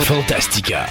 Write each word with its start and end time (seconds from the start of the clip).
Fantastica. 0.00 0.86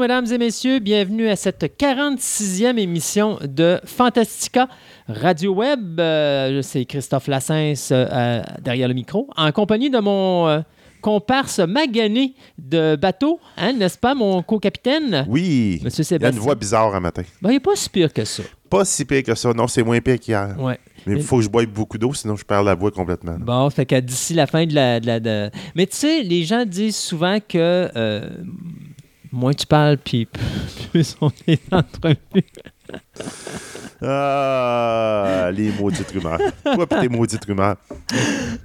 Bonjour 0.00 0.08
mesdames 0.16 0.32
et 0.32 0.38
messieurs, 0.38 0.78
bienvenue 0.78 1.28
à 1.28 1.36
cette 1.36 1.62
46e 1.78 2.78
émission 2.78 3.38
de 3.46 3.78
Fantastica 3.84 4.66
Radio 5.06 5.52
Web. 5.52 6.00
Euh, 6.00 6.62
C'est 6.62 6.86
Christophe 6.86 7.26
Lassens 7.26 7.90
euh, 7.92 8.40
derrière 8.62 8.88
le 8.88 8.94
micro, 8.94 9.28
en 9.36 9.52
compagnie 9.52 9.90
de 9.90 9.98
mon 9.98 10.48
euh, 10.48 10.60
comparse 11.02 11.58
magané 11.58 12.32
de 12.56 12.96
bateau, 12.96 13.40
hein, 13.58 13.74
n'est-ce 13.74 13.98
pas, 13.98 14.14
mon 14.14 14.42
co-capitaine? 14.42 15.26
Oui. 15.28 15.82
Monsieur 15.84 16.02
Il 16.02 16.12
y 16.12 16.14
a 16.14 16.18
Sébastien. 16.18 16.30
une 16.38 16.44
voix 16.44 16.54
bizarre 16.54 16.94
un 16.94 17.00
matin. 17.00 17.22
Ben, 17.42 17.50
il 17.50 17.54
n'est 17.54 17.60
pas 17.60 17.76
si 17.76 17.90
pire 17.90 18.10
que 18.10 18.24
ça. 18.24 18.42
Pas 18.70 18.86
si 18.86 19.04
pire 19.04 19.22
que 19.22 19.34
ça. 19.34 19.52
Non, 19.52 19.66
c'est 19.66 19.82
moins 19.82 20.00
pire 20.00 20.18
qu'hier. 20.18 20.54
Ouais. 20.58 20.78
Mais 21.06 21.16
il 21.16 21.22
faut 21.22 21.36
que 21.38 21.42
je 21.42 21.48
boive 21.50 21.66
beaucoup 21.66 21.98
d'eau, 21.98 22.14
sinon 22.14 22.36
je 22.36 22.44
perds 22.46 22.62
la 22.62 22.74
voix 22.74 22.90
complètement. 22.90 23.36
Bon, 23.38 23.68
fait 23.68 23.84
que 23.84 24.00
d'ici 24.00 24.32
la 24.32 24.46
fin 24.46 24.64
de 24.64 24.74
la. 24.74 24.98
de 25.00 25.06
la- 25.06 25.20
de- 25.20 25.50
Mais 25.74 25.86
tu 25.86 25.96
sais, 25.96 26.22
les 26.22 26.44
gens 26.44 26.64
disent 26.64 26.96
souvent 26.96 27.38
que 27.40 27.90
euh, 27.96 28.28
moins 29.32 29.52
tu 29.52 29.66
parles, 29.66 29.98
puis 29.98 30.26
plus 30.92 31.16
on 31.20 31.30
est 31.46 31.72
entrevue. 31.72 32.16
Ah, 34.02 35.50
les 35.52 35.70
maudites 35.78 36.10
rumeurs. 36.10 36.38
Toi 36.64 36.86
pis 36.86 36.96
tes 37.00 37.08
maudites 37.10 37.44
rumeurs. 37.44 37.76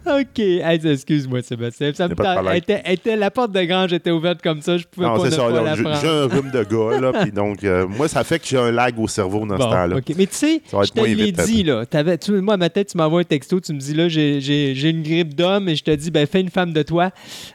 OK. 0.06 0.40
Hey, 0.40 0.80
excuse-moi, 0.88 1.42
Sébastien. 1.42 1.92
Ça 1.94 2.08
me 2.08 2.16
pas 2.16 2.42
de 2.42 2.56
était, 2.58 2.82
était- 2.86 3.16
la 3.18 3.30
porte 3.32 3.52
de 3.52 3.62
grange 3.64 3.92
était 3.92 4.12
ouverte 4.12 4.42
comme 4.42 4.62
ça. 4.62 4.78
Je 4.78 4.86
pouvais 4.90 5.08
Non, 5.08 5.18
pas 5.18 5.26
ne 5.26 5.30
ça. 5.32 5.38
pas 5.44 5.50
là, 5.52 5.62
la 5.62 5.76
J'ai 5.76 5.84
prendre. 5.84 6.00
j'ai 6.02 6.08
un 6.08 6.28
rhume 6.28 6.52
de 6.52 6.64
gars, 6.64 7.00
là, 7.02 7.12
puis 7.22 7.32
donc, 7.34 7.64
euh, 7.66 7.86
moi, 7.86 8.08
ça 8.08 8.24
fait 8.24 8.40
que 8.40 8.46
j'ai 8.48 8.58
un 8.58 8.72
lag 8.72 8.98
au 8.98 9.08
cerveau 9.10 9.40
dans 9.46 9.58
Bon, 9.58 9.64
ce 9.64 9.76
temps-là. 9.76 9.98
OK. 9.98 10.14
Mais 10.18 10.26
tu 10.28 10.36
sais, 10.36 10.62
je 10.72 10.90
te 10.92 11.02
l'ai 11.02 11.32
dit, 11.34 11.64
là. 11.64 11.86
T'avais- 11.86 12.18
tu- 12.18 12.32
moi, 12.42 12.54
à 12.54 12.58
ma 12.58 12.70
tête, 12.70 12.88
tu 12.92 12.98
m'envoies 12.98 13.22
un 13.22 13.26
texto, 13.26 13.60
tu 13.60 13.74
me 13.74 13.80
dis, 13.80 13.94
là, 13.94 14.08
j'ai- 14.08 14.90
une 14.90 15.04
grippe 15.04 15.34
d'homme, 15.36 15.68
et 15.68 15.76
je 15.76 15.84
te 15.84 15.92
dis, 15.92 16.12
ben, 16.12 16.26
fais 16.28 16.40
une 16.42 16.50
femme 16.50 16.72
de 16.72 16.82
toi. 16.84 17.10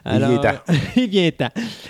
Il 0.05 0.17
vient 0.19 0.37
temps. 0.37 0.59
il 0.97 1.09
vient 1.09 1.31
temps. 1.31 1.49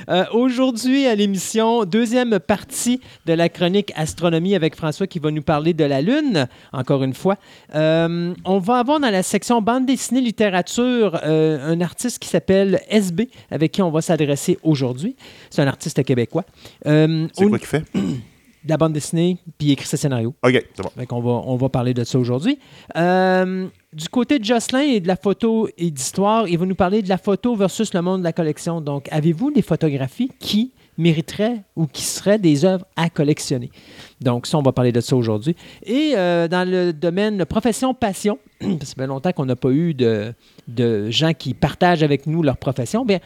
Euh, 0.10 0.24
Aujourd'hui, 0.32 1.06
à 1.08 1.16
l'émission, 1.16 1.84
deuxième 1.84 2.40
partie 2.40 3.02
de 3.26 3.34
la 3.34 3.50
chronique 3.50 3.92
Astronomie 3.96 4.56
avec 4.56 4.76
François 4.76 5.01
qui 5.08 5.20
va 5.20 5.32
nous 5.32 5.42
parler 5.42 5.74
de 5.74 5.84
la 5.84 6.02
Lune, 6.02 6.48
encore 6.74 7.04
une 7.04 7.14
fois. 7.14 7.38
Euh, 7.76 8.34
on 8.46 8.60
va 8.60 8.80
avoir 8.80 9.00
dans 9.00 9.10
la 9.10 9.24
section 9.24 9.62
bande 9.62 9.86
dessinée 9.86 10.22
littérature 10.22 11.20
euh, 11.24 11.72
un 11.74 11.82
artiste 11.82 12.20
qui 12.20 12.28
s'appelle 12.30 12.82
SB, 12.90 13.30
avec 13.50 13.72
qui 13.72 13.82
on 13.82 13.92
va 13.92 14.02
s'adresser 14.02 14.58
aujourd'hui. 14.64 15.16
C'est 15.50 15.62
un 15.62 15.68
artiste 15.68 16.04
québécois. 16.04 16.46
Euh, 16.86 17.28
C'est 17.34 17.46
au- 17.46 17.50
quoi 17.50 17.58
qu'il 17.60 17.68
fait? 17.68 17.84
de 17.94 18.00
la 18.70 18.78
bande 18.78 18.94
dessinée, 18.94 19.38
puis 19.58 19.70
il 19.70 19.72
écrit 19.72 19.88
ce 19.88 19.98
scénario. 19.98 20.36
OK, 20.44 20.52
c'est 20.76 20.84
bon. 20.84 20.90
Fait 20.98 21.06
qu'on 21.08 21.20
va, 21.22 21.32
on 21.32 21.56
va 21.56 21.70
parler 21.70 21.94
de 21.94 22.04
ça 22.04 22.20
aujourd'hui. 22.20 22.60
Euh, 22.96 23.68
du 23.94 24.08
côté 24.08 24.38
de 24.40 24.46
Jocelyn 24.46 24.82
et 24.82 25.00
de 25.00 25.08
la 25.08 25.16
photo 25.16 25.68
et 25.78 25.90
d'histoire, 25.92 26.48
il 26.48 26.58
va 26.58 26.66
nous 26.66 26.76
parler 26.76 27.02
de 27.02 27.10
la 27.10 27.18
photo 27.18 27.56
versus 27.56 27.94
le 27.94 28.02
monde 28.02 28.20
de 28.20 28.24
la 28.24 28.34
collection. 28.34 28.80
Donc, 28.82 29.08
avez-vous 29.12 29.52
des 29.52 29.62
photographies 29.64 30.32
qui 30.40 30.72
mériteraient 30.98 31.64
ou 31.76 31.88
qui 31.88 32.04
seraient 32.04 32.40
des 32.40 32.66
œuvres 32.66 32.86
à 32.96 33.10
collectionner? 33.10 33.72
Donc, 34.20 34.48
ça, 34.48 34.58
on 34.58 34.62
va 34.62 34.72
parler 34.72 34.92
de 34.92 35.02
ça 35.02 35.16
aujourd'hui. 35.16 35.56
Et 35.84 36.14
euh, 36.16 36.48
dans 36.48 36.68
le 36.70 36.94
domaine 36.94 37.46
profession-passion, 37.46 38.40
ça 38.62 38.96
fait 38.98 39.08
longtemps 39.08 39.32
qu'on 39.32 39.46
n'a 39.46 39.56
pas 39.56 39.72
eu 39.72 39.94
de, 39.94 40.34
de 40.68 41.10
gens 41.10 41.34
qui 41.34 41.54
partagent 41.54 42.04
avec 42.04 42.28
nous 42.28 42.44
leur 42.44 42.58
profession, 42.58 43.06
bien, 43.06 43.20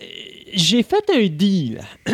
euh, 0.00 0.04
j'ai 0.52 0.82
fait 0.82 1.04
un 1.14 1.26
deal. 1.26 1.80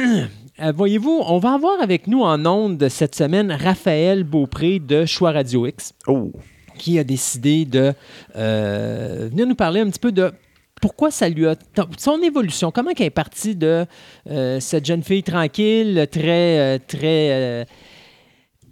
Euh, 0.61 0.73
Voyez-vous, 0.73 1.23
on 1.25 1.39
va 1.39 1.53
avoir 1.53 1.81
avec 1.81 2.09
nous 2.09 2.23
en 2.23 2.45
ondes 2.45 2.89
cette 2.89 3.15
semaine 3.15 3.53
Raphaël 3.53 4.25
Beaupré 4.25 4.81
de 4.81 5.07
Choix 5.07 5.31
Radio 5.31 5.67
X 5.69 5.95
Oh, 6.09 6.33
qui 6.77 6.99
a 6.99 7.05
décidé 7.05 7.65
de 7.65 7.93
euh, 8.35 9.29
venir 9.31 9.47
nous 9.47 9.55
parler 9.55 9.79
un 9.79 9.89
petit 9.89 10.01
peu 10.01 10.11
de 10.11 10.33
pourquoi 10.81 11.11
ça 11.11 11.29
lui 11.29 11.47
a. 11.47 11.55
son 11.97 12.21
évolution, 12.23 12.71
comment 12.71 12.91
elle 12.97 13.07
est 13.07 13.11
partie 13.11 13.55
de 13.55 13.87
euh, 14.31 14.61
cette 14.61 14.85
jeune 14.87 15.03
fille 15.03 15.23
tranquille, 15.23 16.07
très. 16.11 16.59
euh, 16.59 16.79
très 16.87 17.31
euh, 17.33 17.65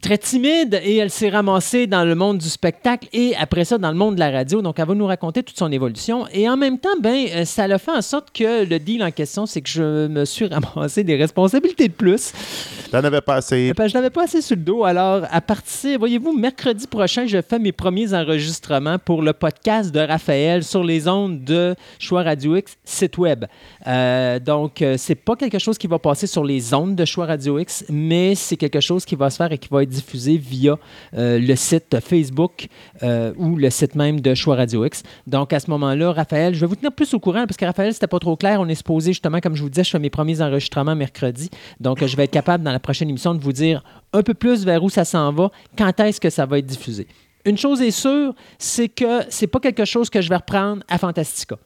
Très 0.06 0.18
timide 0.18 0.80
et 0.84 0.98
elle 0.98 1.10
s'est 1.10 1.30
ramassée 1.30 1.88
dans 1.88 2.04
le 2.04 2.14
monde 2.14 2.38
du 2.38 2.48
spectacle 2.48 3.08
et 3.12 3.34
après 3.34 3.64
ça 3.64 3.76
dans 3.76 3.90
le 3.90 3.96
monde 3.96 4.14
de 4.14 4.20
la 4.20 4.30
radio. 4.30 4.62
Donc 4.62 4.78
elle 4.78 4.86
va 4.86 4.94
nous 4.94 5.04
raconter 5.04 5.42
toute 5.42 5.58
son 5.58 5.72
évolution 5.72 6.28
et 6.32 6.48
en 6.48 6.56
même 6.56 6.78
temps, 6.78 6.96
ben 7.00 7.26
euh, 7.34 7.44
ça 7.44 7.66
l'a 7.66 7.80
fait 7.80 7.90
en 7.90 8.02
sorte 8.02 8.28
que 8.32 8.64
le 8.64 8.78
deal 8.78 9.02
en 9.02 9.10
question, 9.10 9.46
c'est 9.46 9.60
que 9.62 9.68
je 9.68 10.06
me 10.06 10.24
suis 10.24 10.46
ramassé 10.76 11.02
des 11.02 11.16
responsabilités 11.16 11.88
de 11.88 11.92
plus. 11.92 12.32
t'en 12.92 13.02
avais 13.02 13.20
pas 13.20 13.34
assez. 13.34 13.70
Eh 13.70 13.74
ben, 13.74 13.88
je 13.88 13.94
n'avais 13.94 14.10
pas 14.10 14.22
assez 14.22 14.42
sur 14.42 14.54
le 14.54 14.62
dos. 14.62 14.84
Alors, 14.84 15.24
à 15.28 15.40
partir, 15.40 15.98
voyez-vous, 15.98 16.38
mercredi 16.38 16.86
prochain, 16.86 17.26
je 17.26 17.42
fais 17.42 17.58
mes 17.58 17.72
premiers 17.72 18.14
enregistrements 18.14 19.00
pour 19.00 19.22
le 19.22 19.32
podcast 19.32 19.92
de 19.92 19.98
Raphaël 19.98 20.62
sur 20.62 20.84
les 20.84 21.08
ondes 21.08 21.42
de 21.42 21.74
Choix 21.98 22.22
Radio 22.22 22.54
X, 22.54 22.76
site 22.84 23.18
web. 23.18 23.44
Euh, 23.88 24.38
donc, 24.38 24.82
euh, 24.82 24.94
c'est 24.98 25.16
pas 25.16 25.34
quelque 25.34 25.58
chose 25.58 25.78
qui 25.78 25.88
va 25.88 25.98
passer 25.98 26.28
sur 26.28 26.44
les 26.44 26.72
ondes 26.74 26.94
de 26.94 27.04
Choix 27.04 27.26
Radio 27.26 27.58
X, 27.58 27.84
mais 27.90 28.36
c'est 28.36 28.56
quelque 28.56 28.78
chose 28.78 29.04
qui 29.04 29.16
va 29.16 29.30
se 29.30 29.38
faire 29.38 29.50
et 29.50 29.58
qui 29.58 29.68
va 29.68 29.82
être 29.82 29.95
diffusé 29.96 30.36
via 30.36 30.78
euh, 31.14 31.38
le 31.38 31.56
site 31.56 31.98
Facebook 32.00 32.68
euh, 33.02 33.32
ou 33.36 33.56
le 33.56 33.70
site 33.70 33.94
même 33.94 34.20
de 34.20 34.34
Choix 34.34 34.56
Radio 34.56 34.84
X. 34.84 35.02
Donc, 35.26 35.52
à 35.52 35.60
ce 35.60 35.70
moment-là, 35.70 36.12
Raphaël, 36.12 36.54
je 36.54 36.60
vais 36.60 36.66
vous 36.66 36.76
tenir 36.76 36.92
plus 36.92 37.12
au 37.14 37.20
courant 37.20 37.46
parce 37.46 37.56
que 37.56 37.64
Raphaël, 37.64 37.92
c'était 37.92 38.06
pas 38.06 38.18
trop 38.18 38.36
clair. 38.36 38.60
On 38.60 38.68
est 38.68 38.74
supposé, 38.74 39.12
justement, 39.12 39.40
comme 39.40 39.54
je 39.54 39.62
vous 39.62 39.70
disais, 39.70 39.84
je 39.84 39.90
fais 39.90 39.98
mes 39.98 40.10
premiers 40.10 40.40
enregistrements 40.40 40.94
mercredi. 40.94 41.50
Donc, 41.80 42.04
je 42.04 42.16
vais 42.16 42.24
être 42.24 42.30
capable, 42.30 42.64
dans 42.64 42.72
la 42.72 42.80
prochaine 42.80 43.08
émission, 43.08 43.34
de 43.34 43.40
vous 43.40 43.52
dire 43.52 43.82
un 44.12 44.22
peu 44.22 44.34
plus 44.34 44.64
vers 44.64 44.82
où 44.82 44.90
ça 44.90 45.04
s'en 45.04 45.32
va, 45.32 45.50
quand 45.76 45.98
est-ce 46.00 46.20
que 46.20 46.30
ça 46.30 46.46
va 46.46 46.58
être 46.58 46.66
diffusé. 46.66 47.06
Une 47.44 47.56
chose 47.56 47.80
est 47.80 47.92
sûre, 47.92 48.34
c'est 48.58 48.88
que 48.88 49.22
c'est 49.28 49.46
pas 49.46 49.60
quelque 49.60 49.84
chose 49.84 50.10
que 50.10 50.20
je 50.20 50.28
vais 50.28 50.36
reprendre 50.36 50.82
à 50.88 50.98
Fantastica. 50.98 51.56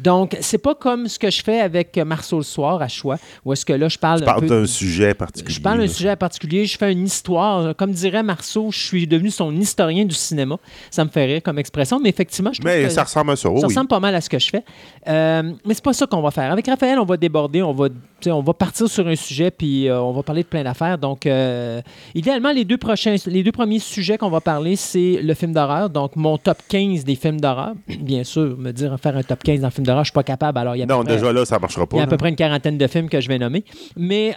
Donc, 0.00 0.36
c'est 0.40 0.58
pas 0.58 0.74
comme 0.74 1.08
ce 1.08 1.18
que 1.18 1.30
je 1.30 1.42
fais 1.42 1.60
avec 1.60 1.96
euh, 1.98 2.04
Marceau 2.04 2.38
le 2.38 2.42
soir 2.44 2.80
à 2.80 2.88
choix, 2.88 3.18
où 3.44 3.52
est-ce 3.52 3.64
que 3.64 3.72
là, 3.72 3.88
je 3.88 3.98
parle 3.98 4.24
peu 4.24 4.46
d'un 4.46 4.66
sujet 4.66 5.14
particulier. 5.14 5.54
je 5.54 5.60
parle 5.60 5.78
d'un 5.78 5.88
sujet 5.88 6.16
particulier, 6.16 6.66
je 6.66 6.78
fais 6.78 6.92
une 6.92 7.04
histoire. 7.04 7.76
Comme 7.76 7.92
dirait 7.92 8.22
Marceau, 8.22 8.70
je 8.70 8.78
suis 8.78 9.06
devenu 9.06 9.30
son 9.30 9.54
historien 9.56 10.04
du 10.04 10.14
cinéma. 10.14 10.56
Ça 10.90 11.04
me 11.04 11.10
fait 11.10 11.24
rire 11.24 11.42
comme 11.42 11.58
expression, 11.58 12.00
mais 12.00 12.08
effectivement, 12.08 12.52
je 12.52 12.60
trouve 12.60 12.70
Mais 12.70 12.84
que 12.84 12.90
ça 12.90 13.04
ressemble 13.04 13.32
à 13.32 13.36
ça, 13.36 13.42
ça 13.42 13.50
oui. 13.50 13.62
ressemble 13.62 13.88
pas 13.88 14.00
mal 14.00 14.14
à 14.14 14.20
ce 14.20 14.28
que 14.28 14.38
je 14.38 14.48
fais. 14.50 14.64
Euh, 15.08 15.42
mais 15.64 15.74
c'est 15.74 15.82
pas 15.84 15.92
ça 15.92 16.06
qu'on 16.06 16.20
va 16.22 16.30
faire. 16.30 16.52
Avec 16.52 16.66
Raphaël, 16.66 16.98
on 16.98 17.04
va 17.04 17.16
déborder, 17.16 17.62
on 17.62 17.72
va, 17.72 17.88
on 18.26 18.40
va 18.42 18.54
partir 18.54 18.88
sur 18.88 19.06
un 19.08 19.16
sujet, 19.16 19.50
puis 19.50 19.88
euh, 19.88 20.00
on 20.00 20.12
va 20.12 20.22
parler 20.22 20.42
de 20.42 20.48
plein 20.48 20.62
d'affaires. 20.62 20.96
Donc, 20.98 21.26
euh, 21.26 21.80
idéalement, 22.14 22.52
les 22.52 22.64
deux, 22.64 22.76
prochains, 22.78 23.16
les 23.26 23.42
deux 23.42 23.50
premiers 23.52 23.80
sujets 23.80 24.16
qu'on 24.16 24.30
va 24.30 24.40
parler, 24.40 24.76
c'est 24.76 25.18
le 25.22 25.34
film 25.34 25.52
d'horreur. 25.52 25.90
Donc, 25.90 26.14
mon 26.14 26.38
top 26.38 26.58
15 26.68 27.04
des 27.04 27.16
films 27.16 27.40
d'horreur. 27.40 27.72
Bien 28.00 28.22
sûr, 28.22 28.56
me 28.56 28.70
dire 28.72 28.96
faire 29.00 29.16
un 29.16 29.22
top 29.22 29.42
15 29.42 29.60
dans 29.60 29.66
le 29.68 29.72
film 29.72 29.86
d'horreur, 29.86 30.04
je 30.04 30.10
suis 30.10 30.14
pas 30.14 30.22
capable. 30.22 30.58
Alors, 30.58 30.76
il 30.76 30.78
y 30.78 30.82
a 30.82 30.84
à 30.84 30.86
peu 30.86 30.94
Non, 30.94 31.02
près- 31.04 31.14
déjà 31.14 31.32
là, 31.32 31.44
ça 31.44 31.58
marchera 31.58 31.82
il 31.82 31.88
pas. 31.88 31.96
y 31.96 32.00
a 32.00 32.02
à 32.02 32.06
là. 32.06 32.10
peu 32.10 32.16
près 32.16 32.28
une 32.28 32.36
quarantaine 32.36 32.78
de 32.78 32.86
films 32.86 33.08
que 33.08 33.20
je 33.20 33.28
vais 33.28 33.38
nommer. 33.38 33.64
Mais 33.96 34.36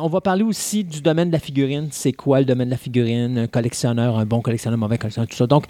on 0.00 0.08
va 0.08 0.20
parler 0.20 0.44
aussi 0.44 0.84
du 0.84 1.00
domaine 1.00 1.28
de 1.28 1.32
la 1.32 1.40
figurine. 1.40 1.88
C'est 1.90 2.12
quoi 2.12 2.38
le 2.38 2.44
domaine 2.44 2.66
de 2.68 2.72
la 2.72 2.76
figurine? 2.78 3.38
Un 3.38 3.46
collectionneur, 3.48 4.18
un 4.18 4.24
bon 4.26 4.40
collectionneur, 4.40 4.76
un 4.78 4.80
mauvais 4.80 4.98
collectionneur, 4.98 5.28
tout 5.28 5.36
ça. 5.36 5.46
Donc, 5.48 5.64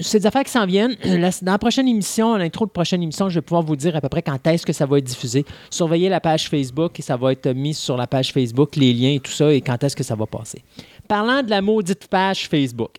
c'est 0.00 0.20
des 0.20 0.26
affaires 0.26 0.44
qui 0.44 0.50
s'en 0.52 0.64
viennent. 0.66 0.96
La- 1.04 1.30
dans 1.42 1.52
la 1.52 1.58
prochaine 1.58 1.88
émission, 1.88 2.36
l'intro 2.36 2.64
de 2.64 2.70
prochaine 2.70 3.02
émission, 3.02 3.28
je 3.34 3.38
vais 3.40 3.42
pouvoir 3.42 3.62
vous 3.62 3.76
dire 3.76 3.94
à 3.96 4.00
peu 4.00 4.08
près 4.08 4.22
quand 4.22 4.46
est-ce 4.46 4.64
que 4.64 4.72
ça 4.72 4.86
va 4.86 4.98
être 4.98 5.04
diffusé. 5.04 5.44
Surveillez 5.70 6.08
la 6.08 6.20
page 6.20 6.48
Facebook 6.48 6.98
et 6.98 7.02
ça 7.02 7.16
va 7.16 7.32
être 7.32 7.48
mis 7.50 7.74
sur 7.74 7.96
la 7.96 8.06
page 8.06 8.32
Facebook, 8.32 8.76
les 8.76 8.92
liens 8.92 9.14
et 9.14 9.20
tout 9.20 9.32
ça, 9.32 9.52
et 9.52 9.60
quand 9.60 9.82
est-ce 9.82 9.96
que 9.96 10.04
ça 10.04 10.14
va 10.14 10.26
passer. 10.26 10.62
Parlant 11.08 11.42
de 11.42 11.50
la 11.50 11.60
maudite 11.60 12.06
page 12.08 12.48
Facebook. 12.48 12.92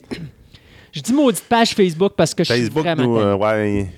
Je 0.91 1.01
dis 1.01 1.13
maudite 1.13 1.45
page 1.49 1.73
Facebook 1.73 2.13
parce 2.15 2.33
que 2.33 2.43
je 2.43 2.53
suis 2.53 2.61
Facebook, 2.63 2.83
vraiment... 2.83 3.03
nous, 3.03 3.17
euh, 3.17 3.35
ouais, 3.35 3.89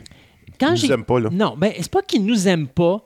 Quand 0.60 0.72
nous 0.72 0.92
aiment 0.92 1.04
pas, 1.04 1.20
là. 1.20 1.30
non, 1.32 1.56
ben 1.58 1.74
c'est 1.76 1.92
pas 1.92 2.02
qu'ils 2.02 2.26
nous 2.26 2.48
aiment 2.48 2.68
pas. 2.68 3.02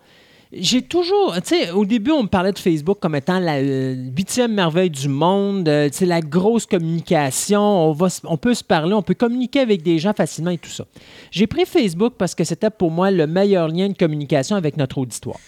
J'ai 0.53 0.81
toujours, 0.81 1.33
tu 1.35 1.55
sais, 1.55 1.71
au 1.71 1.85
début, 1.85 2.11
on 2.11 2.23
me 2.23 2.27
parlait 2.27 2.51
de 2.51 2.59
Facebook 2.59 2.99
comme 2.99 3.15
étant 3.15 3.39
la 3.39 3.59
euh, 3.59 3.95
huitième 4.17 4.53
merveille 4.53 4.89
du 4.89 5.07
monde, 5.07 5.69
euh, 5.69 5.87
sais, 5.91 6.05
la 6.05 6.19
grosse 6.19 6.65
communication, 6.65 7.61
on, 7.61 7.93
va, 7.93 8.07
on 8.25 8.35
peut 8.35 8.53
se 8.53 8.63
parler, 8.63 8.93
on 8.93 9.01
peut 9.01 9.13
communiquer 9.13 9.61
avec 9.61 9.81
des 9.81 9.97
gens 9.97 10.11
facilement 10.11 10.51
et 10.51 10.57
tout 10.57 10.69
ça. 10.69 10.83
J'ai 11.31 11.47
pris 11.47 11.65
Facebook 11.65 12.15
parce 12.17 12.35
que 12.35 12.43
c'était 12.43 12.69
pour 12.69 12.91
moi 12.91 13.11
le 13.11 13.27
meilleur 13.27 13.69
lien 13.69 13.87
de 13.87 13.93
communication 13.93 14.57
avec 14.57 14.75
notre 14.75 14.97
auditoire. 14.97 15.39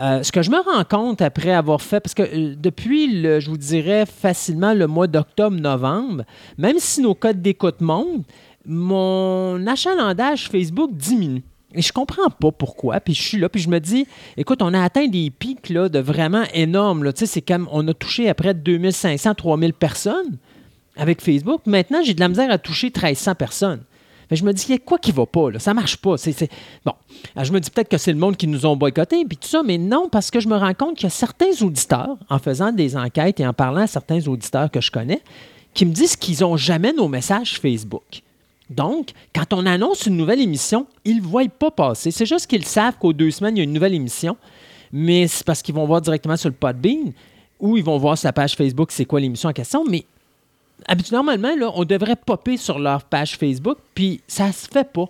Euh, 0.00 0.22
ce 0.22 0.30
que 0.30 0.42
je 0.42 0.50
me 0.50 0.58
rends 0.58 0.84
compte 0.84 1.22
après 1.22 1.52
avoir 1.52 1.80
fait, 1.80 2.00
parce 2.00 2.14
que 2.14 2.22
euh, 2.22 2.54
depuis, 2.58 3.22
le, 3.22 3.40
je 3.40 3.48
vous 3.48 3.56
dirais 3.56 4.04
facilement 4.04 4.74
le 4.74 4.86
mois 4.86 5.06
d'octobre-novembre, 5.06 6.24
même 6.58 6.76
si 6.78 7.00
nos 7.00 7.14
codes 7.14 7.40
d'écoute 7.40 7.80
montent, 7.80 8.26
mon 8.66 9.66
achalandage 9.66 10.48
Facebook 10.48 10.90
diminue. 10.92 11.42
Et 11.76 11.82
je 11.82 11.92
comprends 11.92 12.30
pas 12.30 12.50
pourquoi. 12.50 13.00
Puis 13.00 13.14
je 13.14 13.22
suis 13.22 13.38
là, 13.38 13.48
puis 13.48 13.60
je 13.60 13.68
me 13.68 13.78
dis, 13.78 14.06
écoute, 14.36 14.62
on 14.62 14.72
a 14.74 14.82
atteint 14.82 15.06
des 15.06 15.30
pics 15.30 15.72
de 15.72 15.98
vraiment 15.98 16.44
énormes. 16.54 17.04
Là. 17.04 17.12
Tu 17.12 17.26
c'est 17.26 17.42
comme, 17.42 17.68
on 17.70 17.86
a 17.88 17.94
touché 17.94 18.28
à 18.28 18.34
près 18.34 18.54
de 18.54 18.60
2500, 18.60 19.34
3000 19.34 19.72
personnes 19.72 20.38
avec 20.96 21.20
Facebook. 21.20 21.62
Maintenant, 21.66 22.00
j'ai 22.02 22.14
de 22.14 22.20
la 22.20 22.28
misère 22.28 22.50
à 22.50 22.58
toucher 22.58 22.86
1300 22.86 23.34
personnes. 23.34 23.82
Que 24.28 24.34
je 24.34 24.44
me 24.44 24.52
dis, 24.52 24.64
il 24.68 24.72
y 24.72 24.74
a 24.74 24.78
quoi 24.78 24.98
qui 24.98 25.12
va 25.12 25.24
pas, 25.24 25.52
là? 25.52 25.60
Ça 25.60 25.72
marche 25.72 25.98
pas. 25.98 26.16
Bon, 26.84 26.94
je 27.40 27.52
me 27.52 27.60
dis 27.60 27.70
peut-être 27.70 27.88
que 27.88 27.98
c'est 27.98 28.12
le 28.12 28.18
monde 28.18 28.36
qui 28.36 28.48
nous 28.48 28.66
ont 28.66 28.76
boycotté, 28.76 29.24
puis 29.24 29.36
tout 29.36 29.46
ça, 29.46 29.62
mais 29.64 29.78
non, 29.78 30.08
parce 30.08 30.32
que 30.32 30.40
je 30.40 30.48
me 30.48 30.56
rends 30.56 30.74
compte 30.74 30.96
qu'il 30.96 31.04
y 31.04 31.06
a 31.06 31.10
certains 31.10 31.52
auditeurs, 31.62 32.16
en 32.28 32.40
faisant 32.40 32.72
des 32.72 32.96
enquêtes 32.96 33.38
et 33.38 33.46
en 33.46 33.52
parlant 33.52 33.82
à 33.82 33.86
certains 33.86 34.26
auditeurs 34.26 34.70
que 34.70 34.80
je 34.80 34.90
connais, 34.90 35.20
qui 35.74 35.86
me 35.86 35.92
disent 35.92 36.16
qu'ils 36.16 36.40
n'ont 36.40 36.56
jamais 36.56 36.92
nos 36.92 37.06
messages 37.06 37.60
Facebook. 37.60 38.22
Donc, 38.68 39.10
quand 39.34 39.52
on 39.52 39.64
annonce 39.64 40.06
une 40.06 40.16
nouvelle 40.16 40.40
émission, 40.40 40.86
ils 41.04 41.18
ne 41.18 41.22
voient 41.22 41.48
pas 41.48 41.70
passer. 41.70 42.10
C'est 42.10 42.26
juste 42.26 42.46
qu'ils 42.46 42.64
savent 42.64 42.96
qu'aux 42.98 43.12
deux 43.12 43.30
semaines, 43.30 43.56
il 43.56 43.58
y 43.58 43.62
a 43.62 43.64
une 43.64 43.72
nouvelle 43.72 43.94
émission, 43.94 44.36
mais 44.92 45.28
c'est 45.28 45.44
parce 45.44 45.62
qu'ils 45.62 45.74
vont 45.74 45.86
voir 45.86 46.00
directement 46.00 46.36
sur 46.36 46.48
le 46.48 46.54
Podbean 46.54 47.12
ou 47.60 47.76
ils 47.76 47.84
vont 47.84 47.98
voir 47.98 48.18
sur 48.18 48.28
la 48.28 48.32
page 48.32 48.54
Facebook 48.54 48.90
c'est 48.90 49.04
quoi 49.04 49.20
l'émission 49.20 49.48
en 49.48 49.52
question, 49.52 49.84
mais 49.88 50.04
normalement, 51.10 51.52
on 51.74 51.84
devrait 51.84 52.16
popper 52.16 52.56
sur 52.56 52.78
leur 52.78 53.04
page 53.04 53.36
Facebook, 53.36 53.78
puis 53.94 54.20
ça 54.26 54.52
se 54.52 54.66
fait 54.66 54.90
pas. 54.90 55.08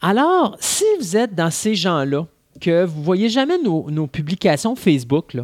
Alors, 0.00 0.56
si 0.60 0.84
vous 0.98 1.16
êtes 1.16 1.34
dans 1.34 1.50
ces 1.50 1.74
gens-là, 1.74 2.26
que 2.62 2.84
vous 2.84 3.02
voyez 3.02 3.28
jamais 3.28 3.58
nos, 3.58 4.06
publications 4.06 4.76
Facebook, 4.76 5.36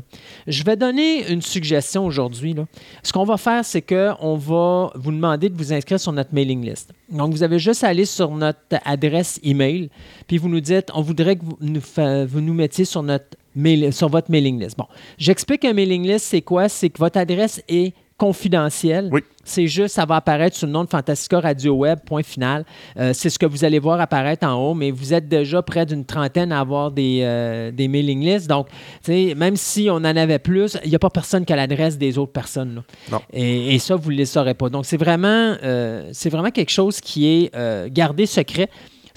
je 0.47 0.63
vais 0.63 0.77
donner 0.77 1.29
une 1.31 1.43
suggestion 1.43 2.07
aujourd'hui. 2.07 2.55
Ce 3.03 3.13
qu'on 3.13 3.25
va 3.25 3.37
faire, 3.37 3.65
c'est 3.65 3.83
qu'on 3.83 4.37
va 4.37 4.93
vous 4.95 5.11
demander 5.11 5.49
de 5.49 5.57
vous 5.57 5.73
inscrire 5.73 5.99
sur 5.99 6.13
notre 6.13 6.33
mailing 6.33 6.65
list. 6.65 6.93
Donc, 7.11 7.33
vous 7.33 7.43
avez 7.43 7.59
juste 7.59 7.83
à 7.83 7.89
aller 7.89 8.05
sur 8.05 8.31
notre 8.31 8.61
adresse 8.85 9.41
email, 9.43 9.91
puis 10.29 10.39
vous 10.39 10.49
nous 10.49 10.61
dites, 10.61 10.91
on 10.95 11.03
voudrait 11.03 11.37
que 11.37 11.45
vous 11.45 11.59
nous, 11.61 11.81
vous 12.29 12.41
nous 12.41 12.55
mettiez 12.55 12.85
sur, 12.85 13.03
notre 13.03 13.37
mail, 13.57 13.93
sur 13.93 14.09
votre 14.09 14.31
mailing 14.31 14.61
list. 14.61 14.79
Bon, 14.79 14.87
j'explique 15.19 15.65
un 15.65 15.73
mailing 15.73 16.07
list, 16.07 16.27
c'est 16.27 16.43
quoi? 16.43 16.69
C'est 16.69 16.89
que 16.89 16.99
votre 16.99 17.19
adresse 17.19 17.61
est 17.69 17.95
confidentielle. 18.19 19.09
Oui. 19.13 19.23
C'est 19.45 19.67
juste, 19.67 19.95
ça 19.95 20.05
va 20.05 20.17
apparaître 20.17 20.55
sur 20.55 20.67
le 20.67 20.73
nom 20.75 20.85
de 20.85 20.91
Fantastica 20.91 21.41
Radio 21.41 21.73
Web, 21.73 22.01
point 22.05 22.23
final. 22.23 22.67
Euh, 22.99 23.13
c'est 23.15 23.31
ce 23.31 23.39
que 23.39 23.47
vous 23.47 23.65
allez 23.65 23.79
voir 23.79 23.99
apparaître 23.99 24.47
en 24.47 24.55
haut, 24.57 24.75
mais 24.75 24.91
vous 24.91 25.15
êtes 25.15 25.27
déjà 25.27 25.63
près 25.63 25.87
d'une 25.87 26.05
trentaine 26.05 26.53
à 26.53 26.61
avoir 26.61 26.91
des, 26.91 27.21
euh, 27.23 27.71
des 27.71 27.89
mailing 27.89 28.21
lists. 28.21 28.47
Donc, 28.47 28.67
même 29.09 29.57
si 29.57 29.89
on 29.91 29.97
en 29.97 30.05
avait 30.05 30.39
plus, 30.39 30.77
il 30.85 30.91
n'y 30.91 30.97
a 30.97 30.99
pas 30.99 31.09
personne 31.09 31.47
qui 31.47 31.53
a 31.55 31.57
l'adresse 31.57 31.97
des 31.97 32.19
autres 32.19 32.33
personnes. 32.33 32.75
là. 32.75 32.83
Non. 33.13 33.21
Et, 33.33 33.75
et 33.75 33.79
ça, 33.79 33.97
vous 33.97 34.13
ne 34.13 34.19
le 34.19 34.27
saurez 34.27 34.53
pas. 34.53 34.69
Donc, 34.69 34.85
c'est 34.85 34.99
vraiment, 34.99 35.57
euh, 35.63 36.11
c'est 36.13 36.29
vraiment 36.29 36.51
quelque 36.51 36.73
chose 36.73 37.01
qui 37.01 37.27
est 37.27 37.91
gardé 37.91 38.27
secret. 38.27 38.69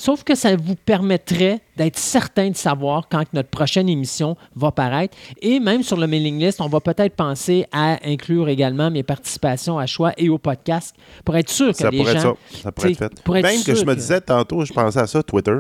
Sauf 0.01 0.23
que 0.23 0.33
ça 0.33 0.55
vous 0.55 0.73
permettrait 0.73 1.61
d'être 1.77 1.99
certain 1.99 2.49
de 2.49 2.55
savoir 2.55 3.07
quand 3.07 3.23
notre 3.33 3.49
prochaine 3.49 3.87
émission 3.87 4.35
va 4.55 4.71
paraître. 4.71 5.15
Et 5.43 5.59
même 5.59 5.83
sur 5.83 5.95
le 5.95 6.07
mailing 6.07 6.39
list, 6.39 6.59
on 6.59 6.67
va 6.67 6.79
peut-être 6.79 7.15
penser 7.15 7.67
à 7.71 7.99
inclure 8.03 8.49
également 8.49 8.89
mes 8.89 9.03
participations 9.03 9.77
à 9.77 9.85
choix 9.85 10.13
et 10.17 10.27
au 10.27 10.39
podcast 10.39 10.95
pour 11.23 11.37
être 11.37 11.51
sûr 11.51 11.67
que 11.67 11.77
Ça 11.77 11.91
les 11.91 11.99
pourrait 11.99 12.19
gens... 12.19 12.31
être 12.31 12.37
ça. 12.51 12.61
Ça 12.63 12.71
pourrait 12.71 12.91
être 12.93 12.97
fait. 12.97 13.21
pour 13.23 13.37
être 13.37 13.43
Même 13.43 13.63
que 13.63 13.75
je 13.75 13.85
me 13.85 13.93
disais 13.93 14.21
tantôt, 14.21 14.65
je 14.65 14.73
pensais 14.73 14.97
à 14.97 15.05
ça, 15.05 15.21
Twitter. 15.21 15.59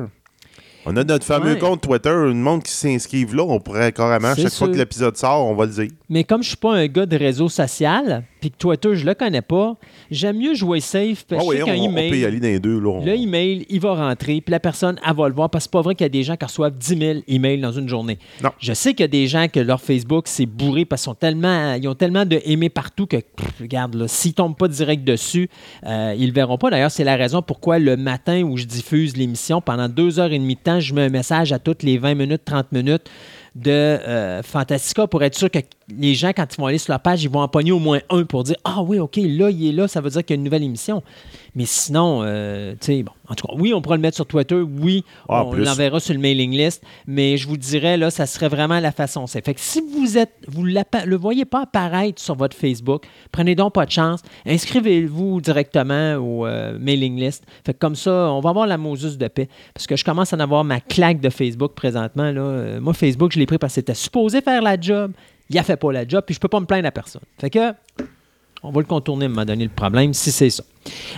On 0.85 0.95
a 0.97 1.03
notre 1.03 1.25
fameux 1.25 1.53
Ouais. 1.53 1.59
compte 1.59 1.81
Twitter, 1.81 2.09
une 2.09 2.41
monde 2.41 2.63
qui 2.63 2.71
s'inscrive 2.71 3.35
là, 3.35 3.43
on 3.43 3.59
pourrait 3.59 3.91
carrément, 3.91 4.33
chaque 4.35 4.51
fois 4.53 4.67
que 4.67 4.77
l'épisode 4.77 5.15
sort, 5.15 5.45
on 5.47 5.53
va 5.55 5.65
le 5.65 5.71
dire. 5.71 5.87
Mais 6.09 6.23
comme 6.23 6.41
je 6.43 6.49
suis 6.49 6.57
pas 6.57 6.73
un 6.73 6.87
gars 6.87 7.05
de 7.05 7.15
réseau 7.17 7.49
social, 7.49 8.23
puis 8.39 8.49
que 8.49 8.57
Twitter, 8.57 8.95
je 8.95 9.05
le 9.05 9.13
connais 9.13 9.41
pas, 9.43 9.75
j'aime 10.09 10.37
mieux 10.37 10.55
jouer 10.55 10.79
safe. 10.79 11.23
Parce 11.27 11.43
Ah 11.43 11.45
que 11.45 11.49
oui, 11.55 11.61
on, 11.61 11.65
qu'un 11.65 11.73
on 11.73 11.93
peut 11.93 11.99
y 11.99 12.07
email, 12.07 12.25
aller 12.25 12.39
dans 12.39 12.47
les 12.47 12.59
deux. 12.59 12.79
Là, 12.79 12.89
on- 12.89 13.05
le 13.05 13.13
email, 13.15 13.65
il 13.69 13.79
va 13.79 13.93
rentrer, 13.93 14.41
puis 14.41 14.51
la 14.51 14.59
personne, 14.59 14.99
elle 15.07 15.15
va 15.15 15.27
le 15.29 15.35
voir, 15.35 15.49
parce 15.51 15.65
que 15.65 15.69
c'est 15.69 15.71
pas 15.73 15.81
vrai 15.81 15.93
qu'il 15.95 16.05
y 16.05 16.05
a 16.05 16.09
des 16.09 16.23
gens 16.23 16.35
qui 16.35 16.45
reçoivent 16.45 16.75
10 16.77 16.97
000 16.97 17.19
emails 17.27 17.61
dans 17.61 17.71
une 17.71 17.87
journée. 17.87 18.17
Non. 18.43 18.49
Je 18.59 18.73
sais 18.73 18.91
qu'il 18.93 19.01
y 19.01 19.03
a 19.03 19.07
des 19.07 19.27
gens 19.27 19.47
que 19.47 19.59
leur 19.59 19.79
Facebook, 19.81 20.23
c'est 20.27 20.47
bourré 20.47 20.85
parce 20.85 21.03
qu'ils 21.03 21.11
sont 21.11 21.15
tellement, 21.15 21.75
ils 21.75 21.87
ont 21.87 21.95
tellement 21.95 22.25
de 22.25 22.39
aimés 22.45 22.69
partout 22.69 23.05
que, 23.05 23.17
pff, 23.17 23.59
regarde, 23.61 23.93
là, 23.93 24.07
s'ils 24.07 24.33
tombent 24.33 24.57
pas 24.57 24.67
direct 24.67 25.03
dessus, 25.03 25.47
euh, 25.85 26.15
ils 26.17 26.27
le 26.27 26.33
verront 26.33 26.57
pas. 26.57 26.71
D'ailleurs, 26.71 26.91
c'est 26.91 27.03
la 27.03 27.15
raison 27.17 27.43
pourquoi 27.43 27.77
le 27.77 27.95
matin 27.97 28.41
où 28.41 28.57
je 28.57 28.65
diffuse 28.65 29.15
l'émission, 29.15 29.61
pendant 29.61 29.87
deux 29.87 30.19
heures 30.19 30.31
et 30.31 30.39
demie 30.39 30.55
de 30.55 30.59
temps, 30.61 30.70
je 30.79 30.93
mets 30.93 31.03
un 31.03 31.09
message 31.09 31.51
à 31.53 31.59
toutes 31.59 31.83
les 31.83 31.97
20 31.97 32.15
minutes, 32.15 32.43
30 32.45 32.71
minutes 32.71 33.09
de 33.55 33.71
euh, 33.71 34.41
Fantastica 34.43 35.07
pour 35.07 35.23
être 35.23 35.37
sûr 35.37 35.51
que 35.51 35.59
les 35.89 36.15
gens, 36.15 36.31
quand 36.35 36.45
ils 36.53 36.59
vont 36.59 36.67
aller 36.67 36.77
sur 36.77 36.91
la 36.91 36.99
page, 36.99 37.23
ils 37.23 37.29
vont 37.29 37.41
en 37.41 37.47
pogner 37.47 37.71
au 37.71 37.79
moins 37.79 37.99
un 38.09 38.23
pour 38.23 38.43
dire 38.43 38.55
Ah 38.63 38.81
oui, 38.81 38.99
OK, 38.99 39.17
là, 39.17 39.49
il 39.49 39.69
est 39.69 39.71
là, 39.71 39.87
ça 39.87 40.01
veut 40.01 40.09
dire 40.09 40.23
qu'il 40.23 40.35
y 40.35 40.37
a 40.37 40.39
une 40.39 40.43
nouvelle 40.43 40.63
émission. 40.63 41.03
Mais 41.55 41.65
sinon, 41.65 42.21
euh, 42.23 42.73
tu 42.73 42.85
sais, 42.85 43.03
bon, 43.03 43.11
en 43.27 43.35
tout 43.35 43.45
cas, 43.45 43.53
oui, 43.57 43.73
on 43.73 43.81
pourra 43.81 43.97
le 43.97 44.01
mettre 44.01 44.15
sur 44.15 44.25
Twitter, 44.25 44.55
oui, 44.55 45.03
Ah, 45.27 45.43
on 45.45 45.53
l'enverra 45.53 45.99
sur 45.99 46.13
le 46.13 46.19
mailing 46.19 46.51
list, 46.51 46.83
mais 47.07 47.37
je 47.37 47.47
vous 47.47 47.57
dirais, 47.57 47.97
là, 47.97 48.09
ça 48.09 48.25
serait 48.25 48.47
vraiment 48.47 48.79
la 48.79 48.91
façon. 48.91 49.27
C'est 49.27 49.43
fait 49.43 49.53
que 49.53 49.59
si 49.59 49.81
vous 49.81 50.17
êtes, 50.17 50.31
vous 50.47 50.65
ne 50.65 50.81
le 51.05 51.15
voyez 51.17 51.45
pas 51.45 51.63
apparaître 51.63 52.21
sur 52.21 52.35
votre 52.35 52.55
Facebook, 52.55 53.05
prenez 53.31 53.55
donc 53.55 53.73
pas 53.73 53.85
de 53.85 53.91
chance, 53.91 54.21
inscrivez-vous 54.45 55.41
directement 55.41 56.15
au 56.15 56.45
euh, 56.45 56.77
mailing 56.79 57.19
list. 57.19 57.43
Fait 57.65 57.73
que 57.73 57.79
comme 57.79 57.95
ça, 57.95 58.31
on 58.31 58.39
va 58.39 58.49
avoir 58.51 58.67
la 58.67 58.77
Moses 58.77 59.17
de 59.17 59.27
paix. 59.27 59.49
Parce 59.73 59.87
que 59.87 59.95
je 59.95 60.05
commence 60.05 60.31
à 60.33 60.37
en 60.37 60.39
avoir 60.39 60.63
ma 60.63 60.79
claque 60.79 61.19
de 61.19 61.29
Facebook 61.29 61.73
présentement. 61.73 62.31
Là. 62.31 62.41
Euh, 62.41 62.81
moi, 62.81 62.93
Facebook, 62.93 63.31
je 63.33 63.39
l'ai 63.39 63.45
pris 63.45 63.57
parce 63.57 63.73
que 63.73 63.75
c'était 63.75 63.93
supposé 63.93 64.41
faire 64.41 64.61
la 64.61 64.79
job. 64.79 65.11
Il 65.51 65.57
a 65.59 65.63
fait 65.63 65.75
pas 65.77 65.91
la 65.91 66.07
job, 66.07 66.23
puis 66.25 66.33
je 66.35 66.39
peux 66.39 66.47
pas 66.47 66.59
me 66.59 66.65
plaindre 66.65 66.87
à 66.87 66.91
personne. 66.91 67.21
Fait 67.39 67.49
que 67.49 67.73
on 68.63 68.71
va 68.71 68.79
le 68.81 68.85
contourner 68.85 69.25
à 69.25 69.27
un 69.27 69.29
moment 69.29 69.43
donné, 69.45 69.63
le 69.63 69.71
problème, 69.71 70.13
si 70.13 70.31
c'est 70.31 70.49
ça. 70.51 70.63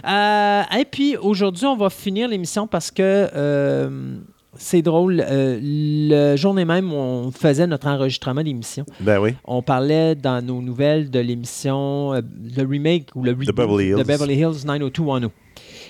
Euh, 0.08 0.80
et 0.80 0.86
puis, 0.86 1.18
aujourd'hui, 1.18 1.66
on 1.66 1.76
va 1.76 1.90
finir 1.90 2.28
l'émission 2.30 2.68
parce 2.68 2.90
que 2.90 3.02
euh, 3.36 4.18
c'est 4.56 4.82
drôle. 4.82 5.22
euh, 5.28 5.60
le 5.62 6.36
journée 6.38 6.64
même 6.64 6.92
où 6.94 6.96
on 6.96 7.32
faisait 7.32 7.68
notre 7.68 7.88
enregistrement 7.88 8.44
d'émission, 8.44 8.86
Ben 9.02 9.20
oui. 9.20 9.34
on 9.46 9.62
parlait 9.62 10.16
dans 10.16 10.42
nos 10.46 10.62
nouvelles 10.62 11.10
de 11.12 11.20
l'émission, 11.20 12.14
euh, 12.14 12.22
le 12.56 12.64
remake 12.66 13.10
ou 13.14 13.24
le 13.24 13.32
reboot 13.32 13.54
Beverly 13.54 13.88
Hills. 13.90 13.98
de 13.98 14.04
Beverly 14.04 14.36
Hills 14.36 14.66
90210. 14.66 15.30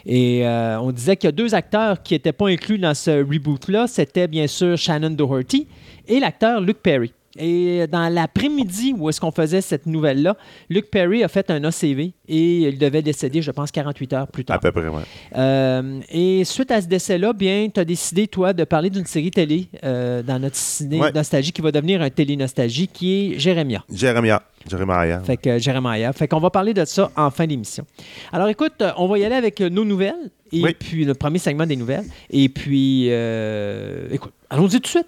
Et 0.06 0.46
euh, 0.48 0.80
on 0.82 0.92
disait 0.92 1.16
qu'il 1.18 1.28
y 1.28 1.30
a 1.30 1.32
deux 1.34 1.54
acteurs 1.56 2.02
qui 2.02 2.14
n'étaient 2.16 2.34
pas 2.34 2.48
inclus 2.50 2.78
dans 2.80 2.94
ce 2.96 3.24
reboot-là. 3.24 3.86
C'était 3.88 4.28
bien 4.28 4.48
sûr 4.48 4.76
Shannon 4.78 5.12
Doherty 5.12 5.68
et 6.08 6.20
l'acteur 6.20 6.60
Luke 6.62 6.80
Perry. 6.82 7.14
Et 7.38 7.88
dans 7.88 8.10
l'après-midi 8.14 8.94
où 8.98 9.10
est-ce 9.10 9.20
qu'on 9.20 9.32
faisait 9.32 9.62
cette 9.62 9.86
nouvelle-là, 9.88 10.38
Luke 10.70 10.92
Perry 10.92 11.24
a 11.24 11.28
fait 11.28 11.50
un 11.50 11.64
ACV 11.64 12.14
et 12.28 12.60
il 12.70 12.78
devait 12.78 13.02
décéder, 13.02 13.42
je 13.42 13.50
pense, 13.52 13.72
48 13.72 14.14
heures 14.14 14.28
plus 14.28 14.46
tard. 14.46 14.58
À 14.58 14.60
peu 14.60 14.72
près, 14.72 14.88
ouais. 14.88 15.02
Euh, 15.36 16.00
et 16.10 16.44
suite 16.46 16.70
à 16.72 16.82
ce 16.82 16.88
décès-là, 16.88 17.34
bien, 17.34 17.68
tu 17.74 17.80
as 17.80 17.86
décidé, 17.86 18.28
toi, 18.28 18.54
de 18.54 18.64
parler 18.66 18.90
d'une 18.92 19.06
série 19.06 19.32
télé 19.32 19.68
euh, 19.84 20.22
dans 20.22 20.38
notre 20.40 20.56
ciné 20.56 21.00
Ouais. 21.00 21.12
Nostalgie 21.12 21.52
qui 21.52 21.62
va 21.62 21.72
devenir 21.72 22.02
un 22.04 22.10
télé-nostalgie 22.12 22.88
qui 22.88 23.14
est 23.34 23.40
Jérémia. 23.40 23.84
Jérémia. 23.92 24.44
Jérémia. 24.70 25.22
Fait 25.24 25.38
que 25.38 25.58
Jérémia. 25.58 26.14
Fait 26.14 26.28
qu'on 26.28 26.40
va 26.40 26.50
parler 26.52 26.74
de 26.74 26.86
ça 26.86 27.12
en 27.18 27.32
fin 27.32 27.48
d'émission. 27.48 27.86
Alors 28.32 28.48
écoute, 28.48 28.74
euh, 28.82 28.92
on 28.98 29.08
va 29.08 29.18
y 29.18 29.26
aller 29.26 29.36
avec 29.36 29.60
nos 29.60 29.84
nouvelles 29.84 30.30
et 30.52 30.62
Oui. 30.64 30.76
puis 30.80 31.04
le 31.04 31.14
premier 31.16 31.40
segment 31.40 31.66
des 31.66 31.76
nouvelles. 31.76 32.06
Et 32.30 32.48
puis, 32.48 33.08
euh, 33.10 34.08
écoute, 34.12 34.34
allons-y 34.50 34.74
tout 34.76 34.80
de 34.82 34.88
suite. 34.88 35.08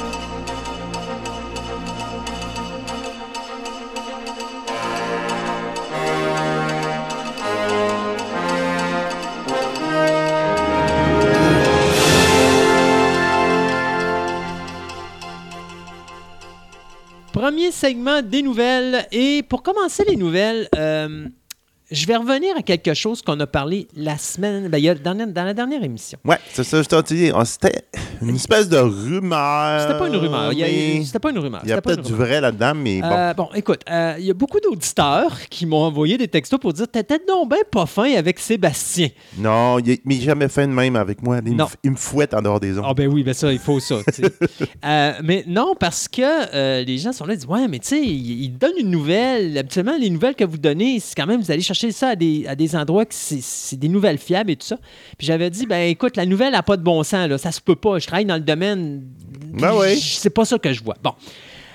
Premier 17.41 17.71
segment 17.71 18.21
des 18.21 18.43
nouvelles. 18.43 19.07
Et 19.11 19.41
pour 19.41 19.63
commencer 19.63 20.03
les 20.07 20.15
nouvelles, 20.15 20.69
euh, 20.75 21.25
je 21.91 22.05
vais 22.07 22.15
revenir 22.15 22.55
à 22.57 22.61
quelque 22.61 22.93
chose 22.93 23.21
qu'on 23.21 23.39
a 23.39 23.47
parlé 23.47 23.87
la 23.95 24.17
semaine, 24.17 24.67
ben, 24.69 24.77
il 24.77 24.83
y 24.85 24.89
a- 24.89 24.95
dans, 24.95 25.13
la- 25.13 25.25
dans 25.25 25.43
la 25.43 25.53
dernière 25.53 25.83
émission. 25.83 26.17
Ouais, 26.25 26.37
c'est 26.53 26.63
ça, 26.63 26.81
je 26.81 26.87
t'ai 26.87 27.15
dit. 27.15 27.31
Ah, 27.35 27.45
C'était 27.45 27.83
une 28.21 28.35
espèce 28.35 28.69
de 28.69 28.77
rumeur. 28.77 29.81
C'était 29.81 29.99
pas 29.99 30.07
une 30.07 30.15
rumeur. 30.15 30.53
Il 30.53 30.59
mais 30.61 31.03
C'était 31.05 31.19
pas 31.19 31.31
une 31.31 31.39
rumeur. 31.39 31.61
Il 31.63 31.69
y 31.69 31.73
a 31.73 31.81
peut-être 31.81 32.01
du 32.03 32.13
vrai 32.13 32.39
là-dedans, 32.41 32.73
mais 32.75 33.01
bon. 33.01 33.07
Euh, 33.11 33.33
bon, 33.33 33.49
écoute, 33.55 33.81
euh, 33.89 34.15
il 34.19 34.25
y 34.25 34.31
a 34.31 34.33
beaucoup 34.33 34.59
d'auditeurs 34.59 35.37
qui 35.49 35.65
m'ont 35.65 35.83
envoyé 35.83 36.17
des 36.17 36.27
textos 36.27 36.59
pour 36.59 36.73
dire 36.73 36.87
T'étais 36.87 37.19
donc 37.27 37.49
ben 37.49 37.57
pas 37.71 37.85
fin 37.85 38.11
avec 38.15 38.39
Sébastien. 38.39 39.09
Non, 39.37 39.79
il, 39.79 39.97
mais 40.05 40.15
il 40.15 40.21
a 40.23 40.25
jamais 40.25 40.47
fait 40.49 40.67
de 40.67 40.71
même 40.71 40.95
avec 40.95 41.21
moi. 41.21 41.39
Il, 41.45 41.51
me, 41.53 41.57
Non. 41.57 41.67
il 41.83 41.91
me 41.91 41.95
fouette 41.95 42.33
en 42.33 42.41
dehors 42.41 42.59
des 42.59 42.77
ondes. 42.77 42.85
Ah 42.87 42.93
ben 42.93 43.07
oui, 43.07 43.23
ben 43.23 43.33
ça, 43.33 43.51
il 43.51 43.59
faut 43.59 43.79
ça. 43.79 43.95
Euh, 44.83 45.13
mais 45.23 45.43
non, 45.47 45.75
parce 45.79 46.07
que 46.07 46.83
les 46.83 46.97
gens 46.97 47.11
sont 47.13 47.25
là, 47.25 47.33
ils 47.33 47.37
disent 47.37 47.47
Ouais, 47.47 47.67
mais 47.67 47.79
tu 47.79 47.89
sais, 47.89 48.01
ils, 48.01 48.43
ils 48.45 48.57
donnent 48.57 48.77
une 48.79 48.89
nouvelle. 48.89 49.57
Habituellement, 49.57 49.95
les 49.99 50.09
nouvelles 50.09 50.35
que 50.35 50.43
vous 50.43 50.57
donnez, 50.57 50.99
c'est 50.99 51.15
quand 51.15 51.27
même, 51.27 51.41
vous 51.41 51.51
allez 51.51 51.61
chercher 51.61 51.80
ça 51.89 52.09
à 52.09 52.15
des, 52.15 52.45
à 52.47 52.55
des 52.55 52.75
endroits 52.75 53.05
que 53.05 53.15
c'est- 53.15 53.41
c'est 53.41 53.77
des 53.79 53.87
nouvelles 53.87 54.19
fiables 54.19 54.51
et 54.51 54.55
tout 54.55 54.67
ça. 54.67 54.77
Puis 55.17 55.25
j'avais 55.25 55.49
dit 55.49 55.65
Ben 55.65 55.89
écoute, 55.89 56.15
la 56.17 56.27
nouvelle 56.27 56.51
n'a 56.51 56.61
pas 56.61 56.77
de 56.77 56.83
bon 56.83 57.01
sens, 57.01 57.27
là. 57.27 57.39
ça 57.39 57.51
se 57.51 57.59
peut 57.61 57.75
pas. 57.75 57.97
Je 57.97 58.05
travaille 58.05 58.25
dans 58.25 58.35
le 58.35 58.41
domaine. 58.41 59.01
Ben 59.53 59.73
oui. 59.75 59.99
C'est 59.99 60.29
pas 60.29 60.45
ça 60.45 60.59
que 60.59 60.71
je 60.71 60.83
vois. 60.83 60.97
Bon. 61.01 61.13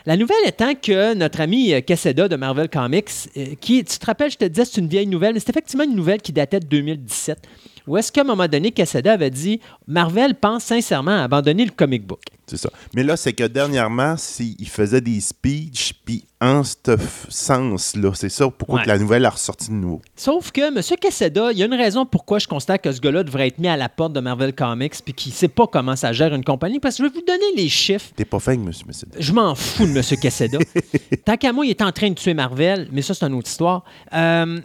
La 0.04 0.16
nouvelle 0.16 0.36
étant 0.46 0.72
que 0.80 1.14
notre 1.14 1.40
ami 1.40 1.72
euh, 1.74 1.80
Queseda 1.80 2.28
de 2.28 2.36
Marvel 2.36 2.68
Comics, 2.68 3.08
euh, 3.36 3.46
qui, 3.60 3.82
tu 3.84 3.98
te 3.98 4.06
rappelles, 4.06 4.30
je 4.30 4.36
te 4.36 4.44
disais, 4.44 4.64
c'est 4.64 4.80
une 4.80 4.86
vieille 4.86 5.08
nouvelle, 5.08 5.34
mais 5.34 5.40
c'est 5.40 5.50
effectivement 5.50 5.82
une 5.82 5.96
nouvelle 5.96 6.22
qui 6.22 6.32
datait 6.32 6.60
de 6.60 6.66
2017. 6.66 7.38
Où 7.86 7.96
est-ce 7.96 8.10
qu'à 8.10 8.22
un 8.22 8.24
moment 8.24 8.48
donné, 8.48 8.72
Queseda 8.72 9.12
avait 9.12 9.30
dit 9.30 9.60
Marvel 9.86 10.34
pense 10.34 10.64
sincèrement 10.64 11.12
à 11.20 11.22
abandonner 11.24 11.64
le 11.64 11.70
comic 11.70 12.06
book. 12.06 12.20
C'est 12.48 12.56
ça. 12.56 12.70
Mais 12.94 13.02
là, 13.02 13.16
c'est 13.16 13.32
que 13.32 13.44
dernièrement, 13.44 14.14
il 14.40 14.68
faisait 14.68 15.00
des 15.00 15.20
speeches, 15.20 15.92
puis 16.04 16.24
en 16.40 16.62
ce 16.62 16.96
sens-là, 17.28 18.12
c'est 18.14 18.28
ça 18.28 18.48
pourquoi 18.50 18.76
Ouais. 18.78 18.82
que 18.84 18.88
la 18.88 18.98
nouvelle 18.98 19.24
a 19.24 19.30
ressorti 19.30 19.68
de 19.68 19.74
nouveau. 19.74 20.00
Sauf 20.14 20.52
que 20.52 20.60
M. 20.60 20.80
Queseda, 21.00 21.50
il 21.52 21.58
y 21.58 21.62
a 21.62 21.66
une 21.66 21.74
raison 21.74 22.06
pourquoi 22.06 22.38
je 22.38 22.46
constate 22.46 22.82
que 22.82 22.92
ce 22.92 23.00
gars-là 23.00 23.24
devrait 23.24 23.48
être 23.48 23.58
mis 23.58 23.68
à 23.68 23.76
la 23.76 23.88
porte 23.88 24.12
de 24.12 24.20
Marvel 24.20 24.54
Comics 24.54 24.94
puis 25.04 25.12
qu'il 25.14 25.32
ne 25.32 25.36
sait 25.36 25.48
pas 25.48 25.66
comment 25.66 25.96
ça 25.96 26.12
gère 26.12 26.34
une 26.34 26.44
compagnie. 26.44 26.78
Parce 26.78 26.96
que 26.98 27.04
je 27.04 27.08
vais 27.08 27.14
vous 27.14 27.24
donner 27.26 27.52
les 27.56 27.68
chiffres. 27.68 28.10
T'es 28.14 28.24
pas 28.24 28.38
fin, 28.38 28.56
monsieur 28.56 28.86
Messi. 28.86 29.06
Je 29.18 29.32
m'en 29.32 29.54
fous 29.54 29.86
de 29.86 29.96
M. 29.96 30.02
Queseda. 30.20 30.58
Tant 31.24 31.36
qu'à 31.36 31.52
moi, 31.52 31.66
il 31.66 31.70
est 31.70 31.82
en 31.82 31.90
train 31.92 32.10
de 32.10 32.14
tuer 32.14 32.34
Marvel, 32.34 32.88
mais 32.92 33.02
ça, 33.02 33.14
c'est 33.14 33.24
une 33.26 33.34
autre 33.34 33.48
histoire. 33.48 33.82
Euh, 34.12 34.60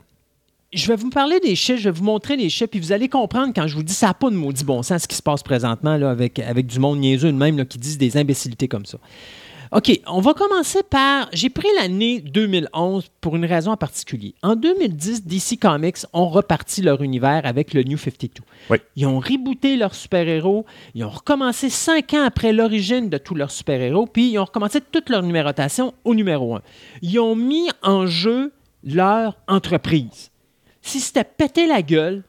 je 0.73 0.87
vais 0.87 0.95
vous 0.95 1.09
parler 1.09 1.39
des 1.39 1.55
chiffres, 1.55 1.79
je 1.79 1.89
vais 1.89 1.97
vous 1.97 2.03
montrer 2.03 2.37
les 2.37 2.49
chiffres, 2.49 2.69
puis 2.71 2.79
vous 2.79 2.91
allez 2.91 3.09
comprendre 3.09 3.51
quand 3.53 3.67
je 3.67 3.75
vous 3.75 3.83
dis 3.83 3.93
ça 3.93 4.07
n'a 4.07 4.13
pas 4.13 4.29
de 4.29 4.35
maudit 4.35 4.63
bon 4.63 4.81
sens 4.83 5.03
ce 5.03 5.07
qui 5.07 5.15
se 5.15 5.23
passe 5.23 5.43
présentement 5.43 5.97
là, 5.97 6.09
avec, 6.09 6.39
avec 6.39 6.67
du 6.67 6.79
monde 6.79 6.99
niaiseux 6.99 7.31
de 7.31 7.37
même 7.37 7.57
là, 7.57 7.65
qui 7.65 7.77
disent 7.77 7.97
des 7.97 8.17
imbécilités 8.17 8.67
comme 8.67 8.85
ça. 8.85 8.97
OK, 9.73 10.01
on 10.05 10.19
va 10.19 10.33
commencer 10.33 10.83
par. 10.83 11.29
J'ai 11.31 11.49
pris 11.49 11.69
l'année 11.79 12.19
2011 12.19 13.09
pour 13.21 13.37
une 13.37 13.45
raison 13.45 13.71
en 13.71 13.77
particulier. 13.77 14.35
En 14.43 14.57
2010, 14.57 15.25
DC 15.25 15.57
Comics 15.61 15.99
ont 16.11 16.27
reparti 16.27 16.81
leur 16.81 17.01
univers 17.01 17.45
avec 17.45 17.73
le 17.73 17.83
New 17.83 17.97
52. 17.97 18.43
Oui. 18.69 18.79
Ils 18.97 19.05
ont 19.05 19.19
rebooté 19.19 19.77
leurs 19.77 19.95
super-héros. 19.95 20.65
Ils 20.93 21.05
ont 21.05 21.09
recommencé 21.09 21.69
cinq 21.69 22.13
ans 22.13 22.23
après 22.25 22.51
l'origine 22.51 23.09
de 23.09 23.17
tous 23.17 23.33
leurs 23.33 23.51
super-héros. 23.51 24.07
Puis 24.07 24.31
ils 24.31 24.39
ont 24.39 24.43
recommencé 24.43 24.81
toute 24.81 25.09
leur 25.09 25.23
numérotation 25.23 25.93
au 26.03 26.15
numéro 26.15 26.55
1. 26.55 26.61
Ils 27.01 27.19
ont 27.21 27.37
mis 27.37 27.69
en 27.81 28.07
jeu 28.07 28.51
leur 28.83 29.37
entreprise. 29.47 30.30
Si 30.81 30.99
c'était 30.99 31.23
pété 31.23 31.67
la 31.67 31.81
gueule, 31.81 32.23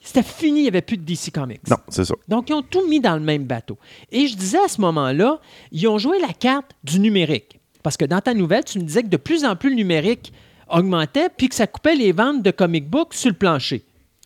c'était 0.00 0.22
fini, 0.22 0.60
il 0.60 0.62
n'y 0.62 0.68
avait 0.68 0.82
plus 0.82 0.98
de 0.98 1.02
DC 1.02 1.32
Comics. 1.32 1.66
Non, 1.68 1.78
c'est 1.88 2.04
ça. 2.04 2.14
Donc, 2.28 2.50
ils 2.50 2.52
ont 2.52 2.62
tout 2.62 2.86
mis 2.86 3.00
dans 3.00 3.14
le 3.14 3.22
même 3.22 3.44
bateau. 3.44 3.78
Et 4.12 4.26
je 4.26 4.36
disais 4.36 4.58
à 4.58 4.68
ce 4.68 4.80
moment-là, 4.82 5.40
ils 5.72 5.88
ont 5.88 5.96
joué 5.98 6.20
la 6.20 6.32
carte 6.34 6.72
du 6.84 7.00
numérique. 7.00 7.58
Parce 7.82 7.96
que 7.96 8.04
dans 8.04 8.20
ta 8.20 8.34
nouvelle, 8.34 8.64
tu 8.64 8.78
me 8.78 8.84
disais 8.84 9.02
que 9.02 9.08
de 9.08 9.16
plus 9.16 9.44
en 9.44 9.56
plus 9.56 9.70
le 9.70 9.76
numérique 9.76 10.32
augmentait 10.70 11.28
puis 11.34 11.48
que 11.48 11.54
ça 11.54 11.66
coupait 11.66 11.94
les 11.94 12.12
ventes 12.12 12.42
de 12.42 12.50
comic 12.50 12.88
books 12.88 13.14
sur 13.14 13.30
le 13.30 13.36
plancher. 13.36 13.82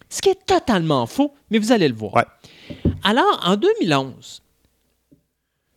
Ce 0.08 0.20
qui 0.20 0.30
est 0.30 0.47
totalement 0.47 1.06
faux, 1.06 1.32
mais 1.50 1.58
vous 1.58 1.73
allez 1.73 1.88
le 1.88 1.94
voir. 1.94 2.14
Ouais. 2.14 2.25
Alors, 3.04 3.40
en 3.44 3.56
2011, 3.56 4.42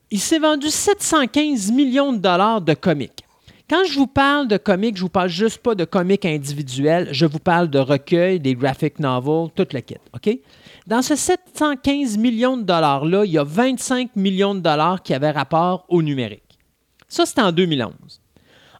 il 0.10 0.20
s'est 0.20 0.40
vendu 0.40 0.70
715 0.70 1.72
millions 1.72 2.14
de 2.14 2.18
dollars 2.18 2.62
de 2.62 2.74
comics. 2.74 3.24
Quand 3.72 3.86
je 3.86 3.98
vous 3.98 4.08
parle 4.08 4.50
de 4.50 4.58
comics, 4.58 4.98
je 4.98 5.02
vous 5.02 5.08
parle 5.08 5.30
juste 5.30 5.60
pas 5.60 5.76
de 5.76 5.86
comics 5.86 6.26
individuels, 6.26 7.08
je 7.14 7.26
vous 7.26 7.40
parle 7.40 7.70
de 7.70 7.80
recueils, 7.80 8.38
des 8.38 8.54
graphic 8.54 9.00
novels, 9.00 9.50
tout 9.56 9.66
le 9.72 9.80
kit. 9.80 9.96
OK? 10.14 10.40
Dans 10.88 11.02
ce 11.02 11.16
715 11.16 12.18
millions 12.18 12.58
de 12.58 12.64
dollars-là, 12.64 13.24
il 13.24 13.32
y 13.32 13.38
a 13.38 13.46
25 13.46 14.18
millions 14.18 14.54
de 14.56 14.60
dollars 14.60 15.02
qui 15.02 15.14
avaient 15.14 15.32
rapport 15.32 15.86
au 15.88 16.02
numérique. 16.02 16.60
Ça, 17.08 17.26
c'était 17.26 17.44
en 17.44 17.54
2011. 17.54 17.94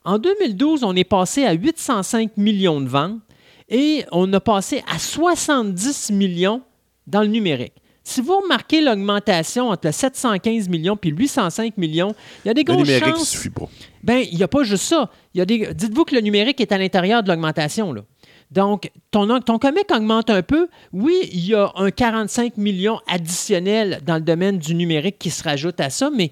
En 0.04 0.20
2012, 0.20 0.84
on 0.84 0.94
est 0.98 1.06
passé 1.06 1.46
à 1.46 1.54
805 1.54 2.36
millions 2.36 2.82
de 2.82 2.90
ventes 2.90 3.22
et 3.70 4.04
on 4.12 4.34
a 4.34 4.42
passé 4.42 4.84
à 4.94 5.00
70 5.00 6.12
millions 6.12 6.64
dans 7.08 7.22
le 7.22 7.28
numérique. 7.28 7.81
Si 8.04 8.20
vous 8.22 8.36
remarquez 8.40 8.82
l'augmentation 8.82 9.70
entre 9.70 9.88
le 9.88 9.92
715 9.92 10.70
millions 10.70 10.98
puis 10.98 11.12
le 11.12 11.18
805 11.18 11.78
millions, 11.78 12.16
il 12.44 12.48
y 12.48 12.52
a 12.52 12.54
des 12.54 12.64
Le 12.64 12.74
grosses 12.74 12.88
numérique 12.88 13.08
ne 13.08 13.12
chances. 13.14 13.30
suffit 13.30 13.50
pas. 13.52 13.70
Ben, 14.04 14.26
il 14.32 14.38
n'y 14.38 14.44
a 14.44 14.48
pas 14.48 14.64
juste 14.64 14.86
ça. 14.86 15.10
Y 15.36 15.42
a 15.42 15.46
des... 15.46 15.74
Dites-vous 15.74 16.06
que 16.06 16.16
le 16.16 16.22
numérique 16.22 16.60
est 16.62 16.72
à 16.72 16.78
l'intérieur 16.78 17.22
de 17.22 17.30
l'augmentation. 17.30 17.94
là. 17.94 18.02
Donc, 18.50 18.92
ton, 19.12 19.40
ton 19.40 19.60
comic 19.60 19.86
augmente 19.92 20.30
un 20.30 20.42
peu. 20.42 20.68
Oui, 20.92 21.16
il 21.32 21.46
y 21.46 21.54
a 21.56 21.72
un 21.76 21.92
45 21.92 22.58
millions 22.58 23.00
additionnel 23.08 24.02
dans 24.06 24.16
le 24.16 24.22
domaine 24.22 24.58
du 24.58 24.76
numérique 24.76 25.18
qui 25.20 25.30
se 25.30 25.44
rajoute 25.44 25.80
à 25.80 25.90
ça, 25.90 26.10
mais 26.14 26.32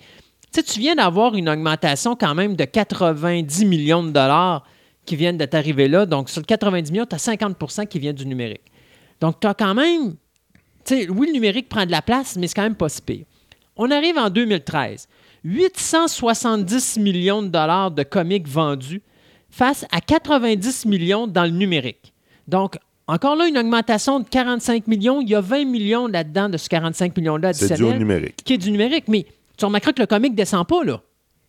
tu 0.52 0.80
viens 0.80 0.96
d'avoir 0.96 1.36
une 1.36 1.48
augmentation 1.48 2.16
quand 2.16 2.34
même 2.36 2.56
de 2.56 2.66
90 2.66 3.66
millions 3.66 4.04
de 4.04 4.10
dollars 4.10 4.66
qui 5.06 5.16
viennent 5.16 5.38
de 5.38 5.46
t'arriver 5.46 5.88
là. 5.88 6.06
Donc, 6.06 6.30
sur 6.30 6.42
le 6.42 6.46
90 6.46 6.92
millions, 6.92 7.06
tu 7.06 7.16
as 7.16 7.20
50% 7.26 7.88
qui 7.88 8.00
vient 8.00 8.14
du 8.14 8.26
numérique. 8.26 8.64
Donc, 9.22 9.40
tu 9.40 9.48
as 9.48 9.54
quand 9.54 9.74
même. 9.76 10.16
Oui, 10.92 11.28
le 11.28 11.34
numérique 11.34 11.70
prend 11.70 11.86
de 11.86 11.92
la 11.92 12.02
place, 12.02 12.36
mais 12.38 12.48
c'est 12.48 12.56
quand 12.56 12.64
même 12.64 12.76
pas 12.76 12.90
si 12.90 13.02
pire. 13.02 13.26
On 13.76 13.90
arrive 13.92 14.18
en 14.18 14.30
2013. 14.30 15.08
870 15.44 16.98
millions 17.00 17.42
de 17.42 17.48
dollars 17.48 17.92
de 17.92 18.04
comics 18.04 18.48
vendus 18.48 19.02
face 19.50 19.86
à 19.92 20.02
90 20.02 20.86
millions 20.86 21.28
dans 21.28 21.44
le 21.44 21.50
numérique. 21.52 22.14
Donc, 22.48 22.78
encore 23.08 23.36
là, 23.36 23.48
une 23.48 23.58
augmentation 23.58 24.20
de 24.20 24.28
45 24.28 24.88
millions. 24.88 25.22
Il 25.22 25.30
y 25.30 25.36
a 25.36 25.42
20 25.42 25.66
millions 25.66 26.08
là-dedans 26.08 26.50
de 26.50 26.58
ce 26.58 26.70
45 26.70 27.16
millions-là 27.18 27.54
C'est 27.54 27.66
additionnel 27.66 27.98
numérique. 28.00 28.36
qui 28.44 28.54
est 28.54 28.58
du 28.58 28.72
numérique. 28.72 29.06
Mais 29.08 29.26
tu 29.58 29.66
remarqueras 29.66 29.94
que 29.94 30.02
le 30.02 30.08
comic 30.08 30.32
ne 30.32 30.38
descend 30.38 30.68
pas, 30.68 30.84
là. 30.84 31.02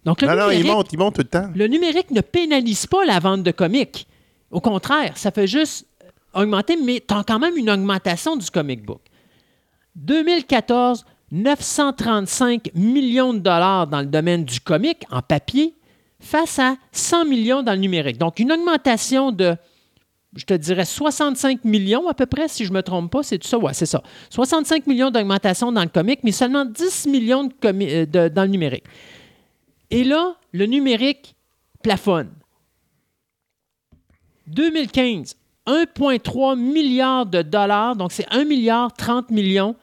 Donc, 0.05 0.23
le 0.23 0.29
Non, 0.29 0.37
non, 0.37 0.51
il 0.51 0.65
monte, 0.65 0.93
il 0.93 0.99
monte 0.99 1.17
tout 1.17 1.21
le 1.23 1.29
temps. 1.29 1.51
le 1.55 1.67
numérique 1.67 2.11
ne 2.11 2.23
pénalise 2.23 2.87
pas 2.87 3.05
la 3.05 3.19
vente 3.19 3.43
de 3.43 3.51
comics. 3.51 4.07
Au 4.51 4.61
contraire, 4.61 5.13
ça 5.17 5.31
fait 5.31 5.47
juste 5.47 5.87
augmenter, 6.33 6.77
mais 6.83 7.03
tu 7.07 7.15
as 7.15 7.23
quand 7.25 7.39
même 7.39 7.57
une 7.57 7.69
augmentation 7.71 8.37
du 8.37 8.49
comic 8.51 8.83
book. 8.85 9.01
2014, 9.97 11.05
935 11.33 12.71
millions 12.75 13.35
de 13.35 13.39
dollars 13.39 13.87
dans 13.87 14.01
le 14.01 14.07
domaine 14.07 14.45
du 14.45 14.61
comic 14.61 15.05
en 15.11 15.23
papier 15.23 15.75
face 16.21 16.59
à 16.59 16.77
100 16.93 17.25
millions 17.25 17.63
dans 17.63 17.73
le 17.73 17.79
numérique. 17.79 18.19
Donc, 18.19 18.39
une 18.39 18.53
augmentation 18.53 19.33
de, 19.33 19.57
je 20.37 20.45
te 20.45 20.55
dirais, 20.55 20.85
65 20.85 21.65
millions 21.65 22.09
à 22.09 22.15
peu 22.15 22.27
près, 22.27 22.49
si 22.49 22.65
je 22.65 22.71
ne 22.71 22.77
me 22.77 22.83
trompe 22.83 23.11
pas, 23.11 23.23
c'est 23.23 23.39
tout 23.39 23.49
ça? 23.49 23.59
Ouais, 23.59 23.75
c'est 23.75 23.87
ça. 23.87 24.03
65 24.31 24.87
millions 24.87 25.11
d'augmentation 25.11 25.73
dans 25.73 25.83
le 25.83 25.89
comic, 25.89 26.21
mais 26.23 26.33
seulement 26.33 26.65
10 26.65 27.07
millions 27.07 27.49
euh, 27.65 28.07
dans 28.07 28.43
le 28.43 28.49
numérique. 28.49 28.85
Et 29.91 30.05
là, 30.05 30.37
le 30.53 30.67
numérique 30.67 31.35
plafonne. 31.83 32.31
2015, 34.47 35.37
1,3 35.71 36.59
milliard 36.59 37.27
de 37.27 37.43
dollars, 37.43 37.97
donc 37.97 38.13
c'est 38.13 38.27
1 38.31 38.45
milliard 38.45 38.93
30 38.93 39.31
millions 39.31 39.75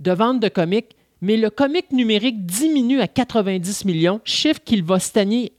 de 0.00 0.12
ventes 0.12 0.40
de 0.40 0.48
comics, 0.48 0.94
mais 1.20 1.36
le 1.36 1.50
comic 1.50 1.90
numérique 1.92 2.46
diminue 2.46 3.00
à 3.00 3.08
90 3.08 3.84
millions, 3.84 4.20
chiffre 4.24 4.60
qu'il 4.64 4.82
va 4.84 4.98
stagner 5.00 5.52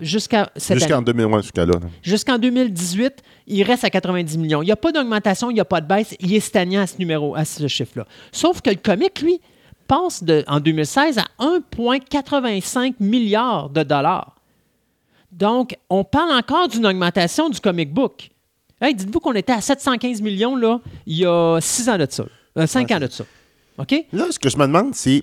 jusqu'à 0.00 0.50
cette 0.56 0.78
Jusqu'en 0.78 0.96
année. 0.96 1.04
2000, 1.06 1.26
ouais, 1.26 1.42
jusqu'à 1.42 1.66
là. 1.66 1.72
là. 1.74 1.86
Jusqu'en 2.02 2.38
2018, 2.38 3.22
il 3.46 3.62
reste 3.62 3.84
à 3.84 3.90
90 3.90 4.38
millions. 4.38 4.62
Il 4.62 4.66
n'y 4.66 4.72
a 4.72 4.76
pas 4.76 4.92
d'augmentation, 4.92 5.50
il 5.50 5.54
n'y 5.54 5.60
a 5.60 5.64
pas 5.64 5.80
de 5.80 5.86
baisse. 5.86 6.14
Il 6.20 6.32
est 6.34 6.40
stagnant 6.40 6.80
à 6.82 6.86
ce 6.86 6.98
numéro, 6.98 7.34
à 7.34 7.44
ce 7.44 7.66
chiffre-là. 7.68 8.06
Sauf 8.32 8.60
que 8.62 8.70
le 8.70 8.76
comic, 8.76 9.20
lui, 9.20 9.40
passe 9.86 10.22
de- 10.24 10.44
en 10.46 10.60
2016 10.60 11.18
à 11.18 11.24
1,85 11.38 12.94
milliard 13.00 13.68
de 13.70 13.82
dollars. 13.82 14.36
Donc, 15.30 15.76
on 15.90 16.04
parle 16.04 16.32
encore 16.32 16.68
d'une 16.68 16.86
augmentation 16.86 17.48
du 17.48 17.58
comic 17.60 17.92
book. 17.92 18.30
Hey, 18.82 18.96
dites-vous 18.96 19.20
qu'on 19.20 19.34
était 19.34 19.52
à 19.52 19.60
715 19.60 20.20
millions 20.22 20.56
là, 20.56 20.80
il 21.06 21.18
y 21.18 21.24
a 21.24 21.60
6 21.60 21.88
ans 21.88 21.98
de 21.98 22.06
ça. 22.10 22.24
5 22.66 22.90
ans 22.90 22.98
de 22.98 23.06
ça. 23.06 23.24
OK? 23.78 23.94
Là, 24.12 24.26
ce 24.30 24.40
que 24.40 24.50
je 24.50 24.56
me 24.56 24.66
demande, 24.66 24.92
c'est 24.94 25.22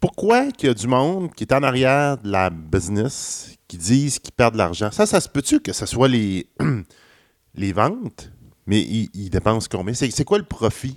pourquoi 0.00 0.50
qu'il 0.50 0.68
y 0.68 0.70
a 0.70 0.74
du 0.74 0.86
monde 0.86 1.30
qui 1.34 1.44
est 1.44 1.52
en 1.52 1.62
arrière 1.62 2.16
de 2.16 2.30
la 2.30 2.48
business 2.48 3.54
qui 3.68 3.76
disent 3.76 4.18
qu'ils 4.18 4.32
perdent 4.32 4.54
de 4.54 4.58
l'argent? 4.58 4.90
Ça, 4.90 5.04
ça 5.04 5.20
se 5.20 5.28
peut-tu 5.28 5.60
que 5.60 5.74
ce 5.74 5.84
soit 5.84 6.08
les, 6.08 6.46
les 7.54 7.72
ventes, 7.74 8.30
mais 8.66 8.80
ils, 8.80 9.10
ils 9.12 9.28
dépensent 9.28 9.68
combien? 9.70 9.92
C'est 9.92 10.24
quoi 10.24 10.38
le 10.38 10.44
profit 10.44 10.96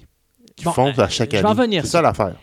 qu'ils 0.56 0.66
Bon, 0.66 0.72
font 0.72 0.88
euh, 0.88 1.02
à 1.02 1.10
chaque 1.10 1.34
année? 1.34 1.82
C'est 1.82 1.88
ça 1.88 2.02
l'affaire. 2.02 2.38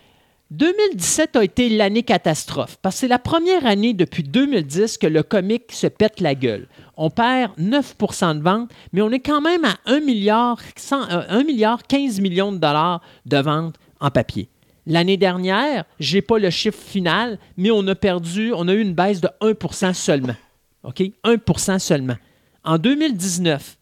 2017 0.51 1.37
a 1.37 1.45
été 1.45 1.69
l'année 1.69 2.03
catastrophe 2.03 2.77
parce 2.83 2.97
que 2.97 3.01
c'est 3.01 3.09
la 3.09 3.19
première 3.19 3.67
année 3.67 3.95
depuis 3.95 4.23
2010 4.23 4.99
que 4.99 5.07
le 5.07 5.23
comic 5.23 5.73
se 5.73 5.87
pète 5.87 6.21
la 6.21 6.35
gueule. 6.35 6.69
On 6.97 7.11
perd 7.11 7.53
9% 7.59 8.39
de 8.39 8.43
ventes, 8.43 8.71
mais 8.93 9.01
on 9.01 9.11
est 9.11 9.21
quand 9.21 9.41
même 9.41 9.65
à 9.65 9.77
1 9.87 10.01
milliard, 10.01 10.61
100, 10.77 11.11
euh, 11.11 11.23
1 11.29 11.45
milliard 11.45 11.83
15 11.83 12.21
millions 12.21 12.53
de 12.53 12.59
dollars 12.59 13.01
de 13.27 13.39
ventes 13.39 13.77
en 14.01 14.11
papier. 14.11 14.49
L'année 14.87 15.17
dernière, 15.17 15.85
je 15.99 16.17
n'ai 16.17 16.23
pas 16.23 16.39
le 16.39 16.51
chiffre 16.51 16.79
final, 16.79 17.39
mais 17.57 17.71
on 17.71 17.87
a 17.89 17.95
perdu, 17.95 18.53
on 18.55 18.69
a 18.69 18.75
eu 18.75 18.81
une 18.81 18.95
baisse 18.95 19.23
de 19.23 19.31
1% 19.41 19.95
seulement. 19.95 20.37
OK? 20.83 21.03
1% 21.25 21.79
seulement. 21.79 22.17
En 22.65 22.77
2019, 22.77 23.79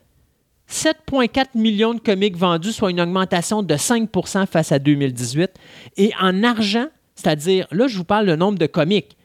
7,4 0.73 1.49
millions 1.55 1.93
de 1.93 2.01
comics 2.01 2.37
vendus, 2.37 2.73
soit 2.73 2.91
une 2.91 3.01
augmentation 3.01 3.63
de 3.63 3.75
5% 3.75 4.47
face 4.47 4.73
à 4.73 4.79
2018. 4.79 5.51
Et 5.99 6.13
en 6.21 6.43
argent, 6.43 6.87
c'est-à-dire, 7.15 7.67
là, 7.71 7.87
je 7.87 7.99
vous 7.99 8.05
parle 8.05 8.27
le 8.27 8.37
nombre 8.37 8.59
de 8.59 8.67
comics. 8.67 9.17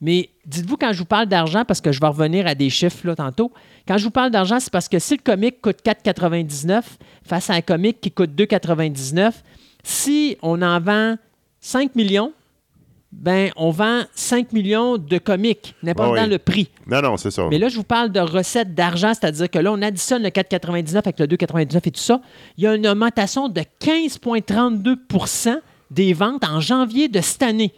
Mais 0.00 0.30
dites-vous 0.44 0.76
quand 0.76 0.92
je 0.92 0.98
vous 0.98 1.06
parle 1.06 1.26
d'argent, 1.26 1.64
parce 1.64 1.80
que 1.80 1.92
je 1.92 2.00
vais 2.00 2.08
revenir 2.08 2.46
à 2.46 2.54
des 2.54 2.68
chiffres 2.68 3.06
là 3.06 3.14
tantôt, 3.14 3.52
quand 3.88 3.96
je 3.96 4.04
vous 4.04 4.10
parle 4.10 4.30
d'argent, 4.30 4.60
c'est 4.60 4.72
parce 4.72 4.88
que 4.88 4.98
si 4.98 5.16
le 5.16 5.22
comic 5.22 5.60
coûte 5.62 5.78
4,99 5.84 6.82
face 7.24 7.50
à 7.50 7.54
un 7.54 7.60
comic 7.62 8.00
qui 8.00 8.10
coûte 8.10 8.30
2,99, 8.30 9.32
si 9.84 10.36
on 10.42 10.60
en 10.60 10.80
vend 10.80 11.16
5 11.60 11.94
millions, 11.94 12.32
ben, 13.18 13.50
on 13.56 13.70
vend 13.70 14.02
5 14.14 14.52
millions 14.52 14.98
de 14.98 15.18
comics, 15.18 15.74
n'importe 15.82 16.10
Ah 16.10 16.12
oui. 16.12 16.20
dans 16.20 16.26
le 16.30 16.38
prix. 16.38 16.68
Non, 16.86 17.00
non, 17.00 17.16
c'est 17.16 17.30
ça. 17.30 17.46
Mais 17.50 17.58
là, 17.58 17.68
je 17.68 17.76
vous 17.76 17.82
parle 17.84 18.12
de 18.12 18.20
recettes 18.20 18.74
d'argent, 18.74 19.14
c'est-à-dire 19.14 19.50
que 19.50 19.58
là, 19.58 19.72
on 19.72 19.80
additionne 19.82 20.22
le 20.22 20.28
4,99 20.28 20.96
avec 20.98 21.18
le 21.18 21.26
2,99 21.26 21.76
et 21.86 21.90
tout 21.90 22.00
ça. 22.00 22.20
Il 22.58 22.64
y 22.64 22.66
a 22.66 22.74
une 22.74 22.86
augmentation 22.86 23.48
de 23.48 23.62
15,32% 23.80 25.60
des 25.90 26.12
ventes 26.12 26.44
en 26.44 26.60
janvier 26.60 27.08
de 27.08 27.20
cette 27.20 27.42
année. 27.42 27.72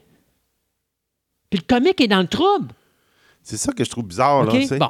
Puis 1.51 1.61
le 1.61 1.75
comic 1.75 2.01
est 2.01 2.09
dans 2.09 2.21
le 2.21 2.27
trouble. 2.27 2.69
C'est 3.43 3.57
ça 3.57 3.73
que 3.73 3.85
je 3.85 3.91
trouve 3.91 4.07
bizarre. 4.07 4.45
Là. 4.45 4.53
Bon. 4.53 4.85
Euh, 4.87 4.89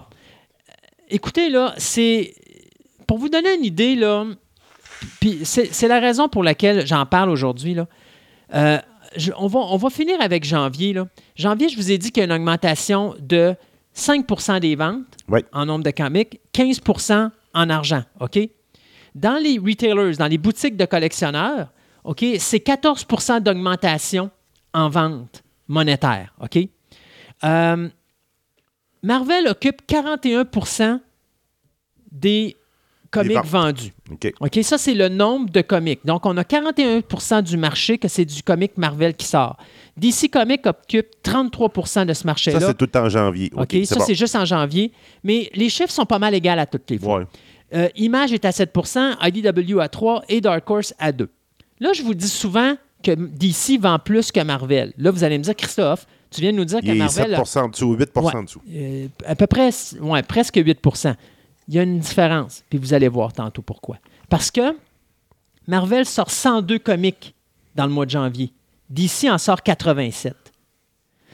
Écoutez, 1.10 1.48
là, 1.50 1.74
c'est. 1.76 2.34
Pour 3.06 3.18
vous 3.18 3.28
donner 3.28 3.54
une 3.54 3.64
idée, 3.64 3.94
là, 3.94 4.24
puis 5.20 5.40
c'est 5.44 5.72
c'est 5.72 5.88
la 5.88 6.00
raison 6.00 6.28
pour 6.28 6.42
laquelle 6.42 6.86
j'en 6.86 7.06
parle 7.06 7.30
aujourd'hui, 7.30 7.74
là. 7.74 7.86
Euh, 8.54 8.78
je- 9.16 9.32
on, 9.36 9.46
va, 9.46 9.60
on 9.60 9.76
va 9.76 9.90
finir 9.90 10.20
avec 10.20 10.44
janvier, 10.44 10.92
là. 10.92 11.06
Janvier, 11.36 11.68
je 11.68 11.76
vous 11.76 11.90
ai 11.90 11.98
dit 11.98 12.10
qu'il 12.12 12.20
y 12.20 12.22
a 12.22 12.26
une 12.26 12.32
augmentation 12.32 13.14
de 13.20 13.54
5% 13.94 14.60
des 14.60 14.76
ventes 14.76 15.04
Oui. 15.28 15.40
en 15.52 15.66
nombre 15.66 15.84
de 15.84 15.90
comics, 15.90 16.40
15% 16.52 17.30
en 17.54 17.70
argent, 17.70 18.02
OK? 18.20 18.38
Dans 19.14 19.42
les 19.42 19.58
retailers, 19.58 20.16
dans 20.16 20.26
les 20.28 20.38
boutiques 20.38 20.76
de 20.76 20.84
collectionneurs, 20.84 21.72
OK, 22.04 22.24
c'est 22.38 22.58
14% 22.64 23.40
d'augmentation 23.40 24.30
en 24.74 24.88
vente 24.88 25.42
monétaire, 25.66 26.32
OK? 26.40 26.58
Euh, 27.44 27.88
Marvel 29.02 29.48
occupe 29.48 29.82
41% 29.86 31.00
des 32.12 32.56
comics 33.10 33.44
vendus. 33.44 33.92
OK. 34.10 34.32
OK, 34.40 34.58
ça, 34.62 34.78
c'est 34.78 34.94
le 34.94 35.08
nombre 35.08 35.50
de 35.50 35.60
comics. 35.60 36.00
Donc, 36.04 36.26
on 36.26 36.36
a 36.36 36.42
41% 36.42 37.42
du 37.42 37.56
marché 37.56 37.98
que 37.98 38.08
c'est 38.08 38.24
du 38.24 38.42
comic 38.42 38.76
Marvel 38.76 39.14
qui 39.14 39.26
sort. 39.26 39.56
DC 39.96 40.30
Comics 40.30 40.66
occupe 40.66 41.08
33% 41.24 42.06
de 42.06 42.12
ce 42.12 42.20
Ça, 42.20 42.26
marché-là. 42.26 42.60
c'est 42.60 42.76
tout 42.76 42.96
en 42.96 43.08
janvier. 43.08 43.50
OK, 43.56 43.76
ça, 43.84 43.96
bon. 43.96 44.04
c'est 44.04 44.14
juste 44.14 44.36
en 44.36 44.44
janvier. 44.44 44.92
Mais 45.24 45.50
les 45.54 45.68
chiffres 45.68 45.90
sont 45.92 46.06
pas 46.06 46.18
mal 46.18 46.34
égaux 46.34 46.48
à 46.50 46.66
toutes 46.66 46.88
les 46.90 46.98
fois. 46.98 47.18
Ouais. 47.18 47.24
Euh, 47.74 47.88
Image 47.96 48.32
est 48.32 48.44
à 48.44 48.50
7% 48.50 49.16
IDW 49.22 49.80
à 49.80 49.86
3% 49.88 50.22
et 50.28 50.40
Dark 50.40 50.68
Horse 50.70 50.94
à 50.98 51.12
2. 51.12 51.28
Là, 51.80 51.92
je 51.92 52.02
vous 52.02 52.14
dis 52.14 52.28
souvent 52.28 52.74
que 53.02 53.12
DC 53.12 53.78
vend 53.80 53.98
plus 53.98 54.32
que 54.32 54.40
Marvel. 54.40 54.92
Là, 54.96 55.10
vous 55.10 55.22
allez 55.22 55.38
me 55.38 55.42
dire, 55.44 55.54
Christophe, 55.54 56.06
tu 56.30 56.40
viens 56.40 56.52
de 56.52 56.56
nous 56.56 56.64
dire 56.64 56.80
que 56.80 56.86
Il 56.86 56.94
Marvel... 56.94 57.36
7 57.44 57.56
en 57.62 57.68
dessous, 57.68 57.94
8 57.94 58.10
Ouais. 58.16 58.36
en 58.36 58.42
dessous? 58.42 58.62
Euh, 58.72 59.06
à 59.26 59.34
peu 59.34 59.46
près, 59.46 59.70
ouais, 60.00 60.22
presque 60.22 60.56
8 60.56 60.78
Il 61.68 61.74
y 61.74 61.78
a 61.78 61.82
une 61.82 61.98
différence, 61.98 62.64
puis 62.70 62.78
vous 62.78 62.94
allez 62.94 63.08
voir 63.08 63.32
tantôt 63.32 63.62
pourquoi. 63.62 63.98
Parce 64.28 64.50
que 64.50 64.76
Marvel 65.66 66.06
sort 66.06 66.30
102 66.30 66.78
comics 66.78 67.34
dans 67.74 67.84
le 67.86 67.92
mois 67.92 68.06
de 68.06 68.10
janvier. 68.10 68.52
DC 68.90 69.24
en 69.30 69.36
sort 69.38 69.62
87. 69.62 70.34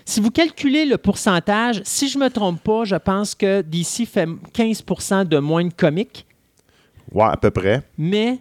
Si 0.04 0.20
vous 0.20 0.30
calculez 0.30 0.84
le 0.84 0.98
pourcentage, 0.98 1.80
si 1.84 2.08
je 2.08 2.18
ne 2.18 2.24
me 2.24 2.30
trompe 2.30 2.60
pas, 2.62 2.84
je 2.84 2.96
pense 2.96 3.34
que 3.34 3.62
DC 3.62 4.06
fait 4.06 4.26
15% 4.26 5.24
de 5.26 5.38
moins 5.38 5.64
de 5.64 5.72
comics, 5.72 6.26
Ouais, 7.12 7.24
à 7.24 7.36
peu 7.36 7.50
près. 7.50 7.82
mais 7.96 8.38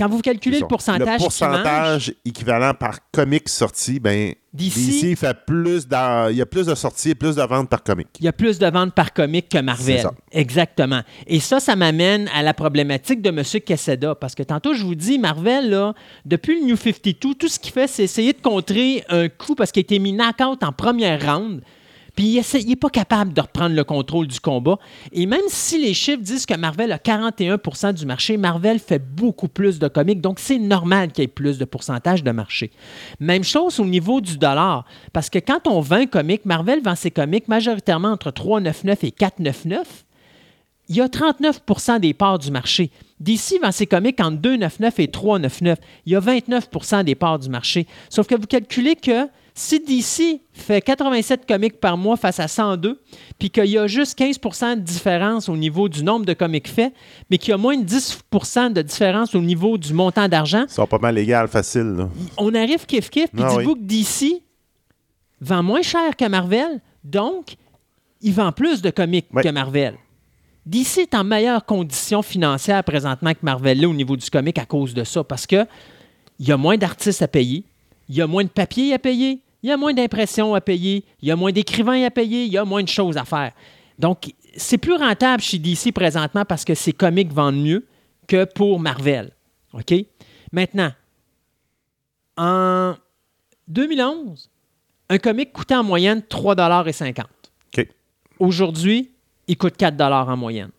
quand 0.00 0.08
vous 0.08 0.20
calculez 0.20 0.60
le 0.60 0.66
pourcentage, 0.66 1.06
Le 1.06 1.16
qui 1.16 1.22
pourcentage 1.22 2.14
équivalent 2.24 2.72
par 2.72 2.98
comic 3.12 3.48
sorti, 3.50 4.00
ben, 4.00 4.32
DC, 4.54 4.74
DC 4.74 5.16
fait 5.18 5.36
plus 5.46 5.86
il 6.30 6.36
y 6.36 6.40
a 6.40 6.46
plus 6.46 6.66
de 6.66 6.74
sorties 6.74 7.10
et 7.10 7.14
plus 7.14 7.36
de 7.36 7.42
ventes 7.42 7.68
par 7.68 7.82
comic. 7.82 8.08
il 8.18 8.24
y 8.24 8.28
a 8.28 8.32
plus 8.32 8.58
de 8.58 8.66
ventes 8.66 8.94
par 8.94 9.12
comic 9.12 9.48
que 9.50 9.58
C'est 9.58 9.62
Marvel. 9.62 10.00
ça. 10.00 10.12
Exactement. 10.32 11.02
Et 11.26 11.38
ça, 11.38 11.60
ça 11.60 11.76
m'amène 11.76 12.28
à 12.34 12.42
la 12.42 12.54
problématique 12.54 13.20
de 13.20 13.28
M. 13.28 13.42
Queseda. 13.64 14.14
Parce 14.14 14.34
que 14.34 14.42
tantôt, 14.42 14.72
je 14.72 14.84
vous 14.84 14.94
dis, 14.94 15.18
Marvel, 15.18 15.68
là, 15.68 15.94
depuis 16.24 16.58
le 16.58 16.66
New 16.66 16.76
52, 16.76 17.34
tout 17.34 17.48
ce 17.48 17.58
qu'il 17.58 17.72
fait, 17.72 17.86
c'est 17.86 18.04
essayer 18.04 18.32
de 18.32 18.40
contrer 18.40 19.04
un 19.10 19.28
coup 19.28 19.54
parce 19.54 19.70
qu'il 19.70 19.80
a 19.80 19.82
été 19.82 19.98
mis 19.98 20.12
knock-out 20.14 20.62
en 20.64 20.72
première 20.72 21.20
round. 21.22 21.60
Il 22.22 22.68
n'est 22.68 22.76
pas 22.76 22.90
capable 22.90 23.32
de 23.32 23.40
reprendre 23.40 23.74
le 23.74 23.84
contrôle 23.84 24.26
du 24.26 24.40
combat. 24.40 24.78
Et 25.12 25.26
même 25.26 25.40
si 25.48 25.80
les 25.80 25.94
chiffres 25.94 26.22
disent 26.22 26.46
que 26.46 26.56
Marvel 26.56 26.92
a 26.92 26.98
41% 26.98 27.94
du 27.94 28.06
marché, 28.06 28.36
Marvel 28.36 28.78
fait 28.78 28.98
beaucoup 28.98 29.48
plus 29.48 29.78
de 29.78 29.88
comics. 29.88 30.20
Donc, 30.20 30.38
c'est 30.38 30.58
normal 30.58 31.12
qu'il 31.12 31.22
y 31.22 31.24
ait 31.24 31.28
plus 31.28 31.58
de 31.58 31.64
pourcentage 31.64 32.22
de 32.22 32.30
marché. 32.30 32.70
Même 33.20 33.44
chose 33.44 33.80
au 33.80 33.86
niveau 33.86 34.20
du 34.20 34.38
dollar. 34.38 34.84
Parce 35.12 35.30
que 35.30 35.38
quand 35.38 35.66
on 35.66 35.80
vend 35.80 35.96
un 35.96 36.06
comic, 36.06 36.44
Marvel 36.44 36.82
vend 36.82 36.94
ses 36.94 37.10
comics 37.10 37.48
majoritairement 37.48 38.12
entre 38.12 38.30
3,99 38.30 38.98
et 39.02 39.10
4,99 39.10 39.84
il 40.90 40.96
y 40.96 41.00
a 41.00 41.06
39% 41.06 42.00
des 42.00 42.12
parts 42.14 42.40
du 42.40 42.50
marché. 42.50 42.90
DC 43.20 43.60
vend 43.62 43.70
ses 43.70 43.86
comics 43.86 44.20
entre 44.20 44.38
2,99 44.38 44.92
et 44.98 45.06
3,99. 45.06 45.76
Il 46.04 46.12
y 46.12 46.16
a 46.16 46.20
29% 46.20 47.04
des 47.04 47.14
parts 47.14 47.38
du 47.38 47.48
marché. 47.48 47.86
Sauf 48.08 48.26
que 48.26 48.34
vous 48.34 48.48
calculez 48.48 48.96
que 48.96 49.28
si 49.54 49.80
DC 49.80 50.40
fait 50.52 50.80
87 50.80 51.46
comics 51.46 51.78
par 51.80 51.96
mois 51.96 52.16
face 52.16 52.40
à 52.40 52.48
102, 52.48 53.00
puis 53.38 53.50
qu'il 53.50 53.66
y 53.66 53.78
a 53.78 53.86
juste 53.86 54.18
15% 54.18 54.76
de 54.76 54.80
différence 54.80 55.48
au 55.48 55.56
niveau 55.56 55.88
du 55.88 56.02
nombre 56.04 56.24
de 56.26 56.32
comics 56.32 56.68
faits, 56.68 56.92
mais 57.30 57.38
qu'il 57.38 57.50
y 57.50 57.54
a 57.54 57.56
moins 57.56 57.76
de 57.76 57.84
10% 57.84 58.72
de 58.72 58.82
différence 58.82 59.34
au 59.34 59.40
niveau 59.40 59.78
du 59.78 59.92
montant 59.92 60.28
d'argent, 60.28 60.64
sont 60.68 60.86
pas 60.86 60.98
mal 60.98 61.16
égales, 61.18 61.48
facile. 61.48 61.94
Là. 61.96 62.08
on 62.38 62.54
arrive 62.54 62.86
kiff-kiff, 62.86 63.28
puis 63.32 63.42
Ah 63.42 63.54
dites-vous 63.56 63.74
que 63.76 63.80
DC 63.82 64.42
vend 65.40 65.62
moins 65.62 65.82
cher 65.82 66.16
que 66.16 66.28
Marvel, 66.28 66.80
donc 67.04 67.56
il 68.22 68.32
vend 68.34 68.52
plus 68.52 68.82
de 68.82 68.90
comics 68.90 69.26
Oui. 69.32 69.42
que 69.42 69.48
Marvel. 69.48 69.94
DC 70.66 70.98
est 70.98 71.14
en 71.14 71.24
meilleure 71.24 71.64
condition 71.64 72.20
financière 72.22 72.84
présentement 72.84 73.32
que 73.32 73.38
Marvel 73.42 73.80
là, 73.80 73.88
au 73.88 73.94
niveau 73.94 74.16
du 74.16 74.28
comic 74.28 74.58
à 74.58 74.66
cause 74.66 74.92
de 74.94 75.04
ça, 75.04 75.24
parce 75.24 75.46
que 75.46 75.66
il 76.38 76.48
y 76.48 76.52
a 76.52 76.56
moins 76.56 76.76
d'artistes 76.76 77.22
à 77.22 77.28
payer, 77.28 77.64
il 78.10 78.16
y 78.16 78.20
a 78.20 78.26
moins 78.26 78.42
de 78.42 78.48
papier 78.48 78.92
à 78.92 78.98
payer, 78.98 79.40
il 79.62 79.68
y 79.68 79.72
a 79.72 79.76
moins 79.76 79.94
d'impressions 79.94 80.52
à 80.54 80.60
payer, 80.60 81.04
il 81.22 81.28
y 81.28 81.30
a 81.30 81.36
moins 81.36 81.52
d'écrivains 81.52 82.04
à 82.04 82.10
payer, 82.10 82.44
il 82.44 82.52
y 82.52 82.58
a 82.58 82.64
moins 82.64 82.82
de 82.82 82.88
choses 82.88 83.16
à 83.16 83.24
faire. 83.24 83.52
Donc, 84.00 84.34
c'est 84.56 84.78
plus 84.78 84.94
rentable 84.94 85.40
chez 85.40 85.58
DC 85.58 85.92
présentement 85.94 86.44
parce 86.44 86.64
que 86.64 86.74
ses 86.74 86.92
comics 86.92 87.32
vendent 87.32 87.62
mieux 87.62 87.86
que 88.26 88.44
pour 88.44 88.80
Marvel. 88.80 89.30
OK? 89.74 89.94
Maintenant, 90.50 90.90
en 92.36 92.96
2011, 93.68 94.50
un 95.08 95.18
comic 95.18 95.52
coûtait 95.52 95.76
en 95.76 95.84
moyenne 95.84 96.20
3,50 96.28 97.20
OK. 97.78 97.88
Aujourd'hui, 98.40 99.12
il 99.46 99.56
coûte 99.56 99.76
4 99.76 100.00
en 100.00 100.36
moyenne. 100.36 100.70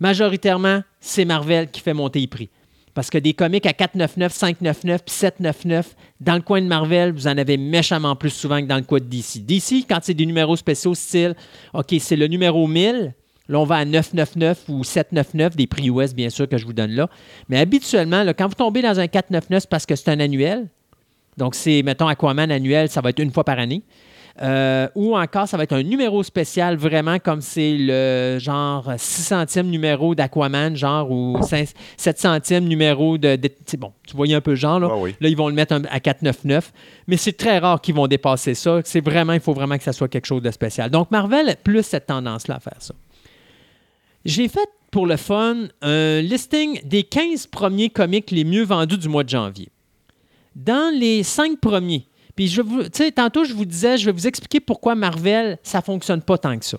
Majoritairement, 0.00 0.82
c'est 0.98 1.24
Marvel 1.24 1.70
qui 1.70 1.80
fait 1.80 1.94
monter 1.94 2.18
les 2.18 2.26
prix. 2.26 2.50
Parce 2.94 3.08
que 3.08 3.18
des 3.18 3.32
comics 3.32 3.64
à 3.64 3.72
4,99, 3.72 4.28
5,99 4.28 4.98
puis 4.98 5.14
7,99, 5.14 5.84
dans 6.20 6.34
le 6.34 6.42
coin 6.42 6.60
de 6.60 6.66
Marvel, 6.66 7.12
vous 7.12 7.26
en 7.26 7.38
avez 7.38 7.56
méchamment 7.56 8.14
plus 8.16 8.30
souvent 8.30 8.60
que 8.60 8.66
dans 8.66 8.76
le 8.76 8.82
coin 8.82 8.98
de 8.98 9.04
DC. 9.04 9.44
DC, 9.46 9.86
quand 9.88 9.98
c'est 10.02 10.14
des 10.14 10.26
numéros 10.26 10.56
spéciaux 10.56 10.94
style, 10.94 11.34
OK, 11.72 11.94
c'est 12.00 12.16
le 12.16 12.26
numéro 12.26 12.66
1000, 12.66 13.14
là, 13.48 13.58
on 13.58 13.64
va 13.64 13.76
à 13.76 13.84
9,99 13.86 14.56
ou 14.68 14.82
7,99, 14.82 15.56
des 15.56 15.66
prix 15.66 15.88
US, 15.88 16.14
bien 16.14 16.28
sûr, 16.28 16.46
que 16.46 16.58
je 16.58 16.66
vous 16.66 16.74
donne 16.74 16.92
là. 16.92 17.08
Mais 17.48 17.58
habituellement, 17.58 18.24
là, 18.24 18.34
quand 18.34 18.48
vous 18.48 18.54
tombez 18.54 18.82
dans 18.82 19.00
un 19.00 19.06
4,99, 19.06 19.60
c'est 19.60 19.68
parce 19.70 19.86
que 19.86 19.96
c'est 19.96 20.10
un 20.10 20.20
annuel. 20.20 20.68
Donc, 21.38 21.54
c'est, 21.54 21.82
mettons, 21.82 22.08
Aquaman 22.08 22.50
annuel, 22.50 22.90
ça 22.90 23.00
va 23.00 23.10
être 23.10 23.20
une 23.20 23.32
fois 23.32 23.44
par 23.44 23.58
année. 23.58 23.82
Euh, 24.40 24.88
ou 24.94 25.16
encore, 25.16 25.46
ça 25.46 25.56
va 25.56 25.64
être 25.64 25.74
un 25.74 25.82
numéro 25.82 26.22
spécial, 26.22 26.76
vraiment 26.76 27.18
comme 27.18 27.42
c'est 27.42 27.76
le 27.78 28.38
genre 28.38 28.90
6 28.96 29.22
centième 29.22 29.68
numéro 29.68 30.14
d'Aquaman, 30.14 30.74
genre, 30.74 31.10
ou 31.10 31.36
5 31.42 31.68
7 31.96 32.18
centième 32.18 32.64
numéro 32.64 33.18
de. 33.18 33.38
bon, 33.78 33.92
tu 34.06 34.16
voyais 34.16 34.34
un 34.34 34.40
peu 34.40 34.52
le 34.52 34.56
genre, 34.56 34.80
là. 34.80 34.88
Ah 34.90 34.96
oui. 34.96 35.14
Là, 35.20 35.28
ils 35.28 35.36
vont 35.36 35.48
le 35.48 35.54
mettre 35.54 35.74
à 35.74 35.98
4,99. 35.98 36.70
Mais 37.08 37.16
c'est 37.16 37.34
très 37.34 37.58
rare 37.58 37.80
qu'ils 37.80 37.94
vont 37.94 38.06
dépasser 38.06 38.54
ça. 38.54 38.80
C'est 38.84 39.04
vraiment, 39.04 39.34
il 39.34 39.40
faut 39.40 39.52
vraiment 39.52 39.76
que 39.76 39.84
ça 39.84 39.92
soit 39.92 40.08
quelque 40.08 40.26
chose 40.26 40.42
de 40.42 40.50
spécial. 40.50 40.90
Donc, 40.90 41.10
Marvel 41.10 41.48
a 41.48 41.56
plus 41.56 41.82
cette 41.82 42.06
tendance-là 42.06 42.56
à 42.56 42.60
faire 42.60 42.78
ça. 42.78 42.94
J'ai 44.24 44.48
fait 44.48 44.68
pour 44.90 45.06
le 45.06 45.16
fun 45.16 45.68
un 45.80 46.20
listing 46.20 46.80
des 46.84 47.02
15 47.02 47.46
premiers 47.48 47.90
comics 47.90 48.30
les 48.30 48.44
mieux 48.44 48.64
vendus 48.64 48.98
du 48.98 49.08
mois 49.08 49.24
de 49.24 49.30
janvier. 49.30 49.68
dans 50.54 50.94
les 50.94 51.22
cinq 51.22 51.58
premiers, 51.60 52.06
puis 52.34 52.48
je 52.48 52.62
vous, 52.62 52.82
tantôt 53.14 53.44
je 53.44 53.54
vous 53.54 53.64
disais, 53.64 53.98
je 53.98 54.06
vais 54.06 54.12
vous 54.12 54.26
expliquer 54.26 54.60
pourquoi 54.60 54.94
Marvel, 54.94 55.58
ça 55.62 55.82
fonctionne 55.82 56.22
pas 56.22 56.38
tant 56.38 56.58
que 56.58 56.64
ça. 56.64 56.78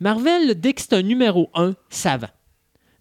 Marvel, 0.00 0.58
dès 0.58 0.72
que 0.72 0.80
c'est 0.80 0.94
un 0.94 1.02
numéro 1.02 1.50
1, 1.54 1.74
ça 1.90 2.16
vend. 2.16 2.28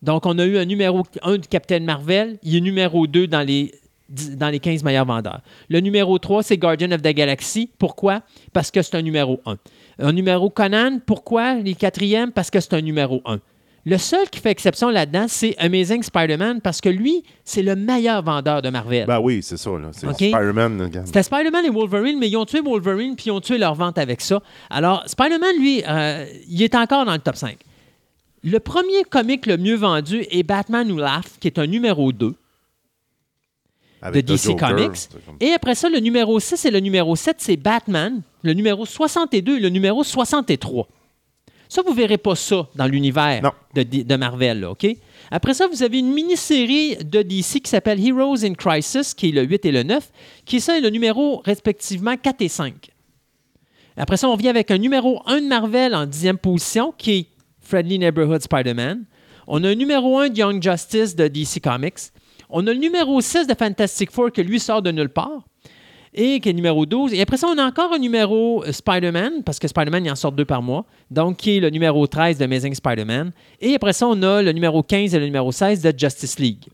Donc, 0.01 0.25
on 0.25 0.37
a 0.37 0.45
eu 0.45 0.57
un 0.57 0.65
numéro 0.65 1.03
1 1.21 1.37
du 1.37 1.47
Captain 1.47 1.79
Marvel, 1.79 2.37
il 2.43 2.57
est 2.57 2.61
numéro 2.61 3.07
2 3.07 3.27
dans 3.27 3.41
les, 3.41 3.73
dans 4.09 4.49
les 4.49 4.59
15 4.59 4.83
meilleurs 4.83 5.05
vendeurs. 5.05 5.41
Le 5.69 5.79
numéro 5.79 6.19
3, 6.19 6.43
c'est 6.43 6.57
Guardian 6.57 6.91
of 6.91 7.01
the 7.01 7.13
Galaxy. 7.13 7.69
Pourquoi? 7.79 8.21
Parce 8.51 8.69
que 8.69 8.81
c'est 8.81 8.95
un 8.95 9.01
numéro 9.01 9.39
1. 9.45 9.57
Un 9.99 10.11
numéro 10.11 10.49
Conan, 10.49 10.99
pourquoi? 11.05 11.55
Les 11.55 11.73
quatrièmes, 11.73 12.31
parce 12.31 12.49
que 12.49 12.59
c'est 12.59 12.73
un 12.73 12.81
numéro 12.81 13.21
1. 13.25 13.39
Le 13.85 13.97
seul 13.97 14.29
qui 14.29 14.39
fait 14.39 14.51
exception 14.51 14.89
là-dedans, 14.89 15.25
c'est 15.27 15.57
Amazing 15.57 16.03
Spider-Man 16.03 16.61
parce 16.61 16.79
que 16.79 16.87
lui, 16.87 17.23
c'est 17.43 17.61
le 17.61 17.75
meilleur 17.75 18.23
vendeur 18.23 18.61
de 18.61 18.69
Marvel. 18.69 19.05
Ben 19.05 19.19
oui, 19.19 19.43
c'est 19.43 19.57
ça. 19.57 19.71
C'est. 19.91 20.07
Spider-Man. 20.13 20.89
C'était 21.05 21.23
Spider-Man 21.23 21.65
et 21.65 21.69
Wolverine, 21.69 22.17
mais 22.17 22.29
ils 22.29 22.37
ont 22.37 22.45
tué 22.45 22.61
Wolverine 22.61 23.15
puis 23.17 23.25
ils 23.27 23.31
ont 23.31 23.41
tué 23.41 23.57
leur 23.57 23.75
vente 23.75 23.97
avec 23.97 24.21
ça. 24.21 24.41
Alors, 24.69 25.03
Spider-Man, 25.07 25.57
lui, 25.59 25.83
euh, 25.85 26.25
il 26.47 26.61
est 26.63 26.75
encore 26.75 27.03
dans 27.05 27.11
le 27.11 27.19
top 27.19 27.35
5. 27.35 27.57
Le 28.45 28.57
premier 28.59 29.03
comic 29.09 29.45
le 29.45 29.57
mieux 29.57 29.75
vendu 29.75 30.25
est 30.31 30.43
Batman 30.43 30.89
Who 30.89 30.97
Laugh, 30.99 31.23
qui 31.41 31.47
est 31.47 31.59
un 31.59 31.67
numéro 31.67 32.11
2 32.13 32.27
de 32.27 32.35
Avec 34.01 34.25
DC 34.25 34.45
Joker, 34.51 34.69
Comics. 34.75 35.09
comme- 35.25 35.37
Et 35.41 35.51
après 35.51 35.75
ça, 35.75 35.89
le 35.89 35.99
numéro 35.99 36.39
6 36.39 36.63
et 36.65 36.71
le 36.71 36.79
numéro 36.79 37.15
7, 37.17 37.37
c'est 37.39 37.57
Batman. 37.57 38.21
Le 38.43 38.53
numéro 38.53 38.85
62 38.85 39.57
et 39.57 39.59
le 39.59 39.69
numéro 39.69 40.03
63. 40.03 40.87
Ça, 41.73 41.81
vous 41.81 41.89
ne 41.89 41.97
verrez 41.97 42.19
pas 42.19 42.35
ça 42.35 42.69
dans 42.75 42.85
l'univers 42.85 43.51
de, 43.73 43.81
de 43.81 44.15
Marvel, 44.15 44.59
là, 44.59 44.69
OK? 44.69 44.85
Après 45.31 45.55
ça, 45.55 45.65
vous 45.65 45.81
avez 45.81 45.97
une 45.97 46.13
mini-série 46.13 46.97
de 46.97 47.23
DC 47.23 47.63
qui 47.63 47.67
s'appelle 47.71 47.99
Heroes 47.99 48.45
in 48.45 48.53
Crisis, 48.53 49.15
qui 49.15 49.29
est 49.29 49.31
le 49.31 49.41
8 49.41 49.65
et 49.65 49.71
le 49.71 49.81
9, 49.81 50.11
qui 50.45 50.61
ça 50.61 50.77
est 50.77 50.81
le 50.81 50.91
numéro 50.91 51.41
respectivement 51.43 52.15
4 52.15 52.41
et 52.43 52.47
5. 52.47 52.91
Après 53.97 54.17
ça, 54.17 54.29
on 54.29 54.35
vient 54.35 54.51
avec 54.51 54.69
un 54.69 54.77
numéro 54.77 55.23
1 55.25 55.41
de 55.41 55.47
Marvel 55.47 55.95
en 55.95 56.05
10e 56.05 56.37
position, 56.37 56.93
qui 56.95 57.11
est 57.11 57.27
Friendly 57.59 57.97
Neighborhood 57.97 58.43
Spider-Man. 58.43 59.05
On 59.47 59.63
a 59.63 59.69
un 59.69 59.75
numéro 59.75 60.19
1 60.19 60.29
de 60.29 60.37
Young 60.37 60.61
Justice 60.61 61.15
de 61.15 61.27
DC 61.27 61.59
Comics. 61.59 62.11
On 62.51 62.67
a 62.67 62.71
le 62.71 62.79
numéro 62.79 63.19
6 63.19 63.47
de 63.47 63.55
Fantastic 63.55 64.11
Four, 64.11 64.31
que 64.31 64.43
lui 64.43 64.59
sort 64.59 64.83
de 64.83 64.91
nulle 64.91 65.09
part 65.09 65.41
et 66.13 66.39
qui 66.39 66.49
est 66.49 66.53
numéro 66.53 66.85
12. 66.85 67.13
Et 67.13 67.21
après 67.21 67.37
ça, 67.37 67.47
on 67.47 67.57
a 67.57 67.65
encore 67.65 67.93
un 67.93 67.99
numéro 67.99 68.63
euh, 68.63 68.71
Spider-Man, 68.71 69.43
parce 69.43 69.59
que 69.59 69.67
Spider-Man, 69.67 70.05
il 70.05 70.11
en 70.11 70.15
sort 70.15 70.31
deux 70.31 70.45
par 70.45 70.61
mois, 70.61 70.85
donc 71.11 71.37
qui 71.37 71.57
est 71.57 71.59
le 71.59 71.69
numéro 71.69 72.05
13 72.07 72.37
de 72.37 72.43
Amazing 72.43 72.73
Spider-Man. 72.73 73.31
Et 73.61 73.75
après 73.75 73.93
ça, 73.93 74.07
on 74.07 74.21
a 74.23 74.41
le 74.41 74.51
numéro 74.51 74.83
15 74.83 75.15
et 75.15 75.19
le 75.19 75.25
numéro 75.25 75.51
16 75.51 75.81
de 75.81 75.93
Justice 75.97 76.39
League, 76.39 76.65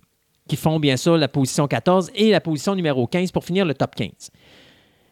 qui 0.48 0.56
font 0.56 0.80
bien 0.80 0.98
sûr 0.98 1.18
la 1.18 1.28
position 1.28 1.68
14 1.68 2.12
et 2.16 2.32
la 2.32 2.42
position 2.42 2.76
numéro 2.76 3.08
15 3.08 3.32
pour 3.32 3.44
finir 3.44 3.66
le 3.66 3.74
top 3.74 3.96
15. 3.96 4.32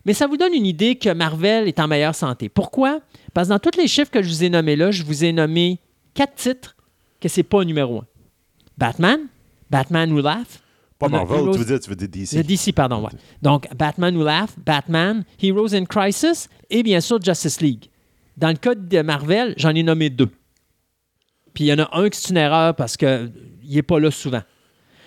Mais 0.06 0.14
ça 0.14 0.28
vous 0.28 0.38
donne 0.38 0.54
une 0.54 0.66
idée 0.66 0.96
que 0.96 1.10
Marvel 1.10 1.68
est 1.68 1.80
en 1.80 1.88
meilleure 1.88 2.16
santé. 2.16 2.48
Pourquoi? 2.48 3.02
Parce 3.34 3.50
que 3.50 3.54
dans 3.54 3.60
tous 3.60 3.78
les 3.78 3.88
chiffres 3.88 4.10
que 4.10 4.22
je 4.22 4.30
vous 4.30 4.44
ai 4.44 4.50
nommés 4.50 4.76
là, 4.78 4.90
je 4.90 5.04
vous 5.04 5.26
ai 5.26 5.34
nommé 5.34 5.80
quatre 6.14 6.36
titres 6.36 6.78
que 7.20 7.28
c'est 7.28 7.44
pas 7.44 7.64
numéro 7.66 8.00
1. 8.00 8.06
Batman, 8.78 9.20
Batman 9.70 10.12
Who 10.14 10.22
Laugh, 10.22 10.62
Pas 11.00 11.10
Marvel, 11.10 11.38
Heroes- 11.40 11.52
tu 11.54 11.60
veux 11.60 11.66
dire, 11.66 11.80
tu 11.80 11.90
veux 11.90 11.96
dire 11.96 12.08
DC. 12.10 12.38
le 12.38 12.44
DC, 12.44 12.72
pardon, 12.74 13.04
ouais. 13.04 13.12
Donc, 13.42 13.68
Batman 13.76 14.16
Who 14.18 14.24
Laugh, 14.24 14.50
Batman, 14.66 15.24
Heroes 15.42 15.76
in 15.76 15.86
Crisis 15.86 16.50
et 16.70 16.82
bien 16.84 17.00
sûr 17.02 17.22
Justice 17.22 17.62
League. 17.62 17.86
Dans 18.36 18.50
le 18.50 18.56
cas 18.56 18.74
de 18.76 19.02
Marvel, 19.02 19.54
j'en 19.58 19.74
ai 19.76 19.84
nommé 19.84 20.10
deux. 20.10 20.30
Puis 21.54 21.66
il 21.66 21.68
y 21.68 21.74
en 21.74 21.80
a 21.80 21.90
un 21.98 22.10
qui 22.10 22.20
c'est 22.20 22.30
une 22.32 22.38
erreur 22.38 22.76
parce 22.76 22.98
qu'il 22.98 23.32
n'est 23.68 23.82
pas 23.82 24.00
là 24.00 24.12
souvent. 24.12 24.42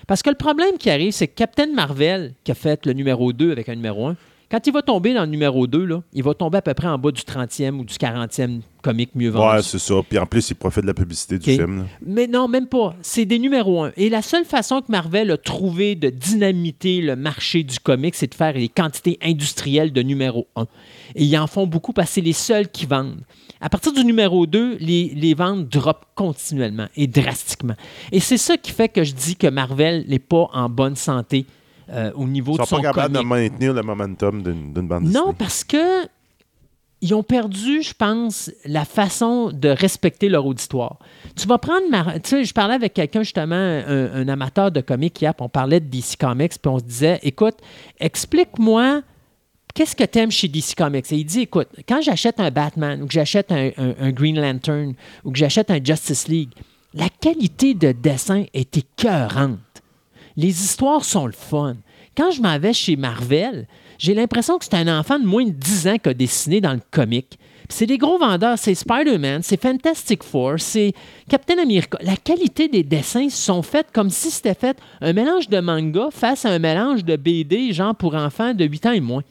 Parce 0.06 0.22
que 0.22 0.30
le 0.30 0.36
problème 0.36 0.76
qui 0.78 0.90
arrive, 0.90 1.12
c'est 1.12 1.28
que 1.28 1.34
Captain 1.34 1.72
Marvel, 1.72 2.34
qui 2.42 2.50
a 2.50 2.54
fait 2.56 2.84
le 2.86 2.92
numéro 2.92 3.32
2 3.32 3.52
avec 3.52 3.68
un 3.68 3.76
numéro 3.76 4.06
1, 4.08 4.16
quand 4.50 4.66
il 4.66 4.72
va 4.72 4.82
tomber 4.82 5.14
dans 5.14 5.22
le 5.22 5.28
numéro 5.28 5.66
2, 5.66 5.84
là, 5.84 6.02
il 6.12 6.24
va 6.24 6.34
tomber 6.34 6.58
à 6.58 6.62
peu 6.62 6.74
près 6.74 6.88
en 6.88 6.98
bas 6.98 7.12
du 7.12 7.22
30e 7.22 7.78
ou 7.78 7.84
du 7.84 7.94
40e 7.94 8.60
comique 8.82 9.10
mieux 9.14 9.30
vendu. 9.30 9.56
Ouais, 9.56 9.62
c'est 9.62 9.78
ça. 9.78 9.94
Puis 10.08 10.18
en 10.18 10.26
plus, 10.26 10.50
il 10.50 10.54
profite 10.54 10.82
de 10.82 10.88
la 10.88 10.94
publicité 10.94 11.38
du 11.38 11.52
film. 11.52 11.78
là. 11.78 11.84
Mais 12.04 12.26
non, 12.26 12.48
même 12.48 12.66
pas. 12.66 12.96
C'est 13.00 13.26
des 13.26 13.38
numéros 13.38 13.84
1. 13.84 13.92
Et 13.96 14.08
la 14.08 14.22
seule 14.22 14.44
façon 14.44 14.80
que 14.80 14.90
Marvel 14.90 15.30
a 15.30 15.36
trouvé 15.36 15.94
de 15.94 16.10
dynamiter 16.10 17.00
le 17.00 17.14
marché 17.14 17.62
du 17.62 17.78
comic, 17.78 18.16
c'est 18.16 18.26
de 18.26 18.34
faire 18.34 18.54
les 18.54 18.68
quantités 18.68 19.18
industrielles 19.22 19.92
de 19.92 20.02
numéro 20.02 20.48
1. 20.56 20.62
Et 21.14 21.24
ils 21.24 21.38
en 21.38 21.46
font 21.46 21.68
beaucoup 21.68 21.92
parce 21.92 22.08
que 22.08 22.14
c'est 22.14 22.20
les 22.20 22.32
seuls 22.32 22.68
qui 22.68 22.86
vendent. 22.86 23.20
À 23.60 23.68
partir 23.68 23.92
du 23.92 24.04
numéro 24.04 24.46
2, 24.46 24.78
les, 24.80 25.12
les 25.14 25.34
ventes 25.34 25.68
drop 25.68 26.06
continuellement 26.16 26.88
et 26.96 27.06
drastiquement. 27.06 27.74
Et 28.10 28.18
c'est 28.18 28.38
ça 28.38 28.56
qui 28.56 28.72
fait 28.72 28.88
que 28.88 29.04
je 29.04 29.12
dis 29.14 29.36
que 29.36 29.46
Marvel 29.46 30.04
n'est 30.08 30.18
pas 30.18 30.48
en 30.52 30.68
bonne 30.68 30.96
santé 30.96 31.46
euh, 31.90 32.12
au 32.14 32.26
niveau 32.26 32.52
Ils 32.52 32.58
de 32.58 32.62
sont 32.62 32.76
son 32.76 32.82
pas 32.82 32.82
capables 32.92 33.16
de 33.16 33.22
maintenir 33.22 33.72
le 33.74 33.82
momentum 33.82 34.42
d'une 34.42 34.72
bande 34.88 35.04
dessinée. 35.04 35.18
Non, 35.26 35.32
parce 35.34 35.64
que 35.64 36.06
ils 37.02 37.14
ont 37.14 37.22
perdu, 37.22 37.80
je 37.82 37.94
pense, 37.94 38.50
la 38.66 38.84
façon 38.84 39.50
de 39.52 39.70
respecter 39.70 40.28
leur 40.28 40.44
auditoire. 40.44 40.98
Tu 41.34 41.46
vas 41.48 41.56
prendre 41.56 41.88
ma... 41.90 42.20
Tu 42.20 42.28
sais, 42.28 42.44
je 42.44 42.52
parlais 42.52 42.74
avec 42.74 42.92
quelqu'un, 42.92 43.22
justement, 43.22 43.54
un, 43.54 44.12
un 44.12 44.28
amateur 44.28 44.70
de 44.70 44.82
comics 44.82 45.18
hier, 45.22 45.34
puis 45.34 45.42
on 45.42 45.48
parlait 45.48 45.80
de 45.80 45.86
DC 45.86 46.18
Comics, 46.20 46.52
puis 46.60 46.70
on 46.70 46.78
se 46.78 46.84
disait, 46.84 47.18
écoute, 47.22 47.54
explique-moi 48.14 49.00
qu'est-ce 49.74 49.96
que 49.96 50.04
tu 50.04 50.18
aimes 50.18 50.30
chez 50.30 50.48
DC 50.48 50.74
Comics. 50.76 51.10
Et 51.12 51.16
il 51.16 51.24
dit, 51.24 51.40
écoute, 51.40 51.68
quand 51.88 52.02
j'achète 52.02 52.38
un 52.38 52.50
Batman, 52.50 53.02
ou 53.02 53.06
que 53.06 53.12
j'achète 53.14 53.50
un, 53.50 53.70
un- 53.78 53.94
un 53.98 54.10
Green 54.10 54.38
Lantern, 54.38 54.92
ou 55.24 55.30
que 55.32 55.38
j'achète 55.38 55.70
un 55.70 55.82
Justice 55.82 56.28
League, 56.28 56.50
la 56.92 57.08
qualité 57.08 57.72
de 57.72 57.92
dessin 57.92 58.44
est 58.52 58.76
écœurante. 58.76 59.58
Les 60.40 60.64
histoires 60.64 61.04
sont 61.04 61.26
le 61.26 61.34
fun. 61.34 61.76
Quand 62.16 62.30
je 62.30 62.40
m'en 62.40 62.58
vais 62.58 62.72
chez 62.72 62.96
Marvel, 62.96 63.66
j'ai 63.98 64.14
l'impression 64.14 64.56
que 64.56 64.64
c'est 64.64 64.74
un 64.74 64.98
enfant 64.98 65.18
de 65.18 65.26
moins 65.26 65.44
de 65.44 65.50
10 65.50 65.88
ans 65.88 65.98
qui 66.02 66.08
a 66.08 66.14
dessiné 66.14 66.62
dans 66.62 66.72
le 66.72 66.80
comic. 66.90 67.38
Puis 67.68 67.76
C'est 67.76 67.84
des 67.84 67.98
gros 67.98 68.16
vendeurs, 68.16 68.58
c'est 68.58 68.74
Spider-Man, 68.74 69.42
c'est 69.42 69.60
Fantastic 69.60 70.22
Four, 70.22 70.54
c'est 70.56 70.94
Captain 71.28 71.58
America. 71.58 71.98
La 72.00 72.16
qualité 72.16 72.68
des 72.68 72.82
dessins 72.82 73.28
sont 73.28 73.60
faits 73.60 73.88
comme 73.92 74.08
si 74.08 74.30
c'était 74.30 74.54
fait 74.54 74.78
un 75.02 75.12
mélange 75.12 75.50
de 75.50 75.60
manga 75.60 76.08
face 76.10 76.46
à 76.46 76.52
un 76.52 76.58
mélange 76.58 77.04
de 77.04 77.16
BD, 77.16 77.74
genre 77.74 77.94
pour 77.94 78.14
enfants 78.14 78.54
de 78.54 78.64
8 78.64 78.86
ans 78.86 78.92
et 78.92 79.00
moins. 79.00 79.24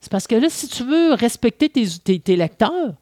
C'est 0.00 0.10
parce 0.10 0.26
que 0.26 0.36
là, 0.36 0.48
si 0.48 0.68
tu 0.68 0.84
veux 0.84 1.12
respecter 1.12 1.68
tes 1.68 2.36
lecteurs, 2.36 2.94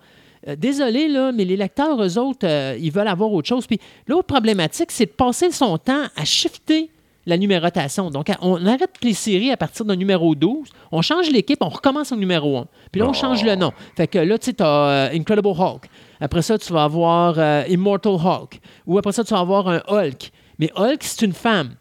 euh, 0.48 0.56
désolé, 0.56 1.06
là, 1.06 1.30
mais 1.30 1.44
les 1.44 1.56
lecteurs, 1.56 2.02
eux 2.02 2.18
autres, 2.18 2.48
euh, 2.48 2.76
ils 2.80 2.90
veulent 2.90 3.06
avoir 3.06 3.32
autre 3.32 3.48
chose. 3.48 3.64
Puis 3.64 3.78
l'autre 4.08 4.26
problématique, 4.26 4.90
c'est 4.90 5.06
de 5.06 5.10
passer 5.10 5.52
son 5.52 5.78
temps 5.78 6.02
à 6.16 6.24
shifter 6.24 6.90
la 7.26 7.36
numérotation. 7.36 8.10
Donc, 8.10 8.28
on 8.40 8.64
arrête 8.66 8.92
les 9.02 9.12
séries 9.14 9.50
à 9.50 9.56
partir 9.56 9.84
d'un 9.84 9.96
numéro 9.96 10.34
12, 10.34 10.68
on 10.92 11.02
change 11.02 11.28
l'équipe, 11.30 11.58
on 11.60 11.68
recommence 11.68 12.12
au 12.12 12.16
numéro 12.16 12.56
1. 12.58 12.66
Puis 12.92 13.00
là, 13.00 13.06
on 13.08 13.10
Oh. 13.10 13.14
change 13.14 13.42
le 13.44 13.56
nom. 13.56 13.72
Fait 13.96 14.06
que 14.06 14.18
là, 14.18 14.38
tu 14.38 14.46
sais, 14.46 14.52
tu 14.54 14.62
as 14.62 15.10
Incredible 15.12 15.48
Hulk. 15.48 15.86
Après 16.20 16.42
ça, 16.42 16.56
tu 16.58 16.72
vas 16.72 16.84
avoir 16.84 17.34
euh, 17.38 17.64
Immortal 17.68 18.12
Hulk. 18.14 18.60
Ou 18.86 18.96
après 18.98 19.12
ça, 19.12 19.24
tu 19.24 19.34
vas 19.34 19.40
avoir 19.40 19.68
un 19.68 19.82
Hulk. 19.88 20.30
Mais 20.58 20.70
Hulk, 20.76 20.98
c'est 21.02 21.26
une 21.26 21.32
femme. 21.34 21.74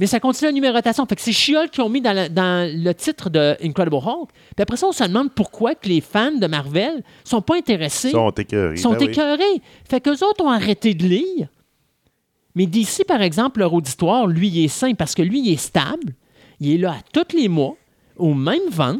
Mais 0.00 0.06
ça 0.06 0.18
continue 0.18 0.48
la 0.48 0.52
numérotation. 0.52 1.06
Fait 1.06 1.14
que 1.14 1.20
c'est 1.22 1.32
She-Hulk 1.32 1.70
qui 1.70 1.80
ont 1.80 1.88
mis 1.88 2.00
dans, 2.00 2.12
le- 2.12 2.28
dans 2.28 2.68
le 2.68 2.92
titre 2.94 3.30
de 3.30 3.56
Incredible 3.62 3.96
Hulk. 3.96 4.28
Puis 4.56 4.62
après 4.62 4.76
ça, 4.76 4.86
on 4.88 4.92
se 4.92 5.04
demande 5.04 5.32
pourquoi 5.32 5.74
que 5.76 5.88
les 5.88 6.00
fans 6.00 6.32
de 6.32 6.46
Marvel 6.48 7.02
sont 7.22 7.40
pas 7.42 7.56
intéressés 7.56 8.08
Ils 8.08 8.12
sont 8.12 8.30
écœurés. 8.30 8.76
sont 8.76 8.90
Ben 8.92 8.98
oui. 9.00 9.04
écœurés. 9.06 9.62
Fait 9.88 10.00
qu'eux 10.00 10.24
autres 10.24 10.44
ont 10.44 10.50
arrêté 10.50 10.94
de 10.94 11.04
lire. 11.04 11.48
Mais 12.58 12.66
d'ici, 12.66 13.04
par 13.04 13.22
exemple, 13.22 13.60
leur 13.60 13.72
auditoire, 13.72 14.26
lui, 14.26 14.64
est 14.64 14.66
sain 14.66 14.94
parce 14.94 15.14
que 15.14 15.22
lui, 15.22 15.38
il 15.38 15.52
est 15.52 15.56
stable. 15.56 16.12
Il 16.58 16.72
est 16.72 16.78
là 16.78 16.90
à 16.90 17.02
tous 17.12 17.36
les 17.36 17.46
mois, 17.46 17.76
au 18.16 18.34
même 18.34 18.68
vente. 18.68 18.98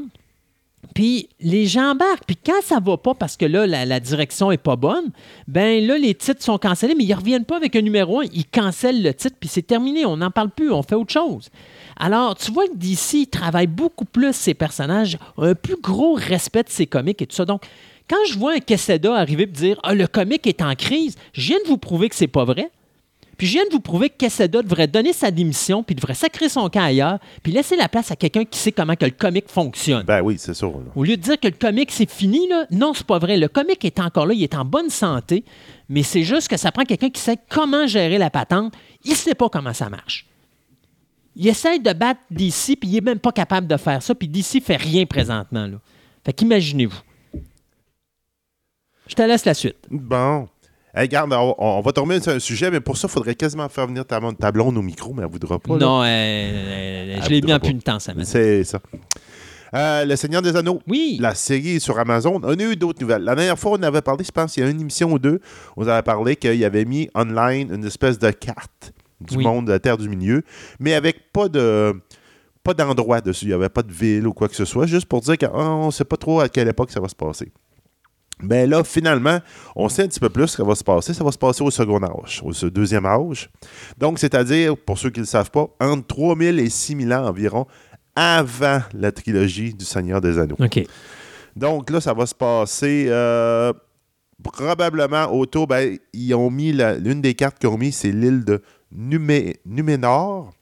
Puis 0.95 1.29
les 1.41 1.67
gens 1.67 1.91
embarquent. 1.91 2.25
Puis 2.25 2.37
quand 2.37 2.63
ça 2.63 2.79
va 2.79 2.97
pas 2.97 3.15
parce 3.15 3.37
que 3.37 3.45
là, 3.45 3.67
la, 3.67 3.99
direction 3.99 4.53
est 4.53 4.63
pas 4.63 4.77
bonne, 4.77 5.11
ben 5.49 5.85
là, 5.85 5.99
les 5.99 6.15
titres 6.15 6.41
sont 6.41 6.57
cancellés, 6.57 6.95
mais 6.97 7.03
ils 7.03 7.13
reviennent 7.13 7.45
pas 7.45 7.57
avec 7.57 7.75
un 7.75 7.81
numéro 7.81 8.21
1. 8.21 8.27
Ils 8.33 8.47
cancellent 8.47 9.03
le 9.03 9.13
titre, 9.13 9.35
puis 9.41 9.49
c'est 9.49 9.63
terminé. 9.63 10.07
On 10.07 10.19
n'en 10.19 10.31
parle 10.31 10.51
plus. 10.51 10.71
On 10.71 10.85
fait 10.85 10.95
autre 10.95 11.13
chose. 11.13 11.49
Alors, 11.97 12.37
tu 12.37 12.53
vois 12.53 12.69
que 12.69 12.77
d'ici, 12.77 13.27
travaille 13.27 13.67
beaucoup 13.67 14.05
plus 14.05 14.37
ses 14.37 14.55
personnages, 14.55 15.19
un 15.37 15.57
plus 15.57 15.81
gros 15.83 16.15
respect 16.15 16.63
de 16.63 16.71
ses 16.71 16.87
comics 16.87 17.21
et 17.21 17.27
tout 17.27 17.35
ça. 17.35 17.45
Donc, 17.45 17.63
quand 18.09 18.25
je 18.29 18.39
vois 18.39 18.53
un 18.53 18.61
Queseda 18.61 19.17
arriver 19.17 19.43
et 19.43 19.47
dire 19.47 19.81
Ah, 19.83 19.95
le 19.95 20.07
comic 20.07 20.47
est 20.47 20.63
en 20.63 20.77
crise, 20.77 21.17
je 21.33 21.49
viens 21.49 21.59
de 21.65 21.69
vous 21.69 21.77
prouver 21.77 22.09
que 22.09 22.15
c'est 22.15 22.29
pas 22.29 22.45
vrai. 22.45 22.71
Puis 23.39 23.47
je 23.47 23.53
viens 23.53 23.65
de 23.67 23.71
vous 23.73 23.81
prouver 23.81 24.11
que 24.11 24.17
Queseda 24.17 24.63
devrait 24.63 24.89
donner 24.89 25.13
sa 25.13 25.31
démission, 25.31 25.85
puis 25.85 25.95
devrait 25.95 26.15
sacrer 26.15 26.49
son 26.49 26.69
camp 26.69 26.83
ailleurs, 26.83 27.21
puis 27.45 27.53
laisser 27.53 27.77
la 27.77 27.89
place 27.89 28.11
à 28.11 28.17
quelqu'un 28.17 28.45
qui 28.45 28.59
sait 28.59 28.73
comment 28.73 28.97
que 28.97 29.05
le 29.05 29.13
comic 29.13 29.49
fonctionne. 29.49 30.03
Ben 30.05 30.21
oui, 30.23 30.37
c'est 30.39 30.55
sûr. 30.55 30.73
là. 30.73 30.91
Au 30.97 31.05
lieu 31.05 31.17
de 31.17 31.23
dire 31.23 31.39
que 31.39 31.47
le 31.47 31.55
comic 31.55 31.93
c'est 31.93 32.11
fini, 32.11 32.49
là, 32.49 32.67
non, 32.73 32.93
c'est 32.95 33.07
pas 33.07 33.21
vrai. 33.21 33.37
Le 33.37 33.47
comic 33.47 33.85
est 33.85 34.01
encore 34.01 34.27
là, 34.27 34.35
il 34.35 34.43
est 34.43 34.57
en 34.57 34.65
bonne 34.65 34.91
santé, 34.91 35.45
mais 35.89 36.03
c'est 36.03 36.25
juste 36.25 36.49
que 36.49 36.57
ça 36.57 36.73
prend 36.73 36.83
quelqu'un 36.83 37.11
qui 37.11 37.21
sait 37.21 37.39
comment 37.49 37.87
gérer 37.87 38.19
la 38.19 38.29
patente. 38.29 38.75
Il 39.05 39.15
sait 39.15 39.37
pas 39.37 39.49
comment 39.49 39.73
ça 39.73 39.89
marche. 39.89 40.27
Il 41.37 41.47
essaie 41.47 41.79
de 41.79 41.93
battre 41.93 42.21
DC, 42.33 42.77
puis 42.81 42.89
il 42.89 42.97
est 42.97 43.01
même 43.01 43.21
pas 43.21 43.31
capable 43.31 43.69
de 43.69 43.77
faire 43.77 44.03
ça, 44.03 44.17
puis 44.17 44.27
DC 44.27 44.61
fait 44.61 44.75
rien 44.75 45.07
présentement. 45.07 45.69
Là. 45.69 45.77
Fait 46.25 46.33
qu'imaginez-vous. 46.33 47.01
Je 49.07 49.15
te 49.15 49.23
laisse 49.23 49.45
la 49.45 49.55
suite. 49.55 49.77
Bon. 49.89 50.49
Hey, 50.95 51.03
regarde, 51.03 51.33
on, 51.33 51.55
on 51.59 51.81
va 51.81 51.93
tomber 51.93 52.21
sur 52.21 52.33
un 52.33 52.39
sujet, 52.39 52.71
mais 52.71 52.81
pour 52.81 52.97
ça, 52.97 53.09
il 53.09 53.11
faudrait 53.13 53.35
quasiment 53.35 53.69
faire 53.69 53.87
venir 53.87 54.05
ta, 54.07 54.21
ta 54.39 54.51
blonde 54.53 54.77
au 54.79 54.83
micro, 54.83 55.13
mais 55.13 55.23
elle 55.23 55.29
voudra 55.31 55.59
pas. 55.59 55.75
là. 55.75 55.79
non, 55.79 56.05
elle, 56.05 57.11
elle- 57.11 57.23
je 57.25 57.29
l'ai 57.29 57.43
mis 57.43 57.53
en 57.53 57.59
temps, 57.59 57.99
ça 57.99 58.13
C'est 58.25 58.65
ça. 58.65 58.81
Euh, 59.75 60.07
le 60.07 60.17
Seigneur 60.17 60.41
des 60.41 60.57
Anneaux. 60.57 60.81
Oui. 60.87 61.19
La 61.21 61.35
série 61.35 61.79
sur 61.79 61.99
Amazon. 61.99 62.41
On 62.43 62.55
a 62.59 62.63
eu 62.63 62.75
d'autres 62.75 63.03
nouvelles. 63.03 63.23
La 63.23 63.35
dernière 63.35 63.59
fois, 63.59 63.73
on 63.79 63.83
avait 63.83 64.01
parlé, 64.01 64.25
je 64.25 64.31
pense, 64.33 64.57
il 64.57 64.61
y 64.61 64.63
a 64.67 64.71
une 64.71 64.81
émission 64.81 65.13
ou 65.13 65.19
deux, 65.19 65.41
on 65.77 65.87
avait 65.87 66.01
parlé 66.03 66.37
qu'il 66.37 66.65
avait 66.65 66.87
mis 66.87 67.11
online 67.15 67.71
une 67.75 67.85
espèce 67.85 68.19
de 68.19 68.31
carte 68.31 68.93
du 69.21 69.37
Oui. 69.37 69.45
monde 69.45 69.67
de 69.67 69.73
la 69.73 69.79
Terre 69.79 69.99
du 69.99 70.09
Milieu, 70.09 70.43
mais 70.81 70.95
avec 70.95 71.33
pas 71.33 71.49
de 71.49 71.93
pas 72.65 72.73
d'endroit 72.73 73.21
dessus. 73.21 73.45
Il 73.47 73.49
n'y 73.49 73.55
avait 73.55 73.69
pas 73.69 73.83
de 73.83 73.93
ville 73.93 74.27
ou 74.27 74.33
quoi 74.33 74.49
que 74.49 74.55
ce 74.57 74.65
soit, 74.65 74.87
juste 74.87 75.07
pour 75.07 75.21
dire 75.21 75.37
qu'on 75.37 75.87
ne 75.87 75.91
sait 75.91 76.05
pas 76.05 76.17
trop 76.17 76.41
à 76.41 76.49
quelle 76.49 76.69
époque 76.69 76.91
ça 76.91 77.01
va 77.01 77.09
se 77.09 77.15
passer. 77.15 77.51
Mais 78.43 78.67
là, 78.67 78.85
finalement, 78.85 79.39
on 79.75 79.89
sait 79.89 80.05
un 80.05 80.09
petit 80.09 80.21
peu 80.21 80.29
plus 80.29 80.47
ce 80.49 80.57
qui 80.63 80.67
va 80.67 80.75
se 80.75 80.85
passer. 80.85 81.13
Ça 81.15 81.25
va 81.25 81.33
se 81.33 81.39
passer 81.39 81.63
au 81.63 81.71
second 81.71 82.01
âge, 82.03 82.43
au 82.45 82.53
deuxième 82.71 83.05
âge. 83.07 83.51
Donc, 83.99 84.19
c'est-à-dire, 84.19 84.77
pour 84.77 84.97
ceux 84.99 85.11
qui 85.11 85.19
ne 85.21 85.25
le 85.25 85.29
savent 85.29 85.51
pas, 85.51 85.67
entre 85.81 86.07
3000 86.07 86.61
et 86.61 86.71
6000 86.71 87.13
ans 87.13 87.27
environ 87.27 87.67
avant 88.15 88.81
la 88.95 89.13
trilogie 89.13 89.75
du 89.75 89.85
Seigneur 89.85 90.21
des 90.21 90.39
Anneaux. 90.39 90.57
OK. 90.59 90.85
Donc 91.57 91.91
là, 91.91 92.01
ça 92.01 92.15
va 92.15 92.27
se 92.27 92.35
passer 92.35 93.07
euh, 93.09 93.73
probablement 94.43 95.33
autour. 95.33 95.67
Ben, 95.67 95.97
ils 96.13 96.35
ont 96.35 96.51
mis 96.51 96.73
l'une 96.73 97.21
des 97.21 97.35
cartes 97.35 97.59
qu'ils 97.59 97.69
ont 97.69 97.79
mis, 97.79 97.93
c'est 97.93 98.13
l'île 98.13 98.45
de 98.45 98.63
Numé- 98.97 99.57
Numénor. 99.67 100.53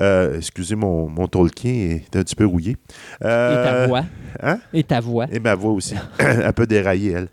Euh, 0.00 0.36
excusez 0.38 0.76
mon, 0.76 1.08
mon 1.08 1.26
Tolkien 1.28 1.72
est 2.00 2.16
un 2.16 2.22
petit 2.22 2.34
peu 2.36 2.46
rouillé. 2.46 2.72
Et 2.72 2.76
Euh, 3.26 3.64
ta 3.64 3.86
voix? 3.86 4.04
hein? 4.42 4.58
Et 4.72 4.82
ta 4.84 5.00
voix? 5.00 5.26
Et 5.30 5.40
ma 5.40 5.54
voix 5.54 5.72
aussi. 5.72 5.94
un 6.18 6.52
peu 6.52 6.66
déraillée, 6.66 7.12
elle. 7.12 7.28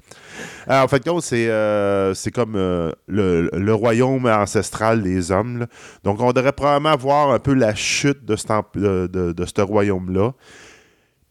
Alors, 0.67 0.84
en 0.84 0.88
fait, 0.89 1.01
c'est 1.21 1.47
euh, 1.49 2.13
c'est 2.13 2.32
comme 2.32 2.56
euh, 2.58 2.91
le, 3.08 3.49
le 3.53 3.73
royaume 3.73 4.25
ancestral 4.27 5.01
des 5.01 5.32
hommes. 5.32 5.60
là. 5.60 5.67
Donc, 6.03 6.19
on 6.21 6.34
devrait 6.34 6.51
probablement 6.51 6.95
voir 6.97 7.32
un 7.32 7.39
peu 7.39 7.53
la 7.53 7.73
chute 7.73 8.25
de, 8.25 8.36
cet 8.36 8.51
de, 8.75 9.08
de- 9.08 9.32
de 9.32 9.45
ce 9.45 9.62
royaume-là. 9.62 10.34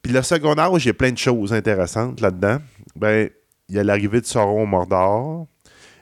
Puis 0.02 0.12
le 0.12 0.22
second 0.22 0.56
âge, 0.58 0.84
il 0.84 0.88
y 0.88 0.90
a 0.90 0.94
plein 0.94 1.12
de 1.12 1.18
choses 1.18 1.52
intéressantes 1.52 2.20
là-dedans. 2.20 2.58
Ben, 2.94 3.28
il 3.68 3.74
y 3.74 3.78
a 3.78 3.84
l'arrivée 3.84 4.20
de 4.20 4.26
Sauron 4.26 4.62
au 4.62 4.66
Mordor. 4.66 5.46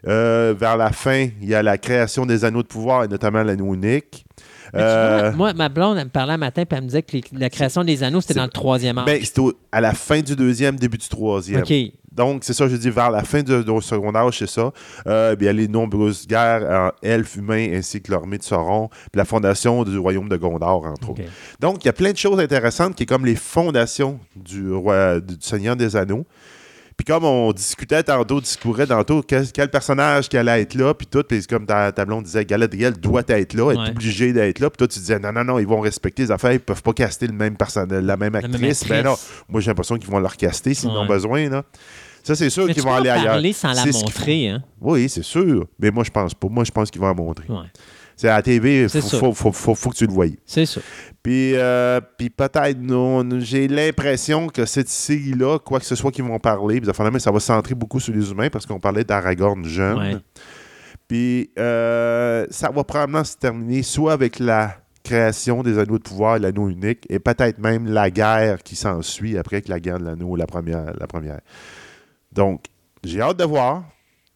Euh, 0.07 0.55
vers 0.57 0.77
la 0.77 0.93
fin, 0.93 1.29
il 1.41 1.49
y 1.49 1.55
a 1.55 1.63
la 1.63 1.79
création 1.79 2.27
des 2.27 2.45
anneaux 2.45 2.63
de 2.63 2.69
pouvoir, 2.69 3.05
et 3.05 3.09
notamment 3.09 3.43
l'anneau 3.43 3.73
unique. 3.75 4.27
Euh, 4.81 5.21
vois, 5.31 5.37
moi, 5.37 5.53
ma 5.55 5.69
blonde, 5.69 5.99
elle 5.99 6.05
me 6.05 6.11
parlait 6.11 6.33
un 6.35 6.39
matin, 6.39 6.65
puis 6.65 6.77
elle 6.77 6.83
me 6.85 6.89
disait 6.89 7.03
que 7.03 7.13
les- 7.13 7.25
la 7.33 7.51
création 7.51 7.85
des 7.85 8.03
anneaux, 8.03 8.21
c'était 8.21 8.35
dans 8.35 8.45
le 8.45 8.51
troisième 8.51 8.99
âge. 8.99 9.07
ben, 9.07 9.21
au- 9.39 9.53
à 9.73 9.81
la 9.81 9.93
fin 9.95 10.21
du 10.21 10.35
deuxième, 10.37 10.77
début 10.77 10.99
du 10.99 11.09
troisième. 11.09 11.63
OK. 11.63 11.73
Donc, 12.13 12.45
c'est 12.45 12.53
ça, 12.53 12.69
je 12.69 12.77
dis, 12.77 12.91
vers 12.91 13.11
la 13.11 13.25
fin 13.25 13.43
du, 13.43 13.65
du 13.65 13.81
second 13.83 14.15
âge, 14.15 14.39
c'est 14.39 14.49
ça. 14.49 14.71
Euh, 15.09 15.35
bien, 15.35 15.53
les 15.53 15.67
nombreuses 15.67 16.29
guerres 16.29 16.63
en 16.71 17.07
elfes, 17.07 17.35
humains, 17.37 17.69
ainsi 17.75 18.01
que 18.01 18.13
l'armée 18.13 18.39
de 18.39 18.45
Sauron, 18.45 18.89
puis 18.89 19.17
la 19.17 19.25
fondation 19.25 19.83
du 19.83 19.99
royaume 19.99 20.29
de 20.29 20.37
Gondor, 20.37 20.85
entre 20.87 21.11
autres. 21.11 21.23
Donc, 21.59 21.83
il 21.85 21.87
y 21.87 21.89
a 21.89 21.93
plein 21.93 22.13
de 22.13 22.17
choses 22.17 22.39
intéressantes 22.39 22.95
qui 22.95 23.03
est 23.03 23.07
comme 23.07 23.27
les 23.27 23.35
fondations 23.35 24.21
du, 24.37 24.73
roi, 24.73 25.19
du 25.19 25.35
Seigneur 25.41 25.75
des 25.75 25.97
Anneaux. 25.97 26.25
Puis 26.97 27.05
comme 27.05 27.25
on 27.25 27.53
discutait 27.53 28.03
tantôt, 28.05 28.41
discourait 28.41 28.87
tantôt, 28.87 29.23
quel, 29.23 29.51
quel 29.51 29.69
personnage 29.69 30.29
qui 30.29 30.37
allait 30.37 30.63
être 30.63 30.75
là, 30.75 30.95
puis 30.95 31.07
tout, 31.09 31.23
puis 31.29 31.45
comme 31.45 31.67
ta, 31.67 31.91
ta 31.91 32.05
blonde 32.05 32.25
disait, 32.25 32.45
Galadriel 32.45 32.93
doit 32.95 33.23
être 33.27 33.53
là, 33.55 33.73
est 33.73 33.77
Ouais. 33.79 33.91
obligé 33.91 34.33
d'être 34.33 34.61
là, 34.61 34.71
puis 34.71 34.77
toi 34.79 34.87
tu 34.89 35.01
disais, 35.01 35.19
non, 35.19 35.33
non, 35.33 35.43
non, 35.45 35.59
ils 35.59 35.67
vont 35.67 35.81
respecter 35.81 36.23
les 36.23 36.31
affaires, 36.31 36.53
ils 36.53 36.61
peuvent 36.61 36.83
pas 36.83 36.93
caster 36.93 37.27
le 37.27 37.33
même 37.33 37.57
personnage, 37.57 38.03
la 38.05 38.17
même 38.17 38.35
actrice. 38.37 38.87
Ben 38.89 39.05
non, 39.05 39.17
moi 39.49 39.61
j'ai 39.61 39.71
l'impression 39.71 39.97
qu'ils 39.99 40.09
vont 40.11 40.21
leur 40.21 40.37
caster 40.37 40.73
s'ils 40.75 40.89
en 40.91 41.03
ont 41.03 41.07
besoin, 41.07 41.49
là. 41.49 41.65
Ça, 42.23 42.35
c'est 42.35 42.49
sûr 42.49 42.65
Mais 42.67 42.73
qu'ils 42.73 42.83
vont 42.83 42.95
aller 42.95 43.11
en 43.11 43.15
ailleurs. 43.15 43.27
parler 43.33 43.53
sans 43.53 43.73
la 43.75 43.85
montrer, 43.85 44.49
hein? 44.49 44.63
oui, 44.81 45.11
c'est 45.11 45.23
sûr. 45.25 45.67
Mais 45.79 45.91
moi, 45.91 46.05
je 46.05 46.11
pense 46.11 46.33
pas. 46.33 46.49
Moi, 46.49 46.65
je 46.65 46.71
pense 46.71 46.91
qu'ils 46.91 47.01
vont 47.03 47.09
en 47.09 47.15
montrer. 47.15 47.45
Ouais. 47.51 47.67
C'est 48.17 48.29
à 48.29 48.37
la 48.37 48.43
TV, 48.43 48.89
C'est 48.89 49.01
faut, 49.01 49.33
faut, 49.33 49.53
faut, 49.53 49.75
faut- 49.75 49.91
que 49.91 49.97
tu 49.97 50.07
le 50.07 50.13
voyes. 50.13 50.37
C'est 50.47 50.67
ça. 50.67 50.81
Puis, 51.23 51.55
euh, 51.57 52.01
puis 52.19 52.31
peut-être, 52.31 52.79
j'ai 53.41 53.67
l'impression 53.69 54.49
que 54.49 54.65
cette 54.67 54.89
série-là, 54.89 55.59
quoi 55.59 55.81
que 55.81 55.87
ce 55.87 55.95
soit 55.95 56.11
qu'ils 56.13 56.25
vont 56.25 56.39
parler, 56.39 56.81
puis 56.81 56.91
ça 57.21 57.31
va 57.31 57.41
se 57.41 57.47
centrer 57.47 57.75
beaucoup 57.75 57.99
sur 58.01 58.15
les 58.15 58.31
humains 58.31 58.51
parce 58.51 58.67
qu'on 58.67 58.79
parlait 58.81 59.05
d'Aragorn 59.05 59.65
jeune. 59.65 59.99
Ouais. 59.99 60.17
Puis, 61.09 61.51
euh, 61.59 62.47
ça 62.51 62.71
va 62.71 62.85
probablement 62.85 63.25
se 63.25 63.37
terminer 63.37 63.83
soit 63.83 64.13
avec 64.13 64.39
la 64.39 64.77
création 65.03 65.63
des 65.63 65.79
anneaux 65.79 65.99
de 65.99 66.03
pouvoir, 66.03 66.39
l'anneau 66.39 66.69
unique, 66.71 67.05
et 67.11 67.19
peut-être 67.19 67.59
même 67.59 67.87
la 67.87 68.11
guerre 68.11 68.63
qui 68.63 68.75
s'ensuit 68.75 69.37
après 69.37 69.61
que 69.61 69.69
la 69.71 69.79
guerre 69.79 69.99
de 69.99 70.05
l'anneau, 70.05 70.35
la 70.35 70.47
première, 70.47 70.93
la 70.99 71.07
première. 71.07 71.41
Donc, 72.33 72.65
j'ai 73.05 73.21
hâte 73.21 73.37
de 73.39 73.45
voir. 73.45 73.85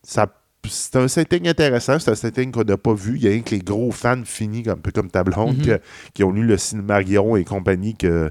Ça, 0.03 0.27
c'est 0.69 0.97
un 0.97 1.09
setting 1.09 1.49
intéressant. 1.49 1.99
C'est 1.99 2.11
un 2.11 2.15
setting 2.15 2.51
qu'on 2.53 2.65
n'a 2.65 2.77
pas 2.77 2.95
vu. 2.95 3.17
Il 3.17 3.23
y 3.25 3.27
a 3.27 3.31
rien 3.31 3.41
que 3.41 3.51
les 3.51 3.59
gros 3.61 3.91
fans 3.91 4.23
finis, 4.25 4.63
comme, 4.63 4.75
un 4.75 4.77
peu 4.83 4.91
comme 4.93 5.11
ta 5.11 5.25
blonde, 5.25 5.57
Mhm. 5.67 5.79
qui 6.15 6.25
ont 6.25 6.31
lu 6.31 6.45
le 6.45 6.57
Silmarillion 6.57 7.37
et 7.37 7.45
compagnie 7.45 7.95
que- 7.97 8.31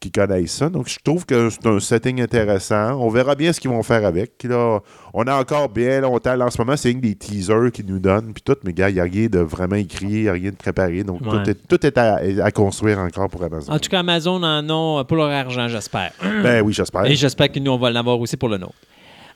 qui 0.00 0.10
connaissent 0.10 0.52
ça. 0.52 0.68
Donc, 0.68 0.86
je 0.86 0.98
trouve 1.02 1.24
que 1.24 1.48
c'est 1.48 1.64
un 1.66 1.80
setting 1.80 2.20
intéressant. 2.20 3.00
On 3.00 3.08
verra 3.08 3.34
bien 3.34 3.54
ce 3.54 3.60
qu'ils 3.60 3.70
vont 3.70 3.82
faire 3.82 4.04
avec. 4.04 4.32
Là, 4.44 4.80
on 5.14 5.22
a 5.22 5.34
encore 5.34 5.70
bien 5.70 6.02
longtemps. 6.02 6.34
Là, 6.36 6.44
en 6.44 6.50
ce 6.50 6.58
moment, 6.60 6.76
c'est 6.76 6.92
des 6.92 7.14
teasers 7.14 7.70
qu'ils 7.72 7.86
nous 7.86 8.00
donnent. 8.00 8.34
Puis 8.34 8.42
tout, 8.42 8.56
mais 8.64 8.74
gars, 8.74 8.90
il 8.90 8.96
n'y 8.96 9.00
a 9.00 9.04
rien 9.04 9.28
de 9.28 9.38
vraiment 9.38 9.76
écrit, 9.76 10.06
il 10.06 10.22
n'y 10.24 10.28
a 10.28 10.32
rien 10.32 10.50
de 10.50 10.56
préparé. 10.56 11.04
Donc, 11.04 11.22
Ouais. 11.22 11.42
tout 11.42 11.50
est, 11.50 11.54
tout 11.68 11.86
est 11.86 11.96
à, 11.96 12.16
à 12.44 12.50
construire 12.50 12.98
encore 12.98 13.30
pour 13.30 13.42
Amazon. 13.44 13.72
En 13.72 13.78
tout 13.78 13.88
cas, 13.88 14.00
Amazon 14.00 14.42
en 14.42 14.68
ont 14.68 15.04
pour 15.06 15.16
leur 15.16 15.30
argent, 15.30 15.68
j'espère. 15.68 16.12
ben 16.42 16.60
oui, 16.62 16.74
j'espère. 16.74 17.06
Et 17.06 17.14
j'espère 17.16 17.50
que 17.50 17.58
nous, 17.60 17.70
on 17.70 17.78
va 17.78 17.90
l'avoir 17.90 18.20
aussi 18.20 18.36
pour 18.36 18.50
le 18.50 18.58
nôtre. 18.58 18.74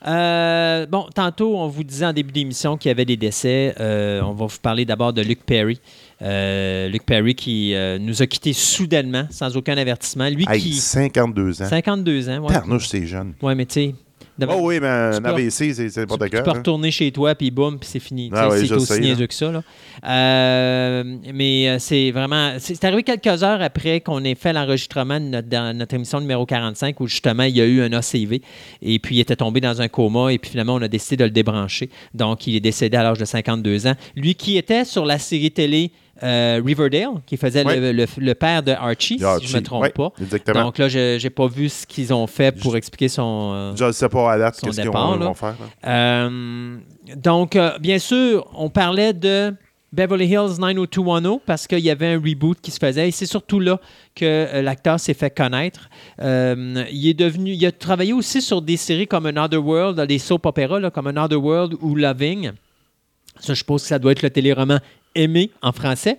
Euh, 0.07 0.85
bon, 0.85 1.07
tantôt, 1.13 1.57
on 1.57 1.67
vous 1.67 1.83
disait 1.83 2.05
en 2.05 2.13
début 2.13 2.31
d'émission 2.31 2.77
qu'il 2.77 2.89
y 2.89 2.91
avait 2.91 3.05
des 3.05 3.17
décès. 3.17 3.75
Euh, 3.79 4.21
on 4.21 4.33
va 4.33 4.45
vous 4.45 4.59
parler 4.61 4.85
d'abord 4.85 5.13
de 5.13 5.21
Luke 5.21 5.43
Perry. 5.45 5.79
Euh, 6.21 6.87
Luke 6.87 7.05
Perry 7.05 7.35
qui 7.35 7.73
euh, 7.73 7.97
nous 7.99 8.21
a 8.21 8.27
quittés 8.27 8.53
soudainement, 8.53 9.27
sans 9.29 9.55
aucun 9.57 9.77
avertissement. 9.77 10.29
Lui 10.29 10.45
Hey, 10.49 10.61
qui. 10.61 10.73
52 10.73 11.61
ans. 11.61 11.65
52 11.67 12.29
ans, 12.29 12.39
ouais. 12.39 12.53
Tarnouche, 12.53 12.87
c'est 12.87 13.05
jeune. 13.05 13.33
Ouais, 13.41 13.55
mais 13.55 13.65
tu 13.65 13.73
sais. 13.73 13.95
Oh 14.47 14.59
oui, 14.61 14.79
mais 14.79 14.87
un 14.87 15.19
Tu 15.19 15.27
AVC, 15.27 15.73
c'est 15.73 15.89
tu, 15.91 15.99
n'importe 15.99 16.23
tu 16.23 16.29
quoi. 16.29 16.41
peux 16.41 16.49
hein. 16.49 16.53
retourner 16.53 16.91
chez 16.91 17.11
toi, 17.11 17.35
puis 17.35 17.51
boum, 17.51 17.79
puis 17.79 17.89
c'est 17.91 17.99
fini. 17.99 18.29
Tu 18.29 18.35
Ah 18.37 18.49
oui, 18.49 18.67
c'est 18.67 18.73
aussi 18.73 18.99
niaiseux 18.99 19.27
que 19.27 19.33
ça. 19.33 19.51
Là. 19.51 19.63
Euh, 20.05 21.03
mais 21.33 21.69
euh, 21.69 21.79
c'est 21.79 22.11
vraiment... 22.11 22.53
C'est 22.59 22.75
c'est 22.75 22.85
arrivé 22.85 23.03
quelques 23.03 23.43
heures 23.43 23.61
après 23.61 24.01
qu'on 24.01 24.23
ait 24.23 24.35
fait 24.35 24.53
l'enregistrement 24.53 25.19
de 25.19 25.25
notre, 25.25 25.49
dans 25.49 25.75
notre 25.75 25.95
émission 25.95 26.21
numéro 26.21 26.45
45, 26.45 26.99
où 26.99 27.07
justement, 27.07 27.43
il 27.43 27.57
y 27.57 27.61
a 27.61 27.65
eu 27.65 27.81
un 27.81 27.91
ACV, 27.91 28.41
et 28.81 28.99
puis 28.99 29.15
il 29.15 29.19
était 29.19 29.35
tombé 29.35 29.59
dans 29.59 29.81
un 29.81 29.87
coma, 29.87 30.31
et 30.31 30.37
puis 30.37 30.51
finalement, 30.51 30.75
on 30.75 30.81
a 30.81 30.87
décidé 30.87 31.17
de 31.17 31.23
le 31.25 31.31
débrancher. 31.31 31.89
Donc, 32.13 32.47
il 32.47 32.55
est 32.55 32.61
décédé 32.61 32.95
à 32.97 33.03
l'âge 33.03 33.17
de 33.17 33.25
52 33.25 33.87
ans. 33.87 33.95
Lui 34.15 34.35
qui 34.35 34.57
était 34.57 34.85
sur 34.85 35.05
la 35.05 35.19
série 35.19 35.51
télé 35.51 35.91
euh, 36.23 36.61
Riverdale, 36.65 37.09
qui 37.25 37.37
faisait 37.37 37.65
Ouais. 37.65 37.79
le, 37.79 37.91
le- 37.91 38.05
le 38.17 38.33
père 38.35 38.63
de 38.63 38.71
Archie, 38.71 39.19
si 39.19 39.47
je 39.47 39.53
ne 39.55 39.59
me 39.59 39.63
trompe 39.65 39.83
ouais, 39.83 39.89
pas. 39.89 40.11
Exactement. 40.21 40.63
Donc 40.65 40.77
là, 40.77 40.87
je 40.89 41.21
n'ai 41.21 41.29
pas 41.29 41.47
vu 41.47 41.69
ce 41.69 41.85
qu'ils 41.85 42.13
ont 42.13 42.27
fait 42.27 42.51
pour 42.59 42.75
expliquer 42.77 43.07
son... 43.09 43.51
euh, 43.53 43.73
je 43.75 43.85
ne 43.85 43.91
sais 43.91 44.09
pas 44.09 44.31
à 44.33 44.37
date 44.37 44.59
qu'est-ce 44.61 44.81
qu'ils 44.81 44.89
vont, 44.89 45.33
faire. 45.33 45.55
euh, 45.85 46.77
donc, 47.15 47.57
bien 47.79 47.99
sûr, 47.99 48.47
on 48.55 48.69
parlait 48.69 49.13
de 49.13 49.53
Beverly 49.91 50.27
Hills 50.27 50.59
90210 50.59 51.39
parce 51.47 51.65
qu'il 51.65 51.79
y 51.79 51.89
avait 51.89 52.13
un 52.13 52.21
reboot 52.21 52.59
qui 52.61 52.69
se 52.69 52.77
faisait 52.77 53.07
et 53.07 53.11
c'est 53.11 53.25
surtout 53.25 53.59
là 53.59 53.79
que 54.15 54.61
l'acteur 54.61 54.99
s'est 54.99 55.15
fait 55.15 55.35
connaître. 55.35 55.89
Euh, 56.21 56.83
il 56.91 57.07
est 57.07 57.15
devenu, 57.15 57.53
il 57.53 57.65
a 57.65 57.71
travaillé 57.71 58.13
aussi 58.13 58.41
sur 58.41 58.61
des 58.61 58.77
séries 58.77 59.07
comme 59.07 59.25
Another 59.25 59.65
World, 59.65 59.99
des 60.01 60.19
soap 60.19 60.45
opéras 60.45 60.91
comme 60.91 61.07
Another 61.07 61.43
World 61.43 61.75
ou 61.81 61.95
Loving. 61.95 62.51
Ça, 63.39 63.53
je 63.53 63.59
suppose 63.59 63.81
que 63.81 63.87
ça 63.87 63.97
doit 63.99 64.11
être 64.11 64.21
le 64.21 64.29
téléroman 64.29 64.79
aimé 65.19 65.51
en 65.61 65.71
français. 65.71 66.17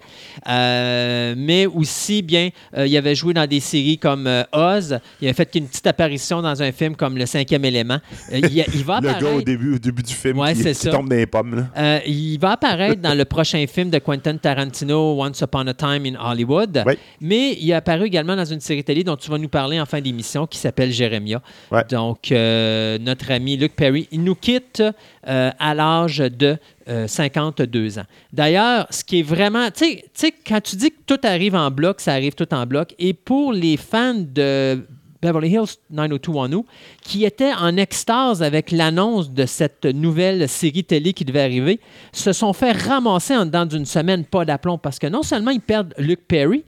Euh, 0.48 1.34
mais 1.36 1.66
aussi, 1.66 2.22
bien, 2.22 2.50
euh, 2.76 2.86
il 2.86 2.96
avait 2.96 3.14
joué 3.14 3.34
dans 3.34 3.46
des 3.46 3.60
séries 3.60 3.98
comme 3.98 4.26
euh, 4.26 4.42
Oz. 4.52 4.98
Il 5.20 5.28
a 5.28 5.32
fait 5.34 5.48
une 5.54 5.66
petite 5.66 5.86
apparition 5.86 6.42
dans 6.42 6.62
un 6.62 6.72
film 6.72 6.96
comme 6.96 7.16
Le 7.16 7.26
Cinquième 7.26 7.64
élément. 7.64 7.98
Il, 8.32 8.64
il 8.74 8.84
va 8.84 9.00
Le 9.02 9.08
gars 9.08 9.12
au 9.14 9.16
apparaître- 9.18 9.44
début, 9.44 9.74
au 9.74 9.78
début 9.78 10.02
du 10.02 10.14
film 10.14 10.38
Ouais, 10.38 10.54
qui, 10.54 10.62
qui 10.64 10.88
tombe 10.88 11.08
dans 11.08 11.16
les 11.16 11.26
pommes. 11.26 11.68
Là. 11.74 12.00
il 12.06 12.38
va 12.38 12.52
apparaître 12.52 13.00
dans 13.00 13.14
le 13.14 13.24
prochain 13.24 13.64
film 13.66 13.90
de 13.90 13.98
Quentin 13.98 14.36
Tarantino, 14.36 15.20
Once 15.22 15.40
Upon 15.40 15.66
a 15.66 15.74
Time 15.74 16.06
in 16.06 16.14
Hollywood. 16.20 16.82
Ouais. 16.86 16.98
Mais 17.20 17.56
il 17.60 17.70
est 17.70 17.74
apparu 17.74 18.06
également 18.06 18.36
dans 18.36 18.44
une 18.44 18.60
série 18.60 18.84
télé 18.84 19.04
dont 19.04 19.16
tu 19.16 19.30
vas 19.30 19.38
nous 19.38 19.48
parler 19.48 19.80
en 19.80 19.86
fin 19.86 20.00
d'émission 20.00 20.46
qui 20.46 20.58
s'appelle 20.58 20.92
Jérémia. 20.92 21.40
Ouais. 21.70 21.84
Donc, 21.90 22.30
notre 22.30 23.30
ami 23.30 23.56
Luc 23.56 23.74
Perry, 23.76 24.08
il 24.12 24.22
nous 24.22 24.34
quitte 24.34 24.82
euh, 25.28 25.50
à 25.58 25.74
l'âge 25.74 26.18
de 26.18 26.56
euh, 26.88 27.06
52 27.06 27.98
ans. 27.98 28.04
D'ailleurs, 28.32 28.86
ce 28.90 29.04
qui 29.04 29.20
est 29.20 29.22
vraiment. 29.22 29.70
Tu 29.70 29.84
sais- 29.84 29.96
tu 30.04 30.10
sais, 30.14 30.32
quand 30.46 30.60
tu 30.62 30.76
dis 30.76 30.90
que 30.90 30.96
tout 31.06 31.20
arrive 31.24 31.54
en 31.54 31.70
bloc, 31.70 32.00
ça 32.00 32.12
arrive 32.12 32.34
tout 32.34 32.52
en 32.54 32.64
bloc. 32.66 32.94
Et 32.98 33.12
pour 33.12 33.52
les 33.52 33.76
fans 33.76 34.14
de 34.14 34.86
Beverly 35.22 35.50
Hills 35.50 35.76
90210, 35.90 36.62
qui 37.02 37.26
étaient 37.26 37.52
en 37.52 37.76
extase 37.76 38.42
avec 38.42 38.70
l'annonce 38.70 39.30
de 39.30 39.44
cette 39.44 39.84
nouvelle 39.84 40.48
série 40.48 40.84
télé 40.84 41.12
qui 41.12 41.26
devait 41.26 41.42
arriver, 41.42 41.78
se 42.12 42.32
sont 42.32 42.54
fait 42.54 42.72
ramasser 42.72 43.36
en 43.36 43.44
dedans 43.44 43.66
d'une 43.66 43.84
semaine, 43.84 44.24
pas 44.24 44.46
d'aplomb, 44.46 44.78
parce 44.78 44.98
que 44.98 45.06
non 45.06 45.22
seulement 45.22 45.50
ils 45.50 45.60
perdent 45.60 45.92
Luke 45.98 46.26
Perry, 46.26 46.64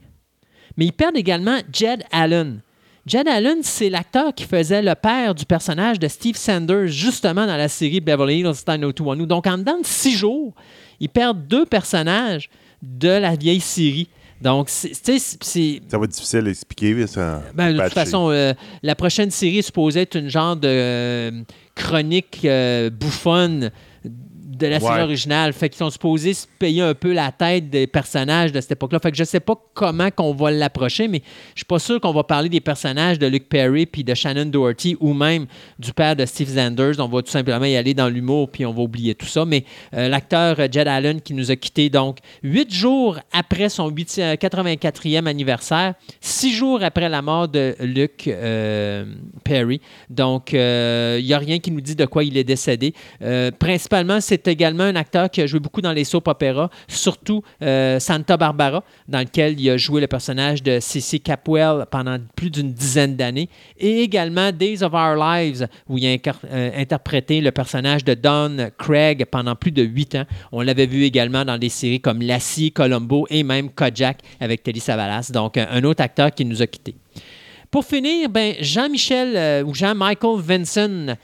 mais 0.77 0.85
ils 0.85 0.93
perdent 0.93 1.17
également 1.17 1.57
Jed 1.71 2.03
Allen. 2.11 2.61
Jed 3.05 3.27
Allen, 3.27 3.57
c'est 3.63 3.89
l'acteur 3.89 4.33
qui 4.33 4.45
faisait 4.45 4.81
le 4.81 4.95
père 4.95 5.35
du 5.35 5.45
personnage 5.45 5.99
de 5.99 6.07
Steve 6.07 6.37
Sanders, 6.37 6.87
justement 6.87 7.45
dans 7.45 7.57
la 7.57 7.67
série 7.67 7.99
Beverly 7.99 8.39
Hills 8.39 8.63
90210. 8.65 9.27
Donc, 9.27 9.45
en 9.45 9.57
dedans 9.57 9.77
de 9.79 9.85
six 9.85 10.13
jours, 10.15 10.53
ils 11.01 11.09
perdent 11.09 11.45
deux 11.47 11.65
personnages 11.65 12.49
de 12.81 13.09
la 13.09 13.35
vieille 13.35 13.59
série. 13.59 14.07
Donc, 14.41 14.69
c'est- 14.69 14.89
tu 14.89 15.19
sais, 15.19 15.37
c'est. 15.41 15.81
Ça 15.89 15.97
va 15.97 16.05
être 16.05 16.11
difficile 16.11 16.47
à 16.47 16.49
expliquer. 16.49 17.07
Ça, 17.07 17.41
Ben, 17.53 17.73
de 17.73 17.81
toute 17.81 17.93
façon, 17.93 18.29
euh, 18.29 18.53
la 18.81 18.95
prochaine 18.95 19.31
série 19.31 19.59
est 19.59 19.63
supposée 19.63 20.01
être 20.01 20.15
une 20.17 20.29
genre 20.29 20.55
de 20.55 20.67
euh, 20.69 21.31
chronique 21.75 22.41
euh, 22.45 22.89
bouffonne 22.89 23.71
de 24.57 24.67
la 24.67 24.79
série 24.79 24.93
Ouais. 24.93 25.01
originale. 25.01 25.53
Fait 25.53 25.69
qu'ils 25.69 25.77
sont 25.79 25.89
supposés 25.89 26.33
se 26.33 26.45
payer 26.59 26.81
un 26.81 26.93
peu 26.93 27.13
la 27.13 27.31
tête 27.31 27.69
des 27.69 27.87
personnages 27.87 28.51
de 28.51 28.61
cette 28.61 28.73
époque-là. 28.73 28.99
Fait 28.99 29.11
que 29.11 29.17
je 29.17 29.23
sais 29.23 29.39
pas 29.39 29.55
comment 29.73 30.09
qu'on 30.11 30.33
va 30.33 30.51
l'approcher, 30.51 31.07
mais 31.07 31.21
je 31.55 31.59
suis 31.59 31.65
pas 31.65 31.79
sûr 31.79 31.99
qu'on 31.99 32.11
va 32.13 32.23
parler 32.23 32.49
des 32.49 32.59
personnages 32.61 33.19
de 33.19 33.27
Luke 33.27 33.49
Perry 33.49 33.85
puis 33.85 34.03
de 34.03 34.13
Shannon 34.13 34.45
Doherty 34.45 34.95
ou 34.99 35.13
même 35.13 35.45
du 35.79 35.93
père 35.93 36.15
de 36.15 36.25
Steve 36.25 36.49
Zanders. 36.49 36.99
On 36.99 37.07
va 37.07 37.21
tout 37.21 37.31
simplement 37.31 37.65
y 37.65 37.75
aller 37.75 37.93
dans 37.93 38.09
l'humour 38.09 38.49
puis 38.49 38.65
on 38.65 38.73
va 38.73 38.81
oublier 38.81 39.15
tout 39.15 39.25
ça. 39.25 39.45
Mais 39.45 39.63
euh, 39.93 40.07
l'acteur 40.07 40.59
euh, 40.59 40.67
Jed 40.71 40.87
Allen 40.87 41.21
qui 41.21 41.33
nous 41.33 41.51
a 41.51 41.55
quittés 41.55 41.89
donc 41.89 42.17
huit 42.43 42.73
jours 42.73 43.19
après 43.31 43.69
son 43.69 43.89
8 43.89 44.15
euh, 44.19 44.35
84e 44.35 45.25
anniversaire, 45.25 45.93
six 46.21 46.53
jours 46.53 46.83
après 46.83 47.09
la 47.09 47.21
mort 47.21 47.47
de 47.47 47.75
Luke 47.79 48.27
euh, 48.27 49.05
Perry. 49.43 49.81
Donc, 50.09 50.51
il 50.53 51.23
n'y 51.23 51.33
a 51.33 51.37
rien 51.37 51.59
qui 51.59 51.71
nous 51.71 51.81
dit 51.81 51.95
de 51.95 52.05
quoi 52.05 52.23
il 52.23 52.37
est 52.37 52.43
décédé. 52.43 52.93
Euh, 53.21 53.51
principalement, 53.51 54.19
c'est 54.21 54.42
également 54.47 54.83
un 54.83 54.95
acteur 54.95 55.29
qui 55.29 55.41
a 55.41 55.47
joué 55.47 55.59
beaucoup 55.59 55.81
dans 55.81 55.91
les 55.91 56.03
soap 56.03 56.27
opéras, 56.27 56.69
surtout 56.87 57.43
euh, 57.61 57.99
Santa 57.99 58.37
Barbara, 58.37 58.83
dans 59.07 59.19
lequel 59.19 59.59
il 59.59 59.69
a 59.69 59.77
joué 59.77 60.01
le 60.01 60.07
personnage 60.07 60.63
de 60.63 60.79
Cissy 60.79 61.19
Capwell 61.19 61.85
pendant 61.89 62.17
plus 62.35 62.49
d'une 62.49 62.73
dizaine 62.73 63.15
d'années, 63.15 63.49
et 63.77 64.01
également 64.01 64.51
Days 64.51 64.83
of 64.83 64.93
Our 64.93 65.15
Lives, 65.15 65.67
où 65.87 65.97
il 65.97 66.07
a 66.07 66.17
euh, 66.51 66.71
interprété 66.75 67.41
le 67.41 67.51
personnage 67.51 68.03
de 68.03 68.13
Don 68.13 68.69
Craig 68.77 69.25
pendant 69.25 69.55
plus 69.55 69.71
de 69.71 69.83
huit 69.83 70.15
ans. 70.15 70.25
On 70.51 70.61
l'avait 70.61 70.85
vu 70.85 71.03
également 71.03 71.45
dans 71.45 71.57
des 71.57 71.69
séries 71.69 72.01
comme 72.01 72.21
Lassie, 72.21 72.71
Columbo 72.71 73.25
et 73.29 73.43
même 73.43 73.69
Kojak 73.69 74.19
avec 74.39 74.63
Telly 74.63 74.79
Savalas. 74.79 75.31
Donc, 75.33 75.57
un 75.57 75.83
autre 75.83 76.03
acteur 76.03 76.31
qui 76.31 76.45
nous 76.45 76.61
a 76.61 76.67
quittés. 76.67 76.95
Pour 77.73 77.85
finir, 77.85 78.29
ben, 78.29 78.53
Jean-Michel 78.59 79.33
euh, 79.35 79.63
ou 79.63 79.73
Jean-Michael 79.73 80.39
Vinson, 80.39 81.15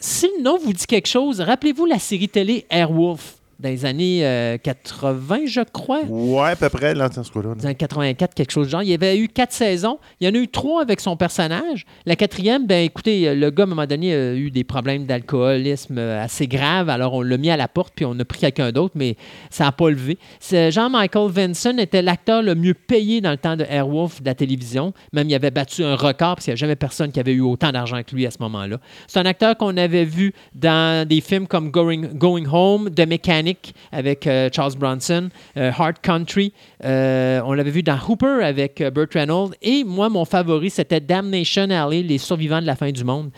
si 0.00 0.28
le 0.36 0.42
nom 0.42 0.58
vous 0.58 0.72
dit 0.72 0.86
quelque 0.86 1.08
chose, 1.08 1.40
rappelez-vous 1.40 1.86
la 1.86 1.98
série 1.98 2.28
télé 2.28 2.66
Airwolf 2.70 3.36
dans 3.58 3.70
les 3.70 3.84
années 3.86 4.20
euh, 4.22 4.58
80, 4.58 5.46
je 5.46 5.60
crois. 5.60 6.02
Ouais, 6.02 6.50
à 6.50 6.56
peu 6.56 6.68
près, 6.68 6.94
là, 6.94 7.08
dans 7.08 7.22
ce 7.22 7.32
cas-là. 7.32 7.54
Dans 7.54 7.68
les 7.68 7.74
84, 7.74 8.34
quelque 8.34 8.50
chose 8.50 8.66
de 8.66 8.70
genre. 8.70 8.82
Il 8.82 8.90
y 8.90 8.94
avait 8.94 9.18
eu 9.18 9.28
quatre 9.28 9.52
saisons. 9.52 9.98
Il 10.20 10.28
y 10.28 10.30
en 10.30 10.34
a 10.34 10.42
eu 10.42 10.48
trois 10.48 10.82
avec 10.82 11.00
son 11.00 11.16
personnage. 11.16 11.86
La 12.04 12.16
quatrième, 12.16 12.66
ben 12.66 12.84
écoutez, 12.84 13.34
le 13.34 13.50
gars, 13.50 13.64
à 13.64 13.66
un 13.66 13.70
moment 13.70 13.86
donné, 13.86 14.14
a 14.14 14.34
eu 14.34 14.50
des 14.50 14.64
problèmes 14.64 15.06
d'alcoolisme 15.06 15.96
euh, 15.98 16.22
assez 16.22 16.46
graves. 16.46 16.90
Alors, 16.90 17.14
on 17.14 17.22
l'a 17.22 17.38
mis 17.38 17.50
à 17.50 17.56
la 17.56 17.68
porte, 17.68 17.94
puis 17.96 18.04
on 18.04 18.18
a 18.18 18.24
pris 18.24 18.40
quelqu'un 18.40 18.72
d'autre, 18.72 18.94
mais 18.94 19.16
ça 19.48 19.64
n'a 19.64 19.72
pas 19.72 19.88
levé. 19.88 20.18
Jean-Michael 20.50 21.30
Vinson 21.30 21.78
était 21.78 22.02
l'acteur 22.02 22.42
le 22.42 22.54
mieux 22.54 22.74
payé 22.74 23.20
dans 23.22 23.30
le 23.30 23.38
temps 23.38 23.56
de 23.56 23.64
Airwolf 23.68 24.20
de 24.20 24.26
la 24.26 24.34
télévision. 24.34 24.92
Même, 25.12 25.30
il 25.30 25.34
avait 25.34 25.50
battu 25.50 25.82
un 25.82 25.96
record, 25.96 26.36
parce 26.36 26.44
qu'il 26.44 26.52
n'y 26.52 26.56
a 26.58 26.60
jamais 26.60 26.76
personne 26.76 27.10
qui 27.10 27.20
avait 27.20 27.32
eu 27.32 27.40
autant 27.40 27.72
d'argent 27.72 28.02
que 28.06 28.14
lui 28.14 28.26
à 28.26 28.30
ce 28.30 28.38
moment-là. 28.40 28.78
C'est 29.06 29.18
un 29.18 29.26
acteur 29.26 29.56
qu'on 29.56 29.76
avait 29.76 30.04
vu 30.04 30.34
dans 30.54 31.08
des 31.08 31.22
films 31.22 31.46
comme 31.46 31.70
Going, 31.70 32.14
Going 32.14 32.44
Home, 32.50 32.90
The 32.90 33.06
Mechanic 33.06 33.45
avec 33.92 34.26
euh, 34.26 34.48
Charles 34.52 34.74
Bronson, 34.76 35.28
euh, 35.56 35.70
Hard 35.76 36.00
Country. 36.02 36.52
Euh, 36.84 37.40
on 37.44 37.52
l'avait 37.52 37.70
vu 37.70 37.82
dans 37.82 37.98
Hooper 38.08 38.42
avec 38.42 38.80
euh, 38.80 38.90
Burt 38.90 39.12
Reynolds. 39.12 39.54
Et 39.62 39.84
moi, 39.84 40.08
mon 40.08 40.24
favori, 40.24 40.70
c'était 40.70 41.00
Damnation 41.00 41.70
Alley, 41.70 42.02
Les 42.02 42.18
survivants 42.18 42.60
de 42.60 42.66
la 42.66 42.76
fin 42.76 42.90
du 42.90 43.04
monde, 43.04 43.30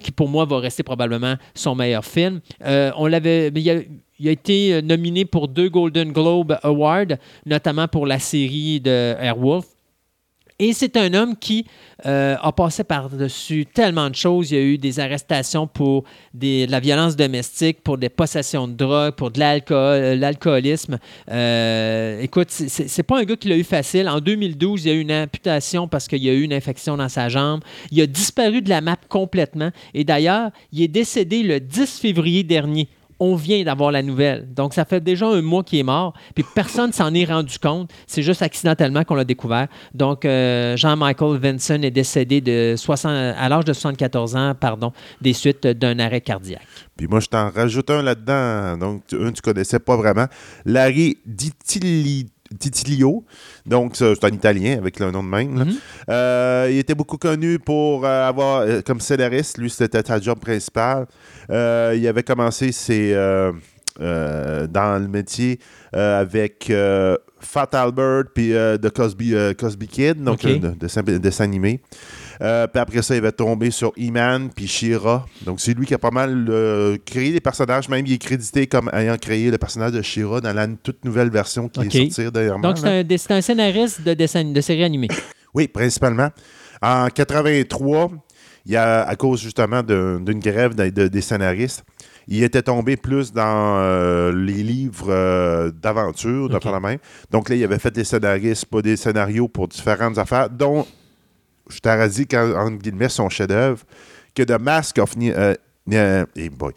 qui 0.00 0.12
pour 0.12 0.28
moi 0.28 0.44
va 0.44 0.58
rester 0.58 0.82
probablement 0.82 1.34
son 1.54 1.74
meilleur 1.74 2.04
film. 2.04 2.40
On 2.60 3.06
l'avait. 3.06 3.48
Il 3.54 3.70
a, 3.70 3.74
il 4.20 4.28
a 4.28 4.32
été 4.32 4.82
nominé 4.82 5.24
pour 5.24 5.46
deux 5.46 5.68
Golden 5.68 6.12
Globe 6.12 6.58
Awards, 6.62 7.16
notamment 7.46 7.86
pour 7.86 8.06
la 8.06 8.18
série 8.18 8.80
de 8.80 9.14
Airwolf. 9.20 9.77
Et 10.60 10.72
c'est 10.72 10.96
un 10.96 11.14
homme 11.14 11.36
qui 11.36 11.66
euh, 12.04 12.34
a 12.40 12.50
passé 12.50 12.82
par-dessus 12.82 13.64
tellement 13.64 14.10
de 14.10 14.16
choses. 14.16 14.50
Il 14.50 14.54
y 14.56 14.60
a 14.60 14.64
eu 14.64 14.76
des 14.76 14.98
arrestations 14.98 15.68
pour 15.68 16.02
de 16.34 16.68
la 16.68 16.80
violence 16.80 17.14
domestique, 17.14 17.80
pour 17.84 17.96
des 17.96 18.08
possessions 18.08 18.66
de 18.66 18.72
drogue, 18.72 19.14
pour 19.14 19.30
de 19.30 19.40
euh, 19.40 20.16
l'alcoolisme. 20.16 20.98
Euh, 21.30 22.20
écoute, 22.20 22.50
c'est 22.50 23.02
pas 23.04 23.20
un 23.20 23.24
gars 23.24 23.36
qui 23.36 23.46
l'a 23.46 23.56
eu 23.56 23.62
facile. 23.62 24.08
En 24.08 24.18
2012, 24.18 24.84
il 24.84 24.88
y 24.88 24.90
a 24.90 24.94
eu 24.94 25.00
une 25.00 25.12
amputation 25.12 25.86
parce 25.86 26.08
qu'il 26.08 26.24
y 26.24 26.28
a 26.28 26.32
eu 26.32 26.42
une 26.42 26.52
infection 26.52 26.96
dans 26.96 27.08
sa 27.08 27.28
jambe. 27.28 27.60
Il 27.92 28.00
a 28.00 28.06
disparu 28.08 28.60
de 28.60 28.68
la 28.68 28.80
map 28.80 28.96
complètement. 29.08 29.70
Et 29.94 30.02
d'ailleurs, 30.02 30.50
il 30.72 30.82
est 30.82 30.88
décédé 30.88 31.44
le 31.44 31.60
10 31.60 32.00
février 32.00 32.42
dernier 32.42 32.88
on 33.20 33.34
vient 33.34 33.62
d'avoir 33.64 33.90
la 33.90 34.02
nouvelle. 34.02 34.52
Donc, 34.54 34.74
ça 34.74 34.84
fait 34.84 35.00
déjà 35.02 35.26
un 35.26 35.42
mois 35.42 35.64
qu'il 35.64 35.78
est 35.78 35.82
mort, 35.84 36.12
puis 36.34 36.44
personne 36.54 36.92
s'en 36.92 37.12
est 37.14 37.24
rendu 37.24 37.58
compte. 37.58 37.90
C'est 38.06 38.22
juste 38.22 38.42
accidentellement 38.42 39.04
qu'on 39.04 39.14
l'a 39.16 39.24
découvert. 39.24 39.68
Donc, 39.94 40.24
euh, 40.24 40.76
Jean-Michael 40.76 41.38
Vinson 41.38 41.82
est 41.82 41.90
décédé 41.90 42.40
de 42.40 42.74
60 42.76 43.10
à 43.36 43.48
l'âge 43.48 43.64
de 43.64 43.72
74 43.72 44.36
ans, 44.36 44.54
pardon, 44.58 44.92
des 45.20 45.32
suites 45.32 45.66
d'un 45.66 45.98
arrêt 45.98 46.20
cardiaque. 46.20 46.62
Puis 46.96 47.06
moi, 47.08 47.20
je 47.20 47.26
t'en 47.26 47.50
rajoute 47.50 47.90
un 47.90 48.02
là-dedans. 48.02 48.76
Donc, 48.78 49.02
un, 49.12 49.32
tu 49.32 49.42
connaissais 49.42 49.78
pas 49.78 49.96
vraiment. 49.96 50.26
Larry 50.64 51.18
Ditilli- 51.26 52.28
Titilio. 52.58 53.24
Donc, 53.66 53.94
c'est 53.94 54.24
un 54.24 54.28
Italien 54.28 54.78
avec 54.78 54.98
le 55.00 55.10
nom 55.10 55.22
de 55.22 55.28
même. 55.28 55.50
Mhm. 55.50 55.74
Euh, 56.08 56.68
il 56.70 56.78
était 56.78 56.94
beaucoup 56.94 57.18
connu 57.18 57.58
pour 57.58 58.06
euh, 58.06 58.26
avoir, 58.26 58.60
euh, 58.62 58.80
comme 58.80 59.00
scénariste, 59.00 59.58
lui, 59.58 59.68
c'était 59.68 60.02
sa 60.06 60.18
job 60.18 60.38
principale. 60.38 61.06
Euh, 61.50 61.94
il 61.96 62.06
avait 62.06 62.22
commencé 62.22 62.72
ses, 62.72 63.12
euh, 63.14 63.52
euh, 64.00 64.66
dans 64.66 65.00
le 65.00 65.08
métier 65.08 65.58
avec 65.92 66.70
Fat 67.40 67.68
Albert 67.72 68.24
puis 68.34 68.50
The 68.52 68.90
Cosby, 68.90 69.34
Cosby 69.58 69.88
Kid, 69.88 70.22
donc 70.22 70.40
Ok. 70.44 70.50
un 70.50 71.02
de- 71.02 71.18
dessin, 71.18 71.44
animé. 71.44 71.80
Euh, 72.40 72.66
puis 72.68 72.80
après 72.80 73.02
ça, 73.02 73.16
il 73.16 73.22
va 73.22 73.32
tomber 73.32 73.70
sur 73.72 73.92
E-Man 73.98 74.50
puis 74.54 74.68
She-Ra. 74.68 75.26
Donc, 75.44 75.58
c'est 75.60 75.74
lui 75.74 75.86
qui 75.86 75.94
a 75.94 75.98
pas 75.98 76.10
mal 76.12 76.46
euh, 76.48 76.96
créé 77.04 77.32
les 77.32 77.40
personnages. 77.40 77.88
Même, 77.88 78.06
il 78.06 78.12
est 78.12 78.18
crédité 78.18 78.66
comme 78.68 78.88
ayant 78.92 79.16
créé 79.16 79.50
le 79.50 79.58
personnage 79.58 79.90
de 79.92 80.02
She-Ra 80.02 80.40
dans 80.40 80.52
la 80.52 80.68
toute 80.80 81.04
nouvelle 81.04 81.30
version 81.30 81.68
qui 81.68 81.80
est 81.80 82.10
sortie 82.10 82.30
dernièrement. 82.30 82.62
Donc, 82.72 82.78
un, 82.84 83.02
c'est 83.16 83.32
un 83.32 83.40
scénariste 83.40 84.02
de, 84.02 84.14
dessin, 84.14 84.44
de 84.44 84.60
série 84.60 84.84
animée. 84.84 85.08
Oui, 85.54 85.66
principalement. 85.66 86.28
En 86.80 87.08
83, 87.08 88.10
il 88.68 88.74
y 88.74 88.76
a, 88.76 89.02
à 89.02 89.16
cause 89.16 89.40
justement 89.40 89.82
d'une 89.82 90.38
grève 90.40 90.74
de- 90.74 90.90
de- 90.90 91.08
des 91.08 91.20
scénaristes, 91.22 91.82
il 92.28 92.42
était 92.44 92.60
tombé 92.62 92.96
plus 92.98 93.32
dans 93.32 93.78
euh, 93.78 94.30
les 94.32 94.62
livres 94.62 95.06
euh, 95.08 95.70
d'aventure, 95.70 96.48
de 96.50 96.56
Ok. 96.56 96.62
faire 96.62 96.72
la 96.72 96.80
même. 96.80 96.98
Donc 97.30 97.48
là, 97.48 97.56
il 97.56 97.64
avait 97.64 97.78
fait 97.78 97.90
des 97.90 98.04
scénaristes, 98.04 98.66
pas 98.66 98.82
des 98.82 98.96
scénarios 98.96 99.48
pour 99.48 99.66
différentes 99.68 100.18
affaires, 100.18 100.50
dont 100.50 100.86
je 101.70 101.78
t'aurais 101.80 102.08
dit, 102.10 102.26
qu'en- 102.26 102.52
entre 102.66 102.76
guillemets, 102.76 103.08
son 103.08 103.28
chef-d'œuvre, 103.30 103.82
que 104.34 104.42
The 104.42 104.60
Mask 104.60 104.98
of 104.98 105.14
euh, 105.18 105.54
euh, 105.92 106.26
eh 106.36 106.50
boy, 106.50 106.72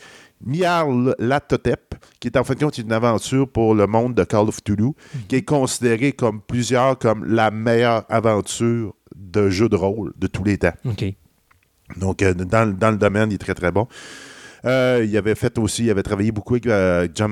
Nyarlathotep, 0.46 1.96
qui 2.20 2.28
est 2.30 2.38
en 2.38 2.44
fait 2.44 2.60
compte 2.60 2.78
une 2.78 2.92
aventure 2.92 3.48
pour 3.48 3.76
le 3.76 3.88
monde 3.88 4.16
de 4.16 4.24
Call 4.24 4.48
of 4.48 4.62
Cthulhu, 4.64 4.94
qui 5.28 5.36
est 5.38 5.42
considéré 5.44 6.14
comme 6.14 6.42
plusieurs 6.42 6.98
comme 6.98 7.26
la 7.26 7.52
meilleure 7.52 8.06
aventure 8.10 8.94
de 9.16 9.50
jeu 9.50 9.70
de 9.70 9.76
rôle 9.76 10.14
de 10.18 10.28
tous 10.28 10.44
les 10.44 10.58
temps. 10.58 10.74
Donc, 11.98 12.22
euh, 12.22 12.34
dans, 12.34 12.66
le- 12.66 12.74
dans 12.74 12.92
le 12.92 12.98
domaine, 12.98 13.32
il 13.32 13.36
est 13.36 13.38
très, 13.38 13.56
très 13.56 13.72
bon. 13.72 13.88
Euh, 14.64 15.04
il 15.04 15.18
avait 15.18 15.34
fait 15.34 15.58
aussi, 15.58 15.86
il 15.86 15.90
avait 15.90 16.04
travaillé 16.04 16.32
beaucoup 16.32 16.54
avec 16.54 16.68
euh, 16.68 17.08
John 17.16 17.32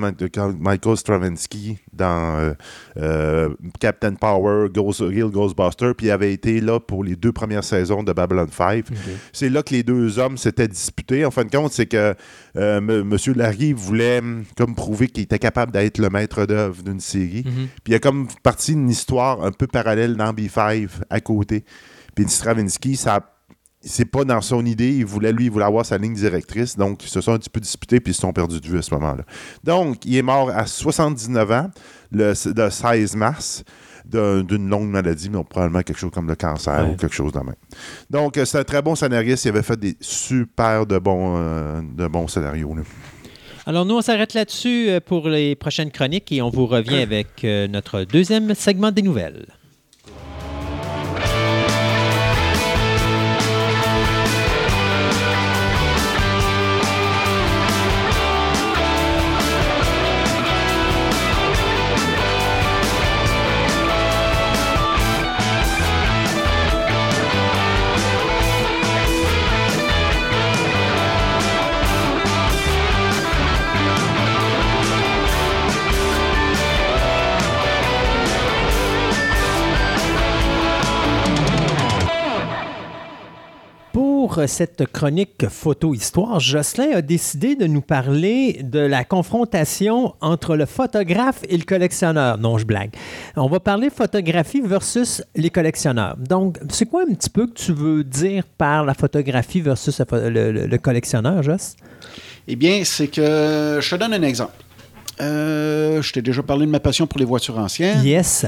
Michael 0.59 0.97
Stravinsky 0.97 1.77
dans 1.93 2.55
euh, 2.97 3.49
Captain 3.79 4.15
Power, 4.15 4.67
Ghost, 4.73 5.01
Real 5.01 5.29
Ghostbuster, 5.29 5.91
puis 5.95 6.07
il 6.07 6.11
avait 6.11 6.33
été 6.33 6.59
là 6.59 6.79
pour 6.79 7.03
les 7.03 7.15
deux 7.15 7.31
premières 7.31 7.63
saisons 7.63 8.01
de 8.01 8.13
Babylon 8.13 8.47
5. 8.51 8.83
C'est 9.31 9.49
là 9.49 9.61
que 9.61 9.75
les 9.75 9.83
deux 9.83 10.17
hommes 10.17 10.39
s'étaient 10.39 10.67
disputés. 10.67 11.23
En 11.23 11.29
fin 11.29 11.45
de 11.45 11.51
compte, 11.51 11.71
c'est 11.71 11.85
que 11.85 12.15
M. 12.55 13.03
Monsieur 13.03 13.33
Larry 13.35 13.73
voulait 13.73 14.17
hum, 14.17 14.43
comme 14.57 14.73
prouver 14.73 15.07
qu'il 15.07 15.21
était 15.21 15.37
capable 15.37 15.71
d'être 15.71 15.99
le 15.99 16.09
maître 16.09 16.47
d'œuvre 16.47 16.81
d'une 16.81 16.99
série. 16.99 17.43
Mhm. 17.45 17.67
Puis 17.83 17.89
il 17.89 17.91
y 17.91 17.95
a 17.95 17.99
comme 17.99 18.27
partie 18.41 18.73
une 18.73 18.89
histoire 18.89 19.43
un 19.43 19.51
peu 19.51 19.67
parallèle 19.67 20.15
dans 20.15 20.33
B5 20.33 20.87
à 21.11 21.19
côté. 21.19 21.63
Puis 22.15 22.27
Stravinsky, 22.27 22.95
ça 22.95 23.35
c'est 23.81 24.05
pas 24.05 24.23
dans 24.25 24.41
son 24.41 24.65
idée. 24.65 24.89
Il 24.97 25.05
voulait, 25.05 25.31
lui, 25.31 25.45
il 25.45 25.51
voulait 25.51 25.65
avoir 25.65 25.85
sa 25.85 25.97
ligne 25.97 26.13
directrice. 26.13 26.75
Donc, 26.75 27.03
ils 27.05 27.09
se 27.09 27.21
sont 27.21 27.33
un 27.33 27.37
petit 27.37 27.49
peu 27.49 27.59
disputés 27.59 27.99
puis 27.99 28.11
ils 28.11 28.15
se 28.15 28.21
sont 28.21 28.33
perdus 28.33 28.59
de 28.59 28.67
vue 28.67 28.77
à 28.79 28.81
ce 28.81 28.93
moment-là. 28.95 29.23
Donc, 29.63 30.05
il 30.05 30.15
est 30.17 30.21
mort 30.21 30.49
à 30.49 30.65
79 30.65 31.51
ans, 31.51 31.69
le, 32.11 32.33
le 32.55 32.69
16 32.69 33.15
mars, 33.15 33.63
d'un- 34.05 34.41
d'une 34.43 34.67
longue 34.69 34.89
maladie, 34.89 35.29
mais 35.29 35.43
probablement 35.43 35.81
quelque 35.83 35.99
chose 35.99 36.11
comme 36.11 36.27
le 36.27 36.35
cancer 36.35 36.83
Ouais. 36.85 36.93
ou 36.93 36.95
quelque 36.97 37.13
chose 37.15 37.31
de 37.31 37.39
même. 37.39 37.55
Donc, 38.09 38.37
euh, 38.37 38.45
c'est 38.45 38.57
un 38.59 38.63
très 38.63 38.81
bon 38.81 38.95
scénariste. 38.95 39.45
Il 39.45 39.49
avait 39.49 39.61
fait 39.63 39.79
des 39.79 39.95
super 40.01 40.85
de 40.85 40.97
bons, 40.97 41.35
euh, 41.37 41.81
de 41.81 42.07
bons 42.07 42.27
scénarios. 42.27 42.75
là. 42.75 42.81
Alors, 43.65 43.85
nous, 43.85 43.95
on 43.95 44.01
s'arrête 44.01 44.33
là-dessus 44.33 44.89
euh, 44.89 44.99
pour 44.99 45.29
les 45.29 45.55
prochaines 45.55 45.91
chroniques 45.91 46.31
et 46.31 46.41
on 46.41 46.49
vous 46.49 46.65
revient 46.65 46.97
avec 47.01 47.43
notre 47.43 48.03
deuxième 48.03 48.55
segment 48.55 48.91
des 48.91 49.03
nouvelles. 49.03 49.45
Pour 84.39 84.47
cette 84.47 84.85
chronique 84.93 85.49
photo-histoire, 85.49 86.39
Jocelyn 86.39 86.95
a 86.95 87.01
décidé 87.01 87.55
de 87.57 87.65
nous 87.65 87.81
parler 87.81 88.61
de 88.63 88.79
la 88.79 89.03
confrontation 89.03 90.15
entre 90.21 90.55
le 90.55 90.65
photographe 90.65 91.41
et 91.49 91.57
le 91.57 91.63
collectionneur. 91.63 92.37
Non, 92.37 92.57
je 92.57 92.65
blague. 92.65 92.91
On 93.35 93.47
va 93.47 93.59
parler 93.59 93.89
photographie 93.89 94.61
versus 94.61 95.21
les 95.35 95.49
collectionneurs. 95.49 96.15
Donc, 96.17 96.57
c'est 96.69 96.85
quoi 96.85 97.01
un 97.01 97.13
petit 97.13 97.29
peu 97.29 97.47
que 97.47 97.53
tu 97.53 97.73
veux 97.73 98.05
dire 98.05 98.43
par 98.57 98.85
la 98.85 98.93
photographie 98.93 99.59
versus 99.59 100.01
le, 100.09 100.77
collectionneur, 100.77 101.43
Joss? 101.43 101.75
Eh 102.47 102.55
bien, 102.55 102.83
c'est 102.85 103.07
que 103.07 103.79
je 103.81 103.89
te 103.89 103.95
donne 103.95 104.13
un 104.13 104.23
exemple. 104.23 104.53
Euh, 105.19 106.01
je 106.01 106.13
t'ai 106.13 106.21
déjà 106.21 106.43
parlé 106.43 106.65
de 106.65 106.71
ma 106.71 106.79
passion 106.79 107.07
pour 107.07 107.19
les 107.19 107.25
voitures 107.25 107.57
anciennes. 107.57 108.05
Yes. 108.05 108.45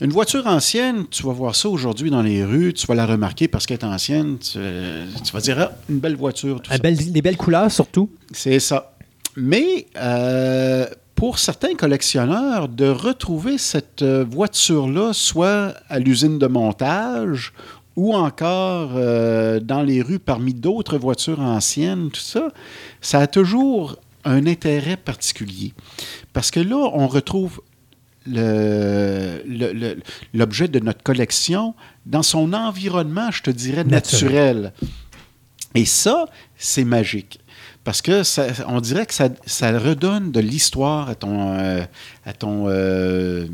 Une 0.00 0.12
voiture 0.12 0.46
ancienne, 0.46 1.04
tu 1.10 1.24
vas 1.24 1.32
voir 1.32 1.54
ça 1.54 1.68
aujourd'hui 1.68 2.10
dans 2.10 2.22
les 2.22 2.42
rues, 2.42 2.72
tu 2.72 2.86
vas 2.86 2.94
la 2.94 3.04
remarquer 3.04 3.48
parce 3.48 3.66
qu'elle 3.66 3.78
est 3.78 3.84
ancienne, 3.84 4.38
tu, 4.38 4.58
vas 4.58 5.40
dire, 5.40 5.58
ah, 5.60 5.72
une 5.90 5.98
belle 5.98 6.16
voiture. 6.16 6.62
Tout 6.62 6.70
ça. 6.70 6.78
des 6.78 7.22
belles 7.22 7.36
couleurs 7.36 7.70
surtout. 7.70 8.08
C'est 8.32 8.60
ça. 8.60 8.94
Mais 9.36 9.86
euh, 9.96 10.86
pour 11.14 11.38
certains 11.38 11.74
collectionneurs, 11.74 12.68
de 12.68 12.88
retrouver 12.88 13.58
cette 13.58 14.00
euh, 14.00 14.24
voiture-là, 14.28 15.12
soit 15.12 15.74
à 15.90 15.98
l'usine 15.98 16.38
de 16.38 16.46
montage 16.46 17.52
ou 17.94 18.14
encore 18.14 18.92
euh, 18.94 19.60
dans 19.60 19.82
les 19.82 20.00
rues 20.00 20.18
parmi 20.18 20.54
d'autres 20.54 20.96
voitures 20.96 21.40
anciennes, 21.40 22.10
tout 22.10 22.20
ça, 22.20 22.48
ça 23.02 23.18
a 23.20 23.26
toujours 23.26 23.96
un 24.24 24.46
intérêt 24.46 24.96
particulier. 24.96 25.74
Parce 26.32 26.50
que 26.50 26.60
là, 26.60 26.90
on 26.94 27.06
retrouve 27.06 27.60
l'objet 30.34 30.68
de 30.68 30.78
notre 30.80 31.02
collection 31.02 31.74
dans 32.06 32.22
son 32.22 32.52
environnement, 32.52 33.30
je 33.30 33.42
te 33.42 33.50
dirais, 33.50 33.84
naturel. 33.84 34.72
Et 35.74 35.84
ça, 35.84 36.26
c'est 36.56 36.84
magique. 36.84 37.40
Parce 37.82 38.02
que 38.02 38.24
ça, 38.24 38.48
on 38.68 38.80
dirait 38.80 39.06
que 39.06 39.14
ça, 39.14 39.30
ça 39.46 39.78
redonne 39.78 40.32
de 40.32 40.40
l'histoire 40.40 41.08
à 41.08 41.14
ton, 41.14 41.54
euh, 41.58 41.82
à, 42.26 42.32
ton, 42.34 42.66
euh, 42.68 43.46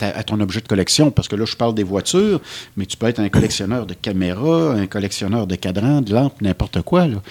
à, 0.00 0.22
ton 0.22 0.38
objet 0.38 0.60
de 0.60 0.68
collection. 0.68 1.10
Parce 1.10 1.26
que 1.26 1.34
là, 1.34 1.44
je 1.44 1.56
parle 1.56 1.74
des 1.74 1.82
voitures, 1.82 2.40
mais 2.76 2.86
tu 2.86 2.96
peux 2.96 3.06
être 3.06 3.18
un 3.18 3.28
collectionneur 3.28 3.86
de 3.86 3.94
caméras, 3.94 4.74
un 4.74 4.86
collectionneur 4.86 5.48
de 5.48 5.56
cadrans, 5.56 6.00
de 6.00 6.14
lampes, 6.14 6.40
n'importe 6.42 6.82
quoi. 6.82 7.08
Là. 7.08 7.22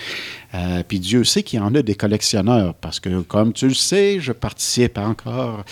Euh, 0.53 0.83
puis 0.87 0.99
Dieu 0.99 1.23
sait 1.23 1.43
qu'il 1.43 1.59
y 1.59 1.61
en 1.61 1.73
a 1.75 1.81
des 1.81 1.95
collectionneurs. 1.95 2.73
Parce 2.75 2.99
que, 2.99 3.21
comme 3.21 3.53
tu 3.53 3.67
le 3.67 3.73
sais, 3.73 4.19
je 4.19 4.31
participe 4.31 4.97
encore, 4.97 5.63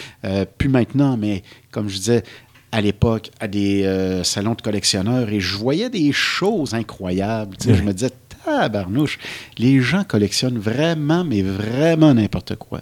plus 0.57 0.69
maintenant, 0.69 1.17
mais 1.17 1.43
comme 1.71 1.89
je 1.89 1.97
disais, 1.97 2.23
à 2.71 2.81
l'époque 2.81 3.31
à 3.39 3.47
des 3.47 4.21
salons 4.23 4.53
de 4.53 4.61
collectionneurs 4.61 5.29
et 5.29 5.39
je 5.39 5.57
voyais 5.57 5.89
des 5.89 6.11
choses 6.11 6.73
incroyables. 6.73 7.57
Je 7.59 7.81
me 7.81 7.93
disais, 7.93 8.11
ah, 8.45 8.69
barnouche, 8.69 9.19
les 9.57 9.81
gens 9.81 10.03
collectionnent 10.03 10.59
vraiment, 10.59 11.23
mais 11.23 11.41
vraiment 11.41 12.13
n'importe 12.13 12.55
quoi. 12.55 12.81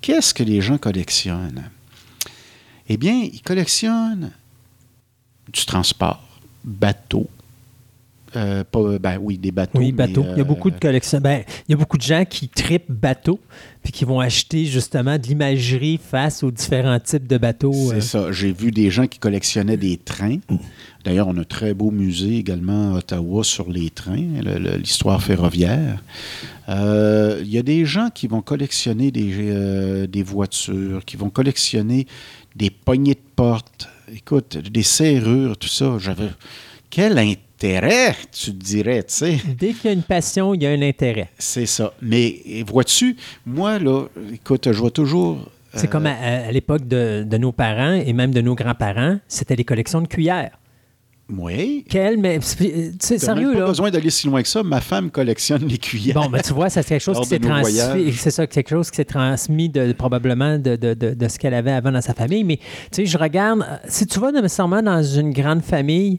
Qu'est-ce 0.00 0.32
que 0.32 0.42
les 0.42 0.60
gens 0.60 0.78
collectionnent? 0.78 1.70
Eh 2.88 2.96
bien, 2.96 3.28
ils 3.32 3.42
collectionnent 3.42 4.32
du 5.52 5.64
transport, 5.66 6.26
bateaux, 6.64 7.28
euh, 8.36 8.64
ben 9.00 9.18
oui, 9.20 9.38
des 9.38 9.50
bateaux. 9.50 9.78
Oui, 9.78 9.92
bateaux. 9.92 10.24
il 10.30 10.38
y 10.38 10.40
a 10.40 10.44
beaucoup 10.44 10.70
de 10.70 10.76
euh, 10.76 10.80
collections. 10.80 11.20
Ben, 11.20 11.42
il 11.68 11.72
y 11.72 11.74
a 11.74 11.76
beaucoup 11.76 11.96
de 11.96 12.02
gens 12.02 12.24
qui 12.24 12.48
tripent 12.48 12.90
bateaux 12.90 13.40
puis 13.82 13.92
qui 13.92 14.04
vont 14.04 14.20
acheter 14.20 14.66
justement 14.66 15.18
de 15.18 15.26
l'imagerie 15.26 15.98
face 15.98 16.42
aux 16.42 16.50
différents 16.50 17.00
types 17.00 17.26
de 17.26 17.38
bateaux. 17.38 17.72
C'est 17.72 17.96
euh. 17.96 18.00
ça. 18.00 18.32
J'ai 18.32 18.52
vu 18.52 18.70
des 18.70 18.90
gens 18.90 19.06
qui 19.06 19.18
collectionnaient 19.18 19.76
des 19.76 19.96
trains. 19.96 20.38
D'ailleurs, 21.04 21.28
on 21.28 21.36
a 21.38 21.40
un 21.40 21.44
très 21.44 21.74
beau 21.74 21.90
musée 21.90 22.36
également 22.36 22.94
à 22.94 22.98
Ottawa 22.98 23.42
sur 23.42 23.70
les 23.70 23.90
trains, 23.90 24.40
l'histoire 24.78 25.22
ferroviaire. 25.22 26.02
il 26.68 27.48
y 27.48 27.58
a 27.58 27.62
des 27.62 27.84
gens 27.86 28.10
qui 28.14 28.26
vont 28.26 28.42
collectionner 28.42 29.10
des, 29.10 30.06
des 30.06 30.22
voitures, 30.22 31.04
qui 31.04 31.16
vont 31.16 31.30
collectionner 31.30 32.06
des 32.54 32.70
poignées 32.70 33.14
de 33.14 33.20
porte, 33.34 33.88
écoute, 34.14 34.58
des 34.58 34.82
serrures, 34.82 35.56
tout 35.56 35.68
ça. 35.68 35.96
J'avais 35.98 36.28
quel 36.90 37.18
intérêt 37.18 37.38
intérêt, 37.60 38.16
tu 38.32 38.52
dirais, 38.52 39.02
tu 39.02 39.14
sais. 39.14 39.38
Dès 39.58 39.72
qu'il 39.72 39.86
y 39.86 39.88
a 39.88 39.92
une 39.92 40.02
passion, 40.02 40.54
il 40.54 40.62
y 40.62 40.66
a 40.66 40.70
un 40.70 40.82
intérêt. 40.82 41.28
C'est 41.38 41.66
ça. 41.66 41.92
Mais 42.00 42.40
vois-tu, 42.66 43.16
moi, 43.44 43.78
là, 43.78 44.06
écoute, 44.32 44.72
je 44.72 44.78
vois 44.78 44.90
toujours. 44.90 45.38
C'est 45.74 45.88
comme 45.88 46.06
euh, 46.06 46.48
à, 46.48 46.50
l'époque 46.50 46.88
de, 46.88 47.36
nos 47.38 47.52
parents 47.52 47.92
et 47.92 48.12
même 48.12 48.32
de 48.32 48.40
nos 48.40 48.54
grands-parents, 48.54 49.18
c'était 49.28 49.56
les 49.56 49.64
collections 49.64 50.00
de 50.00 50.08
cuillères. 50.08 50.58
Oui. 51.28 51.84
Quelle, 51.88 52.18
mais 52.18 52.40
c'est 52.42 53.18
sérieux, 53.18 53.52
pas 53.52 53.66
besoin 53.66 53.90
d'aller 53.90 54.10
si 54.10 54.26
loin 54.26 54.42
que 54.42 54.48
ça. 54.48 54.64
Ma 54.64 54.80
femme 54.80 55.10
collectionne 55.10 55.64
les 55.68 55.78
cuillères. 55.78 56.14
Bon, 56.14 56.28
ben, 56.28 56.40
tu 56.40 56.52
vois, 56.52 56.70
c'est 56.70 56.82
quelque 56.84 57.00
chose 57.00 57.20
qui 57.20 57.26
s'est 57.26 57.38
transmis. 57.38 58.12
C'est 58.14 58.32
ça, 58.32 58.48
quelque 58.48 58.70
chose 58.70 58.90
qui 58.90 58.96
s'est 58.96 59.04
transmis 59.04 59.68
de, 59.68 59.92
probablement 59.92 60.58
de, 60.58 60.74
de, 60.74 60.94
de, 60.94 61.28
ce 61.28 61.38
qu'elle 61.38 61.54
avait 61.54 61.70
avant 61.70 61.92
dans 61.92 62.00
sa 62.00 62.14
famille. 62.14 62.42
Mais, 62.42 62.56
tu 62.56 62.62
sais, 62.92 63.06
je 63.06 63.16
regarde, 63.16 63.64
si 63.86 64.06
tu 64.06 64.18
vas 64.18 64.32
nécessairement 64.32 64.82
dans 64.82 65.04
une 65.04 65.32
grande 65.32 65.62
famille, 65.62 66.18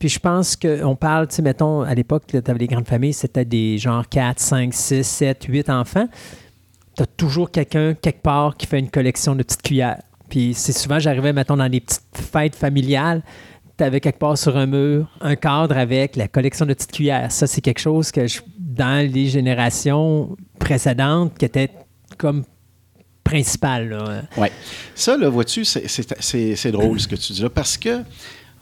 puis 0.00 0.08
je 0.08 0.18
pense 0.18 0.56
qu'on 0.56 0.96
parle, 0.96 1.28
tu 1.28 1.36
sais, 1.36 1.42
mettons, 1.42 1.82
à 1.82 1.94
l'époque, 1.94 2.22
tu 2.26 2.38
avais 2.38 2.58
les 2.58 2.66
grandes 2.66 2.88
familles, 2.88 3.12
c'était 3.12 3.44
des 3.44 3.76
genre 3.76 4.08
4, 4.08 4.40
5, 4.40 4.72
6, 4.72 5.04
7, 5.06 5.44
8 5.46 5.68
enfants. 5.68 6.08
Tu 6.96 7.02
as 7.02 7.06
toujours 7.06 7.50
quelqu'un, 7.50 7.92
quelque 7.92 8.22
part, 8.22 8.56
qui 8.56 8.66
fait 8.66 8.78
une 8.78 8.88
collection 8.88 9.36
de 9.36 9.42
petites 9.42 9.60
cuillères. 9.60 10.00
Puis 10.30 10.54
c'est 10.54 10.72
souvent, 10.72 10.98
j'arrivais, 10.98 11.34
mettons, 11.34 11.58
dans 11.58 11.68
des 11.68 11.80
petites 11.80 12.02
fêtes 12.14 12.56
familiales, 12.56 13.22
tu 13.76 13.84
avais 13.84 14.00
quelque 14.00 14.18
part 14.18 14.38
sur 14.38 14.56
un 14.56 14.64
mur 14.64 15.06
un 15.20 15.36
cadre 15.36 15.76
avec 15.76 16.16
la 16.16 16.28
collection 16.28 16.64
de 16.64 16.72
petites 16.72 16.92
cuillères. 16.92 17.30
Ça, 17.30 17.46
c'est 17.46 17.60
quelque 17.60 17.80
chose 17.80 18.10
que 18.10 18.26
je, 18.26 18.40
dans 18.58 19.06
les 19.06 19.26
générations 19.26 20.34
précédentes, 20.58 21.36
qui 21.36 21.44
était 21.44 21.70
comme 22.16 22.44
principal. 23.22 24.22
Oui. 24.38 24.48
Ça, 24.94 25.18
là, 25.18 25.28
vois-tu, 25.28 25.66
c'est 25.66 26.72
drôle 26.72 26.98
ce 26.98 27.06
que 27.06 27.16
tu 27.16 27.34
dis 27.34 27.42
là, 27.42 27.50
parce 27.50 27.76
que 27.76 28.02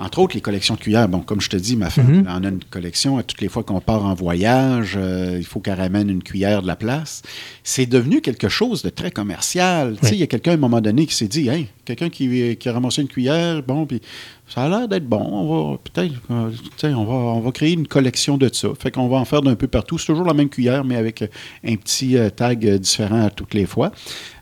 entre 0.01 0.21
autres, 0.21 0.37
les 0.37 0.41
collections 0.41 0.77
de 0.77 0.81
cuillères. 0.81 1.09
Bon, 1.09 1.21
comme 1.21 1.41
je 1.41 1.51
te 1.51 1.57
dis, 1.57 1.77
ma 1.77 1.91
femme 1.91 2.21
mhm. 2.21 2.29
en 2.29 2.45
a 2.45 2.49
une 2.49 2.63
collection. 2.63 3.19
À 3.19 3.25
toutes 3.25 3.41
les 3.41 3.49
fois 3.49 3.65
qu'on 3.65 3.81
part 3.81 4.05
en 4.05 4.15
voyage, 4.15 4.95
euh, 4.97 5.37
il 5.39 5.45
faut 5.45 5.59
qu'elle 5.59 5.81
ramène 5.81 6.09
une 6.09 6.23
cuillère 6.23 6.63
de 6.63 6.69
la 6.69 6.77
place. 6.77 7.23
C'est 7.65 7.87
devenu 7.87 8.21
quelque 8.21 8.49
chose 8.49 8.83
de 8.83 8.91
très 8.91 9.11
commercial. 9.11 9.97
Tu 10.01 10.07
sais, 10.07 10.15
il 10.15 10.21
y 10.21 10.23
a 10.23 10.29
quelqu'un 10.29 10.53
à 10.53 10.55
un 10.55 10.59
moment 10.59 10.81
donné 10.81 11.05
qui 11.05 11.17
s'est 11.17 11.27
dit, 11.27 11.49
hey, 11.49 11.67
quelqu'un 11.85 12.11
qui, 12.11 12.57
qui, 12.57 12.69
a 12.69 12.73
ramassé 12.73 13.03
une 13.03 13.09
cuillère, 13.09 13.61
bon, 13.65 13.87
puis 13.87 14.01
ça 14.47 14.63
a 14.63 14.69
l'air 14.69 14.87
d'être 14.87 15.07
bon. 15.07 15.19
On 15.21 15.73
va 15.73 15.79
peut-être, 15.79 16.15
euh, 16.31 16.95
on 16.95 17.05
va, 17.05 17.15
on 17.15 17.41
va 17.41 17.51
créer 17.51 17.73
une 17.73 17.89
collection 17.89 18.39
de 18.39 18.49
ça. 18.53 18.69
Fait 18.79 18.93
qu'on 18.93 19.09
va 19.09 19.17
en 19.17 19.25
faire 19.25 19.43
d'un 19.43 19.57
peu 19.57 19.67
partout. 19.67 19.99
C'est 19.99 20.07
toujours 20.07 20.27
la 20.27 20.35
même 20.35 20.49
cuillère, 20.49 20.85
mais 20.85 20.95
avec 20.95 21.25
un 21.65 21.75
petit 21.75 22.17
euh, 22.17 22.31
tag 22.31 22.65
différent 22.77 23.27
à 23.27 23.31
toutes 23.31 23.53
les 23.53 23.67
fois. 23.67 23.91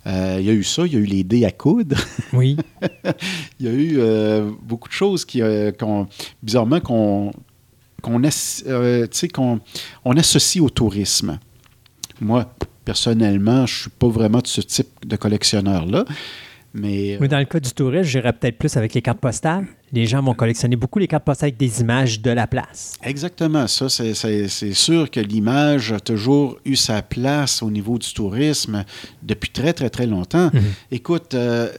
Euh, 0.06 0.36
il 0.38 0.46
y 0.46 0.50
a 0.50 0.52
eu 0.52 0.62
ça, 0.62 0.86
il 0.86 0.92
y 0.92 0.96
a 0.96 1.00
eu 1.00 1.04
les 1.04 1.24
dés 1.24 1.44
à 1.44 1.50
coudre. 1.50 1.96
Oui. 2.32 2.56
il 3.60 3.66
y 3.66 3.68
a 3.68 3.72
eu 3.72 4.52
beaucoup 4.62 4.88
de 4.88 4.92
choses 4.94 5.24
qui, 5.24 5.40
bizarrement, 6.42 6.80
qu'on 6.80 7.32
qu'on 8.02 8.22
on 10.04 10.16
associe 10.16 10.62
au 10.62 10.70
tourisme. 10.70 11.38
Moi, 12.20 12.48
personnellement, 12.84 13.66
je 13.66 13.74
ne 13.74 13.80
suis 13.82 13.90
pas 13.90 14.08
vraiment 14.08 14.38
de 14.38 14.46
ce 14.46 14.60
type 14.60 15.06
de 15.06 15.16
collectionneur-là. 15.16 16.04
Mais, 16.78 17.16
dans 17.16 17.38
le 17.38 17.44
cas 17.46 17.58
du 17.58 17.70
tourisme, 17.70 18.04
j'irais 18.04 18.32
peut-être 18.32 18.58
plus 18.58 18.76
avec 18.76 18.92
les 18.92 19.00
cartes 19.00 19.18
postales. 19.18 19.66
Les 19.92 20.04
gens 20.04 20.22
vont 20.22 20.34
collectionner 20.34 20.76
beaucoup 20.76 20.98
les 20.98 21.06
cartes 21.08 21.24
postales 21.24 21.48
avec 21.48 21.56
des 21.56 21.80
images 21.80 22.20
de 22.20 22.30
la 22.30 22.46
place. 22.46 22.92
Exactement. 23.02 23.66
Ça, 23.66 23.88
c'est 23.88 24.72
sûr 24.74 25.10
que 25.10 25.20
l'image 25.20 25.92
a 25.92 26.00
toujours 26.00 26.58
eu 26.64 26.76
sa 26.76 27.00
place 27.00 27.62
au 27.62 27.70
niveau 27.70 27.98
du 27.98 28.12
tourisme 28.12 28.84
depuis 29.22 29.50
très, 29.50 29.72
très, 29.72 29.88
très 29.88 30.06
longtemps. 30.06 30.50
Mhm. 30.52 30.62
Écoute, 30.90 31.34
euh, 31.34 31.70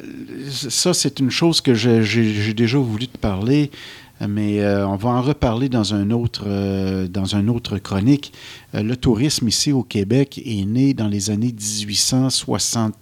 ça, 0.50 0.93
c'est 0.93 1.20
une 1.20 1.32
chose 1.32 1.62
que 1.62 1.76
j'ai 1.76 2.54
déjà 2.54 2.78
voulu 2.78 3.08
te 3.08 3.18
parler 3.18 3.72
mais 4.28 4.62
euh, 4.62 4.88
on 4.88 4.95
va 4.95 5.12
en 5.12 5.22
reparler 5.22 5.70
dans 5.70 5.93
un 5.93 6.10
autre, 6.10 6.45
euh, 6.48 7.08
dans 7.08 7.36
un 7.36 7.48
autre 7.48 7.78
chronique. 7.78 8.34
le 8.74 8.95
tourisme 8.95 9.48
ici 9.48 9.72
au 9.72 9.84
Québec 9.84 10.41
est 10.43 10.66
né 10.66 10.95
dans 10.95 11.08
les 11.08 11.30
années 11.30 11.54
1860 11.54 12.95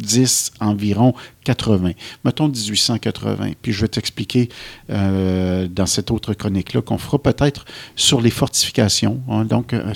10 0.00 0.52
environ 0.60 1.14
80. 1.44 1.92
Mettons 2.24 2.48
1880. 2.48 3.52
Puis 3.62 3.72
je 3.72 3.82
vais 3.82 3.88
t'expliquer 3.88 4.48
euh, 4.90 5.68
dans 5.68 5.86
cette 5.86 6.10
autre 6.10 6.34
chronique-là 6.34 6.82
qu'on 6.82 6.98
fera 6.98 7.18
peut-être 7.18 7.64
sur 7.96 8.20
les 8.20 8.30
fortifications. 8.30 9.20
Hein. 9.28 9.44
Donc, 9.44 9.72
euh, 9.72 9.92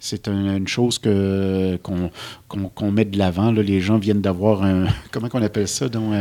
c'est 0.00 0.28
une 0.28 0.68
chose 0.68 0.98
que, 0.98 1.78
qu'on, 1.82 2.90
met 2.90 3.04
de 3.04 3.18
l'avant. 3.18 3.50
Les 3.52 3.80
gens 3.80 3.98
viennent 3.98 4.22
d'avoir 4.22 4.62
un. 4.62 4.86
Comment 5.10 5.28
on 5.32 5.42
appelle 5.42 5.68
ça? 5.68 5.88
Donc, 5.88 6.12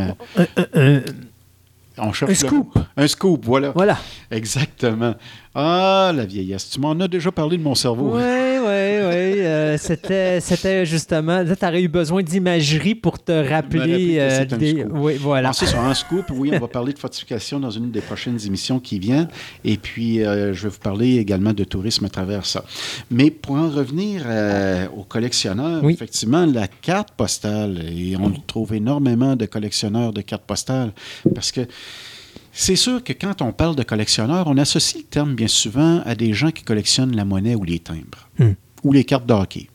un, 0.73 1.01
on 1.97 2.11
cherche 2.11 2.31
un 2.31 2.35
scoop. 2.35 2.77
Un 2.97 3.07
scoop, 3.07 3.45
voilà. 3.45 3.71
Voilà. 3.71 3.97
Exactement. 4.29 5.15
Ah, 5.53 6.11
la 6.13 6.25
vieillesse. 6.25 6.69
Tu 6.69 6.79
m'en 6.79 6.91
as 6.91 7.07
déjà 7.07 7.31
parlé 7.31 7.57
de 7.57 7.63
mon 7.63 7.75
cerveau. 7.75 8.17
Oui, 8.67 9.35
oui. 9.37 9.77
c'était, 9.77 10.39
c'était 10.41 10.85
justement. 10.85 11.43
Tu 11.45 11.65
aurais 11.65 11.81
eu 11.81 11.87
besoin 11.87 12.23
d'imagerie 12.23 12.95
pour 12.95 13.23
te 13.23 13.31
rappeler. 13.31 14.17
Euh, 14.19 14.45
des... 14.45 14.83
Oui, 14.83 15.15
voilà. 15.19 15.53
Sur 15.53 15.79
un 15.79 15.93
scoop. 15.93 16.25
Oui, 16.31 16.51
on 16.53 16.59
va 16.59 16.67
parler 16.67 16.93
de 16.93 16.99
fortification 16.99 17.59
dans 17.59 17.69
une 17.69 17.91
des 17.91 18.01
prochaines 18.01 18.39
émissions 18.45 18.79
qui 18.79 18.99
vient. 18.99 19.27
Et 19.63 19.77
puis, 19.77 20.23
euh, 20.23 20.53
je 20.53 20.63
vais 20.63 20.69
vous 20.69 20.79
parler 20.79 21.17
également 21.17 21.53
de 21.53 21.63
tourisme 21.63 22.05
à 22.05 22.09
travers 22.09 22.45
ça. 22.45 22.63
Mais 23.11 23.31
pour 23.31 23.55
en 23.55 23.69
revenir 23.69 24.23
euh, 24.25 24.87
aux 24.95 25.03
collectionneurs, 25.03 25.87
effectivement, 25.89 26.45
la 26.45 26.67
carte 26.67 27.11
postale, 27.11 27.83
et 27.95 28.15
on 28.17 28.31
trouve 28.31 28.73
énormément 28.73 29.35
de 29.35 29.45
collectionneurs 29.45 30.13
de 30.13 30.21
cartes 30.21 30.45
postales 30.45 30.91
parce 31.33 31.51
que 31.51 31.61
c'est 32.57 32.77
sûr 32.77 33.03
que 33.03 33.11
quand 33.11 33.41
on 33.41 33.51
parle 33.51 33.75
de 33.75 33.83
collectionneurs, 33.83 34.47
on 34.47 34.57
associe 34.57 35.03
le 35.03 35.07
terme 35.09 35.35
bien 35.35 35.49
souvent 35.49 36.01
à 36.05 36.15
des 36.15 36.33
gens 36.33 36.51
qui 36.51 36.63
collectionnent 36.63 37.13
la 37.13 37.25
monnaie 37.25 37.53
ou 37.53 37.65
les 37.65 37.79
timbres 37.79 38.29
hmm. 38.39 38.53
ou 38.83 38.93
les 38.93 39.03
cartes 39.03 39.25
de 39.25 39.33
hockey. 39.33 39.69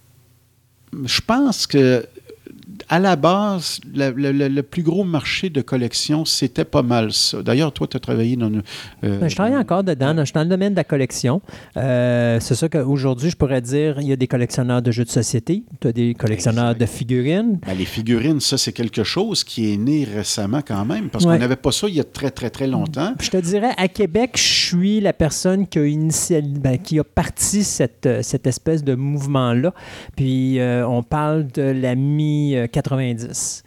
Je 1.04 1.20
pense 1.20 1.66
que 1.66 2.06
à 2.90 2.98
la 2.98 3.14
base, 3.14 3.78
le, 3.94 4.60
plus 4.62 4.82
gros 4.82 5.04
marché 5.04 5.48
de 5.48 5.60
collection, 5.60 6.24
c'était 6.24 6.64
pas 6.64 6.82
mal 6.82 7.12
ça. 7.12 7.40
D'ailleurs, 7.40 7.70
toi, 7.70 7.86
tu 7.86 7.96
as 7.96 8.00
travaillé 8.00 8.34
dans... 8.34 8.50
Euh, 9.04 9.28
je 9.28 9.34
travaille 9.36 9.56
encore 9.56 9.84
dedans. 9.84 10.12
Je 10.18 10.24
suis 10.24 10.32
dans 10.32 10.42
le 10.42 10.48
domaine 10.48 10.72
de 10.72 10.76
la 10.76 10.82
collection. 10.82 11.40
Euh, 11.76 12.38
c'est 12.40 12.56
ça 12.56 12.68
qu'aujourd'hui, 12.68 13.30
je 13.30 13.36
pourrais 13.36 13.60
dire, 13.60 14.00
il 14.00 14.08
y 14.08 14.12
a 14.12 14.16
des 14.16 14.26
collectionneurs 14.26 14.82
de 14.82 14.90
jeux 14.90 15.04
de 15.04 15.10
société, 15.10 15.62
tu 15.80 15.86
as 15.86 15.92
des 15.92 16.14
collectionneurs 16.14 16.74
de 16.74 16.84
figurines. 16.84 17.60
Ben, 17.64 17.78
les 17.78 17.84
figurines, 17.84 18.40
ça, 18.40 18.58
c'est 18.58 18.72
quelque 18.72 19.04
chose 19.04 19.44
qui 19.44 19.72
est 19.72 19.76
né 19.76 20.04
récemment 20.12 20.60
quand 20.66 20.84
même, 20.84 21.10
parce 21.10 21.24
qu'on 21.24 21.38
n'avait 21.38 21.54
pas 21.54 21.70
ça 21.70 21.86
il 21.86 21.94
y 21.94 22.00
a 22.00 22.04
très, 22.04 22.32
très, 22.32 22.50
très 22.50 22.66
longtemps. 22.66 23.14
Je 23.20 23.30
te 23.30 23.36
dirais, 23.36 23.70
à 23.76 23.86
Québec, 23.86 24.32
je 24.34 24.40
suis 24.40 25.00
la 25.00 25.12
personne 25.12 25.68
qui 25.68 25.78
a, 25.78 25.86
initial... 25.86 26.42
Ben, 26.58 26.76
qui 26.76 26.98
a 26.98 27.04
parti 27.04 27.62
cette, 27.62 28.08
cette 28.22 28.48
espèce 28.48 28.82
de 28.82 28.96
mouvement-là. 28.96 29.72
Puis 30.16 30.58
euh, 30.58 30.84
on 30.88 31.04
parle 31.04 31.46
de 31.46 31.62
la 31.62 31.94
mi 31.94 32.56
90. 32.82 33.62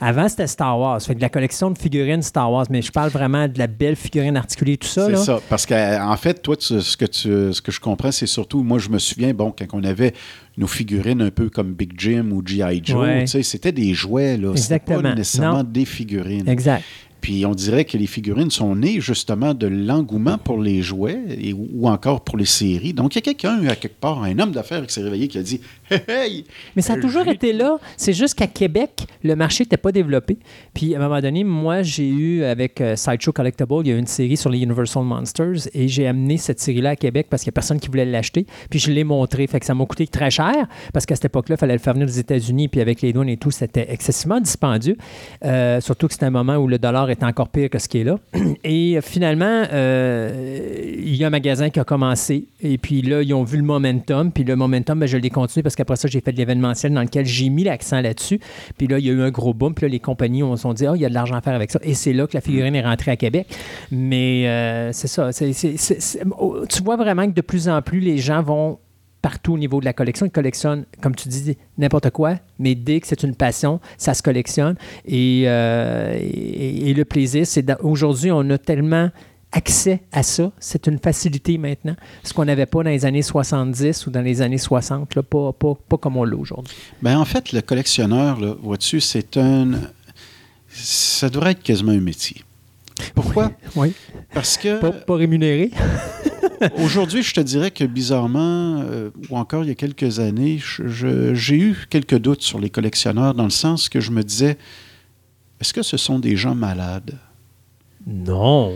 Avant, 0.00 0.28
c'était 0.28 0.46
Star 0.46 0.78
Wars. 0.78 1.00
Fait 1.02 1.14
que 1.14 1.18
de 1.18 1.22
la 1.22 1.28
collection 1.28 1.70
de 1.70 1.78
figurines 1.78 2.22
Star 2.22 2.50
Wars, 2.50 2.66
mais 2.70 2.82
je 2.82 2.92
parle 2.92 3.10
vraiment 3.10 3.48
de 3.48 3.58
la 3.58 3.66
belle 3.66 3.96
figurine 3.96 4.36
articulée, 4.36 4.76
tout 4.76 4.86
ça. 4.86 5.08
C'est 5.08 5.24
ça. 5.24 5.40
Parce 5.48 5.66
qu'en 5.66 6.16
fait, 6.16 6.42
toi, 6.42 6.56
ce, 6.58 6.96
que 6.96 7.04
tu, 7.04 7.52
ce 7.52 7.60
que 7.60 7.72
je 7.72 7.80
comprends, 7.80 8.12
c'est 8.12 8.26
surtout, 8.26 8.62
moi, 8.62 8.78
je 8.78 8.88
me 8.88 8.98
souviens, 8.98 9.32
bon, 9.34 9.52
quand 9.56 9.66
on 9.72 9.84
avait 9.84 10.14
nos 10.56 10.66
figurines 10.66 11.20
un 11.20 11.30
peu 11.30 11.50
comme 11.50 11.74
Big 11.74 11.92
Jim 11.96 12.30
ou 12.32 12.42
G.I. 12.44 12.80
Joe, 12.82 13.26
c'était 13.26 13.72
des 13.72 13.94
jouets, 13.94 14.36
là. 14.36 14.52
Exactement. 14.52 15.02
Pas 15.02 15.14
nécessairement 15.14 15.64
des 15.64 15.84
figurines. 15.84 16.48
Exact. 16.48 16.84
Puis 17.26 17.44
on 17.44 17.54
dirait 17.54 17.84
que 17.84 17.98
les 17.98 18.06
figurines 18.06 18.52
sont 18.52 18.76
nées 18.76 19.00
justement 19.00 19.52
de 19.52 19.66
l'engouement 19.66 20.38
pour 20.38 20.60
les 20.60 20.80
jouets 20.80 21.20
et, 21.28 21.52
ou 21.52 21.88
encore 21.88 22.20
pour 22.20 22.36
les 22.36 22.44
séries. 22.44 22.92
Donc 22.92 23.14
il 23.14 23.16
y 23.16 23.18
a 23.18 23.22
quelqu'un, 23.22 23.66
à 23.66 23.74
quelque 23.74 23.98
part, 23.98 24.22
un 24.22 24.38
homme 24.38 24.52
d'affaires 24.52 24.86
qui 24.86 24.94
s'est 24.94 25.02
réveillé 25.02 25.26
qui 25.26 25.36
a 25.38 25.42
dit 25.42 25.60
Hey, 26.08 26.44
Mais 26.74 26.82
ça 26.82 26.94
a 26.94 26.96
toujours 26.96 27.26
été 27.28 27.52
là. 27.52 27.78
C'est 27.96 28.12
juste 28.12 28.34
qu'à 28.34 28.46
Québec, 28.46 29.06
le 29.22 29.36
marché 29.36 29.64
n'était 29.64 29.76
pas 29.76 29.92
développé. 29.92 30.38
Puis 30.74 30.94
à 30.94 30.98
un 30.98 31.02
moment 31.02 31.20
donné, 31.20 31.44
moi, 31.44 31.82
j'ai 31.82 32.08
eu 32.08 32.42
avec 32.44 32.80
euh, 32.80 32.96
Sideshow 32.96 33.32
Collectible, 33.32 33.82
il 33.84 33.88
y 33.88 33.92
a 33.92 33.96
une 33.96 34.06
série 34.06 34.36
sur 34.36 34.50
les 34.50 34.58
Universal 34.58 35.04
Monsters 35.04 35.68
et 35.74 35.88
j'ai 35.88 36.06
amené 36.06 36.38
cette 36.38 36.60
série-là 36.60 36.90
à 36.90 36.96
Québec 36.96 37.28
parce 37.30 37.42
qu'il 37.42 37.50
n'y 37.50 37.54
a 37.54 37.56
personne 37.56 37.78
qui 37.78 37.88
voulait 37.88 38.04
l'acheter. 38.04 38.46
Puis 38.68 38.80
je 38.80 38.90
l'ai 38.90 39.04
montré. 39.04 39.46
Fait 39.46 39.60
que 39.60 39.66
ça 39.66 39.74
m'a 39.74 39.86
coûté 39.86 40.06
très 40.06 40.30
cher 40.30 40.54
parce 40.92 41.06
qu'à 41.06 41.14
cette 41.14 41.26
époque-là, 41.26 41.54
il 41.56 41.58
fallait 41.58 41.74
le 41.74 41.78
faire 41.78 41.94
venir 41.94 42.06
des 42.06 42.18
États-Unis. 42.18 42.68
Puis 42.68 42.80
avec 42.80 43.00
les 43.02 43.12
douanes 43.12 43.28
et 43.28 43.36
tout, 43.36 43.50
c'était 43.50 43.86
excessivement 43.88 44.40
dispendieux. 44.40 44.96
Euh, 45.44 45.80
surtout 45.80 46.08
que 46.08 46.14
c'était 46.14 46.26
un 46.26 46.30
moment 46.30 46.56
où 46.56 46.66
le 46.66 46.78
dollar 46.78 47.10
était 47.10 47.24
encore 47.24 47.48
pire 47.48 47.70
que 47.70 47.78
ce 47.78 47.88
qui 47.88 47.98
est 47.98 48.04
là. 48.04 48.18
Et 48.64 48.98
finalement, 49.02 49.64
euh, 49.72 50.94
il 50.98 51.14
y 51.14 51.22
a 51.22 51.28
un 51.28 51.30
magasin 51.30 51.70
qui 51.70 51.78
a 51.78 51.84
commencé. 51.84 52.46
Et 52.60 52.78
puis 52.78 53.02
là, 53.02 53.22
ils 53.22 53.32
ont 53.34 53.44
vu 53.44 53.56
le 53.56 53.62
momentum. 53.62 54.32
Puis 54.32 54.42
le 54.42 54.56
momentum, 54.56 54.98
ben, 54.98 55.06
je 55.06 55.16
l'ai 55.16 55.30
continué 55.30 55.62
parce 55.62 55.75
qu'après 55.76 55.96
ça, 55.96 56.08
j'ai 56.08 56.20
fait 56.20 56.32
de 56.32 56.38
l'événementiel 56.38 56.92
dans 56.92 57.02
lequel 57.02 57.26
j'ai 57.26 57.48
mis 57.48 57.64
l'accent 57.64 58.00
là-dessus. 58.00 58.40
Puis 58.76 58.86
là, 58.86 58.98
il 58.98 59.06
y 59.06 59.10
a 59.10 59.12
eu 59.12 59.22
un 59.22 59.30
gros 59.30 59.54
boom. 59.54 59.74
Puis 59.74 59.86
là, 59.86 59.88
les 59.88 60.00
compagnies 60.00 60.42
ont 60.42 60.56
se 60.56 60.68
dit, 60.74 60.86
oh, 60.88 60.94
il 60.94 61.00
y 61.00 61.04
a 61.04 61.08
de 61.08 61.14
l'argent 61.14 61.36
à 61.36 61.40
faire 61.40 61.54
avec 61.54 61.70
ça. 61.70 61.78
Et 61.82 61.94
c'est 61.94 62.12
là 62.12 62.26
que 62.26 62.34
la 62.34 62.40
figurine 62.40 62.74
est 62.74 62.82
rentrée 62.82 63.10
à 63.10 63.16
Québec. 63.16 63.46
Mais 63.90 64.48
euh, 64.48 64.92
c'est 64.92 65.08
ça. 65.08 65.30
Oh, 66.38 66.64
tu 66.68 66.82
vois 66.82 66.96
vraiment 66.96 67.26
que 67.26 67.32
de 67.32 67.40
plus 67.40 67.68
en 67.68 67.82
plus, 67.82 68.00
les 68.00 68.18
gens 68.18 68.42
vont 68.42 68.78
partout 69.22 69.54
au 69.54 69.58
niveau 69.58 69.80
de 69.80 69.84
la 69.84 69.92
collection. 69.92 70.26
Ils 70.26 70.30
collectionnent, 70.30 70.84
comme 71.00 71.14
tu 71.14 71.28
dis, 71.28 71.56
n'importe 71.78 72.10
quoi, 72.10 72.36
mais 72.58 72.74
dès 72.74 73.00
que 73.00 73.06
c'est 73.08 73.22
une 73.24 73.34
passion, 73.34 73.80
ça 73.98 74.14
se 74.14 74.22
collectionne. 74.22 74.76
Et, 75.04 75.44
euh, 75.46 76.16
le 76.16 77.04
plaisir, 77.04 77.46
c'est 77.46 77.66
aujourd'hui, 77.82 78.30
on 78.30 78.48
a 78.50 78.58
tellement 78.58 79.10
accès 79.56 80.02
à 80.12 80.22
ça. 80.22 80.52
C'est 80.60 80.86
une 80.86 80.98
facilité 80.98 81.56
maintenant. 81.56 81.96
Ce 82.22 82.34
qu'on 82.34 82.44
n'avait 82.44 82.66
pas 82.66 82.82
dans 82.82 82.90
les 82.90 83.06
années 83.06 83.22
70 83.22 84.06
ou 84.06 84.10
dans 84.10 84.20
les 84.20 84.42
années 84.42 84.58
60, 84.58 85.14
là, 85.14 85.22
pas, 85.22 85.52
pas, 85.52 85.74
pas, 85.74 85.96
comme 85.96 86.18
on 86.18 86.24
l'a 86.24 86.36
aujourd'hui. 86.36 86.76
Bien, 87.02 87.18
en 87.18 87.24
fait, 87.24 87.52
le 87.52 87.62
collectionneur, 87.62 88.38
vois-tu, 88.60 89.00
c'est 89.00 89.36
un. 89.38 89.72
Ça 90.68 91.30
devrait 91.30 91.52
être 91.52 91.62
quasiment 91.62 91.92
un 91.92 92.00
métier. 92.00 92.42
Pourquoi? 93.14 93.50
Oui. 93.74 93.94
Parce 94.34 94.58
que. 94.58 94.78
Pas, 94.78 94.92
pas 94.92 95.16
rémunéré. 95.16 95.70
Aujourd'hui, 96.78 97.22
je 97.22 97.34
te 97.34 97.40
dirais 97.40 97.70
que 97.70 97.84
bizarrement, 97.84 98.80
euh, 98.80 99.10
ou 99.30 99.36
encore 99.38 99.64
il 99.64 99.68
y 99.68 99.70
a 99.70 99.74
quelques 99.74 100.18
années, 100.18 100.60
j'ai 100.78 101.56
eu 101.56 101.86
quelques 101.88 102.18
doutes 102.18 102.42
sur 102.42 102.58
les 102.58 102.70
collectionneurs 102.70 103.34
dans 103.34 103.44
le 103.44 103.50
sens 103.50 103.88
que 103.88 104.00
je 104.00 104.10
me 104.10 104.22
disais, 104.22 104.58
est-ce 105.60 105.72
que 105.72 105.82
ce 105.82 105.96
sont 105.96 106.18
des 106.18 106.36
gens 106.36 106.54
malades? 106.54 107.18
Non. 108.06 108.72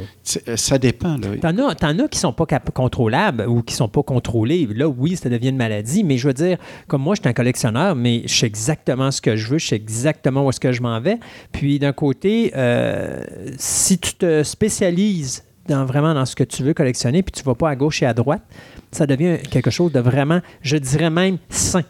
Euh, 0.49 0.57
ça 0.57 0.79
dépend. 0.79 1.17
T'en 1.41 1.57
as, 1.57 1.85
en 1.85 1.99
as 2.01 2.09
qui 2.09 2.19
sont 2.19 2.33
pas 2.33 2.47
contrôlables 2.47 3.47
ou 3.49 3.63
qui 3.63 3.75
sont 3.75 3.89
pas 3.89 4.03
contrôlés. 4.03 4.67
Là, 4.75 4.89
oui, 4.89 5.17
ça 5.17 5.29
devient 5.29 5.51
une 5.51 5.57
maladie, 5.57 6.03
mais 6.03 6.19
je 6.19 6.27
veux 6.27 6.35
dire, 6.35 6.59
comme 6.89 7.03
moi, 7.03 7.15
je 7.15 7.21
suis 7.21 7.29
un 7.29 7.33
collectionneur, 7.33 7.95
mais 7.95 8.23
je 8.27 8.35
sais 8.35 8.47
exactement 8.47 9.13
ce 9.13 9.21
que 9.21 9.37
je 9.37 9.47
veux, 9.47 9.59
je 9.59 9.69
sais 9.69 9.77
exactement 9.77 10.45
où 10.45 10.51
est-ce 10.51 10.59
que 10.59 10.73
je 10.73 10.83
m'en 10.83 11.01
vais. 11.01 11.19
Puis 11.53 11.79
d'un 11.79 11.93
côté, 11.93 12.53
euh, 12.57 13.23
si 13.57 13.99
tu 13.99 14.15
te 14.15 14.43
spécialises 14.43 15.45
vraiment 15.69 16.15
dans 16.15 16.27
ce 16.27 16.35
que 16.35 16.43
tu 16.43 16.65
veux 16.65 16.75
collectionner, 16.75 17.23
puis 17.23 17.31
tu 17.31 17.43
ne 17.43 17.45
vas 17.45 17.55
pas 17.55 17.71
à 17.71 17.77
gauche 17.77 18.03
et 18.03 18.07
à 18.07 18.15
droite, 18.15 18.43
ça 18.91 19.07
devient 19.07 19.39
quelque 19.49 19.71
chose 19.71 19.93
de 19.93 20.01
vraiment, 20.01 20.41
je 20.63 20.77
dirais 20.77 21.11
même, 21.11 21.39
sain. 21.49 21.85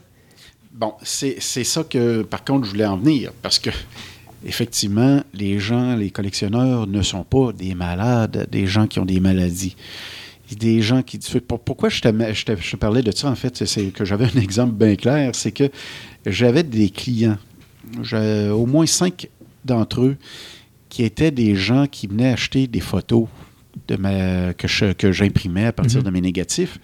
Bon, 0.72 0.94
c'est 1.02 1.40
ça 1.40 1.84
que, 1.84 2.22
par 2.22 2.44
contre, 2.44 2.66
je 2.66 2.70
voulais 2.72 2.86
en 2.86 2.98
venir, 2.98 3.32
parce 3.42 3.58
que, 3.58 3.70
effectivement, 4.44 5.22
les 5.34 5.58
gens, 5.58 5.96
les 5.96 6.10
collectionneurs 6.10 6.86
ne 6.86 7.02
sont 7.02 7.24
pas 7.24 7.52
des 7.52 7.74
malades, 7.74 8.48
des 8.50 8.66
gens 8.66 8.86
qui 8.86 8.98
ont 8.98 9.04
des 9.04 9.20
maladies. 9.20 9.76
Des 10.58 10.82
gens 10.82 11.02
qui. 11.02 11.20
Pourquoi 11.64 11.88
je 11.90 12.00
te, 12.00 12.08
je 12.32 12.44
te, 12.44 12.52
je 12.60 12.76
parlais 12.76 13.02
de 13.02 13.12
ça, 13.12 13.28
en 13.28 13.36
fait, 13.36 13.64
c'est 13.66 13.86
que 13.86 14.04
j'avais 14.04 14.24
un 14.24 14.40
exemple 14.42 14.72
bien 14.72 14.96
clair, 14.96 15.30
c'est 15.34 15.52
que 15.52 15.70
j'avais 16.26 16.64
des 16.64 16.90
clients, 16.90 17.38
au 18.52 18.66
moins 18.66 18.86
cinq 18.86 19.28
d'entre 19.64 20.02
eux, 20.02 20.16
qui 20.88 21.04
étaient 21.04 21.30
des 21.30 21.54
gens 21.54 21.86
qui 21.86 22.08
venaient 22.08 22.32
acheter 22.32 22.66
des 22.66 22.80
photos 22.80 23.26
de 23.86 24.52
que 24.52 25.12
j'imprimais 25.12 25.66
à 25.66 25.72
partir 25.72 26.00
mhm. 26.00 26.06
de 26.06 26.10
mes 26.10 26.20
négatifs. 26.20 26.78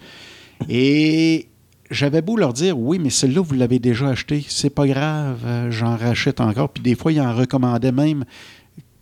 Et 0.69 1.47
j'avais 1.89 2.21
beau 2.21 2.37
leur 2.37 2.53
dire 2.53 2.77
oui, 2.77 2.99
mais 2.99 3.09
celle-là, 3.09 3.41
vous 3.41 3.55
l'avez 3.55 3.79
déjà 3.79 4.09
acheté, 4.09 4.45
c'est 4.47 4.69
pas 4.69 4.87
grave, 4.87 5.39
euh, 5.45 5.71
j'en 5.71 5.95
rachète 5.95 6.41
encore. 6.41 6.69
Puis 6.69 6.83
des 6.83 6.95
fois, 6.95 7.11
ils 7.11 7.21
en 7.21 7.35
recommandaient 7.35 7.91
même 7.91 8.25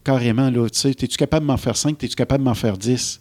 carrément, 0.04 0.50
là, 0.50 0.70
tu 0.70 0.80
sais, 0.80 0.92
es-tu 0.92 1.18
capable 1.18 1.46
de 1.46 1.52
m'en 1.52 1.58
faire 1.58 1.76
5, 1.76 2.02
es-tu 2.04 2.16
capable 2.16 2.44
de 2.44 2.50
m'en 2.50 2.56
faire 2.56 2.78
10? 2.78 3.20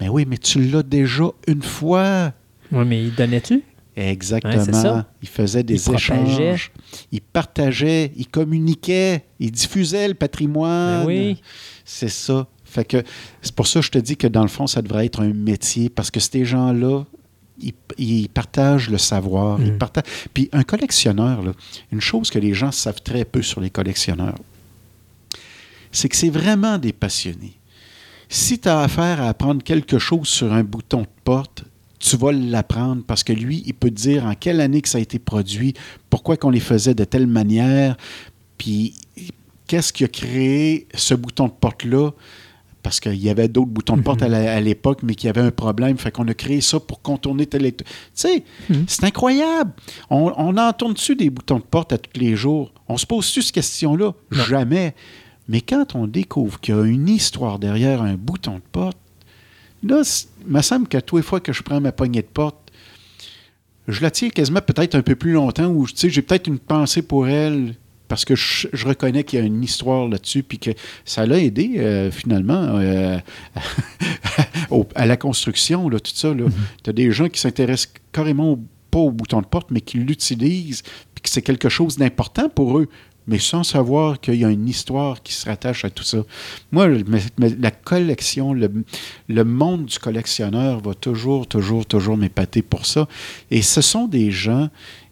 Mais 0.00 0.08
oui, 0.08 0.26
mais 0.28 0.38
tu 0.38 0.62
l'as 0.62 0.82
déjà 0.82 1.24
une 1.46 1.62
fois. 1.62 2.32
Oui, 2.70 2.84
mais 2.86 3.02
il 3.02 3.14
donnait-tu? 3.14 3.62
Exactement. 3.96 5.04
il 5.22 5.28
faisait 5.28 5.62
des 5.62 5.90
échanges. 5.90 6.70
Il 7.10 7.22
partageait, 7.22 8.12
il 8.16 8.28
communiquait, 8.28 9.24
il 9.40 9.50
diffusait 9.50 10.08
le 10.08 10.14
patrimoine. 10.14 11.00
Ben 11.00 11.06
oui. 11.06 11.40
C'est 11.84 12.10
ça. 12.10 12.46
Fait 12.64 12.84
que 12.84 13.02
c'est 13.40 13.54
pour 13.54 13.66
ça 13.66 13.80
que 13.80 13.86
je 13.86 13.90
te 13.90 13.98
dis 13.98 14.18
que 14.18 14.26
dans 14.26 14.42
le 14.42 14.48
fond, 14.48 14.66
ça 14.66 14.82
devrait 14.82 15.06
être 15.06 15.22
un 15.22 15.32
métier 15.32 15.88
parce 15.88 16.10
que 16.10 16.20
ces 16.20 16.44
gens-là, 16.44 17.04
ils, 17.98 18.28
partagent 18.28 18.90
le 18.90 18.98
savoir. 18.98 19.60
Ils 19.60 19.72
mm. 19.72 19.78
partagent... 19.78 20.04
Puis 20.32 20.48
un 20.52 20.62
collectionneur, 20.62 21.42
une 21.92 22.00
chose 22.00 22.30
que 22.30 22.38
les 22.38 22.54
gens 22.54 22.72
savent 22.72 23.02
très 23.02 23.24
peu 23.24 23.42
sur 23.42 23.60
les 23.60 23.70
collectionneurs, 23.70 24.38
c'est 25.92 26.08
que 26.08 26.16
c'est 26.16 26.30
vraiment 26.30 26.78
des 26.78 26.92
passionnés. 26.92 27.58
Si 28.28 28.58
tu 28.58 28.68
as 28.68 28.80
affaire 28.80 29.20
à 29.22 29.28
apprendre 29.28 29.62
quelque 29.62 29.98
chose 29.98 30.28
sur 30.28 30.52
un 30.52 30.64
bouton 30.64 31.02
de 31.02 31.08
porte, 31.24 31.64
tu 31.98 32.16
vas 32.16 32.32
l'apprendre 32.32 33.02
parce 33.06 33.22
que 33.24 33.32
lui, 33.32 33.62
il 33.66 33.74
peut 33.74 33.90
te 33.90 33.94
dire 33.94 34.24
en 34.26 34.34
quelle 34.34 34.60
année 34.60 34.82
que 34.82 34.88
ça 34.88 34.98
a 34.98 35.00
été 35.00 35.18
produit, 35.18 35.74
pourquoi 36.10 36.36
qu'on 36.36 36.50
les 36.50 36.60
faisait 36.60 36.94
de 36.94 37.04
telle 37.04 37.26
manière, 37.26 37.96
puis 38.58 38.94
qu'est-ce 39.66 39.92
qui 39.92 40.04
a 40.04 40.08
créé 40.08 40.86
ce 40.94 41.14
bouton 41.14 41.46
de 41.46 41.52
porte-là 41.52 42.10
parce 42.86 43.00
qu'il 43.00 43.16
y 43.16 43.30
avait 43.30 43.48
d'autres 43.48 43.66
boutons 43.66 43.96
de 43.96 44.02
porte 44.02 44.22
mhm. 44.22 44.32
à 44.32 44.60
l'époque, 44.60 45.00
mais 45.02 45.16
qu'il 45.16 45.26
y 45.26 45.30
avait 45.30 45.40
un 45.40 45.50
problème. 45.50 45.98
Fait 45.98 46.12
qu'on 46.12 46.28
a 46.28 46.34
créé 46.34 46.60
ça 46.60 46.78
pour 46.78 47.02
contourner 47.02 47.44
tel 47.44 47.62
Tu 47.74 47.84
sais, 48.14 48.44
mhm. 48.70 48.84
c'est 48.86 49.02
incroyable. 49.02 49.72
On, 50.08 50.32
on 50.36 50.56
en 50.56 50.72
tourne 50.72 50.92
dessus 50.92 51.16
des 51.16 51.28
boutons 51.28 51.58
de 51.58 51.64
porte 51.64 51.92
à 51.92 51.98
tous 51.98 52.20
les 52.20 52.36
jours? 52.36 52.72
On 52.86 52.96
se 52.96 53.04
pose-tu 53.04 53.42
cette 53.42 53.56
question-là? 53.56 54.12
Jamais. 54.30 54.94
Mais 55.48 55.62
quand 55.62 55.96
on 55.96 56.06
découvre 56.06 56.60
qu'il 56.60 56.76
y 56.76 56.78
a 56.78 56.84
une 56.84 57.08
histoire 57.08 57.58
derrière 57.58 58.02
un 58.02 58.14
bouton 58.14 58.54
de 58.54 58.62
porte, 58.70 58.98
là, 59.82 60.02
il 60.46 60.52
me 60.52 60.62
semble 60.62 60.86
qu'à 60.86 61.02
tous 61.02 61.16
les 61.16 61.24
fois 61.24 61.40
que 61.40 61.52
je 61.52 61.64
prends 61.64 61.80
ma 61.80 61.90
poignée 61.90 62.22
de 62.22 62.28
porte, 62.28 62.70
je 63.88 64.00
la 64.00 64.12
tiens 64.12 64.30
quasiment 64.30 64.60
peut-être 64.60 64.94
un 64.94 65.02
peu 65.02 65.16
plus 65.16 65.32
longtemps, 65.32 65.66
ou 65.66 65.88
j'ai 65.88 66.22
peut-être 66.22 66.46
une 66.46 66.60
pensée 66.60 67.02
pour 67.02 67.26
elle 67.26 67.74
parce 68.08 68.24
que 68.24 68.34
je, 68.34 68.68
reconnais 68.86 69.24
qu'il 69.24 69.38
y 69.38 69.42
a 69.42 69.44
une 69.44 69.62
histoire 69.62 70.08
là-dessus, 70.08 70.42
puis 70.42 70.58
que 70.58 70.70
ça 71.04 71.26
l'a 71.26 71.40
aidé 71.40 71.74
euh, 71.78 72.10
finalement 72.10 72.78
euh, 72.78 73.18
à 74.94 75.06
la 75.06 75.16
construction, 75.16 75.88
là, 75.88 75.98
tout 75.98 76.12
ça. 76.14 76.32
Mm-hmm. 76.32 76.50
Tu 76.84 76.90
as 76.90 76.92
des 76.92 77.10
gens 77.10 77.28
qui 77.28 77.40
s'intéressent 77.40 77.92
carrément 78.12 78.58
pas 78.90 78.98
au 78.98 79.10
bouton 79.10 79.40
de 79.40 79.46
porte, 79.46 79.70
mais 79.70 79.80
qui 79.80 79.98
l'utilisent, 79.98 80.82
puis 81.14 81.22
que 81.22 81.28
c'est 81.28 81.42
quelque 81.42 81.68
chose 81.68 81.96
d'important 81.96 82.48
pour 82.48 82.78
eux, 82.78 82.88
mais 83.26 83.38
sans 83.38 83.64
savoir 83.64 84.20
qu'il 84.20 84.36
y 84.36 84.44
a 84.44 84.50
une 84.50 84.68
histoire 84.68 85.22
qui 85.22 85.32
se 85.32 85.46
rattache 85.46 85.84
à 85.84 85.90
tout 85.90 86.04
ça. 86.04 86.18
Moi, 86.70 86.88
la 87.38 87.70
collection, 87.72 88.52
le, 88.52 88.70
le 89.28 89.44
monde 89.44 89.86
du 89.86 89.98
collectionneur 89.98 90.80
va 90.80 90.94
toujours, 90.94 91.46
toujours, 91.46 91.86
toujours 91.86 92.16
m'épater 92.16 92.62
pour 92.62 92.86
ça. 92.86 93.08
Et 93.50 93.62
ce 93.62 93.80
sont 93.80 94.06
des 94.06 94.30
gens, 94.30 94.68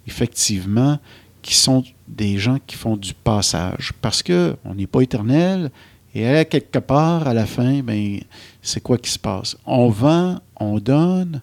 effectivement, 0.06 1.00
qui 1.42 1.54
sont 1.54 1.84
des 2.06 2.38
gens 2.38 2.58
qui 2.66 2.76
font 2.76 2.96
du 2.96 3.14
passage. 3.14 3.92
Parce 4.00 4.22
qu'on 4.22 4.74
n'est 4.74 4.86
pas 4.86 5.00
éternel. 5.00 5.70
Et 6.14 6.44
quelque 6.44 6.78
part, 6.78 7.26
à 7.26 7.34
la 7.34 7.44
fin, 7.44 7.80
ben, 7.80 8.20
c'est 8.62 8.80
quoi 8.80 8.98
qui 8.98 9.10
se 9.10 9.18
passe? 9.18 9.56
On 9.66 9.88
vend, 9.88 10.38
on 10.60 10.78
donne, 10.78 11.42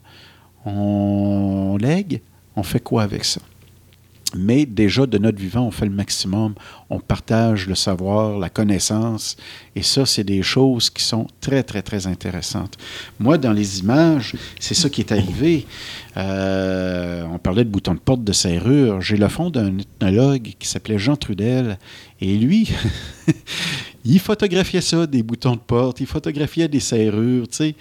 on 0.65 1.77
lègue, 1.79 2.21
on 2.55 2.63
fait 2.63 2.79
quoi 2.79 3.03
avec 3.03 3.25
ça? 3.25 3.41
Mais 4.35 4.65
déjà, 4.65 5.05
de 5.05 5.17
notre 5.17 5.39
vivant, 5.39 5.67
on 5.67 5.71
fait 5.71 5.85
le 5.85 5.91
maximum. 5.91 6.55
On 6.89 6.99
partage 6.99 7.67
le 7.67 7.75
savoir, 7.75 8.37
la 8.39 8.49
connaissance. 8.49 9.35
Et 9.75 9.83
ça, 9.83 10.05
c'est 10.05 10.23
des 10.23 10.41
choses 10.41 10.89
qui 10.89 11.03
sont 11.03 11.27
très, 11.41 11.63
très, 11.63 11.81
très 11.81 12.07
intéressantes. 12.07 12.77
Moi, 13.19 13.37
dans 13.37 13.51
les 13.51 13.79
images, 13.79 14.35
c'est 14.59 14.73
ça 14.73 14.89
qui 14.89 15.01
est 15.01 15.11
arrivé. 15.11 15.65
Euh, 16.15 17.23
on 17.31 17.39
parlait 17.39 17.65
de 17.65 17.69
boutons 17.69 17.93
de 17.93 17.99
porte, 17.99 18.23
de 18.23 18.31
serrure. 18.31 19.01
J'ai 19.01 19.17
le 19.17 19.27
fond 19.27 19.49
d'un 19.49 19.77
ethnologue 19.77 20.53
qui 20.57 20.67
s'appelait 20.67 20.99
Jean 20.99 21.17
Trudel. 21.17 21.77
Et 22.21 22.37
lui, 22.37 22.71
il 24.05 24.19
photographiait 24.19 24.81
ça, 24.81 25.07
des 25.07 25.23
boutons 25.23 25.55
de 25.55 25.61
porte. 25.61 25.99
Il 25.99 26.07
photographiait 26.07 26.69
des 26.69 26.79
serrures, 26.79 27.47
tu 27.49 27.57
sais. 27.57 27.75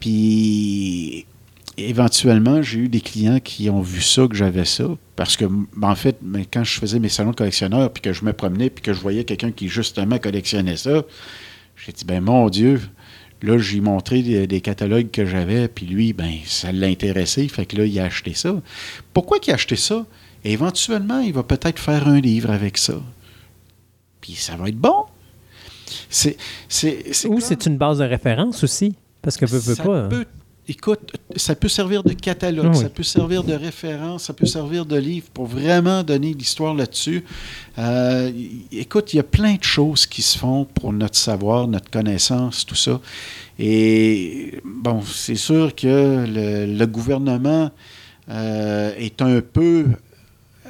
Puis 0.00 1.26
éventuellement, 1.76 2.62
j'ai 2.62 2.80
eu 2.80 2.88
des 2.88 3.00
clients 3.00 3.40
qui 3.40 3.68
ont 3.70 3.80
vu 3.80 4.00
ça, 4.00 4.26
que 4.26 4.34
j'avais 4.34 4.64
ça. 4.64 4.88
Parce 5.14 5.36
que, 5.36 5.44
ben, 5.44 5.90
en 5.90 5.94
fait, 5.94 6.18
quand 6.52 6.64
je 6.64 6.78
faisais 6.78 6.98
mes 6.98 7.08
salons 7.08 7.30
de 7.30 7.36
collectionneurs, 7.36 7.92
puis 7.92 8.02
que 8.02 8.12
je 8.12 8.24
me 8.24 8.32
promenais, 8.32 8.70
puis 8.70 8.82
que 8.82 8.92
je 8.92 9.00
voyais 9.00 9.24
quelqu'un 9.24 9.52
qui, 9.52 9.68
justement, 9.68 10.18
collectionnait 10.18 10.76
ça, 10.76 11.04
j'ai 11.76 11.92
dit, 11.92 12.04
ben 12.04 12.22
mon 12.22 12.48
Dieu, 12.48 12.80
là, 13.42 13.58
j'ai 13.58 13.80
montré 13.80 14.22
des, 14.22 14.60
catalogues 14.60 15.10
que 15.10 15.26
j'avais, 15.26 15.68
puis 15.68 15.86
lui, 15.86 16.12
ben 16.12 16.32
ça 16.44 16.72
l'a 16.72 16.86
intéressé, 16.86 17.46
fait 17.48 17.66
que 17.66 17.76
là, 17.76 17.84
il 17.84 17.98
a 18.00 18.04
acheté 18.04 18.34
ça. 18.34 18.54
Pourquoi 19.12 19.38
il 19.46 19.50
a 19.50 19.54
acheté 19.54 19.76
ça? 19.76 20.06
éventuellement, 20.44 21.18
il 21.18 21.32
va 21.32 21.42
peut-être 21.42 21.80
faire 21.80 22.06
un 22.06 22.20
livre 22.20 22.50
avec 22.50 22.78
ça. 22.78 22.94
Puis 24.20 24.34
ça 24.34 24.54
va 24.54 24.68
être 24.68 24.78
bon. 24.78 25.06
C'est, 26.08 26.36
Ou 27.28 27.40
c'est 27.40 27.66
une 27.66 27.76
base 27.76 27.98
de 27.98 28.04
référence 28.04 28.62
aussi. 28.62 28.94
Parce 29.22 29.36
que 29.36 29.44
veut, 29.44 29.58
veut 29.58 29.74
pas 29.74 30.08
écoute, 30.68 31.12
ça 31.36 31.54
peut 31.54 31.68
servir 31.68 32.02
de 32.02 32.12
catalogue, 32.12 32.74
ça 32.74 32.88
peut 32.88 33.02
servir 33.02 33.44
de 33.44 33.52
référence, 33.54 34.24
ça 34.24 34.32
peut 34.32 34.46
servir 34.46 34.84
de 34.84 34.96
livre 34.96 35.26
pour 35.32 35.46
vraiment 35.46 36.02
donner 36.02 36.32
l'histoire 36.32 36.74
là-dessus. 36.74 37.24
Euh, 37.78 38.30
écoute, 38.72 39.12
il 39.12 39.16
y 39.16 39.20
a 39.20 39.24
plein 39.24 39.54
de 39.54 39.64
choses 39.64 40.06
qui 40.06 40.22
se 40.22 40.38
font 40.38 40.64
pour 40.64 40.92
notre 40.92 41.16
savoir, 41.16 41.68
notre 41.68 41.90
connaissance, 41.90 42.66
tout 42.66 42.74
ça. 42.74 43.00
Et 43.58 44.60
bon, 44.64 45.02
c'est 45.02 45.36
sûr 45.36 45.74
que 45.74 46.24
le, 46.26 46.86
gouvernement 46.86 47.70
euh, 48.28 48.92
est 48.98 49.22
un 49.22 49.40
peu 49.40 49.86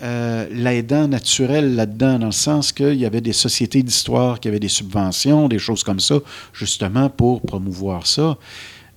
euh, 0.03 0.47
l'aidant 0.51 1.09
naturel 1.09 1.75
là-dedans, 1.75 2.19
dans 2.19 2.27
le 2.27 2.33
sens 2.33 2.71
qu'il 2.71 2.95
y 2.95 3.07
avait 3.07 3.23
des 3.23 3.33
sociétés 3.33 3.83
d'histoire 3.83 4.41
qui 4.41 4.49
avaient 4.49 4.61
des 4.61 4.69
subventions, 4.69 5.49
des 5.49 5.59
choses 5.59 5.83
comme 5.83 6.01
ça, 6.01 6.17
justement 6.53 7.09
pour 7.09 7.41
promouvoir 7.41 8.07
ça. 8.07 8.37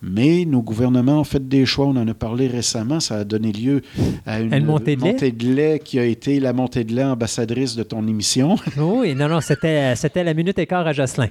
Mais 0.01 0.45
nos 0.45 0.61
gouvernements 0.61 1.19
ont 1.19 1.25
fait 1.25 1.45
des 1.47 1.65
choix. 1.65 1.87
On 1.87 1.95
en 1.97 2.07
a 2.07 2.13
parlé 2.13 2.47
récemment. 2.47 2.99
Ça 2.99 3.17
a 3.17 3.23
donné 3.23 3.51
lieu 3.51 3.81
à 4.25 4.39
une, 4.39 4.65
montée, 4.65 4.95
de, 4.95 5.53
lait? 5.53 5.79
qui 5.79 5.99
a 5.99 6.05
été 6.05 6.39
la 6.39 6.53
montée 6.53 6.83
de 6.83 6.93
lait 6.95 7.03
ambassadrice 7.03 7.75
de 7.75 7.83
ton 7.83 8.07
émission. 8.07 8.55
oui, 8.77 9.15
non, 9.15 9.27
non, 9.27 9.41
c'était, 9.41 9.95
c'était 9.95 10.23
la 10.23 10.33
minute 10.33 10.57
écart 10.59 10.87
à 10.87 10.93
Jocelyn. 10.93 11.29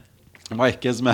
Oui, 0.56 0.74
quasiment. 0.80 1.12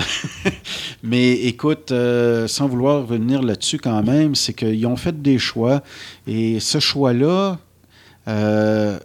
Mais 1.03 1.33
écoute, 1.33 1.91
euh, 1.91 2.47
sans 2.47 2.67
vouloir 2.67 3.01
revenir 3.01 3.41
là-dessus 3.41 3.77
quand 3.77 4.01
même, 4.01 4.33
c'est 4.33 4.53
qu'ils 4.53 4.85
ont 4.87 4.95
fait 4.95 5.21
des 5.21 5.37
choix. 5.37 5.83
Et 6.25 6.59
ce 6.61 6.79
choix-là, 6.79 7.59
euh, 8.27 8.97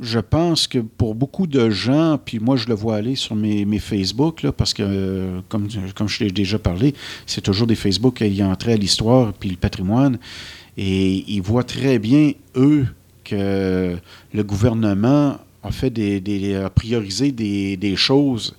je 0.00 0.18
pense 0.18 0.66
que 0.66 0.78
pour 0.78 1.14
beaucoup 1.14 1.46
de 1.46 1.70
gens, 1.70 2.18
puis 2.22 2.40
moi 2.40 2.56
je 2.56 2.66
le 2.66 2.74
vois 2.74 2.96
aller 2.96 3.14
sur 3.14 3.36
mes, 3.36 3.78
Facebook, 3.78 4.42
là, 4.42 4.52
parce 4.52 4.74
que 4.74 4.82
euh, 4.82 5.40
comme, 5.48 5.68
comme 5.94 6.08
je 6.08 6.24
l'ai 6.24 6.30
déjà 6.30 6.58
parlé, 6.58 6.94
c'est 7.26 7.40
toujours 7.40 7.66
des 7.66 7.76
Facebook 7.76 8.16
qui 8.16 8.42
ont 8.42 8.54
trait 8.56 8.72
à 8.72 8.76
l'histoire 8.76 9.32
puis 9.32 9.50
le 9.50 9.56
patrimoine. 9.56 10.18
Et 10.76 11.24
ils 11.28 11.42
voient 11.42 11.64
très 11.64 11.98
bien, 11.98 12.32
eux, 12.56 12.86
que 13.22 13.96
le 14.32 14.42
gouvernement 14.42 15.38
a 15.62 15.70
fait 15.70 15.90
des, 15.90 16.56
a 16.56 16.68
priorisé 16.68 17.32
des, 17.32 17.76
des, 17.76 17.96
choses 17.96 18.54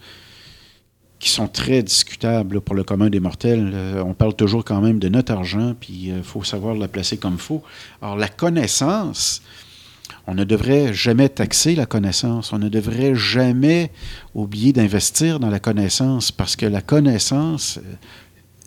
qui 1.20 1.30
sont 1.30 1.48
très 1.48 1.84
discutables 1.84 2.62
pour 2.62 2.76
le 2.76 2.84
commun 2.84 3.10
des 3.10 3.20
mortels. 3.20 3.72
Euh, 3.74 4.04
on 4.04 4.14
parle 4.14 4.36
toujours 4.36 4.64
quand 4.64 4.82
même 4.82 5.00
de 5.00 5.10
notre 5.10 5.34
argent, 5.34 5.76
puis 5.80 6.12
il 6.16 6.24
faut 6.24 6.44
savoir 6.44 6.76
la 6.76 6.88
placer 6.88 7.18
comme 7.18 7.34
il 7.34 7.40
faut. 7.40 7.62
Alors 8.02 8.16
la 8.16 8.30
connaissance, 8.30 9.42
on 10.28 10.34
ne 10.34 10.44
devrait 10.44 10.94
jamais 10.94 11.30
taxer 11.30 11.76
la 11.76 11.86
connaissance. 11.86 12.54
On 12.54 12.60
ne 12.60 12.70
devrait 12.70 13.16
jamais 13.16 13.92
oublier 14.34 14.74
d'investir 14.74 15.40
dans 15.40 15.50
la 15.50 15.60
connaissance 15.60 16.32
parce 16.32 16.56
que 16.56 16.66
la 16.66 16.82
connaissance, 16.82 17.80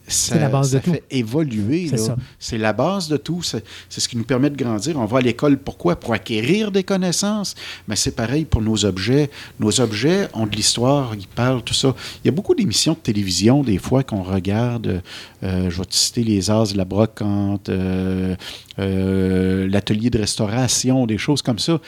c'est 0.09 0.39
la 0.39 0.49
base 0.49 0.73
de 0.73 0.79
fait 0.79 1.05
évoluer. 1.11 1.91
C'est 2.39 2.59
la 2.59 2.73
base 2.73 3.09
de 3.09 3.17
tout. 3.17 3.43
C'est 3.43 3.63
ce 3.89 4.09
qui 4.09 4.17
nous 4.17 4.25
permet 4.25 4.51
de 4.51 4.57
grandir. 4.57 4.99
On 4.99 5.05
va 5.05 5.19
à 5.19 5.21
l'école 5.21 5.59
pourquoi? 5.59 5.97
Pour 5.97 6.15
acquérir 6.15 6.71
des 6.71 6.83
connaissances. 6.83 7.55
Mais 7.87 7.97
c'est 7.97 8.13
pareil 8.13 8.45
pour 8.45 8.63
nos 8.63 8.85
objets. 8.85 9.31
Nos 9.61 9.81
objets 9.81 10.29
ont 10.35 10.47
de 10.47 10.57
l'histoire, 10.57 11.15
ils 11.15 11.29
parlent, 11.29 11.63
tout 11.63 11.75
ça. 11.75 11.95
Il 12.25 12.29
y 12.29 12.31
a 12.31 12.33
beaucoup 12.33 12.55
d'émissions 12.55 12.95
de 12.95 12.99
télévision, 12.99 13.63
des 13.63 13.79
fois, 13.79 14.03
qu'on 14.03 14.23
regarde. 14.23 15.03
Euh, 15.43 15.71
je 15.71 15.79
vais 15.79 15.85
te 15.85 15.95
citer 15.95 16.25
Les 16.25 16.51
As 16.51 16.73
de 16.73 16.79
la 16.79 16.85
Brocante, 16.85 17.69
euh, 17.69 18.35
euh, 18.79 19.69
l'atelier 19.69 20.11
de 20.11 20.19
restauration, 20.19 21.07
des 21.07 21.19
choses 21.19 21.43
comme 21.43 21.59
ça. 21.59 21.81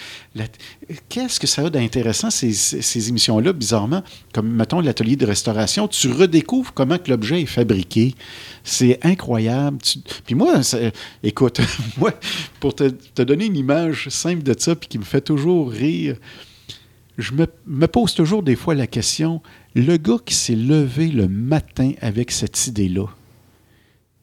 Qu'est-ce 1.09 1.38
que 1.38 1.47
ça 1.47 1.66
a 1.66 1.70
d'intéressant, 1.70 2.30
ces, 2.30 2.53
ces 2.53 3.09
émissions-là, 3.09 3.53
bizarrement? 3.53 4.03
Comme, 4.32 4.51
mettons, 4.51 4.80
l'atelier 4.80 5.16
de 5.16 5.26
restauration, 5.26 5.88
tu 5.88 6.11
redécouvres 6.11 6.72
comment 6.72 6.99
que 6.99 7.11
l'objet 7.11 7.43
est 7.43 7.47
fabriqué 7.47 8.14
c'est 8.62 8.99
incroyable. 9.05 9.78
Puis 10.24 10.34
moi, 10.34 10.61
écoute, 11.22 11.61
moi, 11.99 12.12
pour 12.61 12.74
te, 12.74 13.22
donner 13.22 13.47
une 13.47 13.57
image 13.57 14.09
simple 14.09 14.43
de 14.43 14.55
ça, 14.59 14.74
puis 14.74 14.88
qui 14.88 14.99
me 14.99 15.05
fait 15.05 15.20
toujours 15.20 15.70
rire, 15.70 16.16
je 17.18 17.32
me, 17.32 17.47
me 17.66 17.86
pose 17.86 18.14
toujours 18.14 18.43
des 18.43 18.57
fois 18.57 18.74
la 18.74 18.86
question, 18.86 19.43
le 19.74 19.97
gars 19.97 20.18
qui 20.24 20.34
s'est 20.34 20.55
levé 20.55 21.09
le 21.09 21.28
matin 21.28 21.93
avec 22.01 22.30
cette 22.30 22.66
idée-là, 22.66 23.07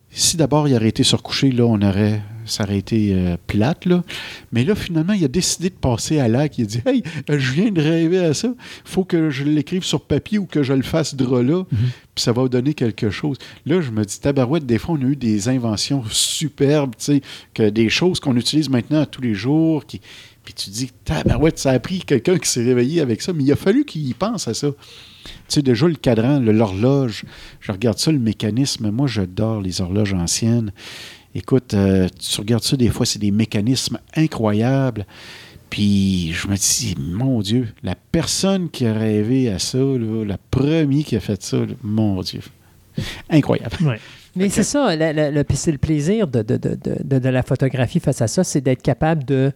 si 0.10 0.38
d'abord 0.38 0.68
il 0.68 0.76
aurait 0.76 0.90
été 0.90 1.04
surcouché, 1.04 1.52
là, 1.52 1.66
on 1.66 1.82
aurait, 1.82 2.22
ça 2.48 2.64
aurait 2.64 2.78
été 2.78 3.14
euh, 3.14 3.38
plate, 3.48 3.86
là. 3.86 4.04
Mais 4.52 4.64
là, 4.64 4.76
finalement, 4.76 5.14
il 5.14 5.24
a 5.24 5.28
décidé 5.28 5.70
de 5.70 5.76
passer 5.76 6.20
à 6.20 6.28
l'acte. 6.28 6.58
Il 6.58 6.64
a 6.64 6.68
dit 6.68 6.82
Hey, 6.86 7.04
je 7.30 7.52
viens 7.52 7.72
de 7.72 7.82
rêver 7.82 8.20
à 8.20 8.34
ça. 8.34 8.48
Il 8.48 8.92
faut 8.92 9.04
que 9.04 9.30
je 9.30 9.44
l'écrive 9.44 9.84
sur 9.84 10.02
papier 10.02 10.40
ou 10.40 10.46
que 10.46 10.64
je 10.64 10.74
le 10.74 10.84
fasse 10.84 11.16
drôle 11.16 11.48
là, 11.48 11.60
mhm. 11.60 11.90
puis 12.16 12.24
ça 12.24 12.32
va 12.32 12.48
donner 12.48 12.74
quelque 12.74 13.10
chose. 13.10 13.38
Là, 13.66 13.82
je 13.82 13.92
me 13.92 14.04
dis 14.04 14.20
Tabarouette, 14.20 14.66
des 14.66 14.78
fois, 14.78 14.98
on 15.00 15.06
a 15.06 15.10
eu 15.10 15.16
des 15.16 15.50
inventions 15.50 16.04
superbes, 16.10 16.96
tu 16.98 17.06
sais, 17.06 17.22
que 17.54 17.70
des 17.70 17.90
choses 17.90 18.20
qu'on 18.20 18.36
utilise 18.36 18.70
maintenant 18.70 19.06
tous 19.06 19.22
les 19.22 19.34
jours, 19.34 19.86
qui. 19.86 20.02
Puis 20.44 20.54
tu 20.54 20.70
dis, 20.70 20.90
tabarouette, 21.04 21.60
ça 21.60 21.72
a 21.72 21.80
pris 21.80 22.00
quelqu'un 22.00 22.38
qui 22.38 22.48
s'est 22.48 22.64
réveillé 22.64 23.02
avec 23.02 23.22
ça, 23.22 23.34
mais 23.34 23.44
il 23.44 23.52
a 23.52 23.58
fallu 23.58 23.84
qu'il 23.84 24.08
y 24.08 24.14
pense 24.14 24.48
à 24.48 24.54
ça. 24.54 24.70
Tu 24.70 25.32
sais, 25.50 25.62
déjà, 25.62 25.90
le 25.90 25.96
cadran, 25.96 26.40
l'horloge, 26.40 27.26
je 27.60 27.74
regarde 27.74 27.98
ça, 27.98 28.14
le 28.14 28.20
mécanisme. 28.20 28.90
Moi, 28.90 29.08
j'adore 29.08 29.60
les 29.60 29.82
horloges 29.82 30.14
anciennes. 30.14 30.72
Écoute, 31.38 31.76
euh, 31.76 32.08
tu 32.18 32.42
regardes 32.42 32.64
ça, 32.64 32.76
des 32.76 32.90
fois, 32.90 33.06
c'est 33.06 33.20
des 33.20 33.30
mécanismes 33.30 34.00
incroyables. 34.16 35.06
Puis 35.70 36.34
je 36.34 36.48
me 36.48 36.56
dis, 36.56 36.96
mon 36.98 37.42
Dieu, 37.42 37.68
la 37.84 37.94
personne 37.94 38.72
qui 38.72 38.88
a 38.88 38.94
rêvé 38.94 39.52
à 39.52 39.60
ça, 39.60 39.78
là, 39.78 40.26
la 40.26 40.40
première 40.40 41.06
qui 41.06 41.16
a 41.16 41.20
fait 41.20 41.44
ça, 41.44 41.60
mon 41.84 42.24
Dieu, 42.24 42.42
incroyable. 43.30 43.78
Mais 44.36 44.50
c'est 44.50 44.64
ça, 44.64 44.96
le, 44.96 45.44
c'est 45.54 45.72
le 45.72 45.78
plaisir 45.78 46.28
de, 46.28 46.42
de, 46.42 47.30
la 47.30 47.44
photographie 47.44 48.00
face 48.00 48.22
à 48.24 48.28
ça, 48.28 48.44
c'est 48.44 48.62
d'être 48.62 48.82
capable 48.82 49.24
de 49.24 49.52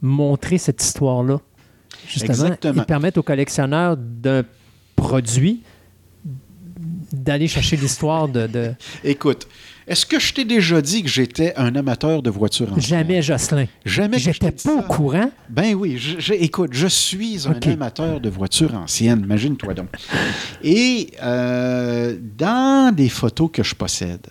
montrer 0.00 0.58
cette 0.58 0.80
histoire-là. 0.80 1.40
Justement, 2.06 2.30
Exactement. 2.30 2.82
et 2.82 2.86
permettre 2.86 3.18
aux 3.18 3.24
collectionneurs 3.24 3.96
d'un 3.96 4.44
produit 4.94 5.64
d'aller 7.12 7.48
chercher 7.48 7.76
l'histoire 7.76 8.28
de, 8.28 8.72
Écoute, 9.02 9.48
Est-ce 9.86 10.04
que 10.04 10.18
je 10.18 10.32
t'ai 10.34 10.44
déjà 10.44 10.82
dit 10.82 11.02
que 11.04 11.08
j'étais 11.08 11.54
un 11.56 11.74
amateur 11.76 12.20
de 12.20 12.28
voitures 12.28 12.72
anciennes? 12.72 13.00
Jamais, 13.06 13.22
Jocelyn. 13.22 13.66
Jamais 13.84 14.18
J'étais 14.18 14.50
pas 14.50 14.74
au 14.74 14.82
courant. 14.82 15.30
Ben 15.48 15.74
oui, 15.74 15.96
je- 15.96 16.18
je- 16.18 16.32
écoute, 16.34 16.70
je 16.72 16.88
suis 16.88 17.46
un 17.46 17.52
amateur 17.72 18.20
de 18.20 18.28
voitures 18.28 18.74
anciennes, 18.74 19.20
imagine-toi 19.20 19.74
donc. 19.74 19.88
Et 20.64 21.10
euh, 21.22 22.16
dans 22.36 22.92
des 22.94 23.08
photos 23.08 23.48
que 23.52 23.62
je 23.62 23.76
possède, 23.76 24.26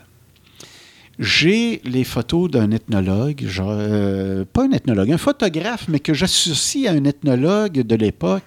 j'ai 1.17 1.81
les 1.85 2.03
photos 2.03 2.51
d'un 2.51 2.71
ethnologue, 2.71 3.45
genre, 3.47 3.71
euh, 3.71 4.43
pas 4.51 4.63
un 4.65 4.71
ethnologue, 4.71 5.11
un 5.13 5.17
photographe, 5.17 5.85
mais 5.87 5.99
que 5.99 6.13
j'associe 6.13 6.87
à 6.87 6.91
un 6.91 7.05
ethnologue 7.05 7.81
de 7.81 7.95
l'époque, 7.95 8.43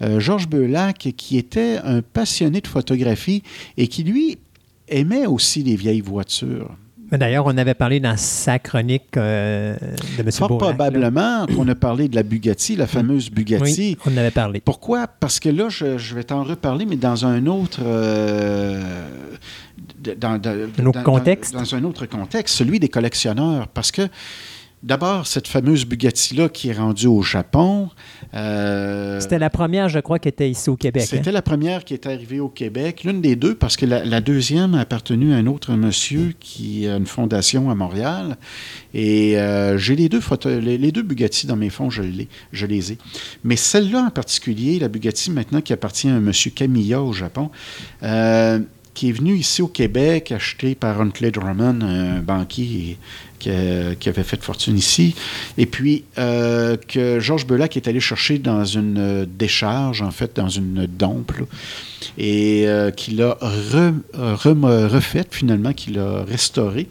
euh, 0.00 0.18
Georges 0.20 0.48
Beulac, 0.48 1.08
qui 1.16 1.36
était 1.36 1.78
un 1.84 2.00
passionné 2.00 2.62
de 2.62 2.66
photographie 2.66 3.42
et 3.76 3.88
qui, 3.88 4.02
lui, 4.02 4.38
aimait 4.88 5.26
aussi 5.26 5.62
les 5.62 5.76
vieilles 5.76 6.00
voitures. 6.00 6.70
Mais 7.12 7.18
d'ailleurs, 7.18 7.46
on 7.46 7.56
avait 7.56 7.74
parlé 7.74 8.00
dans 8.00 8.16
sa 8.16 8.58
chronique 8.58 9.16
euh, 9.16 9.76
de 10.18 10.22
M. 10.22 10.32
Fort 10.32 10.48
Bourlac, 10.48 10.70
là. 10.70 10.74
probablement 10.74 11.46
qu'on 11.46 11.68
a 11.68 11.76
parlé 11.76 12.08
de 12.08 12.16
la 12.16 12.24
Bugatti, 12.24 12.74
la 12.74 12.88
fameuse 12.88 13.30
Bugatti. 13.30 13.96
Oui, 13.96 13.98
on 14.06 14.14
en 14.14 14.16
avait 14.16 14.32
parlé. 14.32 14.60
Pourquoi? 14.60 15.06
Parce 15.06 15.38
que 15.38 15.48
là, 15.48 15.68
je, 15.68 15.98
je 15.98 16.14
vais 16.16 16.24
t'en 16.24 16.42
reparler, 16.42 16.84
mais 16.84 16.96
dans 16.96 17.24
un 17.24 17.46
autre... 17.46 17.78
euh, 17.84 18.82
dans, 20.18 20.38
dans- 20.40 20.68
Un 20.80 20.86
autre 20.86 21.02
contexte? 21.04 21.52
Dans, 21.54 21.60
dans 21.60 21.74
un 21.76 21.84
autre 21.84 22.06
contexte, 22.06 22.56
celui 22.56 22.80
des 22.80 22.88
collectionneurs. 22.88 23.68
Parce 23.68 23.92
que, 23.92 24.02
d'abord, 24.82 25.26
cette 25.26 25.48
fameuse 25.48 25.84
Bugatti-là 25.84 26.48
qui 26.48 26.68
est 26.68 26.72
rendue 26.72 27.06
au 27.06 27.22
Japon... 27.22 27.90
euh, 28.34 29.18
C'était 29.20 29.38
la 29.38 29.50
première, 29.50 29.88
je 29.88 29.98
crois, 29.98 30.18
qui 30.18 30.28
était 30.28 30.48
ici 30.50 30.70
au 30.70 30.76
Québec. 30.76 31.04
c'était 31.08 31.28
hein? 31.28 31.32
la 31.32 31.42
première 31.42 31.84
qui 31.84 31.94
est 31.94 32.06
arrivée 32.06 32.40
au 32.40 32.48
Québec, 32.48 33.02
l'une 33.04 33.20
des 33.20 33.36
deux, 33.36 33.54
parce 33.54 33.76
que 33.76 33.86
la, 33.86 34.04
la 34.04 34.20
deuxième 34.20 34.74
a 34.74 34.80
appartenu 34.80 35.32
à 35.32 35.36
un 35.36 35.46
autre 35.46 35.72
monsieur 35.72 36.34
qui 36.38 36.86
a 36.86 36.96
une 36.96 37.06
fondation 37.06 37.70
à 37.70 37.74
Montréal. 37.74 38.36
Et 38.94 39.38
euh, 39.38 39.76
j'ai 39.78 39.96
les 39.96 40.08
deux 40.08 40.20
photos, 40.20 40.62
les, 40.62 40.78
les 40.78 40.92
deux 40.92 41.02
Bugatti 41.02 41.46
dans 41.46 41.56
mes 41.56 41.70
fonds, 41.70 41.90
je, 41.90 42.02
les 42.02 42.92
ai. 42.92 42.98
Mais 43.44 43.56
celle-là 43.56 44.04
en 44.06 44.10
particulier, 44.10 44.78
la 44.78 44.88
Bugatti 44.88 45.30
maintenant 45.30 45.60
qui 45.60 45.72
appartient 45.72 46.08
à 46.08 46.14
un 46.14 46.20
monsieur 46.20 46.50
Camilla 46.50 47.02
au 47.02 47.12
Japon, 47.12 47.50
euh, 48.02 48.60
qui 48.96 49.10
est 49.10 49.12
venu 49.12 49.34
ici 49.34 49.60
au 49.60 49.68
Québec, 49.68 50.32
acheté 50.32 50.74
par 50.74 51.00
Huntley 51.00 51.30
Drummond, 51.30 51.82
un 51.82 52.20
banquier 52.20 52.96
qui, 53.38 53.50
a- 53.50 53.90
avait 54.06 54.22
fait 54.22 54.42
fortune 54.42 54.76
ici, 54.78 55.14
et 55.58 55.66
puis 55.66 56.04
euh, 56.18 56.76
que 56.76 57.20
Georges 57.20 57.46
Belac 57.46 57.76
est 57.76 57.88
allé 57.88 58.00
chercher 58.00 58.38
dans 58.38 58.64
une 58.64 58.98
euh, 58.98 59.26
décharge, 59.26 60.02
en 60.02 60.10
fait, 60.10 60.36
dans 60.36 60.48
une 60.48 60.86
dompe, 60.86 61.32
et 62.18 62.66
euh, 62.66 62.90
qu'il 62.90 63.22
a 63.22 63.36
re- 63.40 63.94
re- 64.14 64.86
refaite 64.86 65.28
finalement, 65.34 65.72
qu'il 65.72 65.98
a 65.98 66.22
restaurée. 66.24 66.88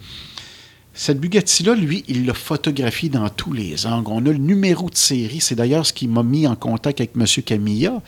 Cette 0.97 1.19
Bugatti-là, 1.19 1.75
lui, 1.75 2.05
il 2.07 2.25
l'a 2.25 2.33
photographiée 2.33 3.09
dans 3.09 3.27
tous 3.27 3.51
les 3.51 3.85
angles. 3.85 4.07
On 4.11 4.25
a 4.25 4.29
le 4.31 4.37
numéro 4.37 4.89
de 4.89 4.95
série. 4.95 5.41
C'est 5.41 5.55
d'ailleurs 5.55 5.85
ce 5.85 5.91
qui 5.91 6.07
m'a 6.07 6.23
mis 6.23 6.47
en 6.47 6.55
contact 6.55 7.01
avec 7.01 7.11
M. 7.19 7.25
Camilla 7.43 8.01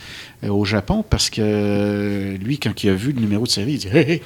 euh, 0.45 0.47
au 0.47 0.63
Japon, 0.63 1.03
parce 1.09 1.29
que 1.29 1.41
euh, 1.43 2.37
lui, 2.37 2.59
quand 2.59 2.81
il 2.85 2.89
a 2.89 2.93
vu 2.93 3.11
le 3.11 3.19
numéro 3.19 3.43
de 3.43 3.49
série, 3.49 3.73
il 3.73 3.79
dit 3.79 3.87
Hey, 3.89 4.09
hey, 4.11 4.21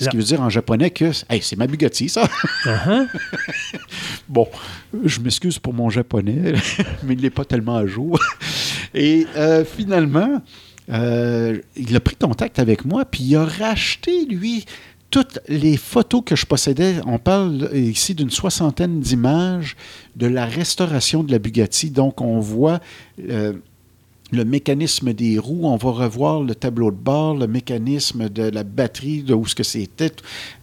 Ce 0.00 0.08
qui 0.08 0.16
veut 0.16 0.22
dire 0.22 0.40
en 0.40 0.48
japonais 0.48 0.90
que 0.90 1.12
hey, 1.28 1.40
c'est 1.42 1.56
ma 1.56 1.66
Bugatti, 1.66 2.08
ça. 2.08 2.28
Uh-huh. 2.64 3.06
Bon, 4.28 4.46
je 5.04 5.20
m'excuse 5.20 5.58
pour 5.58 5.74
mon 5.74 5.90
japonais, 5.90 6.54
mais 7.02 7.14
il 7.14 7.20
n'est 7.20 7.30
pas 7.30 7.44
tellement 7.44 7.76
à 7.76 7.86
jour. 7.86 8.18
Et 8.94 9.26
euh, 9.36 9.64
finalement, 9.64 10.40
euh, 10.90 11.58
il 11.76 11.94
a 11.96 12.00
pris 12.00 12.14
contact 12.14 12.58
avec 12.60 12.84
moi, 12.84 13.04
puis 13.04 13.24
il 13.24 13.36
a 13.36 13.44
racheté, 13.44 14.24
lui, 14.26 14.64
toutes 15.10 15.40
les 15.48 15.76
photos 15.76 16.22
que 16.24 16.36
je 16.36 16.46
possédais. 16.46 16.96
On 17.06 17.18
parle 17.18 17.70
ici 17.74 18.14
d'une 18.14 18.30
soixantaine 18.30 19.00
d'images 19.00 19.76
de 20.14 20.28
la 20.28 20.46
restauration 20.46 21.24
de 21.24 21.32
la 21.32 21.40
Bugatti. 21.40 21.90
Donc, 21.90 22.20
on 22.20 22.38
voit... 22.38 22.80
euh, 23.28 23.54
le 24.32 24.44
mécanisme 24.44 25.12
des 25.12 25.38
roues, 25.38 25.62
on 25.64 25.76
va 25.76 25.90
revoir 25.90 26.42
le 26.42 26.54
tableau 26.54 26.90
de 26.90 26.96
bord, 26.96 27.36
le 27.36 27.46
mécanisme 27.46 28.28
de 28.28 28.44
la 28.44 28.64
batterie, 28.64 29.22
de 29.22 29.34
où 29.34 29.46
ce 29.46 29.54
que 29.54 29.62
c'était. 29.62 30.12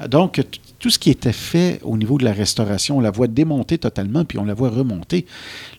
Donc, 0.07 0.41
tout 0.79 0.89
ce 0.89 0.99
qui 0.99 1.09
était 1.09 1.33
fait 1.33 1.79
au 1.83 1.97
niveau 1.97 2.17
de 2.17 2.23
la 2.23 2.33
restauration, 2.33 2.97
on 2.97 3.01
la 3.01 3.11
voit 3.11 3.27
démonter 3.27 3.77
totalement, 3.77 4.25
puis 4.25 4.37
on 4.37 4.45
la 4.45 4.53
voit 4.53 4.69
remonter. 4.69 5.25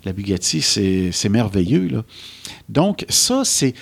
La 0.05 0.12
Bugatti, 0.12 0.61
c'est 0.61 1.28
merveilleux. 1.28 1.89
Là. 1.89 2.05
Donc, 2.68 3.05
ça, 3.09 3.43
c'est 3.45 3.74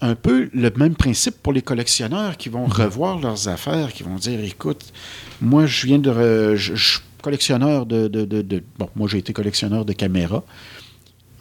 un 0.00 0.16
peu 0.16 0.50
le 0.52 0.70
même 0.76 0.96
principe 0.96 1.36
pour 1.42 1.52
les 1.52 1.62
collectionneurs 1.62 2.36
qui 2.36 2.48
vont 2.48 2.64
revoir 2.66 3.20
leurs 3.20 3.48
affaires, 3.48 3.92
qui 3.92 4.02
vont 4.02 4.16
dire, 4.16 4.42
écoute, 4.42 4.92
moi, 5.40 5.66
je 5.66 5.86
viens 5.86 5.98
de... 5.98 6.56
je, 6.56 6.98
collectionneur 7.22 7.86
de- 7.86 8.64
Bon, 8.78 8.88
moi, 8.96 9.06
j'ai 9.08 9.18
été 9.18 9.32
collectionneur 9.32 9.84
de 9.84 9.92
caméras. 9.92 10.42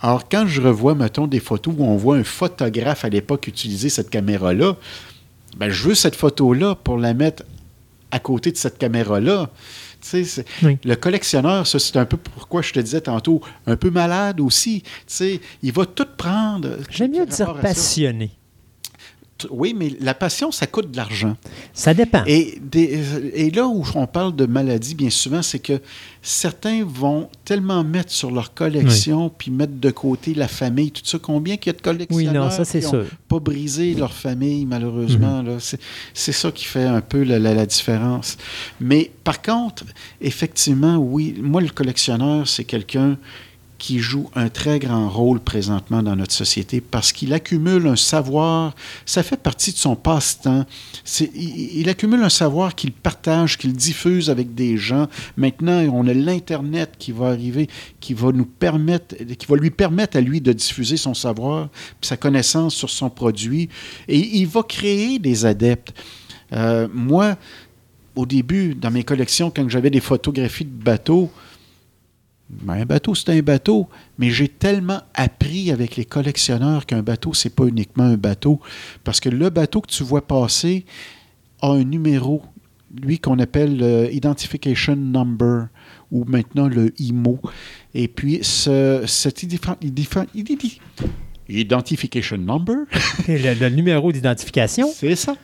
Alors, 0.02 0.28
quand 0.28 0.48
je 0.48 0.62
revois, 0.62 0.96
mettons, 0.96 1.28
des 1.28 1.40
photos 1.40 1.76
où 1.78 1.84
on 1.84 1.96
voit 1.96 2.18
un 2.18 2.24
photographe 2.24 3.06
à 3.06 3.10
l'époque 3.10 3.48
utiliser 3.48 3.90
cette 3.90 4.10
caméra-là, 4.10 4.76
ben, 5.58 5.70
je 5.70 5.90
veux 5.90 5.96
cette 5.96 6.16
photo-là 6.16 6.76
pour 6.76 6.98
la 6.98 7.14
mettre 7.14 7.44
à 8.10 8.20
côté 8.20 8.52
de 8.52 8.58
cette 8.58 8.78
caméra-là. 8.78 9.50
Oui. 10.64 10.80
Le 10.84 10.96
collectionneur, 10.96 11.68
ça, 11.68 11.78
c'est 11.78 11.98
un 11.98 12.06
peu 12.06 12.18
pourquoi 12.18 12.64
je 12.64 12.74
te 12.74 12.80
disais 12.80 13.02
tantôt, 13.02 13.42
un 13.68 13.76
peu 13.76 13.92
malade 13.92 14.40
aussi. 14.40 14.82
Tu 14.82 14.90
sais, 15.06 15.42
il 15.62 15.72
va 15.72 15.86
tout 15.86 16.08
prendre. 16.18 16.78
J'aime 16.90 17.12
mieux 17.12 17.26
dire 17.26 17.48
rapport 17.48 17.62
Oui, 19.50 19.74
mais 19.78 19.94
la 20.00 20.14
passion, 20.14 20.52
ça 20.52 20.68
coûte 20.68 20.92
de 20.92 20.98
l'argent. 20.98 21.36
Ça 21.74 21.94
dépend. 21.94 22.24
Et, 22.28 22.60
des- 22.62 23.02
et 23.34 23.50
là 23.52 23.68
où 23.68 23.84
on 23.96 24.08
parle 24.08 24.36
de 24.36 24.46
maladie, 24.46 24.96
bien 24.96 25.10
souvent, 25.10 25.42
c'est 25.42 25.60
que 25.60 25.82
certains 26.22 26.84
vont 26.86 27.30
tellement 27.46 27.84
mettre 27.84 28.12
sur 28.12 28.30
leur 28.32 28.54
collection, 28.54 29.30
puis 29.36 29.50
mettre 29.52 29.74
de 29.80 29.90
côté 29.92 30.34
la 30.34 30.48
famille, 30.48 30.92
tout 30.92 31.02
ça. 31.04 31.18
Combien 31.20 31.58
qu'il 31.58 31.72
y 31.72 31.76
a 31.76 31.78
de 31.78 31.82
collectionneurs 31.82 32.34
Oui, 32.44 32.50
non, 32.50 32.50
ça, 32.52 32.66
c'est 32.66 32.80
qui 32.82 32.86
ont 32.88 32.92
sûr. 32.92 33.06
pas 33.28 33.40
brisé 33.40 33.94
leur 33.96 34.14
famille, 34.14 34.66
malheureusement. 34.66 35.42
là? 35.42 35.58
C'est, 35.60 35.80
c'est 36.14 36.32
ça 36.32 36.52
qui 36.52 36.66
fait 36.66 36.84
un 36.86 37.02
peu 37.02 37.24
la, 37.24 37.40
la- 37.40 37.54
la 37.56 37.66
différence. 37.66 38.38
Mais 38.80 39.12
par 39.24 39.42
contre, 39.42 39.84
effectivement, 40.22 40.98
oui, 40.98 41.36
moi, 41.42 41.62
le 41.62 41.70
collectionneur, 41.70 42.48
c'est 42.48 42.64
quelqu'un 42.66 43.18
qui 43.82 43.98
joue 43.98 44.30
un 44.36 44.48
très 44.50 44.78
grand 44.78 45.10
rôle 45.10 45.40
présentement 45.40 46.04
dans 46.04 46.16
notre 46.16 46.34
société 46.34 46.82
parce 46.82 47.12
qu'il 47.12 47.34
accumule 47.34 47.88
un 47.88 47.96
savoir, 47.96 48.76
ça 49.08 49.24
fait 49.24 49.38
partie 49.38 49.72
de 49.72 49.78
son 49.78 49.96
passe-temps. 49.96 50.68
Il, 51.34 51.90
accumule 51.90 52.22
un 52.22 52.30
savoir 52.30 52.76
qu'il 52.76 52.92
partage, 52.92 53.58
qu'il 53.58 53.74
diffuse 53.74 54.30
avec 54.30 54.54
des 54.54 54.78
gens. 54.78 55.08
Maintenant, 55.36 55.84
on 55.94 56.08
a 56.08 56.14
l'Internet 56.14 56.92
qui 57.00 57.12
va 57.12 57.30
arriver, 57.30 57.70
qui 58.00 58.14
va 58.14 58.32
nous 58.32 58.46
permettre, 58.46 59.16
qui 59.16 59.48
va 59.48 59.56
lui 59.56 59.72
permettre 59.72 60.16
à 60.16 60.22
lui 60.22 60.42
de 60.42 60.54
diffuser 60.54 60.96
son 60.96 61.16
savoir, 61.16 61.70
sa 62.02 62.18
connaissance 62.18 62.76
sur 62.76 62.92
son 62.92 63.10
produit. 63.10 63.68
Et 64.08 64.20
il 64.20 64.46
va 64.46 64.62
créer 64.62 65.18
des 65.18 65.44
adeptes. 65.44 65.92
Euh, 66.54 66.88
moi, 66.94 67.36
au 68.16 68.28
début, 68.28 68.76
dans 68.76 68.92
mes 68.92 69.04
collections, 69.04 69.50
quand 69.50 69.68
j'avais 69.70 69.90
des 69.90 70.02
photographies 70.02 70.66
de 70.66 70.84
bateaux, 70.84 71.32
ben, 72.52 72.74
un 72.74 72.86
bateau, 72.86 73.16
c'est 73.16 73.30
un 73.30 73.42
bateau, 73.42 73.88
mais 74.18 74.30
j'ai 74.30 74.48
tellement 74.48 75.02
appris 75.14 75.72
avec 75.72 75.96
les 75.96 76.06
collectionneurs 76.06 76.86
qu'un 76.86 77.02
bateau, 77.02 77.34
c'est 77.34 77.56
pas 77.56 77.66
uniquement 77.66 78.04
un 78.04 78.18
bateau. 78.18 78.60
Parce 79.04 79.20
que 79.20 79.30
le 79.30 79.50
bateau 79.50 79.82
que 79.82 79.90
tu 79.90 80.04
vois 80.04 80.26
passer 80.28 80.86
a 81.62 81.70
un 81.70 81.84
numéro, 81.84 82.44
lui 83.02 83.20
qu'on 83.20 83.40
appelle 83.40 83.78
le 83.78 84.14
Identification 84.14 84.96
Number, 84.96 85.68
ou 86.12 86.26
maintenant 86.26 86.68
le 86.68 86.94
IMO. 87.00 87.40
Et 87.94 88.10
puis, 88.10 88.40
ce, 88.42 89.04
cet 89.08 89.44
Identification 91.48 92.38
Number, 92.38 92.86
le, 93.28 93.60
le 93.60 93.70
numéro 93.70 94.12
d'identification. 94.12 94.90
c'est 94.94 95.16
ça. 95.16 95.36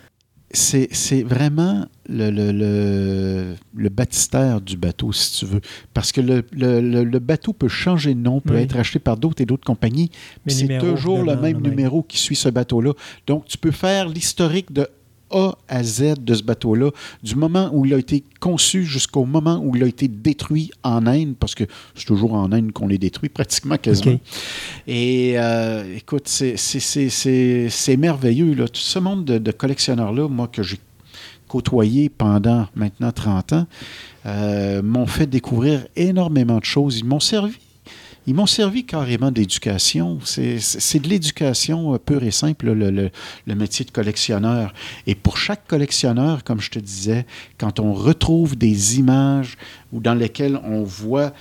C'est, 0.52 1.24
vraiment 1.24 1.88
le, 2.08 2.30
le, 2.32 2.52
le, 2.54 3.56
le 3.76 3.90
baptistère 3.90 4.62
du 4.62 4.78
bateau, 4.78 5.12
si 5.12 5.40
tu 5.40 5.46
veux. 5.46 5.60
Parce 5.94 6.14
que 6.14 6.22
le, 6.22 7.20
bateau 7.20 7.52
peut 7.52 7.68
changer 7.68 8.14
de 8.14 8.20
nom, 8.22 8.40
peut 8.40 8.56
Oui. 8.56 8.62
être 8.62 8.78
acheté 8.78 9.00
par 9.00 9.18
d'autres 9.18 9.42
et 9.42 9.46
d'autres 9.46 9.66
compagnies. 9.66 10.10
Mais 10.46 10.54
C'est 10.54 10.78
toujours 10.78 11.24
le 11.24 11.36
même 11.36 11.62
numéro 11.62 12.02
qui 12.02 12.18
suit 12.18 12.36
ce 12.38 12.48
bateau-là. 12.50 12.94
Donc, 13.28 13.46
tu 13.46 13.58
peux 13.58 13.72
faire 13.72 14.08
l'historique 14.08 14.72
de 14.72 14.88
A 15.32 15.54
à 15.68 15.84
Z 15.84 16.16
de 16.22 16.34
ce 16.34 16.44
bateau-là, 16.44 16.92
du 17.24 17.36
moment 17.36 17.70
où 17.74 17.86
il 17.86 17.94
a 17.94 17.98
été 17.98 18.24
conçu 18.40 18.86
jusqu'au 18.86 19.26
moment 19.26 19.62
où 19.64 19.76
il 19.76 19.84
a 19.84 19.88
été 19.88 20.08
détruit 20.08 20.72
en 20.84 21.06
Inde, 21.08 21.36
parce 21.40 21.56
que 21.56 21.66
c'est 21.96 22.06
toujours 22.06 22.34
en 22.34 22.52
Inde 22.52 22.72
qu'on 22.72 22.88
les 22.88 22.98
détruit, 22.98 23.30
pratiquement 23.30 23.78
quasiment. 23.78 24.20
Et 24.88 25.34
euh, 25.38 25.98
écoute, 25.98 26.28
c'est- 26.28 26.56
merveilleux. 27.98 28.54
Là. 28.54 28.68
Tout 28.68 28.80
ce 28.82 29.00
monde 29.00 29.26
de, 29.26 29.38
de 29.38 29.52
collectionneurs-là, 29.52 30.28
moi, 30.28 30.48
que 30.48 30.64
j'ai 30.64 30.80
côtoyé 31.48 32.10
pendant 32.10 32.68
maintenant 32.76 33.12
30 33.12 33.54
ans, 33.54 33.68
euh, 34.26 34.82
m'ont 34.82 35.08
fait 35.08 35.28
découvrir 35.28 35.88
énormément 35.96 36.60
de 36.60 36.66
choses. 36.66 37.00
Ils 37.00 37.06
m'ont 37.06 37.20
servi. 37.22 37.58
Ils 38.28 38.34
m'ont 38.36 38.46
servi 38.46 38.86
carrément 38.86 39.32
d'éducation. 39.32 40.20
C'est- 40.26 41.00
de 41.00 41.08
l'éducation 41.08 41.94
euh, 41.94 41.98
pure 41.98 42.24
et 42.24 42.32
simple, 42.32 42.72
le, 42.72 42.92
le- 42.92 43.56
métier 43.56 43.86
de 43.86 43.92
collectionneur. 43.92 44.74
Et 45.08 45.16
pour 45.16 45.38
chaque 45.38 45.66
collectionneur, 45.66 46.44
comme 46.44 46.60
je 46.60 46.70
te 46.70 46.80
disais, 46.80 47.26
quand 47.58 47.80
on 47.80 47.94
retrouve 47.94 48.58
des 48.58 49.00
images 49.00 49.58
ou 49.94 50.00
dans 50.02 50.14
lesquelles 50.14 50.60
on 50.66 50.84
voit 50.84 51.32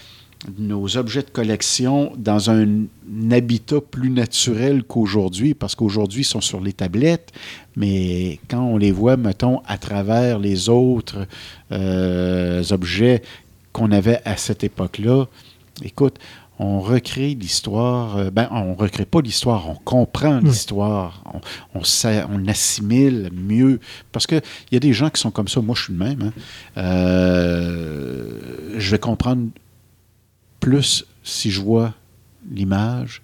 nos 0.58 0.96
objets 0.96 1.22
de 1.22 1.30
collection 1.30 2.12
dans 2.16 2.50
un, 2.50 2.62
un 2.66 3.30
habitat 3.32 3.80
plus 3.80 4.10
naturel 4.10 4.84
qu'aujourd'hui, 4.84 5.54
parce 5.54 5.74
qu'aujourd'hui, 5.74 6.20
ils 6.20 6.24
sont 6.24 6.42
sur 6.42 6.60
les 6.60 6.72
tablettes, 6.72 7.32
mais 7.74 8.38
quand 8.48 8.62
on 8.62 8.76
les 8.76 8.92
voit, 8.92 9.16
mettons, 9.16 9.60
à 9.66 9.76
travers 9.78 10.38
les 10.38 10.68
autres 10.68 11.26
euh, 11.72 12.62
objets 12.70 13.22
qu'on 13.72 13.90
avait 13.90 14.20
à 14.24 14.36
cette 14.36 14.62
époque-là, 14.62 15.24
écoute, 15.82 16.16
on 16.58 16.80
recrée 16.80 17.34
l'histoire. 17.34 18.16
euh, 18.16 18.30
ben, 18.30 18.48
on 18.50 18.74
recrée 18.74 19.04
pas 19.04 19.20
l'histoire, 19.20 19.68
on 19.68 19.74
comprend 19.74 20.40
l'histoire, 20.40 21.22
on, 21.34 21.40
on, 21.80 21.84
s'a- 21.84 22.26
on 22.30 22.46
assimile 22.48 23.30
mieux. 23.34 23.78
Parce 24.12 24.26
qu'il 24.26 24.40
y 24.72 24.76
a 24.76 24.80
des 24.80 24.92
gens 24.92 25.10
qui 25.10 25.20
sont 25.20 25.30
comme 25.30 25.48
ça. 25.48 25.60
Moi, 25.60 25.74
je 25.76 25.82
suis 25.84 25.92
le 25.92 25.98
même. 25.98 26.22
hein. 26.22 26.32
Euh, 26.76 28.74
je 28.78 28.90
vais 28.90 28.98
comprendre 28.98 29.48
plus 30.60 31.04
si 31.22 31.50
je 31.50 31.60
vois 31.60 31.94
l'image 32.50 33.22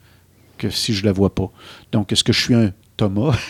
que 0.59 0.71
si 0.71 0.93
je 0.95 1.05
la 1.05 1.13
vois 1.13 1.35
pas. 1.35 1.51
Donc, 1.93 2.13
est-ce 2.13 2.25
que 2.25 2.33
je 2.33 2.41
suis 2.41 2.55
un 2.55 2.73
Thomas? 2.97 3.37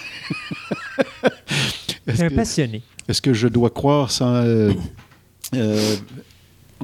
Est-ce 2.06 2.16
T'es 2.18 2.24
un 2.24 2.28
que- 2.30 2.34
passionné. 2.34 2.82
est-ce 3.08 3.22
que 3.22 3.32
je 3.32 3.46
dois 3.48 3.70
croire 3.70 4.10
sans. 4.10 4.34
euh, 4.34 4.72
euh, 5.54 5.96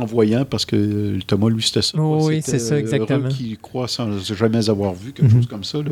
en 0.01 0.05
voyant, 0.07 0.45
parce 0.45 0.65
que 0.65 0.77
euh, 0.77 1.19
Thomas, 1.27 1.49
lui, 1.49 1.63
c'était 1.63 1.83
ça. 1.83 1.99
Oh 2.01 2.19
oui, 2.29 2.41
c'est 2.43 2.59
ça, 2.59 2.75
euh, 2.75 2.79
exactement. 2.79 3.29
qui 3.29 3.57
croit 3.61 3.89
sans 3.89 4.19
jamais 4.19 4.69
avoir 4.71 4.95
vu 4.95 5.13
quelque 5.13 5.27
Mhm. 5.31 5.37
chose 5.39 5.47
comme 5.47 5.65
ça. 5.65 5.79
Là. 5.79 5.91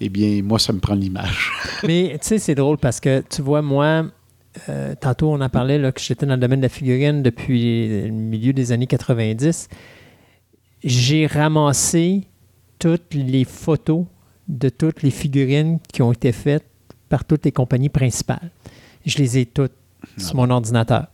Eh 0.00 0.08
bien, 0.08 0.42
moi, 0.42 0.58
ça 0.58 0.72
me 0.72 0.80
prend 0.80 0.94
l'image. 0.94 1.52
Mais 1.86 2.18
tu 2.20 2.28
sais, 2.28 2.38
c'est 2.38 2.54
drôle 2.54 2.78
parce 2.78 3.00
que 3.00 3.22
tu 3.28 3.42
vois, 3.42 3.62
moi, 3.62 4.06
euh, 4.68 4.94
tantôt 5.00 5.32
on 5.32 5.40
en 5.40 5.48
parlait 5.48 5.78
là, 5.78 5.92
que 5.92 6.00
j'étais 6.00 6.26
dans 6.26 6.34
le 6.34 6.40
domaine 6.40 6.60
de 6.60 6.64
la 6.66 6.68
figurine 6.68 7.22
depuis 7.22 8.02
le 8.04 8.10
milieu 8.10 8.52
des 8.52 8.72
années 8.72 8.86
90. 8.86 9.68
J'ai 10.84 11.26
ramassé 11.26 12.22
toutes 12.78 13.14
les 13.14 13.44
photos 13.44 14.04
de 14.48 14.68
toutes 14.68 15.02
les 15.02 15.10
figurines 15.10 15.78
qui 15.92 16.02
ont 16.02 16.12
été 16.12 16.32
faites 16.32 16.64
par 17.08 17.24
toutes 17.24 17.44
les 17.44 17.52
compagnies 17.52 17.88
principales. 17.88 18.50
Je 19.06 19.18
les 19.18 19.38
ai 19.38 19.46
toutes 19.46 19.72
sur 20.18 20.34
mon 20.34 20.50
ordinateur. 20.50 21.06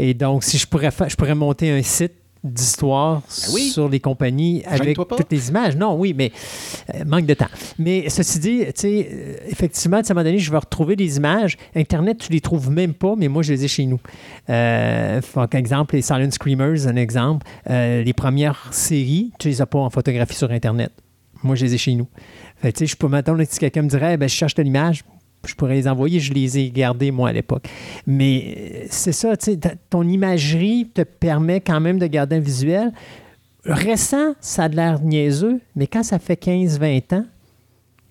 Et 0.00 0.14
donc, 0.14 0.44
si 0.44 0.56
je 0.56 0.66
pourrais 0.66 0.90
je 0.90 1.14
pourrais 1.14 1.34
monter 1.34 1.70
un 1.70 1.82
site 1.82 2.14
d'histoire 2.42 3.20
Ben 3.20 3.52
oui. 3.52 3.68
sur 3.68 3.86
les 3.86 4.00
compagnies 4.00 4.62
avec 4.64 4.96
toutes 4.96 5.30
les 5.30 5.50
images. 5.50 5.76
Non, 5.76 5.94
oui, 5.98 6.14
mais 6.16 6.32
euh, 6.94 7.04
manque 7.04 7.26
de 7.26 7.34
temps. 7.34 7.50
Mais 7.78 8.08
ceci 8.08 8.38
dit, 8.38 8.64
tu 8.64 8.72
sais, 8.76 9.08
euh, 9.12 9.34
effectivement, 9.46 9.98
à 9.98 10.00
un 10.00 10.14
moment 10.14 10.24
donné, 10.24 10.38
je 10.38 10.50
vais 10.50 10.56
retrouver 10.56 10.96
des 10.96 11.18
images. 11.18 11.58
Internet, 11.76 12.16
tu 12.16 12.32
les 12.32 12.40
trouves 12.40 12.70
même 12.70 12.94
pas, 12.94 13.14
mais 13.14 13.28
moi, 13.28 13.42
je 13.42 13.52
les 13.52 13.66
ai 13.66 13.68
chez 13.68 13.84
nous. 13.84 14.00
Euh, 14.48 15.20
par 15.34 15.48
exemple, 15.52 15.94
les 15.96 16.00
Silent 16.02 16.30
Screamers, 16.30 16.86
un 16.86 16.96
exemple. 16.96 17.46
Euh, 17.68 18.02
les 18.02 18.14
premières 18.14 18.72
séries, 18.72 19.32
tu 19.38 19.48
les 19.48 19.60
as 19.60 19.66
pas 19.66 19.80
en 19.80 19.90
photographie 19.90 20.36
sur 20.36 20.50
Internet. 20.50 20.92
Moi, 21.42 21.56
je 21.56 21.66
les 21.66 21.74
ai 21.74 21.78
chez 21.78 21.94
nous. 21.94 22.08
Fait 22.56 22.72
que, 22.72 22.78
tu 22.78 22.86
sais, 22.86 22.92
je 22.92 22.96
peux 22.96 23.08
m'attendre 23.08 23.42
si 23.46 23.58
quelqu'un 23.58 23.82
me 23.82 23.88
dirait, 23.88 24.14
Eh 24.14 24.16
ben, 24.16 24.30
je 24.30 24.34
cherche 24.34 24.54
de 24.54 24.62
l'image, 24.62 25.04
je 25.46 25.54
pourrais 25.54 25.74
les 25.74 25.88
envoyer, 25.88 26.20
je 26.20 26.32
les 26.32 26.58
ai 26.58 26.70
gardés, 26.70 27.10
moi, 27.10 27.30
à 27.30 27.32
l'époque. 27.32 27.68
Mais 28.06 28.54
euh, 28.56 28.86
c'est 28.90 29.12
ça, 29.12 29.36
tu 29.36 29.52
sais, 29.52 29.58
ton 29.88 30.06
imagerie 30.06 30.88
te 30.92 31.02
permet 31.02 31.60
quand 31.60 31.80
même 31.80 31.98
de 31.98 32.06
garder 32.06 32.36
un 32.36 32.40
visuel. 32.40 32.92
Récent, 33.64 34.34
ça 34.40 34.64
a 34.64 34.68
l'air 34.68 35.00
niaiseux, 35.00 35.60
mais 35.76 35.86
quand 35.86 36.02
ça 36.02 36.18
fait 36.18 36.42
15-20 36.42 37.14
ans, 37.14 37.24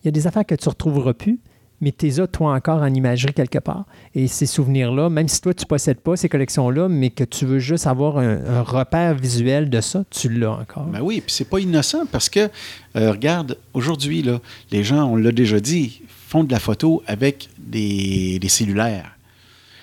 il 0.03 0.05
y 0.05 0.07
a 0.07 0.11
des 0.11 0.27
affaires 0.27 0.45
que 0.45 0.55
tu 0.55 0.67
ne 0.67 0.69
retrouveras 0.69 1.13
plus, 1.13 1.39
mais 1.81 1.91
tu 1.91 2.07
les 2.07 2.27
toi, 2.27 2.53
encore 2.53 2.81
en 2.81 2.93
imagerie 2.93 3.33
quelque 3.33 3.59
part. 3.59 3.85
Et 4.13 4.27
ces 4.27 4.45
souvenirs-là, 4.45 5.09
même 5.09 5.27
si 5.27 5.41
toi, 5.41 5.53
tu 5.53 5.63
ne 5.63 5.67
possèdes 5.67 5.99
pas 5.99 6.17
ces 6.17 6.29
collections-là, 6.29 6.89
mais 6.89 7.09
que 7.09 7.23
tu 7.23 7.45
veux 7.45 7.59
juste 7.59 7.87
avoir 7.87 8.17
un, 8.17 8.61
repère 8.61 9.15
visuel 9.15 9.69
de 9.69 9.81
ça, 9.81 10.03
tu 10.09 10.29
l'as 10.29 10.51
encore. 10.51 10.85
Ben 10.85 11.01
oui, 11.01 11.21
puis 11.21 11.33
c'est 11.33 11.49
pas 11.49 11.59
innocent 11.59 12.05
parce 12.11 12.29
que, 12.29 12.49
euh, 12.95 13.11
regarde, 13.11 13.57
aujourd'hui, 13.73 14.25
les 14.71 14.83
gens, 14.83 15.05
on 15.05 15.15
l'a 15.15 15.31
déjà 15.31 15.59
dit, 15.59 16.01
font 16.29 16.43
de 16.43 16.51
la 16.51 16.59
photo 16.59 17.01
avec 17.07 17.49
des, 17.57 18.37
des 18.37 18.49
cellulaires. 18.49 19.17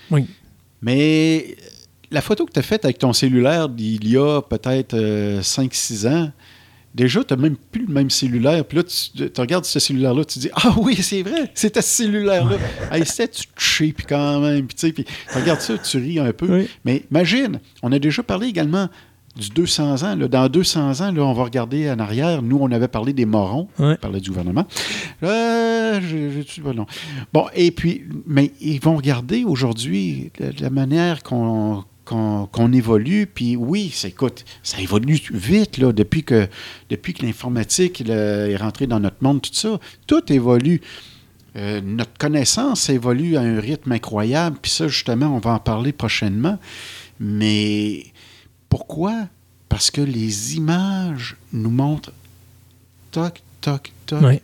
Oui. 0.09 0.25
Mais 0.81 1.57
la 2.09 2.21
photo 2.21 2.45
que 2.45 2.53
tu 2.53 2.59
as 2.59 2.63
faite 2.63 2.85
avec 2.85 2.99
ton 2.99 3.11
cellulaire 3.11 3.67
il 3.77 4.07
y 4.09 4.15
a 4.15 4.41
peut-être 4.41 4.95
5-6 4.95 6.07
ans, 6.07 6.31
déjà, 6.95 7.21
tu 7.21 7.33
n'as 7.33 7.41
même 7.41 7.57
plus 7.57 7.85
le 7.85 7.93
même 7.93 8.09
cellulaire. 8.09 8.63
Puis 8.63 8.77
là, 8.77 8.83
tu, 8.83 9.29
tu 9.29 9.41
regardes 9.41 9.65
ce 9.65 9.77
cellulaire-là, 9.77 10.23
tu 10.23 10.39
dis 10.39 10.49
Ah 10.53 10.73
oui, 10.77 10.95
c'est 10.95 11.21
vrai, 11.21 11.51
c'est 11.53 11.71
ta 11.71 11.81
cellulaire-là. 11.81 12.57
hey, 12.93 13.03
te 13.03 13.41
cheap 13.57 14.03
quand 14.07 14.39
même. 14.39 14.67
Puis 14.67 14.75
tu 14.75 14.87
sais, 14.87 14.93
puis 14.93 15.03
tu 15.03 15.37
regardes 15.37 15.59
ça, 15.59 15.77
tu 15.77 15.97
ris 15.97 16.19
un 16.19 16.31
peu. 16.31 16.47
Oui. 16.47 16.69
Mais 16.85 17.03
imagine, 17.11 17.59
on 17.83 17.91
a 17.91 17.99
déjà 17.99 18.23
parlé 18.23 18.47
également 18.47 18.87
du 19.37 19.49
200 19.49 20.03
ans. 20.03 20.15
là. 20.15 20.27
Dans 20.27 20.49
200 20.49 21.01
ans, 21.01 21.11
là, 21.11 21.21
on 21.23 21.33
va 21.33 21.43
regarder 21.43 21.89
en 21.89 21.99
arrière. 21.99 22.41
Nous, 22.41 22.57
on 22.59 22.71
avait 22.71 22.87
parlé 22.87 23.13
des 23.13 23.25
morons. 23.25 23.67
Ouais. 23.79 23.93
On 23.93 23.95
parlait 23.95 24.19
du 24.19 24.29
gouvernement. 24.29 24.65
Euh, 25.23 25.99
je- 26.01 26.29
je- 26.41 26.61
je- 26.61 26.61
non. 26.73 26.85
Bon, 27.33 27.45
et 27.55 27.71
puis, 27.71 28.03
mais 28.25 28.51
ils 28.61 28.79
vont 28.81 28.95
regarder 28.97 29.43
aujourd'hui 29.43 30.31
la, 30.39 30.47
la 30.59 30.69
manière 30.69 31.23
qu'on 31.23 31.83
qu'on 32.05 32.45
qu'on 32.51 32.71
évolue. 32.71 33.27
Puis 33.27 33.55
oui, 33.57 33.91
c'est, 33.93 34.07
écoute, 34.09 34.45
ça 34.63 34.79
évolue 34.79 35.19
vite 35.33 35.77
là, 35.77 35.91
depuis 35.91 36.23
que, 36.23 36.47
depuis 36.89 37.13
que 37.13 37.25
l'informatique 37.25 38.01
est 38.07 38.55
rentrée 38.55 38.87
dans 38.87 38.99
notre 39.01 39.17
monde, 39.21 39.41
tout 39.41 39.49
ça. 39.53 39.77
Tout 40.07 40.31
évolue. 40.31 40.81
Euh, 41.57 41.81
notre 41.83 42.13
connaissance 42.17 42.89
évolue 42.89 43.35
à 43.35 43.41
un 43.41 43.59
rythme 43.59 43.91
incroyable. 43.91 44.57
Puis 44.61 44.71
ça, 44.71 44.87
justement, 44.87 45.35
on 45.35 45.39
va 45.39 45.51
en 45.53 45.59
parler 45.59 45.91
prochainement. 45.91 46.57
Mais 47.19 48.05
pourquoi? 48.69 49.27
Parce 49.69 49.91
que 49.91 50.01
les 50.01 50.55
images 50.55 51.35
nous 51.53 51.69
montrent 51.69 52.11
toc, 53.11 53.41
toc, 53.61 53.91
toc, 54.05 54.21
Oui. 54.23 54.39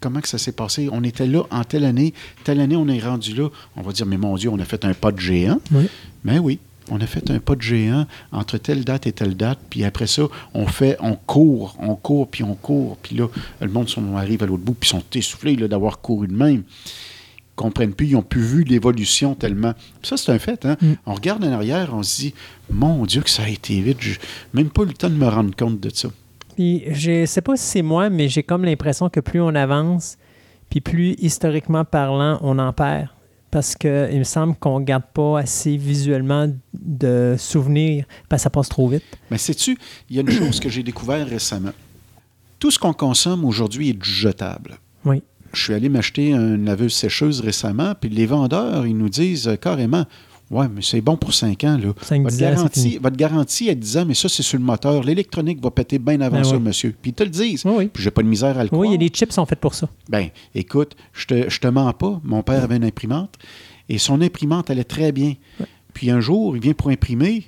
comment 0.00 0.20
que 0.20 0.28
ça 0.28 0.38
s'est 0.38 0.52
passé? 0.52 0.88
On 0.92 1.02
était 1.04 1.26
là 1.26 1.42
en 1.50 1.64
telle 1.64 1.84
année, 1.84 2.14
telle 2.44 2.60
année 2.60 2.76
on 2.76 2.88
est 2.88 3.00
rendu 3.00 3.34
là. 3.34 3.48
On 3.76 3.82
va 3.82 3.92
dire, 3.92 4.06
mais 4.06 4.16
mon 4.16 4.36
Dieu, 4.36 4.50
on 4.50 4.58
a 4.58 4.64
fait 4.64 4.84
un 4.84 4.94
pas 4.94 5.12
de 5.12 5.18
géant. 5.20 5.60
Oui. 5.72 5.88
Mais 6.24 6.38
oui, 6.38 6.58
on 6.90 7.00
a 7.00 7.06
fait 7.06 7.30
un 7.30 7.38
pas 7.38 7.54
de 7.54 7.62
géant 7.62 8.06
entre 8.32 8.58
telle 8.58 8.84
date 8.84 9.06
et 9.06 9.12
telle 9.12 9.36
date. 9.36 9.58
Puis 9.68 9.84
après 9.84 10.06
ça, 10.06 10.22
on 10.54 10.66
fait, 10.66 10.96
on 11.00 11.14
court, 11.16 11.76
on 11.80 11.94
court, 11.96 12.28
puis 12.28 12.44
on 12.44 12.54
court. 12.54 12.96
Puis 13.02 13.16
là, 13.16 13.28
le 13.60 13.68
monde 13.68 13.88
arrive 14.16 14.42
à 14.42 14.46
l'autre 14.46 14.62
bout, 14.62 14.74
puis 14.74 14.88
ils 14.88 14.92
sont 14.92 15.04
essoufflés 15.14 15.56
d'avoir 15.56 16.00
couru 16.00 16.28
de 16.28 16.34
même. 16.34 16.62
Ils 17.56 17.62
comprennent 17.62 17.94
plus, 17.94 18.08
ils 18.08 18.12
n'ont 18.12 18.22
plus 18.22 18.42
vu 18.42 18.64
l'évolution 18.64 19.34
tellement. 19.34 19.72
Ça, 20.02 20.18
c'est 20.18 20.30
un 20.30 20.38
fait. 20.38 20.66
Hein? 20.66 20.76
Mm. 20.82 20.92
On 21.06 21.14
regarde 21.14 21.42
en 21.42 21.52
arrière, 21.52 21.94
on 21.94 22.02
se 22.02 22.20
dit, 22.20 22.34
mon 22.68 23.06
Dieu, 23.06 23.22
que 23.22 23.30
ça 23.30 23.44
a 23.44 23.48
été 23.48 23.80
vite. 23.80 23.96
J'ai 24.00 24.18
même 24.52 24.68
pas 24.68 24.82
eu 24.82 24.86
le 24.86 24.92
temps 24.92 25.08
de 25.08 25.14
me 25.14 25.26
rendre 25.26 25.56
compte 25.56 25.80
de 25.80 25.90
ça. 25.92 26.08
Puis 26.54 26.84
je 26.90 27.24
sais 27.24 27.40
pas 27.40 27.56
si 27.56 27.64
c'est 27.64 27.82
moi, 27.82 28.10
mais 28.10 28.28
j'ai 28.28 28.42
comme 28.42 28.64
l'impression 28.64 29.08
que 29.08 29.20
plus 29.20 29.40
on 29.40 29.54
avance, 29.54 30.18
puis 30.68 30.82
plus 30.82 31.14
historiquement 31.18 31.84
parlant, 31.84 32.38
on 32.42 32.58
en 32.58 32.72
perd. 32.72 33.08
Parce 33.50 33.74
qu'il 33.74 34.18
me 34.18 34.24
semble 34.24 34.54
qu'on 34.56 34.80
ne 34.80 34.84
garde 34.84 35.04
pas 35.14 35.38
assez 35.38 35.78
visuellement 35.78 36.52
de 36.74 37.36
souvenirs, 37.38 38.04
parce 38.28 38.40
que 38.40 38.44
ça 38.44 38.50
passe 38.50 38.68
trop 38.68 38.88
vite. 38.88 39.04
Mais 39.30 39.38
sais-tu, 39.38 39.78
il 40.10 40.16
y 40.16 40.18
a 40.18 40.22
une 40.22 40.30
chose 40.30 40.60
que 40.60 40.68
j'ai 40.68 40.82
découvert 40.82 41.26
récemment. 41.26 41.72
Tout 42.58 42.70
ce 42.70 42.78
qu'on 42.78 42.92
consomme 42.92 43.44
aujourd'hui 43.44 43.90
est 43.90 44.04
jetable. 44.04 44.78
Oui. 45.04 45.22
Je 45.52 45.62
suis 45.62 45.74
allé 45.74 45.88
m'acheter 45.88 46.30
une 46.32 46.64
laveuse 46.64 46.92
sécheuse 46.94 47.40
récemment, 47.40 47.94
puis 47.98 48.10
les 48.10 48.26
vendeurs, 48.26 48.86
ils 48.86 48.96
nous 48.96 49.08
disent 49.08 49.48
euh, 49.48 49.56
carrément 49.56 50.04
Ouais, 50.48 50.68
mais 50.72 50.80
c'est 50.80 51.00
bon 51.00 51.16
pour 51.16 51.34
5 51.34 51.64
ans. 51.64 51.76
Là. 51.76 51.92
5 52.02 52.22
Votre, 52.22 52.36
10 52.36 52.44
ans, 52.44 52.46
c'est 52.46 52.54
garantie, 52.54 52.98
votre 53.02 53.16
garantie 53.16 53.68
est 53.68 53.74
10 53.74 53.96
ans, 53.96 54.04
mais 54.06 54.14
ça, 54.14 54.28
c'est 54.28 54.44
sur 54.44 54.58
le 54.58 54.64
moteur. 54.64 55.02
L'électronique 55.02 55.60
va 55.60 55.72
péter 55.72 55.98
bien 55.98 56.20
avant 56.20 56.36
Ben 56.36 56.44
ça, 56.44 56.54
oui. 56.56 56.62
monsieur. 56.62 56.94
Puis 57.02 57.10
ils 57.10 57.14
te 57.14 57.24
le 57.24 57.30
disent. 57.30 57.62
Oui, 57.64 57.72
oui. 57.78 57.88
Puis 57.92 58.00
j'ai 58.04 58.12
pas 58.12 58.22
de 58.22 58.28
misère 58.28 58.56
à 58.56 58.62
le 58.62 58.68
Oui, 58.70 58.78
il 58.78 58.78
y 58.78 58.78
croire. 58.90 58.94
a 58.94 58.96
des 58.98 59.08
chips 59.08 59.32
sont 59.32 59.44
faits 59.44 59.58
pour 59.58 59.74
ça. 59.74 59.88
Ben, 60.08 60.28
écoute, 60.54 60.94
je 61.12 61.26
te, 61.26 61.50
je 61.50 61.58
te 61.58 61.66
mens 61.66 61.92
pas. 61.94 62.20
Mon 62.22 62.44
père 62.44 62.62
avait 62.62 62.76
une 62.76 62.84
imprimante 62.84 63.34
et 63.88 63.98
son 63.98 64.20
imprimante 64.20 64.70
allait 64.70 64.84
très 64.84 65.10
bien. 65.10 65.34
Puis 65.94 66.10
un 66.12 66.20
jour, 66.20 66.56
il 66.56 66.62
vient 66.62 66.74
pour 66.74 66.90
imprimer 66.90 67.46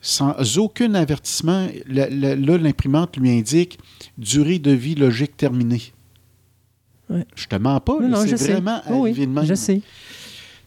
sans 0.00 0.34
aucun 0.58 0.94
avertissement. 0.94 1.68
Là, 1.86 2.08
l'imprimante 2.10 3.16
lui 3.16 3.30
indique 3.30 3.78
durée 4.18 4.58
de 4.58 4.72
vie 4.72 4.96
logique 4.96 5.36
terminée. 5.36 5.82
Ouais. 7.10 7.24
Je 7.34 7.46
te 7.46 7.56
mens 7.56 7.80
pas, 7.80 7.94
c'est 8.36 8.36
sais. 8.38 8.52
vraiment 8.52 8.80
Oui, 8.88 9.14
oui, 9.18 9.26
même. 9.26 9.44
je 9.44 9.54
sais. 9.54 9.80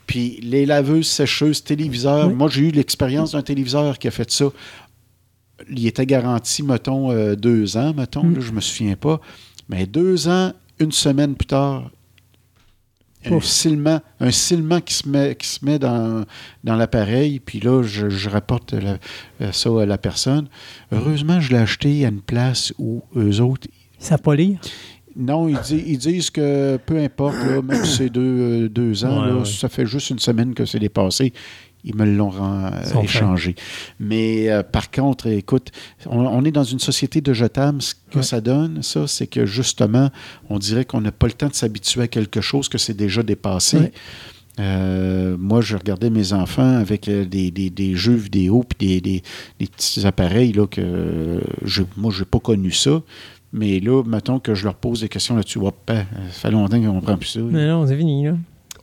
Puis 0.05 0.39
les 0.41 0.65
laveuses, 0.65 1.07
sécheuses, 1.07 1.63
téléviseurs. 1.63 2.27
Oui. 2.27 2.33
Moi, 2.33 2.49
j'ai 2.49 2.61
eu 2.67 2.71
l'expérience 2.71 3.31
d'un 3.33 3.41
téléviseur 3.41 3.97
qui 3.99 4.07
a 4.07 4.11
fait 4.11 4.29
ça. 4.31 4.45
Il 5.69 5.85
était 5.87 6.05
garanti, 6.05 6.63
mettons, 6.63 7.11
euh, 7.11 7.35
deux 7.35 7.75
ans, 7.77 7.93
mettons, 7.93 8.23
Mm. 8.23 8.35
là, 8.35 8.39
je 8.41 8.51
me 8.51 8.61
souviens 8.61 8.95
pas. 8.95 9.19
Mais 9.69 9.85
deux 9.85 10.27
ans, 10.27 10.53
une 10.79 10.91
semaine 10.91 11.35
plus 11.35 11.47
tard, 11.47 11.89
un 13.25 13.41
silement, 13.41 13.99
un 14.21 14.31
qui 14.79 14.93
se 14.93 15.09
met, 15.09 15.35
qui 15.35 15.47
se 15.47 15.65
met 15.65 15.79
dans, 15.79 16.23
dans 16.63 16.75
l'appareil, 16.75 17.39
puis 17.41 17.59
là, 17.59 17.81
je, 17.83 18.07
je 18.09 18.29
rapporte 18.29 18.71
la- 18.73 18.99
euh, 19.41 19.51
ça 19.51 19.69
à 19.81 19.85
la 19.85 19.97
personne. 19.97 20.47
Heureusement, 20.93 21.41
je 21.41 21.51
l'ai 21.51 21.57
acheté 21.59 22.05
à 22.05 22.09
une 22.09 22.21
place 22.21 22.71
où 22.77 23.01
eux 23.17 23.41
autres, 23.41 23.67
pas 24.19 24.35
lire. 24.35 24.59
Non, 25.17 25.47
ils, 25.49 25.57
ils 25.87 25.97
disent 25.97 26.29
que 26.29 26.77
peu 26.85 26.97
importe, 26.99 27.35
là, 27.37 27.61
même 27.61 27.83
si 27.83 27.95
c'est 27.97 28.09
deux, 28.09 28.21
euh, 28.65 28.69
deux 28.69 29.03
ans, 29.05 29.21
Ouais, 29.23 29.27
là, 29.29 29.35
ouais. 29.37 29.45
ça 29.45 29.67
fait 29.69 29.85
juste 29.85 30.09
une 30.11 30.19
semaine 30.19 30.53
que 30.53 30.65
c'est 30.65 30.79
dépassé. 30.79 31.33
Ils 31.83 31.95
me 31.95 32.05
l'ont 32.05 32.31
sont 32.83 33.01
échangé. 33.03 33.55
Mais 33.99 34.49
euh, 34.49 34.61
par 34.63 34.91
contre, 34.91 35.27
écoute, 35.27 35.69
on, 36.07 36.19
on 36.19 36.43
est 36.43 36.51
dans 36.51 36.63
une 36.65 36.79
société 36.79 37.21
de 37.21 37.31
jetables. 37.33 37.81
Ce 37.81 37.93
que 38.11 38.17
Ouais. 38.17 38.23
ça 38.23 38.41
donne, 38.41 38.83
ça, 38.83 39.07
c'est 39.07 39.27
que 39.27 39.45
justement, 39.45 40.09
on 40.49 40.59
dirait 40.59 40.83
qu'on 40.85 40.99
n'a 41.01 41.11
pas 41.13 41.27
le 41.27 41.33
temps 41.33 41.47
de 41.47 41.53
s'habituer 41.53 42.01
à 42.01 42.07
quelque 42.07 42.41
chose 42.41 42.67
que 42.67 42.77
c'est 42.77 42.95
déjà 42.97 43.23
dépassé. 43.23 43.91
Euh, 44.59 45.37
moi, 45.39 45.61
je 45.61 45.77
regardais 45.77 46.09
mes 46.09 46.33
enfants 46.33 46.77
avec 46.77 47.07
euh, 47.07 47.25
des, 47.25 47.51
des- 47.51 47.69
des 47.69 47.95
jeux 47.95 48.15
vidéo 48.15 48.63
puis 48.67 48.87
des, 48.87 49.01
des- 49.01 49.23
des 49.59 49.67
petits 49.67 50.05
appareils 50.05 50.51
là, 50.51 50.65
que 50.65 50.81
euh, 50.81 51.39
je, 51.63 51.83
moi, 51.95 52.11
je 52.11 52.19
n'ai 52.21 52.25
pas 52.25 52.39
connu 52.39 52.71
ça. 52.71 53.01
Mais 53.53 53.79
là, 53.79 54.03
mettons 54.03 54.39
que 54.39 54.53
je 54.53 54.65
leur 54.65 54.75
pose 54.75 55.01
des 55.01 55.09
questions 55.09 55.35
là-dessus. 55.35 55.59
Hop, 55.59 55.75
ben, 55.87 56.05
ça 56.31 56.39
fait 56.41 56.51
longtemps 56.51 56.81
qu'on 56.81 56.93
ne 56.93 57.01
prend 57.01 57.17
plus 57.17 57.27
ça. 57.27 57.39
Non, 57.39 57.49
non, 57.51 57.87
c'est 57.87 57.97
fini, 57.97 58.25
là. 58.25 58.33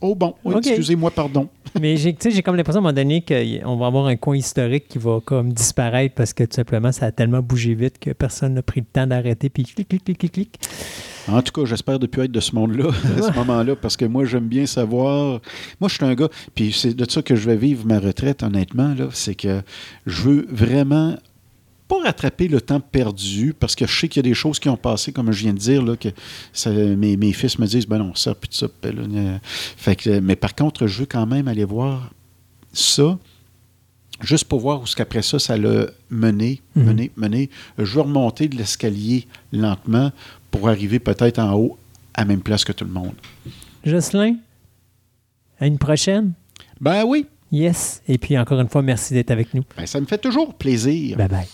Oh 0.01 0.13
bon, 0.13 0.35
oui, 0.43 0.55
excusez-moi, 0.57 1.09
pardon. 1.11 1.49
Mais 1.81 1.97
j'ai 1.97 2.13
tu 2.13 2.29
sais, 2.29 2.31
j'ai 2.31 2.43
comme 2.43 2.55
l'impression 2.55 2.79
à 2.79 2.81
un 2.81 2.91
moment 2.91 2.93
donné 2.93 3.21
qu'on 3.21 3.77
va 3.77 3.87
avoir 3.87 4.07
un 4.07 4.15
coin 4.15 4.35
historique 4.35 4.87
qui 4.87 4.97
va 4.97 5.19
comme 5.23 5.53
disparaître 5.53 6.15
parce 6.15 6.33
que 6.33 6.43
tout 6.43 6.55
simplement, 6.55 6.91
ça 6.91 7.07
a 7.07 7.11
tellement 7.11 7.41
bougé 7.41 7.73
vite 7.73 7.97
que 7.99 8.11
personne 8.11 8.53
n'a 8.53 8.61
pris 8.61 8.81
le 8.81 8.85
temps 8.85 9.07
d'arrêter 9.07 9.49
puis 9.49 9.63
clic, 9.63 9.87
clic, 9.87 10.03
clic, 10.03 10.17
clic, 10.17 10.31
clic. 10.31 10.59
En 11.27 11.41
tout 11.41 11.51
cas, 11.51 11.65
j'espère 11.65 11.97
de 11.97 12.05
plus 12.05 12.23
être 12.23 12.31
de 12.31 12.39
ce 12.39 12.53
monde-là, 12.53 12.89
à 13.17 13.21
ce 13.21 13.33
moment-là, 13.33 13.75
parce 13.75 13.97
que 13.97 14.05
moi, 14.05 14.25
j'aime 14.25 14.47
bien 14.47 14.65
savoir. 14.65 15.39
Moi, 15.79 15.89
je 15.89 15.95
suis 15.95 16.05
un 16.05 16.13
gars, 16.13 16.29
puis 16.53 16.71
c'est 16.71 16.93
de 16.93 17.09
ça 17.09 17.21
que 17.21 17.35
je 17.35 17.49
vais 17.49 17.57
vivre 17.57 17.85
ma 17.85 17.99
retraite, 17.99 18.43
honnêtement, 18.43 18.93
là, 18.93 19.07
c'est 19.11 19.35
que 19.35 19.61
je 20.05 20.21
veux 20.21 20.45
vraiment 20.51 21.15
pas 21.87 22.01
rattraper 22.03 22.47
le 22.47 22.61
temps 22.61 22.79
perdu, 22.79 23.53
parce 23.59 23.75
que 23.75 23.85
je 23.85 23.99
sais 23.99 24.07
qu'il 24.07 24.19
y 24.19 24.25
a 24.25 24.29
des 24.29 24.33
choses 24.33 24.57
qui 24.59 24.69
ont 24.69 24.77
passé, 24.77 25.11
comme 25.11 25.31
je 25.31 25.41
viens 25.43 25.53
de 25.53 25.59
dire, 25.59 25.83
là, 25.83 25.95
que 25.95 26.09
ça- 26.51 26.71
mes, 26.71 27.15
mes 27.17 27.31
fils 27.33 27.59
me 27.59 27.67
disent, 27.67 27.85
ben 27.87 27.99
non, 27.99 28.15
ça, 28.15 28.33
puis 28.33 28.49
ça, 28.51 28.67
puis 28.67 28.91
là, 28.91 29.01
euh, 29.03 29.37
fait 29.43 29.95
que, 29.95 30.19
mais 30.19 30.35
par 30.35 30.55
contre, 30.55 30.87
je 30.87 31.01
veux 31.01 31.05
quand 31.05 31.25
même 31.27 31.47
aller 31.47 31.63
voir 31.65 32.09
ça, 32.73 33.17
juste 34.21 34.45
pour 34.45 34.61
voir 34.61 34.81
où 34.81 34.87
ce 34.87 34.95
qu'après 34.95 35.21
ça, 35.21 35.37
ça 35.39 35.57
l'a 35.57 35.87
mené, 36.09 36.61
Mhm. 36.75 36.83
mené, 36.85 37.11
mené. 37.17 37.49
Je 37.77 37.83
veux 37.83 38.01
remonter 38.01 38.47
de 38.47 38.55
l'escalier 38.57 39.27
lentement 39.51 40.11
pour 40.51 40.67
arriver 40.69 40.99
peut-être 40.99 41.37
en 41.39 41.53
haut 41.53 41.77
à 42.13 42.21
la 42.21 42.25
même 42.25 42.41
place 42.41 42.63
que 42.63 42.71
tout 42.71 42.85
le 42.85 42.91
monde. 42.91 43.13
Jocelyn, 43.83 44.37
à 45.59 45.67
une 45.67 45.77
prochaine? 45.77 46.33
Ben 46.81 47.03
oui, 47.05 47.25
Yes. 47.51 48.01
Et 48.07 48.17
puis 48.17 48.37
encore 48.37 48.59
une 48.59 48.69
fois, 48.69 48.81
merci 48.81 49.13
d'être 49.13 49.31
avec 49.31 49.53
nous. 49.53 49.63
ben, 49.77 49.85
ça 49.85 49.99
me 49.99 50.05
fait 50.05 50.17
toujours 50.17 50.53
plaisir. 50.55 51.17
Bye 51.17 51.27
bye. 51.27 51.47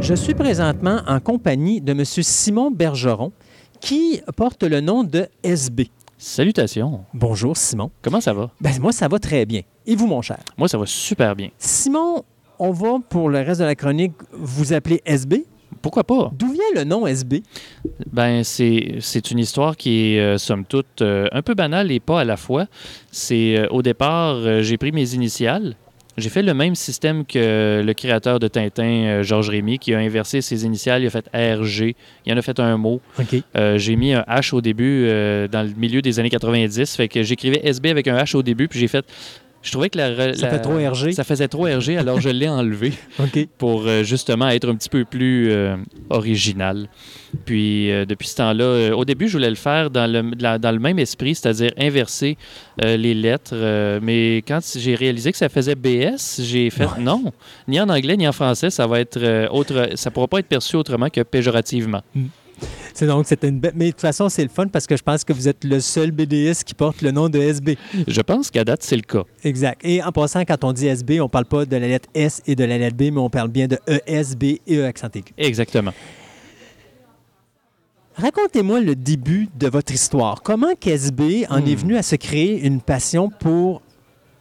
Je 0.00 0.14
suis 0.14 0.34
présentement 0.34 1.02
en 1.06 1.20
compagnie 1.20 1.80
de 1.80 1.92
M. 1.92 2.04
Simon 2.04 2.70
Bergeron, 2.70 3.32
qui 3.80 4.20
porte 4.36 4.62
le 4.64 4.80
nom 4.80 5.04
de 5.04 5.28
SB. 5.44 5.88
Salutations. 6.18 7.04
Bonjour 7.14 7.56
Simon. 7.56 7.90
Comment 8.02 8.20
ça 8.20 8.32
va? 8.32 8.50
Ben, 8.60 8.72
moi, 8.80 8.92
ça 8.92 9.08
va 9.08 9.18
très 9.18 9.46
bien. 9.46 9.62
Et 9.86 9.94
vous, 9.94 10.06
mon 10.06 10.20
cher? 10.20 10.38
Moi, 10.58 10.68
ça 10.68 10.78
va 10.78 10.84
super 10.86 11.36
bien. 11.36 11.50
Simon, 11.58 12.24
on 12.60 12.70
va 12.72 12.98
pour 13.08 13.30
le 13.30 13.40
reste 13.40 13.60
de 13.60 13.64
la 13.64 13.74
chronique 13.74 14.12
vous 14.32 14.72
appeler 14.72 15.00
SB. 15.06 15.44
Pourquoi 15.82 16.04
pas? 16.04 16.30
D'où 16.34 16.52
vient 16.52 16.62
le 16.74 16.84
nom 16.84 17.06
SB? 17.06 17.42
Ben, 18.12 18.44
c'est 18.44 19.30
une 19.30 19.38
histoire 19.38 19.78
qui 19.78 20.14
est, 20.14 20.20
euh, 20.20 20.36
somme 20.36 20.66
toute, 20.66 21.00
euh, 21.00 21.26
un 21.32 21.40
peu 21.40 21.54
banale 21.54 21.90
et 21.90 22.00
pas 22.00 22.20
à 22.20 22.24
la 22.24 22.36
fois. 22.36 22.66
C'est 23.10 23.56
euh, 23.56 23.66
au 23.70 23.80
départ, 23.80 24.36
euh, 24.36 24.60
j'ai 24.60 24.76
pris 24.76 24.92
mes 24.92 25.14
initiales. 25.14 25.74
J'ai 26.18 26.28
fait 26.28 26.42
le 26.42 26.52
même 26.52 26.74
système 26.74 27.24
que 27.24 27.82
le 27.82 27.94
créateur 27.94 28.40
de 28.40 28.46
Tintin, 28.46 29.22
Georges 29.22 29.48
Rémy, 29.48 29.78
qui 29.78 29.94
a 29.94 29.98
inversé 29.98 30.42
ses 30.42 30.66
initiales. 30.66 31.02
Il 31.02 31.06
a 31.06 31.10
fait 31.10 31.24
RG. 31.32 31.94
Il 32.26 32.32
en 32.34 32.36
a 32.36 32.42
fait 32.42 32.60
un 32.60 32.76
mot. 32.76 33.00
OK. 33.18 33.42
Euh, 33.56 33.78
j'ai 33.78 33.96
mis 33.96 34.12
un 34.12 34.22
H 34.28 34.54
au 34.54 34.60
début 34.60 35.06
dans 35.06 35.66
le 35.66 35.72
milieu 35.78 36.02
des 36.02 36.18
années 36.18 36.28
90. 36.28 36.94
Fait 36.96 37.08
que 37.08 37.22
j'écrivais 37.22 37.62
SB 37.64 37.88
avec 37.88 38.06
un 38.06 38.18
H 38.18 38.36
au 38.36 38.42
début, 38.42 38.68
puis 38.68 38.78
j'ai 38.80 38.88
fait. 38.88 39.06
Je 39.62 39.72
trouvais 39.72 39.90
que 39.90 39.98
la, 39.98 40.34
Ça 40.34 40.48
fait 40.48 40.58
trop 40.60 40.76
RG. 40.76 41.12
Ça 41.12 41.22
faisait 41.24 41.48
trop 41.48 41.64
RG, 41.64 41.96
alors 41.98 42.18
je 42.20 42.30
l'ai 42.30 42.48
enlevé. 42.48 42.92
Pour 43.58 43.82
euh, 43.86 44.02
justement 44.02 44.48
être 44.48 44.68
un 44.70 44.74
petit 44.74 44.88
peu 44.88 45.04
plus 45.04 45.50
euh, 45.50 45.76
original. 46.08 46.88
Puis 47.44 47.90
euh, 47.90 48.04
depuis 48.06 48.28
ce 48.28 48.36
temps-là, 48.36 48.96
au 48.96 49.04
début, 49.04 49.28
je 49.28 49.34
voulais 49.34 49.50
le 49.50 49.56
faire 49.56 49.90
dans 49.90 50.10
le, 50.10 50.30
la- 50.40 50.58
dans 50.58 50.72
le 50.72 50.78
même 50.78 50.98
esprit, 50.98 51.34
c'est-à-dire 51.34 51.72
inverser 51.78 52.36
les 52.82 53.14
lettres. 53.14 53.54
mais 54.02 54.38
quand 54.48 54.60
j'ai 54.76 54.94
réalisé 54.94 55.30
que 55.32 55.38
ça 55.38 55.48
faisait 55.50 55.74
BS, 55.74 56.40
j'ai 56.42 56.70
fait 56.70 56.84
Ouais. 56.86 56.98
non, 57.00 57.30
ni 57.68 57.78
en 57.80 57.88
anglais 57.90 58.16
ni 58.16 58.26
en 58.26 58.32
français, 58.32 58.70
ça 58.70 58.86
va 58.86 59.00
être 59.00 59.48
autre, 59.52 59.90
ça 59.94 60.10
pourra 60.10 60.26
pas 60.26 60.38
être 60.38 60.46
perçu 60.48 60.76
autrement 60.76 61.08
que 61.10 61.20
péjorativement. 61.20 62.00
C'est 62.94 63.06
donc, 63.06 63.26
c'était 63.26 63.48
une. 63.48 63.60
Mais 63.74 63.86
de 63.86 63.90
toute 63.92 64.00
façon, 64.00 64.28
c'est 64.28 64.42
le 64.42 64.48
fun 64.48 64.66
parce 64.68 64.86
que 64.86 64.96
je 64.96 65.02
pense 65.02 65.24
que 65.24 65.32
vous 65.32 65.48
êtes 65.48 65.64
le 65.64 65.80
seul 65.80 66.10
BDS 66.10 66.64
qui 66.64 66.74
porte 66.74 67.02
le 67.02 67.10
nom 67.10 67.28
de 67.28 67.38
SB. 67.38 67.76
Je 68.06 68.20
pense 68.20 68.50
qu'à 68.50 68.64
date, 68.64 68.82
c'est 68.82 68.96
le 68.96 69.02
cas. 69.02 69.22
Exact. 69.44 69.80
Et 69.84 70.02
en 70.02 70.12
passant, 70.12 70.44
quand 70.44 70.62
on 70.64 70.72
dit 70.72 70.86
SB, 70.86 71.20
on 71.20 71.28
parle 71.28 71.46
pas 71.46 71.64
de 71.64 71.76
la 71.76 71.86
lettre 71.88 72.08
S 72.14 72.42
et 72.46 72.54
de 72.56 72.64
la 72.64 72.78
lettre 72.78 72.96
B, 72.96 73.02
mais 73.12 73.18
on 73.20 73.30
parle 73.30 73.48
bien 73.48 73.66
de 73.68 73.78
ESB 74.06 74.42
et 74.66 74.76
E 74.76 74.84
accent 74.86 75.08
aigu. 75.14 75.32
Exactement. 75.38 75.92
Racontez-moi 78.16 78.80
le 78.80 78.94
début 78.96 79.48
de 79.58 79.68
votre 79.68 79.92
histoire. 79.94 80.42
Comment 80.42 80.74
qu'SB 80.78 81.46
en 81.48 81.60
Hmm. 81.60 81.66
est 81.68 81.74
venu 81.74 81.96
à 81.96 82.02
se 82.02 82.16
créer 82.16 82.60
une 82.66 82.80
passion 82.80 83.30
pour 83.30 83.82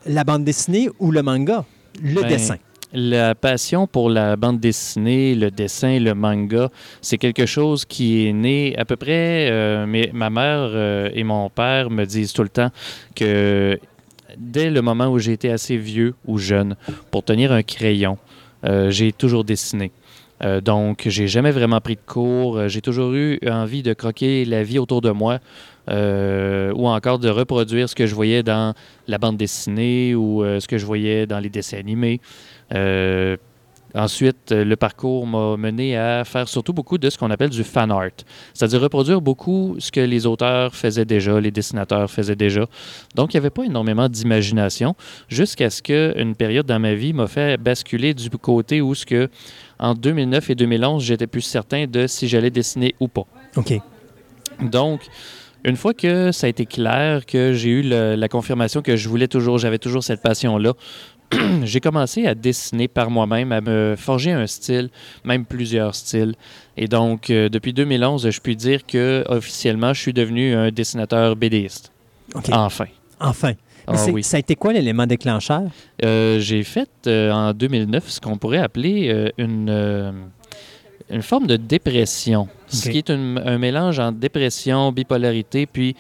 la 0.06 0.24
bande 0.24 0.44
dessinée 0.44 0.90
ou 1.00 1.12
le 1.12 1.22
manga, 1.22 1.66
le 2.02 2.22
Ben, 2.22 2.28
dessin? 2.30 2.56
La 2.92 3.36
passion 3.36 3.86
pour 3.86 4.10
la 4.10 4.36
bande 4.36 4.60
dessinée, 4.60 5.36
le 5.36 5.52
dessin, 5.52 6.00
le 6.00 6.16
manga, 6.16 6.72
c'est 7.02 7.20
quelque 7.20 7.46
chose 7.46 7.86
qui 7.86 8.26
est 8.26 8.34
né 8.34 8.76
à 8.80 8.86
peu 8.86 8.96
près. 8.96 9.48
euh, 9.52 9.86
mais 9.88 10.10
ma 10.12 10.32
mère 10.32 10.72
euh, 10.74 11.10
et 11.14 11.24
mon 11.24 11.52
père 11.52 11.92
me 11.92 12.06
disent 12.06 12.34
tout 12.34 12.42
le 12.42 12.50
temps 12.50 12.72
que 13.16 13.80
dès 14.38 14.72
le 14.72 14.82
moment 14.82 15.06
où 15.10 15.20
j'ai 15.20 15.34
été 15.34 15.52
assez 15.52 15.78
vieux 15.78 16.16
ou 16.26 16.40
jeune 16.40 16.76
pour 17.12 17.24
tenir 17.24 17.52
un 17.52 17.62
crayon, 17.62 18.18
euh, 18.66 18.90
j'ai 18.90 19.12
toujours 19.12 19.44
dessiné. 19.44 19.92
Donc, 20.64 21.04
j'ai 21.06 21.28
jamais 21.28 21.52
vraiment 21.52 21.82
pris 21.82 21.96
de 21.96 22.02
cours. 22.06 22.70
J'ai 22.70 22.80
toujours 22.80 23.14
eu 23.14 23.40
envie 23.46 23.84
de 23.84 23.92
croquer 23.92 24.46
la 24.46 24.64
vie 24.64 24.80
autour 24.80 25.02
de 25.02 25.12
moi 25.12 25.40
ou 25.90 26.88
encore 26.88 27.20
de 27.20 27.28
reproduire 27.28 27.90
ce 27.90 27.96
que 27.96 28.08
je 28.08 28.16
voyais 28.16 28.42
dans 28.42 28.74
la 29.10 29.18
bande 29.18 29.36
dessinée 29.36 30.16
ou 30.16 30.42
ce 30.46 30.66
que 30.66 30.78
je 30.78 30.86
voyais 30.86 31.26
dans 31.26 31.40
les 31.40 31.50
dessins 31.50 31.80
animés. 31.80 32.22
Euh, 32.74 33.38
ensuite, 33.96 34.52
euh, 34.52 34.64
le 34.64 34.76
parcours 34.76 35.26
m'a 35.26 35.58
mené 35.58 35.98
à 35.98 36.24
faire 36.24 36.48
surtout 36.48 36.74
beaucoup 36.74 36.98
de 37.00 37.10
ce 37.10 37.18
qu'on 37.18 37.32
appelle 37.32 37.50
du 37.50 37.64
fan 37.64 37.90
art, 37.92 38.10
c'est-à-dire 38.54 38.82
reproduire 38.82 39.20
beaucoup 39.22 39.76
ce 39.80 39.92
que 39.92 40.00
les 40.00 40.28
auteurs 40.28 40.76
faisaient 40.76 41.06
déjà, 41.06 41.40
les 41.40 41.50
dessinateurs 41.52 42.10
faisaient 42.10 42.36
déjà. 42.36 42.66
Donc, 43.16 43.34
il 43.34 43.38
n'y 43.38 43.40
avait 43.40 43.50
pas 43.50 43.64
énormément 43.64 44.08
d'imagination 44.08 44.96
jusqu'à 45.28 45.70
ce 45.72 45.82
qu'une 45.82 46.36
période 46.36 46.68
dans 46.68 46.80
ma 46.80 46.94
vie 46.94 47.14
m'a 47.14 47.26
fait 47.28 47.58
basculer 47.60 48.14
du 48.14 48.30
côté 48.30 48.82
où 48.82 48.94
ce 48.94 49.06
que 49.06 49.30
en 49.80 49.94
2009 49.96 50.50
et 50.52 50.56
2011, 50.56 51.04
j'étais 51.04 51.26
plus 51.28 51.42
certain 51.42 51.86
de 51.88 52.06
si 52.06 52.28
j'allais 52.28 52.52
dessiner 52.52 52.94
ou 53.00 53.08
pas. 53.08 53.26
OK. 53.56 53.74
Donc, 54.62 55.02
une 55.64 55.76
fois 55.78 55.94
que 55.94 56.32
ça 56.32 56.48
a 56.48 56.50
été 56.50 56.66
clair, 56.66 57.26
que 57.26 57.54
j'ai 57.54 57.70
eu 57.70 57.82
le- 57.82 58.16
la 58.16 58.28
confirmation 58.28 58.82
que 58.82 58.96
je 58.96 59.10
voulais 59.10 59.28
toujours, 59.28 59.58
j'avais 59.58 59.78
toujours 59.78 60.04
cette 60.04 60.22
passion-là, 60.22 60.74
j'ai 61.64 61.80
commencé 61.80 62.26
à 62.26 62.34
dessiner 62.36 62.88
par 62.88 63.10
moi-même, 63.12 63.52
à 63.52 63.62
me 63.62 63.96
forger 63.98 64.32
un 64.32 64.48
style, 64.48 64.90
même 65.24 65.46
plusieurs 65.46 65.94
styles. 65.96 66.36
Et 66.78 66.88
donc, 66.88 67.30
euh, 67.30 67.50
depuis 67.50 67.74
2011, 67.74 68.30
je 68.30 68.40
puis 68.42 68.56
dire 68.56 68.86
que 68.86 69.24
officiellement, 69.28 69.94
je 69.94 70.02
suis 70.02 70.14
devenu 70.14 70.54
un 70.56 70.72
dessinateur 70.72 71.36
BDiste. 71.36 71.92
OK. 72.36 72.50
Enfin. 72.52 72.86
Enfin. 73.20 73.54
Mais 73.88 73.96
Ah 73.98 74.06
oui. 74.12 74.24
Ça 74.24 74.38
a 74.38 74.40
été 74.40 74.56
quoi 74.56 74.72
l'élément 74.74 75.06
déclencheur? 75.08 75.64
Euh, 76.06 76.40
j'ai 76.40 76.64
fait 76.64 76.90
euh, 77.08 77.32
en 77.32 77.54
2009 77.54 78.08
ce 78.10 78.20
qu'on 78.22 78.38
pourrait 78.38 78.60
appeler 78.60 79.32
une, 79.38 80.14
une 81.10 81.22
forme 81.24 81.48
de 81.48 81.56
dépression. 81.58 82.48
ce 82.68 82.88
qui 82.90 83.00
est 83.00 83.10
une- 83.10 83.42
un 83.44 83.58
mélange 83.58 83.98
entre 84.00 84.20
dépression, 84.20 84.92
bipolarité, 84.92 85.66
puis 85.66 85.96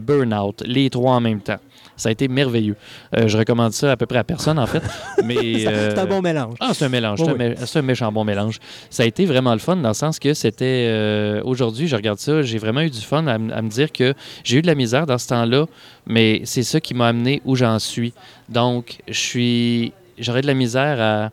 burn-out, 0.00 0.62
les 0.66 0.90
trois 0.90 1.12
en 1.14 1.20
même 1.20 1.40
temps. 1.40 1.56
Ça 2.00 2.08
a 2.08 2.12
été 2.12 2.26
merveilleux. 2.28 2.74
Euh, 3.16 3.28
je 3.28 3.36
recommande 3.38 3.72
ça 3.72 3.92
à 3.92 3.96
peu 3.96 4.06
près 4.06 4.18
à 4.18 4.24
personne, 4.24 4.58
en 4.58 4.66
fait. 4.66 4.82
Mais, 5.24 5.34
C'est 5.60 5.66
euh, 5.68 5.96
un 5.96 6.06
bon 6.06 6.20
mélange. 6.22 6.54
ah, 6.60 6.70
c'est 6.74 6.84
un 6.86 6.88
mélange. 6.88 7.20
Oui, 7.20 7.26
c'est, 7.28 7.32
un 7.32 7.36
mé- 7.36 7.56
c'est 7.66 7.78
un 7.78 7.82
méchant 7.82 8.10
bon 8.10 8.24
mélange. 8.24 8.58
Ça 8.90 9.02
a 9.04 9.06
été 9.06 9.26
vraiment 9.26 9.52
le 9.52 9.58
fun 9.58 9.76
dans 9.76 9.88
le 9.88 9.94
sens 9.94 10.18
que 10.18 10.34
c'était. 10.34 10.86
euh, 10.88 11.40
aujourd'hui, 11.44 11.86
je 11.86 11.94
regarde 11.96 12.18
ça, 12.18 12.42
j'ai 12.42 12.58
vraiment 12.58 12.80
eu 12.80 12.90
du 12.90 13.00
fun 13.00 13.26
à 13.26 13.38
me 13.38 13.68
dire 13.68 13.92
que 13.92 14.14
j'ai 14.44 14.56
eu 14.58 14.62
de 14.62 14.66
la 14.66 14.74
misère 14.74 15.06
dans 15.06 15.18
ce 15.18 15.28
temps-là, 15.28 15.66
mais 16.06 16.42
c'est 16.44 16.62
ça 16.62 16.80
qui 16.80 16.94
m'a 16.94 17.08
amené 17.08 17.42
où 17.44 17.54
j'en 17.56 17.78
suis. 17.78 18.12
Donc, 18.48 18.98
je 19.06 19.18
suis. 19.18 19.92
J'aurais 20.18 20.42
de 20.42 20.46
la 20.46 20.54
misère 20.54 21.00
à. 21.00 21.30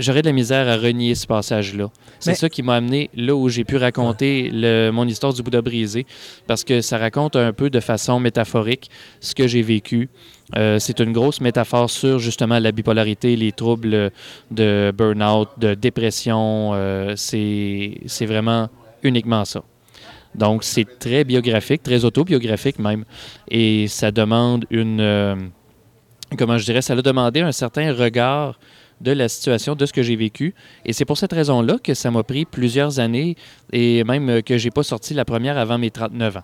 J'aurais 0.00 0.22
de 0.22 0.26
la 0.26 0.32
misère 0.32 0.68
à 0.68 0.76
renier 0.76 1.14
ce 1.14 1.26
passage-là. 1.26 1.90
C'est 2.18 2.30
Mais- 2.30 2.36
ça 2.36 2.48
qui 2.48 2.62
m'a 2.62 2.74
amené 2.76 3.10
là 3.14 3.34
où 3.34 3.48
j'ai 3.48 3.64
pu 3.64 3.76
raconter 3.76 4.50
le- 4.52 4.90
mon 4.90 5.06
histoire 5.06 5.32
du 5.32 5.42
Bouddha 5.42 5.62
brisé, 5.62 6.06
parce 6.46 6.64
que 6.64 6.80
ça 6.80 6.98
raconte 6.98 7.36
un 7.36 7.52
peu 7.52 7.70
de 7.70 7.80
façon 7.80 8.18
métaphorique 8.20 8.90
ce 9.20 9.34
que 9.34 9.46
j'ai 9.46 9.62
vécu. 9.62 10.08
Euh, 10.56 10.78
c'est 10.78 10.98
une 11.00 11.12
grosse 11.12 11.40
métaphore 11.40 11.88
sur 11.90 12.18
justement 12.18 12.58
la 12.58 12.72
bipolarité, 12.72 13.36
les 13.36 13.52
troubles 13.52 14.10
de 14.50 14.92
burn-out, 14.96 15.48
de 15.58 15.74
dépression. 15.74 16.72
euh, 16.74 17.14
c'est 17.16 17.98
c'est 18.06 18.26
vraiment 18.26 18.68
uniquement 19.02 19.44
ça. 19.44 19.62
Donc, 20.34 20.62
c'est 20.62 20.86
très 20.98 21.24
biographique, 21.24 21.82
très 21.82 22.04
autobiographique 22.04 22.78
même. 22.78 23.04
Et 23.50 23.88
ça 23.88 24.10
demande 24.12 24.64
une. 24.70 25.00
euh, 25.00 25.34
comment 26.38 26.56
je 26.58 26.64
dirais 26.64 26.82
Ça 26.82 26.92
a 26.94 27.02
demandé 27.02 27.40
un 27.40 27.50
certain 27.52 27.92
regard 27.92 28.58
de 29.00 29.12
la 29.12 29.28
situation, 29.28 29.74
de 29.74 29.86
ce 29.86 29.92
que 29.92 30.02
j'ai 30.02 30.16
vécu. 30.16 30.54
Et 30.84 30.92
c'est 30.92 31.04
pour 31.04 31.18
cette 31.18 31.32
raison-là 31.32 31.78
que 31.82 31.94
ça 31.94 32.10
m'a 32.10 32.22
pris 32.22 32.44
plusieurs 32.44 33.00
années 33.00 33.36
et 33.72 34.04
même 34.04 34.42
que 34.42 34.58
j'ai 34.58 34.70
pas 34.70 34.82
sorti 34.82 35.14
la 35.14 35.24
première 35.24 35.58
avant 35.58 35.78
mes 35.78 35.90
39 35.90 36.36
ans. 36.38 36.42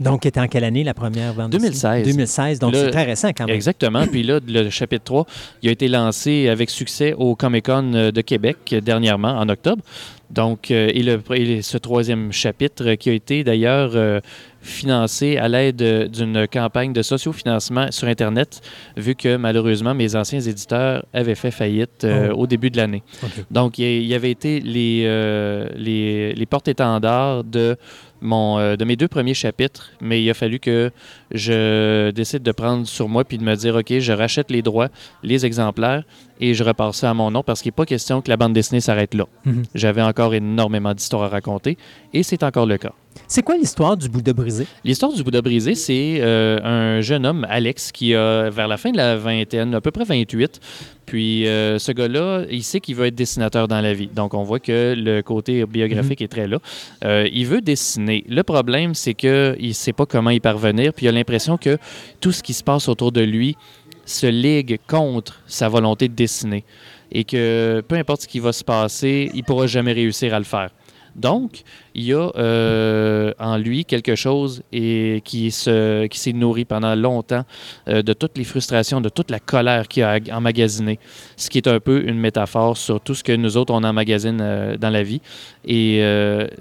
Donc, 0.00 0.24
était 0.24 0.40
en 0.40 0.48
quelle 0.48 0.64
année 0.64 0.82
la 0.82 0.94
première 0.94 1.34
dessinée? 1.34 1.68
2016. 1.70 2.06
2016, 2.06 2.58
donc 2.58 2.74
c'est 2.74 2.90
très 2.90 3.04
récent 3.04 3.28
quand 3.36 3.46
même. 3.46 3.54
Exactement. 3.54 4.06
Puis 4.06 4.22
là, 4.22 4.40
le 4.46 4.70
chapitre 4.70 5.04
3, 5.04 5.26
il 5.62 5.68
a 5.68 5.72
été 5.72 5.88
lancé 5.88 6.48
avec 6.48 6.70
succès 6.70 7.12
au 7.12 7.36
Comic-Con 7.36 7.92
euh, 7.92 8.10
de 8.10 8.20
Québec 8.22 8.74
dernièrement, 8.82 9.38
en 9.38 9.48
octobre. 9.50 9.82
Donc, 10.30 10.70
euh, 10.70 10.90
et, 10.94 11.02
le, 11.02 11.20
et 11.34 11.60
ce 11.60 11.76
troisième 11.76 12.32
chapitre 12.32 12.94
qui 12.94 13.10
a 13.10 13.12
été 13.12 13.44
d'ailleurs 13.44 13.90
euh, 13.94 14.20
financé 14.62 15.36
à 15.36 15.48
l'aide 15.48 16.08
d'une 16.10 16.46
campagne 16.46 16.92
de 16.92 17.02
sociofinancement 17.02 17.90
sur 17.90 18.08
Internet, 18.08 18.60
vu 18.96 19.14
que 19.14 19.36
malheureusement, 19.36 19.94
mes 19.94 20.16
anciens 20.16 20.40
éditeurs 20.40 21.04
avaient 21.12 21.34
fait 21.34 21.50
faillite 21.50 22.04
euh, 22.04 22.28
Oh. 22.32 22.42
au 22.42 22.46
début 22.46 22.70
de 22.70 22.76
l'année. 22.76 23.02
Donc, 23.50 23.78
il 23.78 24.02
y 24.02 24.14
avait 24.14 24.30
été 24.30 24.60
les, 24.60 25.04
euh, 25.06 25.68
les, 25.74 26.32
les 26.34 26.46
porte-étendards 26.46 27.44
de, 27.44 27.76
mon, 28.20 28.58
euh, 28.58 28.76
de 28.76 28.84
mes 28.84 28.96
deux 28.96 29.08
premiers 29.08 29.34
chapitres, 29.34 29.90
mais 30.00 30.22
il 30.22 30.28
a 30.30 30.34
fallu 30.34 30.58
que 30.58 30.90
je 31.32 32.10
décide 32.10 32.42
de 32.42 32.52
prendre 32.52 32.86
sur 32.86 33.08
moi 33.08 33.24
puis 33.24 33.38
de 33.38 33.44
me 33.44 33.54
dire, 33.54 33.74
OK, 33.76 33.98
je 33.98 34.12
rachète 34.12 34.50
les 34.50 34.62
droits, 34.62 34.88
les 35.22 35.46
exemplaires, 35.46 36.04
et 36.40 36.54
je 36.54 36.64
repars 36.64 36.94
ça 36.94 37.10
à 37.10 37.14
mon 37.14 37.30
nom 37.30 37.42
parce 37.42 37.62
qu'il 37.62 37.68
n'est 37.68 37.76
pas 37.76 37.86
question 37.86 38.22
que 38.22 38.28
la 38.28 38.36
bande 38.36 38.52
dessinée 38.52 38.80
s'arrête 38.80 39.14
là. 39.14 39.26
Mhm. 39.44 39.62
J'avais 39.74 40.02
encore 40.02 40.34
énormément 40.34 40.94
d'histoires 40.94 41.24
à 41.24 41.28
raconter, 41.28 41.76
et 42.12 42.22
c'est 42.22 42.42
encore 42.42 42.66
le 42.66 42.78
cas. 42.78 42.92
C'est 43.26 43.42
quoi 43.42 43.56
l'histoire 43.56 43.96
du 43.96 44.08
Bouddha 44.08 44.32
brisé? 44.32 44.66
L'histoire 44.84 45.12
du 45.12 45.22
Bouddha 45.22 45.42
brisé, 45.42 45.74
c'est 45.74 46.18
euh, 46.20 46.58
un 46.62 47.00
jeune 47.00 47.26
homme, 47.26 47.46
Alex, 47.48 47.92
qui 47.92 48.14
a, 48.14 48.50
vers 48.50 48.68
la 48.68 48.76
fin 48.76 48.90
de 48.90 48.96
la 48.96 49.16
vingtaine, 49.16 49.74
à 49.74 49.80
peu 49.80 49.90
près 49.90 50.04
28, 50.04 50.60
puis 51.06 51.46
euh, 51.46 51.78
ce 51.78 51.92
gars-là, 51.92 52.44
il 52.50 52.62
sait 52.62 52.80
qu'il 52.80 52.94
veut 52.94 53.06
être 53.06 53.14
dessinateur 53.14 53.66
dans 53.66 53.80
la 53.80 53.92
vie. 53.94 54.08
Donc, 54.08 54.32
on 54.34 54.42
voit 54.44 54.60
que 54.60 54.94
le 54.96 55.22
côté 55.22 55.64
biographique 55.66 56.22
est 56.22 56.28
très 56.28 56.46
là. 56.46 56.58
Euh, 57.04 57.28
il 57.32 57.46
veut 57.46 57.60
dessiner. 57.60 58.24
Le 58.28 58.42
problème, 58.42 58.94
c'est 58.94 59.14
qu'il 59.14 59.56
ne 59.60 59.72
sait 59.72 59.92
pas 59.92 60.06
comment 60.06 60.30
y 60.30 60.40
parvenir, 60.40 60.92
puis 60.92 61.06
il 61.06 61.08
a 61.08 61.12
l'impression 61.20 61.56
que 61.56 61.78
tout 62.20 62.32
ce 62.32 62.42
qui 62.42 62.54
se 62.54 62.64
passe 62.64 62.88
autour 62.88 63.12
de 63.12 63.20
lui 63.20 63.56
se 64.04 64.26
ligue 64.26 64.78
contre 64.86 65.40
sa 65.46 65.68
volonté 65.68 66.08
de 66.08 66.14
dessiner. 66.14 66.64
Et 67.12 67.24
que 67.24 67.82
peu 67.86 67.96
importe 67.96 68.22
ce 68.22 68.28
qui 68.28 68.40
va 68.40 68.52
se 68.52 68.64
passer, 68.64 69.30
il 69.34 69.44
pourra 69.44 69.66
jamais 69.66 69.92
réussir 69.92 70.34
à 70.34 70.38
le 70.38 70.44
faire. 70.44 70.70
Donc, 71.16 71.62
il 71.94 72.04
y 72.04 72.14
a 72.14 72.30
euh, 72.36 73.32
en 73.38 73.56
lui 73.56 73.84
quelque 73.84 74.14
chose 74.14 74.62
et 74.72 75.22
qui 75.24 75.50
se, 75.50 76.06
qui 76.06 76.18
s'est 76.18 76.32
nourri 76.32 76.64
pendant 76.64 76.94
longtemps 76.94 77.44
euh, 77.88 78.02
de 78.02 78.12
toutes 78.12 78.38
les 78.38 78.44
frustrations, 78.44 79.00
de 79.00 79.08
toute 79.08 79.30
la 79.30 79.40
colère 79.40 79.88
qu'il 79.88 80.04
a 80.04 80.18
emmagasiné, 80.32 80.98
ce 81.36 81.50
qui 81.50 81.58
est 81.58 81.66
un 81.66 81.80
peu 81.80 82.04
une 82.06 82.18
métaphore 82.18 82.76
sur 82.76 83.00
tout 83.00 83.14
ce 83.14 83.24
que 83.24 83.32
nous 83.32 83.56
autres 83.56 83.74
on 83.74 83.82
emmagasine 83.82 84.38
euh, 84.40 84.76
dans 84.76 84.90
la 84.90 85.02
vie. 85.02 85.20
Et 85.64 85.98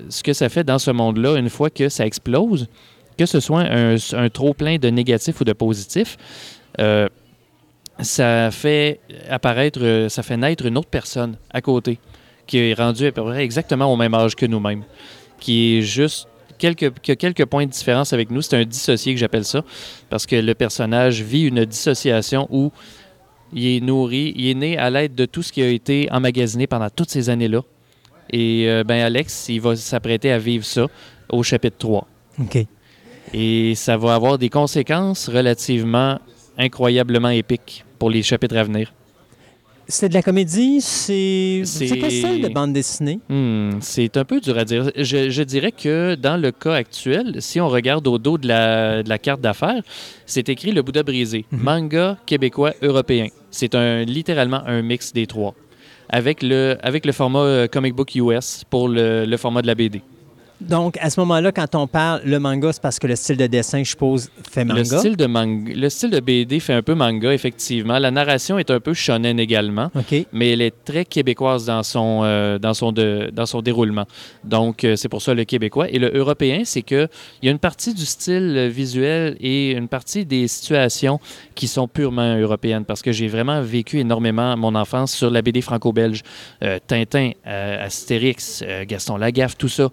ce 0.10 0.24
que 0.24 0.34
ça 0.34 0.50
fait 0.50 0.64
dans 0.64 0.80
ce 0.80 0.92
monde-là, 0.92 1.38
une 1.38 1.50
fois 1.50 1.70
que 1.70 1.90
ça 1.90 2.06
explose, 2.06 2.68
que 3.20 3.26
ce 3.26 3.42
soit 3.42 3.64
un, 3.64 3.98
un 4.14 4.30
trop 4.30 4.54
plein 4.54 4.78
de 4.78 4.88
négatifs 4.90 5.42
ou 5.42 5.44
de 5.44 5.52
positifs, 5.52 6.16
euh, 6.80 7.10
ça 8.00 8.50
fait 8.50 9.02
apparaître, 9.30 10.08
ça 10.10 10.24
fait 10.24 10.38
naître 10.38 10.66
une 10.66 10.78
autre 10.78 10.90
personne 10.90 11.36
à 11.52 11.60
côté 11.60 12.00
qui 12.48 12.60
est 12.60 12.74
rendue 12.74 13.08
à 13.08 13.12
peu 13.12 13.24
près 13.24 13.44
exactement 13.44 13.92
au 13.92 13.98
même 13.98 14.14
âge 14.14 14.38
que 14.38 14.46
nous-mêmes, 14.46 14.84
qui 15.38 15.78
est 15.78 15.82
juste 15.82 16.30
quelques, 16.58 16.94
a 17.10 17.16
quelques 17.18 17.46
points 17.46 17.66
de 17.66 17.72
différence 17.72 18.14
avec 18.14 18.32
nous. 18.32 18.42
C'est 18.42 18.56
un 18.56 18.64
dissocié 18.64 19.14
que 19.14 19.20
j'appelle 19.20 19.44
ça, 19.44 19.66
parce 20.10 20.26
que 20.26 20.38
le 20.38 20.56
personnage 20.56 21.22
vit 21.22 21.44
une 21.44 21.66
dissociation 21.66 22.48
où 22.50 22.72
il 23.52 23.68
est 23.68 23.82
nourri, 23.82 24.34
il 24.38 24.48
est 24.48 24.54
né 24.54 24.78
à 24.78 24.90
l'aide 24.90 25.14
de 25.14 25.26
tout 25.26 25.44
ce 25.44 25.52
qui 25.52 25.62
a 25.62 25.68
été 25.68 26.08
emmagasiné 26.10 26.68
pendant 26.68 26.90
toutes 26.90 27.10
ces 27.10 27.30
années-là. 27.30 27.64
Et 28.32 28.70
euh, 28.70 28.86
ben 28.86 29.02
Alex, 29.02 29.50
il 29.50 29.60
va 29.60 29.76
s'apprêter 29.76 30.32
à 30.32 30.40
vivre 30.40 30.64
ça 30.64 30.88
au 31.28 31.44
chapitre 31.44 31.78
3. 31.80 32.08
OK. 32.40 32.66
Et 33.34 33.76
ça 33.76 33.98
va 33.98 34.16
avoir 34.16 34.38
des 34.38 34.50
conséquences 34.50 35.30
relativement 35.30 36.20
incroyablement 36.58 37.30
épiques 37.30 37.86
pour 37.98 38.10
les 38.10 38.24
chapitres 38.24 38.58
à 38.58 38.64
venir. 38.64 38.94
C'est 39.92 40.10
de 40.10 40.14
la 40.14 40.22
comédie? 40.22 40.82
C'est 40.82 41.64
c'est 41.66 41.88
quel 41.88 42.12
style 42.12 42.42
de 42.44 42.48
bande 42.50 42.74
dessinée? 42.74 43.20
Hmm, 43.28 43.80
c'est 43.82 44.18
un 44.18 44.24
peu 44.24 44.40
dur 44.40 44.56
à 44.56 44.64
dire. 44.64 44.92
Je, 44.96 45.32
je 45.32 45.42
dirais 45.42 45.72
que 45.72 46.14
dans 46.14 46.38
le 46.38 46.52
cas 46.52 46.74
actuel, 46.74 47.38
si 47.40 47.60
on 47.60 47.68
regarde 47.68 48.08
au 48.08 48.20
dos 48.20 48.38
de 48.38 48.48
la, 48.48 49.02
de 49.02 49.10
la 49.10 49.18
carte 49.18 49.42
d'affaires, 49.42 49.82
c'est 50.28 50.48
écrit 50.48 50.72
le 50.72 50.84
Bouddha 50.84 51.02
brisé. 51.02 51.46
Manga 51.52 52.18
québécois 52.28 52.74
européen. 52.84 53.30
C'est 53.50 53.74
un, 53.74 54.04
littéralement 54.04 54.62
un 54.68 54.84
mix 54.84 55.12
des 55.12 55.26
trois. 55.26 55.56
Avec 56.08 56.44
le, 56.44 56.78
avec 56.84 57.04
le 57.06 57.12
format 57.12 57.40
euh, 57.40 57.68
comic 57.68 57.96
book 57.96 58.14
US 58.14 58.64
pour 58.70 58.90
le, 58.90 59.26
le 59.26 59.38
format 59.38 59.64
de 59.64 59.68
la 59.68 59.76
BD. 59.76 60.02
Donc, 60.62 60.98
à 61.00 61.10
ce 61.10 61.20
moment-là, 61.22 61.52
quand 61.54 61.74
on 61.76 61.88
parle 61.88 62.22
le 62.26 62.38
manga, 62.40 62.74
c'est 62.74 62.82
parce 62.82 63.00
que 63.00 63.08
le 63.08 63.16
style 63.16 63.38
de 63.38 63.48
dessin, 63.48 63.82
je 63.84 63.90
suppose, 63.92 64.30
fait 64.52 64.66
manga? 64.66 64.80
Le 64.80 64.84
style, 64.86 65.16
de 65.16 65.26
manga, 65.26 65.74
le 65.74 65.90
style 65.90 66.10
de 66.10 66.20
BD 66.20 66.60
fait 66.60 66.74
un 66.74 66.82
peu 66.82 66.96
manga, 66.96 67.34
effectivement. 67.34 67.98
La 67.98 68.12
narration 68.12 68.60
est 68.60 68.70
un 68.70 68.80
peu 68.82 68.94
shonen 68.94 69.40
également. 69.40 69.90
Mais 70.34 70.52
elle 70.52 70.62
est 70.62 70.74
très 70.84 71.06
québécoise 71.06 71.66
dans 71.66 71.82
son, 71.84 72.22
euh, 72.24 72.60
dans 72.60 72.74
son, 72.74 72.92
de- 72.92 73.30
dans 73.34 73.46
son 73.46 73.62
déroulement. 73.62 74.06
Donc, 74.44 74.84
euh, 74.84 74.96
c'est 74.98 75.08
pour 75.08 75.22
ça 75.22 75.34
le 75.34 75.46
québécois. 75.46 75.90
Et 75.90 75.98
le 75.98 76.12
européen, 76.14 76.62
c'est 76.66 76.82
qu'il 76.82 77.08
y 77.42 77.48
a 77.48 77.52
une 77.52 77.60
partie 77.60 77.94
du 77.94 78.06
style 78.06 78.68
visuel 78.70 79.38
et 79.40 79.72
une 79.72 79.88
partie 79.88 80.26
des 80.26 80.48
situations 80.50 81.20
qui 81.56 81.68
sont 81.68 81.88
purement 81.88 82.36
européennes, 82.38 82.84
parce 82.86 83.02
que 83.02 83.12
j'ai 83.14 83.28
vraiment 83.28 83.62
vécu 83.62 84.00
énormément 84.00 84.58
mon 84.58 84.76
enfance 84.76 85.14
sur 85.14 85.30
la 85.30 85.42
BD 85.42 85.62
franco-belge. 85.62 86.22
Euh, 86.64 86.80
Tintin, 86.86 87.32
Astérix, 87.46 88.64
Gaston 88.88 89.18
Lagaffe, 89.18 89.58
tout 89.58 89.70
ça. 89.70 89.90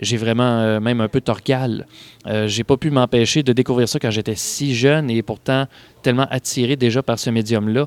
J'ai 0.00 0.16
vraiment 0.16 0.60
euh, 0.60 0.80
même 0.80 1.00
un 1.00 1.08
peu 1.08 1.20
Torgal. 1.20 1.86
Euh, 2.26 2.48
j'ai 2.48 2.64
pas 2.64 2.76
pu 2.76 2.90
m'empêcher 2.90 3.42
de 3.42 3.52
découvrir 3.52 3.88
ça 3.88 3.98
quand 3.98 4.10
j'étais 4.10 4.34
si 4.34 4.74
jeune 4.74 5.10
et 5.10 5.22
pourtant 5.22 5.66
tellement 6.02 6.26
attiré 6.30 6.76
déjà 6.76 7.02
par 7.02 7.18
ce 7.18 7.28
médium-là 7.30 7.86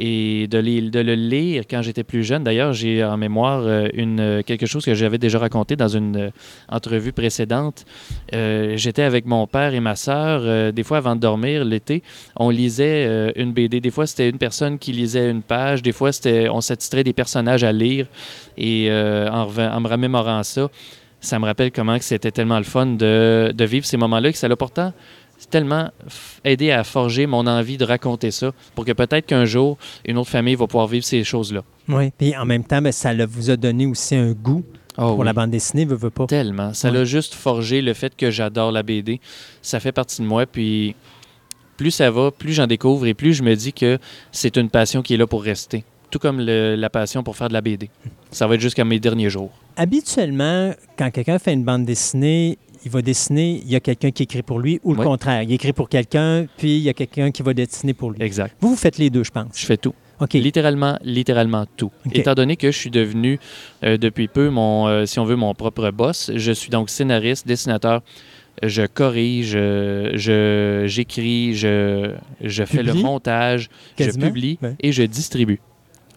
et 0.00 0.46
de, 0.46 0.58
le 0.58 1.14
lire 1.14 1.64
quand 1.68 1.82
j'étais 1.82 2.04
plus 2.04 2.22
jeune. 2.22 2.44
D'ailleurs, 2.44 2.72
j'ai 2.72 3.02
en 3.02 3.16
mémoire 3.16 3.62
euh, 3.64 3.88
une, 3.94 4.20
euh, 4.20 4.42
quelque 4.42 4.66
chose 4.66 4.84
que 4.84 4.94
j'avais 4.94 5.18
déjà 5.18 5.38
raconté 5.38 5.74
dans 5.74 5.88
une 5.88 6.30
entrevue 6.68 7.12
précédente. 7.12 7.84
J'étais 8.32 9.02
avec 9.02 9.26
mon 9.26 9.46
père 9.46 9.74
et 9.74 9.80
ma 9.80 9.96
sœur. 9.96 10.72
des 10.72 10.82
fois, 10.82 10.98
avant 10.98 11.16
de 11.16 11.20
dormir, 11.20 11.64
l'été, 11.64 12.02
on 12.36 12.50
lisait 12.50 13.32
une 13.36 13.52
BD. 13.52 13.80
Des 13.80 13.90
fois, 13.90 14.06
c'était 14.06 14.28
une 14.28 14.38
personne 14.38 14.78
qui 14.78 14.92
lisait 14.92 15.30
une 15.30 15.42
page. 15.42 15.82
Des 15.82 15.92
fois, 15.92 16.10
on 16.50 16.60
s'attitrait 16.60 17.04
des 17.04 17.12
personnages 17.12 17.64
à 17.64 17.72
lire. 17.72 18.06
Et 18.56 18.88
en 18.90 19.46
me 19.80 19.88
remémorant 19.88 20.42
ça, 20.42 20.68
ça 21.20 21.38
me 21.38 21.44
rappelle 21.46 21.72
comment 21.72 21.96
c'était 22.00 22.30
tellement 22.30 22.58
le 22.58 22.64
fun 22.64 22.86
de, 22.86 23.52
de 23.54 23.64
vivre 23.64 23.84
ces 23.86 23.96
moments-là, 23.96 24.32
que 24.32 24.38
ça 24.38 24.48
l'a 24.48 24.56
pourtant 24.56 24.92
tellement 25.50 25.88
aidé 26.44 26.72
à 26.72 26.82
forger 26.82 27.26
mon 27.28 27.46
envie 27.46 27.76
de 27.76 27.84
raconter 27.84 28.32
ça 28.32 28.50
pour 28.74 28.84
que 28.84 28.90
peut-être 28.90 29.24
qu'un 29.24 29.44
jour, 29.44 29.78
une 30.04 30.18
autre 30.18 30.30
famille 30.30 30.56
va 30.56 30.66
pouvoir 30.66 30.88
vivre 30.88 31.04
ces 31.04 31.22
choses-là. 31.22 31.62
Oui. 31.88 32.10
Puis 32.18 32.36
en 32.36 32.44
même 32.44 32.64
temps, 32.64 32.82
ben, 32.82 32.90
ça 32.90 33.14
vous 33.24 33.48
a 33.50 33.56
donné 33.56 33.86
aussi 33.86 34.16
un 34.16 34.32
goût 34.32 34.64
Oh, 35.00 35.14
pour 35.14 35.22
la 35.22 35.32
bande 35.32 35.52
dessinée, 35.52 35.84
veut, 35.84 35.94
veut 35.94 36.10
pas. 36.10 36.26
Tellement. 36.26 36.74
Ça 36.74 36.88
Ouais. 36.90 36.94
l'a 36.98 37.04
juste 37.04 37.34
forgé 37.34 37.82
le 37.82 37.94
fait 37.94 38.16
que 38.16 38.32
j'adore 38.32 38.72
la 38.72 38.82
BD. 38.82 39.20
Ça 39.62 39.78
fait 39.78 39.92
partie 39.92 40.20
de 40.22 40.26
moi. 40.26 40.44
Puis 40.44 40.96
plus 41.76 41.92
ça 41.92 42.10
va, 42.10 42.32
plus 42.32 42.52
j'en 42.52 42.66
découvre 42.66 43.06
et 43.06 43.14
plus 43.14 43.32
je 43.34 43.44
me 43.44 43.54
dis 43.54 43.72
que 43.72 43.98
c'est 44.32 44.56
une 44.56 44.68
passion 44.68 45.00
qui 45.02 45.14
est 45.14 45.16
là 45.16 45.28
pour 45.28 45.44
rester. 45.44 45.84
Tout 46.10 46.18
comme 46.18 46.40
le- 46.40 46.74
la 46.76 46.90
passion 46.90 47.22
pour 47.22 47.36
faire 47.36 47.48
de 47.48 47.52
la 47.54 47.60
BD. 47.60 47.90
Ça 48.30 48.46
va 48.46 48.54
être 48.54 48.60
jusqu'à 48.60 48.84
mes 48.84 48.98
derniers 49.00 49.30
jours. 49.30 49.50
Habituellement, 49.76 50.72
quand 50.96 51.10
quelqu'un 51.10 51.38
fait 51.38 51.52
une 51.52 51.64
bande 51.64 51.84
dessinée, 51.84 52.58
il 52.84 52.90
va 52.90 53.02
dessiner, 53.02 53.60
il 53.64 53.70
y 53.70 53.74
a 53.76 53.80
quelqu'un 53.80 54.10
qui 54.10 54.22
écrit 54.22 54.42
pour 54.42 54.60
lui, 54.60 54.80
ou 54.84 54.92
le 54.94 55.00
Oui. 55.00 55.04
contraire. 55.06 55.42
Il 55.42 55.52
écrit 55.52 55.72
pour 55.72 55.88
quelqu'un, 55.88 56.46
puis 56.56 56.76
il 56.76 56.82
y 56.82 56.88
a 56.88 56.92
quelqu'un 56.92 57.30
qui 57.30 57.42
va 57.42 57.52
dessiner 57.54 57.94
pour 57.94 58.10
lui. 58.12 58.22
Exact. 58.22 58.54
Vous, 58.60 58.70
vous 58.70 58.76
faites 58.76 58.98
les 58.98 59.10
deux, 59.10 59.24
je 59.24 59.30
pense. 59.30 59.48
Je 59.58 59.66
fais 59.66 59.76
tout. 59.76 59.94
OK. 60.20 60.32
Littéralement, 60.34 60.98
littéralement 61.02 61.64
tout. 61.76 61.90
Étant 62.12 62.34
donné 62.34 62.56
que 62.56 62.70
je 62.70 62.76
suis 62.78 62.90
devenu 62.90 63.38
euh, 63.84 63.96
depuis 63.96 64.26
peu 64.28 64.48
mon, 64.50 64.86
euh, 64.88 65.06
si 65.06 65.18
on 65.20 65.24
veut, 65.24 65.36
mon 65.36 65.54
propre 65.54 65.90
boss, 65.90 66.30
je 66.34 66.52
suis 66.52 66.70
donc 66.70 66.90
scénariste, 66.90 67.46
dessinateur. 67.46 68.02
Je 68.64 68.82
corrige, 68.86 69.52
euh, 69.54 70.10
je 70.14 70.84
j'écris, 70.88 71.54
je, 71.54 72.14
je 72.40 72.64
fais 72.64 72.82
le 72.82 72.92
montage, 72.94 73.70
Quasiment? 73.94 74.24
je 74.24 74.28
publie 74.28 74.58
Ouais. 74.60 74.74
et 74.80 74.90
je 74.90 75.04
distribue. 75.04 75.60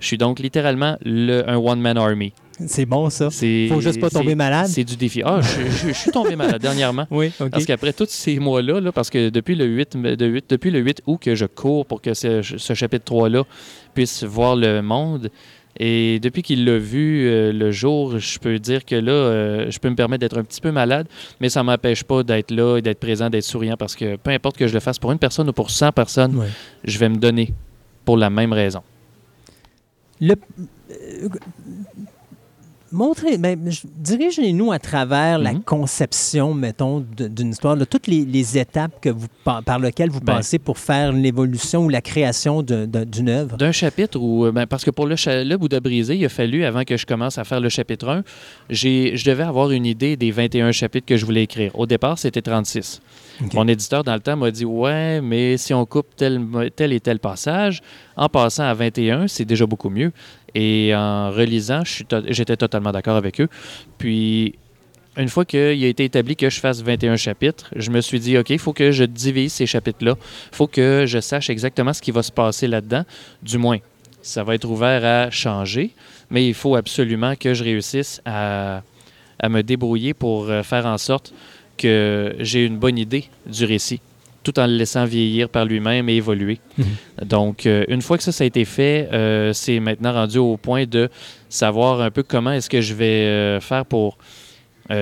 Je 0.02 0.08
suis 0.08 0.18
donc 0.18 0.40
littéralement 0.40 0.98
le, 1.06 1.50
un 1.50 1.56
one-man 1.56 1.98
army. 1.98 2.34
C'est 2.68 2.86
bon, 2.86 3.10
ça. 3.10 3.30
Faut 3.70 3.80
juste 3.82 4.00
pas 4.02 4.10
tomber 4.10 4.36
malade. 4.36 4.68
C'est 4.68 4.84
du 4.84 4.96
défi. 4.96 5.22
Ah, 5.26 5.40
je, 5.42 5.62
je- 5.70 5.88
je 5.88 5.94
suis 5.94 6.12
tombé 6.12 6.36
malade 6.36 6.62
dernièrement. 6.62 7.08
Oui, 7.10 7.32
OK. 7.40 7.50
Parce 7.50 7.66
qu'après 7.66 7.94
tous 7.94 8.10
ces 8.10 8.38
mois-là, 8.38 8.80
là, 8.82 8.92
parce 8.92 9.10
que 9.10 9.30
depuis 9.30 9.56
le 9.56 9.66
8, 9.66 9.96
mai- 9.96 10.16
de 10.18 10.26
8 10.28 10.46
depuis 10.50 10.70
le 10.70 10.80
8 10.80 11.02
août 11.08 11.20
que 11.24 11.34
je 11.34 11.46
cours 11.46 11.86
pour 11.88 12.02
que 12.02 12.14
ce, 12.14 12.42
ce 12.42 12.74
chapitre 12.76 13.12
3-là 13.12 13.44
puisse 13.96 14.24
voir 14.24 14.56
le 14.56 14.82
monde, 14.82 15.30
et 15.80 16.20
depuis 16.20 16.44
qu'il 16.44 16.66
l'a 16.66 16.78
vu 16.78 17.28
euh, 17.28 17.52
le 17.54 17.72
jour, 17.72 18.20
je 18.20 18.38
peux 18.38 18.60
dire 18.60 18.86
que 18.86 18.96
là, 18.96 19.12
euh, 19.12 19.72
je 19.72 19.80
peux 19.80 19.90
me 19.90 19.96
permettre 19.96 20.20
d'être 20.20 20.38
un 20.38 20.44
petit 20.44 20.62
peu 20.62 20.72
malade, 20.72 21.08
mais 21.40 21.50
ça 21.50 21.62
ne 21.62 21.66
m'empêche 21.68 22.04
pas 22.04 22.22
d'être 22.24 22.52
là 22.52 22.78
et 22.78 22.82
d'être 22.82 23.00
présent, 23.00 23.30
d'être 23.30 23.44
souriant, 23.46 23.78
parce 23.78 23.96
que 23.96 24.18
peu 24.18 24.32
importe 24.32 24.58
que 24.58 24.68
je 24.68 24.74
le 24.74 24.82
fasse 24.82 25.00
pour 25.00 25.12
une 25.14 25.18
personne 25.20 25.48
ou 25.50 25.54
pour 25.54 25.72
100 25.72 25.94
personnes, 25.94 26.34
je 26.84 26.98
vais 27.00 27.10
me 27.10 27.16
donner 27.18 27.54
pour 28.06 28.18
la 28.18 28.30
même 28.30 28.52
raison. 28.54 28.82
Le, 30.22 30.36
montrez, 32.92 33.38
ben, 33.38 33.58
je- 33.70 33.82
dirigez-nous 33.98 34.72
à 34.72 34.80
travers 34.80 35.38
la 35.40 35.54
Mhm. 35.54 35.64
conception, 35.64 36.54
mettons, 36.54 37.06
d'une 37.18 37.50
histoire, 37.52 37.78
de 37.78 37.86
toutes 37.86 38.08
les, 38.08 38.26
les 38.26 38.58
étapes 38.58 39.00
que 39.02 39.10
vous, 39.10 39.28
pa- 39.44 39.62
par 39.64 39.80
lesquelles 39.80 40.10
vous 40.10 40.20
Ben. 40.20 40.36
passez 40.36 40.60
pour 40.60 40.78
faire 40.78 41.12
l'évolution 41.12 41.86
ou 41.86 41.90
la 41.90 42.02
création 42.02 42.62
d'une 42.64 43.30
œuvre? 43.30 43.58
D'un 43.58 43.72
chapitre 43.72 44.20
euh, 44.20 44.52
ben, 44.52 44.66
parce 44.68 44.84
que 44.84 44.92
pour 44.92 45.06
le, 45.08 45.16
le 45.44 45.56
Bouddha 45.58 45.80
brisé, 45.80 46.16
il 46.16 46.26
a 46.26 46.30
fallu, 46.30 46.64
avant 46.66 46.84
que 46.84 46.98
je 46.98 47.06
commence 47.06 47.38
à 47.38 47.44
faire 47.44 47.60
le 47.60 47.70
chapitre 47.70 48.08
1, 48.10 48.24
j'ai, 48.70 49.16
je 49.16 49.26
devais 49.26 49.44
avoir 49.44 49.72
une 49.72 49.86
idée 49.86 50.16
des 50.18 50.32
21 50.32 50.72
chapitres 50.72 51.06
que 51.08 51.18
je 51.18 51.26
voulais 51.26 51.44
écrire. 51.44 51.72
Au 51.78 51.86
départ, 51.86 52.18
c'était 52.20 52.42
36. 52.42 53.02
OK. 53.44 53.54
Mon 53.54 53.68
éditeur, 53.68 54.04
dans 54.04 54.14
le 54.14 54.20
temps, 54.20 54.38
m'a 54.38 54.52
dit 54.52 54.66
Ouais, 54.66 55.20
mais 55.22 55.58
si 55.58 55.74
on 55.74 55.86
coupe 55.86 56.08
tel, 56.16 56.42
tel 56.76 56.94
et 56.94 57.00
tel 57.00 57.20
passage, 57.20 57.82
en 58.16 58.30
passant 58.30 58.64
à 58.66 58.74
21, 58.74 59.28
c'est 59.28 59.46
déjà 59.46 59.66
beaucoup 59.66 59.90
mieux. 59.90 60.12
Et 60.56 60.94
en 60.96 61.32
relisant, 61.32 61.84
j'étais 61.86 62.58
totalement 62.58 62.92
d'accord 62.92 63.16
avec 63.16 63.40
eux. 63.40 63.48
Puis, 63.98 64.56
une 65.18 65.30
fois 65.30 65.46
qu'il 65.46 65.84
a 65.84 65.88
été 65.88 66.06
établi 66.06 66.36
que 66.36 66.50
je 66.50 66.60
fasse 66.60 66.82
21 66.82 67.16
chapitres, 67.18 67.70
je 67.76 67.92
me 67.92 68.02
suis 68.02 68.20
dit, 68.20 68.38
OK, 68.38 68.50
il 68.50 68.60
faut 68.60 68.74
que 68.74 68.92
je 68.92 69.04
divise 69.04 69.54
ces 69.54 69.66
chapitres-là. 69.66 70.16
Il 70.52 70.56
faut 70.56 70.68
que 70.68 71.06
je 71.06 71.20
sache 71.20 71.50
exactement 71.50 71.94
ce 71.94 72.02
qui 72.02 72.12
va 72.12 72.24
se 72.24 72.32
passer 72.32 72.68
là-dedans. 72.68 73.04
Du 73.44 73.58
moins, 73.58 73.80
ça 74.22 74.44
va 74.44 74.56
être 74.56 74.70
ouvert 74.70 75.04
à 75.04 75.30
changer, 75.30 75.92
mais 76.30 76.48
il 76.48 76.54
faut 76.54 76.76
absolument 76.76 77.36
que 77.36 77.54
je 77.54 77.64
réussisse 77.64 78.22
à, 78.26 78.84
à 79.40 79.50
me 79.50 79.64
débrouiller 79.64 80.14
pour 80.14 80.50
euh, 80.50 80.64
faire 80.64 80.86
en 80.86 80.98
sorte 80.98 81.34
que 81.78 82.36
j'ai 82.40 82.66
une 82.66 82.78
bonne 82.78 82.98
idée 82.98 83.26
du 83.46 83.66
récit, 83.66 84.00
tout 84.44 84.60
en 84.60 84.66
le 84.68 84.74
laissant 84.74 85.06
vieillir 85.06 85.50
par 85.50 85.66
lui-même 85.66 86.10
et 86.10 86.16
évoluer. 86.16 86.60
Donc, 87.24 87.66
euh, 87.66 87.84
une 87.88 88.02
fois 88.02 88.18
que 88.18 88.24
ça, 88.24 88.32
ça 88.32 88.44
a 88.44 88.48
été 88.48 88.66
fait, 88.66 89.08
euh, 89.14 89.54
c'est 89.54 89.80
maintenant 89.80 90.14
rendu 90.14 90.38
au 90.40 90.58
point 90.58 90.86
de 90.86 91.10
savoir 91.50 92.02
un 92.02 92.10
peu 92.12 92.24
comment 92.24 92.52
est-ce 92.52 92.70
que 92.70 92.82
je 92.82 92.94
vais 92.94 93.06
euh, 93.26 93.60
faire 93.60 93.86
pour 93.86 94.18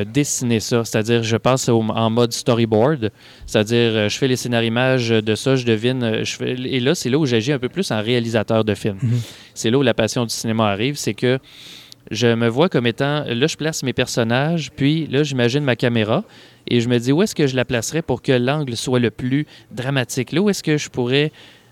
dessiner 0.06 0.60
ça. 0.60 0.86
C'est-à-dire, 0.86 1.24
je 1.24 1.36
passe 1.38 1.68
au- 1.68 1.82
en 1.82 2.10
mode 2.12 2.32
storyboard, 2.32 3.12
c'est-à-dire, 3.48 4.08
je 4.08 4.18
fais 4.18 4.28
les 4.28 4.36
scénarimages 4.36 5.10
de 5.10 5.34
ça, 5.36 5.56
je 5.56 5.66
devine, 5.66 6.24
je 6.24 6.36
fais, 6.36 6.52
et 6.52 6.80
là, 6.80 6.94
c'est 6.94 7.10
là 7.10 7.18
où 7.18 7.26
j'agis 7.26 7.54
un 7.54 7.58
peu 7.60 7.70
plus 7.70 7.90
en 7.90 8.00
réalisateur 8.02 8.64
de 8.64 8.76
film. 8.76 8.98
Mhm. 9.02 9.20
C'est 9.56 9.72
là 9.72 9.80
où 9.80 9.82
la 9.82 9.96
passion 9.96 10.26
du 10.26 10.34
cinéma 10.34 10.68
arrive, 10.70 10.96
c'est 10.96 11.16
que 11.16 11.40
je 12.12 12.28
me 12.28 12.48
vois 12.48 12.70
comme 12.70 12.86
étant, 12.86 13.24
là, 13.26 13.48
je 13.48 13.56
place 13.58 13.82
mes 13.82 13.94
personnages, 13.94 14.70
puis 14.76 15.08
là, 15.08 15.24
j'imagine 15.24 15.64
ma 15.64 15.76
caméra, 15.76 16.24
et 16.70 16.82
je 16.82 16.90
me 16.90 17.00
dis 17.00 17.12
où 17.12 17.22
est-ce 17.24 17.36
que 17.36 17.48
je 17.48 17.56
la 17.56 17.66
placerais 17.66 18.02
pour 18.02 18.22
que 18.22 18.32
l'angle 18.32 18.76
soit 18.78 19.00
le 19.00 19.12
plus 19.12 19.46
dramatique? 19.72 20.32
Là, 20.32 20.42
où 20.42 20.50
est-ce 20.50 20.64
que 20.64 20.78
je 20.78 20.90
pourrais, 20.90 21.32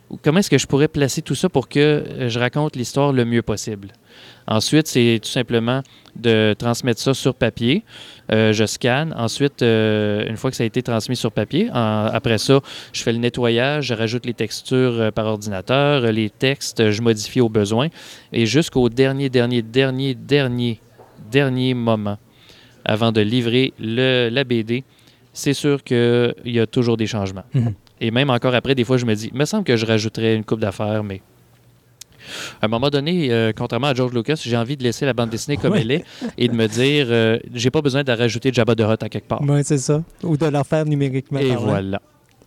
ou 0.10 0.18
comment 0.22 0.40
est-ce 0.40 0.50
que 0.50 0.58
je 0.58 0.66
pourrais 0.66 0.88
placer 0.88 1.22
tout 1.22 1.36
ça 1.36 1.50
pour 1.50 1.70
que 1.70 1.80
euh, 1.80 2.30
je 2.30 2.40
raconte 2.40 2.76
l'histoire 2.76 3.14
le 3.14 3.24
mieux 3.24 3.44
possible? 3.44 3.90
Ensuite, 4.48 4.88
c'est 4.88 5.20
tout 5.22 5.30
simplement 5.30 5.84
de 6.16 6.56
transmettre 6.58 7.00
ça 7.00 7.14
sur 7.14 7.36
papier. 7.36 7.84
Euh, 8.32 8.54
je 8.54 8.66
scanne. 8.66 9.14
Ensuite, 9.16 9.62
euh, 9.62 10.26
une 10.28 10.38
fois 10.38 10.50
que 10.50 10.58
ça 10.58 10.64
a 10.64 10.66
été 10.66 10.82
transmis 10.82 11.16
sur 11.16 11.32
papier, 11.32 11.70
après 11.72 12.40
ça, 12.40 12.62
je 12.94 13.04
fais 13.04 13.12
le 13.12 13.20
nettoyage, 13.20 13.88
je 13.88 13.94
rajoute 13.94 14.26
les 14.26 14.34
textures 14.34 15.12
par 15.14 15.28
ordinateur, 15.28 16.12
les 16.12 16.30
textes, 16.30 16.90
je 16.90 17.02
modifie 17.02 17.42
au 17.42 17.50
besoin. 17.50 17.90
Et 18.34 18.46
jusqu'au 18.46 18.90
dernier, 18.90 19.30
dernier, 19.30 19.62
dernier, 19.62 20.16
dernier, 20.16 20.80
dernier 21.30 21.74
moment, 21.74 22.18
avant 22.88 23.12
de 23.12 23.22
livrer 23.22 23.74
le, 23.80 24.30
la 24.32 24.44
BD, 24.44 24.84
c'est 25.34 25.54
sûr 25.54 25.84
qu'il 25.84 26.34
y 26.46 26.60
a 26.60 26.66
toujours 26.66 26.98
des 26.98 27.06
changements. 27.06 27.44
Mhm. 27.54 27.74
Et 28.02 28.10
même 28.12 28.30
encore 28.32 28.56
après, 28.56 28.74
des 28.76 28.84
fois, 28.84 28.98
je 28.98 29.06
me 29.06 29.14
dis, 29.16 29.30
il 29.34 29.38
me 29.38 29.46
semble 29.46 29.64
que 29.64 29.76
je 29.76 29.86
rajouterais 29.86 30.36
une 30.36 30.44
coupe 30.44 30.60
d'affaires, 30.60 31.04
mais 31.04 31.22
à 32.62 32.66
un 32.66 32.68
moment 32.68 32.90
donné, 32.90 33.32
euh, 33.32 33.52
contrairement 33.56 33.88
à 33.88 33.94
George 33.94 34.14
Lucas, 34.14 34.36
j'ai 34.44 34.58
envie 34.58 34.76
de 34.78 34.84
laisser 34.84 35.06
la 35.06 35.14
bande 35.14 35.30
dessinée 35.30 35.58
comme 35.58 35.74
Ouais. 35.74 35.82
elle 35.82 35.92
est 35.92 36.04
et 36.38 36.48
de 36.48 36.54
me 36.54 36.68
dire, 36.68 37.08
euh, 37.10 37.38
j'ai 37.54 37.72
pas 37.72 37.82
besoin 37.82 38.04
de 38.04 38.12
rajouter 38.12 38.52
Jabba 38.54 38.76
de 38.76 38.84
Hutt 38.84 39.02
à 39.04 39.10
quelque 39.10 39.28
part. 39.28 39.42
Oui, 39.42 39.62
c'est 39.64 39.78
ça. 39.78 40.04
Ou 40.24 40.36
de 40.38 40.46
leur 40.48 40.66
faire 40.66 40.86
numériquement. 40.86 41.40
Et 41.40 41.56
voilà. 41.56 42.02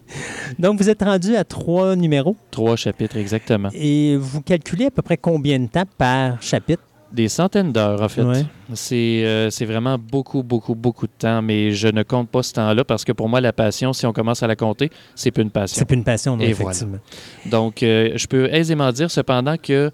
Donc, 0.58 0.78
vous 0.80 0.90
êtes 0.90 1.02
rendu 1.02 1.36
à 1.36 1.44
trois 1.44 1.94
numéros 1.96 2.36
Trois 2.50 2.76
chapitres 2.76 3.16
exactement. 3.16 3.70
et 3.72 4.16
vous 4.16 4.42
calculez 4.42 4.86
à 4.86 4.90
peu 4.90 5.02
près 5.02 5.16
combien 5.16 5.58
de 5.58 5.66
temps 5.68 5.84
par 5.96 6.42
chapitre? 6.42 6.82
Des 7.12 7.28
centaines 7.28 7.72
d'heures, 7.72 8.00
en 8.00 8.08
fait. 8.08 8.22
Ouais. 8.22 8.44
C'est 8.74 9.24
euh, 9.24 9.50
c'est 9.50 9.64
vraiment 9.64 9.98
beaucoup, 9.98 10.44
beaucoup, 10.44 10.76
beaucoup 10.76 11.06
de 11.06 11.12
temps, 11.18 11.42
mais 11.42 11.72
je 11.72 11.88
ne 11.88 12.04
compte 12.04 12.28
pas 12.28 12.42
ce 12.42 12.52
temps-là 12.52 12.84
parce 12.84 13.04
que 13.04 13.10
pour 13.10 13.28
moi, 13.28 13.40
la 13.40 13.52
passion, 13.52 13.92
si 13.92 14.06
on 14.06 14.12
commence 14.12 14.42
à 14.44 14.46
la 14.46 14.54
compter, 14.54 14.90
c'est 15.16 15.32
plus 15.32 15.42
une 15.42 15.50
passion. 15.50 15.76
C'est 15.76 15.84
plus 15.84 15.96
une 15.96 16.04
passion, 16.04 16.36
non, 16.36 16.44
Et 16.44 16.50
effectivement. 16.50 16.98
Donc, 17.46 17.82
euh, 17.82 18.12
je 18.14 18.26
peux 18.26 18.52
aisément 18.52 18.92
dire 18.92 19.10
cependant 19.10 19.56
que 19.56 19.90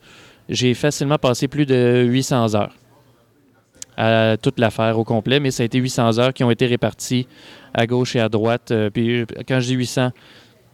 j'ai 0.48 0.74
facilement 0.74 1.16
passé 1.18 1.48
plus 1.48 1.64
de 1.64 2.04
800 2.06 2.54
heures 2.54 2.74
à 3.96 4.36
toute 4.36 4.58
l'affaire 4.58 4.98
au 4.98 5.04
complet, 5.04 5.40
mais 5.40 5.50
ça 5.50 5.62
a 5.62 5.66
été 5.66 5.78
800 5.78 6.18
heures 6.18 6.34
qui 6.34 6.44
ont 6.44 6.50
été 6.50 6.66
réparties 6.66 7.26
à 7.72 7.86
gauche 7.86 8.14
et 8.16 8.20
à 8.20 8.28
droite. 8.28 8.70
Euh, 8.70 8.90
puis 8.90 9.24
quand 9.48 9.60
je 9.60 9.68
dis 9.68 9.74
800, 9.74 10.10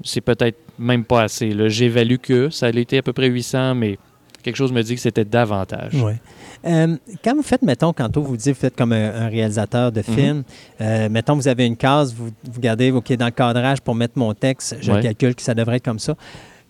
c'est 0.05 0.20
peut-être 0.20 0.59
même 0.78 1.05
pas 1.05 1.23
assez. 1.23 1.51
là. 1.51 1.69
J'évalue 1.69 2.16
que 2.16 2.51
ça 2.51 2.66
a 2.66 2.70
été 2.70 2.98
à 2.98 3.02
peu 3.02 3.12
près 3.12 3.28
800, 3.28 3.77
mais 3.77 3.98
quelque 4.43 4.56
chose 4.56 4.73
me 4.73 4.82
dit 4.82 4.94
que 4.94 5.01
c'était 5.01 5.24
davantage. 5.24 5.94
Ouais. 5.94 6.20
Euh, 6.64 6.97
quand 7.24 7.35
vous 7.35 7.43
faites, 7.43 7.62
mettons, 7.62 7.93
quand 7.93 8.16
vous 8.16 8.36
dites, 8.36 8.55
vous 8.55 8.60
faites 8.60 8.77
comme 8.77 8.93
un, 8.93 9.14
un 9.24 9.28
réalisateur 9.28 9.90
de 9.93 10.02
film, 10.02 10.43
euh, 10.81 11.09
mettons, 11.09 11.35
vous 11.35 11.48
avez 11.48 11.66
une 11.66 11.77
case, 11.77 12.14
vous, 12.14 12.31
vous 12.51 12.60
gardez, 12.60 12.90
OK, 12.90 13.12
dans 13.14 13.24
le 13.27 13.31
cadrage 13.32 13.81
pour 13.81 13.94
mettre 13.94 14.19
mon 14.19 14.32
texte, 14.35 14.77
je 14.81 14.93
Ouais. 14.93 15.01
calcule 15.02 15.35
que 15.35 15.43
ça 15.43 15.55
devrait 15.55 15.77
être 15.77 15.85
comme 15.85 15.98
ça. 15.98 16.14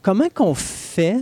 Comment 0.01 0.29
qu'on 0.35 0.55
fait 0.55 1.19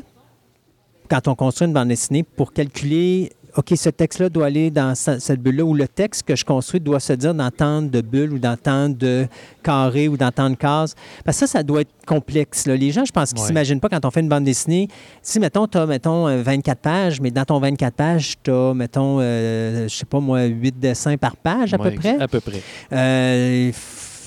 quand 1.09 1.27
on 1.27 1.35
construit 1.35 1.67
une 1.67 1.75
bande 1.75 1.89
dessinée 1.89 2.23
pour 2.23 2.53
calculer, 2.53 3.33
OK, 3.57 3.73
ce 3.77 3.89
texte-là 3.91 4.29
doit 4.29 4.47
aller 4.47 4.71
dans 4.71 4.95
ce- 4.95 5.19
cette 5.19 5.41
bulle-là, 5.41 5.65
ou 5.65 5.75
le 5.75 5.89
texte 5.89 6.23
que 6.25 6.37
je 6.37 6.45
construis 6.45 6.81
doit 6.81 7.01
se 7.01 7.13
dire 7.13 7.35
dans 7.35 7.51
tant 7.51 7.83
de 7.83 8.01
bulles 8.01 8.33
ou 8.35 8.39
dans 8.39 8.57
tant 8.57 8.89
de 8.89 9.27
carrés 9.63 10.09
ou 10.09 10.17
dans 10.17 10.31
tant 10.31 10.49
de 10.51 10.55
cases? 10.57 10.95
Parce 11.25 11.39
que 11.41 11.47
ça, 11.47 11.59
ça 11.59 11.63
doit 11.63 11.83
être 11.83 11.91
complexe. 12.07 12.67
là. 12.67 12.77
Les 12.77 12.91
gens, 12.91 13.05
je 13.05 13.13
pense 13.13 13.31
qu'ils 13.31 13.37
ne 13.39 13.43
Ouais. 13.43 13.47
s'imaginent 13.49 13.81
pas 13.81 13.89
quand 13.89 14.05
on 14.05 14.11
fait 14.11 14.21
une 14.21 14.29
bande 14.29 14.45
dessinée. 14.45 14.89
Si, 15.23 15.39
mettons, 15.41 15.67
tu 15.67 15.79
as, 15.79 15.87
mettons, 15.87 16.27
euh, 16.29 16.43
24 16.43 16.81
pages, 16.81 17.21
mais 17.21 17.31
dans 17.31 17.45
ton 17.45 17.59
24 17.61 17.95
pages, 17.95 18.35
tu 18.43 18.51
as, 18.51 18.75
mettons, 18.75 19.19
euh, 19.21 19.89
je 19.89 19.95
sais 19.95 20.07
pas 20.07 20.21
moi, 20.21 20.45
8 20.45 20.79
dessins 20.79 21.17
par 21.17 21.37
page 21.37 21.75
à 21.75 21.77
Ouais, 21.81 21.91
peu 21.91 21.97
près. 21.97 22.21
À 22.21 22.29
peu 22.29 22.41
près. 22.41 22.61
Euh, 22.93 23.71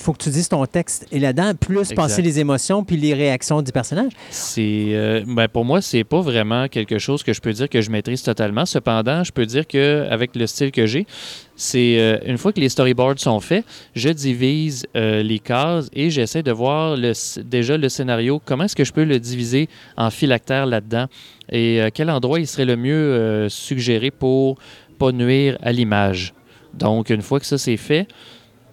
faut 0.03 0.13
que 0.13 0.23
tu 0.23 0.29
dises 0.29 0.49
ton 0.49 0.65
texte 0.65 1.07
et 1.11 1.19
là-dedans, 1.19 1.53
plus 1.55 1.79
Exact. 1.79 1.95
passer 1.95 2.21
les 2.21 2.39
émotions 2.39 2.83
puis 2.83 2.97
les 2.97 3.13
réactions 3.13 3.61
du 3.61 3.71
personnage. 3.71 4.11
C'est, 4.29 4.87
euh, 4.89 5.23
ben, 5.25 5.47
pour 5.47 5.65
moi, 5.65 5.81
c'est 5.81 6.03
pas 6.03 6.21
vraiment 6.21 6.67
quelque 6.67 6.99
chose 6.99 7.23
que 7.23 7.33
je 7.33 7.41
peux 7.41 7.53
dire 7.53 7.69
que 7.69 7.81
je 7.81 7.89
maîtrise 7.89 8.21
totalement. 8.21 8.65
Cependant, 8.65 9.23
je 9.23 9.31
peux 9.31 9.45
dire 9.45 9.65
que 9.65 10.05
avec 10.09 10.35
le 10.35 10.45
style 10.45 10.71
que 10.71 10.85
j'ai, 10.85 11.07
c'est 11.55 11.97
euh, 11.99 12.17
une 12.25 12.37
fois 12.37 12.51
que 12.51 12.59
les 12.59 12.69
storyboards 12.69 13.19
sont 13.19 13.39
faits, 13.39 13.65
je 13.95 14.09
divise 14.09 14.85
euh, 14.95 15.23
les 15.23 15.39
cases 15.39 15.89
et 15.93 16.09
j'essaie 16.09 16.43
de 16.43 16.51
voir 16.51 16.97
le, 16.97 17.13
déjà 17.43 17.77
le 17.77 17.89
scénario. 17.89 18.41
Comment 18.43 18.65
est-ce 18.65 18.75
que 18.75 18.83
je 18.83 18.91
peux 18.91 19.05
le 19.05 19.19
diviser 19.19 19.69
en 19.97 20.09
phylactère 20.09 20.65
là-dedans? 20.65 21.07
Et 21.49 21.81
quel 21.93 22.09
endroit 22.09 22.39
il 22.39 22.47
serait 22.47 22.65
le 22.65 22.77
mieux 22.77 23.47
suggéré 23.49 24.11
pour 24.11 24.57
pas 24.97 25.11
nuire 25.11 25.57
à 25.61 25.71
l'image? 25.71 26.33
Donc, 26.73 27.09
une 27.09 27.21
fois 27.21 27.39
que 27.39 27.45
ça 27.45 27.57
c'est 27.57 27.77
fait, 27.77 28.07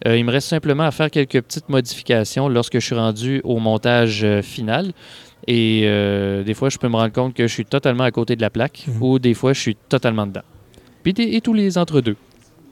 euh, 0.06 0.16
il 0.16 0.24
me 0.24 0.30
reste 0.32 0.48
simplement 0.48 0.84
à 0.84 0.90
faire 0.90 1.10
quelques 1.10 1.40
petites 1.42 1.68
modifications 1.68 2.48
lorsque 2.48 2.74
je 2.74 2.84
suis 2.84 2.94
rendu 2.94 3.40
au 3.44 3.58
montage 3.58 4.24
euh, 4.24 4.42
final. 4.42 4.92
Et 5.46 5.82
euh, 5.84 6.42
des 6.42 6.54
fois, 6.54 6.68
je 6.68 6.78
peux 6.78 6.88
me 6.88 6.96
rendre 6.96 7.12
compte 7.12 7.34
que 7.34 7.46
je 7.46 7.52
suis 7.52 7.64
totalement 7.64 8.04
à 8.04 8.10
côté 8.10 8.36
de 8.36 8.40
la 8.42 8.50
plaque 8.50 8.84
Mhm. 8.86 9.02
ou 9.02 9.18
des 9.18 9.34
fois, 9.34 9.52
je 9.52 9.60
suis 9.60 9.76
totalement 9.76 10.26
dedans. 10.26 10.42
Puis 11.02 11.14
et 11.18 11.40
tous 11.40 11.54
les 11.54 11.78
entre-deux. 11.78 12.16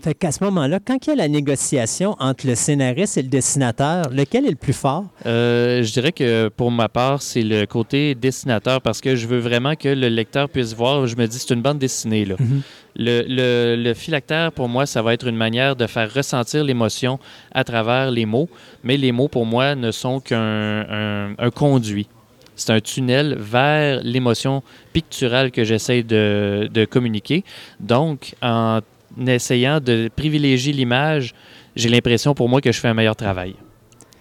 Fait 0.00 0.14
qu'à 0.14 0.30
ce 0.30 0.44
moment-là, 0.44 0.78
quand 0.84 1.06
il 1.06 1.10
y 1.10 1.12
a 1.12 1.16
la 1.16 1.26
négociation 1.26 2.14
entre 2.20 2.46
le 2.46 2.54
scénariste 2.54 3.18
et 3.18 3.22
le 3.22 3.28
dessinateur, 3.28 4.10
lequel 4.10 4.46
est 4.46 4.50
le 4.50 4.54
plus 4.56 4.72
fort? 4.72 5.06
Euh, 5.26 5.82
je 5.82 5.92
dirais 5.92 6.12
que 6.12 6.48
pour 6.48 6.70
ma 6.70 6.88
part, 6.88 7.20
c'est 7.20 7.42
le 7.42 7.66
côté 7.66 8.14
dessinateur 8.14 8.80
parce 8.80 9.00
que 9.00 9.16
je 9.16 9.26
veux 9.26 9.40
vraiment 9.40 9.74
que 9.74 9.88
le 9.88 10.08
lecteur 10.08 10.48
puisse 10.48 10.72
voir. 10.72 11.08
Je 11.08 11.16
me 11.16 11.26
dis, 11.26 11.40
c'est 11.40 11.52
une 11.52 11.62
bande 11.62 11.80
dessinée. 11.80 12.24
Là. 12.24 12.36
Mhm. 12.38 12.62
Le, 12.94 13.24
le, 13.28 13.82
le 13.82 13.94
phylactère, 13.94 14.52
pour 14.52 14.68
moi, 14.68 14.86
ça 14.86 15.02
va 15.02 15.14
être 15.14 15.26
une 15.26 15.36
manière 15.36 15.74
de 15.74 15.86
faire 15.88 16.12
ressentir 16.14 16.62
l'émotion 16.62 17.18
à 17.52 17.64
travers 17.64 18.12
les 18.12 18.24
mots. 18.24 18.48
Mais 18.84 18.96
les 18.96 19.10
mots, 19.10 19.28
pour 19.28 19.46
moi, 19.46 19.74
ne 19.74 19.90
sont 19.90 20.20
qu'un 20.20 20.86
un, 20.88 21.34
un 21.38 21.50
conduit. 21.50 22.06
C'est 22.54 22.72
un 22.72 22.80
tunnel 22.80 23.36
vers 23.38 24.00
l'émotion 24.02 24.62
picturale 24.92 25.50
que 25.50 25.64
j'essaie 25.64 26.02
de, 26.04 26.68
de 26.72 26.84
communiquer. 26.84 27.44
Donc, 27.80 28.34
en 28.42 28.80
essayant 29.26 29.80
de 29.80 30.08
privilégier 30.14 30.72
l'image, 30.72 31.34
j'ai 31.76 31.88
l'impression 31.88 32.34
pour 32.34 32.48
moi 32.48 32.60
que 32.60 32.70
je 32.72 32.78
fais 32.80 32.88
un 32.88 32.94
meilleur 32.94 33.16
travail. 33.16 33.54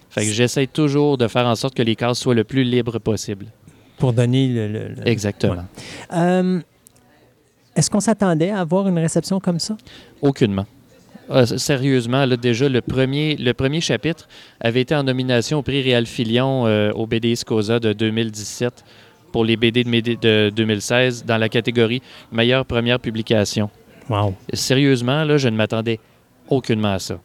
Fait 0.09 0.25
que 0.25 0.31
j'essaie 0.31 0.67
toujours 0.67 1.17
de 1.17 1.27
faire 1.27 1.45
en 1.45 1.55
sorte 1.55 1.75
que 1.75 1.83
les 1.83 1.95
cases 1.95 2.19
soient 2.19 2.33
le 2.35 2.43
plus 2.43 2.63
libres 2.63 2.99
possible. 2.99 3.47
Pour 3.97 4.13
donner 4.13 4.47
le... 4.47 4.67
le- 4.67 4.87
le- 4.89 5.07
Exactement. 5.07 5.65
Euh, 6.13 6.59
Est-ce 7.75 7.89
qu'on 7.89 7.99
s'attendait 7.99 8.49
à 8.51 8.59
avoir 8.61 8.87
une 8.87 8.97
réception 8.97 9.39
comme 9.39 9.59
ça? 9.59 9.75
Aucunement. 10.21 10.65
Ah, 11.29 11.45
sérieusement, 11.45 12.25
là, 12.25 12.37
déjà, 12.37 12.69
le 12.69 12.79
premier, 12.81 13.35
le 13.35 13.53
premier 13.53 13.81
chapitre 13.81 14.27
avait 14.61 14.81
été 14.81 14.95
en 14.95 15.03
nomination 15.03 15.59
au 15.59 15.61
prix 15.61 15.81
Réal 15.81 16.05
Filion 16.05 16.65
euh, 16.67 16.91
au 16.93 17.05
BD 17.05 17.35
Scosa 17.35 17.79
de 17.79 17.91
2017 17.91 18.83
pour 19.33 19.43
les 19.43 19.57
BD 19.57 19.83
de, 19.83 20.15
de 20.15 20.49
2016 20.55 21.25
dans 21.25 21.37
la 21.37 21.49
catégorie 21.49 22.01
meilleure 22.31 22.65
première 22.65 22.99
publication. 22.99 23.69
Wow. 24.09 24.35
Sérieusement, 24.53 25.23
là, 25.23 25.37
je 25.37 25.49
ne 25.49 25.55
m'attendais 25.55 25.99
aucunement 26.49 26.93
à 26.93 26.99
ça. 26.99 27.19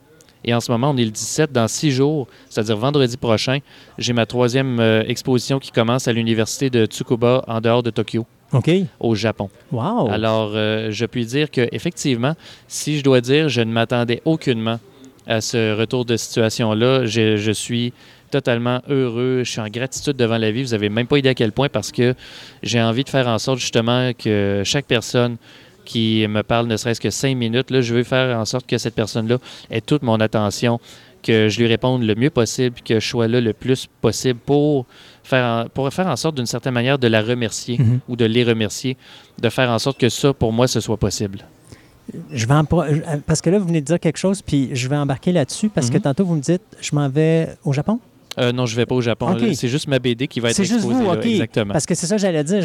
Et 0.44 0.52
en 0.52 0.60
ce 0.60 0.72
moment, 0.72 0.90
on 0.90 0.96
est 0.96 1.04
le 1.04 1.10
17, 1.10 1.52
dans 1.52 1.68
six 1.68 1.92
jours, 1.92 2.26
c'est-à-dire 2.48 2.76
vendredi 2.76 3.16
prochain, 3.16 3.58
j'ai 3.98 4.12
ma 4.12 4.26
troisième 4.26 4.80
euh, 4.80 5.04
exposition 5.06 5.60
qui 5.60 5.70
commence 5.70 6.08
à 6.08 6.12
l'université 6.12 6.68
de 6.68 6.84
Tsukuba 6.84 7.44
en 7.46 7.60
dehors 7.60 7.84
de 7.84 7.90
Tokyo, 7.90 8.26
OK. 8.52 8.70
au 8.98 9.14
Japon. 9.14 9.50
Wow. 9.70 10.10
Alors, 10.10 10.52
euh, 10.54 10.90
je 10.90 11.06
puis 11.06 11.24
dire 11.26 11.50
que 11.50 11.68
effectivement, 11.70 12.34
si 12.66 12.98
je 12.98 13.04
dois 13.04 13.20
dire, 13.20 13.48
je 13.48 13.60
ne 13.60 13.72
m'attendais 13.72 14.20
aucunement 14.24 14.80
à 15.26 15.40
ce 15.40 15.76
retour 15.78 16.04
de 16.04 16.16
situation-là. 16.16 17.06
Je, 17.06 17.36
je 17.36 17.52
suis 17.52 17.92
totalement 18.30 18.80
heureux. 18.88 19.42
Je 19.44 19.50
suis 19.50 19.60
en 19.60 19.68
gratitude 19.68 20.16
devant 20.16 20.38
la 20.38 20.50
vie. 20.50 20.62
Vous 20.62 20.70
n'avez 20.70 20.88
même 20.88 21.06
pas 21.06 21.18
idée 21.18 21.28
à 21.28 21.34
quel 21.34 21.52
point 21.52 21.68
parce 21.68 21.92
que 21.92 22.14
j'ai 22.62 22.82
envie 22.82 23.04
de 23.04 23.08
faire 23.08 23.28
en 23.28 23.38
sorte 23.38 23.58
justement 23.58 24.12
que 24.12 24.62
chaque 24.64 24.86
personne 24.86 25.36
qui 25.84 26.26
me 26.28 26.42
parle 26.42 26.66
ne 26.66 26.76
serait-ce 26.76 27.00
que 27.00 27.10
cinq 27.10 27.36
minutes, 27.36 27.70
là, 27.70 27.80
je 27.80 27.94
veux 27.94 28.04
faire 28.04 28.38
en 28.38 28.44
sorte 28.44 28.66
que 28.66 28.78
cette 28.78 28.94
personne-là 28.94 29.38
ait 29.70 29.80
toute 29.80 30.02
mon 30.02 30.20
attention, 30.20 30.80
que 31.22 31.48
je 31.48 31.60
lui 31.60 31.66
réponde 31.68 32.02
le 32.02 32.14
mieux 32.16 32.30
possible, 32.30 32.76
que 32.84 32.98
je 32.98 33.06
sois 33.08 33.28
là 33.28 33.40
le 33.40 33.52
plus 33.52 33.86
possible 34.00 34.40
pour 34.44 34.86
faire 35.22 35.44
en, 35.44 35.68
pour 35.68 35.88
faire 35.92 36.08
en 36.08 36.16
sorte 36.16 36.34
d'une 36.34 36.46
certaine 36.46 36.74
manière 36.74 36.98
de 36.98 37.06
la 37.06 37.22
remercier 37.22 37.78
Mhm. 37.78 38.00
ou 38.08 38.16
de 38.16 38.24
les 38.24 38.42
remercier, 38.44 38.96
de 39.40 39.48
faire 39.48 39.70
en 39.70 39.78
sorte 39.78 39.98
que 39.98 40.08
ça, 40.08 40.32
pour 40.32 40.52
moi, 40.52 40.66
ce 40.66 40.80
soit 40.80 40.96
possible. 40.96 41.44
Je 42.32 42.46
vais 42.46 42.54
en 42.54 42.64
euh, 42.72 42.98
parce 43.24 43.40
que 43.40 43.48
là, 43.50 43.58
vous 43.60 43.66
venez 43.66 43.80
de 43.80 43.86
dire 43.86 44.00
quelque 44.00 44.16
chose, 44.18 44.42
puis 44.42 44.70
je 44.72 44.88
vais 44.88 44.96
embarquer 44.96 45.30
là-dessus, 45.30 45.68
parce 45.68 45.88
que 45.88 45.96
Mhm. 45.96 46.02
tantôt, 46.02 46.24
vous 46.24 46.34
me 46.34 46.40
dites, 46.40 46.62
je 46.80 46.94
m'en 46.96 47.08
vais 47.08 47.50
au 47.64 47.72
Japon? 47.72 48.00
Euh, 48.38 48.52
non, 48.52 48.66
je 48.66 48.74
vais 48.76 48.86
pas 48.86 48.94
au 48.94 49.00
Japon. 49.00 49.36
C'est 49.54 49.68
juste 49.68 49.88
ma 49.88 49.98
BD 49.98 50.26
qui 50.28 50.40
va 50.40 50.50
être 50.50 50.56
C'est 50.56 50.64
juste 50.64 50.76
exposée 50.76 51.00
vous, 51.00 51.10
là, 51.12 51.18
OK. 51.18 51.26
Exactement. 51.26 51.72
Parce 51.72 51.86
que 51.86 51.94
c'est 51.94 52.06
ça 52.06 52.16
que 52.16 52.20
j'allais 52.22 52.44
dire. 52.44 52.62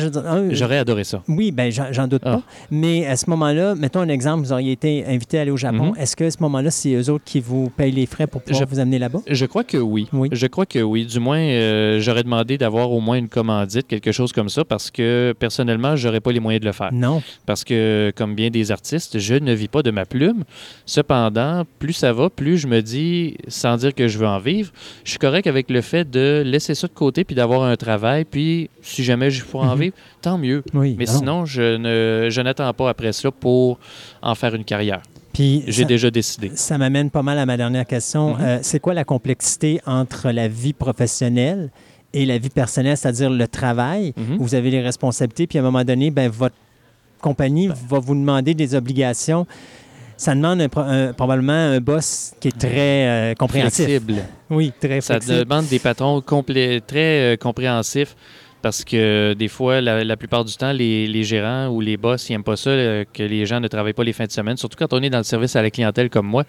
J'aurais 0.52 0.78
adoré 0.78 1.04
ça. 1.04 1.22
Oui, 1.28 1.52
ben 1.52 1.72
j'en 1.72 2.08
doute 2.08 2.22
Ah. 2.26 2.38
pas. 2.38 2.42
Mais 2.72 3.06
à 3.06 3.16
ce 3.16 3.30
moment-là, 3.30 3.76
mettons 3.76 4.00
un 4.00 4.10
exemple, 4.10 4.46
vous 4.46 4.54
auriez 4.54 4.72
été 4.72 5.06
invité 5.06 5.40
à 5.40 5.42
aller 5.42 5.52
au 5.52 5.58
Japon. 5.58 5.92
Mhm. 5.92 5.98
Est-ce 6.00 6.16
que 6.16 6.24
à 6.26 6.32
ce 6.32 6.38
moment-là, 6.42 6.72
c'est 6.72 6.94
eux 6.94 7.10
autres 7.10 7.24
qui 7.26 7.40
vous 7.40 7.70
payent 7.70 7.92
les 7.92 8.06
frais 8.06 8.28
pour 8.28 8.42
pouvoir 8.42 8.62
Je- 8.64 8.70
vous 8.76 8.80
amener 8.80 9.00
là-bas? 9.00 9.20
Je 9.30 9.46
crois 9.46 9.64
que 9.64 9.78
oui. 9.78 10.08
Oui. 10.14 10.30
Je 10.32 10.48
crois 10.48 10.66
que 10.66 10.80
oui. 10.80 11.06
Du 11.06 11.20
moins, 11.20 11.40
euh, 11.40 12.00
j'aurais 12.00 12.24
demandé 12.24 12.58
d'avoir 12.58 12.92
au 12.92 13.00
moins 13.00 13.18
une 13.18 13.30
commandite, 13.30 13.88
quelque 13.88 14.12
chose 14.12 14.32
comme 14.32 14.50
ça, 14.50 14.64
parce 14.64 14.90
que 14.92 15.34
personnellement, 15.38 15.96
j'aurais 15.96 16.22
pas 16.22 16.32
les 16.32 16.40
moyens 16.40 16.62
de 16.62 16.66
le 16.68 16.72
faire. 16.74 16.92
Non. 16.94 17.22
Parce 17.46 17.64
que, 17.64 18.12
comme 18.16 18.36
bien 18.36 18.50
des 18.50 18.72
artistes, 18.72 19.20
je 19.20 19.36
ne 19.36 19.54
vis 19.54 19.68
pas 19.68 19.82
de 19.84 19.92
ma 19.92 20.06
plume. 20.06 20.44
Cependant, 20.86 21.64
plus 21.80 21.94
ça 21.94 22.14
va, 22.14 22.30
plus 22.30 22.58
je 22.58 22.68
me 22.68 22.82
dis, 22.82 23.36
sans 23.48 23.78
dire 23.78 23.94
que 23.94 24.08
je 24.08 24.18
veux 24.18 24.28
en 24.28 24.40
vivre, 24.40 24.72
je 25.04 25.10
suis 25.12 25.20
correct 25.20 25.48
avec 25.48 25.57
le 25.70 25.82
fait 25.82 26.10
de 26.10 26.44
laisser 26.46 26.76
ça 26.76 26.88
de 26.88 26.94
côté 26.94 27.24
puis 27.24 27.36
d'avoir 27.36 27.64
un 27.64 27.76
travail. 27.76 28.26
Puis, 28.26 28.70
si 28.82 29.04
jamais 29.04 29.30
je 29.32 29.44
pourrais 29.44 29.68
en 29.68 29.76
Mhm. 29.76 29.82
vivre, 29.82 29.96
tant 30.22 30.38
mieux. 30.38 30.64
Oui. 30.74 30.96
Mais 30.98 31.06
non. 31.06 31.12
sinon, 31.12 31.46
je 31.46 31.76
ne 31.78 32.30
je 32.30 32.42
n'attends 32.42 32.72
pas 32.74 32.90
après 32.90 33.12
ça 33.14 33.32
pour 33.32 33.80
en 34.22 34.36
faire 34.36 34.54
une 34.56 34.64
carrière. 34.64 35.02
Puis 35.34 35.64
J'ai 35.68 35.86
déjà 35.86 36.10
décidé. 36.10 36.52
ça 36.56 36.78
m'amène 36.78 37.10
pas 37.12 37.22
mal 37.22 37.38
à 37.38 37.46
ma 37.46 37.58
dernière 37.58 37.86
question. 37.86 38.36
Mhm. 38.36 38.42
Euh, 38.42 38.60
c'est 38.62 38.80
quoi 38.80 38.94
la 38.94 39.04
complexité 39.04 39.80
entre 39.86 40.32
la 40.32 40.48
vie 40.48 40.74
professionnelle 40.74 41.70
et 42.14 42.26
la 42.26 42.38
vie 42.40 42.50
personnelle, 42.50 42.98
c'est-à-dire 42.98 43.30
le 43.30 43.48
travail? 43.48 44.14
Mhm. 44.18 44.38
Vous 44.40 44.56
avez 44.56 44.72
les 44.72 44.82
responsabilités, 44.82 45.46
puis 45.46 45.60
à 45.60 45.62
un 45.62 45.66
moment 45.66 45.84
donné, 45.84 46.10
ben, 46.10 46.30
votre 46.30 46.56
compagnie 47.22 47.68
va 47.68 48.00
vous 48.00 48.16
demander 48.16 48.54
des 48.54 48.74
obligations. 48.76 49.46
Ça 50.18 50.34
demande 50.36 50.60
un 50.62 50.68
pro- 50.70 50.82
un- 50.82 51.14
probablement 51.14 51.54
un 51.54 51.80
boss 51.80 52.34
qui 52.40 52.48
est 52.50 52.58
très 52.58 53.08
euh, 53.08 53.34
compréhensif. 53.36 53.86
Flexible. 53.86 54.16
Oui, 54.50 54.74
très 54.80 55.00
Ça 55.00 55.14
flexible. 55.16 55.46
demande 55.46 55.68
des 55.68 55.80
patrons 55.80 56.20
complets, 56.22 56.82
très 56.82 57.34
euh, 57.34 57.38
compréhensifs 57.38 58.16
parce 58.64 58.84
que 58.84 59.34
des 59.34 59.48
fois, 59.48 59.80
la, 59.80 60.04
la 60.04 60.18
plupart 60.18 60.44
du 60.44 60.56
temps, 60.56 60.72
les, 60.72 61.06
les 61.08 61.24
gérants 61.24 61.68
ou 61.68 61.80
les 61.80 61.96
boss, 61.96 62.28
ils 62.28 62.34
n'aiment 62.34 62.44
pas 62.44 62.56
ça 62.58 62.72
euh, 62.72 63.06
que 63.14 63.22
les 63.24 63.46
gens 63.46 63.60
ne 63.60 63.68
travaillent 63.68 63.94
pas 63.94 64.04
les 64.04 64.12
fins 64.14 64.26
de 64.26 64.32
semaine, 64.32 64.58
surtout 64.58 64.76
quand 64.78 64.92
on 64.94 65.02
est 65.04 65.12
dans 65.12 65.20
le 65.20 65.24
service 65.24 65.56
à 65.56 65.62
la 65.62 65.70
clientèle 65.70 66.10
comme 66.10 66.26
moi. 66.28 66.44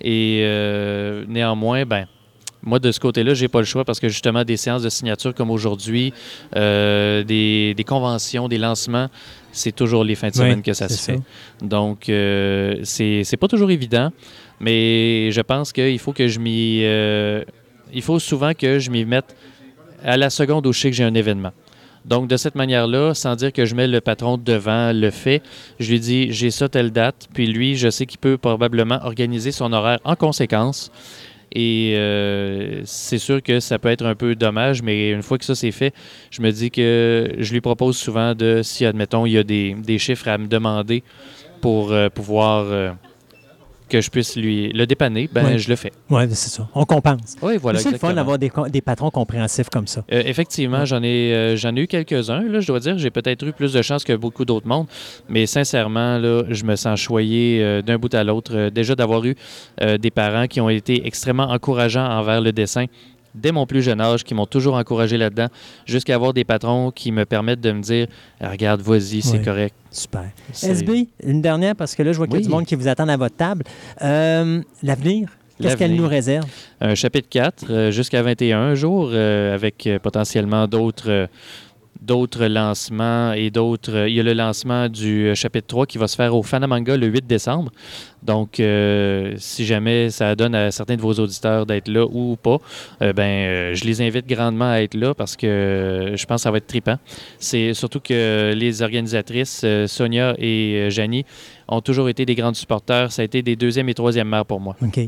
Et 0.00 0.42
euh, 0.44 1.24
néanmoins, 1.28 1.84
ben. 1.84 2.06
Moi, 2.62 2.78
de 2.78 2.92
ce 2.92 3.00
côté-là, 3.00 3.32
j'ai 3.32 3.48
pas 3.48 3.60
le 3.60 3.64
choix 3.64 3.86
parce 3.86 3.98
que 3.98 4.10
justement, 4.10 4.44
des 4.44 4.58
séances 4.58 4.82
de 4.82 4.90
signature 4.90 5.34
comme 5.34 5.50
aujourd'hui, 5.50 6.12
euh, 6.56 7.24
des, 7.24 7.72
des 7.74 7.84
conventions, 7.84 8.48
des 8.48 8.58
lancements, 8.58 9.08
c'est 9.52 9.74
toujours 9.74 10.04
les 10.04 10.14
fins 10.14 10.28
de 10.28 10.32
Oui, 10.34 10.38
semaine 10.38 10.62
que 10.62 10.72
ça 10.72 10.88
se 10.88 11.00
fait. 11.00 11.20
Donc, 11.62 12.08
euh, 12.08 12.76
c'est 12.84 13.24
c'est 13.24 13.36
pas 13.36 13.48
toujours 13.48 13.70
évident, 13.70 14.10
mais 14.60 15.30
je 15.32 15.40
pense 15.40 15.72
qu'il 15.72 15.98
faut 15.98 16.12
que 16.12 16.28
je 16.28 16.38
m'y. 16.38 16.80
euh, 16.84 17.44
il 17.92 18.02
faut 18.02 18.18
souvent 18.18 18.52
que 18.54 18.78
je 18.78 18.90
m'y 18.90 19.04
mette 19.04 19.34
à 20.04 20.16
la 20.16 20.30
seconde 20.30 20.66
où 20.66 20.72
je 20.72 20.80
sais 20.80 20.90
que 20.90 20.96
j'ai 20.96 21.04
un 21.04 21.14
événement. 21.14 21.52
Donc, 22.04 22.28
de 22.28 22.36
cette 22.38 22.54
manière-là, 22.54 23.12
sans 23.12 23.36
dire 23.36 23.52
que 23.52 23.66
je 23.66 23.74
mets 23.74 23.86
le 23.86 24.00
patron 24.00 24.38
devant 24.38 24.92
le 24.94 25.10
fait, 25.10 25.42
je 25.78 25.90
lui 25.90 26.00
dis 26.00 26.32
j'ai 26.32 26.50
ça 26.50 26.68
telle 26.68 26.92
date, 26.92 27.28
puis 27.34 27.46
lui, 27.46 27.76
je 27.76 27.90
sais 27.90 28.06
qu'il 28.06 28.18
peut 28.18 28.38
probablement 28.38 29.00
organiser 29.02 29.52
son 29.52 29.72
horaire 29.72 29.98
en 30.04 30.16
conséquence. 30.16 30.90
Et 31.52 31.94
euh, 31.96 32.82
c'est 32.84 33.18
sûr 33.18 33.42
que 33.42 33.58
ça 33.60 33.78
peut 33.78 33.88
être 33.88 34.04
un 34.04 34.14
peu 34.14 34.34
dommage, 34.34 34.82
mais 34.82 35.10
une 35.10 35.22
fois 35.22 35.38
que 35.38 35.44
ça 35.44 35.54
c'est 35.54 35.72
fait, 35.72 35.92
je 36.30 36.42
me 36.42 36.50
dis 36.50 36.70
que 36.70 37.34
je 37.38 37.52
lui 37.52 37.60
propose 37.60 37.96
souvent 37.96 38.34
de, 38.34 38.60
si 38.62 38.86
admettons, 38.86 39.26
il 39.26 39.32
y 39.32 39.38
a 39.38 39.42
des, 39.42 39.98
chiffres 39.98 40.28
à 40.28 40.38
me 40.38 40.46
demander 40.46 41.02
pour 41.60 41.92
euh, 41.92 42.08
pouvoir 42.08 42.64
euh, 42.66 42.92
que 43.90 44.00
je 44.00 44.08
puisse 44.08 44.36
lui 44.36 44.72
le 44.72 44.86
dépanner, 44.86 45.28
ben 45.30 45.44
Ouais. 45.44 45.58
je 45.58 45.68
le 45.68 45.76
fais. 45.76 45.92
Oui, 46.08 46.22
c'est 46.30 46.48
ça. 46.50 46.66
On 46.74 46.84
compense. 46.84 47.36
Oui, 47.42 47.58
voilà. 47.58 47.78
c'est 47.78 47.90
le 47.90 47.98
fun 47.98 48.14
d'avoir 48.14 48.38
des, 48.38 48.80
patrons 48.80 49.10
compréhensifs 49.10 49.68
comme 49.68 49.86
ça. 49.86 50.02
Euh, 50.12 50.22
effectivement, 50.24 50.80
Ouais. 50.80 50.86
j'en 50.86 51.02
ai, 51.02 51.34
euh, 51.34 51.56
j'en 51.56 51.74
ai 51.76 51.80
eu 51.80 51.86
quelques-uns. 51.86 52.42
Là, 52.42 52.60
je 52.60 52.66
dois 52.66 52.80
dire, 52.80 52.96
j'ai 52.96 53.10
peut-être 53.10 53.44
eu 53.46 53.52
plus 53.52 53.72
de 53.72 53.82
chance 53.82 54.04
que 54.04 54.14
beaucoup 54.14 54.44
d'autres 54.44 54.66
mondes, 54.66 54.86
mais 55.28 55.44
sincèrement, 55.46 56.16
là, 56.18 56.44
je 56.48 56.64
me 56.64 56.76
sens 56.76 56.98
choyé 56.98 57.60
euh, 57.62 57.82
d'un 57.82 57.98
bout 57.98 58.14
à 58.14 58.24
l'autre. 58.24 58.70
Déjà 58.70 58.94
d'avoir 58.94 59.24
eu 59.24 59.34
des 60.00 60.10
parents 60.10 60.46
qui 60.46 60.60
ont 60.60 60.70
été 60.70 61.06
extrêmement 61.06 61.50
encourageants 61.50 62.06
envers 62.06 62.40
le 62.40 62.52
dessin 62.52 62.86
dès 63.34 63.52
mon 63.52 63.66
plus 63.66 63.82
jeune 63.82 64.00
âge, 64.00 64.24
qui 64.24 64.34
m'ont 64.34 64.46
toujours 64.46 64.74
encouragé 64.74 65.16
là-dedans, 65.16 65.48
jusqu'à 65.86 66.14
avoir 66.14 66.32
des 66.32 66.44
patrons 66.44 66.90
qui 66.90 67.12
me 67.12 67.24
permettent 67.24 67.60
de 67.60 67.72
me 67.72 67.80
dire, 67.80 68.06
Ah, 68.40 68.50
regarde, 68.50 68.80
vas-y, 68.80 69.22
c'est 69.22 69.42
correct. 69.42 69.74
Super. 69.90 70.30
SB, 70.52 71.08
une 71.24 71.42
dernière, 71.42 71.74
parce 71.74 71.94
que 71.94 72.02
là, 72.02 72.12
je 72.12 72.16
vois 72.18 72.26
qu'il 72.26 72.36
y 72.36 72.42
a 72.42 72.42
du 72.42 72.48
monde 72.48 72.64
qui 72.66 72.74
vous 72.76 72.88
attend 72.88 73.08
à 73.08 73.16
votre 73.16 73.36
table. 73.36 73.64
Euh, 74.02 74.62
L'avenir, 74.82 75.28
qu'est-ce 75.60 75.76
qu'elle 75.76 75.94
nous 75.94 76.06
réserve? 76.08 76.46
un 76.80 76.94
chapitre 76.94 77.28
4 77.28 77.64
euh, 77.70 77.90
jusqu'à 77.90 78.22
21 78.22 78.74
jours 78.74 79.10
euh, 79.12 79.54
avec 79.54 79.88
potentiellement 80.02 80.66
d'autres 80.66 81.28
d'autres 82.00 82.46
lancements 82.46 83.32
et 83.32 83.50
d'autres 83.50 84.08
il 84.08 84.14
y 84.14 84.20
a 84.20 84.22
le 84.22 84.32
lancement 84.32 84.88
du 84.88 85.28
euh, 85.28 85.34
chapitre 85.34 85.66
3 85.66 85.86
qui 85.86 85.98
va 85.98 86.08
se 86.08 86.16
faire 86.16 86.34
au 86.34 86.42
Fanamanga 86.42 86.96
le 86.96 87.06
8 87.06 87.26
décembre. 87.26 87.70
Donc 88.22 88.58
euh, 88.58 89.34
si 89.38 89.66
jamais 89.66 90.10
ça 90.10 90.34
donne 90.34 90.54
à 90.54 90.70
certains 90.70 90.96
de 90.96 91.02
vos 91.02 91.12
auditeurs 91.14 91.66
d'être 91.66 91.88
là 91.88 92.06
ou 92.10 92.36
pas, 92.36 92.58
euh, 93.02 93.12
ben 93.12 93.74
je 93.74 93.84
les 93.84 94.00
invite 94.02 94.26
grandement 94.26 94.70
à 94.70 94.80
être 94.80 94.94
là 94.94 95.14
parce 95.14 95.36
que 95.36 96.14
je 96.16 96.26
pense 96.26 96.40
que 96.40 96.42
ça 96.42 96.50
va 96.50 96.58
être 96.58 96.66
trippant. 96.66 96.96
C'est 97.38 97.74
surtout 97.74 98.00
que 98.00 98.52
les 98.54 98.82
organisatrices 98.82 99.64
Sonia 99.86 100.34
et 100.38 100.88
Janie 100.90 101.24
ont 101.68 101.80
toujours 101.80 102.08
été 102.08 102.24
des 102.24 102.34
grandes 102.34 102.56
supporters, 102.56 103.12
ça 103.12 103.22
a 103.22 103.24
été 103.24 103.42
des 103.42 103.56
deuxième 103.56 103.88
et 103.88 103.94
troisième 103.94 104.28
mères 104.28 104.46
pour 104.46 104.60
moi. 104.60 104.76
OK. 104.82 105.00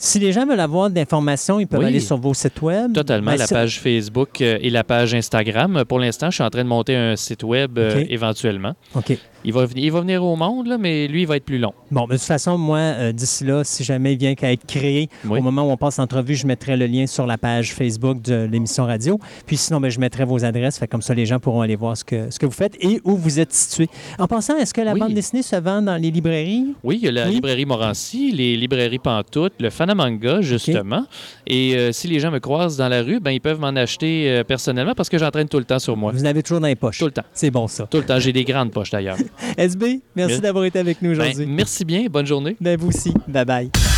Si 0.00 0.20
les 0.20 0.32
gens 0.32 0.46
veulent 0.46 0.60
avoir 0.60 0.90
d'informations, 0.90 1.58
ils 1.58 1.66
peuvent 1.66 1.80
Oui. 1.80 1.86
aller 1.86 1.98
sur 2.00 2.16
vos 2.18 2.32
sites 2.32 2.62
web. 2.62 2.92
Totalement. 2.92 3.32
Ben, 3.32 3.36
la 3.36 3.48
page 3.48 3.80
Facebook 3.80 4.40
euh, 4.40 4.56
et 4.62 4.70
la 4.70 4.84
page 4.84 5.12
Instagram. 5.12 5.84
Pour 5.88 5.98
l'instant, 5.98 6.30
je 6.30 6.36
suis 6.36 6.44
en 6.44 6.50
train 6.50 6.62
de 6.62 6.68
monter 6.68 6.94
un 6.94 7.16
site 7.16 7.42
web 7.42 7.76
euh, 7.78 8.04
éventuellement. 8.08 8.74
OK. 8.94 9.18
Il 9.44 9.52
va, 9.52 9.66
venir- 9.66 9.84
il 9.84 9.92
va 9.92 10.00
venir 10.00 10.24
au 10.24 10.34
monde, 10.36 10.66
là, 10.66 10.78
mais 10.78 11.06
lui, 11.06 11.22
il 11.22 11.26
va 11.26 11.36
être 11.36 11.44
plus 11.44 11.58
long. 11.58 11.72
Bon, 11.92 12.06
mais 12.08 12.14
de 12.14 12.18
toute 12.18 12.26
façon, 12.26 12.58
moi, 12.58 12.78
euh, 12.78 13.12
d'ici 13.12 13.44
là, 13.44 13.62
si 13.64 13.82
jamais 13.84 14.12
il 14.14 14.18
vient 14.18 14.34
qu'à 14.34 14.52
être 14.52 14.66
créé, 14.66 15.08
Oui. 15.28 15.38
au 15.38 15.42
moment 15.42 15.62
où 15.62 15.70
on 15.70 15.76
passe 15.76 15.98
l'entrevue, 15.98 16.34
je 16.34 16.46
mettrai 16.46 16.76
le 16.76 16.86
lien 16.86 17.06
sur 17.06 17.24
la 17.26 17.38
page 17.38 17.72
Facebook 17.72 18.20
de 18.22 18.48
l'émission 18.50 18.84
radio. 18.84 19.18
Puis 19.46 19.56
sinon, 19.56 19.80
ben, 19.80 19.90
je 19.90 19.98
mettrai 20.00 20.24
vos 20.24 20.44
adresses. 20.44 20.78
Fait 20.78 20.88
comme 20.88 21.02
ça, 21.02 21.14
les 21.14 21.24
gens 21.26 21.38
pourront 21.38 21.60
aller 21.60 21.76
voir 21.76 21.96
ce 21.96 22.04
que, 22.04 22.30
ce 22.30 22.38
que 22.38 22.46
vous 22.46 22.52
faites 22.52 22.74
et 22.80 23.00
où 23.04 23.16
vous 23.16 23.38
êtes 23.40 23.52
situé. 23.52 23.88
En 24.18 24.26
passant, 24.26 24.56
est-ce 24.58 24.74
que 24.74 24.80
la 24.80 24.92
Oui. 24.92 25.00
bande 25.00 25.14
dessinée 25.14 25.42
se 25.42 25.56
vend 25.56 25.82
dans 25.82 25.96
les 25.96 26.10
librairies? 26.10 26.74
Oui, 26.84 26.98
il 27.00 27.04
y 27.04 27.08
a 27.08 27.12
la 27.12 27.26
librairie 27.26 27.64
Morancy, 27.64 28.32
les 28.32 28.56
librairies 28.56 28.98
Pantoute, 28.98 29.54
le 29.60 29.70
Fanamanga, 29.88 30.40
justement. 30.42 31.06
Et 31.46 31.74
euh, 31.76 31.92
si 31.92 32.08
les 32.08 32.20
gens 32.20 32.30
me 32.30 32.38
croisent 32.40 32.76
dans 32.76 32.88
la 32.88 33.02
rue, 33.02 33.20
ben, 33.20 33.30
ils 33.30 33.40
peuvent 33.40 33.60
m'en 33.60 33.68
acheter 33.68 34.30
euh, 34.30 34.44
personnellement 34.44 34.94
parce 34.94 35.08
que 35.08 35.18
j'entraîne 35.18 35.48
tout 35.48 35.58
le 35.58 35.64
temps 35.64 35.78
sur 35.78 35.96
moi. 35.96 36.12
Vous 36.12 36.22
en 36.22 36.26
avez 36.26 36.42
toujours 36.42 36.60
dans 36.60 36.66
les 36.66 36.76
poches. 36.76 36.98
Tout 36.98 37.06
le 37.06 37.10
temps. 37.12 37.24
C'est 37.32 37.50
bon, 37.50 37.66
ça. 37.68 37.86
Tout 37.90 37.98
le 37.98 38.04
temps. 38.04 38.18
J'ai 38.18 38.32
des 38.32 38.44
grandes 38.44 38.70
poches 38.72 38.90
d'ailleurs. 38.90 39.16
SB, 39.56 40.00
merci 40.14 40.40
d'avoir 40.40 40.64
été 40.64 40.78
avec 40.78 41.00
nous 41.02 41.10
Ben, 41.16 41.20
aujourd'hui. 41.20 41.46
merci 41.46 41.84
bien. 41.84 42.06
Bonne 42.10 42.26
journée. 42.26 42.56
Ben, 42.60 42.78
vous 42.78 42.88
aussi. 42.88 43.12
Bye-bye. 43.28 43.97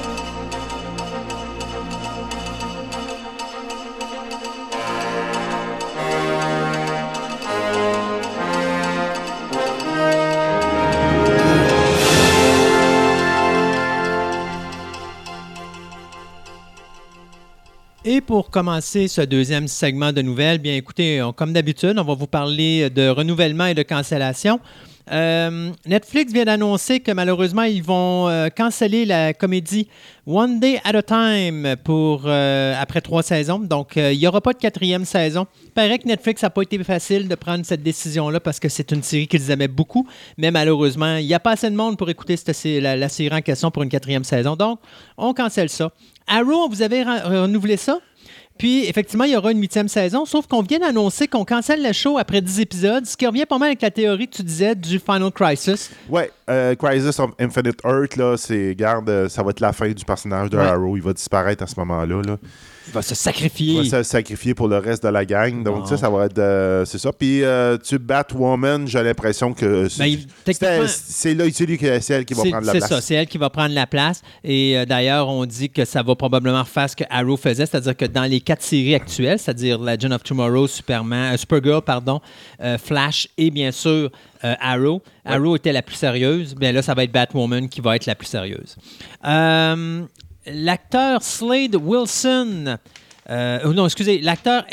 pour 18.31 18.49
commencer 18.49 19.09
ce 19.09 19.19
deuxième 19.19 19.67
segment 19.67 20.13
de 20.13 20.21
nouvelles, 20.21 20.59
bien 20.59 20.73
écoutez, 20.77 21.21
comme 21.35 21.51
d'habitude, 21.51 21.95
on 21.97 22.03
va 22.05 22.13
vous 22.13 22.27
parler 22.27 22.89
de 22.89 23.09
renouvellement 23.09 23.65
et 23.65 23.73
de 23.73 23.83
cancellation. 23.83 24.61
Euh, 25.11 25.71
Netflix 25.85 26.31
vient 26.31 26.45
d'annoncer 26.45 27.01
que 27.01 27.11
malheureusement, 27.11 27.63
ils 27.63 27.83
vont 27.83 28.29
euh, 28.29 28.47
canceller 28.47 29.03
la 29.03 29.33
comédie 29.33 29.89
One 30.25 30.61
Day 30.61 30.79
at 30.85 30.97
a 30.97 31.01
Time 31.03 31.75
pour 31.83 32.21
euh, 32.25 32.73
après 32.79 33.01
trois 33.01 33.21
saisons. 33.21 33.59
Donc, 33.59 33.97
il 33.97 34.17
n'y 34.17 34.27
aura 34.27 34.39
pas 34.39 34.53
de 34.53 34.59
quatrième 34.59 35.03
saison. 35.03 35.45
Il 35.65 35.71
paraît 35.71 35.99
que 35.99 36.07
Netflix 36.07 36.41
n'a 36.43 36.49
pas 36.49 36.61
été 36.61 36.81
facile 36.85 37.27
de 37.27 37.35
prendre 37.35 37.65
cette 37.65 37.83
décision-là 37.83 38.39
parce 38.39 38.61
que 38.61 38.69
c'est 38.69 38.91
une 38.93 39.03
série 39.03 39.27
qu'ils 39.27 39.51
aimaient 39.51 39.67
beaucoup. 39.67 40.07
Mais 40.37 40.51
malheureusement, 40.51 41.17
il 41.17 41.27
n'y 41.27 41.33
a 41.33 41.41
pas 41.41 41.51
assez 41.51 41.69
de 41.69 41.75
monde 41.75 41.97
pour 41.97 42.09
écouter 42.09 42.37
la, 42.79 42.95
la 42.95 43.09
série 43.09 43.35
en 43.35 43.41
question 43.41 43.71
pour 43.71 43.83
une 43.83 43.89
quatrième 43.89 44.23
saison. 44.23 44.55
Donc, 44.55 44.79
on 45.17 45.33
cancelle 45.33 45.67
ça. 45.67 45.91
Arrow, 46.27 46.69
vous 46.69 46.81
avez 46.81 47.03
ren- 47.03 47.41
renouvelé 47.41 47.75
ça? 47.75 47.99
Puis, 48.61 48.85
effectivement, 48.85 49.23
il 49.23 49.31
y 49.31 49.35
aura 49.35 49.51
une 49.51 49.59
huitième 49.59 49.87
saison, 49.87 50.23
sauf 50.23 50.45
qu'on 50.45 50.61
vient 50.61 50.77
d'annoncer 50.77 51.27
qu'on 51.27 51.45
cancelle 51.45 51.81
le 51.81 51.93
show 51.93 52.19
après 52.19 52.41
10 52.41 52.59
épisodes, 52.59 53.07
ce 53.07 53.17
qui 53.17 53.25
revient 53.25 53.47
pas 53.47 53.57
mal 53.57 53.69
avec 53.69 53.81
la 53.81 53.89
théorie 53.89 54.27
que 54.27 54.35
tu 54.35 54.43
disais 54.43 54.75
du 54.75 54.99
Final 54.99 55.31
Crisis. 55.31 55.89
Ouais, 56.07 56.29
euh, 56.51 56.75
Crisis 56.75 57.19
of 57.19 57.31
Infinite 57.39 57.79
Earth, 57.85 58.15
là, 58.17 58.35
c'est, 58.37 58.75
garde, 58.75 59.09
euh, 59.09 59.29
ça 59.29 59.41
va 59.43 59.49
être 59.51 59.59
la 59.59 59.73
fin 59.73 59.89
du 59.89 60.05
personnage 60.05 60.49
de 60.49 60.57
Ouais. 60.57 60.63
Arrow. 60.63 60.95
Il 60.97 61.03
va 61.03 61.13
disparaître 61.13 61.63
à 61.63 61.67
ce 61.67 61.75
moment-là. 61.79 62.21
Là. 62.25 62.37
Il 62.87 62.93
va 62.93 63.01
se 63.03 63.13
Il 63.13 63.15
sacrifier. 63.15 63.77
va 63.77 63.83
se 63.83 64.03
sacrifier 64.03 64.53
pour 64.55 64.67
le 64.67 64.77
reste 64.79 65.03
de 65.03 65.07
la 65.09 65.23
gang. 65.23 65.63
Donc, 65.63 65.87
ça, 65.87 65.97
ça 65.97 66.09
va 66.09 66.25
être. 66.25 66.39
euh, 66.39 66.83
c'est 66.83 66.97
ça. 66.97 67.11
Puis, 67.13 67.43
euh, 67.43 67.77
tu 67.77 67.99
Batwoman, 67.99 68.87
j'ai 68.87 69.03
l'impression 69.03 69.53
que. 69.53 69.87
Ben, 69.99 70.05
il- 70.07 70.25
c'était- 70.45 70.65
techniquement- 70.67 70.87
c'est 70.87 71.33
là, 71.35 71.45
c'est 71.53 71.65
lui 71.67 71.77
qui 71.77 71.85
c'est 72.01 72.13
elle 72.15 72.25
qui 72.25 72.33
va 72.33 72.41
C'est- 72.43 72.49
prendre 72.49 72.65
la 72.65 72.71
C'est 72.73 72.77
place. 72.79 72.89
ça, 72.89 73.01
c'est 73.01 73.13
elle 73.13 73.27
qui 73.27 73.37
va 73.37 73.49
prendre 73.51 73.73
la 73.75 73.85
place. 73.85 74.21
Et 74.43 74.77
euh, 74.77 74.85
d'ailleurs, 74.85 75.29
on 75.29 75.45
dit 75.45 75.69
que 75.69 75.85
ça 75.85 76.01
va 76.01 76.15
probablement 76.15 76.61
refaire 76.63 76.89
ce 76.89 76.95
que 76.95 77.03
Arrow 77.09 77.37
faisait, 77.37 77.65
c'est-à-dire 77.67 77.95
que 77.95 78.05
dans 78.05 78.23
les 78.25 78.41
quatre 78.41 78.63
séries 78.63 78.95
actuelles, 78.95 79.37
c'est-à-dire 79.39 79.77
Legend 79.79 80.13
of 80.13 80.23
Tomorrow, 80.23 80.67
Superman, 80.67 81.37
Supergirl, 81.37 81.81
pardon, 81.83 82.19
Flash 82.83 83.27
et 83.37 83.51
bien 83.51 83.71
sûr 83.71 84.09
euh, 84.43 84.55
Arrow. 84.59 85.01
Arrow 85.25 85.55
était 85.55 85.71
la 85.71 85.81
plus 85.81 85.95
sérieuse. 85.95 86.55
Bien 86.55 86.71
là, 86.71 86.81
ça 86.81 86.93
va 86.93 87.03
être 87.03 87.11
Batwoman 87.11 87.69
qui 87.69 87.81
va 87.81 87.95
être 87.95 88.05
la 88.05 88.15
plus 88.15 88.27
sérieuse. 88.27 88.77
Euh, 89.25 90.03
L'acteur 90.47 91.21
Slade 91.21 91.75
Wilson, 91.75 92.77
euh, 93.29 93.59
oh 93.63 93.73
non, 93.73 93.85
excusez, 93.85 94.19
l'acteur 94.21 94.65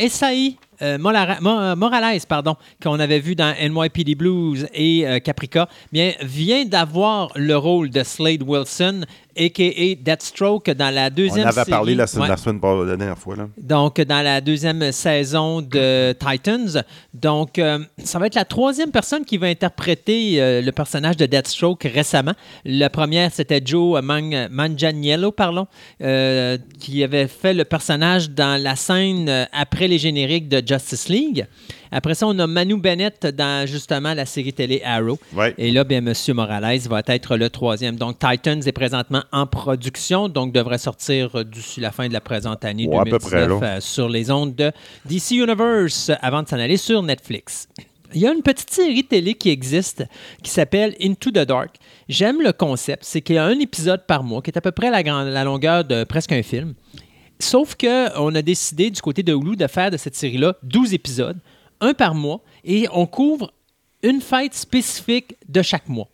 euh, 0.81 0.97
Morales, 0.97 2.21
pardon, 2.27 2.57
qu'on 2.83 2.99
avait 2.99 3.19
vu 3.19 3.35
dans 3.35 3.55
NYPD 3.55 4.15
Blues 4.15 4.67
et 4.73 5.07
euh, 5.07 5.19
Caprica, 5.19 5.69
bien, 5.93 6.13
vient 6.23 6.65
d'avoir 6.65 7.33
le 7.35 7.57
rôle 7.57 7.91
de 7.91 8.03
Slade 8.03 8.43
Wilson, 8.43 9.03
a.k.a. 9.39 9.95
Deathstroke, 10.03 10.71
dans 10.73 10.93
la 10.95 11.07
On 11.07 11.11
deuxième 11.11 11.47
avait 11.47 11.55
série. 11.61 11.71
parlé 11.71 11.95
la, 11.95 12.07
semaine- 12.07 12.23
Ouais. 12.25 12.29
la 12.29 12.37
semaine 12.37 12.61
pas- 12.61 12.85
la 12.85 12.97
dernière 12.97 13.19
fois. 13.19 13.37
Là. 13.37 13.49
Donc, 13.57 14.01
dans 14.01 14.23
la 14.23 14.41
deuxième 14.41 14.91
saison 14.93 15.63
de 15.63 16.13
Titans. 16.13 16.83
Donc, 17.15 17.59
euh, 17.59 17.79
ça 18.03 18.19
va 18.19 18.27
être 18.27 18.35
la 18.35 18.45
troisième 18.45 18.91
personne 18.91 19.25
qui 19.25 19.39
va 19.39 19.47
interpréter 19.47 20.41
euh, 20.41 20.61
le 20.61 20.73
personnage 20.73 21.17
de 21.17 21.27
Deathstroke 21.27 21.85
récemment. 21.85 22.35
La 22.65 22.91
première, 22.91 23.33
c'était 23.33 23.63
Joe 23.65 24.03
Man- 24.03 24.49
Manganiello, 24.51 25.33
pardon, 25.33 25.67
euh, 26.03 26.59
qui 26.79 27.03
avait 27.05 27.29
fait 27.29 27.55
le 27.55 27.65
personnage 27.65 28.31
dans 28.31 28.61
la 28.63 28.77
scène 28.77 29.29
euh, 29.29 29.45
après 29.53 29.89
les 29.89 29.99
génériques 29.99 30.49
de 30.49 30.63
Justice 30.67 31.09
League. 31.09 31.47
Après 31.93 32.15
ça, 32.15 32.27
on 32.27 32.39
a 32.39 32.47
Manu 32.47 32.77
Bennett 32.81 33.27
dans 33.27 33.67
justement 33.67 34.15
la 34.15 34.27
série 34.27 34.53
télé 34.53 34.83
Arrow. 34.85 35.19
Ouais. 35.35 35.55
Et 35.59 35.71
là, 35.71 35.85
bien, 35.85 35.99
M. 35.99 36.13
Morales 36.35 36.79
va 36.89 37.03
être 37.07 37.37
le 37.37 37.51
troisième. 37.51 37.97
Donc, 37.97 38.19
Titans 38.19 38.61
est 38.67 38.73
présentement 38.73 39.23
en 39.33 39.47
production, 39.47 40.29
donc 40.29 40.53
devrait 40.53 40.79
sortir 40.79 41.45
d'ici 41.45 41.81
la 41.81 41.91
fin 41.93 42.09
de 42.09 42.13
la 42.13 42.21
présente 42.21 42.65
année 42.65 42.87
Ouais, 42.89 42.99
à 42.99 43.05
peu 43.05 43.11
2019 43.19 43.59
près, 43.59 43.67
euh, 43.69 43.81
sur 43.81 44.09
les 44.09 44.31
ondes 44.31 44.55
de 44.55 44.73
DC 45.07 45.33
Universe 45.33 46.11
avant 46.21 46.43
de 46.43 46.49
s'en 46.49 46.59
aller 46.59 46.77
sur 46.77 47.03
Netflix. 47.03 47.69
Il 48.15 48.21
y 48.23 48.27
a 48.27 48.33
une 48.33 48.43
petite 48.43 48.71
série 48.71 49.05
télé 49.05 49.35
qui 49.35 49.51
existe 49.51 50.03
qui 50.43 50.51
s'appelle 50.51 50.95
Into 51.03 51.31
the 51.31 51.41
Dark. 51.41 51.77
J'aime 52.09 52.41
le 52.41 52.53
concept, 52.53 53.05
c'est 53.05 53.21
qu'il 53.21 53.35
y 53.35 53.39
a 53.39 53.45
un 53.45 53.59
épisode 53.59 54.07
par 54.07 54.23
mois 54.25 54.41
qui 54.41 54.51
est 54.51 54.57
à 54.57 54.63
peu 54.63 54.71
près 54.73 54.91
la, 54.91 55.03
grande- 55.03 55.29
la 55.29 55.45
longueur 55.45 55.85
de 55.85 56.05
presque 56.05 56.33
un 56.33 56.43
film. 56.43 56.73
Sauf 57.39 57.77
qu'on 57.77 58.35
a 58.35 58.43
décidé 58.43 58.91
du 58.91 59.01
côté 59.01 59.23
de 59.23 59.33
Hulu 59.33 59.57
de 59.57 59.67
faire 59.67 59.91
de 59.91 59.97
cette 59.97 60.17
série-là 60.17 60.55
12 60.63 60.95
épisodes, 60.95 61.39
un 61.81 61.95
par 61.95 62.15
mois, 62.15 62.41
et 62.65 62.87
on 62.93 63.07
couvre 63.07 63.53
une 64.03 64.21
fête 64.21 64.55
spécifique 64.55 65.37
de 65.49 65.63
chaque 65.63 65.89
mois. 65.89 66.09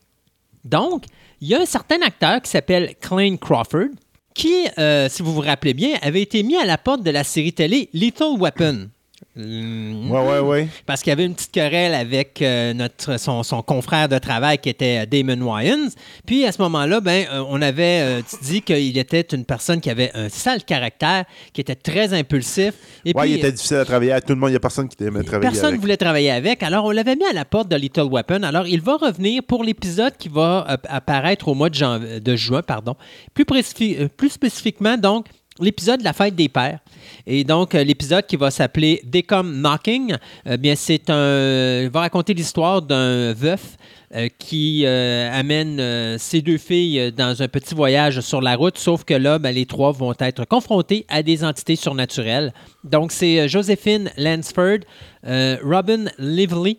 Donc, 0.65 1.05
il 1.41 1.49
y 1.49 1.55
a 1.55 1.61
un 1.61 1.67
certain 1.67 2.01
acteur 2.03 2.41
qui 2.41 2.51
s'appelle 2.51 2.95
Clayne 3.01 3.39
Crawford, 3.39 3.91
qui, 4.35 4.67
euh, 4.79 5.09
si 5.09 5.23
vous 5.23 5.35
vous 5.35 5.41
rappelez 5.41 5.75
bien, 5.75 5.97
avait 6.03 6.23
été 6.23 6.43
mis 6.43 6.57
à 6.57 6.65
la 6.65 6.79
porte 6.79 7.03
de 7.03 7.11
la 7.11 7.25
série 7.25 7.53
télé 7.53 7.89
Lethal 7.93 8.37
Weapon. 8.39 8.89
Mm. 9.37 10.11
Ouais, 10.13 10.21
ouais, 10.21 10.39
ouais. 10.39 10.69
Parce 10.87 11.03
qu'il 11.03 11.11
y 11.11 11.13
avait 11.13 11.25
une 11.25 11.35
petite 11.35 11.51
querelle 11.53 11.93
avec 11.95 12.41
euh, 12.41 12.73
notre, 12.73 13.19
son, 13.19 13.43
son 13.43 13.63
confrère 13.63 14.09
de 14.09 14.19
travail 14.19 14.59
qui 14.59 14.69
était 14.69 15.03
euh, 15.03 15.07
Damon 15.07 15.45
Wayans. 15.45 15.89
Puis 16.25 16.45
à 16.47 16.53
ce 16.53 16.63
moment-là, 16.63 17.01
ben, 17.01 17.27
euh, 17.33 17.43
on 17.49 17.61
avait 17.61 18.01
euh, 18.01 18.23
dit 18.43 18.63
qu'il 18.63 18.97
était 18.97 19.23
une 19.33 19.45
personne 19.45 19.81
qui 19.81 19.91
avait 19.91 20.13
un 20.15 20.29
sale 20.29 20.63
caractère, 20.63 21.25
qui 21.53 21.61
était 21.61 21.75
très 21.75 22.13
impulsif. 22.15 22.75
Et 23.05 23.13
Ouais, 23.15 23.23
puis, 23.23 23.31
il 23.33 23.39
était 23.39 23.51
difficile 23.53 23.79
à 23.79 23.85
travailler 23.85 24.13
avec 24.13 24.25
tout 24.27 24.35
le 24.35 24.39
monde. 24.39 24.51
Il 24.51 24.53
n'y 24.53 24.57
a 24.57 24.61
personne 24.61 24.89
qui 24.89 25.03
aimait 25.03 25.25
travailler 25.25 25.51
Personne 25.51 25.63
ne 25.65 25.69
avec. 25.71 25.81
voulait 25.81 25.97
travailler 25.97 26.31
avec. 26.31 26.63
Alors, 26.63 26.85
on 26.85 26.91
l'avait 26.93 27.17
mis 27.17 27.25
à 27.27 27.33
la 27.33 27.45
porte 27.45 27.69
de 27.69 27.77
Little 27.77 28.09
Weapon. 28.11 28.43
Alors, 28.45 28.69
il 28.69 28.81
va 28.81 28.97
revenir 28.97 29.43
pour 29.43 29.65
l'épisode 29.65 30.17
qui 30.17 30.29
va 30.29 30.65
apparaître 30.89 31.49
au 31.49 31.55
mois 31.55 31.71
de, 31.71 32.37
juin. 32.37 32.63
Pardon. 32.63 32.95
Plus, 33.35 33.45
précifi- 33.45 34.09
plus 34.09 34.31
spécifiquement, 34.31 34.97
donc, 34.97 35.27
l'épisode 35.61 36.01
de 36.01 36.05
la 36.05 36.13
fête 36.13 36.35
des 36.35 36.49
pères. 36.49 36.81
Et 37.27 37.45
donc, 37.45 37.75
euh, 37.75 37.85
l'épisode 37.85 38.27
qui 38.27 38.37
va 38.37 38.51
s'appeler 38.51 39.03
They 39.11 39.23
Come 39.23 39.61
Knocking, 39.61 40.17
euh, 40.47 40.57
bien, 40.57 40.75
c'est 40.77 41.09
un. 41.11 41.89
va 41.89 42.01
raconter 42.01 42.35
l'histoire 42.35 42.83
d'un 42.83 43.33
veuf 43.33 43.77
euh, 44.15 44.29
qui 44.39 44.87
amène 44.87 46.19
ses 46.19 46.43
deux 46.43 46.59
filles 46.59 47.13
dans 47.13 47.43
un 47.43 47.49
petit 47.49 47.75
voyage 47.75 48.21
sur 48.21 48.41
la 48.41 48.57
route, 48.57 48.79
sauf 48.79 49.05
que 49.05 49.15
là, 49.15 49.39
ben, 49.39 49.55
les 49.55 49.67
trois 49.67 49.93
vont 49.93 50.15
être 50.19 50.45
confrontés 50.45 51.07
à 51.09 51.23
des 51.23 51.45
entités 51.45 51.77
surnaturelles. 51.77 52.53
Donc, 52.83 53.13
c'est 53.13 53.49
Josephine 53.49 54.11
Lansford, 54.17 54.81
Robin 55.25 56.07
Lively, 56.19 56.79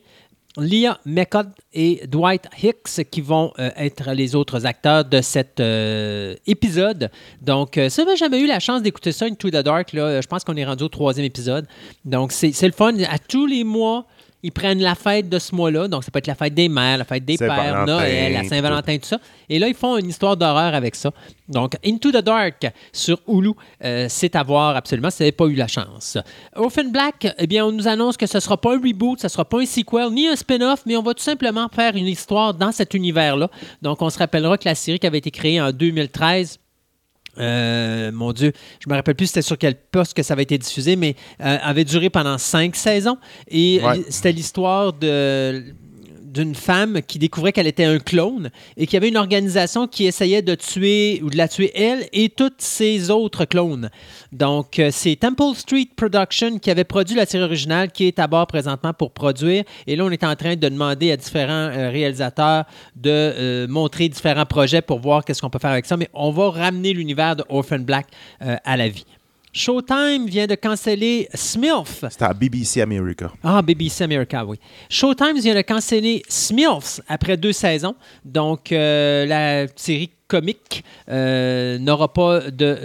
Leah 0.58 1.00
McCott 1.06 1.48
et 1.74 2.02
Dwight 2.08 2.48
Hicks 2.62 3.10
qui 3.10 3.22
vont 3.22 3.52
être 3.58 4.12
les 4.14 4.36
autres 4.36 4.66
acteurs 4.66 5.06
de 5.06 5.22
cet 5.22 5.62
épisode. 6.48 7.10
Donc, 7.42 7.80
si 7.90 8.02
vous 8.02 8.06
n'avez 8.06 8.18
jamais 8.18 8.40
eu 8.40 8.48
la 8.48 8.60
chance 8.60 8.82
d'écouter 8.82 9.12
ça, 9.12 9.26
Into 9.26 9.50
the 9.50 9.58
Dark, 9.58 9.94
là, 9.94 10.22
je 10.22 10.28
pense 10.28 10.44
qu'on 10.44 10.56
est 10.56 10.66
rendu 10.66 10.84
au 10.84 10.90
troisième 10.90 11.26
épisode. 11.26 11.68
Donc, 12.06 12.32
c'est 12.32 12.62
le 12.62 12.72
fun. 12.72 12.94
À 13.10 13.20
tous 13.20 13.46
les 13.46 13.64
mois, 13.64 14.06
ils 14.46 14.52
prennent 14.52 14.80
la 14.80 14.94
fête 14.94 15.28
de 15.28 15.40
ce 15.40 15.56
mois-là. 15.56 15.88
Donc, 15.88 16.04
ça 16.04 16.12
peut 16.12 16.20
être 16.20 16.28
la 16.28 16.36
fête 16.36 16.54
des 16.54 16.70
mères, 16.70 17.00
la 17.00 17.04
fête 17.04 17.26
des 17.26 17.36
pères, 17.36 17.84
Noël, 17.88 18.32
la 18.32 18.44
Saint-Valentin, 18.44 18.98
tout 19.00 19.08
ça. 19.08 19.18
Et 19.50 19.58
là, 19.58 19.68
ils 19.68 19.74
font 19.74 19.98
une 19.98 20.08
histoire 20.08 20.38
d'horreur 20.38 20.76
avec 20.76 20.94
ça. 20.94 21.10
Donc, 21.50 21.76
Into 21.84 22.12
the 22.12 22.24
Dark 22.24 22.72
sur 22.94 23.20
Hulu, 23.28 23.54
euh, 23.84 24.06
c'est 24.08 24.36
à 24.36 24.44
voir 24.44 24.76
absolument 24.76 25.10
si 25.10 25.18
vous 25.18 25.24
n'avez 25.24 25.32
pas 25.32 25.46
eu 25.46 25.56
la 25.56 25.68
chance. 25.68 26.20
Orphan 26.56 26.86
Black, 26.92 27.28
eh 27.40 27.48
bien, 27.48 27.66
on 27.66 27.72
nous 27.72 27.88
annonce 27.88 28.18
que 28.18 28.28
ce 28.28 28.38
ne 28.38 28.42
sera 28.42 28.56
pas 28.56 28.76
un 28.76 28.80
reboot, 28.80 29.20
ce 29.20 29.26
ne 29.26 29.30
sera 29.30 29.46
pas 29.46 29.60
un 29.60 29.66
sequel, 29.66 30.12
ni 30.12 30.28
un 30.28 30.36
spin-off, 30.36 30.84
mais 30.86 30.96
on 30.96 31.02
va 31.02 31.16
tout 31.16 31.24
simplement 31.24 31.68
faire 31.74 31.96
une 31.96 32.06
histoire 32.06 32.54
dans 32.54 32.72
cet 32.72 32.94
univers-là. 32.94 33.50
Donc, 33.82 34.00
on 34.04 34.12
se 34.12 34.20
rappellera 34.20 34.60
que 34.60 34.70
la 34.70 34.76
série 34.76 35.00
qui 35.00 35.08
avait 35.08 35.18
été 35.18 35.32
créée 35.32 35.60
en 35.60 35.72
2013 35.72 36.60
euh, 37.38 38.12
mon 38.12 38.34
Dieu, 38.34 38.52
je 38.80 38.90
me 38.90 38.96
rappelle 38.96 39.16
plus 39.16 39.28
c'était 39.28 39.42
sur 39.42 39.58
quel 39.58 39.76
poste 39.76 40.14
que 40.14 40.24
ça 40.24 40.34
avait 40.34 40.44
été 40.44 40.58
diffusé, 40.58 40.96
mais 40.96 41.16
euh, 41.42 41.58
avait 41.62 41.84
duré 41.84 42.10
pendant 42.10 42.38
cinq 42.38 42.76
saisons. 42.76 43.18
Et 43.50 43.82
c'était 44.10 44.32
l'histoire 44.32 44.94
de 44.94 45.74
d'une 46.36 46.54
femme 46.54 47.02
qui 47.02 47.18
découvrait 47.18 47.54
qu'elle 47.54 47.66
était 47.66 47.86
un 47.86 47.98
clone 47.98 48.50
et 48.76 48.86
qu'il 48.86 48.96
y 48.96 48.98
avait 48.98 49.08
une 49.08 49.18
organisation 49.18 49.88
qui 49.88 50.06
essayait 50.06 50.42
de 50.42 50.54
tuer 50.54 51.22
ou 51.24 51.30
de 51.30 51.38
la 51.38 51.48
tuer 51.48 51.72
elle 51.74 52.08
et 52.12 52.30
toutes 52.30 52.62
ses 52.62 53.10
autres 53.10 53.46
clones. 53.46 53.90
Donc, 54.34 54.78
euh, 54.80 54.90
c'est 54.92 55.16
Temple 55.16 55.56
Street 55.56 55.88
Production 55.96 56.60
qui 56.60 56.70
avait 56.70 56.84
produit 56.84 57.16
la 57.16 57.26
série 57.26 57.44
originale 57.44 57.92
qui 57.92 58.06
est 58.06 58.20
à 58.20 58.28
bord 58.28 58.48
présentement 58.48 58.94
pour 58.94 59.12
produire. 59.12 59.64
Et 59.88 59.96
là, 59.96 60.04
on 60.04 60.12
est 60.12 60.26
en 60.26 60.36
train 60.36 60.56
de 60.56 60.68
demander 60.68 61.12
à 61.12 61.18
différents 61.18 61.70
euh, 61.72 61.90
réalisateurs 61.90 62.66
de 62.96 63.10
euh, 63.10 63.68
montrer 63.68 64.10
différents 64.10 64.46
projets 64.46 64.82
pour 64.82 65.00
voir 65.00 65.24
qu'est-ce 65.24 65.42
qu'on 65.42 65.50
peut 65.50 65.60
faire 65.60 65.72
avec 65.72 65.86
ça. 65.86 65.96
Mais 65.96 66.10
on 66.14 66.32
va 66.32 66.50
ramener 66.50 66.92
l'univers 66.92 67.38
de 67.38 67.46
Orphan 67.48 67.80
Black 67.80 68.08
à 68.40 68.78
la 68.78 68.90
vie. 68.90 69.06
Showtime 69.56 70.28
vient 70.28 70.48
de 70.48 70.56
canceller 70.56 71.30
Smilf. 71.34 72.04
C'était 72.10 72.26
à 72.26 72.34
BBC 72.34 72.82
America. 72.82 73.32
Ah, 73.42 73.62
BBC 73.62 74.04
America, 74.04 74.44
oui. 74.46 74.60
Showtime 74.90 75.40
vient 75.40 75.56
de 75.56 75.62
canceller 75.62 76.24
Smilfs 76.28 77.00
après 77.08 77.38
deux 77.38 77.54
saisons. 77.54 77.96
Donc, 78.26 78.74
euh, 78.74 79.26
la 79.26 79.66
série 79.78 80.12
comique 80.28 80.84
euh, 81.08 81.78
n'aura 81.78 82.12
pas 82.12 82.42
de, 82.52 82.80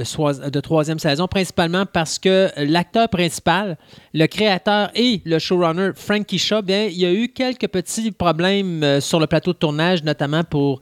de, 0.48 0.60
troisième 0.60 1.00
saison, 1.00 1.26
principalement 1.26 1.86
parce 1.86 2.20
que 2.20 2.50
l'acteur 2.56 3.08
principal, 3.08 3.76
le 4.14 4.26
créateur 4.26 4.90
et 4.94 5.22
le 5.24 5.40
showrunner 5.40 5.90
Frankie 5.96 6.38
Shaw, 6.38 6.62
bien, 6.62 6.84
il 6.84 6.98
y 6.98 7.06
a 7.06 7.12
eu 7.12 7.28
quelques 7.28 7.66
petits 7.66 8.12
problèmes 8.12 8.84
euh, 8.84 9.00
sur 9.00 9.18
le 9.18 9.26
plateau 9.26 9.52
de 9.52 9.58
tournage, 9.58 10.04
notamment 10.04 10.44
pour 10.44 10.80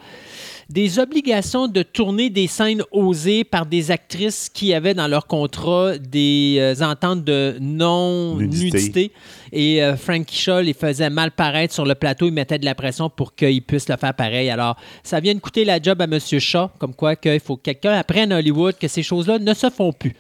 des 0.69 0.99
obligations 0.99 1.67
de 1.67 1.83
tourner 1.83 2.29
des 2.29 2.47
scènes 2.47 2.83
osées 2.93 3.43
par 3.43 3.65
des 3.65 3.91
actrices 3.91 4.51
qui 4.51 4.75
avaient 4.75 4.93
dans 4.93 5.09
leur 5.09 5.27
contrat 5.27 5.97
des 5.97 6.57
euh, 6.59 6.85
ententes 6.85 7.25
de 7.25 7.57
non-nudité. 7.59 9.11
Et 9.51 9.83
euh, 9.83 9.97
Frankie 9.97 10.37
Shaw 10.37 10.61
les 10.61 10.75
faisait 10.75 11.09
mal 11.09 11.31
paraître 11.31 11.73
sur 11.73 11.87
le 11.87 11.95
plateau. 11.95 12.27
Il 12.27 12.33
mettait 12.33 12.59
de 12.59 12.67
la 12.67 12.75
pression 12.75 13.09
pour 13.09 13.35
qu'ils 13.35 13.63
puissent 13.63 13.89
le 13.89 13.97
faire 13.97 14.13
pareil. 14.13 14.51
Alors, 14.51 14.77
ça 15.03 15.21
vient 15.21 15.35
de 15.35 15.41
coûter 15.41 15.65
la 15.65 15.81
job 15.81 16.03
à 16.03 16.05
M. 16.05 16.19
Shaw, 16.21 16.69
comme 16.79 16.95
quoi 16.95 17.17
qu'il 17.17 17.41
faut 17.41 17.57
que 17.57 17.63
quelqu'un 17.63 17.93
apprenne 17.93 18.31
à 18.33 18.39
Hollywood 18.39 18.75
que 18.79 18.89
ces 18.89 19.03
choses-là 19.03 19.39
ne 19.39 19.55
se 19.55 19.71
font 19.71 19.93
plus. 19.93 20.15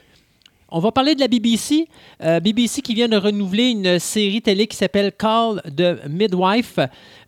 On 0.70 0.80
va 0.80 0.92
parler 0.92 1.14
de 1.14 1.20
la 1.20 1.28
BBC. 1.28 1.88
Euh, 2.22 2.40
BBC 2.40 2.82
qui 2.82 2.94
vient 2.94 3.08
de 3.08 3.16
renouveler 3.16 3.70
une 3.70 3.98
série 3.98 4.42
télé 4.42 4.66
qui 4.66 4.76
s'appelle 4.76 5.12
Call 5.12 5.62
the 5.74 6.06
Midwife 6.08 6.78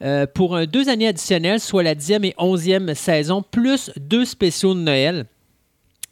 euh, 0.02 0.26
pour 0.26 0.66
deux 0.66 0.90
années 0.90 1.08
additionnelles, 1.08 1.60
soit 1.60 1.82
la 1.82 1.94
dixième 1.94 2.24
et 2.24 2.34
onzième 2.36 2.94
saison, 2.94 3.42
plus 3.42 3.90
deux 3.96 4.26
spéciaux 4.26 4.74
de 4.74 4.80
Noël. 4.80 5.26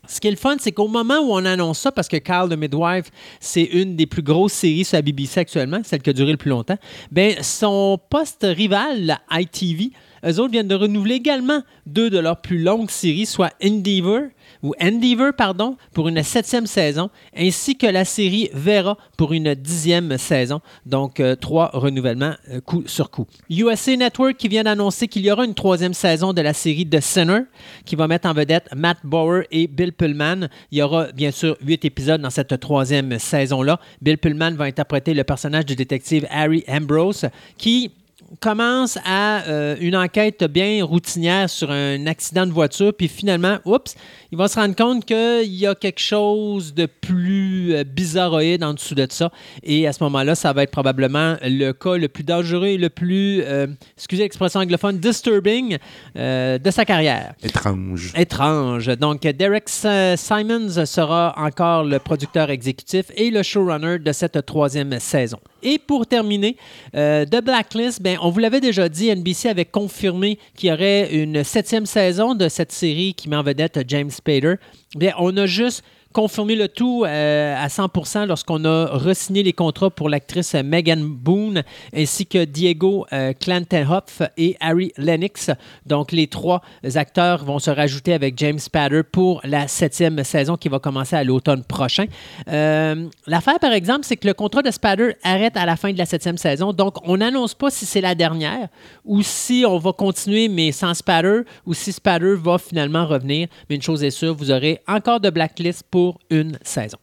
Ce 0.09 0.21
qui 0.21 0.29
est 0.29 0.31
le 0.31 0.39
fun, 0.39 0.57
c'est 0.59 0.73
qu'au 0.73 0.89
moment 0.89 1.19
où 1.19 1.33
on 1.33 1.45
annonce 1.45 1.81
ça, 1.81 1.93
parce 1.93 2.09
que 2.09 2.17
Call 2.17 2.49
the 2.49 2.57
Midwife, 2.57 3.11
c'est 3.41 3.65
une 3.65 3.95
des 3.95 4.07
plus 4.07 4.23
grosses 4.23 4.55
séries 4.55 4.87
sur 4.87 4.97
la 4.97 5.03
BBC 5.03 5.41
actuellement, 5.41 5.81
celle 5.85 6.01
qui 6.01 6.09
a 6.09 6.15
duré 6.15 6.31
le 6.31 6.39
plus 6.39 6.49
longtemps, 6.49 6.79
ben 7.13 7.35
son 7.43 8.01
poste 8.09 8.47
rival, 8.49 9.19
ITV, 9.31 9.91
eux 10.25 10.41
autres 10.41 10.51
viennent 10.51 10.67
de 10.67 10.75
renouveler 10.75 11.17
également 11.17 11.63
deux 11.85 12.09
de 12.09 12.19
leurs 12.19 12.41
plus 12.41 12.59
longues 12.59 12.91
séries, 12.91 13.27
soit 13.27 13.53
Endeavour 13.63 14.23
ou 14.63 14.75
Endeavor, 14.81 15.33
pardon, 15.37 15.77
pour 15.93 16.09
une 16.09 16.23
septième 16.23 16.67
saison, 16.67 17.11
ainsi 17.37 17.77
que 17.77 17.87
la 17.87 18.05
série 18.05 18.51
Vera 18.53 18.97
pour 19.17 19.33
une 19.33 19.55
dixième 19.55 20.17
saison. 20.19 20.61
Donc, 20.87 21.21
euh, 21.21 21.37
trois 21.37 21.71
renouvellements 21.73 22.35
euh, 22.51 22.61
coup 22.61 22.83
sur 22.87 23.11
coup. 23.11 23.27
USA 23.51 23.97
Network 23.97 24.37
qui 24.37 24.49
vient 24.49 24.65
d'annoncer 24.65 25.09
qu'il 25.09 25.25
y 25.25 25.31
aura 25.31 25.45
une 25.45 25.55
troisième 25.55 25.95
saison 25.95 26.33
de 26.33 26.41
la 26.41 26.53
série 26.53 26.89
The 26.89 27.01
Sinner, 27.01 27.43
qui 27.85 27.97
va 27.97 28.09
mettre 28.09 28.29
en 28.29 28.33
vedette 28.33 28.69
Matt 28.75 28.99
Bauer 29.05 29.45
et 29.51 29.67
Bill 29.67 29.93
Pullman. 29.93 30.49
Il 30.71 30.79
y 30.79 30.83
aura 30.83 31.13
bien 31.13 31.31
sûr 31.31 31.57
huit 31.65 31.85
épisodes 31.85 32.21
dans 32.21 32.31
cette 32.31 32.59
troisième 32.61 33.19
saison-là. 33.19 33.81
Bill 34.03 34.19
Pullman 34.19 34.53
va 34.53 34.65
interpréter 34.65 35.15
le 35.15 35.25
personnage 35.25 35.67
du 35.67 35.77
détective 35.77 36.27
Harry 36.31 36.65
Ambrose, 36.69 37.27
qui 37.57 37.93
commence 38.41 38.99
à 39.05 39.43
euh, 39.49 39.77
une 39.81 39.97
enquête 39.97 40.45
bien 40.45 40.85
routinière 40.85 41.49
sur 41.49 41.71
un 41.71 42.07
accident 42.07 42.47
de 42.47 42.53
voiture, 42.53 42.93
puis 42.97 43.09
finalement, 43.09 43.59
oups, 43.65 43.95
il 44.31 44.39
va 44.39 44.49
se 44.49 44.59
rendre 44.59 44.77
compte 44.77 45.05
qu'il 45.05 45.55
y 45.55 45.67
a 45.67 45.75
quelque 45.75 46.01
chose 46.01 46.75
de 46.75 46.87
plus 46.87 47.75
euh, 47.75 47.85
bizarroïde 47.85 48.63
en 48.63 48.75
dessous 48.75 48.95
de 48.95 49.07
ça. 49.11 49.31
Et 49.63 49.87
à 49.87 49.93
ce 49.93 50.03
moment-là, 50.05 50.35
ça 50.35 50.53
va 50.53 50.63
être 50.63 50.71
probablement 50.71 51.37
le 51.43 51.73
cas 51.73 51.97
le 51.97 52.09
plus 52.09 52.25
dangereux 52.25 52.67
et 52.67 52.79
le 52.79 52.91
plus, 52.91 53.43
euh, 53.43 53.67
excusez 53.97 54.23
l'expression 54.25 54.61
anglophone, 54.61 54.99
disturbing 54.99 55.79
de 56.15 56.71
sa 56.71 56.85
carrière. 56.85 57.35
Étrange. 57.43 58.13
Étrange. 58.17 58.87
Donc, 58.99 59.23
Derek 59.23 59.69
Simons 59.69 60.85
sera 60.87 61.35
encore 61.37 61.85
le 61.85 61.99
producteur 61.99 62.51
exécutif 62.51 63.07
et 63.17 63.31
le 63.31 63.43
showrunner 63.43 63.99
de 63.99 64.13
cette 64.13 64.45
troisième 64.45 64.99
saison. 64.99 65.39
Et 65.63 65.79
pour 65.79 66.07
terminer, 66.07 66.57
euh, 66.95 67.25
The 67.25 67.43
Blacklist, 67.43 68.01
ben, 68.01 68.17
on 68.23 68.31
vous 68.31 68.39
l'avait 68.39 68.61
déjà 68.61 68.89
dit, 68.89 69.11
NBC 69.11 69.49
avait 69.49 69.65
confirmé 69.65 70.39
qu'il 70.57 70.69
y 70.69 70.73
aurait 70.73 71.13
une 71.13 71.43
septième 71.43 71.87
saison 71.87 72.35
de 72.35 72.49
cette 72.49 72.71
série 72.71 73.15
qui 73.15 73.29
met 73.29 73.37
en 73.37 73.43
vedette 73.43 73.81
James 73.89 74.11
Spader. 74.19 74.59
Bien, 74.97 75.15
on 75.19 75.37
a 75.37 75.47
juste 75.47 75.83
confirmé 76.13 76.57
le 76.57 76.69
tout 76.69 77.05
euh, 77.07 77.55
à 77.57 77.69
100 77.69 78.27
lorsqu'on 78.27 78.65
a 78.65 78.87
re-signé 78.87 79.43
les 79.43 79.53
contrats 79.53 79.91
pour 79.91 80.09
l'actrice 80.09 80.55
Megan 80.55 81.05
Boone 81.05 81.63
ainsi 81.95 82.27
que 82.27 82.45
Diego 82.45 83.07
euh, 83.13 83.33
Clantenhoff 83.39 84.23
et 84.37 84.57
Harry 84.61 84.93
Lennox. 84.97 85.51
Donc, 85.87 86.13
les 86.13 86.27
trois 86.27 86.63
acteurs 86.95 87.45
vont 87.45 87.59
se 87.59 87.71
rajouter 87.71 88.15
avec 88.15 88.39
James 88.39 88.59
Spader 88.59 89.03
pour 89.03 89.41
la 89.45 89.69
septième 89.69 90.23
saison 90.25 90.57
qui 90.57 90.69
va 90.69 90.79
commencer 90.79 91.17
à 91.17 91.25
l'automne 91.25 91.63
prochain. 91.65 92.07
Euh, 92.49 93.07
l'affaire, 93.27 93.59
par 93.59 93.73
exemple, 93.73 94.05
c'est 94.05 94.17
que 94.17 94.27
le 94.27 94.35
contrat 94.35 94.63
de 94.63 94.71
Spader 94.71 95.15
arrête 95.23 95.57
à 95.57 95.67
la 95.67 95.77
fin 95.77 95.93
de 95.93 95.99
la 95.99 96.07
septième 96.07 96.39
saison. 96.39 96.73
Donc, 96.73 96.97
on 97.07 97.19
n'annonce 97.19 97.55
pas 97.55 97.71
si 97.71 97.87
c'est 97.87 98.01
la 98.01 98.15
dernière 98.15 98.69
ou 99.05 99.23
si 99.23 99.65
on 99.67 99.79
va 99.79 99.93
continuer, 99.93 100.49
mais 100.49 100.73
sans 100.73 100.95
Spader, 100.95 101.43
ou 101.67 101.75
si 101.75 101.93
Spader 101.93 102.35
va 102.37 102.59
finalement 102.59 103.07
revenir. 103.07 103.49
Mais 103.69 103.77
une 103.77 103.83
chose 103.83 104.03
est 104.03 104.11
sûre, 104.11 104.35
vous 104.35 104.51
aurez 104.51 104.81
encore 104.87 105.21
de 105.21 105.31
Blacklist 105.31 105.85
pour 105.91 105.98
une 106.31 106.59
saison. 106.63 106.99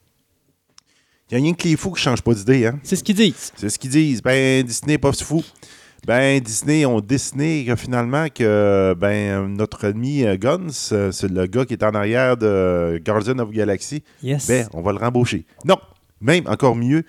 Il 1.29 1.37
n'y 1.37 1.41
a 1.41 1.43
rien 1.45 1.53
que 1.53 1.67
les 1.67 1.75
fous 1.75 1.89
qui 1.89 1.95
ne 1.95 2.03
changent 2.03 2.21
pas 2.21 2.33
d'idée. 2.33 2.67
Hein? 2.67 2.79
C'est 2.83 2.95
ce 2.95 3.03
qu'ils 3.03 3.15
disent. 3.15 3.51
C'est 3.55 3.69
ce 3.69 3.79
qu'ils 3.79 3.89
disent. 3.89 4.21
Ben, 4.21 4.63
Disney 4.63 4.97
pas 4.97 5.11
fou. 5.11 5.43
Ben, 6.05 6.39
Disney 6.39 6.85
ont 6.85 6.99
décidé 6.99 7.73
finalement 7.77 8.27
que 8.29 8.93
ben, 8.95 9.47
notre 9.47 9.87
ami 9.87 10.23
euh, 10.23 10.37
Guns, 10.37 10.67
euh, 10.91 11.11
c'est 11.11 11.31
le 11.31 11.47
gars 11.47 11.65
qui 11.65 11.73
est 11.73 11.83
en 11.83 11.95
arrière 11.95 12.37
de 12.37 13.01
Guardian 13.03 13.39
of 13.39 13.49
Galaxy, 13.49 14.03
yes. 14.21 14.47
ben, 14.47 14.67
on 14.73 14.81
va 14.83 14.91
le 14.91 14.99
rembaucher. 14.99 15.45
Non, 15.65 15.77
même 16.21 16.43
encore 16.45 16.75
mieux, 16.75 17.03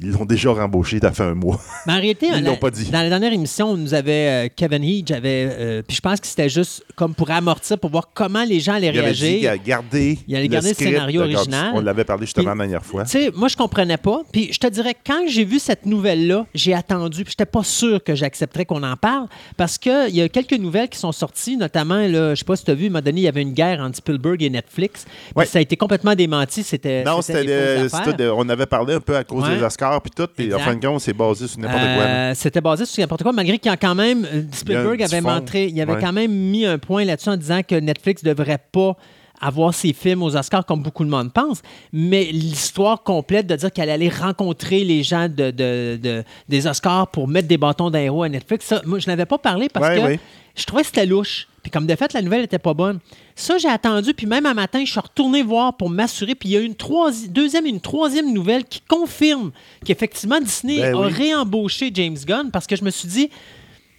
ils 0.00 0.10
l'ont 0.12 0.24
déjà 0.24 0.50
rembauché, 0.52 0.98
ça 1.00 1.10
fait 1.12 1.22
un 1.24 1.34
mois. 1.34 1.60
Mais 1.86 1.92
en 1.94 1.96
réalité, 2.00 2.28
Ils 2.34 2.44
l'ont 2.44 2.56
pas 2.56 2.70
dit. 2.70 2.90
dans 2.90 3.00
la 3.02 3.08
dernière 3.08 3.32
émission, 3.32 3.70
on 3.70 3.76
nous 3.76 3.94
avait 3.94 4.46
euh, 4.46 4.48
Kevin 4.54 4.84
Heach, 4.84 5.10
avait, 5.10 5.48
euh, 5.50 5.82
puis 5.86 5.96
je 5.96 6.00
pense 6.00 6.20
que 6.20 6.26
c'était 6.26 6.48
juste 6.48 6.84
comme 6.96 7.14
pour 7.14 7.30
amortir, 7.30 7.78
pour 7.78 7.90
voir 7.90 8.10
comment 8.14 8.44
les 8.44 8.60
gens 8.60 8.74
allaient 8.74 8.88
Il 8.92 8.98
avait 8.98 9.12
dit 9.12 9.22
réagir. 9.24 9.50
allait 9.50 9.60
garder 9.64 10.18
Il 10.28 10.36
allait 10.36 10.48
garder 10.48 10.68
le 10.68 10.74
script 10.74 10.90
scénario 10.92 11.22
original. 11.22 11.72
On 11.74 11.80
l'avait 11.80 12.04
parlé 12.04 12.26
justement 12.26 12.50
Puis- 12.52 12.58
la 12.58 12.64
dernière 12.64 12.84
fois. 12.84 13.04
Tu 13.04 13.10
sais, 13.10 13.30
moi, 13.34 13.48
je 13.48 13.56
comprenais 13.56 13.96
pas. 13.96 14.22
Puis 14.32 14.50
je 14.52 14.58
te 14.58 14.66
dirais, 14.68 14.94
quand 15.06 15.22
j'ai 15.28 15.44
vu 15.44 15.58
cette 15.58 15.84
nouvelle-là, 15.86 16.46
j'ai 16.54 16.74
attendu. 16.74 17.24
Puis 17.24 17.32
j'étais 17.32 17.50
pas 17.50 17.64
sûr 17.64 18.02
que 18.04 18.14
j'accepterais 18.14 18.64
qu'on 18.66 18.82
en 18.82 18.96
parle. 18.96 19.26
Parce 19.56 19.78
qu'il 19.78 20.10
y 20.14 20.20
a 20.22 20.28
quelques 20.28 20.52
nouvelles 20.58 20.88
qui 20.88 20.98
sont 20.98 21.12
sorties, 21.12 21.56
notamment, 21.56 22.06
là, 22.06 22.34
je 22.34 22.38
sais 22.40 22.44
pas 22.44 22.56
si 22.56 22.64
tu 22.64 22.70
as 22.70 22.74
vu, 22.74 22.84
à 22.84 22.86
un 22.86 22.90
moment 22.90 23.02
donné, 23.02 23.20
il 23.20 23.24
y 23.24 23.28
avait 23.28 23.42
une 23.42 23.52
guerre 23.52 23.80
entre 23.80 23.96
Spielberg 23.96 24.42
et 24.42 24.50
Netflix. 24.50 25.04
Puis 25.06 25.32
Ouais. 25.34 25.46
ça 25.46 25.58
a 25.58 25.62
été 25.62 25.76
complètement 25.76 26.14
démenti. 26.14 26.62
C'était. 26.62 27.02
Non, 27.04 27.20
c'était 27.22 28.28
on 28.32 28.48
avait 28.48 28.66
parlé 28.66 28.94
un 28.94 29.00
peu 29.00 29.16
à 29.16 29.24
cause 29.24 29.42
Ouais. 29.44 29.56
des 29.56 29.62
Oscars 29.62 29.87
puis 30.02 30.10
tout, 30.14 30.26
puis 30.34 30.52
en 30.54 30.58
fin 30.58 30.74
de 30.76 30.84
compte, 30.86 31.00
c'est 31.00 31.12
basé 31.12 31.46
sur 31.48 31.58
n'importe 31.60 31.82
quoi. 31.82 32.02
Euh, 32.04 32.32
C'était 32.34 32.60
basé 32.60 32.84
sur 32.86 33.00
n'importe 33.02 33.22
quoi, 33.22 33.32
malgré 33.32 33.58
qu'il 33.58 33.70
y 33.70 33.72
a 33.74 33.76
quand 33.76 33.94
même. 33.94 34.24
euh, 34.24 34.42
Spielberg 34.52 35.02
avait 35.02 35.20
fond. 35.20 35.30
montré, 35.30 35.66
il 35.66 35.80
avait 35.80 35.92
Ouais. 35.94 36.00
quand 36.00 36.12
même 36.12 36.32
mis 36.32 36.64
un 36.66 36.78
point 36.78 37.04
là-dessus 37.04 37.28
en 37.30 37.36
disant 37.36 37.60
que 37.66 37.74
Netflix 37.74 38.22
ne 38.22 38.30
devrait 38.30 38.58
pas 38.72 38.96
avoir 39.40 39.72
ses 39.72 39.92
films 39.92 40.22
aux 40.24 40.34
Oscars 40.36 40.66
comme 40.66 40.82
beaucoup 40.82 41.04
de 41.04 41.10
monde 41.10 41.32
pense, 41.32 41.62
mais 41.92 42.24
l'histoire 42.24 43.02
complète 43.04 43.46
de 43.46 43.54
dire 43.54 43.72
qu'elle 43.72 43.88
allait 43.90 44.08
rencontrer 44.08 44.82
les 44.82 45.04
gens 45.04 45.28
de, 45.28 45.52
de- 45.52 45.96
de- 46.02 46.24
des 46.48 46.66
Oscars 46.66 47.06
pour 47.08 47.28
mettre 47.28 47.46
des 47.46 47.56
bâtons 47.58 47.88
d'un 47.88 48.20
à 48.22 48.28
Netflix, 48.28 48.66
ça, 48.66 48.82
moi, 48.84 48.98
je 48.98 49.06
n'avais 49.06 49.26
pas 49.26 49.38
parlé 49.38 49.68
parce 49.68 49.88
Ouais, 49.88 49.96
que 49.96 50.02
ouais. 50.06 50.20
je 50.56 50.64
trouvais 50.64 50.82
que 50.82 50.88
c'était 50.88 51.06
louche. 51.06 51.46
Puis 51.68 51.70
comme 51.70 51.86
de 51.86 51.94
fait, 51.94 52.14
la 52.14 52.22
nouvelle 52.22 52.40
n'était 52.40 52.58
pas 52.58 52.72
bonne. 52.72 52.98
Ça, 53.36 53.58
j'ai 53.58 53.68
attendu, 53.68 54.14
puis 54.14 54.24
même 54.26 54.46
un 54.46 54.54
matin, 54.54 54.82
je 54.86 54.90
suis 54.90 54.98
retourné 55.00 55.42
voir 55.42 55.76
pour 55.76 55.90
m'assurer, 55.90 56.34
puis 56.34 56.48
il 56.48 56.52
y 56.52 56.56
a 56.56 56.60
une 56.60 56.74
troisi- 56.74 57.28
deuxième 57.28 57.66
et 57.66 57.68
une 57.68 57.82
troisième 57.82 58.32
nouvelle 58.32 58.64
qui 58.64 58.80
confirme 58.80 59.50
qu'effectivement 59.84 60.40
Disney 60.40 60.78
Ben 60.78 60.94
a 60.94 61.00
oui. 61.06 61.12
réembauché 61.12 61.90
James 61.92 62.16
Gunn 62.26 62.50
parce 62.50 62.66
que 62.66 62.74
je 62.74 62.82
me 62.82 62.88
suis 62.88 63.06
dit, 63.06 63.28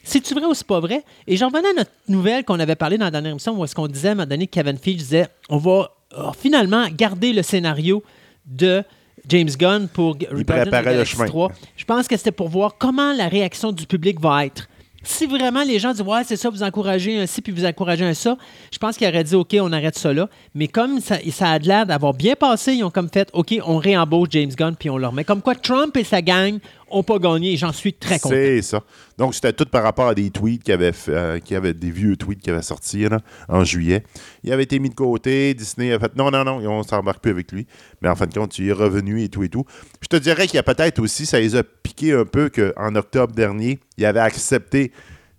c'est-tu 0.04 0.34
vrai 0.34 0.46
ou 0.46 0.56
c'est 0.56 0.66
pas 0.66 0.80
vrai? 0.80 1.04
Et 1.28 1.38
j'en 1.38 1.50
revenais 1.50 1.70
à 1.70 1.74
notre 1.74 1.92
nouvelle 2.08 2.44
qu'on 2.44 2.60
avait 2.60 2.76
parlé 2.76 2.98
dans 2.98 3.06
la 3.06 3.12
dernière 3.12 3.34
émission 3.34 3.56
où 3.56 3.64
est-ce 3.64 3.76
qu'on 3.76 3.86
disait, 3.88 4.08
à 4.08 4.12
un 4.14 4.16
moment 4.16 4.26
donné, 4.28 4.48
Kevin 4.48 4.80
Feige 4.80 4.96
disait, 4.96 5.28
on 5.48 5.58
va 5.58 5.92
euh, 6.18 6.32
finalement 6.36 6.88
garder 6.92 7.34
le 7.34 7.44
scénario 7.44 8.02
de 8.48 8.84
James 9.28 9.50
Gunn 9.60 9.88
pour 9.90 10.18
Guardians 10.18 10.62
of 10.64 10.66
the 10.70 10.72
Galaxy 10.72 11.12
chemin. 11.12 11.28
3. 11.28 11.52
Je 11.78 11.86
pense 11.86 12.08
que 12.08 12.18
c'était 12.18 12.32
pour 12.32 12.50
voir 12.50 12.80
comment 12.80 13.14
la 13.14 13.28
réaction 13.28 13.72
du 13.72 13.86
public 13.86 14.20
va 14.20 14.48
être. 14.48 14.68
Si 15.04 15.26
vraiment 15.26 15.64
les 15.64 15.80
gens 15.80 15.92
disent 15.92 16.02
Ouais, 16.02 16.24
c'est 16.26 16.36
ça, 16.36 16.50
vous 16.50 16.64
encouragez 16.64 17.20
un 17.20 17.26
ci 17.26 17.42
puis 17.42 17.52
vous 17.52 17.66
encouragez 17.66 18.06
un 18.06 18.14
ça, 18.14 18.38
je 18.72 18.78
pense 18.78 18.98
qu'ils 18.98 19.08
auraient 19.08 19.24
dit 19.24 19.36
OK, 19.36 19.56
on 19.62 19.72
arrête 19.72 19.98
ça 19.98 20.14
là. 20.14 20.30
Mais 20.54 20.68
comme 20.68 21.00
ça, 21.00 21.18
ça 21.32 21.52
a 21.52 21.60
l'air 21.60 21.86
d'avoir 21.86 22.14
bien 22.14 22.36
passé, 22.36 22.74
ils 22.74 22.84
ont 22.84 22.90
comme 22.90 23.10
fait 23.10 23.30
OK, 23.34 23.56
on 23.66 23.78
réembauche 23.78 24.30
James 24.32 24.52
Gunn 24.52 24.76
puis 24.78 24.90
on 24.90 24.98
le 24.98 25.08
remet. 25.08 25.24
Comme 25.24 25.42
quoi 25.42 25.56
Trump 25.56 25.96
et 25.98 26.04
sa 26.04 26.22
gang 26.22 26.60
ont 26.92 27.04
pas 27.04 27.20
gagné 27.20 27.58
j'en 27.58 27.72
suis 27.72 27.94
très 27.94 28.20
content. 28.20 28.36
C'est 28.36 28.62
ça. 28.62 28.82
Donc, 29.18 29.36
c'était 29.36 29.54
tout 29.54 29.66
par 29.66 29.84
rapport 29.84 30.08
à 30.08 30.16
des 30.16 30.30
tweets 30.30 30.64
qui 30.64 30.72
avaient, 30.72 30.94
euh, 31.10 31.40
qui 31.40 31.56
avaient 31.56 31.74
des 31.74 31.92
vieux 31.92 32.16
tweets 32.16 32.42
qui 32.42 32.50
avaient 32.50 32.62
sorti 32.62 33.06
en 33.48 33.64
juillet. 33.64 34.04
Il 34.44 34.54
avait 34.54 34.64
été 34.64 34.80
mis 34.80 34.90
de 34.90 34.96
côté. 34.96 35.54
Disney 35.54 35.92
a 35.94 36.00
fait 36.00 36.16
non, 36.16 36.32
non, 36.32 36.44
non, 36.44 36.58
on 36.58 36.84
s'embarque 36.84 37.22
plus 37.22 37.32
avec 37.32 37.52
lui. 37.52 37.68
Mais 38.02 38.10
en 38.10 38.16
fin 38.16 38.28
de 38.28 38.34
compte, 38.34 38.58
il 38.60 38.70
est 38.70 38.74
revenu 38.74 39.22
et 39.24 39.30
tout 39.30 39.44
et 39.44 39.50
tout. 39.50 39.66
Je 40.02 40.08
te 40.08 40.16
dirais 40.16 40.48
qu'il 40.48 40.56
y 40.56 40.60
a 40.60 40.64
peut-être 40.64 41.00
aussi, 41.00 41.26
ça 41.26 41.40
les 41.40 41.56
a 41.56 41.64
piqué 41.64 42.14
un 42.14 42.26
peu 42.26 42.50
qu'en 42.50 42.96
octobre 42.96 43.34
dernier, 43.34 43.80
il 43.98 44.06
avait 44.06 44.20
accepté 44.20 44.92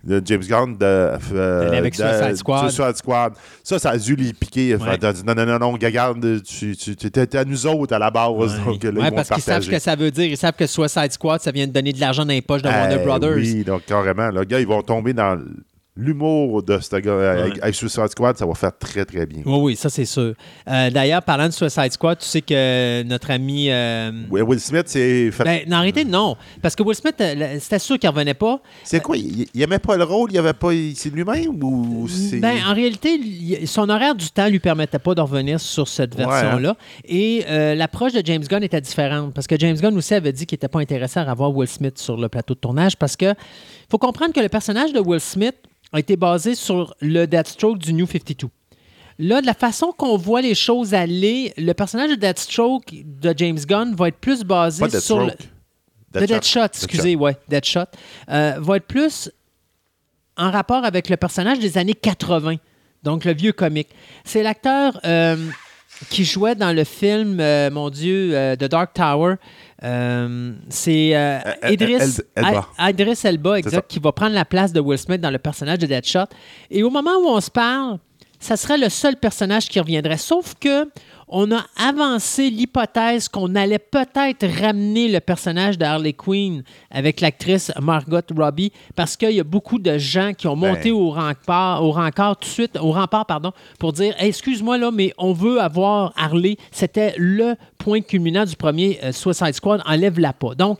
de 0.02 0.22
James 0.24 0.43
Gunn 0.43 0.77
de, 0.78 0.85
euh, 0.85 1.64
D'aller 1.64 1.77
avec 1.78 1.97
de- 1.97 2.02
Suicide 2.02 2.36
Squad. 2.36 2.70
Suicide 2.70 2.97
Squad. 2.97 3.32
Ça, 3.62 3.78
ça 3.78 3.90
a 3.90 3.98
dû 3.98 4.16
les 4.16 4.32
piquer. 4.32 4.74
Ouais. 4.77 4.97
Dit 4.98 5.22
non, 5.27 5.35
non, 5.35 5.44
non, 5.47 5.59
non, 5.59 5.72
regarde, 5.72 6.43
tu, 6.43 6.77
tu, 6.77 6.97
tu 6.97 7.06
étais 7.06 7.36
à 7.39 7.44
nous 7.44 7.66
autres 7.66 7.94
à 7.94 7.98
la 7.98 8.10
base. 8.10 8.59
Donc, 8.64 8.82
là, 8.82 8.90
ils 8.93 8.98
Ouais, 8.98 9.10
parce 9.10 9.28
qu'ils 9.28 9.43
savent 9.43 9.62
ce 9.62 9.70
que 9.70 9.78
ça 9.78 9.97
veut 9.97 10.10
dire. 10.10 10.24
Ils 10.27 10.36
savent 10.36 10.55
que 10.55 10.66
Suicide 10.66 11.12
Squad, 11.12 11.40
ça 11.40 11.51
vient 11.51 11.66
de 11.66 11.72
donner 11.72 11.93
de 11.93 12.01
l'argent 12.01 12.24
dans 12.24 12.32
les 12.32 12.43
poches 12.43 12.62
de 12.62 12.68
Warner 12.68 12.97
Eh 13.01 13.05
Brothers. 13.05 13.36
Oui, 13.36 13.62
donc 13.64 13.85
carrément. 13.85 14.31
Le 14.31 14.44
gars, 14.44 14.60
ils 14.60 14.66
vont 14.66 14.82
tomber 14.82 15.12
dans 15.12 15.39
l'humour 16.01 16.62
de 16.62 16.78
ce 16.81 16.97
gars. 16.97 17.32
Avec, 17.32 17.59
avec 17.62 17.74
Suicide 17.74 18.09
Squad, 18.09 18.36
ça 18.36 18.47
va 18.47 18.55
faire 18.55 18.77
très, 18.77 19.05
très 19.05 19.27
bien. 19.27 19.43
Oui, 19.44 19.59
oui, 19.60 19.77
ça 19.77 19.89
c'est 19.90 20.05
sûr. 20.05 20.35
Euh, 20.68 20.90
D'ailleurs, 20.90 21.22
parlant 21.22 21.47
de 21.47 21.52
Suicide 21.52 21.93
Squad, 21.93 22.18
tu 22.18 22.24
sais 22.27 22.40
que 22.40 23.02
notre 23.02 23.31
ami. 23.31 23.66
euh, 23.70 24.10
Ouais, 24.31 24.43
Will 24.43 24.60
Smith, 24.60 24.85
c'est 24.86 25.31
fait- 25.31 25.44
ben, 25.44 25.72
en 25.72 25.81
réalité, 25.81 26.05
non. 26.05 26.36
Parce 26.62 26.74
que 26.74 26.82
Will 26.82 26.97
Smith, 26.97 27.14
euh, 27.20 27.56
c'était 27.60 27.78
sûr 27.78 27.98
qu'il 27.98 28.09
revenait 28.09 28.35
pas. 28.35 28.60
c'est 28.85 29.01
quoi? 29.01 29.16
Il, 29.16 29.47
il 29.52 29.62
aimait 29.62 29.78
pas 29.78 29.97
le 29.97 30.05
rôle? 30.05 30.31
Il 30.32 30.39
avait 30.39 30.52
pas... 30.52 30.70
C'est 30.94 31.10
lui-même 31.10 31.62
ou 31.62 32.09
c'est... 32.09 32.39
Ben, 32.39 32.56
en 32.66 32.74
réalité, 32.74 33.66
son 33.66 33.89
horaire 33.89 34.14
du 34.14 34.28
temps 34.31 34.48
lui 34.48 34.59
permettait 34.60 34.98
pas 34.98 35.14
de 35.14 35.20
revenir 35.20 35.60
sur 35.60 35.86
cette 35.89 36.14
Ouais, 36.14 36.24
hein. 36.24 36.28
version-là. 36.28 36.77
Et 37.05 37.44
euh, 37.48 37.74
l'approche 37.74 38.12
de 38.12 38.22
James 38.24 38.43
Gunn 38.48 38.62
était 38.62 38.81
différente 38.81 39.35
parce 39.35 39.47
que 39.47 39.59
James 39.59 39.77
Gunn 39.77 39.97
aussi 39.97 40.14
avait 40.14 40.32
dit 40.32 40.47
qu'il 40.47 40.56
n'était 40.56 40.68
pas 40.68 40.81
intéressé 40.81 41.20
à 41.20 41.24
revoir 41.31 41.55
Will 41.55 41.68
Smith 41.68 41.98
sur 41.98 42.16
le 42.16 42.28
plateau 42.28 42.55
de 42.55 42.59
tournage 42.60 42.97
parce 42.97 43.16
que 43.16 43.35
faut 43.90 43.98
comprendre 43.98 44.32
que 44.32 44.40
le 44.40 44.48
personnage 44.48 44.93
de 44.93 45.01
Will 45.01 45.20
Smith 45.20 45.55
a 45.93 45.99
été 45.99 46.17
basé 46.17 46.55
sur 46.55 46.95
le 47.01 47.27
Deathstroke 47.27 47.79
du 47.79 47.93
New 47.93 48.07
52. 48.07 48.49
Là, 49.19 49.41
de 49.43 49.47
la 49.47 49.55
façon 49.55 49.93
qu'on 49.93 50.17
voit 50.17 50.41
les 50.41 50.55
choses 50.55 50.95
aller, 50.95 51.53
le 51.59 51.73
personnage 51.73 52.11
de 52.11 52.15
Deathstroke 52.15 52.95
de 53.05 53.35
James 53.37 53.59
Gunn 53.59 53.95
va 53.95 54.09
être 54.09 54.19
plus 54.19 54.45
basé 54.45 54.89
Pas 54.89 55.01
sur 55.01 55.21
le, 55.21 55.27
Deathstroke. 55.27 55.51
de 56.15 56.27
Deadshot, 56.27 56.65
excusez, 56.65 57.17
ouais, 57.17 57.37
Deadshot, 57.49 57.81
euh, 58.31 58.55
va 58.59 58.77
être 58.77 58.87
plus 58.87 59.31
en 60.37 60.51
rapport 60.51 60.85
avec 60.85 61.11
le 61.11 61.17
personnage 61.19 61.59
des 61.59 61.77
années 61.77 61.95
80, 61.95 62.57
donc 63.03 63.25
le 63.25 63.35
vieux 63.35 63.53
comique. 63.53 63.89
C'est 64.25 64.43
l'acteur 64.43 64.99
euh, 65.05 65.37
qui 66.09 66.25
jouait 66.25 66.55
dans 66.55 66.75
le 66.75 66.85
film, 66.85 67.41
euh, 67.41 67.71
mon 67.71 67.91
Dieu, 67.91 68.31
euh, 68.35 68.57
The 68.57 68.65
Dark 68.65 68.95
Tower. 68.95 69.35
Euh, 69.82 70.52
c'est 70.69 71.16
euh, 71.16 71.39
Idris, 71.70 72.19
Elba. 72.36 72.66
I- 72.78 72.90
Idris 72.90 73.20
Elba, 73.24 73.59
exact, 73.59 73.90
qui 73.90 73.98
va 73.98 74.12
prendre 74.12 74.35
la 74.35 74.44
place 74.44 74.73
de 74.73 74.81
Will 74.81 74.98
Smith 74.98 75.20
dans 75.20 75.31
le 75.31 75.39
personnage 75.39 75.78
de 75.78 75.86
Deadshot. 75.86 76.27
Et 76.70 76.82
au 76.82 76.90
moment 76.90 77.16
où 77.23 77.28
on 77.28 77.40
se 77.40 77.51
parle, 77.51 77.98
ça 78.39 78.57
serait 78.57 78.78
le 78.78 78.89
seul 78.89 79.16
personnage 79.16 79.69
qui 79.69 79.81
reviendrait. 79.81 80.16
Sauf 80.19 80.55
que 80.61 80.89
on 81.31 81.52
a 81.52 81.65
avancé 81.77 82.51
l'hypothèse 82.51 83.28
qu'on 83.28 83.55
allait 83.55 83.78
peut-être 83.78 84.47
ramener 84.61 85.09
le 85.09 85.20
personnage 85.20 85.78
de 85.78 85.85
Harley 85.85 86.12
Quinn 86.12 86.65
avec 86.90 87.20
l'actrice 87.20 87.73
Margot 87.81 88.20
Robbie 88.36 88.73
parce 88.97 89.16
qu'il 89.16 89.31
y 89.31 89.40
a 89.40 89.44
beaucoup 89.44 89.78
de 89.78 89.97
gens 89.97 90.32
qui 90.35 90.48
ont 90.48 90.57
monté 90.57 90.90
Ben. 90.90 90.98
au 90.98 91.11
rempart, 91.11 91.85
au 91.85 91.93
rencard 91.93 92.36
tout 92.36 92.48
de 92.48 92.52
suite, 92.52 92.77
au 92.81 92.90
rempart, 92.90 93.27
pardon, 93.27 93.52
pour 93.78 93.93
dire 93.93 94.15
Hey, 94.19 94.28
excuse-moi 94.28 94.77
là, 94.77 94.90
mais 94.90 95.15
on 95.19 95.32
veut 95.32 95.61
avoir 95.61 96.12
Harley. 96.16 96.57
C'était 96.73 97.15
le 97.16 97.55
point 97.78 98.01
culminant 98.01 98.44
du 98.44 98.57
premier 98.57 98.98
euh, 99.05 99.12
Suicide 99.12 99.55
Squad. 99.55 99.82
Enlève-la 99.86 100.32
pas. 100.32 100.57
Donc, 100.57 100.78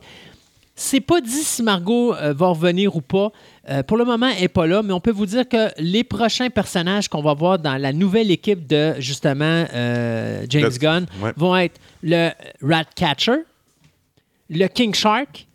c'est 0.75 1.01
pas 1.01 1.21
dit 1.21 1.29
si 1.43 1.63
Margot 1.63 2.13
euh, 2.13 2.33
va 2.33 2.47
revenir 2.47 2.95
ou 2.95 3.01
pas. 3.01 3.31
Euh, 3.69 3.83
pour 3.83 3.97
le 3.97 4.05
moment, 4.05 4.27
elle 4.35 4.41
n'est 4.41 4.47
pas 4.47 4.65
là, 4.65 4.81
mais 4.81 4.91
on 4.91 4.99
peut 4.99 5.11
vous 5.11 5.27
dire 5.27 5.47
que 5.47 5.69
les 5.77 6.03
prochains 6.03 6.49
personnages 6.49 7.07
qu'on 7.07 7.21
va 7.21 7.33
voir 7.35 7.59
dans 7.59 7.77
la 7.77 7.93
nouvelle 7.93 8.31
équipe 8.31 8.65
de 8.65 8.95
justement 8.99 9.65
euh, 9.73 10.43
James 10.49 10.63
Le- 10.63 10.77
Gunn 10.79 11.05
ouais. 11.21 11.31
vont 11.37 11.55
être 11.55 11.79
le 12.01 12.29
Ratcatcher, 12.63 13.43
le 14.49 14.67
King 14.67 14.95
Shark, 14.95 15.45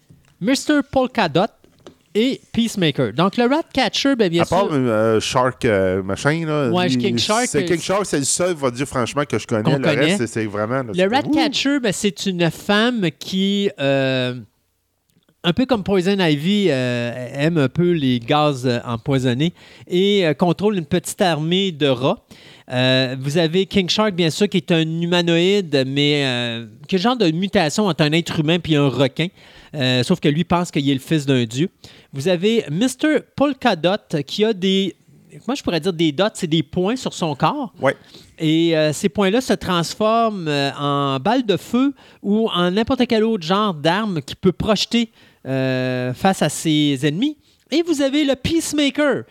Mr. 0.41 0.83
Polka 0.91 1.29
Dot 1.29 1.51
et 2.15 2.41
Peacemaker. 2.53 3.13
Donc, 3.13 3.37
le 3.37 3.45
Ratcatcher, 3.45 4.15
ben, 4.17 4.31
bien 4.31 4.43
À 4.45 4.47
part 4.47 4.61
sûr. 4.67 4.71
euh, 4.73 5.21
Shark 5.21 5.65
euh, 5.65 6.03
machin, 6.03 6.47
là. 6.47 6.71
Ouais, 6.71 6.87
King 6.89 7.19
Shark, 7.19 7.47
C'est 7.49 7.65
King 7.65 7.81
Shark, 7.81 8.07
c'est 8.07 8.19
le 8.19 8.25
seul, 8.25 8.55
va 8.55 8.71
dire 8.71 8.87
franchement, 8.87 9.25
que 9.29 9.39
je 9.39 9.47
connais. 9.47 9.71
Le 9.71 9.79
connaît. 9.83 10.15
reste, 10.17 10.27
c'est- 10.27 10.47
vraiment... 10.47 10.77
là, 10.77 10.85
Le 10.89 10.95
c'est- 10.95 11.07
Ratcatcher, 11.07 11.81
ben, 11.81 11.93
c'est 11.93 12.25
une 12.27 12.51
femme 12.51 13.09
qui, 13.19 13.69
euh, 13.81 14.37
un 15.47 15.53
peu 15.53 15.65
comme 15.65 15.85
Poison 15.85 16.19
Ivy, 16.19 16.67
euh, 16.71 17.29
aime 17.33 17.57
un 17.57 17.69
peu 17.69 17.93
les 17.93 18.19
gaz 18.19 18.67
euh, 18.67 18.81
empoisonnés 18.85 19.55
et 19.87 20.27
euh, 20.27 20.35
contrôle 20.35 20.77
une 20.77 20.85
petite 20.85 21.23
armée 21.23 21.71
de 21.71 21.87
rats. 21.87 22.19
Vous 23.21 23.39
avez 23.39 23.67
King 23.67 23.89
Shark, 23.89 24.13
bien 24.13 24.29
sûr, 24.29 24.49
qui 24.49 24.57
est 24.57 24.73
un 24.73 24.83
humanoïde, 24.83 25.85
mais 25.87 26.67
quel 26.89 26.99
genre 26.99 27.17
de 27.17 27.31
mutation 27.31 27.87
entre 27.87 28.03
un 28.03 28.11
être 28.11 28.41
humain 28.41 28.59
et 28.69 28.75
un 28.75 28.89
requin? 28.89 29.29
Sauf 30.03 30.19
que 30.19 30.29
lui 30.29 30.43
pense 30.43 30.73
qu'il 30.73 30.91
est 30.91 30.95
le 30.95 30.99
fils 30.99 31.27
d'un 31.27 31.45
dieu. 31.45 31.71
Vous 32.13 32.27
avez 32.27 32.65
Mr. 32.69 33.21
Polkadot 33.37 34.21
qui 34.27 34.45
a 34.45 34.53
des. 34.53 34.97
Moi, 35.47 35.55
je 35.55 35.63
pourrais 35.63 35.79
dire 35.79 35.93
des 35.93 36.11
dots, 36.11 36.25
c'est 36.35 36.49
des 36.49 36.65
points 36.65 36.97
sur 36.97 37.13
son 37.13 37.37
corps. 37.37 37.73
Ouais. 37.81 37.95
Et 38.39 38.77
euh, 38.77 38.93
ces 38.93 39.09
points-là 39.09 39.41
se 39.41 39.55
transforment 39.55 40.49
euh, 40.49 40.71
en 40.79 41.19
balles 41.19 41.47
de 41.47 41.57
feu 41.57 41.95
ou 42.23 42.49
en 42.51 42.71
n'importe 42.71 43.07
quel 43.07 43.25
autre 43.25 43.47
genre 43.47 43.73
d'arme 43.73 44.21
qui 44.21 44.35
peut 44.35 44.53
projeter 44.53 45.11
euh, 45.47 46.13
face 46.15 46.43
à 46.43 46.49
ses 46.49 46.99
ennemis. 47.07 47.37
Et 47.71 47.83
vous 47.83 48.01
avez 48.03 48.25
le 48.25 48.35
Peacemaker. 48.37 49.25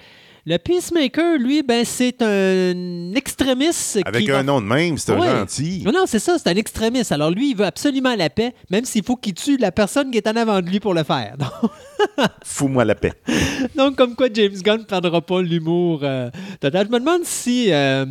Le 0.48 0.58
Peacemaker, 0.58 1.40
lui, 1.40 1.64
ben, 1.64 1.84
c'est 1.84 2.22
un 2.22 3.14
extrémiste. 3.16 4.00
Avec 4.06 4.26
qui 4.26 4.32
un 4.32 4.44
nom 4.44 4.62
de 4.62 4.68
même, 4.68 4.96
c'est 4.96 5.12
un 5.12 5.18
Ouais. 5.20 5.28
gentil. 5.28 5.82
Non, 5.84 5.92
non, 5.92 6.04
c'est 6.06 6.20
ça, 6.20 6.38
c'est 6.38 6.48
un 6.50 6.56
extrémiste. 6.56 7.12
Alors 7.12 7.32
lui, 7.32 7.50
il 7.50 7.58
veut 7.58 7.66
absolument 7.66 8.14
la 8.16 8.30
paix, 8.30 8.54
même 8.70 8.86
s'il 8.86 9.04
faut 9.04 9.16
qu'il 9.16 9.34
tue 9.34 9.58
la 9.58 9.72
personne 9.72 10.12
qui 10.12 10.18
est 10.20 10.28
en 10.28 10.36
avant 10.36 10.62
de 10.62 10.68
lui 10.70 10.80
pour 10.80 10.94
le 10.94 11.04
faire. 11.04 11.36
Fous-moi 12.44 12.86
la 12.86 12.94
paix. 12.94 13.14
donc, 13.76 13.96
comme 13.96 14.16
quoi 14.16 14.28
James 14.32 14.54
Gunn 14.62 14.80
ne 14.82 14.84
perdra 14.84 15.20
pas 15.20 15.42
l'humour 15.42 16.02
euh, 16.04 16.30
total. 16.60 16.86
Je 16.88 16.92
me 16.92 17.00
demande 17.00 17.24
si 17.24 17.72
euh, 17.72 18.06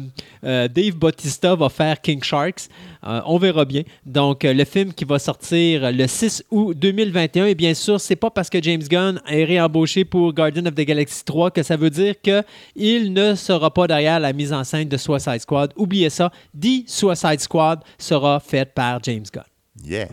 euh, 0.44 0.66
Dave 0.66 0.94
Bautista 0.96 1.54
va 1.54 1.68
faire 1.68 2.00
King 2.00 2.22
Sharks. 2.22 2.68
Euh, 3.06 3.20
on 3.26 3.38
verra 3.38 3.64
bien. 3.64 3.82
Donc, 4.06 4.44
euh, 4.44 4.54
le 4.54 4.64
film 4.64 4.92
qui 4.92 5.04
va 5.04 5.18
sortir 5.18 5.92
le 5.92 6.06
6 6.06 6.44
août 6.50 6.74
2021, 6.76 7.46
et 7.46 7.54
bien 7.54 7.74
sûr, 7.74 8.00
c'est 8.00 8.16
pas 8.16 8.30
parce 8.30 8.48
que 8.48 8.62
James 8.62 8.82
Gunn 8.82 9.20
est 9.26 9.44
réembauché 9.44 10.04
pour 10.04 10.32
Guardian 10.32 10.64
of 10.66 10.74
the 10.74 10.80
Galaxy 10.80 11.24
3 11.24 11.50
que 11.50 11.62
ça 11.62 11.76
veut 11.76 11.90
dire 11.90 12.14
qu'il 12.20 13.12
ne 13.12 13.34
sera 13.34 13.72
pas 13.72 13.86
derrière 13.86 14.20
la 14.20 14.32
mise 14.32 14.52
en 14.52 14.64
scène 14.64 14.88
de 14.88 14.96
Suicide 14.96 15.40
Squad. 15.40 15.72
Oubliez 15.76 16.08
ça. 16.08 16.32
The 16.58 16.84
Suicide 16.86 17.40
Squad 17.40 17.80
sera 17.98 18.40
faite 18.40 18.72
par 18.74 19.02
James 19.02 19.24
Gunn. 19.32 19.44
Yeah. 19.84 20.08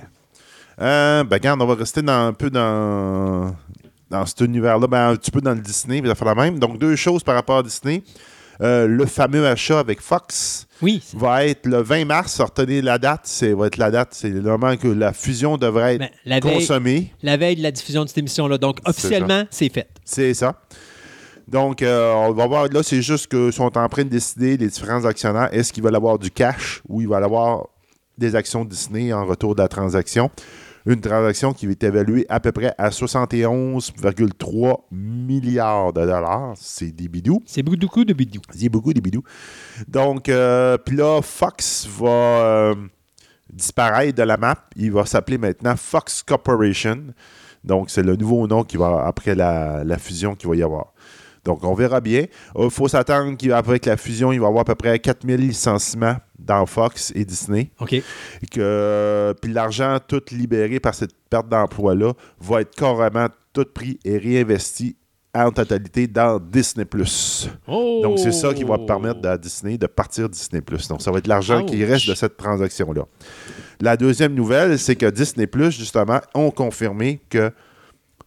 Euh, 0.81 1.23
ben, 1.23 1.35
regarde, 1.37 1.61
on 1.61 1.67
va 1.67 1.75
rester 1.75 2.01
dans, 2.01 2.27
un 2.27 2.33
peu 2.33 2.49
dans, 2.49 3.55
dans 4.09 4.25
cet 4.25 4.41
univers-là, 4.41 4.87
ben, 4.87 5.09
un 5.11 5.15
petit 5.15 5.31
peu 5.31 5.39
dans 5.39 5.53
le 5.53 5.61
Disney, 5.61 6.01
ça 6.05 6.15
fait 6.15 6.25
la 6.25 6.35
même. 6.35 6.59
Donc, 6.59 6.77
deux 6.77 6.95
choses 6.97 7.23
par 7.23 7.35
rapport 7.35 7.59
à 7.59 7.63
Disney. 7.63 8.03
Le 8.59 9.05
fameux 9.05 9.47
achat 9.47 9.79
avec 9.79 10.01
Fox 10.01 10.67
Oui. 10.81 11.01
va 11.13 11.45
être 11.45 11.65
le 11.65 11.81
20 11.81 12.05
mars. 12.05 12.39
Retenez 12.39 12.81
la 12.81 12.97
date. 12.97 13.21
C'est 13.25 13.53
va 13.53 13.67
être 13.67 13.77
la 13.77 13.91
date. 13.91 14.09
C'est 14.11 14.29
le 14.29 14.41
moment 14.41 14.75
que 14.77 14.87
la 14.87 15.13
fusion 15.13 15.57
devrait 15.57 15.95
être 15.95 15.99
Ben, 15.99 16.09
la, 16.25 16.39
veille, 16.39 16.53
consommée. 16.53 17.13
la 17.23 17.37
veille 17.37 17.55
de 17.55 17.63
la 17.63 17.71
diffusion 17.71 18.03
de 18.03 18.09
cette 18.09 18.17
émission-là. 18.17 18.57
Donc, 18.57 18.77
officiellement, 18.85 19.45
c'est 19.49 19.69
fait. 19.69 19.87
C'est 20.03 20.33
ça. 20.33 20.55
Donc, 21.47 21.81
euh, 21.81 22.13
on 22.13 22.31
va 22.31 22.47
voir. 22.47 22.67
Là, 22.67 22.81
c'est 22.83 23.01
juste 23.01 23.27
qu'ils 23.27 23.51
sont 23.53 23.77
en 23.77 23.89
train 23.89 24.03
de 24.03 24.09
décider, 24.09 24.57
les 24.57 24.67
différents 24.67 25.03
actionnaires, 25.05 25.49
est-ce 25.51 25.73
qu'ils 25.73 25.83
veulent 25.83 25.95
avoir 25.95 26.17
du 26.17 26.31
cash 26.31 26.81
ou 26.87 27.01
ils 27.01 27.07
veulent 27.07 27.23
avoir 27.23 27.67
des 28.17 28.35
actions 28.35 28.63
Disney 28.63 29.11
en 29.11 29.25
retour 29.25 29.55
de 29.55 29.61
la 29.61 29.67
transaction? 29.67 30.29
Une 30.85 30.99
transaction 30.99 31.53
qui 31.53 31.67
est 31.67 31.83
évaluée 31.83 32.25
à 32.27 32.39
peu 32.39 32.51
près 32.51 32.73
à 32.77 32.89
71,3 32.89 34.77
milliards 34.91 35.93
de 35.93 36.01
dollars. 36.01 36.53
C'est 36.55 36.91
des 36.91 37.07
bidous. 37.07 37.43
C'est 37.45 37.61
beaucoup 37.61 38.03
de 38.03 38.13
bidou. 38.13 38.41
Il 38.55 38.63
y 38.63 38.65
a 38.65 38.69
beaucoup 38.69 38.93
des 38.93 39.01
bidous. 39.01 39.23
Donc, 39.87 40.27
euh, 40.29 40.77
puis 40.77 40.95
là, 40.95 41.21
Fox 41.21 41.87
va 41.87 42.09
euh, 42.09 42.75
disparaître 43.51 44.17
de 44.17 44.23
la 44.23 44.37
map. 44.37 44.55
Il 44.75 44.91
va 44.91 45.05
s'appeler 45.05 45.37
maintenant 45.37 45.75
Fox 45.75 46.23
Corporation. 46.23 47.13
Donc, 47.63 47.91
c'est 47.91 48.03
le 48.03 48.15
nouveau 48.15 48.47
nom 48.47 48.63
qui 48.63 48.77
va 48.77 49.05
après 49.05 49.35
la, 49.35 49.83
la 49.83 49.97
fusion 49.99 50.35
qu'il 50.35 50.49
va 50.49 50.55
y 50.55 50.63
avoir. 50.63 50.93
Donc, 51.45 51.63
on 51.63 51.73
verra 51.73 52.01
bien. 52.01 52.25
Il 52.57 52.69
faut 52.69 52.87
s'attendre 52.87 53.35
qu'après 53.37 53.79
la 53.85 53.97
fusion, 53.97 54.31
il 54.31 54.39
va 54.39 54.45
y 54.45 54.49
avoir 54.49 54.61
à 54.61 54.65
peu 54.65 54.75
près 54.75 54.97
4000 54.97 55.35
licenciements 55.37 56.17
dans 56.45 56.65
Fox 56.65 57.11
et 57.15 57.25
Disney. 57.25 57.71
OK. 57.79 57.95
Que, 58.51 59.33
puis 59.41 59.51
l'argent 59.53 59.97
tout 60.05 60.21
libéré 60.31 60.79
par 60.79 60.95
cette 60.95 61.11
perte 61.29 61.47
d'emploi-là 61.49 62.13
va 62.39 62.61
être 62.61 62.75
carrément 62.75 63.27
tout 63.53 63.65
pris 63.73 63.99
et 64.03 64.17
réinvesti 64.17 64.95
en 65.33 65.51
totalité 65.51 66.07
dans 66.07 66.39
Disney+. 66.39 66.85
Oh! 67.67 67.99
Donc, 68.03 68.19
c'est 68.19 68.33
ça 68.33 68.53
qui 68.53 68.63
va 68.65 68.77
permettre 68.77 69.25
à 69.27 69.37
Disney 69.37 69.77
de 69.77 69.87
partir 69.87 70.27
Disney+. 70.27 70.61
Donc, 70.89 71.01
ça 71.01 71.11
va 71.11 71.19
être 71.19 71.27
l'argent 71.27 71.63
qui 71.65 71.83
reste 71.85 72.07
de 72.09 72.15
cette 72.15 72.35
transaction-là. 72.35 73.03
La 73.79 73.95
deuxième 73.95 74.33
nouvelle, 74.33 74.77
c'est 74.77 74.95
que 74.95 75.09
Disney+, 75.09 75.47
justement, 75.69 76.19
ont 76.33 76.51
confirmé 76.51 77.21
que 77.29 77.51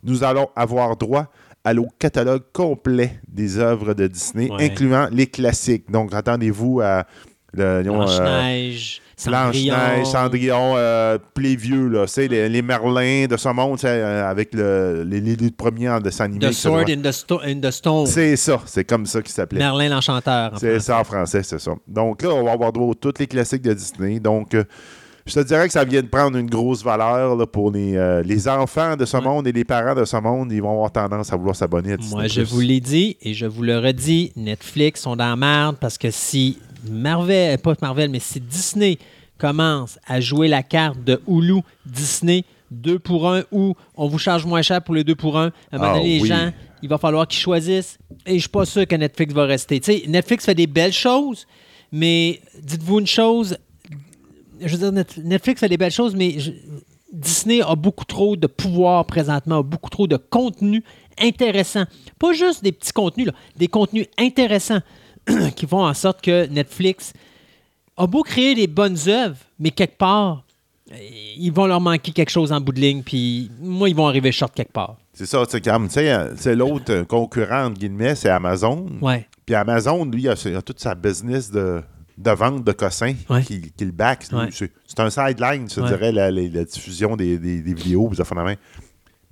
nous 0.02 0.24
allons 0.24 0.48
avoir 0.56 0.96
droit 0.96 1.30
à 1.62 1.74
au 1.74 1.88
catalogue 1.98 2.42
complet 2.52 3.20
des 3.28 3.58
œuvres 3.58 3.94
de 3.94 4.06
Disney, 4.06 4.50
Ouais. 4.50 4.66
incluant 4.66 5.08
les 5.10 5.26
classiques. 5.26 5.90
Donc, 5.90 6.12
attendez-vous 6.14 6.80
à... 6.82 7.04
euh, 7.60 7.82
Blanche-Neige, 7.82 9.00
Cendrillon. 9.16 9.74
Blanche-Neige, 9.74 10.06
Cendrillon, 10.06 10.74
euh, 10.76 11.18
les 11.36 11.56
vieux, 11.56 11.88
là, 11.88 12.04
les, 12.16 12.48
les 12.48 12.62
Merlins 12.62 13.26
de 13.26 13.36
ce 13.36 13.48
monde, 13.50 13.78
euh, 13.84 14.28
avec 14.30 14.52
le, 14.54 15.04
les, 15.06 15.20
les, 15.20 15.36
les 15.36 15.50
premiers 15.50 15.88
en 15.88 16.00
dessin 16.00 16.24
animé. 16.24 16.48
The 16.48 16.52
Sword 16.52 16.88
in 16.90 17.00
the, 17.00 17.12
Sto- 17.12 17.40
in 17.44 17.60
the 17.60 17.70
Stone. 17.70 18.06
C'est 18.06 18.36
ça, 18.36 18.60
c'est 18.66 18.84
comme 18.84 19.06
ça 19.06 19.22
qu'il 19.22 19.32
s'appelait. 19.32 19.58
Merlin 19.60 19.88
l'Enchanteur. 19.88 20.52
en 20.54 20.58
C'est 20.58 20.80
ça 20.80 20.98
en 21.00 21.04
français, 21.04 21.42
c'est 21.42 21.60
ça. 21.60 21.72
Donc 21.86 22.22
là, 22.22 22.30
on 22.30 22.44
va 22.44 22.52
avoir 22.52 22.72
droit 22.72 22.90
à 22.92 22.94
tous 23.00 23.14
les 23.18 23.26
classiques 23.26 23.62
de 23.62 23.72
Disney. 23.74 24.18
Donc, 24.20 24.54
euh, 24.54 24.64
je 25.26 25.32
te 25.34 25.40
dirais 25.40 25.66
que 25.68 25.72
ça 25.72 25.84
vient 25.84 26.02
de 26.02 26.08
prendre 26.08 26.36
une 26.36 26.50
grosse 26.50 26.84
valeur 26.84 27.34
là, 27.34 27.46
pour 27.46 27.70
les, 27.70 28.22
les 28.26 28.46
enfants 28.46 28.94
de 28.94 29.06
ce 29.06 29.16
Ouais. 29.16 29.22
monde 29.22 29.46
et 29.46 29.52
les 29.52 29.64
parents 29.64 29.94
de 29.94 30.04
ce 30.04 30.16
monde. 30.18 30.52
Ils 30.52 30.60
vont 30.60 30.72
avoir 30.72 30.92
tendance 30.92 31.32
à 31.32 31.36
vouloir 31.36 31.56
s'abonner 31.56 31.92
à 31.92 31.96
Disney+. 31.96 32.14
Moi, 32.16 32.26
je 32.26 32.42
vous 32.42 32.60
l'ai 32.60 32.80
dit 32.80 33.16
et 33.22 33.32
je 33.32 33.46
vous 33.46 33.62
le 33.62 33.78
redis, 33.78 34.32
Netflix 34.36 35.00
sont 35.00 35.16
dans 35.16 35.30
la 35.30 35.36
merde 35.36 35.76
parce 35.80 35.96
que 35.96 36.10
si 36.10 36.58
Marvel, 36.90 37.58
pas 37.58 37.74
Marvel, 37.80 38.10
mais 38.10 38.18
si 38.20 38.40
Disney 38.40 38.98
commence 39.38 39.98
à 40.06 40.20
jouer 40.20 40.48
la 40.48 40.62
carte 40.62 41.02
de 41.04 41.20
Hulu, 41.28 41.60
Disney, 41.86 42.44
deux 42.70 42.98
pour 42.98 43.28
un, 43.30 43.42
ou 43.52 43.74
on 43.96 44.08
vous 44.08 44.18
charge 44.18 44.44
moins 44.46 44.62
cher 44.62 44.82
pour 44.82 44.94
les 44.94 45.04
deux 45.04 45.14
pour 45.14 45.38
un, 45.38 45.46
à 45.72 45.76
un 45.76 45.78
moment 45.78 45.90
Ah, 45.92 45.96
donné, 45.98 46.16
les 46.16 46.22
oui. 46.22 46.28
gens, 46.28 46.50
il 46.82 46.88
va 46.88 46.98
falloir 46.98 47.26
qu'ils 47.26 47.40
choisissent. 47.40 47.98
Et 48.26 48.34
je 48.34 48.40
suis 48.40 48.48
pas 48.48 48.64
sûr 48.64 48.86
que 48.86 48.94
Netflix 48.96 49.32
va 49.34 49.44
rester. 49.44 49.80
Tu 49.80 49.92
sais, 49.92 50.04
Netflix 50.08 50.44
fait 50.44 50.54
des 50.54 50.66
belles 50.66 50.92
choses, 50.92 51.46
mais 51.92 52.40
dites-vous 52.62 53.00
une 53.00 53.06
chose, 53.06 53.56
je 54.60 54.68
veux 54.76 54.78
dire, 54.78 54.92
Net- 54.92 55.18
Netflix 55.22 55.60
fait 55.60 55.68
des 55.68 55.76
belles 55.76 55.92
choses, 55.92 56.14
mais 56.14 56.38
je- 56.38 56.52
Disney 57.12 57.60
a 57.62 57.76
beaucoup 57.76 58.04
trop 58.04 58.34
de 58.34 58.46
pouvoir 58.48 59.04
présentement, 59.04 59.58
a 59.58 59.62
beaucoup 59.62 59.90
trop 59.90 60.06
de 60.08 60.16
contenu 60.16 60.82
intéressant. 61.20 61.84
Pas 62.18 62.32
juste 62.32 62.64
des 62.64 62.72
petits 62.72 62.92
contenus, 62.92 63.26
là, 63.28 63.34
des 63.56 63.68
contenus 63.68 64.06
intéressants 64.18 64.80
qui 65.56 65.66
font 65.66 65.84
en 65.84 65.94
sorte 65.94 66.20
que 66.22 66.46
Netflix 66.46 67.12
a 67.96 68.06
beau 68.06 68.22
créer 68.22 68.54
des 68.54 68.66
bonnes 68.66 68.98
œuvres, 69.08 69.36
mais 69.58 69.70
quelque 69.70 69.96
part, 69.96 70.44
euh, 70.92 70.96
ils 71.36 71.50
vont 71.52 71.66
leur 71.66 71.80
manquer 71.80 72.12
quelque 72.12 72.30
chose 72.30 72.52
en 72.52 72.60
bout 72.60 72.72
de 72.72 72.80
ligne, 72.80 73.02
puis 73.02 73.50
moi, 73.60 73.88
ils 73.88 73.94
vont 73.94 74.06
arriver 74.06 74.32
short 74.32 74.52
quelque 74.54 74.72
part. 74.72 74.96
C'est 75.12 75.26
ça, 75.26 75.44
tu 75.46 75.58
sais, 75.88 76.12
euh, 76.12 76.34
c'est 76.36 76.56
l'autre 76.56 76.90
euh, 76.92 77.04
concurrent, 77.04 77.66
entre 77.66 77.78
guillemets, 77.78 78.14
c'est 78.16 78.28
Amazon. 78.30 78.86
Ouais. 79.00 79.26
Puis 79.46 79.54
Amazon, 79.54 80.04
lui, 80.06 80.22
il 80.22 80.28
a, 80.28 80.34
il 80.44 80.56
a 80.56 80.62
toute 80.62 80.80
sa 80.80 80.94
business 80.96 81.50
de, 81.52 81.80
de 82.18 82.30
vente 82.32 82.64
de 82.64 82.72
cossins 82.72 83.14
Ouais. 83.30 83.42
qui, 83.44 83.60
qui 83.76 83.84
le 83.84 83.92
back. 83.92 84.24
Ouais. 84.32 84.48
C'est 84.50 85.00
un 85.00 85.10
sideline, 85.10 85.68
je 85.70 85.80
Ouais. 85.80 85.86
dirais, 85.88 86.10
la, 86.10 86.30
la- 86.32 86.48
la 86.48 86.64
diffusion 86.64 87.14
des, 87.16 87.38
des- 87.38 87.60
des 87.62 87.74
vidéos, 87.74 88.08
vous 88.08 88.20
affaires 88.20 88.36
de 88.38 88.42
même. 88.42 88.56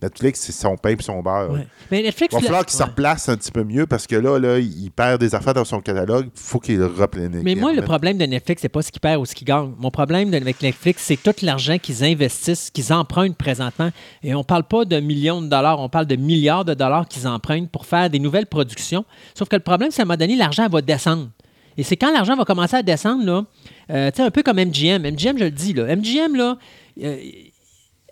Netflix, 0.02 0.40
c'est 0.40 0.52
son 0.52 0.76
pain 0.76 0.90
et 0.90 1.02
son 1.02 1.22
beurre. 1.22 1.50
ouais. 1.50 1.66
Mais 1.90 2.02
Netflix. 2.02 2.34
Il 2.34 2.40
va 2.40 2.42
falloir 2.42 2.66
qu'il 2.66 2.76
se 2.76 2.82
replace 2.82 3.28
un 3.28 3.36
petit 3.36 3.52
peu 3.52 3.64
mieux 3.64 3.86
parce 3.86 4.06
que 4.06 4.16
là, 4.16 4.38
là 4.38 4.58
il 4.58 4.90
perd 4.90 5.20
des 5.20 5.34
affaires 5.34 5.54
dans 5.54 5.64
son 5.64 5.80
catalogue. 5.80 6.28
Il 6.34 6.40
faut 6.40 6.58
qu'il 6.58 6.78
le 6.78 6.86
replenique. 6.86 7.42
Mais 7.44 7.54
moi, 7.54 7.72
le 7.72 7.82
problème 7.82 8.18
de 8.18 8.24
Netflix, 8.24 8.62
c'est 8.62 8.68
pas 8.68 8.82
ce 8.82 8.90
qu'ils 8.90 9.00
perd 9.00 9.20
ou 9.20 9.26
ce 9.26 9.34
qu'ils 9.34 9.46
gagnent. 9.46 9.72
Mon 9.78 9.90
problème 9.90 10.32
avec 10.34 10.60
Netflix, 10.62 11.02
c'est 11.04 11.22
tout 11.22 11.34
l'argent 11.42 11.78
qu'ils 11.78 12.04
investissent, 12.04 12.70
qu'ils 12.70 12.92
empruntent 12.92 13.36
présentement. 13.36 13.90
Et 14.22 14.34
on 14.34 14.44
parle 14.44 14.64
pas 14.64 14.84
de 14.84 15.00
millions 15.00 15.42
de 15.42 15.48
dollars, 15.48 15.80
on 15.80 15.88
parle 15.88 16.06
de 16.06 16.16
milliards 16.16 16.64
de 16.64 16.74
dollars 16.74 17.08
qu'ils 17.08 17.26
empruntent 17.26 17.70
pour 17.70 17.86
faire 17.86 18.10
des 18.10 18.18
nouvelles 18.18 18.46
productions. 18.46 19.04
Sauf 19.34 19.48
que 19.48 19.56
le 19.56 19.62
problème, 19.62 19.90
c'est 19.90 19.98
qu'à 19.98 20.02
un 20.02 20.06
moment 20.06 20.16
donné, 20.16 20.36
l'argent 20.36 20.68
va 20.68 20.80
descendre. 20.82 21.28
Et 21.76 21.82
c'est 21.82 21.96
quand 21.96 22.12
l'argent 22.12 22.36
va 22.36 22.44
commencer 22.44 22.76
à 22.76 22.82
descendre, 22.82 23.24
là, 23.24 23.44
euh, 23.90 24.10
un 24.16 24.30
peu 24.30 24.42
comme 24.42 24.58
MGM. 24.58 25.02
MGM, 25.02 25.38
je 25.38 25.44
le 25.44 25.50
dis, 25.50 25.72
là. 25.72 25.94
MGM, 25.96 26.36
là, 26.36 26.58
euh, 27.02 27.16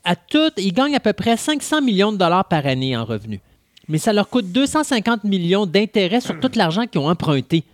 à 0.04 0.16
tout, 0.16 0.50
ils 0.56 0.72
gagnent 0.72 0.96
à 0.96 1.00
peu 1.00 1.12
près 1.12 1.36
500 1.36 1.82
millions 1.82 2.12
de 2.12 2.16
dollars 2.16 2.46
par 2.46 2.66
année 2.66 2.96
en 2.96 3.04
revenus. 3.04 3.40
Mais 3.88 3.98
ça 3.98 4.12
leur 4.12 4.28
coûte 4.28 4.52
250 4.52 5.24
millions 5.24 5.66
d'intérêts 5.66 6.20
sur 6.20 6.38
tout 6.38 6.50
l'argent 6.54 6.86
qu'ils 6.86 7.00
ont 7.00 7.08
emprunté. 7.08 7.64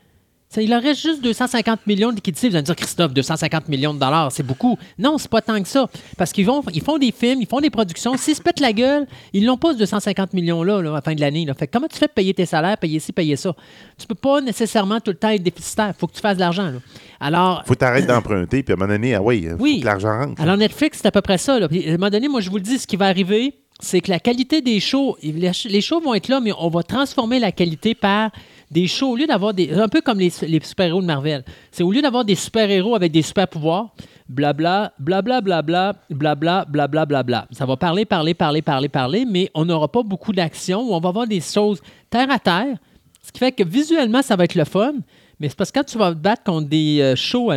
Ça, 0.49 0.63
il 0.63 0.71
leur 0.71 0.81
reste 0.81 1.03
juste 1.03 1.23
250 1.23 1.87
millions 1.89 2.11
de 2.11 2.17
liquidités. 2.17 2.49
Vous 2.49 2.55
allez 2.55 2.63
me 2.63 2.67
dire, 2.67 2.77
Christophe, 2.77 3.13
250 3.13 3.69
millions 3.69 3.93
de 3.93 3.99
dollars, 3.99 4.31
c'est 4.31 4.45
beaucoup. 4.45 4.79
Non, 4.97 5.19
c'est 5.19 5.31
pas 5.31 5.41
tant 5.43 5.61
que 5.61 5.67
ça. 5.69 5.91
Parce 6.17 6.33
qu'ils 6.33 6.47
vont, 6.47 6.63
ils 6.73 6.81
font 6.83 6.99
des 6.99 7.11
films, 7.11 7.41
ils 7.43 7.49
font 7.49 7.61
des 7.61 7.69
productions. 7.69 8.17
S'ils 8.17 8.37
se 8.37 8.41
pètent 8.41 8.61
la 8.61 8.73
gueule, 8.73 9.07
ils 9.33 9.45
l'ont 9.45 9.57
pas, 9.57 9.73
ce 9.73 9.79
250 9.79 10.33
millions-là, 10.35 10.81
là, 10.83 10.91
à 10.91 10.95
la 10.95 11.03
fin 11.03 11.15
de 11.15 11.21
l'année. 11.21 11.45
là. 11.45 11.53
Fait 11.55 11.67
que 11.67 11.73
comment 11.73 11.89
tu 11.89 11.99
fais 11.99 12.07
payer 12.09 12.33
tes 12.33 12.47
salaires, 12.47 12.79
payer 12.79 13.01
ci, 13.01 13.13
payer 13.13 13.35
ça? 13.35 13.55
Tu 13.99 14.07
peux 14.07 14.15
pas 14.15 14.41
nécessairement 14.41 15.01
tout 15.01 15.11
le 15.11 15.17
temps 15.17 15.31
être 15.31 15.43
déficitaire. 15.43 15.93
Il 15.97 15.99
faut 15.99 16.07
que 16.07 16.15
tu 16.15 16.21
fasses 16.21 16.37
de 16.37 16.41
l'argent. 16.41 16.73
Alors, 17.19 17.65
faut 17.67 17.75
t'arrêter 17.75 18.07
d'emprunter, 18.07 18.63
puis 18.63 18.73
à 18.73 18.77
un 18.77 18.79
moment 18.79 18.93
donné, 18.93 19.15
ah 19.17 19.23
oui, 19.23 19.41
il 19.45 19.51
faut 19.51 19.57
Oui. 19.59 19.81
que 19.81 19.85
l'argent 19.87 20.17
rentre. 20.17 20.41
alors, 20.41 20.57
Netflix, 20.57 20.99
c'est 21.03 21.09
à 21.09 21.11
peu 21.11 21.23
près 21.23 21.39
ça. 21.39 21.59
là. 21.59 21.69
Puis, 21.69 21.85
à 21.89 21.95
un 21.95 21.97
moment 21.97 22.09
donné, 22.11 22.29
moi, 22.29 22.41
je 22.41 22.51
vous 22.51 22.57
le 22.57 22.63
dis, 22.63 22.79
ce 22.79 22.87
qui 22.87 22.97
va 22.97 23.07
arriver, 23.07 23.55
c'est 23.81 24.01
que 24.01 24.11
la 24.11 24.21
qualité 24.21 24.63
des 24.63 24.81
shows, 24.81 25.19
les 25.23 25.81
shows 25.83 26.01
vont 26.01 26.15
être 26.15 26.29
là, 26.29 26.41
mais 26.41 26.53
on 26.59 26.69
va 26.71 26.83
transformer 26.83 27.39
la 27.41 27.53
qualité 27.53 27.95
par 27.95 28.31
des 28.71 28.87
shows. 28.87 29.13
Au 29.13 29.17
lieu 29.17 29.27
d'avoir 29.27 29.55
des. 29.55 29.73
Un 29.73 29.89
peu 29.89 30.01
comme 30.01 30.19
les, 30.19 30.33
les 30.43 30.61
super-héros 30.63 31.01
de 31.01 31.07
Marvel. 31.07 31.45
C'est 31.71 31.83
au 31.83 31.93
lieu 31.93 32.03
d'avoir 32.03 32.25
des 32.25 32.35
super-héros 32.35 32.95
avec 32.95 33.13
des 33.13 33.23
super-pouvoirs, 33.23 33.95
blabla, 34.29 34.93
blabla, 34.99 35.41
blabla, 35.41 35.95
blabla, 36.11 36.65
blabla, 36.69 37.07
blabla. 37.07 37.47
Ça 37.53 37.67
va 37.67 37.77
parler, 37.77 38.05
parler, 38.05 38.35
parler, 38.35 38.63
parler, 38.63 38.89
parler, 38.89 39.25
mais 39.25 39.51
on 39.55 39.65
n'aura 39.65 39.89
pas 39.89 40.03
beaucoup 40.03 40.33
d'action 40.33 40.81
où 40.81 40.95
on 40.95 41.01
va 41.01 41.09
avoir 41.09 41.27
des 41.27 41.41
choses 41.41 41.81
terre 42.11 42.31
à 42.31 42.39
terre. 42.39 42.77
Ce 43.23 43.33
qui 43.33 43.39
fait 43.39 43.53
que 43.53 43.65
visuellement, 43.65 44.23
ça 44.23 44.37
va 44.37 44.45
être 44.45 44.55
le 44.55 44.65
fun, 44.65 44.95
mais 45.41 45.49
c'est 45.49 45.57
parce 45.57 45.71
que 45.71 45.81
quand 45.81 45.85
tu 45.85 45.99
vas 45.99 46.13
te 46.13 46.19
battre 46.19 46.45
contre 46.45 46.69
des 46.69 47.01
euh, 47.01 47.17
shows 47.17 47.51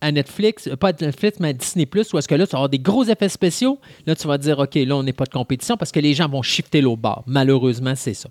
à, 0.00 0.12
Netflix, 0.12 0.66
euh, 0.66 0.76
pas 0.76 0.88
à 0.88 0.92
Netflix, 0.92 1.38
mais 1.40 1.48
à 1.48 1.52
Disney, 1.52 1.86
où 1.94 2.18
est-ce 2.18 2.26
que 2.26 2.34
là, 2.34 2.46
tu 2.46 2.52
vas 2.52 2.58
avoir 2.58 2.68
des 2.70 2.78
gros 2.78 3.04
effets 3.04 3.28
spéciaux, 3.28 3.78
là, 4.06 4.16
tu 4.16 4.26
vas 4.26 4.38
dire, 4.38 4.58
OK, 4.58 4.74
là, 4.74 4.96
on 4.96 5.02
n'est 5.02 5.12
pas 5.12 5.26
de 5.26 5.30
compétition 5.30 5.76
parce 5.76 5.92
que 5.92 6.00
les 6.00 6.14
gens 6.14 6.28
vont 6.28 6.42
shifter 6.42 6.80
l'autre 6.80 7.02
bord. 7.02 7.22
Malheureusement, 7.26 7.94
c'est 7.94 8.14
ça. 8.14 8.30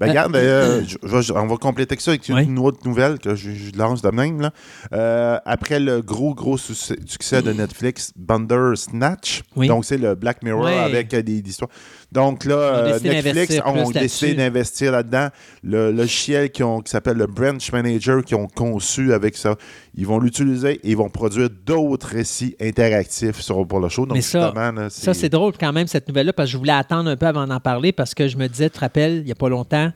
Ben, 0.00 0.08
regarde, 0.08 0.34
euh, 0.36 0.82
je- 0.86 0.96
je- 1.02 1.20
je- 1.22 1.32
on 1.32 1.46
va 1.46 1.56
compléter 1.56 1.96
ça 1.98 2.10
avec 2.10 2.28
une, 2.28 2.58
autre 2.58 2.78
nouvelle 2.86 3.18
que 3.18 3.34
je, 3.34 3.50
je 3.52 3.76
lance 3.78 4.02
de 4.02 4.10
même. 4.10 4.40
là. 4.40 4.50
Euh, 4.92 5.38
après 5.44 5.80
le 5.80 6.02
gros, 6.02 6.34
gros 6.34 6.58
succès, 6.58 6.96
de 7.42 7.52
Netflix, 7.52 8.12
Bandersnatch, 8.16 9.42
Oui. 9.56 9.68
donc 9.68 9.84
c'est 9.84 9.98
le 9.98 10.14
Black 10.14 10.42
Mirror 10.42 10.64
avec 10.84 11.12
euh, 11.14 11.22
des, 11.22 11.42
des 11.42 11.50
histoires. 11.50 11.70
Donc 12.14 12.44
là, 12.44 12.54
euh, 12.54 12.98
Netflix 13.00 13.58
ont 13.66 13.90
décidé 13.90 14.34
d'investir 14.34 14.92
là-dedans. 14.92 15.28
Le 15.64 15.90
logiciel 15.90 16.50
qui, 16.50 16.62
qui 16.62 16.90
s'appelle 16.90 17.16
le 17.16 17.26
Branch 17.26 17.72
Manager 17.72 18.24
qu'ils 18.24 18.36
ont 18.36 18.46
conçu 18.46 19.12
avec 19.12 19.36
ça, 19.36 19.56
Ils 19.96 20.06
vont 20.06 20.20
l'utiliser 20.20 20.74
et 20.84 20.90
ils 20.90 20.96
vont 20.96 21.10
produire 21.10 21.48
d'autres 21.50 22.06
récits 22.06 22.54
interactifs 22.60 23.40
sur, 23.40 23.66
pour 23.66 23.80
le 23.80 23.88
show. 23.88 24.06
Donc, 24.06 24.16
Mais 24.16 24.22
ça- 24.22 24.46
justement, 24.46 24.70
là, 24.72 24.90
Ça, 24.90 25.12
c'est 25.12 25.28
drôle 25.28 25.54
quand 25.58 25.72
même, 25.72 25.88
cette 25.88 26.06
nouvelle-là, 26.08 26.32
parce 26.32 26.48
que 26.48 26.52
je 26.52 26.58
voulais 26.58 26.72
attendre 26.72 27.10
un 27.10 27.16
peu 27.16 27.26
avant 27.26 27.46
d'en 27.48 27.60
parler, 27.60 27.90
parce 27.90 28.14
que 28.14 28.28
je 28.28 28.36
me 28.36 28.46
disais, 28.48 28.70
tu 28.70 28.76
te 28.76 28.80
rappelles, 28.80 29.16
il 29.18 29.24
n'y 29.24 29.32
a 29.32 29.36
pas 29.36 29.48
longtemps, 29.48 29.92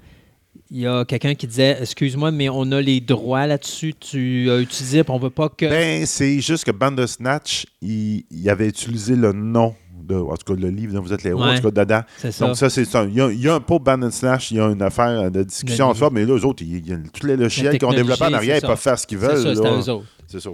il 0.70 0.80
y 0.80 0.86
a 0.88 1.04
quelqu'un 1.04 1.34
qui 1.34 1.46
disait 1.46 1.78
Excuse-moi, 1.80 2.30
mais 2.32 2.48
on 2.48 2.70
a 2.72 2.80
les 2.80 3.00
droits 3.00 3.46
là-dessus, 3.46 3.94
tu 3.94 4.50
as 4.50 4.58
utilisé, 4.58 5.04
puis 5.04 5.12
on 5.12 5.18
veut 5.18 5.30
pas 5.30 5.48
que. 5.48 5.66
Ben, 5.66 6.04
c'est 6.04 6.40
juste 6.40 6.64
que 6.64 6.72
Bandersnatch, 6.72 7.66
il, 7.80 8.24
il 8.30 8.50
avait 8.50 8.66
utilisé 8.68 9.14
le 9.14 9.32
nom, 9.32 9.74
de, 10.08 10.14
en 10.16 10.36
tout 10.36 10.54
cas 10.54 10.60
le 10.60 10.70
livre 10.70 10.94
dont 10.94 11.02
vous 11.02 11.12
êtes 11.12 11.22
les 11.22 11.30
héros, 11.30 11.42
en 11.42 11.48
Ouais. 11.48 11.60
tout 11.60 11.70
cas 11.70 11.84
dedans. 11.84 12.00
c'est 12.16 12.32
ça. 12.32 12.46
Donc 12.46 12.56
ça, 12.56 12.70
c'est 12.70 12.84
ça. 12.84 13.04
Il 13.04 13.14
y 13.14 13.20
a, 13.20 13.30
il 13.30 13.40
y 13.40 13.48
a 13.48 13.54
un 13.54 13.60
pour 13.60 13.80
Bandersnatch, 13.80 14.50
il 14.50 14.56
y 14.56 14.60
a 14.60 14.66
une 14.66 14.82
affaire 14.82 15.30
de 15.30 15.42
discussion 15.42 15.86
en 15.86 15.94
soi, 15.94 16.10
mais 16.12 16.24
là, 16.24 16.34
eux 16.34 16.44
autres, 16.44 16.62
ils- 16.62 16.76
ils- 16.88 17.10
tous 17.12 17.26
les 17.26 17.36
logiciels 17.36 17.72
technologie, 17.72 17.98
développés 18.02 18.24
en 18.24 18.32
arrière, 18.32 18.54
c'est 18.56 18.58
ils 18.58 18.60
ça. 18.62 18.66
peuvent 18.68 18.78
faire 18.80 18.98
ce 18.98 19.06
qu'ils 19.06 19.18
c'est 19.20 19.26
veulent. 19.26 19.36
ça, 19.42 19.54
c'est 19.54 19.62
là. 19.62 19.74
à 19.74 19.78
eux 19.78 19.88
autres. 19.90 20.06
C'est 20.26 20.40
ça. 20.40 20.50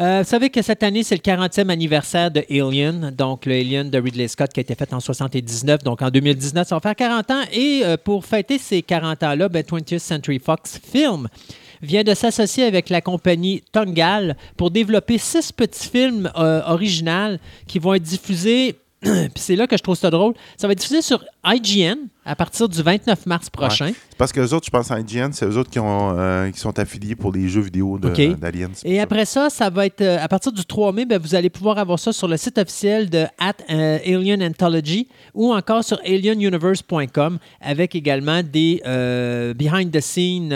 Euh, 0.00 0.18
vous 0.22 0.28
savez 0.28 0.48
que 0.48 0.62
cette 0.62 0.84
année, 0.84 1.02
c'est 1.02 1.16
le 1.16 1.20
40e 1.20 1.70
anniversaire 1.70 2.30
de 2.30 2.44
Alien, 2.48 3.10
donc 3.10 3.46
le 3.46 3.54
Alien 3.54 3.90
de 3.90 3.98
Ridley 3.98 4.28
Scott 4.28 4.52
qui 4.52 4.60
a 4.60 4.62
été 4.62 4.76
fait 4.76 4.92
en 4.94 5.00
79. 5.00 5.82
Donc 5.82 6.02
en 6.02 6.10
2019, 6.10 6.68
ça 6.68 6.76
va 6.76 6.80
faire 6.80 6.94
40 6.94 7.28
ans. 7.32 7.42
Et 7.52 7.82
euh, 7.84 7.96
pour 7.96 8.24
fêter 8.24 8.58
ces 8.58 8.80
40 8.82 9.20
ans-là, 9.24 9.48
ben, 9.48 9.64
20th 9.64 9.98
Century 9.98 10.38
Fox 10.38 10.80
Film 10.92 11.26
vient 11.82 12.04
de 12.04 12.14
s'associer 12.14 12.64
avec 12.64 12.90
la 12.90 13.00
compagnie 13.00 13.62
Tongal 13.72 14.36
pour 14.56 14.70
développer 14.70 15.18
six 15.18 15.52
petits 15.52 15.88
films 15.88 16.30
euh, 16.36 16.62
originaux 16.66 17.36
qui 17.66 17.78
vont 17.78 17.94
être 17.94 18.02
diffusés. 18.02 18.76
Puis 19.02 19.30
c'est 19.36 19.54
là 19.54 19.66
que 19.66 19.76
je 19.76 19.82
trouve 19.82 19.96
ça 19.96 20.10
drôle. 20.10 20.34
Ça 20.56 20.66
va 20.66 20.72
être 20.72 20.80
diffusé 20.80 21.02
sur 21.02 21.24
IGN 21.44 21.96
à 22.24 22.34
partir 22.34 22.68
du 22.68 22.82
29 22.82 23.26
mars 23.26 23.48
prochain. 23.48 23.92
C'est 24.10 24.18
parce 24.18 24.32
que 24.32 24.40
les 24.40 24.52
autres, 24.52 24.66
je 24.66 24.70
pense 24.70 24.90
à 24.90 24.98
IGN, 24.98 25.30
c'est 25.32 25.46
eux 25.46 25.56
autres 25.56 25.70
qui, 25.70 25.78
ont, 25.78 26.18
euh, 26.18 26.50
qui 26.50 26.58
sont 26.58 26.76
affiliés 26.78 27.14
pour 27.14 27.32
les 27.32 27.48
jeux 27.48 27.60
vidéo 27.60 27.96
d'Aliens. 27.98 28.72
Et 28.84 29.00
après 29.00 29.24
ça, 29.24 29.50
ça 29.50 29.70
va 29.70 29.86
être 29.86 30.00
euh, 30.00 30.18
à 30.20 30.26
partir 30.26 30.50
du 30.50 30.64
3 30.64 30.92
mai, 30.92 31.04
ben, 31.06 31.18
vous 31.18 31.36
allez 31.36 31.48
pouvoir 31.48 31.78
avoir 31.78 31.98
ça 31.98 32.12
sur 32.12 32.26
le 32.26 32.36
site 32.36 32.58
officiel 32.58 33.08
de 33.08 33.24
at, 33.38 33.54
euh, 33.70 33.98
Alien 34.04 34.42
Anthology 34.42 35.06
ou 35.32 35.54
encore 35.54 35.84
sur 35.84 35.98
alienuniverse.com 36.04 37.38
avec 37.60 37.94
également 37.94 38.42
des 38.42 38.82
behind 39.56 39.92
the 39.92 40.00
scenes, 40.00 40.52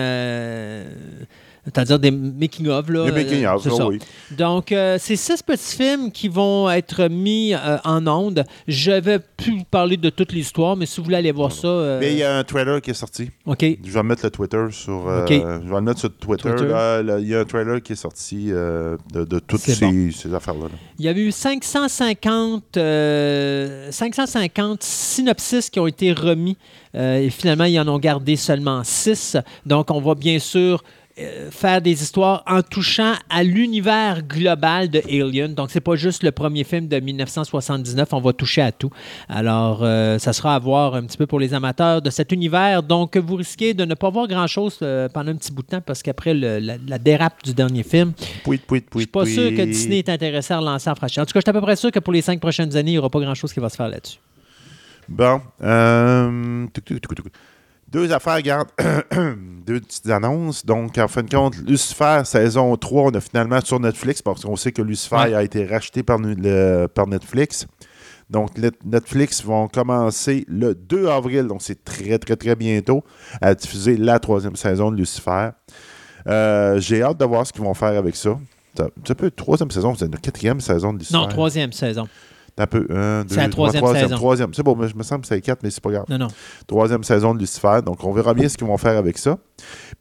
c'est-à-dire 1.64 1.98
des 1.98 2.10
making 2.10 2.68
of. 2.68 2.88
Là, 2.88 3.06
ça. 3.06 3.10
Les 3.10 3.24
making 3.24 3.44
euh, 3.44 3.52
of, 3.54 3.62
c'est 3.62 3.70
ça, 3.70 3.76
ça. 3.76 3.86
oui. 3.86 3.98
Donc, 4.32 4.72
euh, 4.72 4.96
c'est 4.98 5.16
six 5.16 5.42
petits 5.42 5.76
films 5.76 6.10
qui 6.10 6.28
vont 6.28 6.68
être 6.70 7.08
mis 7.08 7.54
euh, 7.54 7.78
en 7.84 8.06
ondes. 8.06 8.44
Je 8.66 8.90
vais 8.90 9.18
plus 9.18 9.58
vous 9.58 9.64
parler 9.70 9.96
de 9.96 10.10
toute 10.10 10.32
l'histoire, 10.32 10.76
mais 10.76 10.86
si 10.86 10.98
vous 11.00 11.04
voulez 11.04 11.16
aller 11.18 11.30
voir 11.32 11.52
ça, 11.52 11.68
euh, 11.68 12.00
Mais 12.00 12.12
il 12.12 12.18
y 12.18 12.22
a 12.24 12.36
un 12.38 12.44
trailer 12.44 12.80
qui 12.80 12.90
est 12.90 12.94
sorti. 12.94 13.30
OK. 13.46 13.64
Je 13.84 13.90
vais 13.90 14.02
mettre 14.02 14.24
le 14.24 14.30
Twitter 14.30 14.64
sur. 14.70 15.08
euh, 15.08 15.22
OK. 15.24 15.30
Je 15.30 15.68
vais 15.68 15.74
le 15.76 15.80
mettre 15.82 16.00
sur 16.00 16.10
Twitter. 16.16 16.50
Il 17.20 17.28
y 17.28 17.34
a 17.34 17.40
un 17.40 17.44
trailer 17.44 17.80
qui 17.82 17.92
est 17.92 17.96
sorti 17.96 18.46
de, 18.46 18.98
de 19.14 19.38
toutes 19.38 19.60
ces, 19.60 19.84
bon. 19.84 20.10
ces 20.12 20.34
affaires-là. 20.34 20.64
là. 20.64 20.74
Il 20.98 21.04
y 21.04 21.08
avait 21.08 21.22
eu 21.22 21.30
550, 21.32 22.76
euh, 22.76 23.90
550 23.90 24.82
synopsis 24.82 25.70
qui 25.70 25.78
ont 25.80 25.86
été 25.86 26.12
remis 26.12 26.56
et 26.94 27.30
finalement, 27.30 27.64
ils 27.64 27.80
en 27.80 27.88
ont 27.88 27.98
gardé 27.98 28.36
seulement 28.36 28.82
6. 28.84 29.38
Donc, 29.64 29.90
on 29.90 30.00
va 30.00 30.14
bien 30.14 30.38
sûr 30.38 30.84
euh, 31.18 31.50
faire 31.50 31.82
des 31.82 32.02
histoires 32.02 32.42
en 32.46 32.62
touchant 32.62 33.14
à 33.28 33.42
l'univers 33.42 34.22
global 34.22 34.88
de 34.88 35.00
Alien. 35.08 35.54
Donc, 35.54 35.70
c'est 35.70 35.80
pas 35.80 35.96
juste 35.96 36.22
le 36.22 36.32
premier 36.32 36.64
film 36.64 36.88
de 36.88 36.98
1979, 36.98 38.12
on 38.12 38.20
va 38.20 38.32
toucher 38.32 38.62
à 38.62 38.72
tout. 38.72 38.90
Alors, 39.28 39.80
euh, 39.82 40.18
ça 40.18 40.32
sera 40.32 40.54
à 40.54 40.58
voir 40.58 40.94
un 40.94 41.02
petit 41.04 41.18
peu 41.18 41.26
pour 41.26 41.38
les 41.40 41.54
amateurs 41.54 42.00
de 42.02 42.10
cet 42.10 42.32
univers. 42.32 42.82
Donc, 42.82 43.16
vous 43.16 43.36
risquez 43.36 43.74
de 43.74 43.84
ne 43.84 43.94
pas 43.94 44.10
voir 44.10 44.26
grand-chose 44.26 44.78
euh, 44.82 45.08
pendant 45.08 45.32
un 45.32 45.36
petit 45.36 45.52
bout 45.52 45.62
de 45.62 45.68
temps 45.68 45.80
parce 45.80 46.02
qu'après 46.02 46.34
la, 46.34 46.60
la 46.60 46.98
dérape 46.98 47.42
du 47.44 47.52
dernier 47.52 47.82
film, 47.82 48.12
Pouit, 48.44 48.58
pouit, 48.58 48.80
je 48.80 48.84
pouit, 48.84 49.02
suis 49.02 49.06
pas 49.10 49.26
sûr 49.26 49.50
que. 49.50 49.62
Disney 49.64 49.98
est 49.98 50.08
intéressé 50.08 50.54
à 50.54 50.58
relancer 50.58 50.90
en 50.90 50.94
franchise. 50.94 51.18
En 51.18 51.26
tout 51.26 51.32
cas, 51.32 51.40
je 51.40 51.44
suis 51.44 51.50
à 51.50 51.52
peu 51.52 51.60
près 51.60 51.76
sûr 51.76 51.90
que 51.90 51.98
pour 51.98 52.12
les 52.12 52.22
cinq 52.22 52.40
prochaines 52.40 52.76
années, 52.76 52.92
il 52.92 52.94
n'y 52.94 52.98
aura 52.98 53.10
pas 53.10 53.20
grand-chose 53.20 53.52
qui 53.52 53.60
va 53.60 53.68
se 53.68 53.76
faire 53.76 53.88
là-dessus. 53.88 54.18
Bon. 55.08 55.40
euh, 55.62 56.66
Deux 57.92 58.10
affaires, 58.12 58.40
garde. 58.40 58.68
Deux 59.66 59.80
petites 59.80 60.08
annonces. 60.08 60.64
Donc, 60.64 60.96
en 60.98 61.08
fin 61.08 61.22
de 61.22 61.30
compte, 61.30 61.54
Lucifer, 61.58 62.22
saison 62.24 62.74
3, 62.76 63.02
on 63.04 63.10
a 63.10 63.20
finalement 63.20 63.60
sur 63.60 63.78
Netflix, 63.78 64.22
parce 64.22 64.42
qu'on 64.44 64.56
sait 64.56 64.72
que 64.72 64.80
Lucifer 64.82 65.14
Ouais. 65.16 65.34
a 65.34 65.42
été 65.42 65.66
racheté 65.66 66.02
par, 66.02 66.18
nu- 66.18 66.34
le- 66.34 66.86
par 66.86 67.06
Netflix. 67.06 67.66
Donc, 68.30 68.50
Netflix 68.84 69.44
vont 69.44 69.68
commencer 69.68 70.46
le 70.48 70.74
2 70.74 71.08
avril, 71.08 71.46
donc 71.46 71.60
c'est 71.60 71.84
très, 71.84 72.18
très, 72.18 72.34
très 72.36 72.56
bientôt, 72.56 73.04
à 73.42 73.54
diffuser 73.54 73.96
la 73.98 74.18
troisième 74.18 74.56
saison 74.56 74.90
de 74.90 74.96
Lucifer. 74.96 75.50
Euh, 76.26 76.80
J'ai 76.80 77.02
hâte 77.02 77.18
de 77.18 77.24
voir 77.26 77.46
ce 77.46 77.52
qu'ils 77.52 77.62
vont 77.62 77.74
faire 77.74 77.96
avec 77.98 78.16
ça. 78.16 78.38
Ça, 78.74 78.88
ça 79.06 79.14
peut 79.14 79.26
être 79.26 79.36
troisième 79.36 79.70
saison, 79.70 79.94
c'est 79.94 80.10
la 80.10 80.18
quatrième 80.18 80.60
saison 80.62 80.94
de 80.94 80.98
Lucifer. 81.00 81.18
Non, 81.18 81.28
troisième 81.28 81.72
saison. 81.72 82.08
Un 82.58 82.66
peu, 82.66 82.86
un, 82.90 83.22
deux, 83.24 83.34
C'est 83.34 83.40
la 83.40 83.48
troisième 83.48 83.82
ouais, 83.84 83.98
saison. 84.00 84.14
troisième. 84.16 84.52
C'est 84.54 84.62
bon, 84.62 84.76
mais 84.76 84.86
je 84.88 84.94
me 84.94 85.02
semble 85.02 85.22
que 85.22 85.28
c'est 85.28 85.40
quatre, 85.40 85.62
mais 85.62 85.70
c'est 85.70 85.82
pas 85.82 85.90
grave 85.90 86.04
Non, 86.10 86.18
non. 86.18 86.28
troisième 86.66 87.02
saison 87.02 87.34
de 87.34 87.40
Lucifer. 87.40 87.80
Donc, 87.84 88.04
on 88.04 88.12
verra 88.12 88.34
bien 88.34 88.48
ce 88.48 88.58
qu'ils 88.58 88.66
vont 88.66 88.76
faire 88.76 88.98
avec 88.98 89.16
ça. 89.16 89.38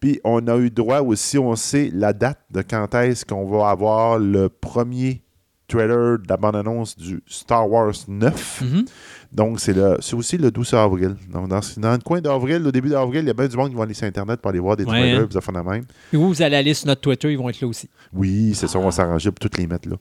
Puis, 0.01 0.19
on 0.25 0.45
a 0.47 0.57
eu 0.57 0.69
droit 0.69 0.99
aussi, 0.99 1.37
on 1.37 1.55
sait 1.55 1.89
la 1.93 2.11
date 2.11 2.39
de 2.51 2.61
quand 2.61 2.93
est-ce 2.95 3.25
qu'on 3.25 3.45
va 3.47 3.69
avoir 3.69 4.19
le 4.19 4.49
premier 4.49 5.21
trailer 5.69 6.19
de 6.19 6.25
la 6.27 6.35
bande-annonce 6.35 6.97
du 6.97 7.23
Star 7.25 7.69
Wars 7.69 7.93
9. 8.09 8.61
Mhm. 8.61 8.85
Donc, 9.31 9.61
c'est 9.61 9.71
le- 9.71 9.95
c'est 10.01 10.15
aussi 10.17 10.37
le 10.37 10.51
12 10.51 10.73
avril. 10.73 11.15
Donc, 11.31 11.47
dans, 11.47 11.61
le 11.61 12.03
coin 12.03 12.19
d'avril, 12.19 12.67
au 12.67 12.71
début 12.73 12.89
d'avril, 12.89 13.21
il 13.23 13.27
y 13.27 13.29
a 13.29 13.33
bien 13.33 13.47
du 13.47 13.55
monde 13.55 13.69
qui 13.69 13.75
va 13.77 13.83
aller 13.83 13.93
sur 13.93 14.05
Internet 14.05 14.41
pour 14.41 14.49
aller 14.49 14.59
voir 14.59 14.75
des 14.75 14.83
Ouais, 14.83 14.89
trailers, 14.89 15.21
hein. 15.33 15.39
fait 15.41 15.51
la 15.53 15.63
même. 15.63 15.85
Puis 16.09 16.17
vous, 16.17 16.27
vous 16.27 16.41
allez 16.41 16.57
aller 16.57 16.73
sur 16.73 16.87
notre 16.87 16.99
Twitter, 16.99 17.31
ils 17.31 17.37
vont 17.37 17.47
être 17.47 17.61
là 17.61 17.67
aussi. 17.69 17.89
Oui, 18.11 18.51
c'est 18.53 18.67
ça, 18.67 18.77
on 18.77 18.83
va 18.83 18.91
s'arranger 18.91 19.31
pour 19.31 19.39
toutes 19.39 19.57
les 19.57 19.67
mettre 19.67 19.87
là. 19.87 19.95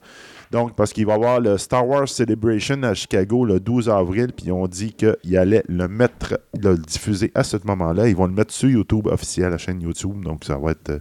Donc, 0.50 0.74
parce 0.74 0.92
qu'il 0.92 1.06
va 1.06 1.12
y 1.12 1.14
avoir 1.16 1.40
le 1.40 1.56
Star 1.58 1.86
Wars 1.86 2.08
Celebration 2.08 2.82
à 2.82 2.94
Chicago 2.94 3.44
le 3.44 3.60
12 3.60 3.88
avril, 3.88 4.32
puis 4.36 4.50
on 4.50 4.66
dit 4.66 4.92
qu'ils 4.92 5.36
allaient 5.36 5.62
le 5.68 5.86
mettre, 5.86 6.40
le 6.60 6.76
diffuser 6.76 7.30
à 7.34 7.44
ce 7.44 7.56
moment-là. 7.64 8.08
Ils 8.08 8.16
vont 8.16 8.26
le 8.26 8.32
mettre 8.32 8.52
sur 8.52 8.68
YouTube 8.68 9.06
officiel, 9.06 9.50
la 9.50 9.58
chaîne 9.58 9.80
YouTube. 9.80 10.22
Donc, 10.24 10.44
ça 10.44 10.56
va 10.58 10.72
être. 10.72 10.90
euh, 10.90 10.98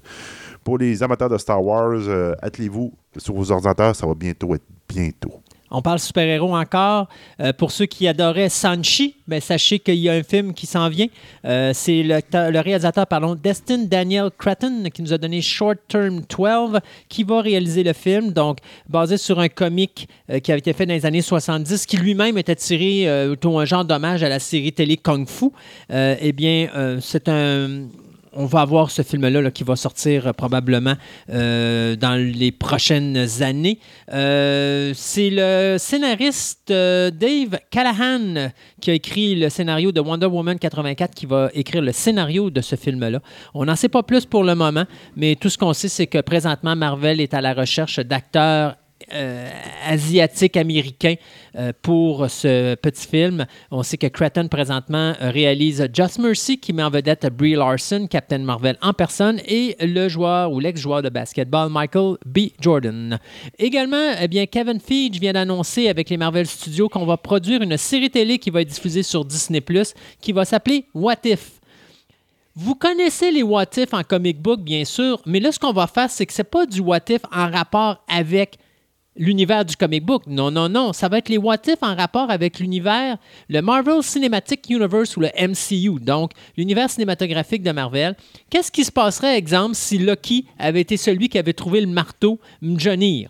pour 0.63 0.77
les 0.77 1.01
amateurs 1.01 1.29
de 1.29 1.37
Star 1.37 1.63
Wars, 1.63 1.93
euh, 1.93 2.33
attelez-vous 2.41 2.93
sur 3.17 3.33
vos 3.33 3.51
ordinateurs, 3.51 3.95
ça 3.95 4.05
va 4.05 4.13
bientôt 4.13 4.53
être 4.53 4.65
bientôt. 4.87 5.41
On 5.71 5.81
parle 5.81 5.99
super-héros 5.99 6.55
encore. 6.55 7.07
Euh, 7.39 7.53
pour 7.53 7.71
ceux 7.71 7.85
qui 7.85 8.07
adoraient 8.07 8.49
Sanchi, 8.49 9.15
ben, 9.27 9.39
sachez 9.39 9.79
qu'il 9.79 9.95
y 9.95 10.09
a 10.09 10.13
un 10.13 10.23
film 10.23 10.53
qui 10.53 10.65
s'en 10.65 10.89
vient. 10.89 11.07
Euh, 11.45 11.71
c'est 11.73 12.03
le, 12.03 12.59
réalisateur, 12.59 13.05
pardon, 13.05 13.35
Destin 13.35 13.79
Daniel 13.79 14.29
Cretton, 14.35 14.83
qui 14.93 15.01
nous 15.01 15.13
a 15.13 15.17
donné 15.17 15.41
Short 15.41 15.77
Term 15.87 16.21
12, 16.21 16.79
qui 17.07 17.23
va 17.23 17.41
réaliser 17.41 17.83
le 17.83 17.93
film. 17.93 18.31
Donc, 18.31 18.57
basé 18.87 19.17
sur 19.17 19.39
un 19.39 19.49
comic 19.49 20.07
euh, 20.29 20.39
qui 20.39 20.51
avait 20.51 20.59
été 20.59 20.73
fait 20.73 20.85
dans 20.85 20.93
les 20.93 21.05
années 21.05 21.21
70, 21.21 21.85
qui 21.85 21.97
lui-même 21.97 22.37
était 22.37 22.55
tiré 22.55 23.27
autour 23.27 23.59
un 23.59 23.65
genre 23.65 23.85
d'hommage 23.85 24.23
à 24.23 24.29
la 24.29 24.39
série 24.39 24.73
télé 24.73 24.97
Kung 24.97 25.27
Fu. 25.27 25.49
Eh 25.89 26.31
bien, 26.31 26.69
c'est 27.01 27.27
un 27.29 27.87
on 28.33 28.45
va 28.45 28.61
avoir 28.61 28.91
ce 28.91 29.01
film-là 29.01 29.41
là, 29.41 29.51
qui 29.51 29.63
va 29.63 29.75
sortir 29.75 30.27
euh, 30.27 30.33
probablement 30.33 30.95
euh, 31.29 31.95
dans 31.95 32.15
les 32.15 32.51
prochaines 32.51 33.27
années. 33.41 33.79
Euh, 34.11 34.91
c'est 34.95 35.29
le 35.31 35.77
scénariste 35.77 36.69
Dave 36.69 37.59
Callahan 37.71 38.51
qui 38.81 38.91
a 38.91 38.93
écrit 38.93 39.35
le 39.35 39.49
scénario 39.49 39.91
de 39.91 39.99
Wonder 39.99 40.27
Woman 40.27 40.57
84 40.57 41.13
qui 41.13 41.25
va 41.25 41.49
écrire 41.53 41.81
le 41.81 41.91
scénario 41.91 42.49
de 42.49 42.61
ce 42.61 42.75
film-là. 42.75 43.19
On 43.53 43.65
n'en 43.65 43.75
sait 43.75 43.89
pas 43.89 44.03
plus 44.03 44.25
pour 44.25 44.43
le 44.43 44.55
moment, 44.55 44.85
mais 45.15 45.35
tout 45.35 45.49
ce 45.49 45.57
qu'on 45.57 45.73
sait, 45.73 45.89
c'est 45.89 46.07
que 46.07 46.19
présentement, 46.19 46.75
Marvel 46.75 47.21
est 47.21 47.33
à 47.33 47.41
la 47.41 47.53
recherche 47.53 47.99
d'acteurs 47.99 48.75
euh, 49.13 49.49
asiatique 49.87 50.57
américain 50.57 51.15
euh, 51.55 51.71
pour 51.81 52.29
ce 52.29 52.75
petit 52.75 53.07
film. 53.07 53.45
On 53.71 53.81
sait 53.83 53.97
que 53.97 54.07
Cretton 54.07 54.47
présentement 54.47 55.13
réalise 55.19 55.87
Just 55.93 56.19
Mercy 56.19 56.59
qui 56.59 56.73
met 56.73 56.83
en 56.83 56.89
vedette 56.89 57.25
Brie 57.27 57.55
Larson, 57.55 58.07
Captain 58.09 58.39
Marvel 58.39 58.77
en 58.81 58.93
personne, 58.93 59.39
et 59.47 59.75
le 59.79 60.09
joueur 60.09 60.51
ou 60.51 60.59
l'ex-joueur 60.59 61.01
de 61.01 61.09
basketball 61.09 61.69
Michael 61.69 62.17
B. 62.25 62.49
Jordan. 62.59 63.19
Également, 63.57 64.11
eh 64.21 64.27
bien, 64.27 64.45
Kevin 64.45 64.79
Feige 64.79 65.19
vient 65.19 65.33
d'annoncer 65.33 65.87
avec 65.87 66.09
les 66.09 66.17
Marvel 66.17 66.45
Studios 66.45 66.89
qu'on 66.89 67.05
va 67.05 67.17
produire 67.17 67.61
une 67.61 67.77
série 67.77 68.09
télé 68.09 68.37
qui 68.37 68.49
va 68.49 68.61
être 68.61 68.69
diffusée 68.69 69.03
sur 69.03 69.25
Disney+, 69.25 69.63
qui 70.21 70.31
va 70.31 70.45
s'appeler 70.45 70.85
What 70.93 71.25
If. 71.25 71.59
Vous 72.55 72.75
connaissez 72.75 73.31
les 73.31 73.41
what 73.41 73.67
if 73.77 73.93
en 73.93 74.03
comic 74.03 74.41
book, 74.41 74.61
bien 74.61 74.83
sûr, 74.83 75.21
mais 75.25 75.39
là, 75.39 75.51
ce 75.51 75.59
qu'on 75.59 75.71
va 75.71 75.87
faire, 75.87 76.09
c'est 76.09 76.25
que 76.25 76.33
c'est 76.33 76.43
pas 76.43 76.65
du 76.65 76.81
what 76.81 76.99
if 77.07 77.21
en 77.31 77.49
rapport 77.49 78.03
avec 78.09 78.57
l'univers 79.15 79.65
du 79.65 79.75
comic 79.75 80.05
book. 80.05 80.23
Non, 80.27 80.51
non, 80.51 80.69
non. 80.69 80.93
Ça 80.93 81.09
va 81.09 81.17
être 81.17 81.29
les 81.29 81.37
what 81.37 81.57
if 81.67 81.81
en 81.81 81.95
rapport 81.95 82.31
avec 82.31 82.59
l'univers, 82.59 83.17
le 83.49 83.61
Marvel 83.61 84.01
Cinematic 84.01 84.69
Universe 84.69 85.17
ou 85.17 85.21
le 85.21 85.29
MCU, 85.37 85.99
donc 85.99 86.31
l'univers 86.57 86.89
cinématographique 86.89 87.63
de 87.63 87.71
Marvel. 87.71 88.15
Qu'est-ce 88.49 88.71
qui 88.71 88.85
se 88.85 88.91
passerait, 88.91 89.37
exemple, 89.37 89.75
si 89.75 89.97
Loki 89.97 90.45
avait 90.57 90.81
été 90.81 90.97
celui 90.97 91.29
qui 91.29 91.37
avait 91.37 91.53
trouvé 91.53 91.81
le 91.81 91.87
marteau 91.87 92.39
Mjolnir? 92.61 93.29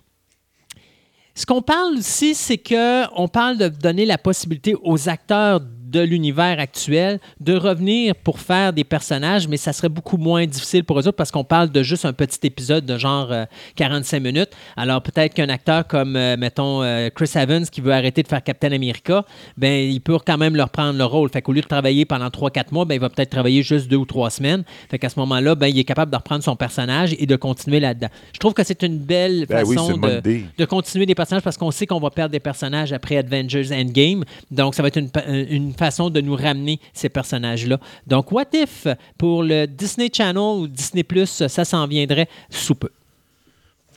Ce 1.36 1.46
qu'on 1.46 1.62
parle 1.62 1.98
ici, 1.98 2.36
c'est 2.36 2.58
que 2.58 3.06
on 3.16 3.30
parle 3.30 3.58
de 3.58 3.70
donner 3.70 4.06
la 4.06 4.18
possibilité 4.18 4.76
aux 4.84 5.08
acteurs 5.08 5.62
de 5.90 6.02
l'univers 6.02 6.60
actuel 6.60 7.20
de 7.40 7.56
revenir 7.56 8.16
pour 8.16 8.40
faire 8.40 8.74
des 8.74 8.84
personnages, 8.84 9.48
mais 9.48 9.58
ça 9.58 9.74
serait 9.74 9.90
beaucoup 9.90 10.18
moins 10.18 10.46
difficile 10.46 10.84
pour 10.84 11.00
eux 11.00 11.08
autres 11.08 11.18
parce 11.18 11.32
qu'on 11.32 11.44
parle 11.44 11.70
de 11.70 11.84
juste 11.84 12.06
un 12.06 12.14
petit 12.14 12.40
épisode 12.44 12.86
de 12.86 12.98
genre 12.98 13.34
45 13.76 14.22
minutes. 14.22 14.52
Alors 14.78 15.02
peut-être 15.02 15.34
qu'un 15.34 15.50
acteur 15.50 15.88
comme, 15.88 16.14
mettons, 16.38 16.82
Chris 17.16 17.32
Evans 17.36 17.66
qui 17.66 17.82
veut 17.82 17.94
arrêter 17.94 18.24
de 18.24 18.28
faire 18.28 18.44
Captain 18.44 18.72
America, 18.72 19.26
ben, 19.58 19.90
il 19.90 20.02
peut 20.02 20.18
quand 20.26 20.38
même 20.38 20.56
leur 20.56 20.70
prendre 20.70 20.98
le 20.98 21.06
rôle. 21.06 21.30
Fait 21.30 21.42
qu'au 21.42 21.54
lieu 21.54 21.62
de 21.62 21.68
travailler 21.68 22.06
pendant 22.06 22.28
3-4 22.28 22.66
mois, 22.72 22.86
ben, 22.86 22.96
il 22.96 23.00
va 23.00 23.10
peut-être 23.10 23.30
travailler 23.30 23.64
juste 23.64 23.88
deux 23.88 23.98
ou 23.98 24.06
trois 24.06 24.30
semaines. 24.30 24.64
Fait 24.90 25.00
qu'à 25.00 25.10
ce 25.10 25.20
moment-là, 25.20 25.56
ben, 25.56 25.68
il 25.68 25.78
est 25.80 25.84
capable 25.84 26.12
de 26.12 26.18
reprendre 26.18 26.44
son 26.44 26.56
personnage 26.56 27.16
et 27.18 27.26
de 27.26 27.36
continuer 27.36 27.80
là-dedans. 27.80 28.10
Je 28.34 28.40
trouve 28.40 28.54
que 28.54 28.64
c'est 28.64 28.84
une 28.84 28.98
belle 28.98 29.46
Ben 29.48 29.66
façon 29.66 29.98
de, 29.98 30.66
continuer 30.66 31.06
des 31.06 31.16
personnages 31.16 31.44
parce 31.44 31.58
qu'on 31.58 31.72
sait 31.72 31.88
qu'on 31.88 32.00
va 32.00 32.10
perdre 32.10 32.32
des 32.32 32.40
personnages 32.40 32.94
après 32.94 33.18
Avengers 33.18 33.68
Endgame. 33.72 34.24
Donc, 34.52 34.76
ça 34.76 34.82
va 34.82 34.88
être 34.90 34.98
une, 34.98 35.10
une 35.50 35.74
façon 35.80 36.10
de 36.10 36.22
nous 36.22 36.36
ramener 36.36 36.80
ces 36.94 37.10
personnages-là. 37.10 37.80
Donc, 38.06 38.32
What 38.32 38.54
If 38.54 38.88
pour 39.18 39.44
le 39.44 39.66
Disney 39.66 40.10
Channel 40.14 40.38
ou 40.38 40.68
Disney 40.68 41.04
Plus, 41.04 41.48
ça 41.48 41.66
s'en 41.66 41.88
viendrait 41.88 42.28
sous 42.50 42.76
peu? 42.76 42.90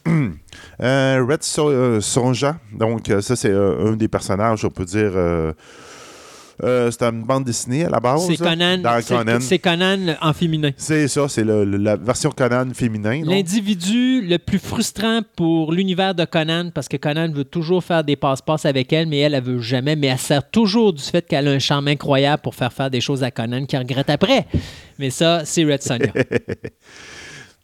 Euh, 0.81 1.25
Red 1.29 1.41
euh, 1.59 2.01
Sonja, 2.01 2.57
donc 2.73 3.09
euh, 3.09 3.21
ça 3.21 3.37
c'est 3.37 3.51
euh, 3.51 3.87
un 3.87 3.93
des 3.93 4.09
personnages, 4.09 4.65
on 4.65 4.71
peut 4.71 4.85
dire. 4.85 5.13
Euh, 6.65 6.91
c'est 6.91 7.03
une 7.03 7.23
bande 7.25 7.45
dessinée 7.45 7.85
à 7.85 7.91
la 7.91 7.99
base. 8.01 8.27
C'est 8.27 8.37
Conan, 8.37 8.81
c'est- 9.41 9.59
Conan. 9.59 10.15
en 10.21 10.33
féminin. 10.33 10.71
C'est 10.77 11.09
ça, 11.09 11.29
c'est 11.29 11.45
la 11.45 11.97
version 11.97 12.31
Conan 12.31 12.69
féminin. 12.75 13.23
L'individu 13.25 14.23
le 14.23 14.39
plus 14.39 14.59
frustrant 14.59 15.21
pour 15.37 15.73
l'univers 15.73 16.15
de 16.15 16.25
Conan, 16.25 16.71
parce 16.75 16.89
que 16.89 16.97
Conan 16.97 17.31
veut 17.33 17.45
toujours 17.45 17.83
faire 17.83 18.05
des 18.05 18.17
passe-passe 18.17 18.65
avec 18.67 18.93
elle, 18.93 19.07
mais 19.09 19.19
elle, 19.19 19.35
elle 19.35 19.43
veut 19.43 19.61
jamais. 19.61 19.97
Mais 19.97 20.09
elle 20.09 20.19
sert 20.19 20.49
toujours 20.51 20.93
du 20.93 21.03
fait 21.03 21.27
qu'elle 21.27 21.49
a 21.49 21.51
un 21.51 21.59
charme 21.59 21.89
incroyable 21.89 22.43
pour 22.43 22.55
faire 22.55 22.73
faire 22.73 22.91
des 22.91 23.01
choses 23.01 23.23
à 23.23 23.31
Conan 23.31 23.67
qu'il 23.67 23.79
regrette 23.79 24.11
après. 24.11 24.47
Mais 24.99 25.11
ça, 25.11 25.43
c'est 25.45 25.65
Red 25.65 25.83
Sonja. 25.83 26.13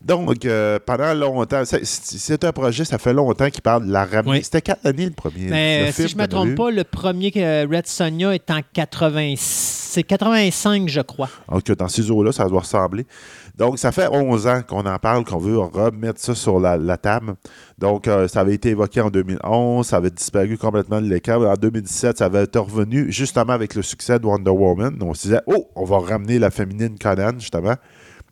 Donc, 0.01 0.45
euh, 0.45 0.79
pendant 0.85 1.12
longtemps, 1.12 1.62
c'est- 1.65 2.45
un 2.45 2.53
projet, 2.53 2.85
ça 2.85 2.99
fait 2.99 3.12
longtemps 3.12 3.51
qu'il 3.51 3.62
parle 3.62 3.87
de 3.87 3.93
la 3.93 4.05
ramener. 4.05 4.39
Oui. 4.39 4.45
C'était 4.45 4.61
quelle 4.62 4.77
année 4.85 5.07
le 5.07 5.11
premier? 5.11 5.47
Mais 5.49 5.81
le 5.81 5.85
euh, 5.87 5.93
si 5.93 5.95
film 5.95 6.09
je 6.11 6.16
ne 6.16 6.23
me 6.23 6.27
trompe 6.29 6.55
pas, 6.55 6.70
le 6.70 6.85
premier 6.85 7.31
que 7.33 7.66
Red 7.66 7.87
Sonja 7.87 8.35
est 8.35 8.51
en 8.51 8.61
80... 8.73 9.35
C'est 9.37 10.03
85, 10.03 10.89
je 10.89 11.01
crois. 11.01 11.31
Donc, 11.51 11.66
dans 11.73 11.89
ces 11.89 12.11
eaux-là, 12.11 12.31
ça 12.31 12.47
doit 12.47 12.61
ressembler. 12.61 13.07
Donc, 13.57 13.79
ça 13.79 13.91
fait 13.91 14.07
11 14.07 14.47
ans 14.47 14.61
qu'on 14.62 14.85
en 14.87 14.99
parle, 14.99 15.25
qu'on 15.25 15.39
veut 15.39 15.59
remettre 15.59 16.20
ça 16.20 16.35
sur 16.35 16.61
la, 16.61 16.77
la 16.77 16.97
table. 16.99 17.35
Donc, 17.79 18.07
euh, 18.07 18.29
ça 18.29 18.41
avait 18.41 18.55
été 18.55 18.69
évoqué 18.69 19.01
en 19.01 19.09
2011, 19.11 19.87
ça 19.87 19.97
avait 19.97 20.11
disparu 20.11 20.59
complètement 20.59 21.01
de 21.01 21.09
l'écran. 21.09 21.43
En 21.43 21.55
2017, 21.55 22.19
ça 22.19 22.27
avait 22.27 22.45
été 22.45 22.59
revenu 22.59 23.11
justement 23.11 23.55
avec 23.55 23.75
le 23.75 23.83
succès 23.83 24.19
de 24.20 24.27
Wonder 24.27 24.51
Woman. 24.51 24.97
On 25.03 25.15
se 25.15 25.23
disait, 25.23 25.41
oh, 25.47 25.69
on 25.75 25.85
va 25.85 25.99
ramener 25.99 26.39
la 26.39 26.51
féminine 26.51 26.97
Conan, 26.99 27.33
justement. 27.39 27.75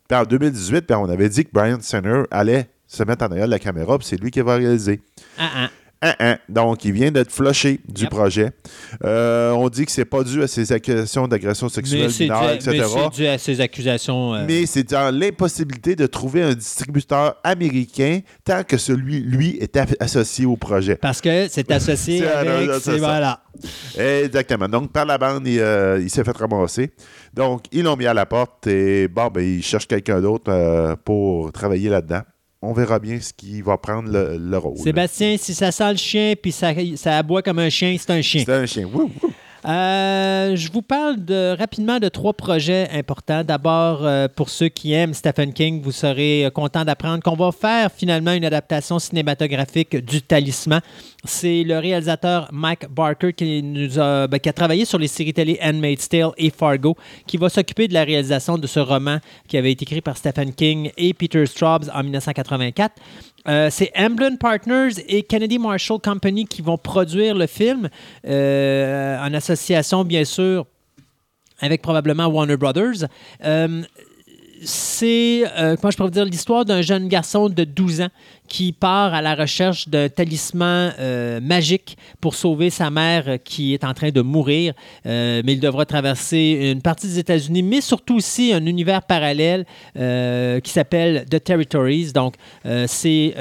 Puis 0.07 0.17
en 0.17 0.23
2018, 0.23 0.81
puis 0.81 0.95
on 0.95 1.09
avait 1.09 1.29
dit 1.29 1.45
que 1.45 1.51
Brian 1.51 1.79
Singer 1.81 2.23
allait 2.31 2.69
se 2.87 3.03
mettre 3.03 3.25
en 3.25 3.27
arrière 3.27 3.45
de 3.45 3.51
la 3.51 3.59
caméra, 3.59 3.97
puis 3.97 4.07
c'est 4.07 4.21
lui 4.21 4.31
qui 4.31 4.41
va 4.41 4.55
réaliser. 4.55 5.01
Ah, 5.37 5.49
ah. 5.55 5.69
Hein, 6.01 6.13
hein. 6.19 6.37
Donc, 6.47 6.85
il 6.85 6.91
vient 6.91 7.09
d'être 7.11 7.31
flushé 7.31 7.79
du 7.87 8.03
Yep. 8.03 8.09
projet. 8.11 8.51
Euh, 9.03 9.51
on 9.51 9.67
dit 9.69 9.83
que 9.85 9.91
c'est 9.91 10.05
pas 10.05 10.23
dû 10.23 10.43
à 10.43 10.47
ses 10.47 10.71
accusations 10.71 11.27
d'agression 11.27 11.69
sexuelle 11.69 12.11
mineure, 12.19 12.41
à- 12.43 12.53
etc. 12.53 12.71
mais 12.71 12.83
c'est 12.87 13.09
dû 13.15 13.27
à 13.27 13.37
ces 13.39 13.61
accusations. 13.61 14.33
euh, 14.35 14.45
Mais 14.47 14.65
c'est 14.67 14.83
dans 14.83 15.13
l'impossibilité 15.13 15.95
de 15.95 16.05
trouver 16.05 16.43
un 16.43 16.53
distributeur 16.53 17.37
américain 17.43 18.19
tant 18.43 18.63
que 18.63 18.77
celui, 18.77 19.21
lui, 19.21 19.57
est 19.59 19.75
associé 19.99 20.45
au 20.45 20.55
projet. 20.55 20.95
Parce 20.97 21.19
que 21.19 21.47
c'est 21.49 21.71
associé 21.71 22.23
avec... 22.27 22.69
c'est- 22.81 22.97
voilà. 22.99 23.41
Exactement. 23.97 24.67
Donc, 24.67 24.91
par 24.91 25.05
la 25.05 25.17
bande, 25.17 25.47
il, 25.47 25.59
euh, 25.59 25.99
il 25.99 26.09
s'est 26.11 26.23
fait 26.23 26.37
ramasser. 26.37 26.91
Donc, 27.33 27.63
ils 27.71 27.83
l'ont 27.83 27.95
mis 27.95 28.05
à 28.05 28.13
la 28.13 28.25
porte 28.27 28.67
et 28.67 29.07
bon, 29.07 29.27
ben, 29.33 29.41
ils 29.41 29.63
cherchent 29.63 29.87
quelqu'un 29.87 30.21
d'autre 30.21 30.95
pour 31.03 31.51
travailler 31.51 31.89
là-dedans. 31.89 32.21
On 32.61 32.73
verra 32.73 32.97
bien 32.99 33.19
ce 33.19 33.33
qui 33.33 33.61
va 33.61 33.77
prendre 33.77 34.09
le, 34.11 34.37
le 34.37 34.57
rôle. 34.57 34.77
Sébastien, 34.77 35.37
si 35.37 35.53
ça 35.53 35.71
sent 35.71 35.91
le 35.91 35.97
chien 35.97 36.33
puis 36.41 36.51
ça, 36.51 36.71
ça 36.95 37.17
aboie 37.17 37.41
comme 37.43 37.59
un 37.59 37.69
chien, 37.69 37.95
c'est 37.99 38.11
un 38.11 38.21
chien. 38.21 38.43
C'est 38.45 38.53
un 38.53 38.65
chien. 38.65 38.85
Wouh, 38.85 39.11
wouh. 39.21 39.31
Euh, 39.65 40.55
je 40.55 40.71
vous 40.71 40.81
parle 40.81 41.23
de, 41.23 41.55
rapidement 41.57 41.99
de 41.99 42.09
trois 42.09 42.33
projets 42.33 42.89
importants. 42.93 43.43
D'abord, 43.43 44.05
euh, 44.05 44.27
pour 44.27 44.49
ceux 44.49 44.69
qui 44.69 44.93
aiment 44.93 45.13
Stephen 45.13 45.53
King, 45.53 45.81
vous 45.81 45.91
serez 45.91 46.45
euh, 46.45 46.49
content 46.49 46.85
d'apprendre 46.85 47.23
qu'on 47.23 47.35
va 47.35 47.51
faire 47.51 47.91
finalement 47.91 48.33
une 48.33 48.45
adaptation 48.45 48.99
cinématographique 48.99 49.95
du 49.95 50.21
Talisman. 50.21 50.81
C'est 51.23 51.63
le 51.63 51.79
réalisateur 51.79 52.47
Mike 52.51 52.87
Barker 52.89 53.33
qui, 53.33 53.89
a, 53.99 54.27
ben, 54.27 54.39
qui 54.39 54.49
a 54.49 54.53
travaillé 54.53 54.85
sur 54.85 54.99
les 54.99 55.07
séries 55.07 55.33
télé 55.33 55.59
Handmaid's 55.61 56.07
Tale 56.07 56.31
et 56.37 56.49
Fargo, 56.49 56.95
qui 57.25 57.37
va 57.37 57.49
s'occuper 57.49 57.87
de 57.87 57.93
la 57.93 58.03
réalisation 58.03 58.57
de 58.57 58.67
ce 58.67 58.79
roman 58.79 59.17
qui 59.47 59.57
avait 59.57 59.71
été 59.71 59.83
écrit 59.83 60.01
par 60.01 60.17
Stephen 60.17 60.53
King 60.53 60.91
et 60.97 61.13
Peter 61.13 61.45
Straubs 61.45 61.89
en 61.93 62.03
1984. 62.03 62.95
Euh, 63.47 63.69
c'est 63.71 63.91
Amblin 63.95 64.35
Partners 64.35 64.93
et 65.07 65.23
Kennedy 65.23 65.57
Marshall 65.57 65.99
Company 65.99 66.45
qui 66.45 66.61
vont 66.61 66.77
produire 66.77 67.35
le 67.35 67.47
film 67.47 67.89
euh, 68.25 69.17
en 69.19 69.33
association, 69.33 70.03
bien 70.03 70.25
sûr, 70.25 70.65
avec 71.59 71.81
probablement 71.81 72.27
Warner 72.27 72.57
Brothers. 72.57 73.07
Euh, 73.43 73.83
c'est, 74.63 75.43
comment 75.79 75.91
je 75.91 75.97
pourrais 75.97 76.09
vous 76.09 76.13
dire, 76.13 76.25
l'histoire 76.25 76.65
d'un 76.65 76.81
jeune 76.81 77.07
garçon 77.07 77.47
de 77.47 77.63
12 77.63 78.01
ans 78.01 78.09
qui 78.47 78.71
part 78.71 79.13
à 79.13 79.21
la 79.21 79.35
recherche 79.35 79.89
d'un 79.89 80.09
talisman 80.09 80.93
euh, 80.99 81.39
magique 81.41 81.97
pour 82.21 82.35
sauver 82.35 82.69
sa 82.69 82.89
mère 82.89 83.25
euh, 83.27 83.37
qui 83.37 83.73
est 83.73 83.83
en 83.83 83.93
train 83.93 84.09
de 84.09 84.21
mourir. 84.21 84.73
Euh, 85.05 85.41
mais 85.45 85.53
il 85.53 85.59
devra 85.59 85.85
traverser 85.85 86.71
une 86.73 86.81
partie 86.81 87.07
des 87.07 87.19
États-Unis, 87.19 87.63
mais 87.63 87.81
surtout 87.81 88.15
aussi 88.15 88.53
un 88.53 88.65
univers 88.65 89.03
parallèle 89.03 89.65
qui 89.93 90.71
s'appelle 90.71 91.25
The 91.29 91.43
Territories. 91.43 92.11
Donc, 92.13 92.35
c'est 92.87 93.33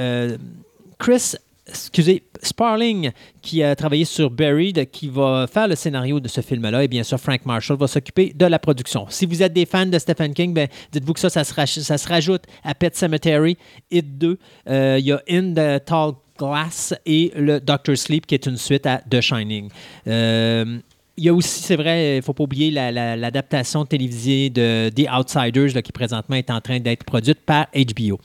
Chris 0.99 1.35
excusez, 1.69 2.23
Sparling, 2.43 3.11
qui 3.43 3.63
a 3.63 3.75
travaillé 3.75 4.05
sur 4.05 4.31
Buried, 4.31 4.91
qui 4.91 5.09
va 5.09 5.47
faire 5.53 5.69
le 5.69 5.75
scénario 5.75 6.21
de 6.21 6.29
ce 6.29 6.41
film-là. 6.41 6.85
Et 6.85 6.89
bien 6.89 7.03
sûr, 7.03 7.19
Frank 7.19 7.45
Marshall 7.45 7.77
va 7.77 7.87
s'occuper 7.87 8.33
de 8.35 8.47
la 8.47 8.59
production. 8.59 9.07
Si 9.09 9.27
vous 9.27 9.43
êtes 9.43 9.53
des 9.53 9.67
fans 9.67 9.87
de 9.87 9.99
Stephen 9.99 10.33
King, 10.33 10.55
ben, 10.55 10.69
dites-vous 10.93 11.13
que 11.13 11.21
ça, 11.21 11.31
ça 11.31 11.45
se, 11.45 12.09
rajoute 12.09 12.43
à 12.63 12.75
Pet 12.75 12.95
Cemetery, 12.95 13.57
It 13.91 14.19
2. 14.19 14.39
Euh, 14.69 14.97
Il 14.99 15.07
y 15.07 15.13
a 15.13 15.21
In 15.29 15.53
the 15.53 15.85
Tall 15.85 16.13
Glass 16.39 16.95
et 17.05 17.33
le 17.37 17.61
Doctor 17.61 17.97
Sleep, 17.97 18.27
qui 18.27 18.35
est 18.35 18.47
une 18.47 18.57
suite 18.57 18.87
à 18.87 18.99
The 18.99 19.21
Shining. 19.21 19.71
Euh, 20.07 20.79
il 21.17 21.25
y 21.25 21.29
a 21.29 21.35
aussi, 21.35 21.63
c'est 21.63 21.77
vrai, 21.77 22.15
il 22.15 22.17
ne 22.17 22.21
faut 22.23 22.33
pas 22.35 22.45
oublier 22.45 22.71
la- 22.71 22.93
la- 22.93 23.17
l'adaptation 23.17 23.85
télévisée 23.87 24.51
de 24.51 24.91
The 24.95 25.07
Outsiders, 25.11 25.83
qui 25.83 25.93
présentement 25.93 26.37
est 26.37 26.51
en 26.51 26.61
train 26.61 26.79
d'être 26.79 27.05
produite 27.05 27.41
par 27.41 27.67
HBO. 27.75 28.19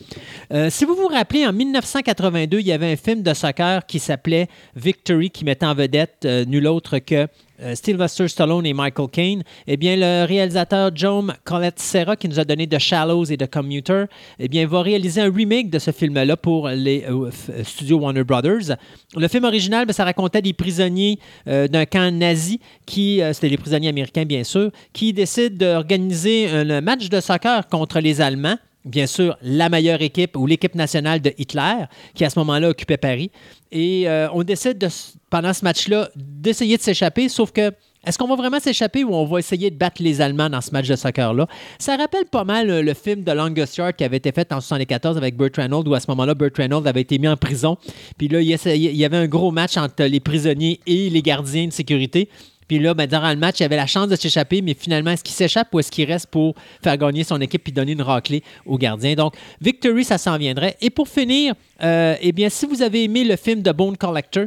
Euh, 0.54 0.70
si 0.70 0.84
vous 0.86 0.96
vous 0.96 1.08
rappelez, 1.08 1.46
en 1.48 1.54
1982, 1.54 2.60
il 2.60 2.68
y 2.68 2.72
avait 2.72 2.92
un 2.92 2.96
film 2.98 3.24
de 3.24 3.34
soccer 3.34 3.86
qui 3.86 4.00
s'appelait 4.00 4.48
Victory, 4.76 5.30
qui 5.30 5.46
mettait 5.46 5.66
en 5.66 5.74
vedette 5.74 6.26
euh, 6.26 6.44
nul 6.46 6.68
autre 6.68 7.00
que 7.00 7.28
Sylvester 7.76 8.28
Stallone 8.28 8.66
et 8.66 8.74
Michael 8.74 9.08
Caine. 9.10 9.44
Eh 9.68 9.78
bien, 9.78 9.96
le 9.96 10.26
réalisateur 10.26 10.92
John 10.96 11.34
Colette 11.44 11.80
Serra, 11.80 12.16
qui 12.16 12.28
nous 12.28 12.40
a 12.40 12.44
donné 12.44 12.68
The 12.68 12.80
Shallows 12.80 13.26
et 13.26 13.38
The 13.38 13.50
Commuter, 13.50 14.06
eh 14.40 14.48
bien, 14.48 14.66
va 14.68 14.82
réaliser 14.82 15.22
un 15.22 15.32
remake 15.32 15.70
de 15.70 15.80
ce 15.80 15.92
film-là 15.92 16.38
pour 16.38 16.70
les 16.70 17.06
euh, 17.10 17.30
f- 17.30 17.64
studios 17.64 18.00
Warner 18.00 18.24
Brothers. 18.24 18.76
Le 19.16 19.28
film 19.28 19.44
original, 19.46 19.86
ben, 19.86 19.94
ça 19.94 20.04
racontait 20.04 20.42
des 20.42 20.54
prisonniers 20.54 21.20
euh, 21.48 21.68
d'un 21.68 21.86
camp 21.86 22.14
nazi, 22.14 22.60
qui, 22.86 23.22
euh, 23.22 23.34
c'était 23.34 23.50
les 23.50 23.58
prisonniers 23.58 23.90
américains, 23.90 24.26
bien 24.26 24.44
sûr, 24.44 24.72
qui 24.94 25.14
décident 25.14 25.56
d'organiser 25.56 26.50
un 26.50 26.82
match 26.82 27.10
de 27.10 27.20
soccer 27.20 27.68
contre 27.68 28.00
les 28.00 28.22
Allemands 28.22 28.58
bien 28.86 29.08
sûr, 29.08 29.38
la 29.42 29.70
meilleure 29.70 30.02
équipe 30.02 30.36
ou 30.36 30.48
l'équipe 30.48 30.76
nationale 30.76 31.22
de 31.22 31.34
Hitler, 31.38 31.86
qui 32.14 32.26
à 32.26 32.30
ce 32.30 32.40
moment-là 32.40 32.70
occupait 32.70 32.98
Paris. 32.98 33.32
Et 33.72 34.10
euh, 34.10 34.28
on 34.34 34.44
décide, 34.44 34.78
de, 34.78 34.88
pendant 35.30 35.54
ce 35.54 35.64
match-là, 35.64 36.10
d'essayer 36.16 36.78
de 36.78 36.82
s'échapper, 36.82 37.30
sauf 37.30 37.52
que 37.52 37.72
est-ce 38.04 38.18
qu'on 38.18 38.28
va 38.28 38.36
vraiment 38.36 38.60
s'échapper 38.60 39.04
ou 39.04 39.14
on 39.14 39.26
va 39.26 39.38
essayer 39.38 39.70
de 39.70 39.76
battre 39.76 40.02
les 40.02 40.22
Allemands 40.22 40.50
dans 40.50 40.62
ce 40.62 40.72
match 40.72 40.88
de 40.88 40.96
soccer-là? 40.96 41.46
Ça 41.78 41.96
rappelle 41.98 42.26
pas 42.26 42.44
mal 42.44 42.70
euh, 42.70 42.82
le 42.82 42.96
film 42.96 43.24
de 43.24 43.32
Longest 43.32 43.78
Yard 43.78 43.96
qui 43.96 44.04
avait 44.04 44.18
été 44.18 44.32
fait 44.32 44.52
en 44.52 44.58
1974 44.58 45.18
avec 45.18 45.38
Burt 45.38 45.56
Reynolds, 45.56 45.88
où 45.88 45.94
à 45.94 46.00
ce 46.00 46.10
moment-là, 46.10 46.34
Burt 46.34 46.58
Reynolds 46.58 46.88
avait 46.88 47.02
été 47.02 47.20
mis 47.20 47.28
en 47.28 47.38
prison. 47.38 47.78
Puis 48.18 48.28
là, 48.28 48.42
il 48.42 48.48
y 48.48 49.06
avait 49.06 49.18
un 49.18 49.28
gros 49.28 49.52
match 49.52 49.78
entre 49.78 50.04
les 50.04 50.20
prisonniers 50.20 50.80
et 50.88 51.12
les 51.12 51.22
gardiens 51.22 51.68
de 51.68 51.72
sécurité. 51.72 52.28
Puis 52.72 52.80
là, 52.80 52.94
ben, 52.94 53.06
durant 53.06 53.30
le 53.32 53.36
match, 53.36 53.60
il 53.60 53.66
avait 53.66 53.76
la 53.76 53.86
chance 53.86 54.08
de 54.08 54.16
s'échapper, 54.16 54.62
mais 54.62 54.74
finalement, 54.74 55.12
est-ce 55.12 55.26
qu'il 55.26 55.36
s'échappe 55.36 55.68
ou 55.74 55.82
est-ce 55.82 55.92
qu'il 55.92 56.10
reste 56.10 56.28
pour 56.28 56.56
faire 56.82 56.96
gagner 56.96 57.26
son 57.26 57.42
équipe 57.42 57.66
puis 57.66 57.74
donner 57.74 57.92
une 57.92 58.02
raclée 58.02 58.44
aux 58.66 58.78
gardiens? 58.78 59.14
Donc, 59.14 59.34
Victory, 59.60 60.06
ça 60.06 60.18
s'en 60.18 60.38
viendrait. 60.38 60.78
Et 60.80 60.90
pour 60.90 61.10
finir, 61.10 61.54
euh, 61.84 62.16
eh 62.22 62.32
bien, 62.32 62.48
si 62.48 62.66
vous 62.66 62.82
avez 62.82 63.04
aimé 63.04 63.26
le 63.26 63.36
film 63.36 63.62
de 63.62 63.74
Bone 63.74 63.98
Collector, 63.98 64.46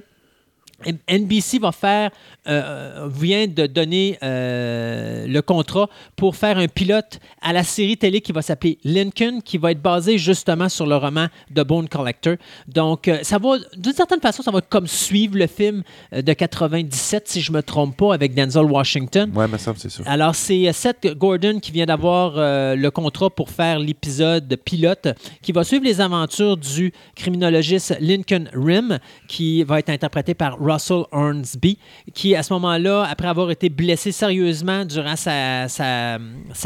NBC 1.08 1.58
va 1.58 1.72
faire, 1.72 2.10
euh, 2.46 3.08
vient 3.10 3.46
de 3.46 3.66
donner 3.66 4.18
euh, 4.22 5.26
le 5.26 5.42
contrat 5.42 5.88
pour 6.16 6.36
faire 6.36 6.58
un 6.58 6.68
pilote 6.68 7.20
à 7.40 7.52
la 7.52 7.62
série 7.62 7.96
télé 7.96 8.20
qui 8.20 8.32
va 8.32 8.42
s'appeler 8.42 8.78
Lincoln, 8.84 9.40
qui 9.44 9.58
va 9.58 9.70
être 9.70 9.80
basé 9.82 10.18
justement 10.18 10.68
sur 10.68 10.86
le 10.86 10.96
roman 10.96 11.28
de 11.50 11.62
Bone 11.62 11.88
Collector. 11.88 12.36
Donc, 12.68 13.08
euh, 13.08 13.18
ça 13.22 13.38
va, 13.38 13.56
d'une 13.76 13.92
certaine 13.92 14.20
façon, 14.20 14.42
ça 14.42 14.50
va 14.50 14.60
comme 14.60 14.86
suivre 14.86 15.36
le 15.36 15.46
film 15.46 15.82
euh, 16.12 16.22
de 16.22 16.32
97, 16.32 17.28
si 17.28 17.40
je 17.40 17.52
me 17.52 17.62
trompe 17.62 17.96
pas, 17.96 18.14
avec 18.14 18.34
Denzel 18.34 18.64
Washington. 18.64 19.30
Ouais, 19.34 19.46
mais 19.48 19.58
ça, 19.58 19.72
c'est 19.76 19.90
sûr. 19.90 20.04
Alors, 20.06 20.34
c'est 20.34 20.68
euh, 20.68 20.72
Seth 20.72 21.06
Gordon 21.16 21.60
qui 21.60 21.72
vient 21.72 21.86
d'avoir 21.86 22.34
euh, 22.36 22.74
le 22.74 22.90
contrat 22.90 23.30
pour 23.30 23.50
faire 23.50 23.78
l'épisode 23.78 24.56
pilote 24.64 25.08
qui 25.42 25.52
va 25.52 25.64
suivre 25.64 25.84
les 25.84 26.00
aventures 26.00 26.56
du 26.56 26.92
criminologiste 27.14 27.96
Lincoln 28.00 28.46
Rim, 28.54 28.98
qui 29.28 29.62
va 29.62 29.78
être 29.78 29.90
interprété 29.90 30.34
par 30.34 30.58
Russell 30.64 31.04
Hornsby, 31.12 31.78
qui, 32.12 32.34
à 32.34 32.42
ce 32.42 32.52
moment-là, 32.54 33.06
après 33.08 33.28
avoir 33.28 33.50
été 33.50 33.68
blessé 33.68 34.12
sérieusement 34.12 34.84
durant 34.84 35.16
sa, 35.16 35.68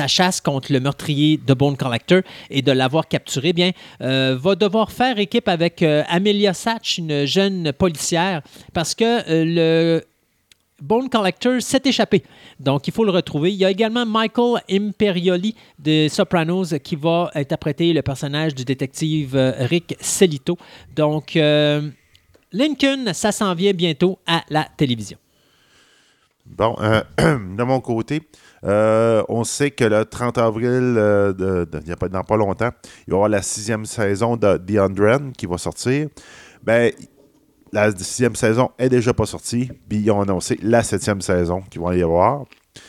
chasse 0.07 0.41
contre 0.41 0.73
le 0.73 0.81
meurtrier 0.81 1.39
de 1.45 1.55
Bone 1.55 1.77
Collector 1.77 2.23
et 2.51 2.63
de 2.63 2.73
l'avoir 2.73 3.09
capturé, 3.09 3.53
bien, 3.53 3.73
euh, 4.01 4.37
va 4.41 4.55
devoir 4.55 4.93
faire 4.93 5.19
équipe 5.19 5.49
avec 5.49 5.83
euh, 5.83 6.03
Amelia 6.09 6.55
Satch, 6.55 6.99
une 6.99 7.25
jeune 7.25 7.73
policière, 7.73 8.43
parce 8.73 8.95
que 8.95 9.05
euh, 9.05 9.45
le 9.45 10.03
Bone 10.81 11.09
Collector 11.09 11.61
s'est 11.61 11.83
échappé. 11.85 12.23
Donc, 12.61 12.87
il 12.87 12.93
faut 12.93 13.05
le 13.05 13.11
retrouver. 13.11 13.53
Il 13.53 13.57
y 13.57 13.65
a 13.65 13.71
également 13.71 14.07
Michael 14.07 14.63
Imperioli 14.71 15.57
de 15.79 16.07
Sopranos 16.09 16.79
qui 16.85 16.95
va 16.95 17.31
interpréter 17.35 17.93
le 17.93 18.03
personnage 18.03 18.55
du 18.55 18.65
détective 18.65 19.37
Rick 19.59 19.97
Celito. 20.01 20.57
Donc, 20.95 21.37
Lincoln, 22.53 23.13
ça 23.13 23.33
s'en 23.33 23.55
vient 23.55 23.73
bientôt 23.73 24.19
à 24.27 24.43
la 24.51 24.67
télévision. 24.77 25.19
Bon, 26.47 26.77
euh, 26.81 27.03
de 27.19 27.63
mon 27.63 27.81
côté, 27.81 28.23
euh, 28.65 29.23
on 29.29 29.45
sait 29.45 29.71
que 29.71 29.85
le 29.85 30.05
30 30.05 30.39
avril, 30.39 30.95
euh, 30.97 31.33
de, 31.33 31.65
de- 31.71 31.81
il 31.83 31.89
y 31.89 31.93
a 31.93 31.97
pas, 31.97 32.09
dans 32.09 32.25
pas 32.25 32.37
longtemps, 32.37 32.71
il 33.07 33.11
va 33.11 33.13
y 33.13 33.15
avoir 33.15 33.29
la 33.29 33.43
sixième 33.43 33.85
saison 33.85 34.37
de 34.37 34.57
The 34.57 34.79
Undren 34.79 35.33
qui 35.33 35.47
va 35.47 35.59
sortir. 35.59 36.09
Ben, 36.63 36.91
la 37.71 37.91
sixième 37.95 38.35
saison 38.35 38.71
est 38.79 38.89
déjà 38.89 39.13
pas 39.13 39.27
sortie, 39.27 39.71
puis 39.89 39.99
ils 39.99 40.11
ont 40.11 40.23
annoncé 40.23 40.59
la 40.63 40.83
septième 40.83 41.21
saison 41.21 41.63
qui 41.71 41.79
va 41.79 41.95
y 41.95 42.03
avoir. 42.03 42.47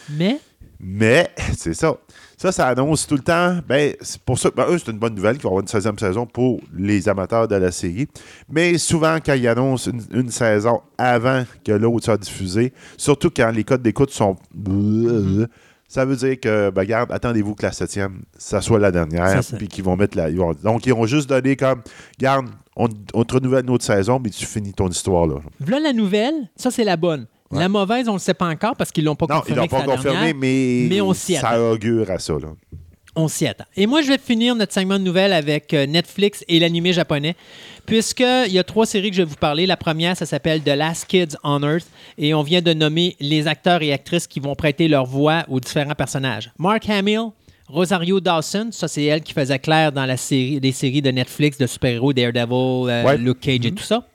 Mais, 0.10 0.40
Mais, 0.80 1.30
c'est 1.58 1.74
ça. 1.74 1.98
Ça, 2.42 2.54
ça 2.54 2.68
annonce 2.68 3.06
tout 3.06 3.16
le 3.16 3.22
temps. 3.22 3.58
Ben, 3.68 3.94
c'est 4.00 4.22
pour 4.22 4.40
ça. 4.40 4.50
Ben, 4.56 4.66
eux, 4.70 4.78
c'est 4.78 4.92
une 4.92 4.98
bonne 4.98 5.14
nouvelle 5.14 5.34
qu'il 5.38 5.44
va 5.44 5.50
y 5.50 5.52
avoir 5.52 5.62
une 5.62 5.68
16e 5.68 6.00
saison 6.00 6.26
pour 6.26 6.62
les 6.74 7.10
amateurs 7.10 7.50
de 7.50 7.56
la 7.56 7.70
série. 7.70 8.08
Mais 8.50 8.78
souvent, 8.78 9.18
quand 9.24 9.34
ils 9.34 9.46
annoncent 9.48 9.92
une, 9.92 10.02
une 10.18 10.30
saison 10.32 10.80
avant 10.98 11.44
que 11.66 11.74
l'autre 11.74 12.06
soit 12.06 12.18
diffusé, 12.18 12.72
surtout 12.96 13.30
quand 13.30 13.52
les 13.52 13.66
codes 13.66 13.82
d'écoute 13.82 14.12
sont. 14.12 14.38
Ça 15.88 16.06
veut 16.06 16.16
dire 16.16 16.40
que, 16.40 16.70
ben, 16.70 16.82
regarde, 16.82 17.12
attendez-vous 17.12 17.56
que 17.56 17.64
la 17.64 17.72
7e, 17.72 18.12
ça 18.38 18.62
soit 18.62 18.78
la 18.80 18.92
dernière. 18.92 19.26
Puis 19.58 19.68
qu'ils 19.68 19.84
vont 19.84 19.96
mettre 19.98 20.16
la. 20.18 20.30
ils 20.30 20.38
vont- 20.38 20.54
donc, 20.54 20.86
ils 20.86 20.94
ont 20.94 21.06
juste 21.08 21.28
donné 21.28 21.56
comme. 21.56 21.82
Garde, 22.20 22.46
on, 22.76 22.88
on 23.16 23.24
te 23.26 23.34
renouvelle 23.34 23.64
une 23.66 23.72
autre 23.72 23.84
saison, 23.84 24.20
mais 24.24 24.30
tu 24.30 24.46
finis 24.46 24.72
ton 24.74 24.88
histoire, 24.88 25.26
là. 25.28 25.36
voilà 25.60 25.80
la 25.80 25.94
nouvelle. 25.94 26.36
Ça, 26.56 26.70
c'est 26.72 26.84
la 26.84 26.96
bonne. 26.96 27.26
Ouais. 27.52 27.60
La 27.60 27.70
mauvaise, 27.70 28.08
on 28.08 28.14
ne 28.14 28.18
le 28.18 28.22
sait 28.22 28.34
pas 28.34 28.48
encore 28.48 28.76
parce 28.76 28.92
qu'ils 28.92 29.04
l'ont 29.06 29.16
pas 29.16 29.26
Non, 29.28 29.42
ils 29.48 29.56
l'ont 29.56 29.68
pas 29.68 29.82
confirmé, 29.84 30.18
dernière. 30.18 30.36
mais, 30.36 30.88
mais 30.90 31.02
on 31.02 31.14
s'y 31.14 31.34
ça 31.36 31.62
augure 31.62 32.10
à 32.12 32.20
ça, 32.20 32.34
là. 32.34 32.50
On 33.16 33.28
s'y 33.28 33.48
attend. 33.48 33.66
Et 33.76 33.88
moi, 33.88 34.04
je 34.04 34.08
vais 34.08 34.20
finir 34.20 34.56
notre 34.56 34.72
segment 34.72 35.00
de 35.00 35.04
nouvelles 35.04 35.34
avec 35.34 35.74
euh, 35.74 35.88
Netflix 35.88 36.46
et 36.48 36.60
l'animé 36.60 36.94
japonais, 36.94 37.36
puisqu'il 37.88 38.52
y 38.52 38.60
a 38.60 38.64
trois 38.64 38.86
séries 38.86 39.10
que 39.10 39.16
je 39.18 39.24
vais 39.24 39.28
vous 39.28 39.36
parler. 39.36 39.66
La 39.66 39.78
première, 39.78 40.16
ça 40.16 40.28
s'appelle 40.28 40.62
The 40.62 40.68
Last 40.70 41.06
Kids 41.08 41.36
on 41.44 41.64
Earth, 41.64 41.88
et 42.20 42.36
on 42.36 42.44
vient 42.44 42.62
de 42.62 42.72
nommer 42.72 43.16
les 43.20 43.48
acteurs 43.48 43.82
et 43.82 43.92
actrices 43.92 44.28
qui 44.28 44.40
vont 44.40 44.56
prêter 44.56 44.88
leur 44.88 45.06
voix 45.08 45.44
aux 45.50 45.60
différents 45.60 45.96
personnages. 45.96 46.52
Mark 46.60 46.88
Hamill, 46.88 47.32
Rosario 47.68 48.20
Dawson, 48.20 48.70
ça 48.72 48.88
c'est 48.88 49.04
elle 49.04 49.22
qui 49.22 49.34
faisait 49.34 49.60
Claire 49.60 49.92
dans 49.92 50.06
la 50.06 50.16
série, 50.18 50.60
les 50.60 50.72
séries 50.72 51.02
de 51.02 51.10
Netflix 51.12 51.58
de 51.58 51.66
super-héros, 51.66 52.14
Daredevil, 52.14 52.90
euh, 52.90 53.04
Ouais. 53.06 53.18
Luke 53.18 53.40
Cage 53.42 53.66
et 53.66 53.72
tout 53.72 53.84
ça. 53.84 54.08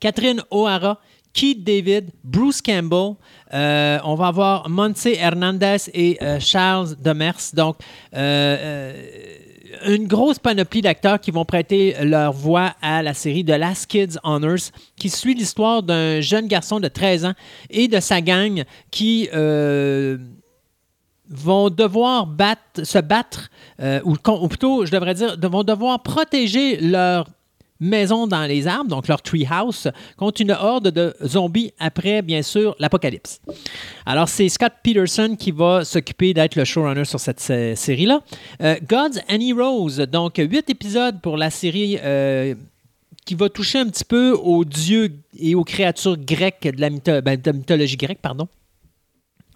Catherine 0.00 0.42
O'Hara, 0.50 0.98
Keith 1.32 1.62
David, 1.62 2.10
Bruce 2.24 2.60
Campbell. 2.60 3.14
euh, 3.54 3.98
on 4.04 4.14
va 4.14 4.28
avoir 4.28 4.68
Monse 4.68 5.06
Hernandez 5.06 5.78
et 5.94 6.18
euh, 6.22 6.40
Charles 6.40 6.96
Demers. 7.02 7.52
Donc, 7.54 7.76
euh, 8.14 8.92
une 9.86 10.06
grosse 10.08 10.38
panoplie 10.38 10.82
d'acteurs 10.82 11.20
qui 11.20 11.30
vont 11.30 11.44
prêter 11.44 11.94
leur 12.02 12.32
voix 12.32 12.74
à 12.82 13.02
la 13.02 13.14
série 13.14 13.44
The 13.44 13.50
Last 13.50 13.86
Kids 13.86 14.18
on 14.24 14.42
Earth, 14.42 14.72
qui 14.96 15.08
suit 15.08 15.34
l'histoire 15.34 15.82
d'un 15.82 16.20
jeune 16.20 16.48
garçon 16.48 16.80
de 16.80 16.88
13 16.88 17.24
ans 17.26 17.34
et 17.70 17.86
de 17.86 18.00
sa 18.00 18.20
gang 18.20 18.64
qui 18.90 19.28
vont 21.32 21.70
devoir 21.70 22.26
se 22.82 22.98
battre, 22.98 23.48
ou, 24.04 24.16
ou 24.28 24.48
plutôt, 24.48 24.84
je 24.84 24.90
devrais 24.90 25.14
dire, 25.14 25.36
vont 25.40 25.62
devoir 25.62 26.02
protéger 26.02 26.76
leur 26.80 27.28
maison 27.80 28.26
dans 28.26 28.44
les 28.46 28.66
arbres, 28.66 28.90
donc 28.90 29.08
leur 29.08 29.22
treehouse, 29.22 29.88
contre 30.16 30.42
une 30.42 30.52
horde 30.52 30.88
de 30.90 31.14
zombies 31.24 31.72
après, 31.78 32.22
bien 32.22 32.42
sûr, 32.42 32.76
l'apocalypse. 32.78 33.40
Alors, 34.06 34.28
c'est 34.28 34.48
Scott 34.48 34.72
Peterson 34.82 35.36
qui 35.38 35.50
va 35.50 35.84
s'occuper 35.84 36.34
d'être 36.34 36.56
le 36.56 36.64
showrunner 36.64 37.04
sur 37.04 37.18
cette 37.18 37.40
sé- 37.40 37.74
série-là. 37.76 38.20
Euh, 38.62 38.76
Gods 38.88 39.18
and 39.30 39.40
Heroes, 39.40 40.06
donc 40.06 40.36
huit 40.36 40.68
épisodes 40.68 41.20
pour 41.20 41.36
la 41.36 41.50
série 41.50 41.98
euh, 42.02 42.54
qui 43.24 43.34
va 43.34 43.48
toucher 43.48 43.78
un 43.78 43.86
petit 43.88 44.04
peu 44.04 44.32
aux 44.32 44.64
dieux 44.64 45.12
et 45.38 45.54
aux 45.54 45.64
créatures 45.64 46.16
grecques 46.16 46.68
de 46.74 46.80
la, 46.80 47.20
ben, 47.20 47.36
de 47.36 47.42
la 47.46 47.52
mythologie 47.52 47.96
grecque, 47.96 48.20
pardon. 48.20 48.48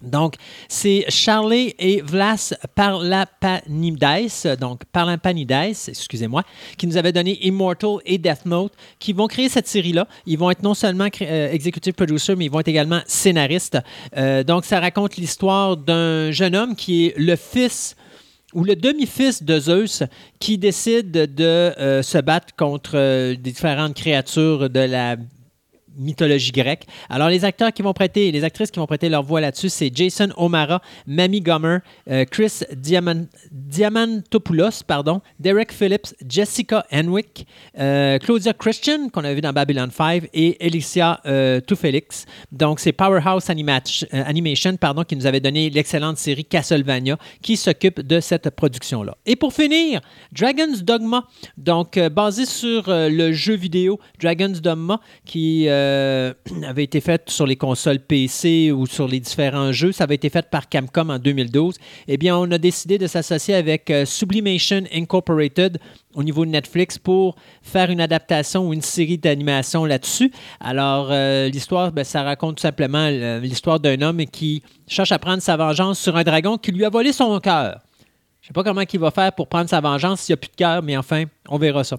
Donc, 0.01 0.35
c'est 0.67 1.05
Charlie 1.09 1.73
et 1.79 2.01
Vlas 2.01 2.53
Parlapanides, 2.75 4.57
donc 4.59 4.83
Parlapanides, 4.91 5.51
excusez-moi, 5.87 6.43
qui 6.77 6.87
nous 6.87 6.97
avaient 6.97 7.13
donné 7.13 7.45
Immortal 7.45 7.97
et 8.05 8.17
Death 8.17 8.45
Note, 8.45 8.73
qui 8.99 9.13
vont 9.13 9.27
créer 9.27 9.49
cette 9.49 9.67
série-là. 9.67 10.07
Ils 10.25 10.37
vont 10.37 10.51
être 10.51 10.63
non 10.63 10.73
seulement 10.73 11.07
euh, 11.21 11.51
executive 11.51 11.93
producer, 11.93 12.35
mais 12.35 12.45
ils 12.45 12.51
vont 12.51 12.59
être 12.59 12.67
également 12.67 13.01
scénaristes. 13.07 13.77
Euh, 14.17 14.43
donc, 14.43 14.65
ça 14.65 14.79
raconte 14.79 15.17
l'histoire 15.17 15.77
d'un 15.77 16.31
jeune 16.31 16.55
homme 16.55 16.75
qui 16.75 17.07
est 17.07 17.17
le 17.17 17.35
fils 17.35 17.95
ou 18.55 18.63
le 18.63 18.75
demi-fils 18.75 19.43
de 19.43 19.59
Zeus 19.59 20.03
qui 20.39 20.57
décide 20.57 21.11
de 21.11 21.43
euh, 21.43 22.01
se 22.01 22.17
battre 22.17 22.55
contre 22.55 22.91
euh, 22.95 23.35
différentes 23.35 23.93
créatures 23.93 24.69
de 24.69 24.79
la 24.79 25.17
mythologie 25.97 26.51
grecque. 26.51 26.85
Alors, 27.09 27.29
les 27.29 27.45
acteurs 27.45 27.71
qui 27.71 27.81
vont 27.81 27.93
prêter, 27.93 28.31
les 28.31 28.43
actrices 28.43 28.71
qui 28.71 28.79
vont 28.79 28.87
prêter 28.87 29.09
leur 29.09 29.23
voix 29.23 29.41
là-dessus, 29.41 29.69
c'est 29.69 29.91
Jason 29.93 30.29
O'Mara, 30.37 30.81
Mamie 31.07 31.41
Gummer, 31.41 31.79
euh, 32.09 32.25
Chris 32.25 32.61
Diamant- 32.75 33.27
Diamantopoulos, 33.51 34.83
pardon, 34.85 35.21
Derek 35.39 35.71
Phillips, 35.71 36.13
Jessica 36.27 36.85
Henwick, 36.91 37.47
euh, 37.79 38.17
Claudia 38.19 38.53
Christian, 38.53 39.09
qu'on 39.09 39.23
a 39.23 39.33
vu 39.33 39.41
dans 39.41 39.53
Babylon 39.53 39.89
5, 39.91 40.29
et 40.33 40.57
Alicia 40.59 41.19
euh. 41.25 41.61
Donc, 42.51 42.79
c'est 42.79 42.91
Powerhouse 42.91 43.49
euh, 43.49 44.23
Animation 44.25 44.77
pardon, 44.77 45.03
qui 45.03 45.15
nous 45.15 45.25
avait 45.25 45.39
donné 45.39 45.69
l'excellente 45.69 46.17
série 46.17 46.45
Castlevania, 46.45 47.17
qui 47.41 47.57
s'occupe 47.57 48.01
de 48.01 48.19
cette 48.19 48.49
production-là. 48.49 49.17
Et 49.25 49.35
pour 49.35 49.53
finir, 49.53 50.01
Dragon's 50.31 50.83
Dogma, 50.83 51.25
donc 51.57 51.99
basé 52.11 52.45
sur 52.45 52.83
le 52.87 53.31
jeu 53.31 53.55
vidéo 53.55 53.99
Dragon's 54.19 54.61
Dogma, 54.61 54.99
qui 55.25 55.67
euh, 55.85 56.33
avait 56.67 56.83
été 56.83 57.01
fait 57.01 57.29
sur 57.29 57.45
les 57.45 57.55
consoles 57.55 57.99
PC 57.99 58.71
ou 58.71 58.85
sur 58.85 59.07
les 59.07 59.19
différents 59.19 59.71
jeux. 59.71 59.91
Ça 59.91 60.05
avait 60.05 60.15
été 60.15 60.29
fait 60.29 60.49
par 60.49 60.67
Capcom 60.69 61.09
en 61.09 61.19
2012. 61.19 61.75
Eh 62.07 62.17
bien, 62.17 62.37
on 62.37 62.49
a 62.51 62.57
décidé 62.57 62.97
de 62.97 63.07
s'associer 63.07 63.55
avec 63.55 63.89
euh, 63.89 64.05
Sublimation 64.05 64.83
Incorporated 64.93 65.77
au 66.15 66.23
niveau 66.23 66.45
de 66.45 66.51
Netflix 66.51 66.97
pour 66.97 67.35
faire 67.61 67.89
une 67.89 68.01
adaptation 68.01 68.67
ou 68.67 68.73
une 68.73 68.81
série 68.81 69.17
d'animation 69.17 69.85
là-dessus. 69.85 70.31
Alors, 70.59 71.09
euh, 71.11 71.49
l'histoire, 71.49 71.91
ben, 71.91 72.03
ça 72.03 72.23
raconte 72.23 72.57
tout 72.57 72.61
simplement 72.61 73.09
l'histoire 73.39 73.79
d'un 73.79 74.01
homme 74.01 74.25
qui 74.25 74.63
cherche 74.87 75.11
à 75.11 75.19
prendre 75.19 75.41
sa 75.41 75.57
vengeance 75.57 75.99
sur 75.99 76.15
un 76.15 76.23
dragon 76.23 76.57
qui 76.57 76.71
lui 76.71 76.85
a 76.85 76.89
volé 76.89 77.11
son 77.11 77.39
cœur. 77.39 77.84
Je 78.45 78.49
sais 78.49 78.53
pas 78.53 78.63
comment 78.63 78.83
il 78.93 78.99
va 78.99 79.09
faire 79.09 79.33
pour 79.33 79.47
prendre 79.47 79.67
sa 79.67 79.81
vengeance 79.81 80.21
s'il 80.21 80.33
n'y 80.33 80.35
a 80.35 80.37
plus 80.37 80.51
de 80.51 80.55
cœur, 80.55 80.83
mais 80.83 80.95
enfin, 80.95 81.23
on 81.49 81.57
verra 81.57 81.83
ça. 81.83 81.97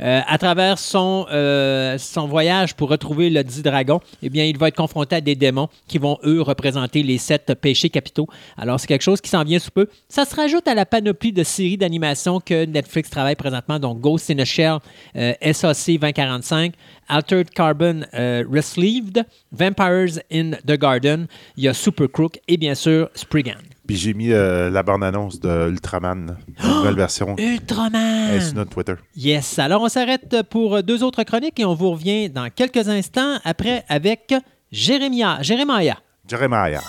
Euh, 0.00 0.22
à 0.26 0.38
travers 0.38 0.76
son, 0.76 1.24
euh, 1.30 1.96
son 1.98 2.26
voyage 2.26 2.74
pour 2.74 2.88
retrouver 2.88 3.30
le 3.30 3.44
dit 3.44 3.62
dragon, 3.62 4.00
eh 4.20 4.28
bien, 4.28 4.44
il 4.44 4.58
va 4.58 4.66
être 4.66 4.76
confronté 4.76 5.14
à 5.14 5.20
des 5.20 5.36
démons 5.36 5.68
qui 5.86 5.98
vont, 5.98 6.18
eux, 6.24 6.42
représenter 6.42 7.04
les 7.04 7.16
sept 7.18 7.54
péchés 7.60 7.90
capitaux. 7.90 8.26
Alors, 8.56 8.80
c'est 8.80 8.88
quelque 8.88 9.02
chose 9.02 9.20
qui 9.20 9.30
s'en 9.30 9.44
vient 9.44 9.60
sous 9.60 9.70
peu. 9.70 9.86
Ça 10.08 10.24
se 10.24 10.34
rajoute 10.34 10.66
à 10.66 10.74
la 10.74 10.84
panoplie 10.84 11.32
de 11.32 11.44
séries 11.44 11.76
d'animation 11.76 12.40
que 12.40 12.64
Netflix 12.64 13.08
travaille 13.08 13.36
présentement, 13.36 13.78
donc 13.78 14.00
Ghost 14.00 14.28
in 14.32 14.40
a 14.40 14.44
Shell, 14.44 14.78
euh, 15.14 15.32
SAC 15.52 16.00
2045, 16.00 16.74
Altered 17.08 17.50
Carbon 17.50 18.00
Resleeved, 18.12 19.24
Vampires 19.52 20.18
in 20.32 20.56
the 20.66 20.76
Garden, 20.76 21.28
il 21.56 21.62
y 21.62 21.68
a 21.68 21.74
Super 21.74 22.10
Crook 22.10 22.40
et 22.48 22.56
bien 22.56 22.74
sûr 22.74 23.08
Spriggan. 23.14 23.73
Puis 23.86 23.96
j'ai 23.96 24.14
mis 24.14 24.32
euh, 24.32 24.70
la 24.70 24.82
bande-annonce 24.82 25.40
de 25.40 25.68
Ultraman, 25.68 26.38
la 26.58 26.68
nouvelle 26.68 26.94
version. 26.94 27.36
Ultraman! 27.36 28.28
Elle 28.30 28.36
est 28.36 28.40
sur 28.40 28.54
notre 28.54 28.70
Twitter. 28.70 28.94
Yes. 29.14 29.58
Alors, 29.58 29.82
on 29.82 29.88
s'arrête 29.88 30.42
pour 30.48 30.82
deux 30.82 31.02
autres 31.02 31.22
chroniques 31.24 31.60
et 31.60 31.64
on 31.64 31.74
vous 31.74 31.90
revient 31.90 32.30
dans 32.30 32.48
quelques 32.48 32.88
instants 32.88 33.38
après 33.44 33.84
avec 33.88 34.34
Jérémia. 34.72 35.38
Jérémia. 35.42 35.98
Jeremiah. 36.26 36.80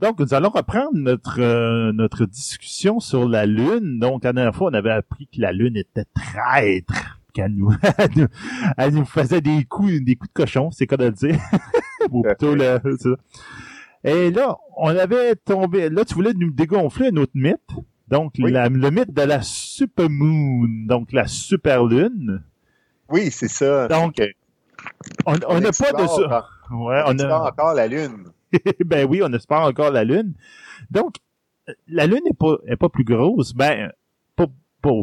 Donc, 0.00 0.18
nous 0.18 0.32
allons 0.34 0.48
reprendre 0.50 0.90
notre 0.94 1.40
euh, 1.40 1.92
notre 1.92 2.24
discussion 2.24 3.00
sur 3.00 3.28
la 3.28 3.46
Lune. 3.46 3.98
Donc, 3.98 4.24
la 4.24 4.32
dernière 4.32 4.54
fois, 4.54 4.70
on 4.70 4.74
avait 4.74 4.90
appris 4.90 5.26
que 5.26 5.40
la 5.40 5.52
Lune 5.52 5.76
était 5.76 6.04
traître, 6.14 7.18
qu'elle 7.34 7.52
nous, 7.54 7.72
elle 7.98 8.10
nous, 8.16 8.26
elle 8.78 8.94
nous 8.94 9.04
faisait 9.04 9.40
des 9.40 9.64
coups, 9.64 10.00
des 10.02 10.16
coups 10.16 10.30
de 10.32 10.34
cochon, 10.34 10.70
c'est 10.70 10.86
quoi 10.86 10.96
de 10.96 11.04
le 11.06 11.12
dire. 11.12 11.38
Ou 12.10 12.22
plutôt, 12.22 12.54
le-. 12.54 12.80
Et 14.02 14.30
là, 14.30 14.56
on 14.78 14.88
avait 14.88 15.36
tombé, 15.36 15.90
là, 15.90 16.04
tu 16.06 16.14
voulais 16.14 16.32
nous 16.34 16.50
dégonfler 16.50 17.08
un 17.08 17.16
autre 17.18 17.32
mythe. 17.34 17.60
Donc, 18.08 18.32
Oui. 18.38 18.50
la- 18.50 18.68
le 18.70 18.90
mythe 18.90 19.12
de 19.12 19.22
la 19.22 19.42
supermoon, 19.42 20.86
donc 20.86 21.12
la 21.12 21.26
super 21.26 21.84
lune. 21.84 22.42
Oui, 23.10 23.30
c'est 23.30 23.48
ça. 23.48 23.86
Donc, 23.88 24.14
On 25.26 25.32
n'a 25.60 25.70
pas 25.72 25.92
de 25.92 26.06
ça. 26.06 26.46
Ouais, 26.70 27.02
on 27.06 27.14
on 27.14 27.18
a. 27.18 27.50
encore 27.50 27.74
la 27.74 27.86
Lune. 27.86 28.28
ben 28.84 29.06
oui, 29.08 29.20
on 29.22 29.32
espère 29.32 29.60
encore 29.60 29.90
la 29.90 30.04
Lune. 30.04 30.34
Donc, 30.90 31.16
la 31.88 32.06
Lune 32.06 32.20
n'est 32.24 32.34
pas, 32.34 32.56
pas 32.78 32.88
plus 32.88 33.04
grosse. 33.04 33.54
Ben, 33.54 33.92
pas, 34.36 34.46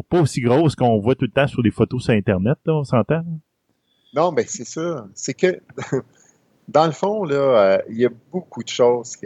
pas, 0.08 0.20
aussi 0.20 0.40
grosse 0.40 0.74
qu'on 0.74 0.98
voit 0.98 1.14
tout 1.14 1.26
le 1.26 1.30
temps 1.30 1.46
sur 1.46 1.62
les 1.62 1.70
photos 1.70 2.04
sur 2.04 2.14
Internet, 2.14 2.58
on 2.66 2.84
s'entend? 2.84 3.22
Non, 4.14 4.32
ben 4.32 4.44
c'est 4.48 4.64
ça. 4.64 5.06
C'est 5.14 5.34
que, 5.34 5.60
dans 6.68 6.86
le 6.86 6.92
fond, 6.92 7.28
euh, 7.30 7.78
il 7.88 7.98
y 7.98 8.06
a 8.06 8.10
beaucoup 8.32 8.62
de 8.62 8.68
choses 8.68 9.16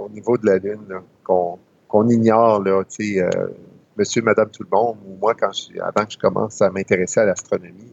au 0.00 0.08
niveau 0.10 0.36
de 0.36 0.46
la 0.46 0.58
Lune 0.58 1.00
qu'on 1.24 2.08
ignore, 2.08 2.62
là, 2.62 2.84
tu 2.84 3.14
sais, 3.14 3.22
euh, 3.22 3.48
monsieur, 3.96 4.22
madame, 4.22 4.50
tout 4.50 4.64
le 4.64 4.76
monde, 4.76 4.98
ou 5.06 5.16
moi, 5.16 5.34
quand 5.34 5.52
je, 5.52 5.80
avant 5.80 6.04
que 6.04 6.12
je 6.12 6.18
commence 6.18 6.60
à 6.60 6.70
m'intéresser 6.70 7.20
à 7.20 7.24
l'astronomie, 7.24 7.92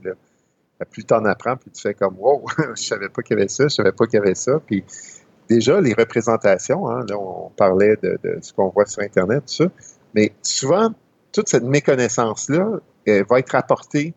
plus 0.86 1.04
tu 1.04 1.14
en 1.14 1.26
apprends, 1.26 1.58
plus 1.58 1.72
tu 1.72 1.82
fais 1.82 1.94
comme, 1.94 2.16
wow, 2.18 2.46
je 2.76 2.82
savais 2.82 3.10
pas 3.10 3.22
qu'il 3.22 3.38
y 3.38 3.40
avait 3.40 3.50
ça, 3.50 3.66
je 3.66 3.76
savais 3.76 3.92
pas 3.92 4.06
qu'il 4.06 4.18
y 4.18 4.22
avait 4.22 4.36
ça. 4.36 4.60
Puis, 4.66 4.84
déjà, 5.50 5.82
les 5.82 5.94
représentations, 5.94 6.90
hein, 6.90 7.06
là, 7.08 7.18
on 7.18 7.50
parlait 7.50 7.96
de, 8.02 8.20
de 8.24 8.38
ce 8.42 8.54
qu'on 8.54 8.70
voit 8.70 8.86
sur 8.86 9.02
Internet, 9.02 9.44
tout 9.48 9.64
ça, 9.64 9.66
mais 10.14 10.32
souvent, 10.42 10.94
toute 11.32 11.50
cette 11.50 11.64
méconnaissance-là 11.64 12.80
va 13.30 13.40
être 13.40 13.56
apportée 13.56 14.14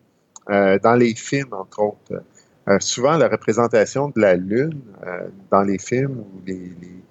euh, 0.49 0.77
dans 0.79 0.95
les 0.95 1.15
films, 1.15 1.53
entre 1.53 1.81
autres. 1.81 2.23
Euh, 2.67 2.77
souvent, 2.79 3.17
la 3.17 3.27
représentation 3.27 4.09
de 4.09 4.21
la 4.21 4.35
Lune 4.35 4.81
euh, 5.05 5.27
dans 5.51 5.63
les 5.63 5.77
films 5.77 6.19
ou 6.19 6.41
les, 6.45 6.71
les, 6.81 7.03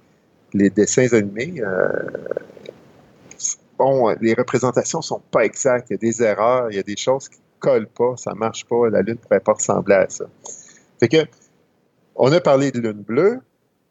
les 0.55 0.71
dessins 0.71 1.13
animés, 1.13 1.55
euh, 1.61 1.89
bon, 3.79 4.15
les 4.21 4.35
représentations 4.35 5.03
sont 5.03 5.21
pas 5.31 5.45
exactes. 5.45 5.91
Il 5.91 5.95
y 5.95 5.97
a 5.97 5.99
des 5.99 6.23
erreurs, 6.23 6.71
il 6.71 6.77
y 6.77 6.79
a 6.79 6.83
des 6.83 6.97
choses 6.97 7.29
qui 7.29 7.39
collent 7.59 7.89
pas, 7.89 8.17
ça 8.17 8.35
marche 8.35 8.65
pas. 8.65 8.89
La 8.91 9.03
Lune 9.03 9.15
ne 9.15 9.19
pourrait 9.19 9.41
pas 9.41 9.53
ressembler 9.53 9.95
à 9.95 10.09
ça. 10.09 10.25
Fait 11.01 11.09
que, 11.09 11.27
on 12.15 12.31
a 12.33 12.41
parlé 12.41 12.71
de 12.71 12.81
Lune 12.81 13.03
bleue. 13.03 13.41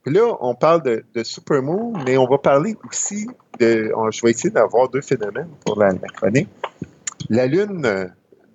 Puis 0.04 0.14
là, 0.14 0.36
on 0.42 0.56
parle 0.56 0.82
de, 0.84 1.04
de 1.14 1.24
supermoon, 1.24 1.94
mais 2.06 2.18
on 2.18 2.28
va 2.28 2.38
parler 2.38 2.76
aussi 2.88 3.28
de. 3.60 3.92
on- 3.96 4.10
je 4.12 4.22
vais 4.24 4.32
essayer 4.32 4.50
d'avoir 4.50 4.90
deux 4.90 5.02
phénomènes 5.02 5.50
pour 5.66 5.78
la, 5.80 5.90
la 5.90 6.08
chronique. 6.08 6.50
La 7.30 7.46
Lune 7.46 8.10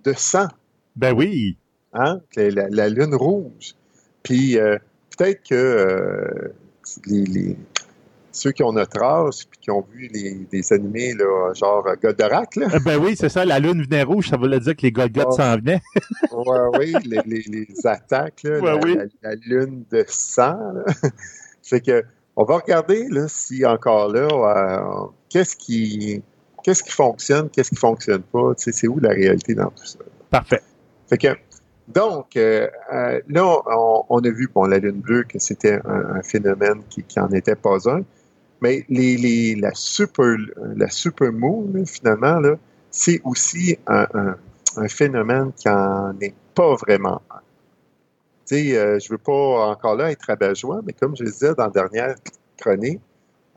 de 0.04 0.12
sang 0.12 0.48
Ben 0.96 1.14
oui. 1.14 1.56
hein, 1.92 2.20
la, 2.36 2.68
la 2.68 2.88
lune 2.88 3.14
rouge. 3.14 3.74
Puis 4.22 4.58
euh, 4.58 4.76
peut-être 5.16 5.42
que 5.48 5.54
euh, 5.54 6.52
les, 7.06 7.24
les- 7.24 7.56
ceux 8.36 8.52
qui 8.52 8.62
ont 8.62 8.72
notre 8.72 9.02
âge 9.02 9.46
puis 9.50 9.58
qui 9.60 9.70
ont 9.70 9.84
vu 9.92 10.08
les, 10.12 10.34
des 10.50 10.72
animés 10.72 11.14
là, 11.14 11.52
genre 11.54 11.86
euh, 11.86 11.94
Goldorak, 12.00 12.56
là, 12.56 12.66
Euh, 12.74 12.78
Ben 12.84 12.98
oui, 13.02 13.16
c'est 13.16 13.28
ça, 13.28 13.44
la 13.44 13.58
Lune 13.58 13.82
venait 13.82 14.02
rouge, 14.02 14.28
ça 14.28 14.36
voulait 14.36 14.60
dire 14.60 14.76
que 14.76 14.82
les 14.82 14.92
Golgoth 14.92 15.26
Oh. 15.28 15.32
s'en 15.32 15.56
venaient. 15.56 15.80
ouais, 16.32 16.58
oui, 16.78 16.94
les, 17.04 17.20
les- 17.26 17.44
les 17.48 17.86
attaques, 17.86 18.42
là, 18.44 18.58
Ouais, 18.60 18.70
la, 18.72 18.76
oui. 18.84 18.94
la- 19.22 19.30
la 19.30 19.34
lune 19.46 19.84
de 19.90 20.04
sang. 20.08 20.58
fait 21.62 21.80
que 21.80 22.04
on 22.36 22.44
va 22.44 22.56
regarder 22.58 23.06
là, 23.08 23.26
si 23.28 23.64
encore 23.64 24.12
là, 24.12 24.28
euh, 24.30 25.06
qu'est-ce 25.28 25.56
qui 25.56 26.22
qu'est-ce 26.62 26.82
qui 26.82 26.90
fonctionne, 26.92 27.48
qu'est-ce 27.48 27.70
qui 27.70 27.76
fonctionne 27.76 28.22
pas, 28.22 28.54
tu 28.56 28.64
sais, 28.64 28.72
c'est 28.72 28.88
où 28.88 28.98
la 28.98 29.10
réalité 29.10 29.54
dans 29.54 29.70
tout 29.70 29.86
ça? 29.86 29.98
Parfait. 30.30 30.60
Fait 31.08 31.16
que, 31.16 31.28
donc, 31.86 32.36
euh, 32.36 32.68
là, 33.28 33.44
on, 33.66 34.04
on 34.08 34.18
a 34.18 34.28
vu, 34.30 34.50
bon, 34.52 34.64
la 34.64 34.78
Lune 34.78 35.00
bleue, 35.00 35.22
que 35.22 35.38
c'était 35.38 35.78
un, 35.84 36.16
un 36.16 36.22
phénomène 36.22 36.82
qui, 36.90 37.04
qui 37.04 37.20
en 37.20 37.28
était 37.30 37.54
pas 37.54 37.76
un. 37.88 38.00
Mais 38.66 38.84
les, 38.88 39.16
les, 39.16 39.54
la 39.54 39.70
super, 39.74 40.36
la 40.74 40.88
super 40.90 41.32
moon, 41.32 41.72
finalement, 41.86 42.40
là, 42.40 42.56
c'est 42.90 43.20
aussi 43.22 43.78
un, 43.86 44.06
un, 44.12 44.36
un 44.76 44.88
phénomène 44.88 45.52
qui 45.52 45.68
en 45.68 46.18
est 46.20 46.34
pas 46.52 46.74
vraiment 46.74 47.22
un. 47.30 47.38
Tu 48.48 48.56
sais, 48.56 48.76
euh, 48.76 48.98
je 48.98 49.08
veux 49.12 49.18
pas 49.18 49.68
encore 49.70 49.94
là 49.94 50.10
être 50.10 50.24
rabat-joie, 50.26 50.80
mais 50.84 50.92
comme 50.94 51.16
je 51.16 51.22
le 51.22 51.30
disais 51.30 51.54
dans 51.54 51.66
la 51.66 51.70
dernière 51.70 52.16
chronique, 52.56 53.00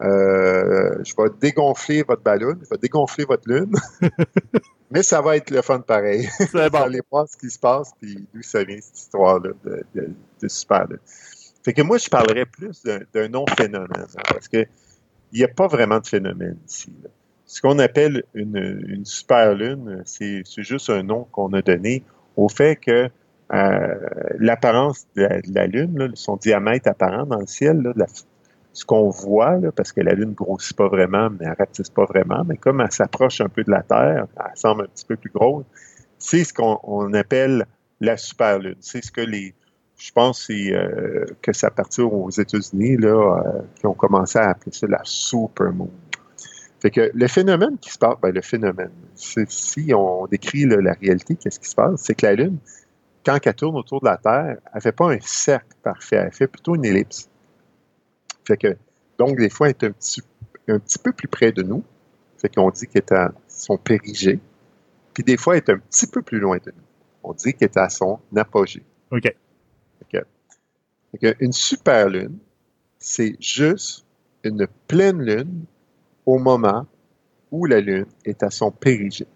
euh, 0.01 0.95
je 1.03 1.13
vais 1.17 1.29
dégonfler 1.41 2.03
votre 2.03 2.21
ballon, 2.21 2.55
je 2.63 2.69
vais 2.69 2.77
dégonfler 2.77 3.25
votre 3.25 3.49
lune, 3.49 3.73
mais 4.91 5.01
ça 5.01 5.21
va 5.21 5.37
être 5.37 5.49
le 5.49 5.63
fun 5.63 5.79
pareil. 5.79 6.29
C'est 6.37 6.69
bon. 6.69 6.83
allez 6.83 7.01
voir 7.11 7.27
ce 7.27 7.35
qui 7.35 7.49
se 7.49 7.57
passe, 7.57 7.91
puis 7.99 8.27
d'où 8.31 8.43
ça 8.43 8.63
vient, 8.63 8.77
cette 8.79 8.97
histoire-là 8.99 9.49
de, 9.63 9.83
de, 9.95 10.09
de 10.41 10.47
super. 10.47 10.87
là. 10.87 10.97
Fait 11.65 11.73
que 11.73 11.81
moi, 11.81 11.97
je 11.97 12.09
parlerais 12.09 12.45
plus 12.45 12.83
d'un- 12.83 13.01
d'un 13.13 13.27
non-phénomène, 13.27 13.89
hein, 14.15 14.21
parce 14.29 14.47
que 14.47 14.65
il 15.31 15.39
n'y 15.39 15.43
a 15.43 15.47
pas 15.47 15.67
vraiment 15.67 15.99
de 15.99 16.07
phénomène 16.07 16.57
ici. 16.67 16.91
Ce 17.45 17.61
qu'on 17.61 17.79
appelle 17.79 18.23
une, 18.33 18.83
une 18.87 19.05
super 19.05 19.55
lune, 19.55 20.03
c'est 20.05 20.43
juste 20.57 20.89
un 20.89 21.03
nom 21.03 21.27
qu'on 21.31 21.51
a 21.53 21.61
donné 21.61 22.03
au 22.35 22.47
fait 22.47 22.75
que 22.75 23.09
euh, 23.51 23.95
l'apparence 24.37 25.07
de 25.15 25.27
la, 25.51 25.65
Lune, 25.65 26.11
son 26.13 26.35
diamètre 26.37 26.87
apparent 26.87 27.25
dans 27.25 27.39
le 27.39 27.47
ciel, 27.47 27.93
ce 28.73 28.85
qu'on 28.85 29.09
voit, 29.09 29.57
parce 29.75 29.91
que 29.91 30.01
la 30.01 30.13
Lune 30.13 30.33
grossit 30.33 30.77
pas 30.77 30.87
vraiment, 30.87 31.31
mais 31.31 31.45
elle 31.45 31.55
rapetisse 31.57 31.89
pas 31.89 32.05
vraiment, 32.05 32.43
mais 32.45 32.57
comme 32.57 32.81
elle 32.81 32.91
s'approche 32.91 33.41
un 33.41 33.49
peu 33.49 33.63
de 33.63 33.71
la 33.71 33.81
Terre, 33.81 34.27
elle 34.37 34.51
semble 34.55 34.83
un 34.83 34.87
petit 34.87 35.05
peu 35.05 35.15
plus 35.15 35.31
grosse, 35.31 35.65
c'est 36.19 36.43
ce 36.43 36.53
qu'on 36.53 36.79
on 36.83 37.11
appelle 37.13 37.65
la 37.99 38.17
super 38.17 38.59
Lune. 38.59 38.75
C'est 38.81 39.03
ce 39.03 39.11
que 39.11 39.21
les, 39.21 39.55
je 39.99 40.11
pense 40.11 40.45
c'est, 40.47 40.73
euh, 40.73 41.25
que 41.41 41.51
c'est 41.53 41.67
à 41.67 41.71
partir 41.71 42.11
aux 42.11 42.29
États-Unis 42.29 42.97
là, 42.97 43.43
euh, 43.45 43.87
ont 43.87 43.93
commencé 43.93 44.39
à 44.39 44.49
appeler 44.49 44.71
ça 44.71 44.87
la 44.87 45.01
supermoon. 45.03 45.91
Fait 46.81 46.91
que 46.91 47.11
le 47.13 47.27
phénomène 47.27 47.77
qui 47.77 47.91
se 47.91 47.97
passe, 47.97 48.15
ben 48.21 48.33
le 48.33 48.41
phénomène, 48.41 48.91
si 49.15 49.93
on 49.93 50.25
décrit 50.27 50.65
la 50.65 50.93
réalité, 50.93 51.35
qu'est-ce 51.35 51.59
qui 51.59 51.69
se 51.69 51.75
passe, 51.75 52.01
c'est 52.01 52.15
que 52.15 52.25
la 52.25 52.35
Lune, 52.35 52.57
quand 53.25 53.37
elle 53.45 53.53
tourne 53.53 53.75
autour 53.75 53.99
de 53.99 54.05
la 54.05 54.15
Terre, 54.15 54.57
elle 54.73 54.81
fait 54.81 54.93
pas 54.93 55.11
un 55.11 55.19
cercle 55.19 55.75
parfait, 55.83 56.15
elle 56.15 56.31
fait 56.31 56.47
plutôt 56.47 56.75
une 56.75 56.85
ellipse. 56.85 57.29
Fait 58.47 58.55
que, 58.55 58.77
donc, 59.17 59.37
des 59.37 59.49
fois, 59.49 59.67
elle 59.67 59.75
est 59.81 59.87
un 59.87 59.91
petit, 59.91 60.21
un 60.69 60.79
petit 60.79 60.99
peu 60.99 61.11
plus 61.11 61.27
près 61.27 61.51
de 61.51 61.61
nous. 61.61 61.83
Fait 62.37 62.47
qu'on 62.47 62.69
dit 62.71 62.87
qu'elle 62.87 63.01
est 63.01 63.11
à 63.11 63.33
son 63.49 63.77
périgée. 63.77 64.39
Puis 65.13 65.23
des 65.23 65.35
fois, 65.35 65.57
elle 65.57 65.63
est 65.67 65.71
un 65.71 65.77
petit 65.77 66.07
peu 66.07 66.21
plus 66.21 66.39
loin 66.39 66.57
de 66.57 66.71
nous. 66.71 66.83
On 67.23 67.33
dit 67.33 67.53
qu'elle 67.53 67.67
est 67.67 67.77
à 67.77 67.89
son 67.89 68.19
apogée. 68.37 68.83
Une 71.39 71.51
super 71.51 72.09
lune, 72.09 72.37
c'est 72.99 73.35
juste 73.39 74.05
une 74.43 74.67
pleine 74.87 75.21
lune 75.21 75.65
au 76.25 76.37
moment 76.37 76.85
où 77.51 77.65
la 77.65 77.79
lune 77.79 78.05
est 78.25 78.43
à 78.43 78.51
son 78.51 78.71
périgée. 78.71 79.27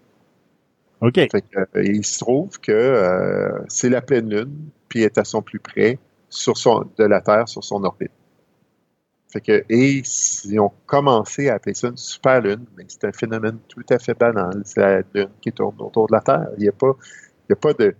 OK. 1.00 1.14
Fait 1.14 1.28
que, 1.28 1.58
euh, 1.58 1.82
il 1.82 2.04
se 2.04 2.20
trouve 2.20 2.58
que 2.60 2.72
euh, 2.72 3.58
c'est 3.68 3.88
la 3.88 4.00
pleine 4.00 4.30
lune, 4.30 4.70
puis 4.88 5.00
elle 5.00 5.06
est 5.06 5.18
à 5.18 5.24
son 5.24 5.42
plus 5.42 5.58
près 5.58 5.98
sur 6.28 6.56
son, 6.56 6.88
de 6.96 7.04
la 7.04 7.20
Terre 7.20 7.48
sur 7.48 7.64
son 7.64 7.82
orbite. 7.84 8.12
Fait 9.30 9.40
que, 9.40 9.64
et 9.68 10.02
si 10.04 10.58
on 10.60 10.70
commençait 10.86 11.48
à 11.48 11.54
appeler 11.54 11.74
ça 11.74 11.88
une 11.88 11.96
super 11.96 12.40
lune, 12.40 12.64
mais 12.76 12.84
c'est 12.86 13.04
un 13.04 13.12
phénomène 13.12 13.58
tout 13.68 13.84
à 13.90 13.98
fait 13.98 14.14
banal. 14.16 14.62
C'est 14.64 14.80
la 14.80 15.02
lune 15.12 15.30
qui 15.40 15.52
tourne 15.52 15.74
autour 15.80 16.06
de 16.06 16.12
la 16.12 16.20
Terre. 16.20 16.48
Il 16.56 16.62
n'y 16.62 16.68
a 16.68 16.72
pas, 16.72 16.92
il 17.48 17.50
y 17.50 17.52
a 17.52 17.56
pas 17.56 17.72
de, 17.72 17.96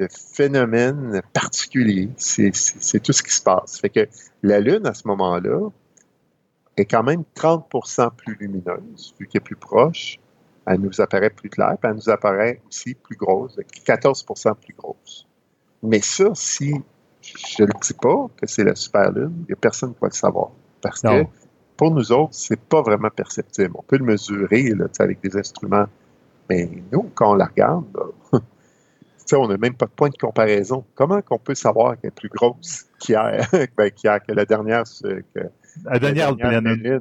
de 0.00 0.08
phénomènes 0.08 1.20
particuliers. 1.34 2.08
C'est 2.16 3.00
tout 3.02 3.12
ce 3.12 3.22
qui 3.22 3.32
se 3.32 3.42
passe. 3.42 3.78
Fait 3.78 3.90
que 3.90 4.08
la 4.42 4.58
Lune, 4.58 4.86
à 4.86 4.94
ce 4.94 5.06
moment-là, 5.08 5.68
est 6.76 6.86
quand 6.86 7.02
même 7.02 7.24
30% 7.36 8.10
plus 8.16 8.34
lumineuse, 8.36 9.14
vu 9.20 9.26
qu'elle 9.26 9.40
est 9.40 9.44
plus 9.44 9.56
proche. 9.56 10.18
Elle 10.66 10.80
nous 10.80 11.00
apparaît 11.00 11.30
plus 11.30 11.50
claire, 11.50 11.76
puis 11.80 11.90
elle 11.90 11.96
nous 11.96 12.08
apparaît 12.08 12.60
aussi 12.68 12.94
plus 12.94 13.16
grosse, 13.16 13.58
14% 13.58 14.54
plus 14.54 14.74
grosse. 14.74 15.26
Mais 15.82 16.00
ça, 16.00 16.30
si 16.34 16.74
je 17.22 17.62
ne 17.62 17.66
le 17.66 17.72
dis 17.82 17.94
pas 17.94 18.26
que 18.36 18.46
c'est 18.46 18.64
la 18.64 18.74
super 18.74 19.12
lune, 19.12 19.34
il 19.40 19.46
n'y 19.48 19.52
a 19.52 19.56
personne 19.56 19.92
qui 19.92 20.00
va 20.00 20.08
le 20.08 20.14
savoir. 20.14 20.50
Parce 20.80 21.02
que 21.02 21.24
pour 21.76 21.90
nous 21.90 22.12
autres, 22.12 22.32
c'est 22.32 22.60
pas 22.60 22.80
vraiment 22.82 23.10
perceptible. 23.10 23.72
On 23.74 23.82
peut 23.82 23.98
le 23.98 24.04
mesurer 24.04 24.70
là, 24.70 24.86
avec 24.98 25.20
des 25.20 25.36
instruments, 25.36 25.86
mais 26.48 26.70
nous, 26.90 27.10
quand 27.14 27.32
on 27.32 27.34
la 27.34 27.46
regarde, 27.46 27.84
on 29.36 29.48
n'a 29.48 29.56
même 29.56 29.74
pas 29.74 29.86
de 29.86 29.92
point 29.92 30.08
de 30.08 30.16
comparaison. 30.16 30.84
Comment 30.94 31.20
qu'on 31.22 31.38
peut 31.38 31.54
savoir 31.54 31.98
qu'elle 32.00 32.08
est 32.08 32.14
plus 32.14 32.28
grosse 32.28 32.86
qu'hier, 32.98 33.48
ben, 33.76 33.90
que 33.90 34.32
la 34.32 34.44
dernière, 34.44 34.84
que, 35.02 35.40
la 35.84 35.98
dernière, 35.98 36.36
pleine 36.36 36.64
lune? 36.64 37.00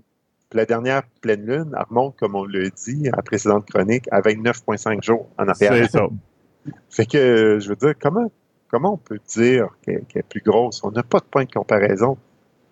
La 0.52 0.66
dernière 0.66 1.04
pleine 1.22 1.46
lune, 1.46 1.72
elle 1.78 1.86
remonte, 1.88 2.18
comme 2.18 2.36
on 2.36 2.46
l'a 2.46 2.70
dit 2.70 3.08
à 3.08 3.18
la 3.18 3.22
précédente 3.22 3.70
chronique, 3.70 4.06
à 4.12 4.22
29,5 4.22 5.04
jours 5.04 5.30
en 5.38 5.48
arrière. 5.48 5.74
C'est 5.74 5.92
ça. 5.92 6.08
Fait 6.90 7.06
que, 7.06 7.60
je 7.60 7.70
veux 7.70 7.76
dire, 7.76 7.94
comment, 8.00 8.32
comment 8.68 8.94
on 8.94 8.98
peut 8.98 9.20
dire 9.28 9.68
qu'elle 9.84 10.04
est 10.16 10.24
plus 10.24 10.42
grosse? 10.42 10.84
On 10.84 10.92
n'a 10.92 11.04
pas 11.04 11.20
de 11.20 11.26
point 11.26 11.46
de 11.46 11.52
comparaison. 11.52 12.18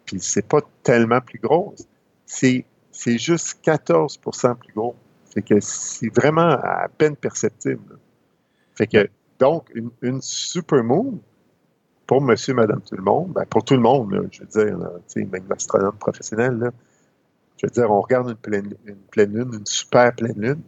Puis 0.06 0.20
c'est 0.20 0.48
pas 0.48 0.62
tellement 0.84 1.22
plus 1.22 1.40
grosse 1.40 1.88
c'est, 2.28 3.18
juste 3.18 3.60
14% 3.64 4.56
plus 4.56 4.74
gros. 4.74 4.96
Fait 5.34 5.42
que 5.42 5.60
c'est 5.60 6.14
vraiment 6.14 6.50
à 6.50 6.88
peine 6.96 7.16
perceptible. 7.16 8.00
Fait 8.76 8.88
que, 8.88 9.10
donc, 9.40 9.72
une, 10.02 10.22
super 10.22 10.84
moon, 10.84 11.20
pour 12.06 12.22
monsieur, 12.22 12.54
madame, 12.54 12.82
tout 12.82 12.96
le 12.96 13.04
monde, 13.04 13.34
ben 13.34 13.46
pour 13.46 13.64
tout 13.64 13.74
le 13.74 13.82
monde, 13.82 14.28
je 14.32 14.42
veux 14.42 14.48
dire, 14.48 14.78
même 15.16 15.46
l'astronome 15.50 15.98
professionnel, 15.98 16.72
je 17.58 17.68
veux 17.68 17.72
dire, 17.72 17.92
on 17.92 18.02
regarde 18.02 18.30
une 18.30 18.36
pleine, 18.36 18.76
une 18.86 18.96
pleine 18.96 19.34
lune, 19.34 19.50
une 19.54 19.66
super 19.66 20.16
pleine 20.16 20.40
lune, 20.40 20.62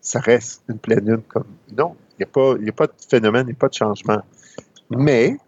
ça 0.00 0.20
reste 0.20 0.62
une 0.68 0.78
pleine 0.78 1.06
lune 1.06 1.22
comme 1.22 1.46
non. 1.76 1.96
Il 2.18 2.24
n'y 2.24 2.24
a, 2.24 2.26
pas, 2.26 2.54
a 2.54 2.72
pas 2.72 2.86
de 2.86 2.92
phénomène, 3.08 3.46
il 3.46 3.50
n'y 3.50 3.56
a 3.56 3.58
pas 3.58 3.68
de 3.68 3.74
changement. 3.74 4.22
Mais, 4.90 5.38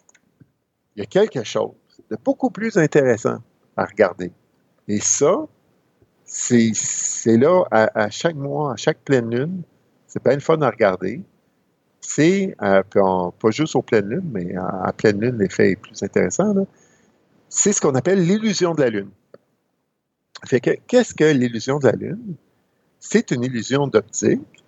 il 0.97 1.01
y 1.01 1.03
a 1.03 1.07
quelque 1.07 1.43
chose 1.45 1.73
de 2.11 2.17
beaucoup 2.23 2.51
plus 2.51 2.77
intéressant 2.77 3.39
à 3.77 3.85
regarder. 3.85 4.33
Et 4.89 5.01
ça, 5.01 5.47
c'est 6.25 7.37
là, 7.37 7.65
à, 7.71 8.11
chaque 8.11 8.37
mois, 8.37 8.73
à 8.73 8.77
chaque 8.77 8.99
pleine 9.01 9.31
lune, 9.31 9.63
c'est 10.07 10.23
pas 10.23 10.35
une 10.35 10.41
fun 10.41 10.61
à 10.63 10.71
regarder. 10.71 11.23
C'est, 12.03 12.55
euh, 12.61 12.83
pas 12.83 13.51
juste 13.51 13.77
aux 13.77 13.83
pleines 13.83 14.09
lunes, 14.09 14.31
mais 14.33 14.55
à, 14.57 14.93
pleine 14.93 15.21
lune, 15.21 15.39
l'effet 15.39 15.71
est 15.71 15.77
plus 15.77 16.03
intéressant. 16.03 16.55
C'est 17.49 17.73
ce 17.73 17.81
qu'on 17.81 17.95
appelle 17.95 18.27
l'illusion 18.27 18.75
de 18.75 18.83
la 18.83 18.91
lune. 18.91 19.11
Qu'est-ce 20.89 21.15
que 21.15 21.33
l'illusion 21.33 21.79
de 21.79 21.87
la 21.87 21.93
lune? 21.93 22.35
C'est 22.99 23.31
une 23.31 23.45
illusion 23.45 23.87
d'optique, 23.87 24.65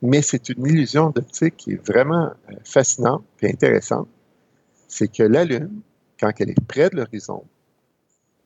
mais 0.00 0.22
c'est 0.22 0.48
une 0.48 0.66
illusion 0.66 1.10
d'optique 1.10 1.56
qui 1.58 1.72
est 1.72 1.86
vraiment 1.86 2.32
euh, 2.50 2.54
fascinante 2.64 3.24
et 3.42 3.50
intéressante. 3.50 4.08
C'est 4.88 5.08
que 5.08 5.22
la 5.22 5.44
lune, 5.44 5.80
quand 6.18 6.32
elle 6.38 6.50
est 6.50 6.66
près 6.66 6.88
de 6.88 6.96
l'horizon, 6.96 7.44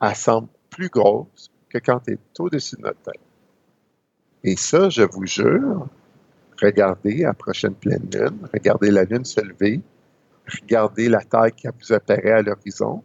elle 0.01 0.17
semble 0.17 0.49
plus 0.71 0.89
grosse 0.89 1.51
que 1.69 1.79
quand 1.79 2.01
elle 2.09 2.15
est 2.15 2.41
au-dessus 2.41 2.77
de 2.77 2.83
notre 2.83 3.01
tête. 3.03 3.21
Et 4.43 4.57
ça, 4.57 4.89
je 4.89 5.03
vous 5.03 5.27
jure, 5.27 5.87
regardez 6.63 7.25
à 7.25 7.29
la 7.29 7.35
prochaine 7.35 7.75
pleine 7.75 8.09
lune, 8.13 8.39
regardez 8.53 8.91
la 8.91 9.05
lune 9.05 9.25
se 9.25 9.41
lever, 9.41 9.81
regardez 10.47 11.09
la 11.09 11.21
taille 11.21 11.53
qui 11.53 11.67
vous 11.67 11.93
apparaît 11.93 12.31
à 12.31 12.43
l'horizon, 12.43 13.03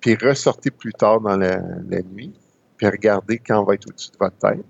puis 0.00 0.16
ressortez 0.16 0.70
plus 0.70 0.92
tard 0.92 1.20
dans 1.20 1.36
la, 1.36 1.58
nuit, 2.02 2.32
puis 2.76 2.86
regardez 2.86 3.38
quand 3.38 3.60
on 3.60 3.64
va 3.64 3.74
être 3.74 3.88
au-dessus 3.88 4.10
de 4.10 4.18
votre 4.18 4.36
tête. 4.36 4.64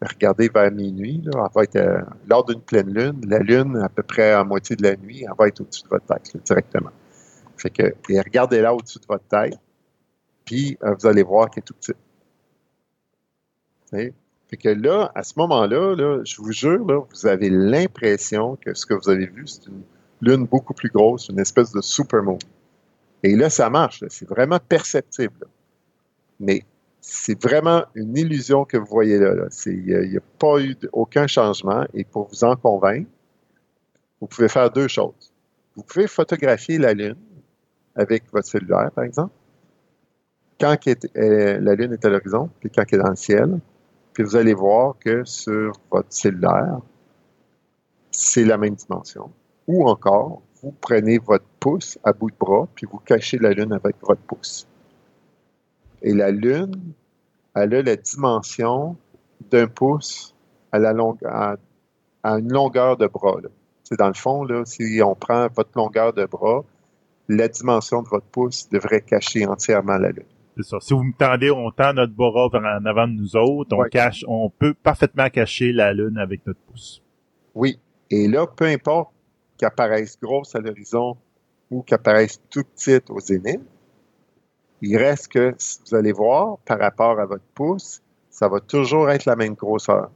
Regardez 0.00 0.48
vers 0.48 0.70
minuit, 0.70 1.20
là, 1.24 1.48
va 1.52 1.64
être, 1.64 1.74
euh, 1.74 2.00
lors 2.28 2.44
d'une 2.44 2.60
pleine 2.60 2.88
lune, 2.92 3.20
la 3.26 3.40
lune, 3.40 3.76
à 3.82 3.88
peu 3.88 4.04
près 4.04 4.30
à 4.30 4.44
moitié 4.44 4.76
de 4.76 4.84
la 4.84 4.94
nuit, 4.94 5.24
elle 5.24 5.34
va 5.36 5.48
être 5.48 5.60
au-dessus 5.60 5.82
de 5.82 5.88
votre 5.88 6.06
tête, 6.06 6.36
directement. 6.44 6.92
Fait 7.56 7.70
que, 7.70 7.82
et 8.08 8.20
regardez 8.20 8.60
là 8.60 8.72
au-dessus 8.72 9.00
de 9.00 9.06
votre 9.08 9.24
tête, 9.24 9.58
puis 10.44 10.78
euh, 10.84 10.94
vous 10.94 11.06
allez 11.08 11.24
voir 11.24 11.50
qu'elle 11.50 11.62
est 11.62 11.66
tout 11.66 11.74
petit. 11.74 11.94
Fait 14.48 14.56
que 14.56 14.68
là, 14.68 15.12
à 15.14 15.22
ce 15.22 15.34
moment-là, 15.36 16.22
je 16.24 16.36
vous 16.40 16.52
jure, 16.52 17.06
vous 17.12 17.26
avez 17.26 17.50
l'impression 17.50 18.56
que 18.56 18.74
ce 18.74 18.86
que 18.86 18.94
vous 18.94 19.10
avez 19.10 19.26
vu, 19.26 19.46
c'est 19.46 19.66
une 19.66 19.82
lune 20.22 20.46
beaucoup 20.46 20.74
plus 20.74 20.88
grosse, 20.88 21.28
une 21.28 21.38
espèce 21.38 21.72
de 21.72 21.80
supermoon. 21.80 22.38
Et 23.22 23.36
là, 23.36 23.50
ça 23.50 23.68
marche. 23.68 24.02
C'est 24.08 24.28
vraiment 24.28 24.58
perceptible. 24.58 25.46
Mais 26.40 26.62
c'est 27.00 27.40
vraiment 27.42 27.84
une 27.94 28.16
illusion 28.16 28.64
que 28.64 28.76
vous 28.76 28.86
voyez 28.86 29.18
là. 29.18 29.48
Il 29.66 29.84
n'y 29.84 30.16
a, 30.16 30.20
pas 30.38 30.60
eu 30.60 30.76
aucun 30.92 31.26
changement. 31.26 31.84
Et 31.92 32.04
pour 32.04 32.28
vous 32.28 32.44
en 32.44 32.56
convaincre, 32.56 33.10
vous 34.20 34.26
pouvez 34.26 34.48
faire 34.48 34.70
deux 34.70 34.88
choses. 34.88 35.32
Vous 35.76 35.82
pouvez 35.82 36.06
photographier 36.06 36.78
la 36.78 36.94
Lune 36.94 37.16
avec 37.94 38.24
votre 38.32 38.48
cellulaire, 38.48 38.90
par 38.92 39.04
exemple 39.04 39.32
quand 40.60 40.76
euh, 40.88 41.60
la 41.60 41.74
Lune 41.74 41.92
est 41.92 42.04
à 42.04 42.08
l'horizon, 42.08 42.50
puis 42.60 42.70
quand 42.70 42.84
elle 42.90 42.98
est 42.98 43.02
dans 43.02 43.10
le 43.10 43.16
ciel, 43.16 43.58
puis 44.18 44.24
vous 44.24 44.34
allez 44.34 44.54
voir 44.54 44.96
que 44.98 45.24
sur 45.24 45.70
votre 45.92 46.12
cellulaire, 46.12 46.80
c'est 48.10 48.44
la 48.44 48.58
même 48.58 48.74
dimension. 48.74 49.30
Ou 49.68 49.88
encore, 49.88 50.42
vous 50.60 50.74
prenez 50.80 51.18
votre 51.18 51.44
pouce 51.60 52.00
à 52.02 52.12
bout 52.12 52.28
de 52.28 52.36
bras, 52.36 52.66
puis 52.74 52.84
vous 52.90 52.98
cachez 52.98 53.38
la 53.38 53.52
Lune 53.52 53.72
avec 53.72 53.94
votre 54.02 54.20
pouce. 54.22 54.66
Et 56.02 56.12
la 56.12 56.32
Lune, 56.32 56.94
elle 57.54 57.72
a 57.76 57.82
la 57.82 57.94
dimension 57.94 58.96
d'un 59.52 59.68
pouce 59.68 60.34
à, 60.72 60.80
la 60.80 60.90
une 62.24 62.52
longueur 62.52 62.96
de 62.96 63.06
bras. 63.06 63.36
C'est 63.84 64.00
dans 64.00 64.08
le 64.08 64.14
fond, 64.14 64.42
là, 64.42 64.64
si 64.64 65.00
on 65.00 65.14
prend 65.14 65.46
votre 65.54 65.70
longueur 65.76 66.12
de 66.12 66.26
bras, 66.26 66.64
la 67.28 67.46
dimension 67.46 68.02
de 68.02 68.08
votre 68.08 68.26
pouce 68.26 68.68
devrait 68.68 69.02
cacher 69.02 69.46
entièrement 69.46 69.96
la 69.96 70.10
Lune. 70.10 70.24
Si 70.62 70.94
vous 70.94 71.04
me 71.04 71.16
tendez, 71.16 71.50
on 71.50 71.70
tend 71.70 71.92
notre 71.92 72.12
bras 72.12 72.48
en 72.52 72.84
avant 72.84 73.06
de 73.06 73.12
nous 73.12 73.36
autres, 73.36 73.76
on 73.76 73.84
cache, 73.84 74.24
on 74.26 74.50
peut 74.50 74.74
parfaitement 74.74 75.28
cacher 75.30 75.72
la 75.72 75.92
Lune 75.92 76.18
avec 76.18 76.46
notre 76.46 76.60
pouce. 76.60 77.02
Oui. 77.54 77.78
Et 78.10 78.28
là, 78.28 78.46
peu 78.46 78.64
importe 78.64 79.12
qu'apparaisse 79.58 80.18
grosse 80.20 80.54
à 80.54 80.60
l'horizon 80.60 81.16
ou 81.70 81.82
qu'apparaisse 81.82 82.40
tout 82.50 82.62
petite 82.64 83.10
au 83.10 83.20
zénith, 83.20 83.60
il 84.80 84.96
reste 84.96 85.28
que, 85.28 85.54
vous 85.88 85.94
allez 85.94 86.12
voir, 86.12 86.58
par 86.58 86.78
rapport 86.78 87.18
à 87.18 87.26
votre 87.26 87.44
pouce, 87.54 88.00
ça 88.30 88.48
va 88.48 88.60
toujours 88.60 89.10
être 89.10 89.24
la 89.24 89.36
même 89.36 89.54
grosseur. 89.54 90.10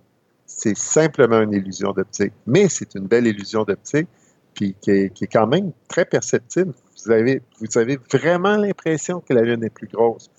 C'est 0.47 0.77
simplement 0.77 1.41
une 1.41 1.53
illusion 1.53 1.93
d'optique. 1.93 2.33
Mais 2.47 2.69
c'est 2.69 2.95
une 2.95 3.07
belle 3.07 3.27
illusion 3.27 3.65
d'optique, 3.65 4.09
puis 4.55 4.75
qui 4.81 4.91
est, 4.91 5.11
qui 5.15 5.25
est, 5.25 5.33
quand 5.33 5.47
même 5.47 5.73
très 5.89 6.05
perceptible 6.05 6.73
vous 7.05 7.11
avez, 7.11 7.43
vous 7.61 7.79
avez 7.79 7.99
vraiment 8.13 8.57
l'impression 8.57 9.21
que 9.21 9.35
la 9.35 9.43
Lune 9.43 9.65
est 9.65 9.71
plus 9.71 9.89
grosse. 9.89 10.31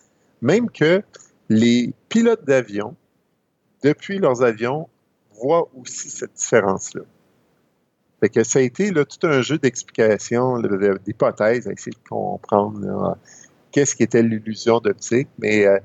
Même 0.41 0.69
que 0.69 1.01
les 1.49 1.93
pilotes 2.09 2.45
d'avion, 2.45 2.95
depuis 3.83 4.17
leurs 4.17 4.43
avions, 4.43 4.87
voient 5.41 5.69
aussi 5.77 6.09
cette 6.09 6.33
différence-là. 6.33 7.01
Fait 8.19 8.29
que 8.29 8.43
ça 8.43 8.59
a 8.59 8.61
été 8.61 8.91
là, 8.91 9.03
tout 9.03 9.27
un 9.27 9.41
jeu 9.41 9.57
d'explication, 9.57 10.59
d'hypothèses, 11.05 11.67
à 11.67 11.73
essayer 11.73 11.91
de 11.91 12.09
comprendre 12.09 13.17
qu'est-ce 13.71 13.95
qui 13.95 14.03
était 14.03 14.23
l'illusion 14.23 14.79
d'optique. 14.79 15.27
Mais 15.39 15.65
euh, 15.65 15.79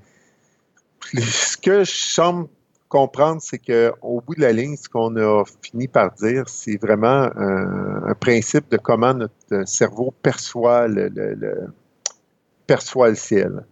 ce 1.14 1.56
que 1.56 1.82
je 1.82 1.90
semble 1.90 2.48
comprendre, 2.88 3.40
c'est 3.42 3.58
qu'au 3.58 4.20
bout 4.20 4.34
de 4.34 4.40
la 4.40 4.52
ligne, 4.52 4.76
ce 4.76 4.88
qu'on 4.88 5.16
a 5.16 5.44
fini 5.62 5.88
par 5.88 6.12
dire, 6.12 6.48
c'est 6.48 6.80
vraiment 6.80 7.28
un, 7.36 8.14
principe 8.18 8.70
de 8.70 8.76
comment 8.76 9.14
notre 9.14 9.66
cerveau 9.66 10.12
perçoit 10.22 10.88
le, 10.88 11.10
ciel. 13.14 13.64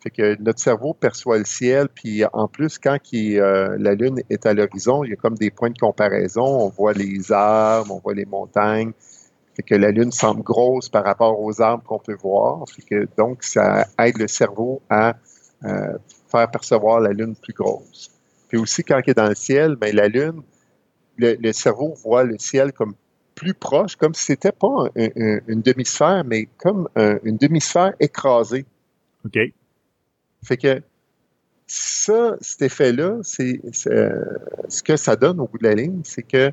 Fait 0.00 0.10
que 0.10 0.42
notre 0.42 0.60
cerveau 0.60 0.92
perçoit 0.92 1.38
le 1.38 1.44
ciel, 1.44 1.88
puis 1.88 2.24
en 2.32 2.46
plus, 2.46 2.78
quand 2.78 2.98
euh, 3.14 3.76
la 3.78 3.94
Lune 3.94 4.20
est 4.28 4.44
à 4.44 4.52
l'horizon, 4.52 5.02
il 5.04 5.10
y 5.10 5.12
a 5.14 5.16
comme 5.16 5.36
des 5.36 5.50
points 5.50 5.70
de 5.70 5.78
comparaison. 5.78 6.44
On 6.44 6.68
voit 6.68 6.92
les 6.92 7.32
arbres, 7.32 7.94
on 7.94 8.00
voit 8.00 8.14
les 8.14 8.26
montagnes. 8.26 8.92
Fait 9.56 9.62
que 9.62 9.74
la 9.74 9.92
Lune 9.92 10.12
semble 10.12 10.42
grosse 10.42 10.88
par 10.88 11.04
rapport 11.04 11.40
aux 11.40 11.62
arbres 11.62 11.84
qu'on 11.84 12.00
peut 12.00 12.16
voir. 12.20 12.64
Fait 12.68 12.82
que, 12.82 13.08
donc, 13.16 13.44
ça 13.44 13.86
aide 13.98 14.18
le 14.18 14.28
cerveau 14.28 14.82
à 14.90 15.14
euh, 15.64 15.96
faire 16.30 16.50
percevoir 16.50 17.00
la 17.00 17.12
Lune 17.12 17.34
plus 17.40 17.54
grosse. 17.54 18.13
Puis 18.54 18.62
aussi, 18.62 18.84
quand 18.84 19.00
il 19.04 19.10
est 19.10 19.14
dans 19.14 19.28
le 19.28 19.34
ciel, 19.34 19.74
bien, 19.74 19.92
la 19.92 20.06
Lune, 20.06 20.40
le, 21.18 21.50
cerveau 21.50 21.92
voit 21.94 22.22
le 22.22 22.38
ciel 22.38 22.72
comme 22.72 22.94
plus 23.34 23.52
proche, 23.52 23.96
comme 23.96 24.14
si 24.14 24.26
c'était 24.26 24.52
pas 24.52 24.90
une 24.94 25.60
demi-sphère, 25.60 26.22
mais 26.24 26.48
comme 26.58 26.88
une 27.24 27.36
demi-sphère 27.36 27.94
écrasée. 27.98 28.64
OK. 29.24 29.36
Fait 30.44 30.56
que 30.56 30.80
ça, 31.66 32.36
cet 32.40 32.62
effet-là, 32.62 33.18
c'est 33.24 33.60
ce 33.72 34.82
que 34.84 34.96
ça 34.96 35.16
donne 35.16 35.40
au 35.40 35.48
bout 35.48 35.58
de 35.58 35.64
la 35.64 35.74
ligne, 35.74 36.02
c'est 36.04 36.22
que 36.22 36.52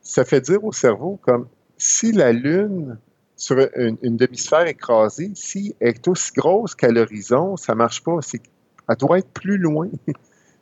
ça 0.00 0.24
fait 0.24 0.40
dire 0.40 0.64
au 0.64 0.72
cerveau 0.72 1.18
comme 1.20 1.46
si 1.76 2.10
la 2.10 2.32
Lune, 2.32 2.96
sur 3.36 3.58
une, 3.76 3.98
une 4.00 4.16
demi-sphère 4.16 4.66
écrasée, 4.66 5.32
si 5.34 5.76
elle 5.78 5.88
est 5.88 6.08
aussi 6.08 6.32
grosse 6.32 6.74
qu'à 6.74 6.88
l'horizon, 6.88 7.58
ça 7.58 7.74
marche 7.74 8.02
pas. 8.02 8.16
C'est, 8.22 8.40
elle 8.88 8.96
doit 8.96 9.18
être 9.18 9.28
plus 9.28 9.58
loin. 9.58 9.90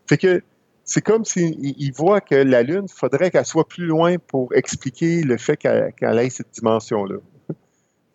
fait 0.06 0.18
que 0.18 0.42
c'est 0.84 1.00
comme 1.00 1.24
s'il 1.24 1.54
il 1.60 1.92
voit 1.92 2.20
que 2.20 2.34
la 2.34 2.62
Lune, 2.62 2.86
faudrait 2.88 3.30
qu'elle 3.30 3.46
soit 3.46 3.66
plus 3.66 3.86
loin 3.86 4.16
pour 4.18 4.54
expliquer 4.54 5.22
le 5.22 5.38
fait 5.38 5.56
qu'elle, 5.56 6.18
ait 6.18 6.30
cette 6.30 6.50
dimension-là. 6.52 7.16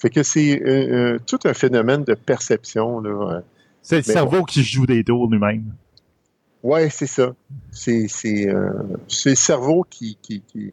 Fait 0.01 0.09
que 0.09 0.23
c'est 0.23 0.61
euh, 0.61 1.15
euh, 1.15 1.19
tout 1.25 1.39
un 1.43 1.53
phénomène 1.53 2.03
de 2.03 2.13
perception. 2.13 3.01
Là. 3.01 3.41
C'est 3.81 3.97
le 3.97 4.03
cerveau 4.03 4.43
qui 4.43 4.63
joue 4.63 4.85
des 4.85 5.03
tours 5.03 5.29
lui-même. 5.29 5.73
Ouais, 6.63 6.89
c'est 6.89 7.07
ça. 7.07 7.33
C'est 7.71 8.07
euh, 8.25 8.69
c'est 9.07 9.31
le 9.31 9.35
cerveau 9.35 9.85
qui, 9.89 10.17
qui, 10.21 10.41
qui, 10.41 10.71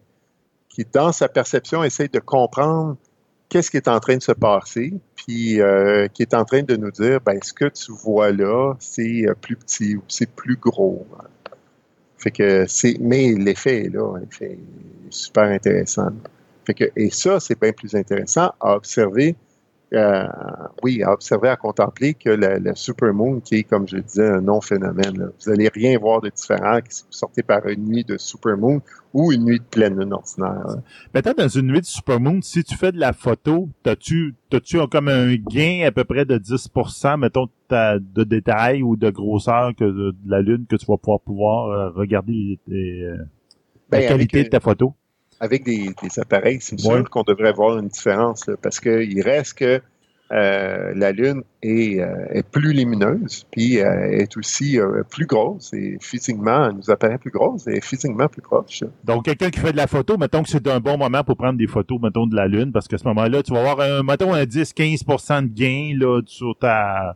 qui, 0.68 0.86
dans 0.92 1.12
sa 1.12 1.28
perception, 1.28 1.82
essaie 1.82 2.08
de 2.08 2.18
comprendre 2.18 2.96
qu'est-ce 3.48 3.70
qui 3.70 3.76
est 3.76 3.88
en 3.88 4.00
train 4.00 4.16
de 4.16 4.22
se 4.22 4.32
passer, 4.32 4.94
puis 5.14 5.60
euh, 5.60 6.08
qui 6.08 6.22
est 6.22 6.34
en 6.34 6.44
train 6.44 6.62
de 6.62 6.76
nous 6.76 6.90
dire, 6.90 7.20
ben, 7.20 7.38
ce 7.42 7.52
que 7.52 7.66
tu 7.66 7.92
vois 7.92 8.32
là, 8.32 8.74
c'est 8.78 9.26
euh, 9.26 9.34
plus 9.34 9.56
petit 9.56 9.96
ou 9.96 10.02
c'est 10.08 10.30
plus 10.30 10.56
gros. 10.56 11.06
Fait 12.18 12.30
que 12.30 12.66
c'est, 12.66 12.96
mais 13.00 13.32
l'effet 13.32 13.86
est 13.86 13.94
là, 13.94 14.18
l'effet 14.18 14.52
est 14.52 15.12
super 15.12 15.44
intéressant. 15.44 16.10
Fait 16.64 16.74
que, 16.74 16.84
et 16.96 17.10
ça, 17.10 17.38
c'est 17.38 17.60
bien 17.60 17.72
plus 17.72 17.94
intéressant 17.94 18.52
à 18.60 18.74
observer 18.74 19.36
euh, 19.94 20.26
oui, 20.82 21.02
à 21.02 21.12
observer, 21.12 21.48
à 21.48 21.56
contempler 21.56 22.14
que 22.14 22.30
le, 22.30 22.58
le 22.58 22.74
supermoon, 22.74 23.40
qui 23.40 23.56
est, 23.56 23.62
comme 23.62 23.86
je 23.88 23.98
disais, 23.98 24.28
un 24.28 24.40
non-phénomène, 24.40 25.16
là, 25.18 25.26
vous 25.26 25.50
n'allez 25.50 25.68
rien 25.68 25.96
voir 25.98 26.20
de 26.20 26.28
différent 26.28 26.80
si 26.88 27.02
vous 27.04 27.12
sortez 27.12 27.42
par 27.42 27.66
une 27.68 27.84
nuit 27.86 28.04
de 28.04 28.16
supermoon 28.18 28.80
ou 29.14 29.32
une 29.32 29.44
nuit 29.44 29.58
de 29.60 29.64
pleine 29.64 29.98
lune 29.98 30.12
ordinaire. 30.12 30.76
Peut-être 31.12 31.38
dans 31.38 31.48
une 31.48 31.68
nuit 31.68 31.80
de 31.80 31.86
supermoon, 31.86 32.40
si 32.42 32.64
tu 32.64 32.74
fais 32.76 32.90
de 32.92 32.98
la 32.98 33.12
photo, 33.12 33.68
t'as-tu, 33.82 34.34
t'as-tu 34.50 34.78
comme 34.88 35.08
un 35.08 35.34
gain 35.36 35.84
à 35.86 35.92
peu 35.92 36.04
près 36.04 36.24
de 36.24 36.36
10%, 36.36 37.16
mettons, 37.18 37.48
de 37.70 38.24
détail 38.24 38.82
ou 38.82 38.96
de 38.96 39.10
grosseur 39.10 39.74
que 39.76 39.84
de, 39.84 40.10
de 40.10 40.30
la 40.30 40.40
lune 40.42 40.66
que 40.68 40.76
tu 40.76 40.86
vas 40.86 40.96
pouvoir 40.98 41.20
pouvoir 41.20 41.68
euh, 41.70 41.90
regarder 41.90 42.58
les- 42.68 43.02
euh, 43.04 43.16
la 43.90 44.00
Ben, 44.00 44.08
qualité 44.08 44.38
avec, 44.38 44.46
de 44.46 44.50
ta 44.50 44.60
photo? 44.60 44.94
Avec 45.40 45.64
des, 45.64 45.90
des 46.02 46.18
appareils, 46.20 46.58
c'est 46.60 46.74
Ouais. 46.86 46.96
sûr 46.96 47.10
qu'on 47.10 47.22
devrait 47.22 47.52
voir 47.52 47.78
une 47.78 47.88
différence, 47.88 48.46
là, 48.46 48.54
parce 48.60 48.80
qu'il 48.80 49.20
reste 49.22 49.54
que 49.58 49.80
euh, 50.32 50.92
la 50.96 51.12
Lune 51.12 51.42
est, 51.62 52.00
euh, 52.00 52.26
est 52.30 52.42
plus 52.42 52.72
lumineuse, 52.72 53.46
puis 53.52 53.78
euh, 53.80 54.10
est 54.10 54.36
aussi 54.36 54.80
euh, 54.80 55.04
plus 55.08 55.26
grosse, 55.26 55.72
et 55.72 55.98
physiquement, 56.00 56.66
elle 56.68 56.74
nous 56.76 56.90
apparaît 56.90 57.18
plus 57.18 57.30
grosse, 57.30 57.68
et 57.68 57.80
physiquement 57.80 58.26
plus 58.26 58.42
proche. 58.42 58.82
Donc, 59.04 59.26
quelqu'un 59.26 59.50
qui 59.50 59.60
fait 59.60 59.70
de 59.70 59.76
la 59.76 59.86
photo, 59.86 60.16
mettons 60.18 60.42
que 60.42 60.48
c'est 60.48 60.66
un 60.66 60.80
bon 60.80 60.98
moment 60.98 61.22
pour 61.22 61.36
prendre 61.36 61.56
des 61.58 61.68
photos, 61.68 62.00
mettons, 62.02 62.26
de 62.26 62.34
la 62.34 62.48
Lune, 62.48 62.72
parce 62.72 62.88
qu'à 62.88 62.98
ce 62.98 63.04
moment-là, 63.04 63.42
tu 63.44 63.52
vas 63.52 63.60
avoir, 63.60 63.80
un, 63.80 64.02
mettons, 64.02 64.34
un 64.34 64.42
10-15% 64.42 65.42
de 65.42 65.54
gain, 65.54 65.96
là, 65.96 66.20
sur 66.26 66.56
ta... 66.58 67.14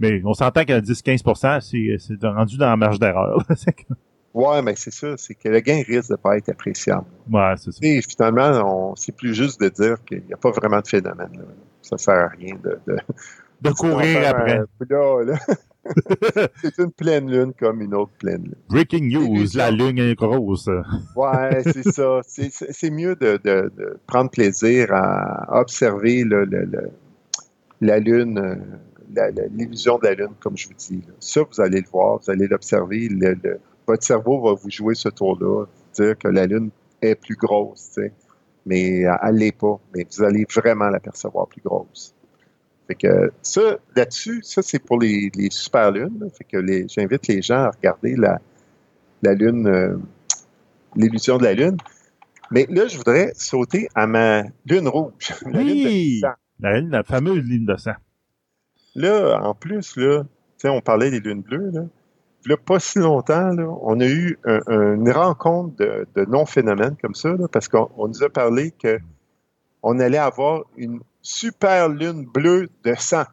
Mais 0.00 0.22
on 0.24 0.32
s'entend 0.32 0.64
qu'un 0.64 0.78
10-15%, 0.78 1.60
c'est, 1.60 1.96
c'est 1.98 2.26
rendu 2.26 2.56
dans 2.56 2.70
la 2.70 2.76
marge 2.76 2.98
d'erreur. 2.98 3.42
Ouais, 4.38 4.62
mais 4.62 4.74
c'est 4.76 4.92
ça, 4.92 5.16
c'est 5.16 5.34
que 5.34 5.48
le 5.48 5.60
gain 5.60 5.82
risque 5.86 6.10
de 6.10 6.16
pas 6.16 6.36
être 6.36 6.48
appréciable. 6.50 7.06
ouais, 7.32 7.54
c'est 7.56 7.72
ça. 7.72 7.78
Et 7.82 8.00
finalement, 8.02 8.94
c'est 8.96 9.14
plus 9.16 9.34
juste 9.34 9.60
de 9.60 9.68
dire 9.68 9.96
qu'il 10.04 10.22
n'y 10.26 10.32
a 10.32 10.36
pas 10.36 10.50
vraiment 10.50 10.80
de 10.80 10.86
phénomène. 10.86 11.32
Là. 11.34 11.44
Ça 11.82 11.98
sert 11.98 12.14
à 12.14 12.28
rien 12.28 12.54
de, 12.62 12.78
de, 12.86 12.98
De 13.62 13.70
courir 13.72 14.28
après. 14.28 14.60
Euh, 14.92 15.24
là. 15.24 15.38
c'est 16.62 16.78
une 16.78 16.92
pleine 16.92 17.30
lune 17.30 17.52
comme 17.58 17.80
une 17.80 17.94
autre 17.94 18.12
pleine 18.18 18.42
lune. 18.42 18.54
Breaking 18.68 19.08
news, 19.08 19.46
la 19.54 19.70
Lune 19.70 19.98
est 19.98 20.14
grosse. 20.14 20.68
Ouais, 21.16 21.62
c'est 21.64 21.90
ça. 21.90 22.20
C'est, 22.24 22.90
mieux 22.90 23.16
de, 23.16 23.38
de, 23.42 23.72
de 23.76 23.98
prendre 24.06 24.30
plaisir 24.30 24.88
à 24.92 25.60
observer 25.60 26.24
le, 26.24 26.44
le, 26.44 26.64
le- 26.64 26.90
la 27.80 27.98
lune, 28.00 28.38
euh, 28.38 29.30
l'illusion 29.54 29.98
de 29.98 30.04
la 30.08 30.14
lune, 30.14 30.34
comme 30.40 30.56
je 30.56 30.68
vous 30.68 30.74
dis. 30.74 31.02
Ça, 31.20 31.40
vous 31.42 31.60
allez 31.60 31.80
le 31.80 31.88
voir, 31.90 32.18
vous 32.18 32.30
allez 32.30 32.46
l'observer. 32.48 33.08
Votre 33.88 34.04
cerveau 34.04 34.40
va 34.42 34.54
vous 34.54 34.70
jouer 34.70 34.94
ce 34.94 35.08
tour-là, 35.08 35.66
dire 35.94 36.18
que 36.18 36.28
la 36.28 36.46
lune 36.46 36.70
est 37.02 37.16
plus 37.16 37.36
grosse, 37.36 37.88
tu 37.94 38.02
sais. 38.02 38.12
mais 38.66 39.06
euh, 39.06 39.14
elle 39.22 39.36
l'est 39.36 39.52
pas. 39.56 39.80
Mais 39.96 40.06
vous 40.16 40.22
allez 40.24 40.46
vraiment 40.54 40.90
l'apercevoir 40.90 41.48
plus 41.48 41.62
grosse. 41.62 42.14
Fait 42.86 42.94
que 42.96 43.32
ça, 43.42 43.78
là-dessus, 43.96 44.42
ça 44.42 44.62
c'est 44.62 44.78
pour 44.78 44.98
les, 45.00 45.30
les 45.34 45.50
super 45.50 45.90
lunes. 45.92 46.28
Fait 46.36 46.44
que 46.44 46.64
j'invite 46.88 47.26
les 47.28 47.42
gens 47.42 47.64
à 47.64 47.70
regarder 47.70 48.16
la, 48.16 48.40
la 49.22 49.34
lune, 49.34 49.66
euh, 49.68 49.96
l'illusion 50.96 51.38
de 51.38 51.44
la 51.44 51.54
lune. 51.54 51.76
Mais 52.50 52.66
là, 52.70 52.86
je 52.88 52.96
voudrais 52.98 53.32
sauter 53.34 53.88
à 53.94 54.06
ma 54.06 54.42
lune 54.66 54.88
rouge. 54.88 55.34
La 55.52 55.62
lune 55.62 55.82
de 55.82 55.88
Oui! 55.88 56.18
sang. 56.22 56.32
La, 56.60 56.80
Lune, 56.80 56.90
la 56.90 57.04
fameuse 57.04 57.44
ligne 57.44 57.66
de 57.66 57.76
sang. 57.76 57.92
Là, 58.94 59.40
en 59.42 59.54
plus, 59.54 59.96
là, 59.96 60.24
on 60.64 60.80
parlait 60.80 61.10
des 61.10 61.20
lunes 61.20 61.42
bleues, 61.42 61.70
là. 61.72 61.82
Là, 62.46 62.56
pas 62.56 62.78
si 62.80 62.98
longtemps, 62.98 63.50
là, 63.52 63.66
on 63.82 63.98
a 64.00 64.06
eu 64.06 64.38
un- 64.44 64.60
un- 64.68 64.94
une 64.94 65.10
rencontre 65.10 65.76
de, 65.76 66.06
de 66.14 66.24
non-phénomènes 66.24 66.96
comme 67.02 67.14
ça, 67.14 67.30
là, 67.30 67.46
parce 67.50 67.68
qu'on 67.68 67.90
on 67.96 68.08
nous 68.08 68.22
a 68.22 68.28
parlé 68.30 68.70
que 68.70 68.98
on 69.82 69.98
allait 70.00 70.18
avoir 70.18 70.62
une 70.76 71.00
super 71.20 71.88
lune 71.88 72.24
bleue 72.26 72.68
de 72.84 72.94
sang. 72.96 73.24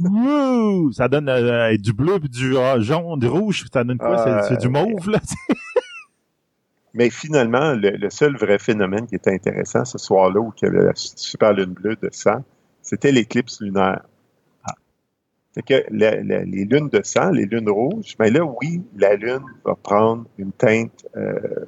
Wouh! 0.00 0.92
Ça 0.92 1.08
donne 1.08 1.28
euh, 1.28 1.76
du 1.76 1.92
bleu, 1.92 2.18
puis 2.20 2.28
du 2.28 2.56
euh, 2.56 2.80
jaune, 2.80 3.18
du 3.18 3.26
rouge. 3.28 3.64
Ça 3.72 3.82
donne 3.84 3.98
quoi? 3.98 4.18
C'est- 4.18 4.30
Euh, 4.30 4.42
c'est 4.48 4.56
du 4.58 4.68
mauve, 4.68 5.08
là? 5.10 5.18
Mais 6.94 7.10
finalement, 7.10 7.72
le, 7.74 7.90
le 7.90 8.10
seul 8.10 8.36
vrai 8.36 8.58
phénomène 8.58 9.06
qui 9.06 9.16
était 9.16 9.32
intéressant 9.32 9.84
ce 9.84 9.98
soir-là, 9.98 10.38
où 10.40 10.52
il 10.62 10.64
y 10.64 10.68
avait 10.68 10.84
la 10.84 10.92
super 10.94 11.52
lune 11.52 11.72
bleue 11.72 11.96
de 12.00 12.08
sang, 12.12 12.44
c'était 12.82 13.10
l'éclipse 13.10 13.60
lunaire. 13.60 14.02
Fait 15.54 15.62
que 15.62 15.84
les 15.90 16.64
lunes 16.64 16.88
de 16.88 17.00
sang, 17.04 17.30
les 17.30 17.46
lunes 17.46 17.70
rouges, 17.70 18.16
mais 18.18 18.30
là, 18.30 18.44
oui, 18.44 18.82
la 18.96 19.14
lune 19.14 19.44
va 19.64 19.74
prendre 19.76 20.24
une 20.36 20.50
teinte 20.52 21.06
euh, 21.16 21.64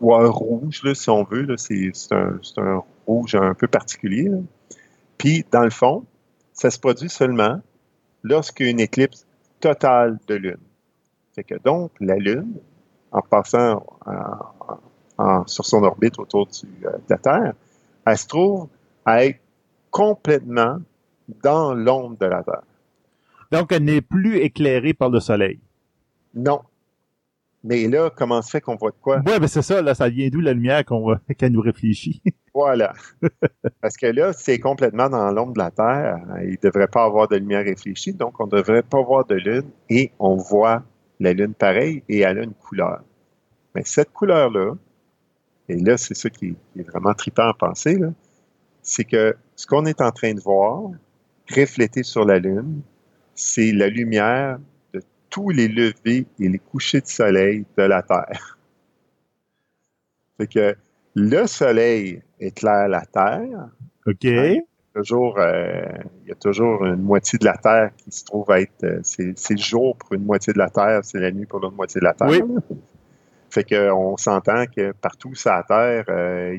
ou 0.00 0.14
un 0.14 0.28
rouge, 0.30 0.82
là, 0.82 0.94
si 0.94 1.10
on 1.10 1.24
veut. 1.24 1.46
C'est 1.58 1.90
c'est 1.92 2.14
un, 2.14 2.38
c'est 2.42 2.58
un 2.58 2.82
rouge 3.06 3.34
un 3.34 3.52
peu 3.54 3.66
particulier. 3.68 4.28
là. 4.30 4.38
Puis, 5.18 5.44
dans 5.52 5.64
le 5.64 5.70
fond, 5.70 6.04
ça 6.54 6.70
se 6.70 6.78
produit 6.78 7.10
seulement 7.10 7.60
lorsqu'il 8.22 8.66
y 8.66 8.68
a 8.70 8.72
une 8.72 8.80
éclipse 8.80 9.26
totale 9.60 10.18
de 10.26 10.34
lune. 10.36 10.56
Fait 11.34 11.44
que 11.44 11.56
donc, 11.62 11.90
la 12.00 12.16
lune, 12.16 12.54
en 13.12 13.20
passant 13.20 13.84
en- 15.18 15.46
sur 15.46 15.66
son 15.66 15.82
orbite 15.82 16.18
autour 16.18 16.46
du, 16.46 16.66
euh, 16.86 16.92
de 16.92 17.02
la 17.10 17.18
Terre, 17.18 17.52
elle 18.06 18.16
se 18.16 18.26
trouve 18.26 18.68
à 19.04 19.26
être 19.26 19.38
complètement 19.90 20.78
dans 21.42 21.74
l'ombre 21.74 22.16
de 22.18 22.26
la 22.26 22.42
Terre. 22.42 22.62
Donc, 23.50 23.72
elle 23.72 23.84
n'est 23.84 24.00
plus 24.00 24.38
éclairée 24.38 24.94
par 24.94 25.10
le 25.10 25.20
soleil. 25.20 25.60
Non. 26.34 26.60
Mais 27.62 27.88
là, 27.88 28.10
comment 28.14 28.40
se 28.40 28.50
fait 28.50 28.60
qu'on 28.60 28.76
voit 28.76 28.90
de 28.90 28.96
quoi? 29.00 29.16
Ouais, 29.26 29.38
ben 29.38 29.46
c'est 29.46 29.62
ça, 29.62 29.82
là, 29.82 29.94
ça 29.94 30.08
vient 30.08 30.28
d'où 30.28 30.40
la 30.40 30.54
lumière 30.54 30.84
qu'on 30.84 31.14
nous 31.50 31.60
réfléchit? 31.60 32.22
Voilà. 32.52 32.94
Parce 33.80 33.96
que 33.96 34.06
là, 34.06 34.32
c'est 34.32 34.58
complètement 34.58 35.08
dans 35.08 35.30
l'ombre 35.30 35.52
de 35.52 35.60
la 35.60 35.70
Terre. 35.70 36.18
Il 36.42 36.50
ne 36.50 36.56
devrait 36.60 36.88
pas 36.88 37.04
avoir 37.04 37.28
de 37.28 37.36
lumière 37.36 37.64
réfléchie, 37.64 38.12
donc 38.12 38.40
on 38.40 38.46
ne 38.46 38.50
devrait 38.50 38.82
pas 38.82 39.00
voir 39.00 39.24
de 39.24 39.36
lune 39.36 39.70
et 39.88 40.10
on 40.18 40.34
voit 40.34 40.82
la 41.20 41.32
lune 41.32 41.54
pareil 41.54 42.02
et 42.08 42.20
elle 42.20 42.38
a 42.38 42.42
une 42.42 42.54
couleur. 42.54 43.02
Mais 43.74 43.82
cette 43.84 44.12
couleur-là, 44.12 44.74
et 45.68 45.76
là, 45.76 45.96
c'est 45.96 46.14
ça 46.14 46.28
qui, 46.28 46.56
est 46.76 46.82
vraiment 46.82 47.14
trippant 47.14 47.48
à 47.48 47.54
penser, 47.54 47.98
c'est 48.82 49.04
que 49.04 49.36
ce 49.54 49.66
qu'on 49.66 49.84
est 49.84 50.00
en 50.00 50.10
train 50.10 50.34
de 50.34 50.40
voir 50.40 50.90
reflété 51.54 52.02
sur 52.02 52.24
la 52.24 52.40
lune, 52.40 52.80
c'est 53.40 53.72
la 53.72 53.88
lumière 53.88 54.58
de 54.92 55.00
tous 55.30 55.50
les 55.50 55.66
levées 55.66 56.26
et 56.38 56.48
les 56.48 56.58
couchers 56.58 57.00
de 57.00 57.06
soleil 57.06 57.64
de 57.76 57.82
la 57.82 58.02
Terre. 58.02 58.58
Fait 60.36 60.46
que 60.46 60.76
le 61.14 61.46
soleil 61.46 62.22
éclaire 62.38 62.88
la 62.88 63.04
Terre. 63.06 63.70
OK? 64.06 64.26
Toujours, 64.94 65.38
euh, 65.38 65.82
il 66.22 66.28
y 66.28 66.32
a 66.32 66.34
toujours 66.34 66.84
une 66.84 67.02
moitié 67.02 67.38
de 67.38 67.44
la 67.44 67.56
Terre 67.56 67.92
qui 67.96 68.10
se 68.10 68.24
trouve 68.24 68.50
être. 68.50 68.84
euh, 68.84 69.00
c'est, 69.04 69.38
c'est 69.38 69.54
le 69.54 69.62
jour 69.62 69.96
pour 69.96 70.12
une 70.14 70.24
moitié 70.24 70.52
de 70.52 70.58
la 70.58 70.68
Terre, 70.68 71.00
c'est 71.04 71.20
la 71.20 71.30
nuit 71.30 71.46
pour 71.46 71.60
l'autre 71.60 71.76
moitié 71.76 72.00
de 72.00 72.04
la 72.04 72.12
Terre. 72.12 72.28
Oui. 72.28 72.42
Fait 73.50 73.64
que 73.64 73.90
on 73.90 74.16
s'entend 74.16 74.66
que 74.66 74.92
partout 74.92 75.34
sur 75.34 75.50
la 75.50 75.62
Terre, 75.62 76.04
euh, 76.08 76.58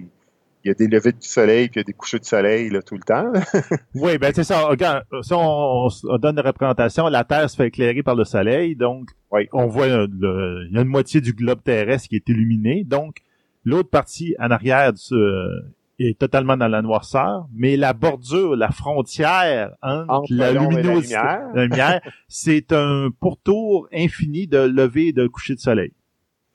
il 0.63 0.67
y 0.67 0.71
a 0.71 0.73
des 0.73 0.87
levées 0.87 1.11
du 1.11 1.27
soleil 1.27 1.67
puis 1.69 1.79
il 1.79 1.81
y 1.81 1.81
a 1.81 1.83
des 1.85 1.93
couchers 1.93 2.19
de 2.19 2.25
soleil 2.25 2.69
là, 2.69 2.81
tout 2.81 2.95
le 2.95 3.01
temps. 3.01 3.31
Oui, 3.95 4.17
ben 4.17 4.31
c'est 4.33 4.43
ça. 4.43 4.65
Regarde, 4.67 5.03
si 5.21 5.33
on, 5.33 5.87
on 5.87 6.17
donne 6.17 6.37
une 6.39 6.45
représentation, 6.45 7.07
la 7.07 7.23
Terre 7.23 7.49
se 7.49 7.55
fait 7.55 7.67
éclairer 7.67 8.03
par 8.03 8.15
le 8.15 8.23
soleil, 8.23 8.75
donc 8.75 9.09
Oui. 9.31 9.47
on 9.53 9.67
voit 9.67 9.87
le- 9.87 10.65
il 10.69 10.75
y 10.75 10.77
a 10.77 10.81
une 10.81 10.87
moitié 10.87 11.21
du 11.21 11.33
globe 11.33 11.61
terrestre 11.63 12.09
qui 12.09 12.15
est 12.15 12.29
illuminé, 12.29 12.83
donc 12.83 13.17
l'autre 13.65 13.89
partie 13.89 14.35
en 14.39 14.51
arrière 14.51 14.93
du- 14.93 15.13
euh, 15.13 15.61
est 15.99 16.17
totalement 16.17 16.57
dans 16.57 16.67
la 16.67 16.81
noirceur, 16.81 17.47
mais 17.53 17.77
la 17.77 17.93
bordure, 17.93 18.55
la 18.55 18.71
frontière 18.71 19.75
entre, 19.83 20.09
Entre 20.11 20.33
la 20.33 20.49
et 20.49 20.53
luminosité, 20.53 21.13
lumière. 21.15 21.41
la 21.53 21.63
lumière, 21.65 22.01
c'est 22.27 22.71
un 22.73 23.09
pourtour 23.19 23.87
infini 23.93 24.47
de 24.47 24.57
lever 24.59 25.09
et 25.09 25.13
de 25.13 25.27
coucher 25.27 25.53
de 25.53 25.59
soleil. 25.59 25.91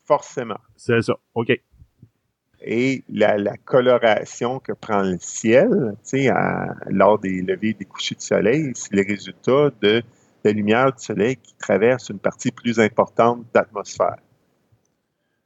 Forcément. 0.04 0.58
C'est 0.76 1.00
ça. 1.02 1.14
OK. 1.34 1.52
Et 2.62 3.04
la, 3.08 3.36
la 3.38 3.56
coloration 3.56 4.58
que 4.58 4.72
prend 4.72 5.02
le 5.02 5.18
ciel, 5.20 5.68
tu 6.02 6.18
sais, 6.22 6.28
à- 6.28 6.74
lors 6.88 7.18
des 7.18 7.42
levées 7.42 7.68
et 7.70 7.74
des 7.74 7.84
couchers 7.84 8.14
du 8.14 8.24
soleil, 8.24 8.72
c'est 8.74 8.92
le 8.94 9.04
résultat 9.06 9.70
de 9.82 10.02
la 10.44 10.52
lumière 10.52 10.92
du 10.92 11.02
soleil 11.02 11.36
qui 11.36 11.54
traverse 11.56 12.08
une 12.08 12.18
partie 12.18 12.50
plus 12.50 12.80
importante 12.80 13.44
d'atmosphère. 13.52 14.16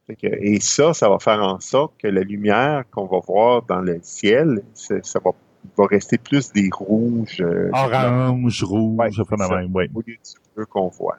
Fait 0.07 0.15
que- 0.15 0.27
Et 0.27 0.59
ça, 0.59 0.93
ça 0.93 1.09
va 1.09 1.19
faire 1.19 1.41
en 1.43 1.59
sorte 1.59 1.93
que 2.01 2.07
la 2.07 2.21
lumière 2.21 2.83
qu'on 2.91 3.05
va 3.05 3.19
voir 3.19 3.61
dans 3.63 3.81
le 3.81 3.99
ciel, 4.01 4.63
ça 4.73 5.19
va, 5.23 5.31
va 5.77 5.85
rester 5.85 6.17
plus 6.17 6.51
des 6.53 6.69
rouges, 6.71 7.41
euh, 7.41 7.69
Orange, 7.73 8.63
rouge, 8.63 8.97
Ouais, 8.99 9.11
ça 9.11 9.23
fait 9.25 9.37
la 9.37 9.47
même, 9.49 9.75
ouais. 9.75 9.89
au 9.93 9.99
lieu 9.99 10.13
du 10.15 10.39
bleu 10.55 10.65
qu'on 10.65 10.87
voit. 10.87 11.17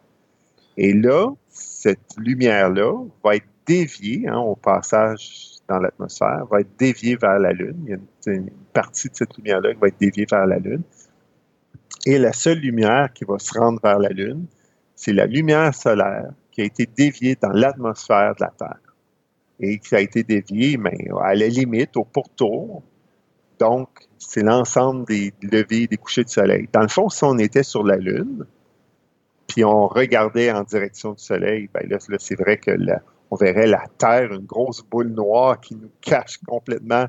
Et 0.77 0.93
là, 0.95 1.29
cette 1.49 2.17
lumière-là 2.17 2.93
va 3.23 3.37
être 3.37 3.47
déviée 3.67 4.27
hein, 4.27 4.39
au 4.39 4.57
passage 4.57 5.52
dans 5.73 5.79
l'atmosphère, 5.79 6.47
va 6.51 6.61
être 6.61 6.77
déviée 6.79 7.17
vers 7.17 7.39
la 7.39 7.53
Lune. 7.53 7.77
Il 7.85 7.91
y 7.91 7.95
a 7.95 8.33
une, 8.33 8.51
partie 8.73 9.09
de 9.09 9.15
cette 9.15 9.37
lumière-là 9.37 9.75
qui 9.75 9.81
va 9.81 9.89
être 9.89 10.01
déviée 10.01 10.27
vers 10.31 10.47
la 10.47 10.59
Lune. 10.59 10.83
Et 12.07 12.19
la 12.19 12.33
seule 12.33 12.59
lumière 12.59 13.13
qui 13.13 13.25
va 13.25 13.39
se 13.39 13.59
rendre 13.59 13.81
vers 13.83 13.99
la 13.99 14.11
Lune, 14.11 14.47
c'est 14.95 15.13
la 15.13 15.27
lumière 15.27 15.75
solaire 15.75 16.31
qui 16.51 16.63
a 16.63 16.65
été 16.65 16.87
déviée 16.87 17.37
dans 17.41 17.51
l'atmosphère 17.51 18.35
de 18.35 18.45
la 18.45 18.53
Terre. 18.59 18.95
Et 19.61 19.79
qui 19.79 19.95
a 19.95 20.01
été 20.01 20.23
déviée, 20.23 20.77
mais 20.77 21.09
à 21.23 21.35
la 21.35 21.49
limite, 21.49 21.97
au 21.97 22.05
pourtour. 22.05 22.83
Donc, 23.59 23.89
c'est 24.19 24.43
l'ensemble 24.43 25.07
des 25.07 25.33
levées 25.43 25.87
des 25.87 25.97
couchers 25.97 26.25
de 26.25 26.29
soleil. 26.29 26.69
Dans 26.73 26.83
le 26.83 26.89
fond, 26.89 27.09
si 27.09 27.25
on 27.25 27.39
était 27.39 27.63
sur 27.63 27.85
la 27.85 27.97
Lune, 27.97 28.45
puis 29.47 29.65
on 29.65 29.87
regardait 29.87 30.51
en 30.51 30.63
direction 30.63 31.13
du 31.13 31.23
soleil, 31.23 31.69
ben 31.73 31.87
là, 31.89 31.99
là, 32.09 32.17
c'est 32.19 32.39
vrai 32.39 32.57
que 32.57 32.71
la- 32.71 33.03
on 33.33 33.37
verrait 33.37 33.67
la 33.67 33.85
Terre, 33.97 34.31
une 34.33 34.45
grosse 34.45 34.83
boule 34.83 35.09
noire 35.09 35.59
qui 35.59 35.75
nous 35.75 35.91
cache 36.03 36.37
complètement 36.47 37.07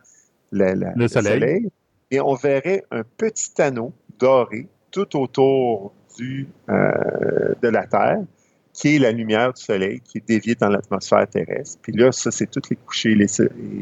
la- 0.53 0.73
la- 0.73 0.93
Le 0.95 1.07
soleil. 1.37 1.69
Et 2.11 2.21
on 2.21 2.35
verrait 2.35 2.85
un 2.91 3.03
petit 3.17 3.51
anneau 3.61 3.91
doré 4.19 4.67
tout 4.89 5.17
autour 5.19 5.93
du, 6.17 6.47
euh, 6.69 7.53
de 7.61 7.67
la 7.67 7.85
Terre, 7.87 8.19
qui 8.71 8.95
est 8.95 8.99
la 8.99 9.11
lumière 9.11 9.51
du 9.51 9.61
soleil, 9.61 9.99
qui 9.99 10.19
est 10.19 10.27
déviée 10.27 10.55
dans 10.55 10.69
l'atmosphère 10.69 11.27
terrestre. 11.27 11.77
Puis 11.81 11.91
là, 11.91 12.11
ça, 12.13 12.31
c'est 12.31 12.49
tous 12.49 12.69
les 12.69 12.77
couchers 12.77 13.11
et 13.11 13.15
les, 13.15 13.27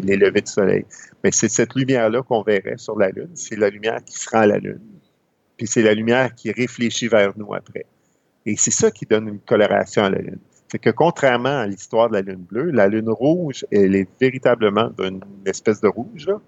les 0.01 0.17
levées 0.17 0.41
du 0.41 0.51
soleil. 0.51 0.85
Mais 1.23 1.31
c'est 1.31 1.47
cette 1.49 1.75
lumière-là 1.75 2.23
qu'on 2.23 2.41
verrait 2.41 2.77
sur 2.77 2.97
la 2.97 3.09
Lune. 3.09 3.29
C'est 3.35 3.55
la 3.57 3.69
lumière 3.69 3.99
qui 4.03 4.17
se 4.17 4.27
rend 4.31 4.39
à 4.39 4.47
la 4.47 4.57
Lune. 4.57 4.81
Puis 5.57 5.67
c'est 5.67 5.83
la 5.83 5.93
lumière 5.93 6.33
qui 6.33 6.51
réfléchit 6.51 7.07
vers 7.07 7.33
nous 7.37 7.53
après. 7.53 7.85
Et 8.47 8.55
c'est 8.57 8.71
ça 8.71 8.89
qui 8.89 9.05
donne 9.05 9.27
une 9.27 9.39
coloration 9.39 10.03
à 10.05 10.09
la 10.09 10.17
Lune. 10.19 10.39
C'est 10.71 10.79
que 10.79 10.89
contrairement 10.89 11.49
à 11.59 11.67
l'histoire 11.67 12.07
de 12.07 12.13
la 12.13 12.21
Lune 12.21 12.45
bleue, 12.49 12.71
la 12.71 12.87
Lune 12.87 13.09
rouge, 13.09 13.65
elle 13.73 13.93
est 13.93 14.07
véritablement 14.21 14.89
d'une 14.97 15.19
espèce 15.45 15.81
de 15.81 15.89
rouge, 15.89 16.27
là. 16.27 16.39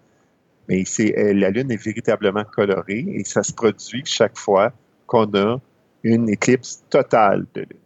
mais 0.70 0.86
c'est, 0.86 1.34
la 1.34 1.50
Lune 1.50 1.70
est 1.72 1.84
véritablement 1.84 2.46
colorée 2.46 3.04
et 3.06 3.26
ça 3.26 3.44
se 3.44 3.52
produit 3.54 4.04
chaque 4.06 4.38
fois 4.38 4.72
qu'on 5.08 5.26
a 5.34 5.58
une 6.04 6.30
éclipse 6.30 6.86
totale 6.90 7.46
de 7.54 7.62
Lune. 7.62 7.80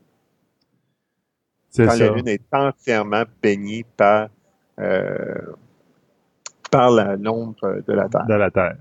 C'est 1.70 1.86
Quand 1.86 1.92
ça. 1.94 2.06
la 2.08 2.16
Lune 2.16 2.28
est 2.28 2.42
entièrement 2.54 3.24
baignée 3.42 3.84
par, 3.98 4.30
euh, 4.80 5.42
par 6.70 6.92
la- 6.92 7.16
l'ombre 7.16 7.82
de 7.88 7.94
la 7.94 8.10
Terre. 8.10 8.26
de 8.28 8.34
la 8.36 8.52
Terre. 8.52 8.78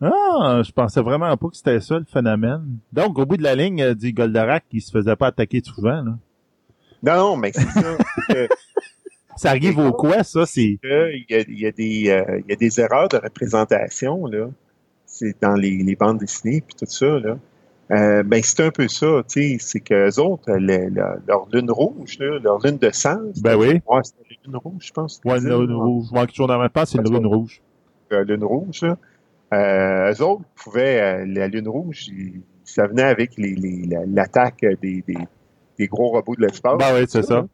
Ah, 0.00 0.62
je 0.64 0.72
pensais 0.72 1.00
vraiment 1.02 1.36
pas 1.36 1.48
que 1.48 1.56
c'était 1.56 1.80
ça 1.80 1.98
le 1.98 2.04
phénomène. 2.06 2.78
Donc, 2.92 3.18
au 3.18 3.24
bout 3.26 3.36
de 3.36 3.42
la 3.42 3.54
ligne, 3.54 3.82
euh, 3.82 3.94
dit 3.94 4.12
Goldorak 4.14 4.64
qui 4.70 4.80
se 4.80 4.90
faisait 4.90 5.16
pas 5.16 5.26
attaquer 5.28 5.60
souvent. 5.62 6.02
Là. 6.02 6.16
Non, 7.04 7.16
non, 7.16 7.36
mais 7.36 7.52
c'est 7.54 7.62
ça. 7.68 7.96
que- 8.28 8.48
Ça 9.36 9.50
arrive 9.50 9.78
au 9.80 9.92
quoi, 9.92 10.22
ça? 10.22 10.46
C'est. 10.46 10.78
il 10.84 11.24
y 11.28 11.34
a, 11.34 11.40
il 11.40 11.58
y 11.58 11.66
a 11.66 11.72
des, 11.72 12.08
euh, 12.08 12.40
il 12.46 12.50
y 12.50 12.52
a 12.52 12.56
des 12.56 12.80
erreurs 12.80 13.08
de 13.08 13.16
représentation, 13.16 14.26
là. 14.26 14.46
C'est 15.06 15.34
dans 15.42 15.54
les, 15.56 15.78
les 15.78 15.96
bandes 15.96 16.18
dessinées 16.18 16.60
puis 16.60 16.74
tout 16.78 16.86
ça, 16.88 17.18
là. 17.18 17.36
Euh, 17.90 18.22
ben, 18.22 18.40
c'est 18.44 18.62
un 18.62 18.70
peu 18.70 18.86
ça, 18.88 19.22
tu 19.28 19.42
sais. 19.42 19.56
C'est 19.60 19.80
qu'eux 19.80 20.18
autres, 20.20 20.52
le- 20.52 20.88
le- 20.88 21.20
leur 21.26 21.48
lune 21.52 21.70
rouge, 21.70 22.16
là, 22.20 22.38
leur 22.38 22.60
lune 22.64 22.78
de 22.78 22.90
sang. 22.90 23.18
Ben 23.42 23.56
oui. 23.56 23.80
Ouais, 23.88 24.00
c'était 24.04 24.22
la 24.30 24.36
lune 24.46 24.56
rouge, 24.56 24.84
je 24.86 24.92
pense. 24.92 25.20
Ouais, 25.24 25.38
une 25.38 25.48
lune 25.66 25.72
rouge. 25.74 26.06
Quelque 26.14 26.34
chose 26.34 26.48
dans 26.48 26.58
ma 26.58 26.70
c'est 26.86 26.98
une 26.98 27.10
lune 27.12 27.26
rouge. 27.26 27.60
La 28.10 28.22
lune 28.22 28.44
rouge, 28.44 28.82
là. 28.82 28.96
Euh, 29.52 30.12
eux 30.14 30.22
autres 30.22 30.44
pouvaient, 30.54 31.00
euh, 31.00 31.26
la 31.26 31.48
lune 31.48 31.68
rouge, 31.68 32.06
ça 32.64 32.86
venait 32.86 33.02
avec 33.02 33.32
les, 33.36 33.54
les- 33.56 33.86
la- 33.86 34.06
l'attaque 34.06 34.64
des, 34.80 35.02
des, 35.06 35.18
des 35.78 35.86
gros 35.86 36.08
robots 36.08 36.34
de 36.36 36.42
l'espace. 36.42 36.78
Ben 36.78 36.94
oui, 36.94 37.06
c'est 37.08 37.22
ça. 37.22 37.46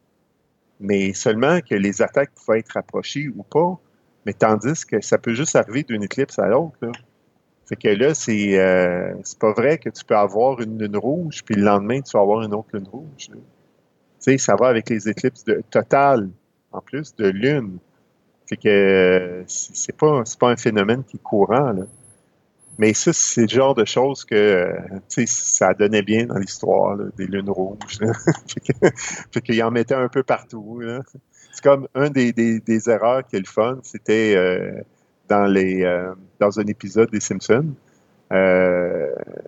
Mais 0.79 1.13
seulement 1.13 1.61
que 1.61 1.75
les 1.75 2.03
attaques 2.03 2.31
pouvaient 2.35 2.61
être 2.61 2.73
rapprochées 2.73 3.29
ou 3.29 3.43
pas. 3.43 3.79
Mais 4.27 4.33
tandis 4.33 4.85
que 4.85 5.01
ça 5.01 5.19
peut 5.19 5.35
juste 5.35 5.57
arriver 5.57 5.83
d'une 5.83 6.03
éclipse 6.03 6.39
à 6.39 6.49
l'autre. 6.49 6.79
Fait 7.67 7.77
que 7.77 7.89
là, 7.89 8.15
c'est 8.15 8.59
euh, 8.59 9.15
pas 9.39 9.53
vrai 9.53 9.79
que 9.79 9.89
tu 9.91 10.05
peux 10.05 10.17
avoir 10.17 10.61
une 10.61 10.79
lune 10.79 10.97
rouge, 10.97 11.43
puis 11.45 11.55
le 11.55 11.63
lendemain, 11.63 12.01
tu 12.01 12.11
vas 12.13 12.21
avoir 12.21 12.43
une 12.43 12.53
autre 12.53 12.69
lune 12.73 12.89
rouge. 12.91 13.29
Tu 13.29 13.39
sais, 14.19 14.39
ça 14.39 14.57
va 14.57 14.67
avec 14.67 14.91
les 14.91 15.09
éclipses 15.09 15.45
de, 15.45 15.63
totales, 15.71 16.29
en 16.73 16.81
plus, 16.81 17.15
de 17.15 17.29
lune. 17.29 17.79
Fait 18.47 18.57
que 18.57 18.69
euh, 18.69 19.45
c'est 19.47 19.97
pas, 19.97 20.23
c'est 20.25 20.39
pas 20.39 20.51
un 20.51 20.57
phénomène 20.57 21.05
qui 21.05 21.17
est 21.17 21.23
courant. 21.23 21.71
Là. 21.71 21.85
Mais 22.79 22.95
ça, 22.95 23.13
c'est 23.13 23.43
le 23.43 23.49
genre 23.49 23.75
de 23.75 23.85
choses 23.85 24.25
que 24.25 24.35
euh, 24.35 25.27
ça 25.27 25.75
donnait 25.75 26.03
bien 26.03 26.27
dans 26.27 26.39
l'histoire 26.39 26.97
des 27.17 27.27
lunes 27.27 27.51
rouges. 27.51 27.99
fait 29.33 29.41
qu'il 29.43 29.63
en 29.63 29.71
mettait 29.71 29.95
un 29.95 30.09
peu 30.09 30.23
partout. 30.23 30.81
C'est 31.53 31.63
comme 31.63 31.89
un 31.95 32.11
des, 32.11 32.33
des, 32.33 32.91
erreurs 32.91 33.27
qui 33.27 33.37
est 33.37 33.41
le 33.41 33.45
fun, 33.45 33.81
c'était 33.83 34.35
euh, 34.37 34.81
dans 35.29 35.45
les 35.45 35.83
euh, 35.83 36.15
dans 36.39 36.59
un 36.59 36.67
épisode 36.67 37.11
des 37.11 37.21
Simpsons. 37.21 37.75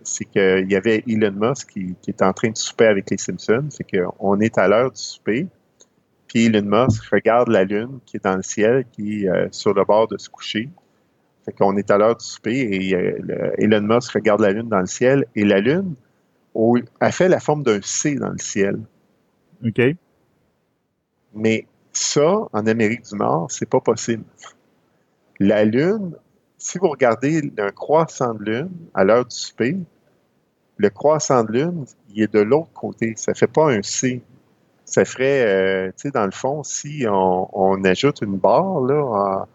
C'est 0.02 0.24
qu'il 0.24 0.70
y 0.70 0.76
avait 0.76 1.04
Elon 1.08 1.32
Musk 1.32 1.70
qui, 1.70 1.96
est 2.08 2.22
en 2.22 2.32
train 2.32 2.50
de 2.50 2.58
souper 2.58 2.86
avec 2.86 3.08
les 3.10 3.18
Simpsons. 3.18 3.68
Fait 3.70 3.86
qu'on 3.98 4.40
est 4.40 4.58
à 4.58 4.68
l'heure 4.68 4.90
du 4.90 5.00
souper. 5.00 5.46
Puis 6.26 6.46
Elon 6.46 6.64
Musk 6.64 7.04
regarde 7.04 7.48
la 7.48 7.64
lune 7.64 8.00
qui 8.04 8.16
est 8.16 8.24
dans 8.24 8.36
le 8.36 8.42
ciel, 8.42 8.84
qui 8.92 9.24
est 9.24 9.54
sur 9.54 9.72
le 9.72 9.84
bord 9.84 10.08
de 10.08 10.18
se 10.18 10.28
coucher. 10.28 10.68
Fait 11.44 11.52
qu'on 11.52 11.76
est 11.76 11.90
à 11.90 11.98
l'heure 11.98 12.16
du 12.16 12.24
souper 12.24 12.68
et 12.70 12.94
euh, 12.94 13.16
le- 13.20 13.52
Elon 13.62 13.80
Musk 13.82 14.12
regarde 14.12 14.40
la 14.40 14.52
lune 14.52 14.68
dans 14.68 14.80
le 14.80 14.86
ciel 14.86 15.26
et 15.34 15.44
la 15.44 15.58
lune 15.60 15.94
au- 16.54 16.78
a 17.00 17.10
fait 17.10 17.28
la 17.28 17.40
forme 17.40 17.62
d'un 17.62 17.80
C 17.82 18.14
dans 18.14 18.30
le 18.30 18.38
ciel. 18.38 18.78
OK. 19.64 19.80
Mais 21.34 21.66
ça, 21.92 22.46
en 22.52 22.66
Amérique 22.66 23.02
du 23.10 23.16
Nord, 23.16 23.50
c'est 23.50 23.68
pas 23.68 23.80
possible. 23.80 24.24
La 25.40 25.64
Lune, 25.64 26.12
si 26.58 26.78
vous 26.78 26.88
regardez 26.88 27.52
un 27.58 27.70
croissant 27.70 28.34
de 28.34 28.44
Lune 28.44 28.70
à 28.94 29.04
l'heure 29.04 29.24
du 29.24 29.34
souper, 29.34 29.76
le 30.76 30.90
croissant 30.90 31.42
de 31.44 31.52
Lune, 31.52 31.84
il 32.14 32.22
est 32.22 32.32
de 32.32 32.40
l'autre 32.40 32.72
côté. 32.72 33.14
Ça 33.16 33.34
fait 33.34 33.46
pas 33.46 33.72
un 33.72 33.82
C. 33.82 34.22
Ça 34.84 35.04
ferait, 35.04 35.46
euh, 35.46 35.88
tu 35.88 35.94
sais, 36.02 36.10
dans 36.10 36.24
le 36.24 36.32
fond, 36.32 36.62
si 36.62 37.04
on, 37.08 37.48
on 37.52 37.82
ajoute 37.84 38.20
une 38.20 38.36
barre 38.36 38.80
là, 38.80 39.02
en- 39.04 39.46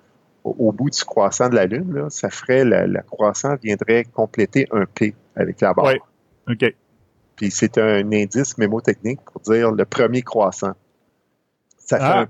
au, 0.58 0.72
bout 0.72 0.90
du 0.90 1.04
croissant 1.04 1.50
de 1.50 1.56
la 1.56 1.66
Lune, 1.66 1.94
là, 1.94 2.10
ça 2.10 2.30
ferait, 2.30 2.64
la, 2.66 2.88
la 2.88 3.02
croissant 3.02 3.56
viendrait 3.62 4.04
compléter 4.06 4.68
un 4.72 4.86
P 4.86 5.16
avec 5.36 5.62
la 5.62 5.74
barre. 5.74 5.86
Ouais. 5.86 6.00
OK. 6.50 6.76
Puis 7.36 7.52
c'est 7.52 7.78
un 7.78 8.12
indice 8.12 8.58
mémotechnique 8.58 9.22
pour 9.22 9.42
dire 9.42 9.72
le 9.72 9.86
premier 9.86 10.22
croissant. 10.22 10.74
Ça 11.78 11.98
fait 11.98 12.04
Ah. 12.04 12.20
un- 12.22 12.28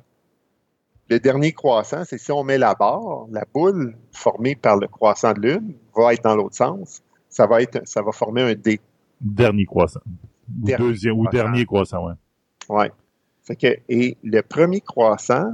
Le 1.09 1.19
dernier 1.21 1.53
croissant, 1.53 2.03
c'est 2.05 2.17
si 2.17 2.31
on 2.33 2.43
met 2.43 2.57
la 2.57 2.75
barre, 2.75 3.27
la 3.31 3.45
boule 3.53 3.95
formée 4.11 4.55
par 4.55 4.75
le 4.77 4.87
croissant 4.87 5.31
de 5.33 5.39
lune 5.39 5.73
va 5.95 6.13
être 6.13 6.23
dans 6.23 6.35
l'autre 6.35 6.55
sens. 6.55 7.01
Ça 7.29 7.47
va 7.47 7.61
être, 7.61 7.79
ça 7.87 8.01
va 8.01 8.11
former 8.11 8.41
un 8.41 8.55
D. 8.55 8.81
Dernier 9.21 9.65
croissant. 9.65 10.01
Ou 10.61 10.65
deuxième, 10.77 11.17
ou 11.17 11.27
dernier 11.29 11.65
croissant, 11.65 12.05
ouais. 12.07 12.13
Ouais. 12.67 12.91
Fait 13.43 13.55
que, 13.55 13.67
et 13.87 14.17
le 14.23 14.41
premier 14.41 14.81
croissant, 14.81 15.53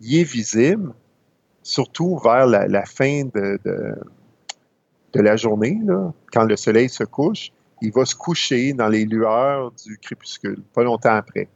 il 0.00 0.18
est 0.20 0.24
visible, 0.24 0.92
surtout 1.62 2.18
vers 2.18 2.46
la, 2.46 2.84
fin 2.84 3.24
de, 3.34 3.58
la 5.14 5.36
journée, 5.36 5.80
quand 6.32 6.44
le 6.44 6.56
soleil 6.56 6.88
se 6.88 7.04
couche, 7.04 7.52
il 7.80 7.92
va 7.92 8.04
se 8.04 8.14
coucher 8.14 8.72
dans 8.72 8.88
les 8.88 9.04
lueurs 9.04 9.72
du 9.72 9.98
crépuscule, 9.98 10.62
pas 10.74 10.84
longtemps 10.84 11.14
après. 11.14 11.48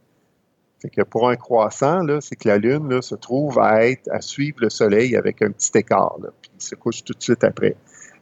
Fait 0.79 0.89
que 0.89 1.01
pour 1.01 1.27
un 1.29 1.35
croissant, 1.35 2.01
c'est 2.21 2.35
que 2.35 2.47
la 2.47 2.57
Lune 2.57 3.01
se 3.01 3.15
trouve 3.15 3.57
à 3.59 3.85
être 3.85 4.07
à 4.11 4.21
suivre 4.21 4.57
le 4.61 4.69
Soleil 4.69 5.15
avec 5.15 5.41
un 5.41 5.51
petit 5.51 5.71
écart, 5.75 6.17
puis 6.41 6.51
il 6.53 6.61
se 6.61 6.75
couche 6.75 7.03
tout 7.03 7.13
de 7.13 7.23
suite 7.23 7.43
après. 7.43 7.75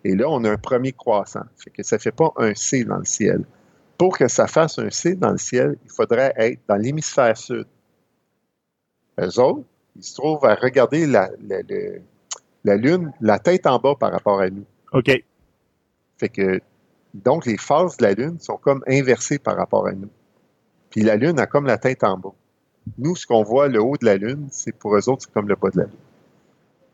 Et 0.06 0.16
là, 0.16 0.30
on 0.30 0.44
a 0.44 0.52
un 0.52 0.57
premier 0.57 0.94
croissant. 0.94 1.44
Fait 1.57 1.72
que 1.72 1.84
ça 1.84 1.98
fait 1.98 2.12
pas 2.12 2.32
un 2.38 2.53
C 2.53 2.86
dans 2.86 2.98
le 2.98 3.06
ciel. 3.06 3.44
Pour 3.98 4.18
que 4.18 4.28
ça 4.28 4.48
fasse 4.48 4.78
un 4.80 4.90
C 4.90 5.16
dans 5.16 5.32
le 5.32 5.38
ciel, 5.38 5.78
il 5.84 5.91
faudrait 5.91 6.34
être 6.38 6.62
dans 6.68 6.76
l'hémisphère 6.76 7.36
sud. 7.36 7.66
Eux 9.20 9.40
autres, 9.40 9.66
ils 9.96 10.04
se 10.04 10.16
trouvent 10.16 10.44
à 10.46 10.56
regarder 10.56 11.06
la, 11.06 11.30
la- 11.48 11.62
la 12.64 12.76
Lune, 12.78 13.12
la 13.22 13.40
tête 13.40 13.68
en 13.68 13.80
bas 13.80 13.96
par 14.00 14.12
rapport 14.12 14.40
à 14.42 14.50
nous. 14.50 14.66
OK. 14.92 15.12
Fait 16.18 16.30
que, 16.30 16.60
donc, 17.14 17.46
les 17.46 17.58
phases 17.58 17.98
de 17.98 18.04
la 18.04 18.14
Lune 18.14 18.40
sont 18.40 18.58
comme 18.58 18.84
inversées 18.88 19.38
par 19.40 19.56
rapport 19.56 19.88
à 19.88 19.92
nous. 19.94 20.10
Puis 20.90 21.02
la 21.02 21.16
Lune 21.16 21.40
a 21.40 21.46
comme 21.46 21.66
la 21.66 21.78
tête 21.78 22.04
en 22.04 22.18
bas. 22.18 22.34
Nous, 22.98 23.16
ce 23.16 23.26
qu'on 23.26 23.44
voit 23.44 23.68
le 23.68 23.82
haut 23.82 23.98
de 23.98 24.06
la 24.06 24.18
Lune, 24.18 24.48
c'est 24.52 24.72
pour 24.72 24.96
eux 24.96 25.10
autres, 25.10 25.24
c'est 25.26 25.34
comme 25.34 25.48
le 25.48 25.56
bas 25.56 25.70
de 25.70 25.80
la 25.80 25.84
Lune. 25.86 25.94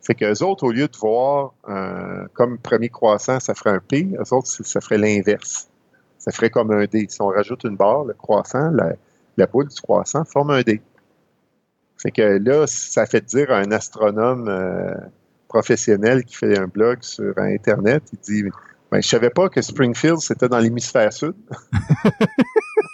Fait 0.01 0.15
qu'eux 0.15 0.43
autres, 0.43 0.63
au 0.65 0.71
lieu 0.71 0.87
de 0.87 0.97
voir 0.97 1.53
euh, 1.69 2.25
comme 2.33 2.57
premier 2.57 2.89
croissant, 2.89 3.39
ça 3.39 3.53
ferait 3.53 3.69
un 3.71 3.79
P, 3.79 4.09
eux 4.19 4.33
autres, 4.33 4.47
ça 4.47 4.81
ferait 4.81 4.97
l'inverse. 4.97 5.67
Ça 6.17 6.31
ferait 6.31 6.49
comme 6.49 6.71
un 6.71 6.85
D. 6.85 7.05
Si 7.09 7.21
on 7.21 7.27
rajoute 7.27 7.63
une 7.63 7.75
barre, 7.75 8.05
le 8.05 8.13
croissant, 8.13 8.71
la, 8.71 8.93
la 9.37 9.45
boule 9.47 9.67
du 9.67 9.79
croissant 9.79 10.23
forme 10.25 10.51
un 10.51 10.61
D. 10.61 10.81
Fait 12.01 12.11
que 12.11 12.39
là, 12.43 12.65
ça 12.67 13.05
fait 13.05 13.23
dire 13.25 13.51
à 13.51 13.57
un 13.57 13.71
astronome 13.71 14.47
euh, 14.47 14.95
professionnel 15.47 16.23
qui 16.23 16.35
fait 16.35 16.57
un 16.57 16.67
blog 16.67 16.99
sur 17.01 17.37
Internet, 17.37 18.03
il 18.13 18.19
dit 18.19 18.43
ben, 18.91 19.01
je 19.01 19.07
savais 19.07 19.29
pas 19.29 19.49
que 19.49 19.61
Springfield, 19.61 20.19
c'était 20.19 20.49
dans 20.49 20.59
l'hémisphère 20.59 21.13
sud. 21.13 21.35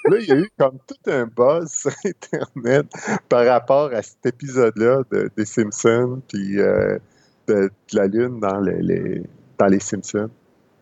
là, 0.10 0.18
il 0.20 0.26
y 0.28 0.32
a 0.32 0.36
eu 0.36 0.50
comme 0.60 0.78
tout 0.86 1.10
un 1.10 1.26
buzz 1.26 1.72
sur 1.72 1.92
Internet 2.06 2.86
par 3.30 3.46
rapport 3.46 3.92
à 3.94 4.04
cet 4.04 4.26
épisode-là 4.26 5.04
de, 5.10 5.32
des 5.36 5.46
Simpsons, 5.46 6.22
puis 6.28 6.60
euh, 6.60 7.00
de, 7.48 7.72
la 7.94 8.08
Lune 8.08 8.40
dans 8.40 8.60
les, 8.60 9.24
dans 9.58 9.68
les 9.68 9.80
Simpsons. 9.80 10.30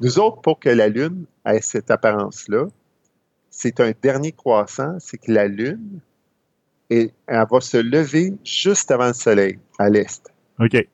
Nous 0.01 0.19
autres, 0.19 0.41
pour 0.41 0.59
que 0.59 0.69
la 0.69 0.89
Lune 0.89 1.25
ait 1.45 1.61
cette 1.61 1.91
apparence-là, 1.91 2.65
c'est 3.49 3.79
un 3.79 3.93
dernier 4.01 4.33
croissant, 4.33 4.97
c'est 4.99 5.17
que 5.17 5.31
la 5.31 5.47
Lune, 5.47 6.01
elle 6.89 7.11
va 7.27 7.61
se 7.61 7.77
lever 7.77 8.33
juste 8.43 8.91
avant 8.91 9.07
le 9.07 9.13
Soleil, 9.13 9.59
à 9.79 9.89
l'est. 9.89 10.31
OK. 10.59 10.87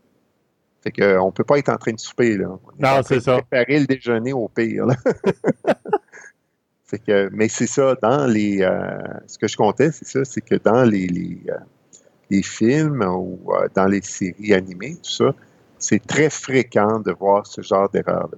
Fait 0.84 0.92
qu'on 0.92 1.28
ne 1.28 1.32
peut 1.32 1.44
pas 1.44 1.60
être 1.60 1.70
en 1.70 1.78
train 1.78 1.94
de 1.94 2.00
souper, 2.00 2.38
là. 2.38 2.58
non, 2.80 3.02
c'est 3.06 3.20
ça. 3.20 3.42
Préparer 3.42 3.80
le 3.82 3.86
déjeuner 3.86 4.34
au 4.34 4.48
pire, 4.48 4.88
fait 6.86 7.00
que, 7.00 7.30
mais 7.32 7.48
c'est 7.50 7.68
ça, 7.68 7.96
dans 8.02 8.26
les. 8.26 8.62
Euh, 8.62 8.98
ce 9.28 9.38
que 9.38 9.48
je 9.48 9.56
comptais, 9.56 9.92
c'est 9.92 10.08
ça, 10.08 10.26
c'est 10.26 10.42
que 10.42 10.56
dans 10.56 10.84
les, 10.84 11.08
les, 11.08 11.40
euh, 11.50 12.42
films 12.42 13.04
ou 13.04 13.54
euh, 13.54 13.68
dans 13.76 13.86
les 13.86 14.02
séries 14.02 14.54
animées, 14.54 14.96
tout 14.96 15.12
ça, 15.12 15.36
c'est 15.78 16.06
très 16.06 16.30
fréquent 16.30 17.00
de 17.00 17.12
voir 17.12 17.46
ce 17.46 17.62
genre 17.62 17.90
d'erreur-là. 17.90 18.38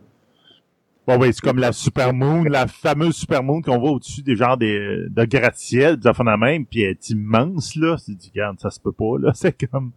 Bon, 1.05 1.19
oui, 1.19 1.33
c'est 1.33 1.41
comme 1.41 1.57
la 1.57 1.73
Supermoon, 1.73 2.43
la 2.43 2.65
fameuse 2.65 3.15
Supermoon 3.15 3.61
qu'on 3.61 3.77
voit 3.77 3.91
au-dessus 3.91 4.21
des 4.21 4.37
genres 4.37 4.57
des, 4.57 5.05
de 5.09 5.25
gratte-ciel, 5.25 5.97
des 5.97 6.07
enfants 6.07 6.23
de 6.23 6.39
même, 6.39 6.65
puis 6.65 6.83
elle 6.83 6.91
est 6.91 7.09
immense, 7.09 7.75
là. 7.75 7.97
C'est 7.97 8.15
du, 8.15 8.29
regarde, 8.29 8.57
ça 8.61 8.69
se 8.69 8.79
peut 8.79 8.93
pas, 8.93 9.17
là. 9.19 9.31
C'est 9.35 9.67
comme. 9.67 9.91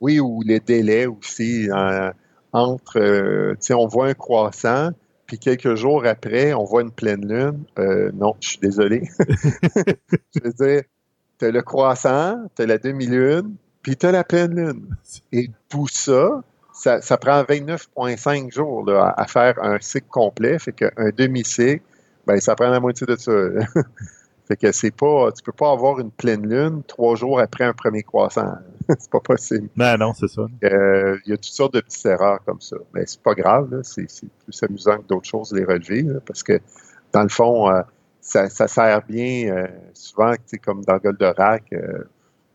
Oui, 0.00 0.20
ou 0.20 0.42
les 0.42 0.60
délais 0.60 1.06
aussi 1.06 1.68
euh, 1.70 2.12
entre, 2.52 3.00
euh, 3.00 3.52
tu 3.54 3.58
sais, 3.60 3.74
on 3.74 3.88
voit 3.88 4.06
un 4.06 4.14
croissant, 4.14 4.90
puis 5.26 5.38
quelques 5.38 5.74
jours 5.74 6.06
après, 6.06 6.54
on 6.54 6.62
voit 6.62 6.82
une 6.82 6.92
pleine 6.92 7.26
lune. 7.26 7.64
Euh, 7.80 8.12
non, 8.14 8.36
je 8.40 8.50
suis 8.50 8.58
désolé. 8.58 9.08
je 9.18 10.40
veux 10.44 10.52
dire, 10.52 10.82
tu 11.40 11.44
as 11.44 11.50
le 11.50 11.62
croissant, 11.62 12.38
tu 12.54 12.62
as 12.62 12.66
la 12.66 12.78
demi-lune, 12.78 13.56
puis 13.82 13.96
tu 13.96 14.06
as 14.06 14.12
la 14.12 14.22
pleine 14.22 14.54
lune. 14.54 14.96
Et 15.32 15.50
tout 15.68 15.88
ça, 15.88 16.44
ça, 16.76 17.00
ça 17.00 17.16
prend 17.16 17.42
29,5 17.42 18.52
jours 18.52 18.84
là, 18.84 19.14
à 19.16 19.26
faire 19.26 19.62
un 19.62 19.78
cycle 19.80 20.08
complet. 20.08 20.58
Fait 20.58 20.72
qu'un 20.72 21.10
demi-cycle, 21.16 21.82
ben, 22.26 22.38
ça 22.40 22.54
prend 22.54 22.68
la 22.68 22.80
moitié 22.80 23.06
de 23.06 23.16
ça. 23.16 23.32
Fait 24.46 24.56
que 24.56 24.70
c'est 24.70 24.92
pas, 24.92 25.32
tu 25.32 25.42
peux 25.42 25.50
pas 25.50 25.72
avoir 25.72 25.98
une 25.98 26.12
pleine 26.12 26.46
lune 26.46 26.82
trois 26.86 27.16
jours 27.16 27.40
après 27.40 27.64
un 27.64 27.72
premier 27.72 28.04
croissant. 28.04 28.52
c'est 28.88 29.10
pas 29.10 29.18
possible. 29.18 29.68
Ben 29.74 29.96
non, 29.96 30.12
c'est 30.12 30.28
ça. 30.28 30.46
Euh, 30.62 31.18
il 31.26 31.30
y 31.30 31.32
a 31.32 31.36
toutes 31.36 31.46
sortes 31.46 31.74
de 31.74 31.80
petites 31.80 32.06
erreurs 32.06 32.38
comme 32.44 32.60
ça. 32.60 32.76
Mais 32.94 33.04
c'est 33.06 33.20
pas 33.20 33.34
grave, 33.34 33.80
c'est, 33.82 34.06
plus 34.44 34.62
amusant 34.62 34.98
que 34.98 35.06
d'autres 35.08 35.28
choses 35.28 35.50
de 35.50 35.58
les 35.58 35.64
relever, 35.64 36.06
parce 36.24 36.44
que 36.44 36.60
dans 37.12 37.24
le 37.24 37.28
fond, 37.28 37.68
euh, 37.70 37.82
ça, 38.20 38.48
sert 38.48 39.02
bien 39.02 39.48
euh, 39.48 39.66
souvent, 39.94 40.34
comme 40.64 40.84
dans 40.84 40.98
Goldorak, 40.98 41.64
euh, 41.72 42.04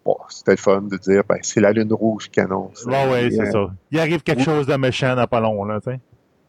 bon, 0.06 0.18
c'était 0.30 0.52
le 0.52 0.58
fun 0.58 0.82
de 0.82 0.98
dire 0.98 1.24
ben, 1.28 1.38
c'est 1.42 1.62
la 1.62 1.72
lune 1.72 1.94
rouge 1.94 2.30
qui 2.30 2.40
annonce. 2.40 2.86
Oui, 2.86 2.96
oui, 3.12 3.36
c'est 3.36 3.52
ça. 3.52 3.70
Il 3.92 4.00
arrive 4.00 4.24
quelque 4.24 4.44
chose 4.44 4.68
de 4.68 4.76
méchant 4.76 5.16
dans 5.16 5.28
pas 5.28 5.40
long, 5.40 5.64
là, 5.66 5.80
tu 5.80 5.92
sais. 5.92 6.00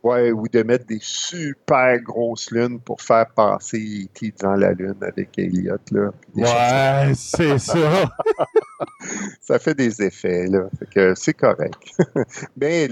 Ouais, 0.02 0.32
ou 0.32 0.48
de 0.48 0.64
mettre 0.64 0.86
des 0.86 0.98
super 1.00 2.00
grosses 2.00 2.50
lunes 2.50 2.80
pour 2.80 3.00
faire 3.00 3.26
passer 3.36 3.78
E.T. 3.78 4.34
dans 4.40 4.56
la 4.56 4.72
lune 4.72 4.96
avec 5.00 5.38
Elliot. 5.38 5.76
Là, 5.92 6.10
ouais, 6.34 7.12
c'est 7.14 7.56
ça. 7.60 8.10
ça 9.40 9.58
fait 9.60 9.74
des 9.74 10.02
effets, 10.02 10.48
là. 10.48 10.64
Fait 10.76 10.90
que 10.90 11.14
c'est 11.14 11.34
correct. 11.34 11.78
Mais 12.56 12.88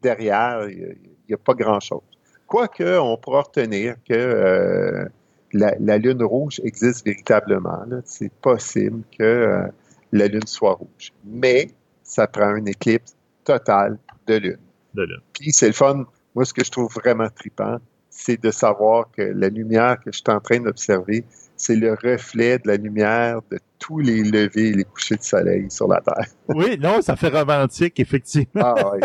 derrière, 0.00 0.68
il 0.68 0.96
n'y 1.28 1.34
a, 1.34 1.38
pas 1.38 1.54
grand-chose. 1.54 2.02
Quoique, 2.46 2.98
on 3.00 3.16
pourra 3.16 3.40
retenir 3.40 3.96
que 4.08 4.14
euh, 4.14 5.04
la, 5.52 5.98
lune 5.98 6.22
rouge 6.22 6.60
existe 6.62 7.04
véritablement. 7.04 7.82
C'est 8.04 8.32
possible 8.32 9.02
que 9.18 9.24
euh, 9.24 9.66
la 10.12 10.28
lune 10.28 10.46
soit 10.46 10.74
rouge. 10.74 11.12
Mais 11.24 11.70
ça 12.02 12.26
prend 12.26 12.56
une 12.56 12.68
éclipse 12.68 13.16
totale 13.44 13.98
de 14.26 14.34
lune. 14.34 14.58
De 14.94 15.02
lune. 15.02 15.20
Puis 15.32 15.52
c'est 15.52 15.68
le 15.68 15.72
fun 15.72 16.06
moi, 16.34 16.44
ce 16.44 16.52
que 16.52 16.64
je 16.64 16.70
trouve 16.70 16.92
vraiment 16.92 17.28
trippant, 17.28 17.78
c'est 18.08 18.42
de 18.42 18.50
savoir 18.50 19.10
que 19.16 19.22
la 19.22 19.48
lumière 19.48 19.98
que 20.00 20.12
je 20.12 20.18
suis 20.18 20.24
en 20.28 20.40
train 20.40 20.60
d'observer, 20.60 21.24
c'est 21.56 21.76
le 21.76 21.92
reflet 21.92 22.58
de 22.58 22.68
la 22.68 22.76
lumière 22.76 23.40
de 23.50 23.58
tous 23.78 23.98
les 23.98 24.22
levées 24.22 24.68
et 24.68 24.72
les 24.72 24.84
couchers 24.84 25.16
de 25.16 25.22
soleil 25.22 25.70
sur 25.70 25.88
la 25.88 26.00
Terre. 26.00 26.26
oui, 26.48 26.78
non, 26.78 27.02
ça 27.02 27.16
fait 27.16 27.28
romantique, 27.28 27.98
effectivement. 28.00 28.74
ah, 28.76 28.92
ouais. 28.92 29.00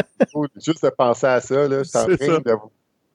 Juste 0.55 0.83
de 0.83 0.89
penser 0.89 1.27
à 1.27 1.41
ça, 1.41 1.67
là, 1.67 1.83
je 1.83 1.89
suis 1.89 1.97
en 1.97 2.05
train 2.05 2.39
de, 2.39 2.55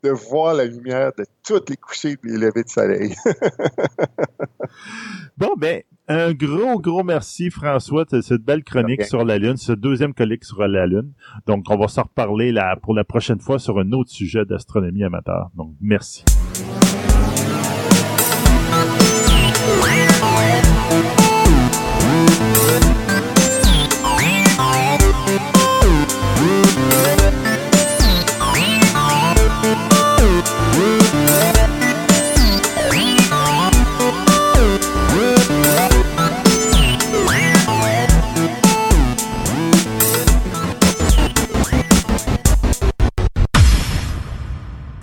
de, 0.03 0.11
voir 0.11 0.55
la 0.55 0.65
lumière 0.65 1.13
de 1.17 1.25
tous 1.47 1.63
les 1.69 1.77
couchers 1.77 2.13
et 2.13 2.19
les 2.25 2.39
levées 2.39 2.65
de 2.65 2.69
soleil. 2.69 3.15
bon, 5.37 5.55
ben, 5.57 5.83
un 6.09 6.33
gros, 6.33 6.81
gros 6.81 7.05
merci, 7.05 7.51
François, 7.51 8.05
de 8.05 8.21
cette 8.21 8.43
belle 8.43 8.65
chronique 8.65 9.05
sur 9.05 9.25
la 9.25 9.39
Lune, 9.39 9.57
ce 9.57 9.73
deuxième 9.73 10.15
colique 10.15 10.45
sur 10.45 10.67
la 10.67 10.87
Lune. 10.87 11.13
Donc, 11.47 11.65
on 11.69 11.77
va 11.77 11.89
s'en 11.89 12.03
reparler 12.03 12.53
là, 12.53 12.77
pour 12.77 12.95
la 12.95 13.05
prochaine 13.05 13.41
fois 13.41 13.59
sur 13.59 13.79
un 13.79 13.93
autre 13.93 14.11
sujet 14.11 14.45
d'astronomie 14.45 15.05
amateur. 15.05 15.51
Donc, 15.55 15.75
merci. 15.81 16.25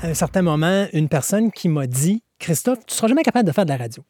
Un 0.09 0.13
certain 0.13 0.41
moment 0.41 0.87
une 0.93 1.07
personne 1.07 1.51
qui 1.51 1.69
m'a 1.69 1.87
dit 1.87 2.23
Christophe, 2.39 2.79
tu 2.85 2.93
ne 2.93 2.95
seras 2.95 3.07
jamais 3.07 3.23
capable 3.23 3.47
de 3.47 3.53
faire 3.53 3.65
de 3.65 3.69
la 3.69 3.77
radio. 3.77 4.03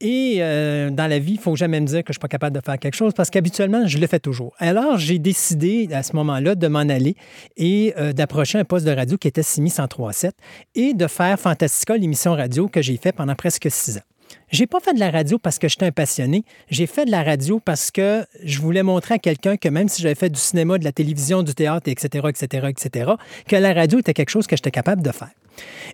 Et 0.00 0.36
euh, 0.40 0.90
dans 0.90 1.06
la 1.06 1.18
vie, 1.18 1.32
il 1.32 1.36
ne 1.36 1.40
faut 1.40 1.56
jamais 1.56 1.80
me 1.80 1.86
dire 1.86 2.00
que 2.00 2.08
je 2.08 2.10
ne 2.10 2.14
suis 2.14 2.20
pas 2.20 2.28
capable 2.28 2.56
de 2.56 2.60
faire 2.64 2.78
quelque 2.78 2.94
chose 2.94 3.12
parce 3.14 3.30
qu'habituellement, 3.30 3.86
je 3.86 3.98
le 3.98 4.06
fais 4.06 4.18
toujours. 4.18 4.54
Alors, 4.58 4.98
j'ai 4.98 5.18
décidé 5.18 5.88
à 5.92 6.02
ce 6.02 6.16
moment-là 6.16 6.54
de 6.54 6.66
m'en 6.68 6.80
aller 6.80 7.16
et 7.56 7.94
euh, 7.96 8.12
d'approcher 8.12 8.58
un 8.58 8.64
poste 8.64 8.86
de 8.86 8.90
radio 8.90 9.16
qui 9.16 9.28
était 9.28 9.42
6103.7 9.42 10.32
et 10.74 10.94
de 10.94 11.06
faire 11.06 11.38
Fantastica, 11.38 11.96
l'émission 11.96 12.34
radio 12.34 12.68
que 12.68 12.82
j'ai 12.82 12.96
fait 12.96 13.12
pendant 13.12 13.34
presque 13.34 13.68
six 13.70 13.98
ans. 13.98 14.13
J'ai 14.50 14.66
pas 14.66 14.80
fait 14.80 14.94
de 14.94 15.00
la 15.00 15.10
radio 15.10 15.38
parce 15.38 15.58
que 15.58 15.68
j'étais 15.68 15.86
un 15.86 15.92
passionné. 15.92 16.44
J'ai 16.70 16.86
fait 16.86 17.04
de 17.04 17.10
la 17.10 17.22
radio 17.22 17.60
parce 17.60 17.90
que 17.90 18.24
je 18.42 18.60
voulais 18.60 18.82
montrer 18.82 19.14
à 19.14 19.18
quelqu'un 19.18 19.56
que 19.56 19.68
même 19.68 19.88
si 19.88 20.02
j'avais 20.02 20.14
fait 20.14 20.30
du 20.30 20.38
cinéma, 20.38 20.78
de 20.78 20.84
la 20.84 20.92
télévision, 20.92 21.42
du 21.42 21.54
théâtre, 21.54 21.88
etc., 21.88 22.28
etc., 22.28 22.68
etc., 22.68 23.12
que 23.48 23.56
la 23.56 23.72
radio 23.72 23.98
était 23.98 24.14
quelque 24.14 24.30
chose 24.30 24.46
que 24.46 24.56
j'étais 24.56 24.70
capable 24.70 25.02
de 25.02 25.10
faire. 25.10 25.30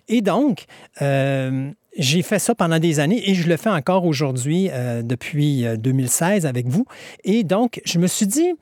Et 0.07 0.21
donc, 0.21 0.65
euh, 1.01 1.71
j'ai 1.97 2.21
fait 2.21 2.39
ça 2.39 2.55
pendant 2.55 2.79
des 2.79 2.99
années 2.99 3.29
et 3.29 3.35
je 3.35 3.47
le 3.47 3.57
fais 3.57 3.69
encore 3.69 4.05
aujourd'hui 4.05 4.69
euh, 4.71 5.01
depuis 5.01 5.65
2016 5.77 6.45
euh, 6.45 6.49
avec 6.49 6.67
vous. 6.67 6.85
Et 7.23 7.43
donc, 7.43 7.81
je 7.85 7.99
me 7.99 8.07
suis 8.07 8.27
dit, 8.27 8.53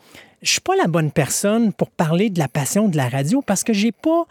je 0.42 0.52
suis 0.52 0.62
pas 0.62 0.76
la 0.76 0.88
bonne 0.88 1.12
personne 1.12 1.74
pour 1.74 1.90
parler 1.90 2.30
de 2.30 2.40
la 2.40 2.48
passion 2.48 2.88
de 2.88 2.98
la 2.98 3.10
radio 3.10 3.42
parce 3.42 3.64
que 3.64 3.74
j'ai 3.74 3.92
pas 3.92 4.26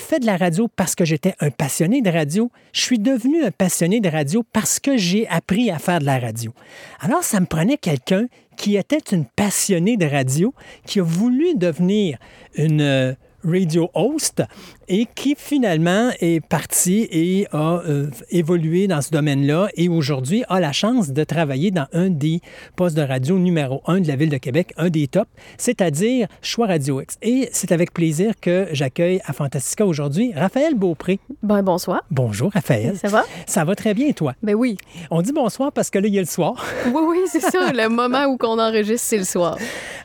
fait 0.00 0.20
de 0.20 0.26
la 0.26 0.36
radio 0.36 0.68
parce 0.68 0.94
que 0.94 1.04
j'étais 1.04 1.34
un 1.40 1.50
passionné 1.50 2.02
de 2.02 2.10
radio. 2.10 2.50
Je 2.72 2.80
suis 2.80 2.98
devenu 2.98 3.44
un 3.44 3.50
passionné 3.50 4.00
de 4.00 4.08
radio 4.08 4.44
parce 4.52 4.80
que 4.80 4.96
j'ai 4.96 5.28
appris 5.28 5.70
à 5.70 5.78
faire 5.78 6.00
de 6.00 6.06
la 6.06 6.18
radio. 6.18 6.52
Alors, 7.00 7.22
ça 7.22 7.40
me 7.40 7.46
prenait 7.46 7.76
quelqu'un 7.76 8.26
qui 8.56 8.76
était 8.76 8.98
une 9.12 9.24
passionnée 9.24 9.96
de 9.96 10.06
radio, 10.06 10.52
qui 10.84 11.00
a 11.00 11.02
voulu 11.02 11.54
devenir 11.54 12.18
une 12.56 13.16
radio 13.44 13.90
host 13.94 14.42
et 14.88 15.06
qui 15.14 15.34
finalement 15.36 16.10
est 16.20 16.44
parti 16.44 17.06
et 17.10 17.46
a 17.52 17.82
euh, 17.86 18.08
évolué 18.30 18.86
dans 18.86 19.02
ce 19.02 19.10
domaine-là 19.10 19.68
et 19.76 19.88
aujourd'hui 19.88 20.44
a 20.48 20.60
la 20.60 20.72
chance 20.72 21.10
de 21.10 21.24
travailler 21.24 21.70
dans 21.70 21.86
un 21.92 22.08
des 22.08 22.40
postes 22.76 22.96
de 22.96 23.02
radio 23.02 23.38
numéro 23.38 23.82
un 23.86 24.00
de 24.00 24.08
la 24.08 24.16
ville 24.16 24.30
de 24.30 24.38
Québec, 24.38 24.72
un 24.76 24.88
des 24.88 25.08
tops, 25.08 25.30
c'est-à-dire 25.58 26.28
Choix 26.42 26.66
Radio 26.66 27.00
X. 27.00 27.16
Et 27.22 27.48
c'est 27.52 27.72
avec 27.72 27.92
plaisir 27.92 28.34
que 28.40 28.68
j'accueille 28.72 29.20
à 29.26 29.32
Fantastica 29.32 29.86
aujourd'hui 29.86 30.32
Raphaël 30.34 30.74
Beaupré. 30.74 31.20
Ben, 31.42 31.62
bonsoir. 31.62 32.02
Bonjour 32.10 32.50
Raphaël. 32.52 32.96
Ça 32.96 33.08
va? 33.08 33.24
Ça 33.46 33.64
va 33.64 33.74
très 33.74 33.94
bien 33.94 34.08
et 34.08 34.14
toi? 34.14 34.34
Ben 34.42 34.54
oui. 34.54 34.76
On 35.10 35.22
dit 35.22 35.32
bonsoir 35.32 35.72
parce 35.72 35.90
que 35.90 35.98
là, 35.98 36.08
il 36.08 36.14
y 36.14 36.18
a 36.18 36.22
le 36.22 36.26
soir. 36.26 36.64
Oui, 36.86 37.02
oui, 37.06 37.18
c'est 37.26 37.40
ça. 37.40 37.72
le 37.72 37.88
moment 37.88 38.24
où 38.26 38.36
qu'on 38.36 38.58
enregistre, 38.58 39.06
c'est 39.06 39.18
le 39.18 39.24
soir. 39.24 39.58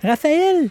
Raphaël, 0.03 0.69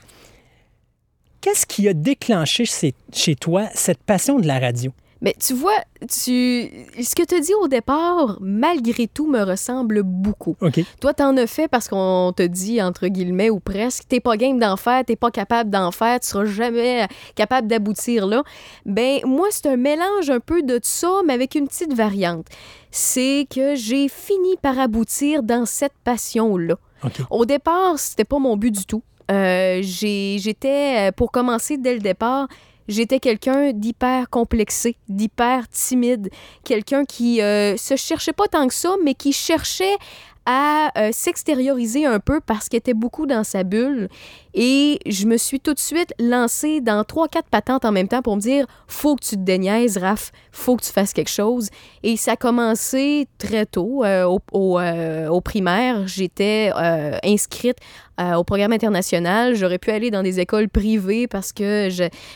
qu'est-ce 1.42 1.66
qui 1.66 1.86
a 1.88 1.92
déclenché 1.92 2.64
chez, 2.64 2.94
chez 3.12 3.34
toi 3.34 3.66
cette 3.74 4.02
passion 4.02 4.38
de 4.38 4.46
la 4.46 4.58
radio? 4.58 4.92
Mais 5.22 5.36
tu 5.38 5.54
vois, 5.54 5.78
tu... 6.00 6.68
ce 7.00 7.14
que 7.14 7.24
tu 7.24 7.40
dit 7.40 7.54
au 7.54 7.68
départ, 7.68 8.38
malgré 8.40 9.06
tout, 9.06 9.30
me 9.30 9.44
ressemble 9.44 10.02
beaucoup. 10.02 10.56
OK. 10.60 10.80
Toi, 11.00 11.14
t'en 11.14 11.36
as 11.36 11.46
fait 11.46 11.68
parce 11.68 11.86
qu'on 11.86 12.32
te 12.36 12.42
dit, 12.42 12.82
entre 12.82 13.06
guillemets, 13.06 13.48
ou 13.48 13.60
presque, 13.60 14.02
t'es 14.08 14.18
pas 14.18 14.36
game 14.36 14.58
d'en 14.58 14.76
faire, 14.76 15.04
t'es 15.04 15.14
pas 15.14 15.30
capable 15.30 15.70
d'en 15.70 15.92
faire, 15.92 16.18
tu 16.18 16.26
seras 16.26 16.44
jamais 16.44 17.06
capable 17.36 17.68
d'aboutir 17.68 18.26
là. 18.26 18.42
Ben, 18.84 19.20
moi, 19.24 19.46
c'est 19.50 19.66
un 19.66 19.76
mélange 19.76 20.28
un 20.28 20.40
peu 20.40 20.60
de 20.64 20.80
ça, 20.82 21.20
mais 21.24 21.34
avec 21.34 21.54
une 21.54 21.68
petite 21.68 21.94
variante. 21.94 22.46
C'est 22.90 23.46
que 23.48 23.76
j'ai 23.76 24.08
fini 24.08 24.56
par 24.60 24.80
aboutir 24.80 25.44
dans 25.44 25.66
cette 25.66 25.94
passion-là. 26.02 26.74
OK. 27.04 27.20
Au 27.30 27.44
départ, 27.44 27.96
c'était 27.98 28.24
pas 28.24 28.40
mon 28.40 28.56
but 28.56 28.72
du 28.72 28.86
tout. 28.86 29.04
Euh, 29.30 29.80
J'étais, 29.82 31.08
euh, 31.08 31.12
pour 31.12 31.30
commencer 31.30 31.76
dès 31.78 31.94
le 31.94 32.00
départ, 32.00 32.48
j'étais 32.88 33.20
quelqu'un 33.20 33.72
d'hyper 33.72 34.28
complexé, 34.30 34.96
d'hyper 35.08 35.68
timide, 35.68 36.30
quelqu'un 36.64 37.04
qui 37.04 37.40
euh, 37.40 37.76
se 37.76 37.96
cherchait 37.96 38.32
pas 38.32 38.48
tant 38.48 38.66
que 38.66 38.74
ça, 38.74 38.94
mais 39.04 39.14
qui 39.14 39.32
cherchait 39.32 39.96
à 40.46 40.90
euh, 40.98 41.10
s'extérioriser 41.12 42.04
un 42.04 42.20
peu 42.20 42.40
parce 42.40 42.68
qu'il 42.68 42.78
était 42.78 42.94
beaucoup 42.94 43.26
dans 43.26 43.44
sa 43.44 43.64
bulle. 43.64 44.08
Et 44.54 44.98
je 45.06 45.26
me 45.26 45.36
suis 45.36 45.60
tout 45.60 45.72
de 45.72 45.78
suite 45.78 46.12
lancée 46.18 46.80
dans 46.80 47.04
trois, 47.04 47.28
quatre 47.28 47.48
patentes 47.48 47.84
en 47.84 47.92
même 47.92 48.08
temps 48.08 48.22
pour 48.22 48.36
me 48.36 48.40
dire 48.40 48.66
faut 48.86 49.16
que 49.16 49.24
tu 49.24 49.36
te 49.36 49.40
déniaises, 49.40 49.96
Raph, 49.96 50.30
faut 50.50 50.76
que 50.76 50.84
tu 50.84 50.92
fasses 50.92 51.12
quelque 51.12 51.30
chose. 51.30 51.68
Et 52.02 52.16
ça 52.16 52.32
a 52.32 52.36
commencé 52.36 53.28
très 53.38 53.66
tôt. 53.66 54.04
euh, 54.04 54.24
au, 54.52 54.78
euh, 54.78 55.28
au 55.28 55.40
primaire, 55.40 56.06
j'étais 56.06 56.70
inscrite 57.24 57.78
au 58.20 58.44
programme 58.44 58.72
international. 58.72 59.54
J'aurais 59.54 59.78
pu 59.78 59.90
aller 59.90 60.10
dans 60.10 60.22
des 60.22 60.38
écoles 60.38 60.68
privées 60.68 61.26
parce 61.26 61.52
que 61.52 61.88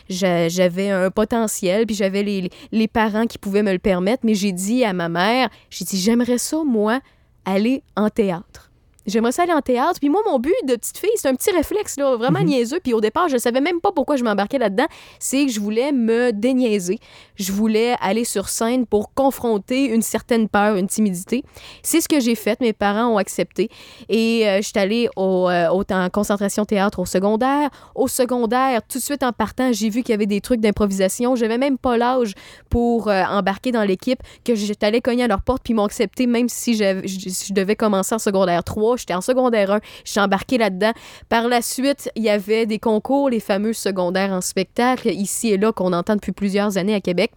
j'avais 0.09 0.91
un 0.91 1.11
potentiel, 1.11 1.87
puis 1.87 1.95
j'avais 1.95 2.23
les, 2.23 2.51
les 2.73 2.89
parents 2.89 3.27
qui 3.27 3.39
pouvaient 3.39 3.63
me 3.63 3.73
le 3.73 3.79
permettre. 3.79 4.25
Mais 4.25 4.35
j'ai 4.35 4.53
dit 4.53 4.85
à 4.85 4.93
ma 4.93 5.09
mère, 5.09 5.49
j'ai 5.71 5.85
dit, 5.85 6.01
j'aimerais 6.01 6.39
ça, 6.39 6.63
moi, 6.65 7.01
aller 7.47 7.83
en 7.97 8.11
théâtre. 8.11 8.71
J'aimerais 9.07 9.33
ça 9.33 9.45
aller 9.45 9.53
en 9.53 9.61
théâtre. 9.61 9.99
Puis 10.01 10.09
moi, 10.09 10.21
mon 10.27 10.39
but 10.39 10.53
de 10.67 10.75
petite 10.77 10.99
fille, 10.99 11.11
c'est 11.17 11.29
un 11.29 11.35
petit 11.35 11.51
réflexe, 11.51 11.97
là, 11.97 12.17
vraiment 12.17 12.41
niaiseux. 12.41 12.81
Puis 12.83 12.93
au 12.95 13.01
départ, 13.01 13.29
je 13.29 13.37
savais 13.37 13.61
même 13.61 13.81
pas 13.81 13.93
pourquoi 13.93 14.17
je 14.17 14.25
m'embarquais 14.25 14.59
là-dedans. 14.59 14.87
C'est 15.19 15.47
que 15.47 15.53
je 15.53 15.61
voulais 15.61 15.93
me 15.93 16.33
déniaiser. 16.33 16.99
Je 17.37 17.53
voulais 17.53 17.95
aller 18.01 18.25
sur 18.25 18.49
scène 18.49 18.87
pour 18.87 19.15
confronter 19.15 19.85
une 19.85 20.03
certaine 20.03 20.49
peur, 20.49 20.77
une 20.77 20.87
timidité. 20.89 21.45
C'est 21.83 22.01
ce 22.01 22.09
que 22.09 22.21
j'ai 22.21 22.35
fait. 22.35 22.61
Mes 22.61 22.73
parents 22.73 23.07
ont 23.15 23.19
accepté. 23.19 23.69
Et 24.09 24.49
euh, 24.49 24.57
je 24.59 24.63
suis 24.69 24.79
allée 24.79 25.09
au, 25.17 25.49
euh, 25.49 25.69
au- 25.71 25.85
en 25.93 26.09
concentration 26.11 26.65
théâtre 26.65 26.99
au 26.99 27.07
secondaire. 27.07 27.71
Au 27.95 28.09
secondaire, 28.09 28.81
tout 28.89 28.99
de 28.99 29.03
suite 29.03 29.23
en 29.23 29.33
partant, 29.33 29.73
j'ai 29.73 29.89
vu 29.89 30.03
qu'il 30.03 30.13
y 30.13 30.15
avait 30.15 30.27
des 30.27 30.41
trucs 30.41 30.61
d'improvisation. 30.61 31.37
J'avais 31.37 31.59
même 31.59 31.79
pas 31.79 31.97
l'âge 31.97 32.33
pour 32.71 33.09
euh, 33.09 33.23
embarquer 33.25 33.71
dans 33.73 33.85
l'équipe, 33.85 34.19
que 34.45 34.55
j'étais 34.55 34.87
allée 34.87 35.01
cogner 35.01 35.25
à 35.25 35.29
leur 35.29 35.43
porte, 35.43 35.63
puis 35.63 35.73
ils 35.73 35.77
m'ont 35.77 35.85
accepté, 35.85 36.27
même 36.27 36.49
si 36.49 36.75
je, 36.75 37.03
je 37.07 37.53
devais 37.53 37.77
commencer 37.77 38.15
en 38.15 38.19
secondaire 38.19 38.65
3. 38.65 38.96
J'étais 38.97 39.15
en 39.15 39.21
secondaire 39.21 39.71
1. 39.71 39.81
J'étais 40.05 40.21
embarquée 40.21 40.59
là-dedans. 40.59 40.93
Par 41.29 41.49
la 41.49 41.63
suite, 41.63 42.11
il 42.17 42.23
y 42.23 42.29
avait 42.29 42.67
des 42.67 42.79
concours, 42.79 43.31
les 43.31 43.41
fameux 43.41 43.73
secondaires 43.73 44.33
en 44.33 44.41
spectacle, 44.41 45.09
ici 45.09 45.49
et 45.49 45.57
là, 45.57 45.73
qu'on 45.73 45.93
entend 45.93 46.15
depuis 46.15 46.33
plusieurs 46.33 46.79
années 46.79 46.95
à 46.95 47.01
Québec, 47.01 47.33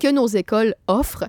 que 0.00 0.08
nos 0.08 0.26
écoles 0.26 0.74
offrent. 0.86 1.24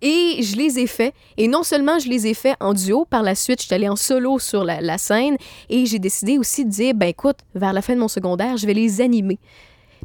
Et 0.00 0.42
je 0.42 0.56
les 0.56 0.78
ai 0.78 0.86
faits. 0.86 1.12
Et 1.36 1.48
non 1.48 1.62
seulement 1.62 1.98
je 1.98 2.08
les 2.08 2.26
ai 2.28 2.34
faits 2.34 2.56
en 2.60 2.72
duo, 2.72 3.04
par 3.04 3.22
la 3.22 3.34
suite, 3.34 3.60
je 3.60 3.66
suis 3.66 3.74
allée 3.74 3.88
en 3.88 3.96
solo 3.96 4.38
sur 4.38 4.64
la, 4.64 4.80
la 4.80 4.96
scène 4.96 5.36
et 5.68 5.86
j'ai 5.86 5.98
décidé 5.98 6.38
aussi 6.38 6.64
de 6.64 6.70
dire, 6.70 6.94
ben 6.94 7.08
écoute, 7.08 7.38
vers 7.54 7.72
la 7.72 7.82
fin 7.82 7.94
de 7.94 8.00
mon 8.00 8.08
secondaire, 8.08 8.56
je 8.56 8.66
vais 8.66 8.74
les 8.74 9.00
animer. 9.00 9.38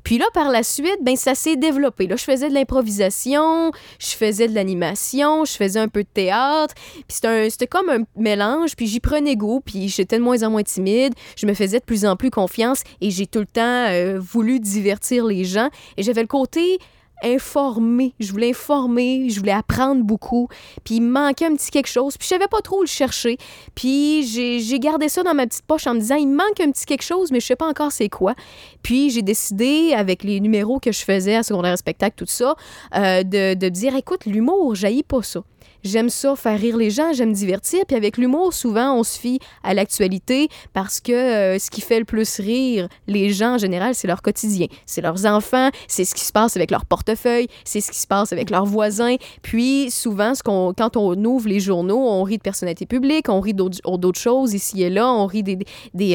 Puis 0.04 0.18
là, 0.18 0.26
par 0.34 0.50
la 0.50 0.64
suite, 0.64 1.00
ben 1.02 1.16
ça 1.16 1.36
s'est 1.36 1.56
développé. 1.56 2.08
Là, 2.08 2.16
je 2.16 2.24
faisais 2.24 2.50
de 2.50 2.54
l'improvisation, 2.54 3.72
je 4.00 4.08
faisais 4.08 4.48
de 4.48 4.56
l'animation, 4.56 5.46
je 5.46 5.54
faisais 5.54 5.80
un 5.80 5.88
peu 5.88 6.04
de 6.04 6.10
théâtre. 6.14 6.76
Puis 7.08 7.18
c'était 7.50 7.68
comme 7.68 7.90
un 7.90 8.04
mélange, 8.16 8.76
puis 8.76 8.88
j'y 8.88 9.00
prenais 9.00 9.36
goût, 9.36 9.62
puis 9.62 9.88
j'étais 9.88 10.18
de 10.18 10.24
moins 10.24 10.44
en 10.44 10.50
moins 10.50 10.64
timide. 10.64 11.14
Je 11.36 11.46
me 11.46 11.54
faisais 11.54 11.80
de 11.80 11.86
plus 11.86 12.06
en 12.06 12.16
plus 12.16 12.32
confiance 12.32 12.84
et 13.02 13.12
j'ai 13.12 13.28
tout 13.28 13.40
le 13.40 13.46
temps 13.46 13.62
euh, 13.90 14.20
voulu 14.20 14.60
divertir 14.60 15.26
les 15.26 15.46
gens. 15.46 15.70
Et 15.98 16.04
j'avais 16.04 16.22
le 16.22 16.28
côté 16.28 16.80
informer. 17.24 18.14
Je 18.20 18.32
voulais 18.32 18.52
informer, 18.52 19.30
je 19.30 19.40
voulais 19.40 19.52
apprendre 19.54 20.04
beaucoup. 20.04 20.48
Puis 20.84 20.96
il 20.96 21.02
manquait 21.02 21.46
un 21.46 21.56
petit 21.56 21.72
quelque 21.72 21.88
chose. 21.88 22.18
Puis 22.18 22.28
je 22.28 22.36
savais 22.36 22.48
pas 22.48 22.62
trop 22.62 22.80
où 22.80 22.82
le 22.82 22.88
chercher. 22.88 23.38
Puis 23.76 24.24
j'ai 24.24 24.80
gardé 24.80 25.10
ça 25.10 25.24
dans 25.24 25.34
ma 25.34 25.48
petite 25.48 25.66
poche 25.66 25.88
en 25.88 25.94
me 25.94 26.00
disant, 26.00 26.16
il 26.16 26.28
manque 26.28 26.60
un 26.60 26.72
petit 26.72 26.86
quelque 26.86 27.04
chose, 27.04 27.32
mais 27.32 27.40
je 27.40 27.46
sais 27.46 27.56
pas 27.56 27.68
encore 27.68 27.92
c'est 27.92 28.10
quoi. 28.10 28.36
Puis 28.82 29.10
j'ai 29.10 29.22
décidé, 29.22 29.94
avec 29.96 30.24
les 30.24 30.40
numéros 30.40 30.80
que 30.80 30.92
je 30.92 31.04
faisais 31.04 31.36
à 31.36 31.44
secondaire 31.44 31.78
spectacle, 31.78 32.16
tout 32.18 32.26
ça, 32.28 32.56
euh, 32.96 33.24
de, 33.24 33.54
de 33.54 33.70
dire, 33.70 33.96
écoute, 33.96 34.26
l'humour, 34.26 34.76
jaillit 34.76 35.04
pas 35.04 35.22
ça. 35.22 35.42
J'aime 35.84 36.10
ça, 36.10 36.36
faire 36.36 36.60
rire 36.60 36.78
les 36.78 36.90
gens, 36.90 37.14
j'aime 37.14 37.34
divertir. 37.34 37.86
Puis 37.88 37.96
avec 37.96 38.18
l'humour, 38.18 38.54
souvent, 38.54 38.98
on 38.98 39.04
se 39.04 39.20
fie 39.20 39.40
à 39.64 39.74
l'actualité 39.74 40.48
parce 40.74 41.00
que 41.00 41.12
euh, 41.12 41.60
ce 41.60 41.70
qui 41.70 41.82
fait 41.82 42.00
le 42.00 42.06
plus 42.06 42.40
rire 42.40 42.88
les 43.08 43.32
gens 43.32 43.56
en 43.56 43.58
général, 43.58 43.96
c'est 43.96 44.08
leur 44.08 44.22
quotidien. 44.22 44.68
C'est 44.86 45.02
leurs 45.02 45.26
enfants, 45.26 45.70
c'est 45.88 46.06
ce 46.06 46.16
qui 46.16 46.24
se 46.24 46.32
passe 46.32 46.56
avec 46.56 46.72
leur 46.72 46.86
portefeuille, 46.86 47.48
c'est 47.66 47.82
ce 47.82 47.92
qui 47.92 48.00
se 48.00 48.08
passe 48.08 48.32
avec 48.32 48.50
leurs 48.50 48.66
voisins. 48.66 49.16
Puis 49.42 49.92
souvent, 49.92 50.34
quand 50.44 50.98
on 50.98 51.24
ouvre 51.26 51.48
les 51.48 51.60
journaux, 51.60 52.00
on 52.00 52.24
rit 52.24 52.38
de 52.38 52.44
personnalités 52.44 52.86
publiques, 52.86 53.30
on 53.30 53.40
rit 53.40 53.54
d'autres, 53.54 54.20
choses 54.20 54.54
ici 54.54 54.84
et 54.84 54.90
là, 54.90 55.12
on 55.12 55.26
rit 55.26 55.44
des, 55.44 55.58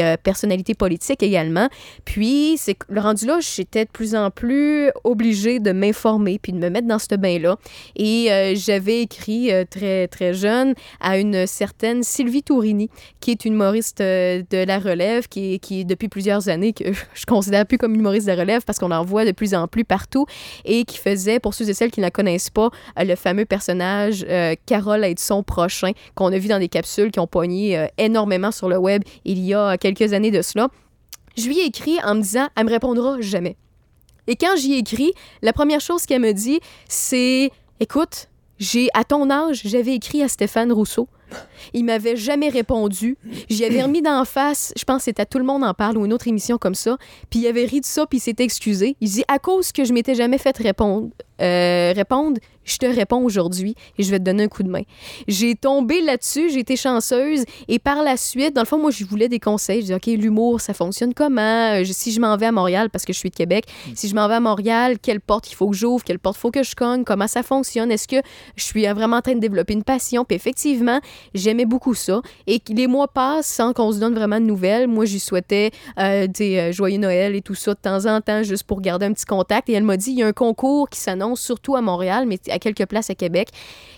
euh, 0.00 0.16
personnalités 0.22 0.74
politiques 0.74 1.22
également. 1.22 1.68
Puis, 2.04 2.56
c'est 2.58 2.76
le 2.88 3.00
rendu 3.00 3.26
là, 3.26 3.38
j'étais 3.40 3.84
de 3.84 3.90
plus 3.90 4.14
en 4.14 4.30
plus 4.30 4.90
obligée 5.04 5.58
de 5.58 5.72
m'informer 5.72 6.38
puis 6.38 6.52
de 6.52 6.58
me 6.58 6.70
mettre 6.70 6.86
dans 6.86 6.98
ce 6.98 7.14
bain-là. 7.16 7.56
Et 7.96 8.30
euh, 8.30 8.54
j'avais 8.54 9.02
écrit 9.02 9.37
euh, 9.50 9.64
très, 9.68 10.08
très 10.08 10.34
jeune 10.34 10.74
à 11.00 11.18
une 11.18 11.46
certaine 11.46 12.02
Sylvie 12.02 12.42
Tourini, 12.42 12.90
qui 13.20 13.30
est 13.30 13.44
une 13.44 13.54
humoriste 13.54 14.00
euh, 14.00 14.42
de 14.50 14.64
la 14.64 14.78
relève, 14.78 15.28
qui 15.28 15.58
qui 15.60 15.84
depuis 15.84 16.08
plusieurs 16.08 16.48
années 16.48 16.72
que 16.72 16.84
je 17.14 17.26
considère 17.26 17.66
plus 17.66 17.78
comme 17.78 17.94
une 17.94 18.00
humoriste 18.00 18.26
de 18.26 18.32
la 18.32 18.40
relève 18.40 18.62
parce 18.64 18.78
qu'on 18.78 18.90
en 18.90 19.04
voit 19.04 19.24
de 19.24 19.32
plus 19.32 19.54
en 19.54 19.66
plus 19.68 19.84
partout 19.84 20.26
et 20.64 20.84
qui 20.84 20.98
faisait, 20.98 21.40
pour 21.40 21.54
ceux 21.54 21.68
et 21.68 21.74
celles 21.74 21.90
qui 21.90 22.00
ne 22.00 22.06
la 22.06 22.10
connaissent 22.10 22.50
pas, 22.50 22.70
euh, 22.98 23.04
le 23.04 23.16
fameux 23.16 23.44
personnage 23.44 24.24
euh, 24.28 24.54
Carole 24.66 25.06
son 25.18 25.42
prochain 25.42 25.92
qu'on 26.14 26.32
a 26.32 26.38
vu 26.38 26.48
dans 26.48 26.58
des 26.58 26.68
capsules 26.68 27.10
qui 27.10 27.20
ont 27.20 27.26
pogné 27.26 27.78
euh, 27.78 27.86
énormément 27.98 28.50
sur 28.50 28.68
le 28.68 28.76
web 28.76 29.02
il 29.24 29.38
y 29.38 29.54
a 29.54 29.76
quelques 29.78 30.12
années 30.12 30.30
de 30.30 30.42
cela. 30.42 30.68
Je 31.36 31.46
lui 31.46 31.60
ai 31.60 31.66
écrit 31.66 31.98
en 32.04 32.16
me 32.16 32.22
disant, 32.22 32.48
elle 32.56 32.66
me 32.66 32.70
répondra 32.70 33.20
jamais. 33.20 33.56
Et 34.26 34.36
quand 34.36 34.56
j'y 34.56 34.74
ai 34.74 34.78
écrit, 34.78 35.12
la 35.42 35.52
première 35.52 35.80
chose 35.80 36.04
qu'elle 36.04 36.20
me 36.20 36.32
dit, 36.32 36.60
c'est 36.88 37.50
Écoute, 37.80 38.28
j'ai 38.58 38.88
à 38.94 39.04
ton 39.04 39.30
âge, 39.30 39.62
j'avais 39.64 39.94
écrit 39.94 40.22
à 40.22 40.28
Stéphane 40.28 40.72
Rousseau. 40.72 41.08
Il 41.74 41.84
m'avait 41.84 42.16
jamais 42.16 42.48
répondu. 42.48 43.18
J'y 43.50 43.64
avais 43.64 43.82
remis 43.82 44.02
d'en 44.02 44.24
face, 44.24 44.72
je 44.76 44.84
pense 44.84 44.98
que 44.98 45.04
c'était 45.04 45.22
à 45.22 45.26
Tout 45.26 45.38
le 45.38 45.44
monde 45.44 45.62
en 45.62 45.74
parle 45.74 45.98
ou 45.98 46.06
une 46.06 46.12
autre 46.12 46.28
émission 46.28 46.58
comme 46.58 46.74
ça. 46.74 46.96
Puis 47.30 47.40
il 47.40 47.46
avait 47.46 47.66
ri 47.66 47.80
de 47.80 47.86
ça, 47.86 48.06
puis 48.06 48.18
il 48.18 48.22
s'était 48.22 48.44
excusé. 48.44 48.96
Il 49.00 49.10
dit 49.10 49.24
À 49.28 49.38
cause 49.38 49.72
que 49.72 49.84
je 49.84 49.92
m'étais 49.92 50.14
jamais 50.14 50.38
fait 50.38 50.56
répondre, 50.56 51.10
euh, 51.40 51.92
répondre, 51.94 52.38
je 52.64 52.76
te 52.76 52.86
réponds 52.86 53.22
aujourd'hui 53.22 53.74
et 53.96 54.02
je 54.02 54.10
vais 54.10 54.18
te 54.18 54.24
donner 54.24 54.44
un 54.44 54.48
coup 54.48 54.62
de 54.62 54.68
main. 54.68 54.82
J'ai 55.26 55.54
tombé 55.54 56.00
là-dessus, 56.02 56.50
j'ai 56.50 56.60
été 56.60 56.76
chanceuse 56.76 57.44
et 57.66 57.78
par 57.78 58.02
la 58.02 58.16
suite, 58.16 58.54
dans 58.54 58.60
le 58.60 58.66
fond, 58.66 58.78
moi, 58.78 58.90
je 58.90 59.04
voulais 59.04 59.28
des 59.28 59.40
conseils. 59.40 59.80
Je 59.80 59.86
dis 59.86 59.94
OK, 59.94 60.06
l'humour, 60.06 60.60
ça 60.60 60.74
fonctionne 60.74 61.14
comment? 61.14 61.72
Euh, 61.72 61.84
Si 61.84 62.12
je 62.12 62.20
m'en 62.20 62.36
vais 62.36 62.46
à 62.46 62.52
Montréal, 62.52 62.90
parce 62.90 63.04
que 63.04 63.12
je 63.12 63.18
suis 63.18 63.30
de 63.30 63.34
Québec, 63.34 63.64
si 63.94 64.08
je 64.08 64.14
m'en 64.14 64.28
vais 64.28 64.34
à 64.34 64.40
Montréal, 64.40 64.98
quelle 65.00 65.20
porte 65.20 65.50
il 65.50 65.54
faut 65.54 65.68
que 65.70 65.76
j'ouvre, 65.76 66.04
quelle 66.04 66.18
porte 66.18 66.36
il 66.36 66.40
faut 66.40 66.50
que 66.50 66.62
je 66.62 66.74
cogne, 66.74 67.04
comment 67.04 67.26
ça 67.26 67.42
fonctionne, 67.42 67.90
est-ce 67.90 68.06
que 68.06 68.16
je 68.56 68.64
suis 68.64 68.86
euh, 68.86 68.92
vraiment 68.92 69.16
en 69.16 69.22
train 69.22 69.34
de 69.34 69.40
développer 69.40 69.72
une 69.72 69.84
passion? 69.84 70.24
Puis 70.24 70.36
effectivement, 70.36 71.00
j'aimais 71.34 71.64
beaucoup 71.64 71.94
ça. 71.94 72.20
Et 72.46 72.60
les 72.68 72.86
mois 72.86 73.08
passent 73.08 73.46
sans 73.46 73.72
qu'on 73.72 73.92
se 73.92 73.98
donne 73.98 74.14
vraiment 74.14 74.40
de 74.40 74.44
nouvelles. 74.44 74.88
Moi, 74.88 75.06
j'y 75.06 75.20
souhaitais 75.20 75.70
des 75.96 76.72
joyeux 76.72 76.98
Noël 76.98 77.34
et 77.34 77.42
tout 77.42 77.54
ça 77.54 77.72
de 77.74 77.78
temps 77.78 78.06
en 78.06 78.20
temps, 78.20 78.42
juste 78.42 78.64
pour 78.64 78.80
garder 78.80 79.06
un 79.06 79.12
petit 79.12 79.24
contact. 79.24 79.68
Et 79.68 79.72
elle 79.72 79.84
m'a 79.84 79.96
dit, 79.96 80.10
il 80.10 80.18
y 80.18 80.22
a 80.22 80.26
un 80.26 80.32
concours 80.32 80.88
qui 80.88 81.00
s'annonce 81.00 81.27
surtout 81.36 81.76
à 81.76 81.80
Montréal, 81.80 82.26
mais 82.26 82.38
à 82.50 82.58
quelques 82.58 82.86
places 82.86 83.10
à 83.10 83.14
Québec, 83.14 83.48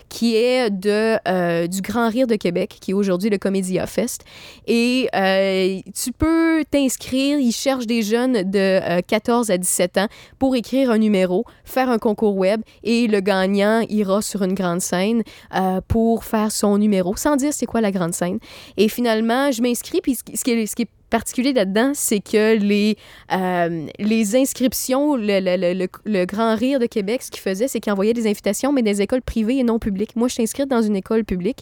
qui 0.09 0.35
est 0.35 0.69
de, 0.69 1.17
euh, 1.27 1.67
du 1.67 1.81
Grand 1.81 2.09
Rire 2.09 2.27
de 2.27 2.35
Québec, 2.35 2.77
qui 2.81 2.91
est 2.91 2.93
aujourd'hui 2.93 3.29
le 3.29 3.37
Comédia 3.37 3.87
Fest. 3.87 4.23
Et 4.67 5.07
euh, 5.15 5.79
tu 5.95 6.11
peux 6.11 6.63
t'inscrire, 6.69 7.39
ils 7.39 7.53
cherchent 7.53 7.87
des 7.87 8.01
jeunes 8.01 8.43
de 8.49 8.99
euh, 8.99 9.01
14 9.07 9.49
à 9.51 9.57
17 9.57 9.97
ans 9.97 10.07
pour 10.37 10.55
écrire 10.55 10.91
un 10.91 10.97
numéro, 10.97 11.45
faire 11.63 11.89
un 11.89 11.97
concours 11.97 12.35
web, 12.35 12.61
et 12.83 13.07
le 13.07 13.21
gagnant 13.21 13.81
ira 13.89 14.21
sur 14.21 14.43
une 14.43 14.53
grande 14.53 14.81
scène 14.81 15.23
euh, 15.55 15.79
pour 15.87 16.25
faire 16.25 16.51
son 16.51 16.77
numéro, 16.77 17.15
sans 17.15 17.37
dire 17.37 17.53
c'est 17.53 17.65
quoi 17.65 17.79
la 17.79 17.91
grande 17.91 18.13
scène. 18.13 18.39
Et 18.75 18.89
finalement, 18.89 19.51
je 19.51 19.61
m'inscris, 19.61 20.01
puis 20.01 20.15
ce 20.15 20.23
qui, 20.23 20.35
ce 20.35 20.43
qui 20.75 20.81
est 20.81 20.87
particulier 21.11 21.53
là-dedans, 21.53 21.91
c'est 21.93 22.19
que 22.21 22.57
les, 22.57 22.97
euh, 23.31 23.85
les 23.99 24.35
inscriptions, 24.35 25.15
le, 25.15 25.39
le- 25.39 25.73
le- 25.73 25.87
le- 26.05 26.25
Grand 26.25 26.55
Rire 26.55 26.79
de 26.79 26.87
Québec, 26.87 27.21
ce 27.21 27.29
qu'il 27.29 27.41
faisait, 27.41 27.67
c'est 27.67 27.79
qu'il 27.79 27.91
envoyait 27.93 28.13
des 28.13 28.25
invitations, 28.27 28.71
mais 28.73 28.81
des 28.81 29.03
écoles 29.03 29.21
privées 29.21 29.57
et 29.57 29.63
non 29.63 29.77
publiques. 29.77 30.15
Moi, 30.15 30.27
je 30.27 30.33
suis 30.33 30.43
inscrite 30.43 30.67
dans 30.69 30.81
une 30.81 30.95
école 30.95 31.23
publique. 31.23 31.59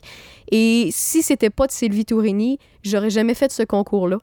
Et 0.51 0.89
si 0.91 1.21
c'était 1.21 1.49
pas 1.49 1.67
de 1.67 1.71
Sylvie 1.73 2.05
Tourigny, 2.05 2.57
j'aurais 2.83 3.09
jamais 3.09 3.33
fait 3.33 3.51
ce 3.51 3.63
concours-là. 3.63 4.19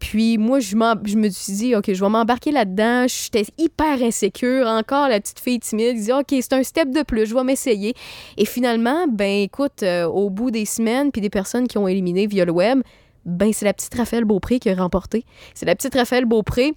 Puis 0.00 0.38
moi, 0.38 0.60
je, 0.60 0.70
je 1.04 1.16
me 1.16 1.28
suis 1.28 1.52
dit, 1.52 1.76
OK, 1.76 1.92
je 1.92 2.02
vais 2.02 2.08
m'embarquer 2.10 2.50
là-dedans. 2.50 3.06
J'étais 3.06 3.44
hyper 3.58 4.02
insécure. 4.02 4.66
Encore 4.66 5.08
la 5.08 5.20
petite 5.20 5.40
fille 5.40 5.60
timide. 5.60 5.96
Je 5.98 6.02
dis, 6.04 6.12
OK, 6.12 6.26
c'est 6.30 6.52
un 6.54 6.62
step 6.62 6.90
de 6.90 7.02
plus, 7.02 7.26
je 7.26 7.34
vais 7.34 7.44
m'essayer. 7.44 7.94
Et 8.36 8.46
finalement, 8.46 9.06
ben 9.08 9.42
écoute, 9.42 9.82
euh, 9.82 10.06
au 10.06 10.30
bout 10.30 10.50
des 10.50 10.64
semaines, 10.64 11.12
puis 11.12 11.20
des 11.20 11.30
personnes 11.30 11.68
qui 11.68 11.76
ont 11.78 11.86
éliminé 11.86 12.26
via 12.26 12.44
le 12.44 12.52
web, 12.52 12.80
ben 13.24 13.52
c'est 13.52 13.64
la 13.64 13.72
petite 13.74 13.94
Raphaël 13.94 14.24
Beaupré 14.24 14.58
qui 14.58 14.68
a 14.70 14.74
remporté. 14.74 15.24
C'est 15.54 15.66
la 15.66 15.74
petite 15.74 15.94
Raphaël 15.94 16.24
Beaupré 16.24 16.74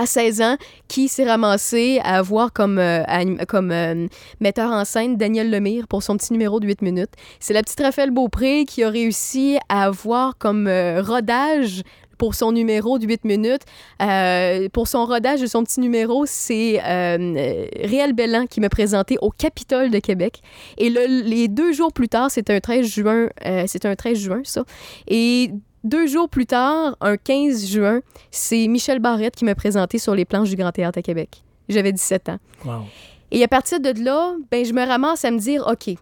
à 0.00 0.06
16 0.06 0.42
ans, 0.42 0.56
qui 0.86 1.08
s'est 1.08 1.24
ramassée 1.28 1.98
à 2.04 2.18
avoir 2.18 2.52
comme, 2.52 2.78
euh, 2.78 3.02
comme 3.48 3.72
euh, 3.72 4.06
metteur 4.38 4.70
en 4.70 4.84
scène 4.84 5.16
Daniel 5.16 5.50
Lemire 5.50 5.88
pour 5.88 6.04
son 6.04 6.16
petit 6.16 6.32
numéro 6.32 6.60
de 6.60 6.66
8 6.68 6.82
minutes. 6.82 7.10
C'est 7.40 7.52
la 7.52 7.62
petite 7.62 7.80
Raphaël 7.80 8.12
Beaupré 8.12 8.64
qui 8.64 8.84
a 8.84 8.90
réussi 8.90 9.58
à 9.68 9.86
avoir 9.86 10.38
comme 10.38 10.68
euh, 10.68 11.02
rodage 11.02 11.82
pour 12.16 12.36
son 12.36 12.52
numéro 12.52 12.98
de 13.00 13.06
8 13.06 13.24
minutes. 13.24 13.62
Pour 14.72 14.88
son 14.88 15.04
rodage 15.04 15.40
de 15.40 15.46
son 15.46 15.64
petit 15.64 15.80
numéro, 15.80 16.24
c'est 16.26 16.80
euh, 16.84 17.66
Réal 17.84 18.12
Bellan 18.12 18.46
qui 18.46 18.60
m'a 18.60 18.68
présenté 18.68 19.16
au 19.20 19.30
Capitole 19.30 19.90
de 19.90 19.98
Québec. 19.98 20.40
Et 20.78 20.90
le- 20.90 21.22
les 21.28 21.48
deux 21.48 21.72
jours 21.72 21.92
plus 21.92 22.08
tard, 22.08 22.30
c'était 22.30 22.54
un 22.54 22.60
13 22.60 22.86
juin, 22.86 23.28
c'était 23.66 23.88
un 23.88 23.96
13 23.96 24.18
juin, 24.18 24.40
ça. 24.44 24.64
Deux 25.88 26.06
jours 26.06 26.28
plus 26.28 26.46
tard, 26.46 26.96
un 27.00 27.16
15 27.16 27.66
juin, 27.66 28.00
c'est 28.30 28.68
Michel 28.68 29.00
Barrette 29.00 29.34
qui 29.34 29.44
m'a 29.44 29.54
présenté 29.54 29.98
sur 29.98 30.14
les 30.14 30.24
planches 30.24 30.50
du 30.50 30.56
Grand 30.56 30.72
Théâtre 30.72 30.98
à 30.98 31.02
Québec. 31.02 31.42
J'avais 31.68 31.92
17 31.92 32.28
ans. 32.28 32.38
Wow. 32.64 32.82
Et 33.30 33.42
à 33.42 33.48
partir 33.48 33.80
de 33.80 33.92
là, 34.02 34.34
ben, 34.50 34.64
je 34.64 34.72
me 34.72 34.86
ramasse 34.86 35.24
à 35.24 35.30
me 35.30 35.38
dire, 35.38 35.66
OK, 35.66 35.94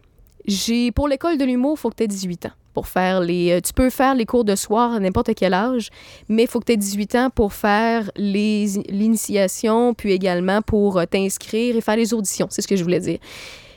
j'ai 0.46 0.92
pour 0.92 1.08
l'école 1.08 1.38
de 1.38 1.44
l'humour, 1.44 1.74
il 1.76 1.80
faut 1.80 1.90
que 1.90 1.96
tu 1.96 2.04
aies 2.04 2.08
18 2.08 2.46
ans. 2.46 2.52
Pour 2.72 2.88
faire 2.88 3.20
les, 3.20 3.52
euh, 3.52 3.60
tu 3.60 3.72
peux 3.72 3.88
faire 3.88 4.14
les 4.14 4.26
cours 4.26 4.44
de 4.44 4.54
soir 4.54 4.92
à 4.92 5.00
n'importe 5.00 5.34
quel 5.34 5.54
âge, 5.54 5.88
mais 6.28 6.42
il 6.42 6.48
faut 6.48 6.60
que 6.60 6.66
tu 6.66 6.72
aies 6.72 6.76
18 6.76 7.14
ans 7.14 7.30
pour 7.30 7.54
faire 7.54 8.10
l'initiation, 8.16 9.94
puis 9.94 10.12
également 10.12 10.60
pour 10.60 10.98
euh, 10.98 11.06
t'inscrire 11.06 11.74
et 11.74 11.80
faire 11.80 11.96
les 11.96 12.12
auditions. 12.12 12.48
C'est 12.50 12.60
ce 12.60 12.68
que 12.68 12.76
je 12.76 12.82
voulais 12.82 13.00
dire. 13.00 13.18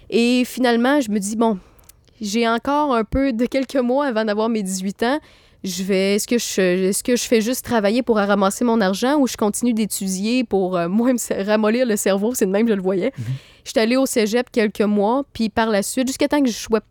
Et 0.10 0.44
finalement, 0.44 1.00
je 1.00 1.10
me 1.12 1.20
dis, 1.20 1.38
bon, 1.38 1.58
j'ai 2.20 2.48
encore 2.48 2.94
un 2.94 3.06
peu 3.06 3.32
de 3.32 3.46
quelques 3.46 3.78
mois 3.78 4.08
avant 4.08 4.26
d'avoir 4.26 4.50
mes 4.50 4.64
18 4.64 5.04
ans. 5.04 5.20
Je 5.64 5.84
vais, 5.84 6.16
est-ce 6.16 6.28
que 6.28 6.38
je, 6.38 6.88
est-ce 6.90 7.04
que 7.04 7.16
je 7.16 7.24
fais 7.24 7.42
juste 7.42 7.66
travailler 7.66 8.02
pour 8.02 8.16
ramasser 8.16 8.64
mon 8.64 8.80
argent 8.80 9.18
ou 9.20 9.28
je 9.28 9.36
continue 9.36 9.74
d'étudier 9.74 10.44
pour 10.44 10.78
euh, 10.78 10.88
moi 10.90 11.12
me 11.14 11.44
ramollir 11.46 11.86
le 11.86 11.98
cerveau? 11.98 12.34
C'est 12.34 12.46
de 12.46 12.52
même 12.52 12.66
que 12.66 12.72
je 12.72 12.78
le 12.78 12.82
voyais. 12.82 13.12
J'étais 13.66 13.82
allée 13.82 13.98
au 13.98 14.06
cégep 14.06 14.50
quelques 14.52 14.82
mois, 14.82 15.24
puis 15.34 15.50
par 15.50 15.70
la 15.70 15.84
suite, 15.84 16.08
jusqu'à 16.08 16.28
temps 16.28 16.42
que 16.42 16.50
je 16.50 16.56
sois 16.56 16.82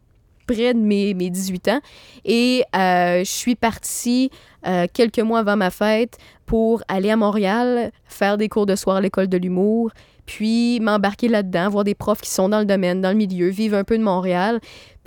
près 0.46 0.74
de 0.74 0.78
mes, 0.78 1.14
mes 1.14 1.30
18 1.30 1.68
ans. 1.68 1.80
Et 2.24 2.64
euh, 2.74 3.20
je 3.20 3.30
suis 3.30 3.54
partie 3.54 4.30
euh, 4.66 4.86
quelques 4.92 5.20
mois 5.20 5.40
avant 5.40 5.56
ma 5.56 5.70
fête 5.70 6.18
pour 6.46 6.82
aller 6.88 7.10
à 7.10 7.16
Montréal, 7.16 7.92
faire 8.06 8.38
des 8.38 8.48
cours 8.48 8.66
de 8.66 8.74
soir 8.74 8.96
à 8.96 9.00
l'école 9.00 9.28
de 9.28 9.36
l'humour, 9.36 9.90
puis 10.26 10.78
m'embarquer 10.80 11.28
là-dedans, 11.28 11.70
voir 11.70 11.84
des 11.84 11.94
profs 11.94 12.20
qui 12.20 12.30
sont 12.30 12.48
dans 12.48 12.58
le 12.58 12.64
domaine, 12.64 13.00
dans 13.00 13.10
le 13.10 13.16
milieu, 13.16 13.48
vivre 13.48 13.76
un 13.76 13.84
peu 13.84 13.96
de 13.96 14.02
Montréal. 14.02 14.60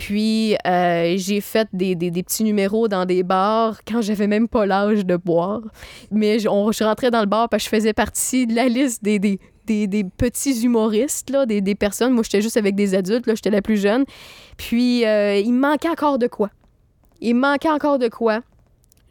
Puis 0.04 0.56
euh, 0.66 1.14
j'ai 1.16 1.40
fait 1.40 1.68
des, 1.72 1.94
des- 1.94 2.10
petits 2.24 2.42
numéros 2.42 2.88
dans 2.88 3.04
des 3.04 3.22
bars 3.22 3.80
quand 3.86 4.02
j'avais 4.02 4.26
même 4.26 4.48
pas 4.48 4.66
l'âge 4.66 5.06
de 5.06 5.16
boire. 5.16 5.60
Mais 6.10 6.40
je, 6.40 6.48
on- 6.48 6.72
je 6.72 6.82
rentrais 6.82 7.12
dans 7.12 7.20
le 7.20 7.26
bar 7.26 7.48
parce 7.48 7.62
que 7.62 7.70
je 7.70 7.76
faisais 7.76 7.92
partie 7.92 8.48
de 8.48 8.54
la 8.56 8.66
liste 8.66 9.04
des, 9.04 9.20
des, 9.20 9.38
des- 9.64 9.86
des 9.86 10.02
petits 10.02 10.62
humoristes, 10.64 11.30
là, 11.30 11.46
des, 11.46 11.60
des 11.60 11.76
personnes. 11.76 12.12
Moi, 12.14 12.24
j'étais 12.24 12.42
juste 12.42 12.56
avec 12.56 12.74
des 12.74 12.96
adultes, 12.96 13.28
là, 13.28 13.36
j'étais 13.36 13.50
la 13.50 13.62
plus 13.62 13.76
jeune. 13.80 14.04
Puis 14.56 15.06
euh, 15.06 15.36
il 15.38 15.52
me 15.52 15.60
manquait 15.60 15.88
encore 15.88 16.18
de 16.18 16.26
quoi. 16.26 16.50
Il 17.20 17.36
me 17.36 17.40
manquait 17.42 17.70
encore 17.70 18.00
de 18.00 18.08
quoi. 18.08 18.40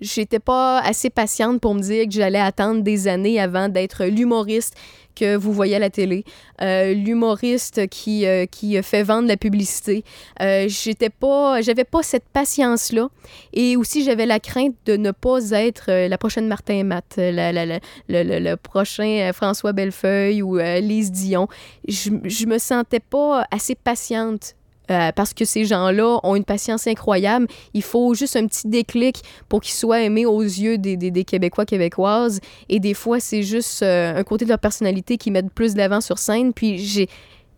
J'étais 0.01 0.39
pas 0.39 0.79
assez 0.79 1.09
patiente 1.09 1.61
pour 1.61 1.73
me 1.73 1.79
dire 1.81 2.03
que 2.05 2.11
j'allais 2.11 2.39
attendre 2.39 2.81
des 2.81 3.07
années 3.07 3.39
avant 3.39 3.69
d'être 3.69 4.03
l'humoriste 4.05 4.75
que 5.15 5.35
vous 5.35 5.53
voyez 5.53 5.75
à 5.75 5.79
la 5.79 5.89
télé, 5.89 6.23
euh, 6.61 6.93
l'humoriste 6.93 7.87
qui, 7.87 8.25
euh, 8.25 8.45
qui 8.45 8.81
fait 8.83 9.03
vendre 9.03 9.27
la 9.27 9.37
publicité. 9.37 10.03
Euh, 10.41 10.65
j'étais 10.67 11.09
pas, 11.09 11.61
j'avais 11.61 11.83
pas 11.83 12.03
cette 12.03 12.25
patience-là. 12.33 13.07
Et 13.53 13.75
aussi, 13.77 14.03
j'avais 14.03 14.25
la 14.25 14.39
crainte 14.39 14.75
de 14.85 14.95
ne 14.97 15.11
pas 15.11 15.51
être 15.51 15.85
euh, 15.89 16.07
la 16.07 16.17
prochaine 16.17 16.47
Martin 16.47 16.83
Matt, 16.83 17.15
euh, 17.17 17.31
la- 17.31 17.51
la- 17.51 17.65
la- 17.65 17.79
le, 18.09 18.39
le- 18.39 18.55
prochain 18.57 19.29
euh, 19.29 19.33
François 19.33 19.73
Bellefeuille 19.73 20.41
ou 20.41 20.57
euh, 20.59 20.79
Lise 20.79 21.11
Dion. 21.11 21.47
Je, 21.87 22.09
je 22.23 22.45
me 22.45 22.57
sentais 22.57 22.99
pas 22.99 23.45
assez 23.51 23.75
patiente. 23.75 24.55
Euh, 24.91 25.11
parce 25.13 25.33
que 25.33 25.45
ces 25.45 25.63
gens-là 25.63 26.19
ont 26.23 26.35
une 26.35 26.43
patience 26.43 26.85
incroyable. 26.85 27.47
Il 27.73 27.81
faut 27.81 28.13
juste 28.13 28.35
un 28.35 28.45
petit 28.45 28.67
déclic 28.67 29.21
pour 29.47 29.61
qu'ils 29.61 29.73
soient 29.73 30.01
aimés 30.01 30.25
aux 30.25 30.41
yeux 30.41 30.77
des, 30.77 30.97
des- 30.97 31.23
Québécois, 31.23 31.65
Québécoises. 31.65 32.41
Et 32.67 32.79
des 32.79 32.93
fois, 32.93 33.19
c'est 33.19 33.43
juste 33.43 33.83
euh, 33.83 34.17
un 34.17 34.23
côté 34.23 34.43
de 34.43 34.49
leur 34.49 34.59
personnalité 34.59 35.17
qui 35.17 35.31
met 35.31 35.43
plus 35.43 35.73
de 35.73 35.77
l'avant 35.77 36.01
sur 36.01 36.17
scène. 36.17 36.51
Puis 36.53 36.77
j'ai 36.77 37.07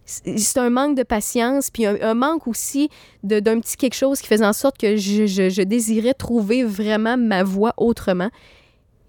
c'est 0.05 0.57
un 0.57 0.69
manque 0.69 0.97
de 0.97 1.03
patience, 1.03 1.71
puis 1.71 1.85
un, 1.85 2.13
manque 2.13 2.45
aussi 2.47 2.89
d'un 3.23 3.61
petit 3.61 3.77
quelque 3.77 3.95
chose 3.95 4.19
qui 4.19 4.27
faisait 4.27 4.45
en 4.45 4.51
sorte 4.51 4.77
que 4.77 4.97
je, 4.97 5.63
désirais 5.63 6.13
trouver 6.13 6.65
vraiment 6.65 7.15
ma 7.15 7.43
voix 7.43 7.73
autrement. 7.77 8.29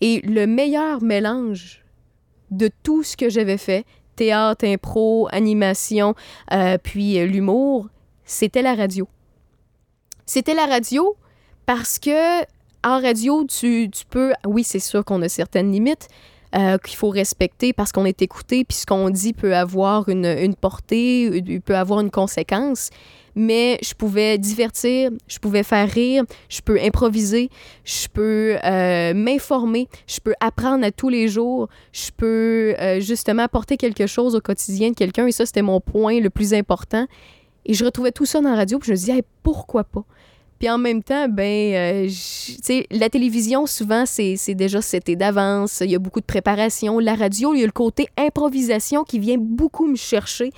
Et 0.01 0.21
le 0.21 0.47
meilleur 0.47 1.03
mélange 1.03 1.85
de 2.53 2.71
tout 2.85 3.03
ce 3.03 3.17
que 3.17 3.29
j'avais 3.29 3.59
fait, 3.59 3.85
théâtre, 4.15 4.65
impro, 4.65 5.29
animation, 5.33 6.15
euh, 6.53 6.79
puis 6.81 7.15
l'humour, 7.27 7.89
c'était 8.25 8.63
la 8.63 8.75
radio. 8.75 9.09
C'était 10.27 10.55
la 10.55 10.67
radio 10.67 11.17
parce 11.67 11.99
que 11.99 12.43
en 12.85 13.01
radio, 13.01 13.45
tu, 13.45 13.91
peux, 14.11 14.33
oui, 14.47 14.63
c'est 14.63 14.79
sûr 14.79 15.05
qu'on 15.05 15.23
a 15.23 15.29
certaines 15.29 15.73
limites, 15.73 16.09
euh, 16.55 16.77
qu'il 16.79 16.97
faut 16.97 17.09
respecter 17.09 17.73
parce 17.73 17.93
qu'on 17.93 18.05
est 18.05 18.21
écouté, 18.21 18.65
puis 18.65 18.77
ce 18.77 18.87
qu'on 18.87 19.09
dit 19.09 19.33
peut 19.33 19.57
avoir 19.57 20.09
une, 20.09 20.27
une 20.27 20.55
portée, 20.55 21.29
euh, 21.29 21.61
peut 21.61 21.77
avoir 21.77 22.01
une 22.01 22.11
conséquence. 22.11 22.91
Mais 23.37 23.79
je 23.83 23.95
pouvais 23.95 24.39
divertir, 24.39 25.11
je 25.27 25.39
pouvais 25.39 25.65
faire 25.65 25.91
rire, 25.91 26.23
je 26.49 26.61
peux 26.61 26.79
improviser, 26.81 27.49
je 27.85 28.07
peux 28.07 28.57
euh, 28.63 29.13
m'informer, 29.15 29.89
je 30.07 30.21
peux 30.21 30.35
apprendre 30.39 30.85
à 30.85 30.93
tous 30.93 31.09
les 31.09 31.27
jours, 31.27 31.69
je 31.91 32.11
peux 32.17 32.77
justement 33.01 33.43
apporter 33.43 33.77
quelque 33.77 34.07
chose 34.07 34.37
au 34.37 34.41
quotidien 34.41 34.91
de 34.91 34.95
quelqu'un. 34.95 35.27
Et 35.27 35.33
ça, 35.33 35.47
c'était 35.47 35.63
mon 35.63 35.81
point 35.81 36.21
le 36.21 36.31
plus 36.31 36.55
important. 36.55 37.07
Et 37.67 37.75
je 37.75 37.85
retrouvais 37.85 38.13
tout 38.13 38.27
ça 38.27 38.41
dans 38.41 38.51
la 38.51 38.57
radio, 38.57 38.79
puis 38.79 38.89
je 38.89 38.93
me 38.93 38.97
disais, 38.97 39.25
pourquoi 39.43 39.85
pas? 39.85 40.05
Puis 40.59 40.71
en 40.71 40.79
même 40.79 41.03
temps, 41.03 41.29
ben, 41.29 41.75
euh, 41.75 42.09
sais, 42.11 42.87
la 42.91 43.11
télévision, 43.11 43.67
souvent, 43.67 44.05
c'est 44.07 44.55
déjà 44.55 44.81
c'était 44.81 45.17
d'avance. 45.17 45.81
Il 45.81 45.91
y 45.91 45.95
a 45.95 45.99
beaucoup 45.99 46.21
de 46.21 46.27
préparation. 46.27 46.99
La 46.99 47.15
radio, 47.15 47.55
il 47.55 47.61
y 47.61 47.63
a 47.63 47.67
le 47.67 47.73
côté 47.73 48.09
improvisation 48.17 49.05
qui 49.05 49.19
vient 49.19 49.37
beaucoup 49.39 49.87
me 49.87 49.97
chercher. 49.97 50.53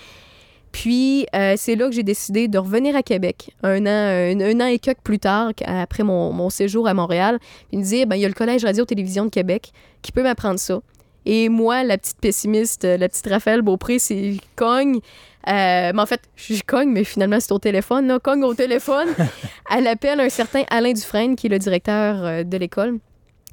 Puis, 0.70 1.26
euh, 1.34 1.54
c'est 1.56 1.74
là 1.74 1.86
que 1.86 1.92
j'ai 1.94 2.02
décidé 2.02 2.48
de 2.48 2.58
revenir 2.58 2.94
à 2.94 3.02
Québec, 3.02 3.50
un 3.62 3.86
an, 3.86 4.38
un, 4.42 4.60
an 4.60 4.66
et 4.66 4.78
quelques 4.78 5.00
plus 5.00 5.18
tard, 5.18 5.52
après 5.64 6.02
mon, 6.02 6.50
séjour 6.50 6.86
à 6.86 6.92
Montréal, 6.92 7.38
puis 7.68 7.78
me 7.78 7.82
dire, 7.82 8.06
ben, 8.06 8.16
il 8.16 8.20
y 8.20 8.24
a 8.26 8.28
le 8.28 8.34
Collège 8.34 8.62
Radio-Télévision 8.62 9.24
de 9.24 9.30
Québec 9.30 9.72
qui 10.02 10.12
peut 10.12 10.22
m'apprendre 10.22 10.60
ça. 10.60 10.82
Et 11.24 11.48
moi, 11.48 11.82
la 11.82 11.96
petite 11.96 12.18
pessimiste, 12.20 12.84
euh, 12.84 12.96
la 12.98 13.08
petite 13.08 13.26
Raphaël 13.26 13.62
Beaupré, 13.62 13.98
c'est 13.98 14.36
cogne. 14.54 15.00
Euh, 15.48 15.92
mais 15.94 16.00
en 16.00 16.06
fait, 16.06 16.22
je 16.34 16.60
cogne, 16.62 16.90
mais 16.90 17.04
finalement, 17.04 17.38
c'est 17.38 17.52
au 17.52 17.58
téléphone. 17.58 18.08
Là, 18.08 18.18
cogne 18.18 18.44
au 18.44 18.54
téléphone. 18.54 19.08
Elle 19.70 19.86
appelle 19.86 20.20
un 20.20 20.28
certain 20.28 20.64
Alain 20.70 20.92
Dufresne, 20.92 21.36
qui 21.36 21.46
est 21.46 21.50
le 21.50 21.58
directeur 21.58 22.24
euh, 22.24 22.42
de 22.42 22.56
l'école. 22.56 22.98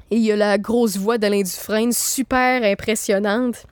Et 0.10 0.18
il 0.18 0.24
y 0.24 0.32
a 0.32 0.36
la 0.36 0.58
grosse 0.58 0.98
voix 0.98 1.18
d'Alain 1.18 1.42
Dufresne, 1.42 1.92
super 1.92 2.64
impressionnante, 2.64 3.66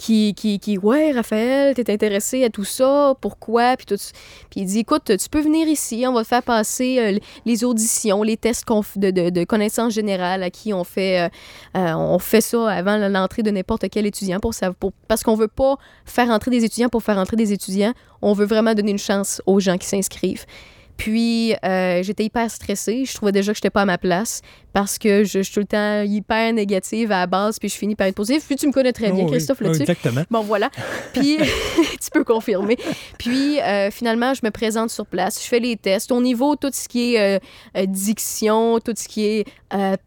qui, 0.00 0.32
qui, 0.34 0.58
qui 0.58 0.78
ouais, 0.78 1.12
Raphaël, 1.12 1.74
t'es 1.74 1.92
intéressé 1.92 2.42
à 2.42 2.48
tout 2.48 2.64
ça, 2.64 3.14
pourquoi, 3.20 3.76
puis 3.76 3.84
tout. 3.84 3.96
Puis 4.50 4.60
il 4.60 4.64
dit, 4.64 4.78
écoute, 4.78 5.12
tu 5.14 5.28
peux 5.28 5.42
venir 5.42 5.68
ici, 5.68 6.06
on 6.08 6.14
va 6.14 6.22
te 6.22 6.28
faire 6.28 6.42
passer 6.42 6.98
euh, 6.98 7.18
les 7.44 7.64
auditions, 7.64 8.22
les 8.22 8.38
tests 8.38 8.64
de, 8.96 9.10
de, 9.10 9.44
connaissances 9.44 9.92
générales 9.92 10.42
à 10.42 10.48
qui 10.48 10.72
on 10.72 10.84
fait, 10.84 11.20
euh, 11.20 11.28
euh, 11.76 11.92
on 11.92 12.18
fait 12.18 12.40
ça 12.40 12.70
avant 12.70 12.96
l'entrée 12.96 13.42
de 13.42 13.50
n'importe 13.50 13.90
quel 13.90 14.06
étudiant 14.06 14.40
pour, 14.40 14.54
pour 14.78 14.92
parce 15.06 15.22
qu'on 15.22 15.34
veut 15.34 15.48
pas 15.48 15.76
faire 16.06 16.30
entrer 16.30 16.50
des 16.50 16.64
étudiants 16.64 16.88
pour 16.88 17.02
faire 17.02 17.18
entrer 17.18 17.36
des 17.36 17.52
étudiants, 17.52 17.92
on 18.22 18.32
veut 18.32 18.46
vraiment 18.46 18.72
donner 18.72 18.92
une 18.92 18.98
chance 18.98 19.42
aux 19.44 19.60
gens 19.60 19.76
qui 19.76 19.86
s'inscrivent. 19.86 20.46
Puis, 21.00 21.54
euh, 21.64 22.02
j'étais 22.02 22.24
hyper 22.24 22.50
stressée. 22.50 23.06
Je 23.06 23.14
trouvais 23.14 23.32
déjà 23.32 23.52
que 23.52 23.56
j'étais 23.56 23.70
pas 23.70 23.80
à 23.80 23.84
ma 23.86 23.96
place 23.96 24.42
parce 24.74 24.98
que 24.98 25.24
je, 25.24 25.38
je 25.38 25.42
suis 25.42 25.54
tout 25.54 25.60
le 25.60 25.66
temps 25.66 26.02
hyper 26.02 26.52
négative 26.52 27.10
à 27.10 27.20
la 27.20 27.26
base, 27.26 27.58
puis 27.58 27.70
je 27.70 27.74
finis 27.74 27.94
par 27.94 28.06
être 28.06 28.14
positive. 28.14 28.42
Puis, 28.46 28.56
tu 28.56 28.66
me 28.66 28.72
connais 28.72 28.92
très 28.92 29.10
bien, 29.10 29.24
Oh 29.24 29.24
oui, 29.24 29.30
Christophe, 29.30 29.58
oh, 29.62 29.64
là-dessus. 29.64 29.80
Exactement. 29.80 30.24
Bon, 30.30 30.42
voilà. 30.42 30.68
Puis, 31.14 31.38
tu 32.00 32.10
peux 32.12 32.22
confirmer. 32.22 32.76
Puis, 33.16 33.58
euh, 33.60 33.90
finalement, 33.90 34.34
je 34.34 34.40
me 34.44 34.50
présente 34.50 34.90
sur 34.90 35.06
place. 35.06 35.42
Je 35.42 35.48
fais 35.48 35.58
les 35.58 35.78
tests. 35.78 36.12
Au 36.12 36.20
niveau, 36.20 36.54
tout 36.54 36.68
ce 36.70 36.86
qui 36.86 37.14
est 37.14 37.40
euh, 37.76 37.86
diction, 37.86 38.78
tout 38.78 38.92
ce 38.94 39.08
qui 39.08 39.24
est 39.24 39.44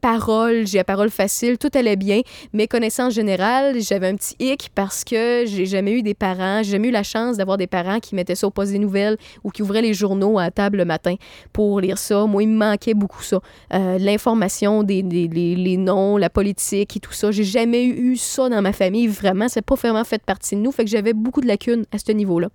parole, 0.02 0.68
j'ai 0.68 0.78
la 0.78 0.84
parole 0.84 1.10
facile, 1.10 1.58
tout 1.58 1.72
allait 1.74 1.96
bien. 1.96 2.22
Mes 2.52 2.68
connaissances 2.68 3.14
générales, 3.14 3.82
j'avais 3.82 4.10
un 4.10 4.16
petit 4.16 4.36
hic 4.38 4.70
parce 4.76 5.06
que 5.06 5.46
j'ai 5.48 5.66
jamais 5.66 5.94
eu 5.94 6.04
des 6.04 6.14
parents, 6.14 6.62
j'ai 6.64 6.74
jamais 6.74 6.90
eu 6.90 6.92
la 6.92 7.04
chance 7.04 7.38
d'avoir 7.38 7.58
des 7.58 7.68
parents 7.68 8.00
qui 8.02 8.14
mettaient 8.14 8.36
ça 8.36 8.46
au 8.46 8.50
poste 8.52 8.74
des 8.74 8.80
nouvelles 8.80 9.18
ou 9.44 9.52
qui 9.52 9.62
ouvraient 9.62 9.82
les 9.82 9.94
journaux 9.94 10.38
à 10.38 10.44
la 10.44 10.52
table 10.52 10.83
matin 10.86 11.16
pour 11.52 11.80
lire 11.82 11.98
ça. 11.98 12.26
Moi, 12.26 12.44
il 12.44 12.50
me 12.50 12.58
manquait 12.58 12.94
beaucoup 12.94 13.24
ça. 13.24 13.40
Euh, 13.74 13.98
L'information, 14.00 14.84
des, 14.84 15.04
des- 15.04 15.28
les, 15.28 15.56
les 15.56 15.78
noms, 15.78 16.18
la 16.18 16.30
politique 16.30 16.96
et 16.98 17.00
tout 17.00 17.14
ça. 17.14 17.32
J'ai 17.32 17.44
jamais 17.44 17.84
eu, 17.86 18.12
eu 18.14 18.18
ça 18.18 18.50
dans 18.50 18.62
ma 18.62 18.74
famille, 18.74 19.08
vraiment. 19.08 19.48
C'est 19.50 19.62
pas 19.62 19.76
vraiment 19.76 20.04
fait 20.04 20.22
partie 20.24 20.56
de 20.56 20.62
nous. 20.62 20.72
Fait 20.72 20.84
que 20.86 20.90
j'avais 20.90 21.14
beaucoup 21.14 21.42
de 21.42 21.48
lacunes 21.48 21.86
à 21.92 21.98
ce 21.98 22.12
niveau-là. 22.12 22.50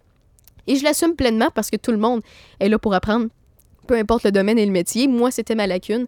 Et 0.67 0.77
je 0.77 0.85
l'assume 0.85 1.15
pleinement 1.15 1.49
parce 1.55 1.71
que 1.71 1.77
tout 1.77 1.93
le 1.93 1.99
monde 1.99 2.21
est 2.61 2.69
là 2.69 2.79
pour 2.79 2.95
apprendre. 2.95 3.27
Peu 3.87 3.97
importe 3.97 4.25
le 4.25 4.33
domaine 4.33 4.59
et 4.59 4.67
le 4.67 4.73
métier. 4.73 5.09
Moi, 5.09 5.31
c'était 5.31 5.55
ma 5.55 5.67
lacune. 5.67 6.07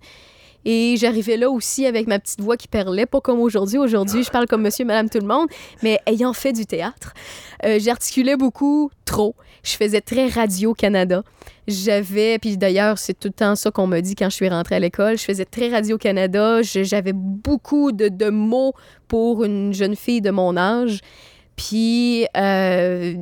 Et 0.65 0.97
j'arrivais 0.99 1.37
là 1.37 1.51
aussi 1.51 1.87
avec 1.87 2.07
ma 2.07 2.19
petite 2.19 2.41
voix 2.41 2.57
qui 2.57 2.69
perlait, 2.69 3.07
pas 3.07 3.21
comme 3.21 3.41
aujourd'hui. 3.41 3.79
Aujourd'hui, 3.79 4.23
je 4.23 4.31
parle 4.31 4.47
comme 4.47 4.63
monsieur, 4.63 4.85
madame, 4.85 5.09
tout 5.09 5.19
le 5.19 5.27
monde, 5.27 5.49
mais 5.83 5.99
ayant 6.07 6.33
fait 6.33 6.53
du 6.53 6.67
théâtre, 6.67 7.15
euh, 7.65 7.79
j'articulais 7.81 8.37
beaucoup 8.37 8.91
trop. 9.05 9.35
Je 9.63 9.73
faisais 9.73 10.01
très 10.01 10.29
Radio-Canada. 10.29 11.23
J'avais, 11.67 12.39
puis 12.39 12.57
d'ailleurs, 12.57 12.99
c'est 12.99 13.19
tout 13.19 13.29
le 13.29 13.35
temps 13.35 13.55
ça 13.57 13.71
qu'on 13.71 13.87
m'a 13.87 14.01
dit 14.01 14.15
quand 14.15 14.31
je 14.31 14.37
suis 14.37 14.49
rentrée 14.49 14.77
à 14.77 14.81
l'école, 14.81 15.19
je 15.19 15.25
faisais 15.25 15.45
très 15.45 15.69
Radio-Canada. 15.69 16.63
J'avais 16.63 17.13
beaucoup 17.15 17.93
de 17.93 18.31
mots 18.31 18.75
pour 19.09 19.45
une 19.45 19.73
jeune 19.73 19.97
fille 19.97 20.21
de 20.21 20.31
mon 20.31 20.57
âge. 20.57 21.01
Puis, 21.69 22.25
euh, 22.39 23.13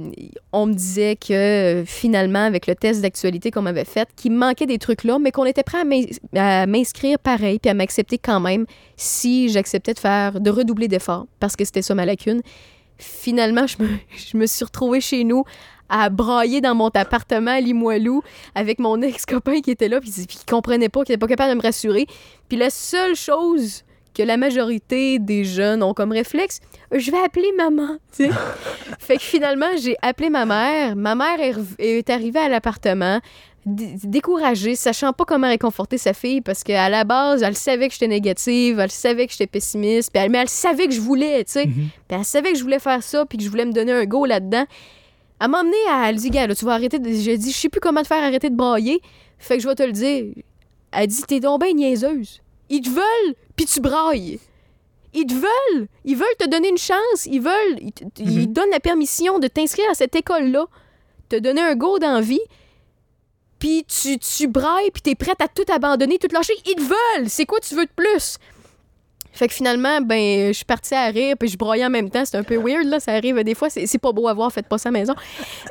on 0.52 0.66
me 0.66 0.72
disait 0.72 1.16
que 1.16 1.82
finalement, 1.84 2.44
avec 2.44 2.68
le 2.68 2.76
test 2.76 3.02
d'actualité 3.02 3.50
qu'on 3.50 3.62
m'avait 3.62 3.84
fait, 3.84 4.08
qu'il 4.14 4.30
manquait 4.30 4.66
des 4.66 4.78
trucs 4.78 5.02
là, 5.02 5.18
mais 5.18 5.32
qu'on 5.32 5.44
était 5.44 5.64
prêt 5.64 5.80
à 5.80 5.84
m'ins- 5.84 6.04
à 6.36 6.66
m'inscrire 6.66 7.18
pareil, 7.18 7.58
puis 7.58 7.68
à 7.68 7.74
m'accepter 7.74 8.16
quand 8.16 8.38
même 8.38 8.64
si 8.96 9.48
j'acceptais 9.48 9.92
de 9.92 9.98
faire, 9.98 10.40
de 10.40 10.50
redoubler 10.50 10.86
d'efforts, 10.86 11.26
parce 11.40 11.56
que 11.56 11.64
c'était 11.64 11.82
ça 11.82 11.96
ma 11.96 12.06
lacune. 12.06 12.40
Finalement, 12.96 13.66
je 13.66 14.36
me, 14.36 14.46
suis 14.46 14.64
retrouvée 14.64 15.00
chez 15.00 15.24
nous 15.24 15.42
à 15.88 16.08
brailler 16.08 16.60
dans 16.60 16.76
mon 16.76 16.90
appartement 16.94 17.50
à 17.50 17.60
Limoilou 17.60 18.22
avec 18.54 18.78
mon 18.78 19.02
ex-copain 19.02 19.62
qui 19.62 19.72
était 19.72 19.88
là, 19.88 20.00
puis, 20.00 20.12
qui 20.12 20.44
comprenait 20.46 20.88
pas, 20.88 21.02
qui 21.02 21.10
était 21.10 21.18
pas 21.18 21.26
capable 21.26 21.50
de 21.50 21.56
me 21.56 21.62
rassurer. 21.62 22.06
Puis 22.48 22.56
la 22.56 22.70
seule 22.70 23.16
chose 23.16 23.82
que 24.14 24.22
la 24.22 24.36
majorité 24.36 25.18
des 25.18 25.44
jeunes 25.44 25.82
ont 25.82 25.94
comme 25.94 26.12
réflexe, 26.12 26.60
je 26.92 27.10
vais 27.10 27.18
appeler 27.18 27.50
maman. 27.56 27.96
fait 28.98 29.16
que 29.16 29.22
finalement, 29.22 29.66
j'ai 29.80 29.96
appelé 30.02 30.30
ma 30.30 30.44
mère. 30.46 30.96
Ma 30.96 31.14
mère 31.14 31.40
est, 31.40 31.54
est 31.78 32.10
arrivée 32.10 32.40
à 32.40 32.48
l'appartement, 32.48 33.20
dé- 33.66 33.94
découragée, 34.04 34.74
sachant 34.74 35.12
pas 35.12 35.24
comment 35.24 35.48
réconforter 35.48 35.98
sa 35.98 36.12
fille, 36.14 36.40
parce 36.40 36.62
qu'à 36.64 36.88
la 36.88 37.04
base, 37.04 37.42
elle 37.42 37.56
savait 37.56 37.88
que 37.88 37.94
j'étais 37.94 38.08
négative, 38.08 38.78
elle 38.80 38.90
savait 38.90 39.26
que 39.26 39.32
j'étais 39.32 39.46
pessimiste, 39.46 40.10
puis 40.12 40.22
elle- 40.22 40.30
mais 40.30 40.38
elle 40.38 40.48
savait 40.48 40.86
que 40.86 40.94
je 40.94 41.00
voulais, 41.00 41.44
tu 41.44 41.52
sais. 41.52 41.64
Puis 41.66 41.90
elle 42.08 42.24
savait 42.24 42.52
que 42.52 42.58
je 42.58 42.62
voulais 42.62 42.78
faire 42.78 43.02
ça, 43.02 43.24
puis 43.26 43.38
que 43.38 43.44
je 43.44 43.50
voulais 43.50 43.66
me 43.66 43.72
donner 43.72 43.92
un 43.92 44.04
go 44.04 44.24
là-dedans. 44.24 44.64
Elle 45.40 45.50
m'a 45.50 45.60
emmené 45.60 45.76
à. 45.90 46.08
Elle 46.10 46.16
dit, 46.16 46.30
gars, 46.30 46.46
là, 46.48 46.54
tu 46.54 46.64
vas 46.64 46.72
arrêter 46.72 46.98
de. 46.98 47.12
J'ai 47.12 47.38
dit, 47.38 47.52
je 47.52 47.56
sais 47.56 47.68
plus 47.68 47.80
comment 47.80 48.02
te 48.02 48.08
faire 48.08 48.22
arrêter 48.24 48.50
de 48.50 48.56
brailler. 48.56 49.00
Fait 49.38 49.56
que 49.56 49.62
je 49.62 49.68
vais 49.68 49.74
te 49.76 49.84
le 49.84 49.92
dire. 49.92 50.24
Elle 50.90 51.06
dit, 51.06 51.22
t'es 51.28 51.38
donc 51.38 51.62
bien 51.62 51.72
niaiseuse. 51.74 52.40
Ils 52.70 52.80
te 52.80 52.88
veulent, 52.88 53.34
puis 53.54 53.64
tu 53.66 53.80
brailles. 53.80 54.40
Ils 55.14 55.26
te 55.26 55.34
veulent. 55.34 55.88
Ils 56.04 56.16
veulent 56.16 56.26
te 56.38 56.48
donner 56.48 56.68
une 56.68 56.78
chance. 56.78 57.26
Ils 57.26 57.40
veulent. 57.40 57.78
Ils, 57.80 57.92
te- 57.92 58.22
Mhm. 58.22 58.46
donnent 58.52 58.70
la 58.70 58.80
permission 58.80 59.38
de 59.38 59.48
t'inscrire 59.48 59.88
à 59.90 59.94
cette 59.94 60.14
école-là. 60.16 60.66
Te 61.28 61.36
donner 61.36 61.60
un 61.60 61.74
go 61.74 61.98
d'envie. 61.98 62.40
Puis 63.58 63.84
tu, 63.84 64.18
tu 64.18 64.46
brailles, 64.46 64.90
puis 64.92 65.02
t'es 65.02 65.14
prête 65.14 65.40
à 65.40 65.48
tout 65.48 65.64
abandonner, 65.72 66.18
tout 66.18 66.28
lâcher. 66.32 66.54
Ils 66.66 66.76
te 66.76 66.80
veulent. 66.82 67.28
C'est 67.28 67.44
quoi 67.46 67.58
tu 67.60 67.74
veux 67.74 67.86
de 67.86 67.90
plus? 67.94 68.38
Fait 69.38 69.46
que 69.46 69.54
finalement, 69.54 70.00
ben, 70.00 70.48
je 70.48 70.52
suis 70.52 70.64
partie 70.64 70.94
à 70.94 71.06
rire, 71.06 71.36
puis 71.38 71.48
je 71.48 71.56
broyais 71.56 71.84
en 71.86 71.90
même 71.90 72.10
temps. 72.10 72.24
C'est 72.24 72.36
un 72.36 72.42
peu 72.42 72.56
weird, 72.56 72.86
là. 72.86 72.98
Ça 72.98 73.12
arrive 73.12 73.40
des 73.44 73.54
fois. 73.54 73.68
C'est 73.70 73.98
pas 73.98 74.10
beau 74.10 74.26
à 74.26 74.34
voir, 74.34 74.52
faites 74.52 74.66
pas 74.66 74.78
ça 74.78 74.88
à 74.88 74.92
la 74.92 74.98
maison. 74.98 75.14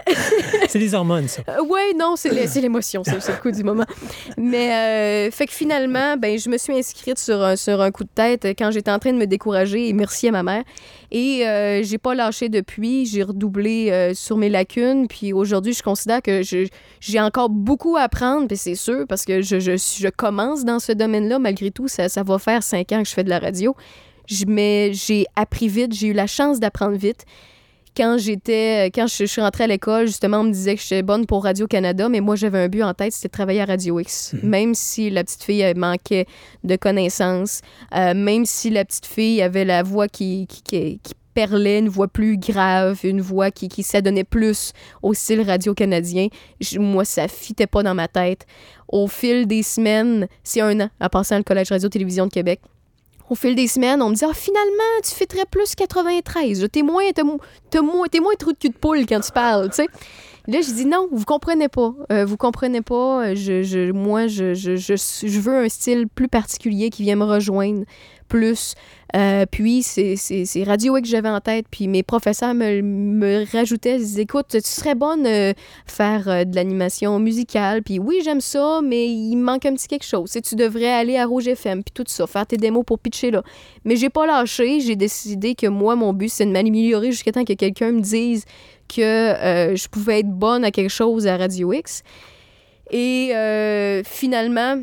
C'est 0.68 0.80
les 0.80 0.94
hormones, 0.94 1.28
ça. 1.28 1.42
Euh, 1.50 1.64
ouais, 1.64 1.94
non, 1.98 2.16
c'est 2.16 2.30
l'é- 2.30 2.48
c'est 2.48 2.62
l'émotion, 2.62 3.04
c'est 3.04 3.16
le 3.28 3.42
coup 3.42 3.52
du 3.52 3.64
moment. 3.64 3.86
Mais, 4.38 5.28
euh, 5.28 5.32
fait 5.32 5.46
que 5.48 5.54
finalement, 5.54 6.16
ben, 6.18 6.38
je 6.38 6.50
me 6.50 6.58
suis 6.58 6.74
inscrite 6.78 7.18
sur 7.20 7.42
un, 7.44 7.56
sur 7.56 7.82
un 7.82 7.92
coup 7.92 8.04
de 8.04 8.10
tête 8.14 8.46
quand 8.58 8.72
j'étais 8.72 8.92
en 8.92 9.00
train 9.00 9.12
de 9.14 9.18
me 9.18 9.26
décourager, 9.28 9.88
et 9.90 9.94
merci 9.94 10.28
à 10.28 10.32
ma 10.32 10.44
mère. 10.44 10.64
Et 11.12 11.48
euh, 11.48 11.84
j'ai 11.84 11.98
pas 11.98 12.16
lâché 12.16 12.50
depuis, 12.50 13.06
j'ai 13.06 13.24
redoublé 13.24 13.90
euh, 13.92 14.14
sur 14.14 14.38
mes 14.38 14.50
lacunes, 14.50 15.08
puis 15.08 15.32
aujourd'hui, 15.34 15.74
je 15.74 15.82
considère 15.84 16.22
que 16.22 16.42
j'ai 17.00 17.20
encore 17.20 17.50
beaucoup 17.50 17.96
à 17.96 18.02
apprendre, 18.02 18.48
puis 18.48 18.58
c'est 18.58 18.76
sûr, 18.76 19.06
parce 19.08 19.24
que 19.26 19.42
je, 19.42 19.60
je, 19.60 19.78
je 19.78 20.08
commence 20.10 20.66
dans 20.66 20.80
ce 20.80 20.92
domaine-là, 20.92 21.40
malgré 21.40 21.72
tout, 21.72 21.88
ça, 21.88 22.10
ça 22.10 22.24
va 22.24 22.38
faire 22.40 22.62
cinq 22.64 22.92
ans 22.92 23.02
que 23.04 23.08
je 23.10 23.14
fais 23.14 23.24
de 23.24 23.30
la 23.30 23.40
radio. 23.40 23.57
Je- 24.28 24.46
Mais 24.48 24.92
j'ai 24.94 25.26
appris 25.36 25.68
vite, 25.68 25.94
j'ai 25.94 26.08
eu 26.08 26.14
la 26.14 26.28
chance 26.28 26.60
d'apprendre 26.60 26.98
vite 26.98 27.24
quand 27.96 28.18
j'étais 28.20 28.92
quand 28.94 29.08
je, 29.08 29.16
je 29.20 29.26
suis 29.26 29.42
rentrée 29.42 29.64
à 29.64 29.68
l'école, 29.68 30.06
justement, 30.06 30.42
on 30.42 30.44
me 30.44 30.52
disait 30.52 30.76
que 30.76 30.82
j'étais 30.84 31.02
bonne 31.02 31.26
pour 31.26 31.44
Radio-Canada, 31.46 32.10
mais 32.10 32.20
moi, 32.20 32.36
j'avais 32.36 32.60
un 32.60 32.68
but 32.68 32.84
en 32.84 32.94
tête, 32.94 33.12
c'était 33.12 33.28
de 33.30 33.32
travailler 33.32 33.62
à 33.62 33.66
Radio 33.66 34.00
X. 34.00 34.36
Même 34.44 34.76
si 34.76 35.10
la 35.10 35.24
petite 35.24 35.42
fille 35.44 35.62
elle 35.62 35.78
manquait 35.78 36.28
de 36.64 36.76
connaissances, 36.76 37.62
euh, 37.96 38.14
même 38.14 38.46
si 38.46 38.70
la 38.70 38.86
petite 38.86 39.08
fille 39.08 39.42
avait 39.42 39.66
la 39.66 39.82
voix 39.82 40.08
qui, 40.08 40.46
qui, 40.48 40.62
qui- 40.62 41.00
qui 41.02 41.14
perlait, 41.34 41.80
une 41.80 41.90
voix 41.90 42.08
plus 42.08 42.38
grave, 42.38 43.00
une 43.04 43.22
voix 43.22 43.50
qui, 43.52 43.68
qui 43.68 43.82
s'adonnait 43.84 44.24
plus 44.24 44.74
au 45.02 45.14
style 45.16 45.42
radio-canadien, 45.42 46.28
je- 46.62 46.78
moi, 46.80 47.04
ça 47.06 47.28
fitait 47.28 47.66
pas 47.68 47.82
dans 47.82 47.96
ma 47.96 48.08
tête. 48.08 48.46
Au 48.88 49.08
fil 49.08 49.48
des 49.48 49.64
semaines, 49.64 50.28
c'est 50.44 50.62
un 50.62 50.80
an, 50.82 50.90
en 51.02 51.10
passant 51.10 51.38
le 51.38 51.44
Collège 51.44 51.70
Radio-Télévision 51.70 52.26
de 52.28 52.32
Québec, 52.32 52.60
au 53.30 53.36
fil 53.36 53.56
des 53.56 53.68
semaines, 53.68 54.02
on 54.02 54.10
me 54.10 54.16
dit 54.16 54.26
Ah, 54.26 54.34
finalement, 54.34 55.02
tu 55.04 55.12
fitterais 55.14 55.46
plus 55.50 55.76
93. 55.76 56.68
T'es 56.72 56.82
moins, 56.82 57.04
t'es 57.14 57.24
mo- 57.24 57.40
t'es 57.70 57.82
moins, 57.82 58.08
moins 58.22 58.34
trou 58.40 58.52
de 58.54 58.58
cul 58.58 58.70
de 58.70 58.78
poule 58.78 59.06
quand 59.06 59.20
tu 59.20 59.32
parles, 59.32 59.70
tu 59.70 59.76
sais. 59.78 59.88
Là, 60.50 60.62
je 60.62 60.72
dis 60.72 60.86
non, 60.86 61.10
vous 61.12 61.26
comprenez 61.26 61.68
pas. 61.68 61.94
Euh, 62.12 62.24
vous 62.26 62.38
comprenez 62.38 62.82
pas. 62.82 63.26
euh, 63.28 63.36
Je, 63.36 63.64
je- 63.64 63.92
moi, 63.92 64.28
je, 64.28 64.54
je, 64.54 64.76
je 64.78 65.40
veux 65.42 65.58
un 65.58 65.68
style 65.70 66.08
plus 66.08 66.30
particulier 66.30 66.90
qui 66.90 67.04
vient 67.04 67.18
me 67.18 67.26
rejoindre 67.26 67.84
plus. 68.30 68.74
Euh, 69.16 69.46
puis, 69.50 69.84
c'est 69.84 70.64
Radio 70.66 70.98
X 70.98 71.04
que 71.04 71.10
j'avais 71.10 71.30
en 71.30 71.40
tête. 71.40 71.66
Puis, 71.72 71.88
mes 71.88 72.04
professeurs 72.04 72.54
me, 72.54 73.50
rajoutaient. 73.52 73.96
Ils 73.96 74.00
disaient 74.00 74.22
Écoute, 74.24 74.48
tu 74.50 74.60
serais 74.62 74.96
bonne 74.96 75.26
euh, 75.26 75.54
faire 75.86 76.28
euh, 76.28 76.44
de 76.44 76.56
l'animation 76.56 77.18
musicale. 77.20 77.84
Puis, 77.84 78.00
oui, 78.00 78.22
j'aime 78.24 78.42
ça, 78.42 78.82
mais 78.84 79.08
il 79.08 79.38
manque 79.38 79.66
un 79.66 79.74
petit 79.74 79.88
quelque 79.88 80.06
chose. 80.06 80.32
Tu 80.44 80.56
devrais 80.56 80.92
aller 80.92 81.18
à 81.18 81.26
Rouge 81.26 81.48
FM. 81.48 81.84
Puis, 81.84 81.94
tout 81.94 82.04
ça, 82.08 82.28
faire 82.28 82.46
tes 82.46 82.58
démos 82.58 82.84
pour 82.86 83.00
pitcher 83.00 83.32
là. 83.32 83.44
Mais 83.86 83.96
j'ai 83.96 84.10
pas 84.10 84.26
lâché. 84.26 84.82
J'ai 84.82 84.96
décidé 84.96 85.56
que 85.56 85.68
moi, 85.68 85.96
mon 85.96 86.14
but, 86.14 86.30
c'est 86.30 86.46
de 86.46 86.52
m'améliorer 86.52 87.12
jusqu'à 87.12 87.32
temps 87.32 87.46
que 87.46 87.54
quelqu'un 87.54 87.92
me 87.92 88.02
dise 88.02 88.44
que 88.94 89.02
euh, 89.02 89.76
je 89.76 89.88
pouvais 89.88 90.20
être 90.20 90.30
bonne 90.30 90.64
à 90.64 90.72
quelque 90.72 90.92
chose 90.92 91.28
à 91.28 91.38
Radio 91.38 91.72
X. 91.74 92.04
Et 92.90 93.34
finalement, 94.06 94.78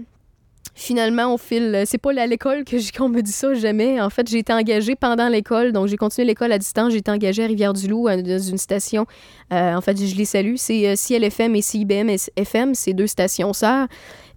finalement, 0.74 1.32
on 1.32 1.38
file. 1.38 1.84
C'est 1.86 1.98
pas 1.98 2.10
à 2.18 2.26
l'école 2.26 2.64
que 2.64 2.76
qu'on 2.96 3.08
me 3.08 3.22
dit 3.22 3.32
ça 3.32 3.54
jamais. 3.54 4.00
En 4.00 4.10
fait, 4.10 4.28
j'ai 4.28 4.38
été 4.38 4.52
engagée 4.52 4.96
pendant 4.96 5.28
l'école, 5.28 5.72
donc 5.72 5.86
j'ai 5.86 5.96
continué 5.96 6.26
l'école 6.26 6.52
à 6.52 6.58
distance. 6.58 6.92
J'ai 6.92 6.98
été 6.98 7.10
engagée 7.10 7.44
à 7.44 7.46
Rivière-du-Loup 7.46 8.08
dans 8.08 8.38
une 8.38 8.58
station. 8.58 9.06
euh, 9.52 9.74
en 9.74 9.80
fait, 9.80 9.96
je 9.96 10.16
les 10.16 10.24
salue. 10.24 10.54
C'est 10.56 10.86
euh, 10.88 10.96
Ciel 10.96 11.24
FM 11.24 11.54
et 11.56 11.62
CIBM 11.62 12.10
FM, 12.36 12.74
c'est 12.74 12.92
deux 12.92 13.06
stations 13.06 13.52
sœurs. 13.52 13.86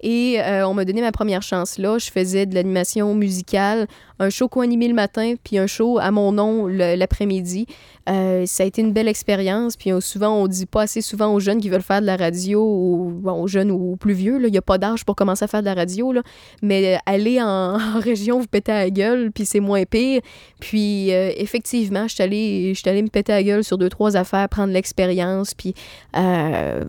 Et 0.02 0.40
euh, 0.40 0.68
on 0.68 0.74
m'a 0.74 0.86
donné 0.86 1.02
ma 1.02 1.12
première 1.12 1.42
chance 1.42 1.78
là. 1.78 1.98
Je 1.98 2.12
faisais 2.12 2.46
de 2.46 2.54
l'animation 2.54 3.16
musicale, 3.16 3.88
un 4.20 4.30
show 4.30 4.48
co-animé 4.48 4.88
le 4.88 4.94
matin, 4.94 5.36
puis 5.44 5.58
un 5.58 5.68
show 5.68 6.00
à 6.00 6.12
mon 6.12 6.32
nom 6.32 6.68
l'après-midi. 6.68 7.66
Euh, 8.10 8.46
ça 8.46 8.64
a 8.64 8.66
été 8.66 8.82
une 8.82 8.94
belle 8.94 9.08
expérience. 9.08 9.76
Puis 9.76 9.92
souvent, 10.00 10.36
on 10.36 10.48
dit 10.48 10.66
pas 10.66 10.84
assez 10.84 11.02
souvent 11.02 11.34
aux 11.34 11.40
jeunes 11.40 11.60
qui 11.60 11.70
veulent 11.70 11.82
faire 11.82 12.02
de 12.02 12.06
la 12.06 12.16
radio, 12.16 12.62
ou 12.62 13.12
bon, 13.14 13.42
aux 13.42 13.48
jeunes 13.48 13.72
ou 13.72 13.96
plus 13.98 14.14
vieux. 14.14 14.40
Il 14.44 14.52
n'y 14.52 14.58
a 14.58 14.62
pas 14.62 14.78
d'âge 14.78 15.06
pour 15.06 15.16
commencer 15.16 15.46
à 15.46 15.48
faire 15.48 15.62
de 15.62 15.66
la 15.66 15.74
radio. 15.74 16.14
Mais 16.62 16.96
euh, 16.96 16.98
aller 17.06 17.42
en, 17.42 17.78
région, 18.00 18.40
vous 18.40 18.48
péter 18.48 18.72
à 18.72 18.84
la 18.84 18.90
gueule, 18.90 19.32
puis 19.32 19.46
c'est 19.46 19.60
moins 19.60 19.84
pire. 19.84 20.22
Puis 20.60 21.14
euh, 21.14 21.32
effectivement, 21.38 22.08
je 22.08 22.14
suis 22.14 22.24
allée 22.24 23.02
me 23.02 23.10
péter 23.10 23.34
à 23.34 23.38
la 23.38 23.44
gueule 23.44 23.64
sur 23.64 23.78
deux, 23.78 23.90
trois 23.90 24.16
affaires, 24.16 24.48
prendre 24.50 24.74
l'expérience, 24.74 25.54
puis 25.54 25.74
euh, 26.16 26.84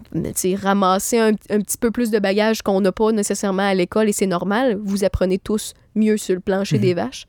ramasser 0.63 1.19
un, 1.19 1.33
un 1.51 1.61
petit 1.61 1.79
peu 1.79 1.91
plus 1.91 2.11
de 2.11 2.19
bagages 2.19 2.63
qu'on 2.63 2.81
n'a 2.81 2.93
pas 2.93 3.13
nécessairement 3.13 3.69
à 3.69 3.75
l'école, 3.75 4.09
et 4.09 4.13
c'est 4.13 4.27
normal. 4.27 4.79
Vous 4.83 5.05
apprenez 5.05 5.39
tous 5.39 5.75
mieux 5.95 6.17
sur 6.17 6.35
le 6.35 6.41
plancher 6.41 6.77
Mhm. 6.77 6.83
des 6.83 6.95
vaches. 6.95 7.27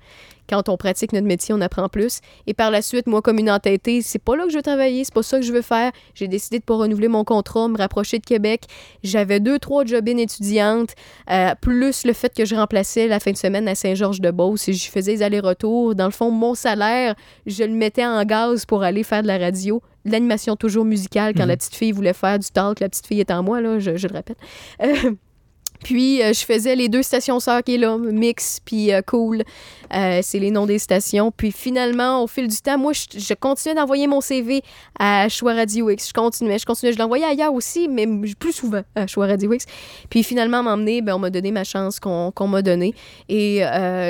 Quand 0.50 0.68
on 0.68 0.78
pratique 0.78 1.14
notre 1.14 1.28
métier, 1.28 1.54
on 1.54 1.62
apprend 1.62 1.90
plus. 1.90 2.22
Et 2.48 2.56
par 2.56 2.72
la 2.72 2.82
suite, 2.82 3.06
moi, 3.06 3.22
comme 3.22 3.38
une 3.38 3.52
entêtée, 3.52 4.02
c'est 4.02 4.18
pas 4.18 4.36
là 4.36 4.46
que 4.46 4.50
je 4.50 4.56
veux 4.58 4.64
travailler, 4.64 5.04
c'est 5.04 5.14
pas 5.14 5.22
ça 5.22 5.38
que 5.40 5.46
je 5.46 5.54
veux 5.54 5.62
faire. 5.62 5.92
J'ai 6.16 6.28
décidé 6.28 6.58
de 6.58 6.64
pas 6.64 6.74
renouveler 6.76 7.08
mon 7.08 7.24
contrat, 7.24 7.68
me 7.68 7.78
rapprocher 7.78 8.18
de 8.18 8.26
Québec. 8.26 8.64
J'avais 9.04 9.40
deux, 9.40 9.60
trois 9.60 9.86
job-in 9.86 10.18
étudiantes, 10.18 10.96
euh, 11.30 11.54
plus 11.62 12.04
le 12.04 12.14
fait 12.14 12.34
que 12.36 12.46
je 12.46 12.56
remplaçais 12.56 13.08
la 13.08 13.20
fin 13.20 13.30
de 13.32 13.38
semaine 13.38 13.68
à 13.68 13.76
Saint-Georges-de-Beauce 13.76 14.70
et 14.70 14.74
je 14.74 14.90
faisais 14.90 15.12
les 15.12 15.22
allers-retours. 15.22 15.94
Dans 15.94 16.06
le 16.06 16.12
fond, 16.12 16.32
mon 16.32 16.56
salaire, 16.56 17.14
je 17.46 17.64
le 17.64 17.74
mettais 17.74 18.06
en 18.08 18.24
gaz 18.26 18.66
pour 18.66 18.82
aller 18.82 19.04
faire 19.04 19.22
de 19.22 19.28
la 19.28 19.38
radio. 19.38 19.84
L'animation 20.04 20.56
toujours 20.56 20.86
musicale, 20.86 21.34
quand 21.36 21.44
Mhm. 21.44 21.50
la 21.50 21.58
petite 21.58 21.76
fille 21.76 21.92
voulait 21.92 22.14
faire 22.14 22.40
du 22.40 22.48
talk, 22.50 22.80
la 22.80 22.90
petite 22.90 23.06
fille 23.06 23.20
est 23.20 23.30
en 23.30 23.44
moi, 23.44 23.62
là, 23.62 23.78
je, 23.78 23.98
je 23.98 24.08
le 24.08 24.16
répète. 24.16 24.38
Euh, 24.82 25.12
puis, 25.84 26.22
euh, 26.22 26.34
je 26.34 26.46
faisais 26.46 26.76
les 26.76 26.90
deux 26.90 27.04
stations 27.04 27.40
sœurs 27.40 27.64
qui 27.64 27.76
est 27.76 27.78
là, 27.78 27.98
Mix 27.98 28.60
puis 28.64 28.94
euh, 28.94 29.02
Cool. 29.02 29.44
Euh, 29.96 30.20
c'est 30.22 30.40
les 30.40 30.52
noms 30.52 30.66
des 30.66 30.78
stations. 30.78 31.32
Puis 31.32 31.52
finalement, 31.52 32.24
au 32.24 32.28
fil 32.28 32.48
du 32.48 32.58
temps, 32.58 32.78
moi, 32.78 32.92
je, 32.94 33.34
continuais 33.34 33.76
d'envoyer 33.76 34.06
mon 34.06 34.22
CV 34.22 34.62
à 35.00 35.30
Choix 35.30 35.54
Radio 35.54 35.90
X. 35.90 36.10
Je 36.10 36.14
continuais, 36.14 36.60
je 36.60 36.66
continuais. 36.66 36.94
Je 36.94 37.00
l'envoyais 37.00 37.26
ailleurs 37.26 37.54
aussi, 37.54 37.88
mais 37.88 38.06
plus 38.38 38.52
souvent 38.52 38.82
à 38.96 39.08
Choix 39.08 39.28
Radio 39.28 39.54
X. 39.54 39.66
Puis 40.10 40.24
finalement, 40.24 40.62
m'emmener, 40.62 41.02
ben, 41.02 41.16
on 41.16 41.20
m'a 41.20 41.30
donné 41.30 41.52
ma 41.52 41.64
chance 41.64 42.00
qu'on 42.00 42.32
qu'on 42.32 42.48
m'a 42.48 42.62
donnée. 42.62 42.94
Et 43.30 43.62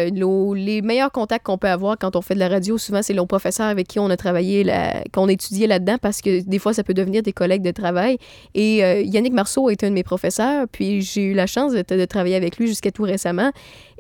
les 0.10 0.82
meilleurs 0.82 1.12
contacts 1.12 1.46
qu'on 1.46 1.58
peut 1.58 1.70
avoir 1.70 1.98
quand 1.98 2.16
on 2.16 2.22
fait 2.22 2.34
de 2.34 2.40
la 2.40 2.50
radio, 2.50 2.78
souvent, 2.78 3.02
c'est 3.02 3.14
nos 3.14 3.26
professeurs 3.26 3.68
avec 3.68 3.88
qui 3.88 4.00
on 4.00 4.10
a 4.10 4.18
travaillé, 4.18 4.66
qu'on 5.14 5.28
a 5.28 5.32
étudié 5.32 5.68
là-dedans, 5.68 5.98
parce 6.02 6.22
que 6.22 6.42
des 6.42 6.60
fois, 6.60 6.74
ça 6.74 6.84
peut 6.84 6.94
devenir 6.94 7.22
des 7.22 7.34
collègues 7.34 7.62
de 7.62 7.72
travail. 7.72 8.18
Et 8.54 8.78
Yannick 9.06 9.34
Marceau 9.34 9.70
est 9.70 9.84
un 9.84 9.90
de 9.90 9.94
mes 9.94 10.04
professeurs, 10.04 10.66
puis 10.70 11.02
j'ai 11.02 11.24
eu 11.24 11.34
la 11.34 11.48
chance 11.48 11.59
de, 11.68 11.96
de 11.96 12.06
travailler 12.06 12.36
avec 12.36 12.58
lui 12.58 12.68
jusqu'à 12.68 12.92
tout 12.92 13.04
récemment. 13.04 13.52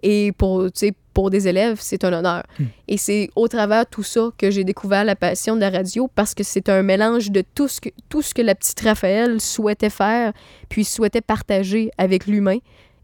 Et 0.02 0.32
pour, 0.38 0.68
pour 1.14 1.30
des 1.30 1.48
élèves, 1.48 1.78
c'est 1.82 2.04
un 2.04 2.14
honneur. 2.14 2.44
Et 2.88 2.98
c'est 2.98 3.30
au 3.36 3.48
travers 3.48 3.84
de 3.84 3.90
tout 3.90 4.04
ça 4.04 4.30
que 4.38 4.50
j'ai 4.50 4.64
découvert 4.64 5.04
la 5.04 5.16
passion 5.16 5.56
de 5.56 5.62
la 5.62 5.70
radio 5.70 6.10
parce 6.16 6.34
que 6.34 6.44
c'est 6.44 6.70
un 6.70 6.82
mélange 6.82 7.32
de 7.32 7.44
tout 7.56 7.68
ce 7.68 7.82
que, 7.82 7.90
tout 8.08 8.22
ce 8.22 8.34
que 8.34 8.42
la 8.42 8.56
petite 8.56 8.80
Raphaël 8.80 9.42
souhaitait 9.42 9.90
faire, 9.90 10.32
puis 10.70 10.86
souhaitait 10.86 11.22
partager 11.22 11.92
avec 11.98 12.26
l'humain. 12.26 12.60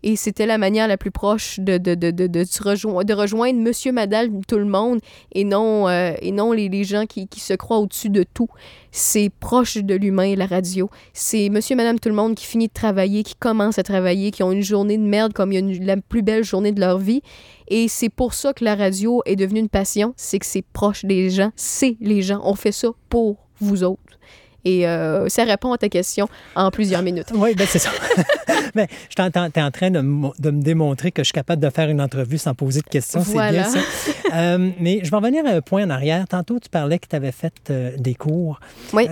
Et 0.08 0.16
c'était 0.16 0.46
la 0.46 0.60
manière 0.60 0.88
la 0.88 0.98
plus 0.98 1.10
proche 1.10 1.60
de, 1.60 1.80
de, 1.80 1.96
de, 1.96 2.12
de, 2.12 2.28
de, 2.28 2.46
rejoindre, 2.64 3.04
de 3.04 3.14
rejoindre 3.16 3.60
monsieur, 3.60 3.92
madame, 3.92 4.46
tout 4.46 4.60
le 4.60 4.66
monde, 4.66 5.00
et 5.34 5.44
non, 5.44 5.88
euh, 5.90 6.14
et 6.22 6.32
non 6.32 6.52
les, 6.52 6.70
les 6.70 6.84
gens 6.84 7.08
qui, 7.08 7.28
qui 7.28 7.40
se 7.40 7.56
croient 7.56 7.80
au-dessus 7.80 8.12
de 8.12 8.22
tout. 8.22 8.48
C'est 8.92 9.32
proche 9.40 9.78
de 9.78 9.96
l'humain, 9.96 10.36
la 10.36 10.46
radio. 10.46 10.92
C'est 11.14 11.50
monsieur, 11.50 11.76
madame, 11.76 12.00
tout 12.00 12.10
le 12.10 12.16
monde 12.16 12.36
qui 12.36 12.46
finit 12.46 12.68
de 12.68 12.74
travailler, 12.74 13.24
qui 13.24 13.34
commence 13.34 13.80
à 13.80 13.84
travailler, 13.84 14.30
qui 14.30 14.44
ont 14.44 14.52
une 14.52 14.62
journée 14.62 15.00
de 15.00 15.04
merde 15.04 15.34
comme 15.34 15.52
il 15.52 15.56
y 15.56 15.58
a 15.58 15.62
une- 15.62 15.84
la 15.86 15.98
plus 15.98 16.22
belle 16.22 16.44
journée 16.44 16.72
de 16.72 16.80
leur 16.80 17.00
vie. 17.00 17.24
Et 17.68 17.88
c'est 17.88 18.10
pour 18.10 18.36
ça 18.36 18.54
que 18.54 18.64
la 18.64 18.76
radio 18.76 19.24
est 19.26 19.36
devenue 19.36 19.60
une 19.62 19.70
passion, 19.70 20.14
c'est 20.18 20.38
que 20.38 20.46
c'est 20.46 20.62
proche 20.72 21.04
des 21.04 21.32
gens, 21.32 21.52
c'est 21.56 21.98
les 22.00 22.22
gens. 22.22 22.42
On 22.44 22.54
fait 22.54 22.72
ça 22.72 22.90
pour 23.10 23.38
vous 23.60 23.84
autres. 23.84 24.05
Et 24.66 24.88
euh, 24.88 25.30
ça 25.30 25.44
répond 25.44 25.72
à 25.74 25.78
ta 25.78 25.90
question 25.90 26.28
en 26.56 26.72
plusieurs 26.72 27.02
minutes. 27.04 27.28
Oui, 27.36 27.54
ben 27.56 27.68
c'est 27.70 27.80
ça. 27.80 27.92
Mais 28.74 28.88
je 29.10 29.16
t'entends, 29.16 29.50
tu 29.52 29.60
es 29.60 29.64
en 29.64 29.72
train 29.72 29.92
de, 29.92 30.02
me- 30.02 30.30
de 30.40 30.50
me 30.52 30.62
démontrer 30.62 31.12
que 31.12 31.22
je 31.22 31.26
suis 31.26 31.34
capable 31.34 31.62
de 31.62 31.70
faire 31.70 31.90
une 31.90 32.02
entrevue 32.02 32.38
sans 32.40 32.54
poser 32.56 32.82
de 32.82 32.88
questions. 32.90 33.20
Voilà. 33.22 33.64
C'est 33.66 33.74
bien 33.74 33.82
ça. 33.82 34.12
Euh, 34.34 34.72
mais 34.82 35.00
je 35.04 35.12
vais 35.12 35.16
revenir 35.18 35.46
à 35.46 35.50
un 35.52 35.62
point 35.62 35.86
en 35.86 35.90
arrière. 35.92 36.28
Tantôt, 36.28 36.60
tu 36.60 36.68
parlais 36.68 36.98
que 37.00 37.06
tu 37.08 37.16
avais 37.16 37.32
fait 37.32 37.54
euh, 37.70 37.92
des 37.98 38.16
cours. 38.16 38.60
Oui. 38.92 39.08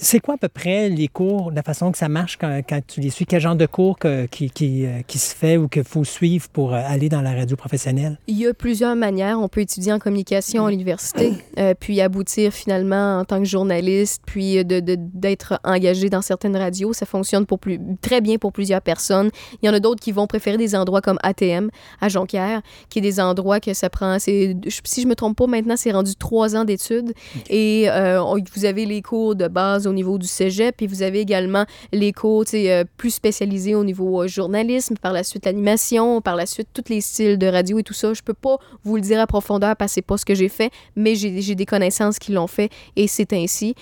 C'est 0.00 0.18
quoi 0.20 0.34
à 0.34 0.36
peu 0.38 0.48
près 0.48 0.88
les 0.88 1.06
cours, 1.06 1.52
la 1.54 1.62
façon 1.62 1.92
que 1.92 1.98
ça 1.98 2.08
marche 2.08 2.38
quand, 2.40 2.60
quand 2.68 2.80
tu 2.84 3.00
les 3.00 3.10
suis? 3.10 3.24
Quel 3.26 3.40
genre 3.40 3.54
de 3.54 3.66
cours 3.66 3.98
que- 3.98 4.26
qui, 4.26 4.50
qui, 4.50 4.86
qui 5.06 5.18
se 5.18 5.34
fait 5.36 5.58
ou 5.58 5.68
qu'il 5.68 5.84
faut 5.84 6.02
suivre 6.02 6.48
pour 6.48 6.72
aller 6.74 7.08
dans 7.08 7.20
la 7.20 7.34
radio 7.34 7.56
professionnelle? 7.56 8.18
Il 8.26 8.36
y 8.38 8.46
a 8.48 8.54
plusieurs 8.54 8.96
manières. 8.96 9.38
On 9.38 9.48
peut 9.48 9.60
étudier 9.60 9.92
en 9.92 9.98
communication 10.00 10.66
à 10.66 10.70
l'université, 10.70 11.34
puis 11.78 12.00
aboutir 12.00 12.52
finalement 12.52 13.18
en 13.20 13.24
tant 13.24 13.38
que 13.38 13.44
journaliste, 13.48 14.22
puis 14.26 14.58
euh, 14.58 14.64
de- 14.80 14.96
d'être 14.98 15.58
engagé 15.64 16.10
dans 16.10 16.22
certaines 16.22 16.56
radios. 16.56 16.92
Ça 16.92 17.06
fonctionne 17.06 17.46
pour 17.46 17.58
plus, 17.58 17.80
très 18.00 18.20
bien 18.20 18.36
pour 18.38 18.52
plusieurs 18.52 18.80
personnes. 18.82 19.30
Il 19.62 19.66
y 19.66 19.68
en 19.68 19.74
a 19.74 19.80
d'autres 19.80 20.00
qui 20.02 20.12
vont 20.12 20.26
préférer 20.26 20.56
des 20.56 20.74
endroits 20.74 21.00
comme 21.00 21.18
ATM 21.22 21.70
à 22.00 22.08
Jonquière, 22.08 22.62
qui 22.90 22.98
est 22.98 23.02
des 23.02 23.20
endroits 23.20 23.60
que 23.60 23.74
ça 23.74 23.90
prend. 23.90 24.18
Si 24.18 24.56
je 25.02 25.06
me 25.06 25.14
trompe 25.14 25.36
pas, 25.36 25.46
maintenant 25.46 25.74
c'est 25.76 25.92
rendu 25.92 26.14
trois 26.16 26.56
ans 26.56 26.64
d'études. 26.64 27.12
Et 27.48 27.86
euh, 27.90 28.22
vous 28.54 28.64
avez 28.64 28.86
les 28.86 29.02
cours 29.02 29.34
de 29.36 29.48
base 29.48 29.86
au 29.86 29.92
niveau 29.92 30.18
du 30.18 30.26
cégep, 30.26 30.76
puis 30.76 30.86
vous 30.86 31.02
avez 31.02 31.20
également 31.20 31.64
les 31.92 32.12
cours 32.12 32.44
euh, 32.54 32.84
plus 32.96 33.10
spécialisés 33.10 33.74
au 33.74 33.84
niveau 33.84 34.22
euh, 34.22 34.28
journalisme, 34.28 34.94
par 35.00 35.12
la 35.12 35.24
suite 35.24 35.44
l'animation, 35.46 36.20
par 36.20 36.36
la 36.36 36.46
suite 36.46 36.68
tous 36.72 36.84
les 36.88 37.00
styles 37.00 37.38
de 37.38 37.46
radio 37.46 37.78
et 37.78 37.82
tout 37.82 37.94
ça. 37.94 38.14
Je 38.14 38.22
peux 38.22 38.34
pas 38.34 38.56
vous 38.84 38.96
le 38.96 39.02
dire 39.02 39.20
à 39.20 39.26
profondeur 39.26 39.76
parce 39.76 39.90
que 39.92 39.94
c'est 39.94 40.02
pas 40.02 40.16
ce 40.16 40.24
que 40.24 40.34
j'ai 40.34 40.48
fait, 40.48 40.70
mais 40.96 41.14
j'ai 41.14 41.54
des 41.54 41.66
connaissances 41.66 42.18
qui 42.18 42.32
l'ont 42.32 42.46
fait 42.46 42.70
et 42.96 43.06
c'est 43.08 43.32
ainsi. 43.32 43.74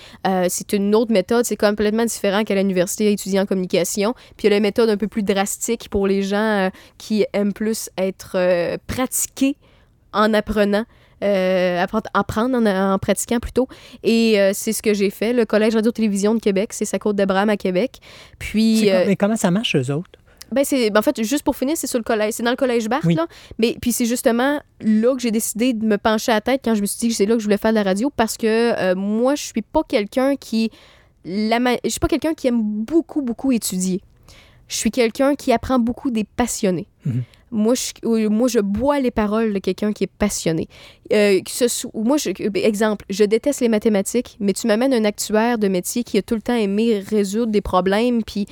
C'est 0.49 0.73
une 0.73 0.86
autre 0.95 1.11
méthode, 1.11 1.45
c'est 1.45 1.55
complètement 1.57 2.05
différent 2.05 2.43
qu'à 2.43 2.55
l'université 2.55 3.07
à 3.07 3.09
étudier 3.11 3.39
en 3.39 3.45
communication. 3.45 4.13
Puis 4.37 4.47
il 4.47 4.51
y 4.51 4.53
a 4.53 4.55
la 4.57 4.59
méthode 4.59 4.89
un 4.89 4.97
peu 4.97 5.07
plus 5.07 5.23
drastique 5.23 5.89
pour 5.89 6.07
les 6.07 6.21
gens 6.23 6.67
euh, 6.67 6.69
qui 6.97 7.25
aiment 7.33 7.53
plus 7.53 7.89
être 7.97 8.33
euh, 8.35 8.77
pratiqués 8.87 9.55
en 10.13 10.33
apprenant. 10.33 10.85
euh, 11.23 11.81
apprendre, 11.81 12.09
apprendre 12.13 12.57
en, 12.57 12.93
en 12.93 12.99
pratiquant 12.99 13.39
plutôt. 13.39 13.67
Et 14.03 14.39
euh, 14.39 14.51
c'est 14.53 14.73
ce 14.73 14.81
que 14.81 14.93
j'ai 14.93 15.09
fait. 15.09 15.33
Le 15.33 15.45
Collège 15.45 15.75
Radio-Télévision 15.75 16.35
de 16.35 16.39
Québec, 16.39 16.73
c'est 16.73 16.85
sa 16.85 16.99
côte 16.99 17.15
d'Abraham 17.15 17.49
à 17.49 17.57
Québec. 17.57 17.97
Puis, 18.39 18.89
euh, 18.91 19.03
mais 19.07 19.15
comment 19.15 19.35
ça 19.35 19.51
marche, 19.51 19.75
eux 19.75 19.91
autres? 19.91 20.19
Ben 20.51 20.63
c'est 20.63 20.89
ben 20.89 20.99
en 20.99 21.03
fait 21.03 21.21
juste 21.23 21.43
pour 21.43 21.55
finir 21.55 21.75
c'est 21.77 21.87
sur 21.87 21.97
le 21.99 22.03
collège 22.03 22.33
c'est 22.33 22.43
dans 22.43 22.51
le 22.51 22.55
collège 22.57 22.87
Barthes 22.89 23.05
Oui. 23.05 23.15
là 23.15 23.27
mais 23.59 23.75
puis 23.81 23.91
c'est 23.91 24.05
justement 24.05 24.59
là 24.81 25.13
que 25.15 25.21
j'ai 25.21 25.31
décidé 25.31 25.73
de 25.73 25.85
me 25.85 25.97
pencher 25.97 26.31
à 26.31 26.35
la 26.35 26.41
tête 26.41 26.61
quand 26.63 26.75
je 26.75 26.81
me 26.81 26.85
suis 26.85 26.99
dit 26.99 27.07
que 27.09 27.13
c'est 27.15 27.25
là 27.25 27.33
que 27.35 27.39
je 27.39 27.45
voulais 27.45 27.57
faire 27.57 27.71
de 27.71 27.75
la 27.75 27.83
radio 27.83 28.11
parce 28.15 28.37
que 28.37 28.45
euh, 28.47 28.95
moi 28.95 29.35
je 29.35 29.43
suis 29.43 29.61
pas 29.61 29.81
quelqu'un 29.87 30.35
qui 30.35 30.69
la 31.25 31.59
ma- 31.59 31.75
je 31.83 31.89
suis 31.89 31.99
pas 31.99 32.07
quelqu'un 32.07 32.33
qui 32.33 32.47
aime 32.47 32.61
beaucoup 32.61 33.21
beaucoup 33.21 33.51
étudier 33.51 34.01
je 34.67 34.75
suis 34.75 34.91
quelqu'un 34.91 35.35
qui 35.35 35.51
apprend 35.51 35.79
beaucoup 35.79 36.11
des 36.11 36.23
passionnés 36.23 36.87
Mhm. 37.05 37.23
Moi 37.49 37.75
je, 37.75 38.27
moi, 38.27 38.49
je 38.49 38.59
bois 38.59 38.99
les 38.99 39.09
paroles 39.11 39.53
de 39.53 39.59
quelqu'un 39.59 39.93
qui 39.93 40.03
est 40.03 40.11
passionné. 40.19 40.67
Euh, 41.13 41.39
que 41.41 41.49
ce 41.49 41.69
soit- 41.69 41.89
moi, 41.93 42.17
je, 42.17 42.31
euh, 42.31 42.49
exemple, 42.55 43.05
je 43.09 43.23
déteste 43.23 43.61
les 43.61 43.69
mathématiques, 43.69 44.35
mais 44.41 44.51
tu 44.51 44.67
m'amènes 44.67 44.93
un 44.93 45.05
actuaire 45.05 45.57
de 45.57 45.69
métier 45.69 46.03
qui 46.03 46.17
a 46.17 46.21
tout 46.21 46.35
le 46.35 46.41
temps 46.41 46.57
aimé 46.57 47.01
résoudre 47.09 47.53
des 47.53 47.61
problèmes, 47.61 48.21
puis 48.25 48.47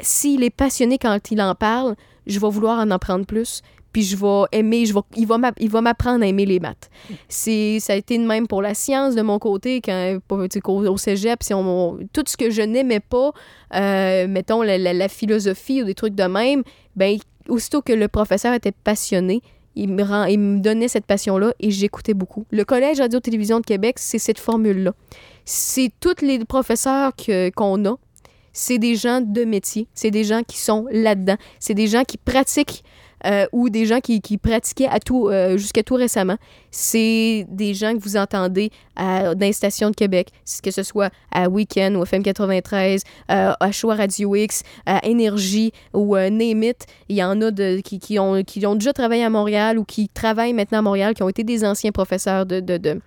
s'il 0.00 0.42
est 0.42 0.50
passionné 0.50 0.98
quand 0.98 1.30
il 1.30 1.40
en 1.40 1.54
parle, 1.54 1.94
je 2.26 2.38
vais 2.38 2.48
vouloir 2.50 2.78
en 2.78 2.90
apprendre 2.90 3.26
plus. 3.26 3.62
Puis 3.90 4.02
je 4.02 4.16
vais 4.16 4.44
aimer, 4.52 4.84
je 4.84 4.92
vais, 4.92 5.00
il 5.16 5.26
va 5.26 5.80
m'apprendre 5.80 6.22
à 6.22 6.26
aimer 6.26 6.44
les 6.44 6.60
maths. 6.60 6.90
Ça 7.30 7.50
a 7.94 7.96
été 7.96 8.18
de 8.18 8.26
même 8.26 8.46
pour 8.46 8.60
la 8.60 8.74
science 8.74 9.14
de 9.14 9.22
mon 9.22 9.38
côté, 9.38 9.80
quand, 9.80 10.18
au 10.30 10.96
cégep, 10.98 11.42
si 11.42 11.54
on, 11.54 11.98
tout 12.12 12.22
ce 12.26 12.36
que 12.36 12.50
je 12.50 12.60
n'aimais 12.60 13.00
pas, 13.00 13.32
euh, 13.74 14.28
mettons 14.28 14.60
la, 14.60 14.76
la- 14.76 15.08
philosophie 15.08 15.82
ou 15.82 15.86
des 15.86 15.94
trucs 15.94 16.14
de 16.14 16.24
même, 16.24 16.62
ben 16.96 17.18
aussitôt 17.48 17.80
que 17.80 17.94
le 17.94 18.08
professeur 18.08 18.52
était 18.52 18.72
passionné, 18.72 19.40
il 19.74 19.88
me, 19.88 20.02
rend, 20.02 20.24
il 20.24 20.38
me 20.38 20.60
donnait 20.60 20.88
cette 20.88 21.06
passion-là 21.06 21.54
et 21.58 21.70
j'écoutais 21.70 22.14
beaucoup. 22.14 22.44
Le 22.50 22.64
Collège 22.64 23.00
Radio-Télévision 23.00 23.60
de 23.60 23.64
Québec, 23.64 23.96
c'est 23.98 24.18
cette 24.18 24.38
formule-là. 24.38 24.92
C'est 25.46 25.90
tous 25.98 26.20
les 26.20 26.44
professeurs 26.44 27.12
qu'on 27.56 27.84
a, 27.86 27.96
c'est 28.52 28.78
des 28.78 28.96
gens 28.96 29.20
de 29.20 29.44
métier, 29.44 29.88
c'est 29.94 30.10
des 30.10 30.24
gens 30.24 30.42
qui 30.42 30.58
sont 30.58 30.86
là-dedans, 30.90 31.36
c'est 31.58 31.74
des 31.74 31.86
gens 31.86 32.04
qui 32.04 32.16
pratiquent 32.16 32.82
euh, 33.26 33.46
ou 33.52 33.68
des 33.68 33.84
gens 33.84 34.00
qui, 34.00 34.20
pratiquaient 34.38 34.88
à 34.88 35.00
tout, 35.00 35.28
euh, 35.28 35.56
jusqu'à 35.56 35.82
tout 35.82 35.94
récemment. 35.94 36.36
C'est 36.70 37.46
des 37.48 37.74
gens 37.74 37.94
que 37.94 38.02
vous 38.02 38.16
entendez 38.16 38.70
à, 38.96 39.34
dans 39.34 39.46
les 39.46 39.52
stations 39.52 39.90
de 39.90 39.96
Québec, 39.96 40.28
que 40.62 40.70
ce 40.70 40.82
soit 40.82 41.10
à 41.32 41.48
Weekend 41.48 41.96
ou 41.96 42.02
FM 42.04 42.22
93, 42.22 43.02
euh, 43.30 43.52
à 43.58 43.72
Choix 43.72 43.96
Radio 43.96 44.34
X, 44.36 44.62
à 44.86 45.04
Énergie 45.04 45.72
ou 45.92 46.16
euh, 46.16 46.30
Name 46.30 46.62
It. 46.62 46.86
Il 47.08 47.16
y 47.16 47.24
en 47.24 47.40
a 47.42 47.50
qui, 47.82 48.18
ont, 48.18 48.74
déjà 48.74 48.92
travaillé 48.92 49.24
à 49.24 49.30
Montréal 49.30 49.78
ou 49.78 49.84
qui 49.84 50.08
travaillent 50.08 50.52
maintenant 50.52 50.78
à 50.78 50.82
Montréal, 50.82 51.14
qui 51.14 51.22
ont 51.22 51.28
été 51.28 51.42
des 51.44 51.64
anciens 51.64 51.92
professeurs 51.92 52.46
de- 52.46 53.00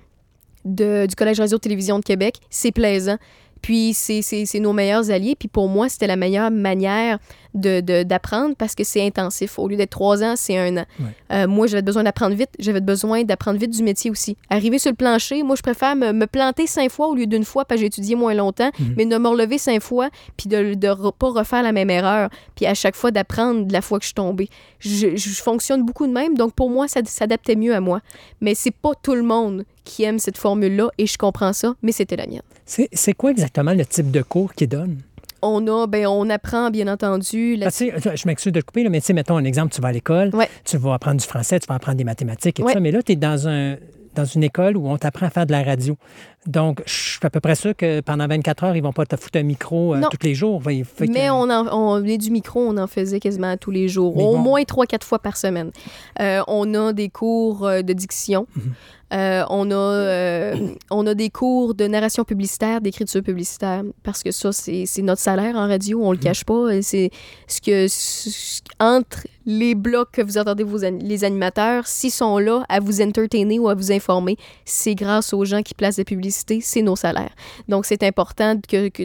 du 0.66 1.16
Collège 1.16 1.40
Radio-Télévision 1.40 2.00
de 2.00 2.04
Québec. 2.04 2.36
C'est 2.50 2.72
plaisant. 2.72 3.18
Puis 3.62 3.94
c'est 3.94 4.60
nos 4.60 4.74
meilleurs 4.74 5.12
alliés. 5.12 5.36
Puis 5.38 5.48
pour 5.48 5.68
moi, 5.70 5.88
c'était 5.90 6.08
la 6.08 6.16
meilleure 6.16 6.50
manière 6.52 7.20
de- 7.54 7.82
de- 7.82 8.04
d'apprendre 8.04 8.56
parce 8.58 8.76
que 8.76 8.84
c'est 8.84 9.06
intensif. 9.06 9.60
Au 9.60 9.68
lieu 9.68 9.76
d'être 9.76 9.90
trois 9.92 10.24
ans, 10.24 10.36
c'est 10.38 10.58
un 10.58 10.78
an. 10.78 10.86
Ouais. 11.00 11.06
Euh, 11.34 11.48
moi, 11.48 11.68
j'avais 11.68 11.82
besoin 11.82 12.04
d'apprendre 12.04 12.34
vite. 12.36 12.50
J'avais 12.60 12.80
besoin 12.82 13.24
d'apprendre 13.24 13.60
vite 13.60 13.72
du 13.72 13.84
métier 13.84 14.10
aussi. 14.10 14.38
Arriver 14.50 14.80
sur 14.80 14.90
le 14.92 14.96
plancher, 14.96 15.44
moi, 15.44 15.56
je 15.56 15.62
préfère 15.62 15.96
me, 15.96 16.12
me 16.14 16.28
planter 16.28 16.66
cinq 16.66 16.90
fois 16.90 17.08
au 17.10 17.16
lieu 17.16 17.28
d'une 17.28 17.44
fois 17.44 17.66
parce 17.66 17.78
que 17.78 17.82
j'ai 17.82 17.88
étudié 17.88 18.16
moins 18.16 18.34
longtemps, 18.34 18.72
Mhm. 18.80 18.94
mais 18.98 19.06
de 19.06 19.18
me 19.18 19.28
relever 19.28 19.58
cinq 19.58 19.82
fois 19.82 20.10
puis 20.38 20.48
de 20.50 20.58
ne 20.76 21.10
pas 21.12 21.30
refaire 21.30 21.62
la 21.62 21.72
même 21.74 21.90
erreur. 21.90 22.30
Puis 22.56 22.66
à 22.66 22.74
chaque 22.74 22.96
fois 22.96 23.12
d'apprendre 23.12 23.66
de 23.66 23.74
la 23.74 23.82
fois 23.82 24.00
que 24.00 24.04
je 24.04 24.08
suis 24.08 24.14
tombée. 24.16 24.50
Je, 24.80 25.16
je 25.16 25.30
fonctionne 25.42 25.84
beaucoup 25.84 26.08
de 26.08 26.12
même, 26.14 26.36
donc 26.36 26.54
pour 26.54 26.70
moi, 26.70 26.88
ça 26.88 27.02
s'adaptait 27.06 27.56
mieux 27.56 27.76
à 27.76 27.82
moi. 27.82 28.00
Mais 28.40 28.56
c'est 28.56 28.72
pas 28.72 28.92
tout 29.04 29.14
le 29.14 29.24
monde 29.24 29.66
qui 29.84 30.04
aime 30.04 30.20
cette 30.20 30.38
formule-là 30.38 30.90
et 30.98 31.08
je 31.08 31.18
comprends 31.18 31.54
ça, 31.54 31.74
mais 31.82 31.92
c'était 31.92 32.16
la 32.16 32.28
mienne. 32.28 32.42
C'est 32.66 32.90
c'est 32.94 33.14
quoi 33.14 33.32
exactement 33.32 33.74
le 33.74 33.86
type 33.86 34.12
de 34.12 34.22
cours 34.22 34.54
qu'ils 34.54 34.70
donnent? 34.70 35.00
On 35.44 35.66
a, 35.68 35.88
ben, 35.88 36.06
on 36.06 36.30
apprend 36.30 36.70
bien 36.70 36.88
entendu 36.88 37.56
la 37.56 37.68
Ah, 37.68 38.16
je 38.16 38.28
m'excuse 38.28 38.52
de 38.54 38.60
te 38.62 38.66
couper, 38.66 38.84
là, 38.84 38.90
mais 38.92 39.00
tu 39.02 39.08
sais, 39.08 39.14
mettons 39.14 39.38
un 39.38 39.44
exemple, 39.44 39.74
tu 39.74 39.82
vas 39.82 39.88
à 39.88 39.92
l'école, 39.92 40.30
Ouais. 40.36 40.48
tu 40.66 40.78
vas 40.78 40.94
apprendre 40.94 41.20
du 41.20 41.26
français, 41.26 41.60
tu 41.60 41.66
vas 41.68 41.76
apprendre 41.76 41.98
des 41.98 42.04
mathématiques 42.04 42.60
et 42.60 42.64
Ouais. 42.64 42.72
tout 42.72 42.78
ça, 42.78 42.80
mais 42.80 42.92
là, 42.92 43.02
tu 43.02 43.14
es 43.14 43.16
dans, 43.16 43.48
un, 43.48 43.76
dans 44.14 44.26
une 44.26 44.44
école 44.44 44.78
où 44.78 44.88
on 44.88 44.98
t'apprend 45.00 45.26
à 45.26 45.30
faire 45.32 45.48
de 45.48 45.52
la 45.52 45.64
radio. 45.64 45.98
Donc, 46.46 46.84
je 46.86 46.94
suis 46.94 47.20
à 47.24 47.32
peu 47.32 47.40
près 47.40 47.56
sûr 47.56 47.76
que 47.76 48.02
pendant 48.02 48.28
24 48.28 48.64
heures, 48.66 48.76
ils 48.76 48.84
vont 48.84 48.94
pas 48.94 49.06
te 49.08 49.16
foutre 49.16 49.40
un 49.40 49.44
micro 49.44 49.96
euh, 49.96 50.02
tous 50.12 50.24
les 50.26 50.36
jours. 50.36 50.62
Fait- 50.62 50.84
fait 50.84 51.08
que- 51.08 51.12
Mais 51.14 51.32
on, 51.32 51.50
en, 51.50 51.68
on 51.76 52.04
est 52.06 52.20
du 52.20 52.30
micro, 52.30 52.60
on 52.62 52.78
en 52.78 52.86
faisait 52.88 53.20
quasiment 53.20 53.58
tous 53.58 53.72
les 53.72 53.88
jours, 53.88 54.16
Mais 54.18 54.24
au 54.24 54.34
bon. 54.34 54.38
moins 54.40 54.64
trois, 54.64 54.86
quatre 54.86 55.08
fois 55.08 55.18
par 55.18 55.38
semaine. 55.38 55.72
Euh, 56.20 56.42
on 56.48 56.72
a 56.76 56.94
des 56.94 57.10
cours 57.10 57.66
euh, 57.66 57.82
de 57.82 57.94
diction. 57.94 58.46
Mhm. 58.56 58.74
Euh, 59.14 59.44
on, 59.50 59.70
a, 59.72 59.76
euh, 59.76 60.56
on 60.90 61.06
a 61.06 61.14
des 61.14 61.30
cours 61.30 61.74
de 61.76 61.86
narration 61.86 62.24
publicitaire, 62.24 62.80
d'écriture 62.82 63.22
publicitaire, 63.22 63.84
parce 64.04 64.24
que 64.24 64.32
ça, 64.32 64.52
c'est 64.54 64.86
notre 65.02 65.22
salaire 65.22 65.56
en 65.56 65.68
radio, 65.68 66.00
on 66.02 66.12
le 66.12 66.18
Mhm. 66.18 66.24
cache 66.24 66.44
pas. 66.46 66.82
C'est 66.82 67.10
ce 67.48 67.60
que 67.62 67.88
ce- 67.90 68.62
entre 68.80 69.28
les 69.46 69.76
blocs 69.76 70.12
que 70.12 70.22
vous 70.22 70.38
entendez 70.38 70.64
vos 70.64 70.84
an- 70.86 70.98
les 71.02 71.24
animateurs, 71.24 71.88
s'ils 71.88 72.12
sont 72.12 72.38
là 72.38 72.64
à 72.70 72.80
vous 72.80 73.02
entertainer 73.02 73.60
ou 73.60 73.68
à 73.68 73.74
vous 73.76 73.92
informer, 73.92 74.38
c'est 74.66 74.96
grâce 74.96 75.34
aux 75.34 75.44
gens 75.46 75.62
qui 75.62 75.74
placent 75.74 75.98
des 75.98 76.06
publicités, 76.06 76.60
c'est 76.62 76.82
nos 76.82 76.96
salaires. 76.96 77.34
Donc, 77.68 77.86
c'est 77.86 78.04
important 78.04 78.60
que, 78.68 78.88
que 78.90 79.04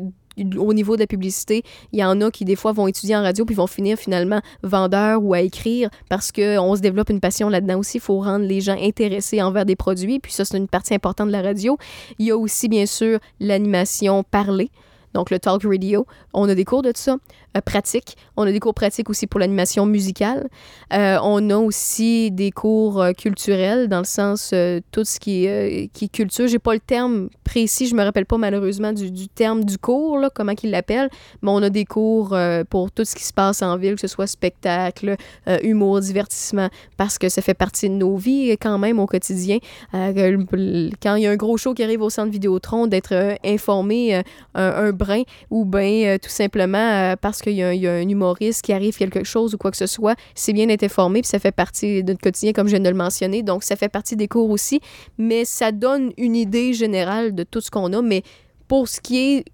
au 0.57 0.75
niveau 0.75 0.97
de 0.97 1.01
la 1.01 1.07
publicité, 1.07 1.63
il 1.93 2.01
y 2.01 2.05
en 2.05 2.21
a 2.21 2.31
qui, 2.31 2.45
des 2.45 2.57
fois, 2.57 2.73
vont 2.73 2.87
étudier 2.87 3.17
en 3.17 3.23
radio 3.23 3.45
puis 3.45 3.55
vont 3.55 3.67
finir 3.67 3.99
finalement 3.99 4.41
vendeurs 4.63 5.23
ou 5.23 5.35
à 5.35 5.41
écrire 5.41 5.91
parce 6.09 6.33
qu'on 6.33 6.77
se 6.77 6.81
développe 6.81 7.11
une 7.11 7.21
passion 7.21 7.49
là-dedans 7.49 7.79
aussi. 7.79 7.99
Il 7.99 8.01
faut 8.01 8.21
rendre 8.21 8.45
les 8.45 8.61
gens 8.61 8.77
intéressés 8.81 9.43
envers 9.43 9.65
des 9.65 9.77
produits. 9.77 10.19
Puis 10.19 10.33
ça, 10.33 10.45
c'est 10.45 10.59
une 10.59 10.69
partie 10.69 10.95
importante 10.95 11.29
de 11.29 11.33
la 11.33 11.43
radio. 11.43 11.79
Il 12.19 12.27
y 12.27 12.31
a 12.31 12.37
aussi, 12.37 12.69
bien 12.69 12.87
sûr, 12.87 13.19
l'animation 13.41 14.23
parlée. 14.23 14.71
Donc, 15.15 15.31
le 15.31 15.39
talk 15.39 15.63
radio, 15.63 16.07
on 16.35 16.47
a 16.47 16.55
des 16.55 16.67
cours 16.67 16.83
de 16.83 16.93
ça, 16.95 17.17
pratiques. 17.61 18.17
On 18.37 18.43
a 18.45 18.53
des 18.53 18.61
cours 18.61 18.75
pratiques 18.75 19.11
aussi 19.11 19.27
pour 19.27 19.41
l'animation 19.41 19.87
musicale. 19.87 20.49
Euh, 20.93 21.19
on 21.23 21.51
a 21.51 21.57
aussi 21.57 22.31
des 22.31 22.51
cours 22.51 23.01
euh, 23.01 23.13
culturels, 23.13 23.89
dans 23.89 23.99
le 23.99 24.05
sens, 24.05 24.51
euh, 24.53 24.81
tout 24.93 25.05
ce 25.05 25.19
qui 25.19 25.45
est, 25.45 25.85
euh, 25.85 25.87
qui 25.93 26.07
est 26.07 26.09
culture. 26.09 26.47
J'ai 26.47 26.59
pas 26.59 26.75
le 26.75 26.81
terme 26.81 27.29
précis, 27.45 27.87
je 27.87 27.95
me 27.95 28.03
rappelle 28.03 28.27
pas 28.27 28.39
malheureusement 28.39 28.93
du, 28.93 29.11
du 29.11 29.29
terme 29.29 29.65
du 29.65 29.79
cours, 29.79 30.19
là, 30.19 30.31
comment 30.33 30.55
qu'ils 30.55 30.71
l'appellent, 30.71 31.11
mais 31.43 31.51
on 31.51 31.63
a 31.63 31.71
des 31.71 31.85
cours 31.85 32.33
euh, 32.33 32.65
pour 32.65 32.91
tout 32.91 33.05
ce 33.05 33.15
qui 33.15 33.25
se 33.25 33.33
passe 33.33 33.63
en 33.63 33.77
ville, 33.77 33.95
que 33.95 34.01
ce 34.01 34.09
soit 34.09 34.27
spectacle, 34.27 35.17
euh, 35.49 35.59
humour, 35.63 36.01
divertissement, 36.01 36.69
parce 36.97 37.19
que 37.19 37.29
ça 37.29 37.43
fait 37.43 37.55
partie 37.55 37.89
de 37.89 37.95
nos 37.95 38.17
vies 38.17 38.53
euh, 38.53 38.57
quand 38.61 38.79
même 38.79 38.99
au 38.99 39.07
quotidien. 39.07 39.59
Euh, 39.95 40.13
que 40.13 40.91
quand 41.03 41.15
il 41.17 41.23
y 41.23 41.27
a 41.27 41.31
un 41.31 41.37
gros 41.37 41.57
show 41.57 41.75
qui 41.75 41.83
arrive 41.83 42.03
au 42.03 42.11
centre 42.11 42.31
Vidéotron, 42.31 42.87
d'être 42.87 43.13
euh, 43.13 43.35
informé 43.45 44.17
euh, 44.17 44.23
un, 44.55 44.89
un 44.89 44.93
brin, 44.93 45.23
ou 45.51 45.65
bien 45.65 46.17
tout 46.23 46.31
simplement 46.31 46.79
euh, 46.79 47.17
parce 47.21 47.43
qu'il 47.51 47.57
y, 47.57 47.87
a 47.87 47.93
un- 47.93 48.09
humoriste 48.09 48.63
qui 48.63 48.73
arrive 48.73 48.97
quelque 48.97 49.25
chose 49.25 49.55
ou 49.55 49.59
quoi 49.59 49.71
que 49.71 49.77
ce 49.77 49.87
soit, 49.87 50.17
c'est 50.35 50.53
bien 50.53 50.67
d'être 50.67 50.83
informé, 50.83 51.21
puis 51.23 51.29
ça 51.29 51.39
fait 51.39 51.53
partie 51.53 52.03
de 52.03 52.13
notre 52.13 52.23
quotidien, 52.23 52.53
comme 52.53 52.67
je 52.67 52.73
viens 52.73 52.81
de 52.81 52.89
le 52.89 52.97
mentionner, 52.97 53.43
donc 53.43 53.63
ça 53.63 53.77
fait 53.77 53.89
partie 53.89 54.17
des 54.17 54.29
cours 54.29 54.51
aussi, 54.51 54.81
mais 55.19 55.45
ça 55.45 55.73
donne 55.73 56.13
une 56.17 56.37
idée 56.37 56.73
générale 56.73 57.35
de 57.35 57.43
tout 57.43 57.61
ce 57.61 57.71
qu'on 57.71 57.93
a, 57.93 58.03
mais 58.03 58.23
pour 58.69 58.89
ce 58.89 59.01
qui 59.01 59.19
est 59.19 59.45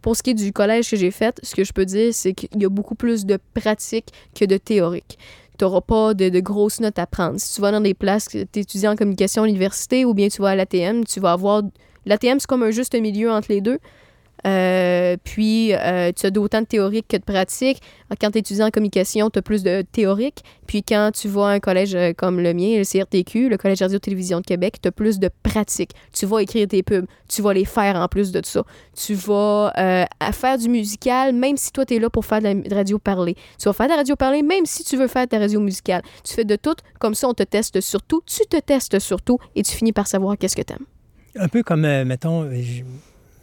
pour 0.00 0.16
ce 0.16 0.22
qui 0.22 0.30
est 0.30 0.34
du 0.34 0.52
collège 0.52 0.88
que 0.88 0.96
j'ai 0.96 1.10
fait, 1.10 1.40
ce 1.42 1.56
que 1.56 1.64
je 1.64 1.72
peux 1.72 1.84
dire, 1.84 2.14
c'est 2.14 2.32
qu'il 2.32 2.62
y 2.62 2.64
a 2.64 2.68
beaucoup 2.68 2.94
plus 2.94 3.26
de 3.26 3.36
pratique 3.52 4.06
que 4.32 4.44
de 4.44 4.56
théorique. 4.56 5.18
Tu 5.58 5.64
n'auras 5.64 5.80
pas 5.80 6.14
de, 6.14 6.28
de 6.28 6.40
grosses 6.40 6.78
notes 6.78 7.00
à 7.00 7.06
prendre. 7.06 7.40
Si 7.40 7.56
tu 7.56 7.60
vas 7.60 7.72
dans 7.72 7.80
des 7.80 7.94
places, 7.94 8.28
tu 8.28 8.38
étudies 8.38 8.86
en 8.86 8.94
communication 8.94 9.42
à 9.42 9.46
l'université 9.46 10.04
ou 10.04 10.14
bien 10.14 10.28
tu 10.28 10.40
vas 10.40 10.50
à 10.50 10.54
l'ATM, 10.54 11.04
tu 11.04 11.18
vas 11.18 11.32
avoir... 11.32 11.62
L'ATM, 12.06 12.38
c'est 12.38 12.46
comme 12.46 12.62
un 12.62 12.70
juste 12.70 12.94
milieu 12.94 13.32
entre 13.32 13.48
les 13.50 13.60
deux. 13.60 13.80
Euh, 14.46 15.16
puis, 15.22 15.72
euh, 15.74 16.12
tu 16.14 16.26
as 16.26 16.30
d'autant 16.30 16.60
de 16.60 16.66
théorique 16.66 17.06
que 17.08 17.16
de 17.16 17.22
pratique. 17.22 17.80
Quand 18.20 18.30
tu 18.30 18.38
es 18.38 18.40
étudiant 18.40 18.66
en 18.66 18.70
communication, 18.70 19.30
tu 19.30 19.38
as 19.38 19.42
plus 19.42 19.62
de 19.62 19.82
théorique. 19.82 20.42
Puis, 20.66 20.82
quand 20.82 21.10
tu 21.12 21.28
à 21.38 21.48
un 21.48 21.60
collège 21.60 21.94
euh, 21.94 22.12
comme 22.16 22.40
le 22.40 22.54
mien, 22.54 22.78
le 22.78 22.84
CRTQ, 22.84 23.48
le 23.48 23.56
Collège 23.56 23.80
Radio-Télévision 23.82 24.40
de 24.40 24.46
Québec, 24.46 24.76
tu 24.82 24.88
as 24.88 24.92
plus 24.92 25.18
de 25.18 25.30
pratique. 25.42 25.92
Tu 26.12 26.26
vas 26.26 26.40
écrire 26.40 26.68
tes 26.68 26.82
pubs. 26.82 27.06
Tu 27.28 27.42
vas 27.42 27.52
les 27.52 27.64
faire 27.64 27.96
en 27.96 28.08
plus 28.08 28.32
de 28.32 28.40
ça. 28.44 28.62
Tu 28.94 29.14
vas 29.14 29.72
faire 30.32 30.58
du 30.58 30.68
musical, 30.68 31.34
même 31.34 31.56
si 31.56 31.72
toi, 31.72 31.84
tu 31.84 31.96
es 31.96 31.98
là 31.98 32.10
pour 32.10 32.24
faire 32.24 32.40
de 32.40 32.68
la 32.68 32.76
radio 32.76 32.98
parlée. 32.98 33.34
Tu 33.58 33.64
vas 33.64 33.72
faire 33.72 33.86
de 33.86 33.92
la 33.92 33.98
radio 33.98 34.16
parlée, 34.16 34.42
même 34.42 34.66
si 34.66 34.84
tu 34.84 34.96
veux 34.96 35.08
faire 35.08 35.26
de 35.26 35.34
la 35.34 35.40
radio 35.40 35.60
musicale. 35.60 36.02
Tu 36.24 36.34
fais 36.34 36.44
de 36.44 36.56
tout. 36.56 36.76
Comme 36.98 37.14
ça, 37.14 37.28
on 37.28 37.34
te 37.34 37.42
teste 37.42 37.80
surtout. 37.80 38.22
Tu 38.26 38.46
te 38.46 38.58
testes 38.58 38.98
surtout 38.98 39.38
et 39.54 39.62
tu 39.62 39.72
finis 39.74 39.92
par 39.92 40.06
savoir 40.06 40.36
qu'est-ce 40.38 40.56
que 40.56 40.62
tu 40.62 40.72
aimes. 40.72 40.86
Un 41.36 41.48
peu 41.48 41.62
comme, 41.62 41.82
mettons, 42.04 42.48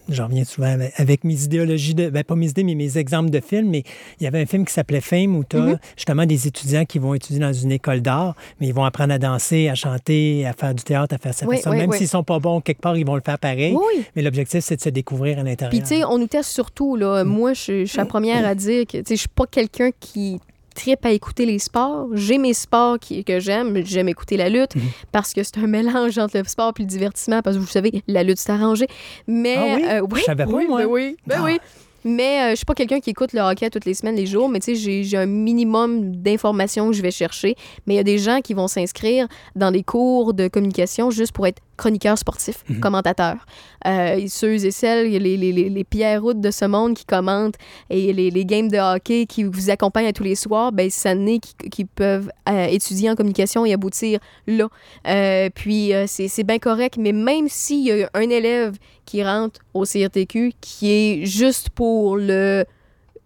j'en 0.10 0.28
reviens 0.28 0.44
souvent 0.44 0.78
avec- 0.98 1.24
mes 1.24 1.44
idéologies, 1.44 1.96
de, 1.96 2.10
ben 2.10 2.24
pas 2.24 2.36
mes 2.36 2.48
idées, 2.50 2.64
mais 2.64 2.76
mes 2.76 2.98
exemples 2.98 3.30
de 3.30 3.40
films. 3.40 3.70
Mais 3.70 3.84
il 4.20 4.24
y 4.24 4.28
avait 4.28 4.42
un 4.42 4.46
film 4.46 4.66
qui 4.66 4.74
s'appelait 4.74 5.02
Fame 5.02 5.36
où 5.36 5.44
tu 5.44 5.58
as 5.58 5.62
Mhm. 5.62 5.78
justement 5.96 6.26
des 6.26 6.48
étudiants 6.48 6.86
qui 6.86 7.00
vont 7.00 7.14
étudier 7.14 7.40
dans 7.40 7.54
une 7.54 7.72
école 7.72 8.02
d'art, 8.02 8.36
mais 8.60 8.68
ils 8.68 8.74
vont 8.74 8.84
apprendre 8.86 9.14
à 9.14 9.18
danser, 9.20 9.70
à 9.70 9.76
chanter, 9.76 10.46
à 10.46 10.54
faire 10.54 10.74
du 10.76 10.84
théâtre, 10.84 11.16
à 11.16 11.18
faire 11.18 11.34
ça, 11.34 11.46
Oui, 11.48 11.58
oui, 11.66 11.78
Même 11.78 11.90
oui. 11.90 11.98
s'ils 11.98 12.08
sont 12.08 12.24
pas 12.24 12.40
bons 12.40 12.62
quelque 12.62 12.82
part, 12.82 12.98
ils 12.98 13.06
vont 13.06 13.16
le 13.16 13.22
faire 13.26 13.40
pareil. 13.40 13.76
Mais 14.16 14.22
l'objectif, 14.22 14.64
c'est 14.64 14.76
de 14.78 14.82
se 14.82 14.90
découvrir 14.90 15.40
à 15.40 15.44
l'intérieur. 15.44 15.70
Puis, 15.72 15.82
tu 15.82 15.88
sais, 16.00 16.04
on 16.06 16.18
nous 16.18 16.28
teste 16.28 16.50
surtout. 16.52 16.96
Là. 16.96 17.24
Moi, 17.24 17.54
je, 17.54 17.82
je 17.82 17.86
suis 17.86 17.98
la 17.98 18.06
première 18.06 18.46
à 18.46 18.56
dire 18.56 18.86
que 18.86 18.98
je 19.08 19.16
suis 19.16 19.28
pas 19.28 19.46
quelqu'un 19.48 19.90
qui 20.00 20.40
tripe 20.76 21.04
à 21.06 21.12
écouter 21.12 21.46
les 21.48 21.58
sports. 21.58 22.08
J'ai 22.14 22.38
mes 22.38 22.54
sports 22.54 23.00
qui, 23.00 23.24
que 23.24 23.40
j'aime. 23.40 23.84
J'aime 23.86 24.08
écouter 24.10 24.38
la 24.38 24.50
lutte 24.50 24.74
parce 25.12 25.34
que 25.34 25.42
c'est 25.42 25.58
un 25.58 25.66
mélange 25.68 26.18
entre 26.20 26.38
le 26.38 26.44
sport 26.44 26.74
et 26.78 26.82
le 26.84 26.88
divertissement 26.88 27.42
parce 27.42 27.56
que 27.56 27.62
vous 27.62 27.68
savez, 27.68 28.04
la 28.08 28.24
lutte, 28.24 28.38
c'est 28.38 28.52
arrangé. 28.52 28.86
Mais, 29.28 29.56
Ah 29.58 29.76
oui? 29.76 29.86
euh, 29.90 30.18
Je 30.18 30.22
savais 30.24 30.46
pas, 30.46 30.52
oui, 30.52 30.66
moi. 30.68 30.82
ben 30.82 30.88
oui, 30.88 31.18
ben 31.26 31.38
Ah. 31.40 31.44
oui. 31.46 31.58
Mais 32.06 32.40
euh, 32.42 32.50
je 32.52 32.56
suis 32.56 32.66
pas 32.66 32.76
quelqu'un 32.76 33.00
qui 33.02 33.10
écoute 33.10 33.34
le 33.34 33.42
hockey 33.42 33.70
toutes 33.70 33.86
les 33.86 33.94
semaines, 33.96 34.16
les 34.16 34.26
jours, 34.28 34.48
mais 34.48 34.60
tu 34.60 34.76
sais, 34.76 35.04
j'ai- 35.04 35.18
un 35.18 35.26
minimum 35.26 36.16
d'informations 36.16 36.88
que 36.92 36.94
je 36.94 37.02
vais 37.02 37.12
chercher. 37.12 37.56
Mais 37.88 37.96
il 37.96 37.98
y 37.98 38.00
a 38.00 38.04
des 38.04 38.18
gens 38.20 38.42
qui 38.42 38.54
vont 38.54 38.68
s'inscrire 38.68 39.28
dans 39.56 39.72
des 39.72 39.82
cours 39.84 40.34
de 40.34 40.48
communication 40.48 41.10
juste 41.10 41.32
pour 41.32 41.48
être 41.48 41.60
chroniqueurs 41.78 42.18
sportifs, 42.18 42.64
Mhm. 42.70 42.80
commentateurs. 42.80 43.46
Euh, 43.86 44.26
ceux 44.30 44.64
et 44.66 44.72
celles, 44.72 45.10
les, 45.12 45.20
les, 45.20 45.36
les, 45.52 45.70
les 45.70 45.84
Pierre 45.84 46.22
Routes 46.22 46.40
de 46.40 46.50
ce 46.52 46.64
monde 46.66 46.94
qui 46.96 47.04
commentent 47.06 47.56
et 47.90 48.14
les, 48.14 48.30
les 48.32 48.46
games 48.46 48.70
de 48.70 48.78
hockey 48.78 49.26
qui 49.26 49.44
vous 49.44 49.70
accompagnent 49.70 50.08
à 50.08 50.14
tous 50.14 50.24
les 50.24 50.36
soirs, 50.36 50.72
ben, 50.72 50.90
ça 50.90 51.16
n'est 51.16 51.40
qui, 51.40 51.54
qui 51.70 51.84
peuvent 51.86 52.30
euh, 52.50 52.66
étudier 52.68 53.10
en 53.10 53.16
communication 53.16 53.66
et 53.66 53.74
aboutir 53.74 54.20
là. 54.48 54.70
Euh, 55.08 55.50
puis 55.54 55.94
euh, 55.94 56.06
c'est 56.08 56.28
c'est 56.30 56.44
bien 56.44 56.60
correct, 56.60 56.96
mais 56.98 57.12
même 57.12 57.48
s'il 57.50 57.84
y 57.86 57.92
a 58.04 58.10
un 58.14 58.30
élève 58.30 58.78
qui 59.06 59.24
rentre 59.24 59.60
au 59.74 59.84
CRTQ 59.86 60.54
qui 60.62 60.92
est 60.92 61.26
juste 61.26 61.70
pour 61.70 62.18
le 62.18 62.66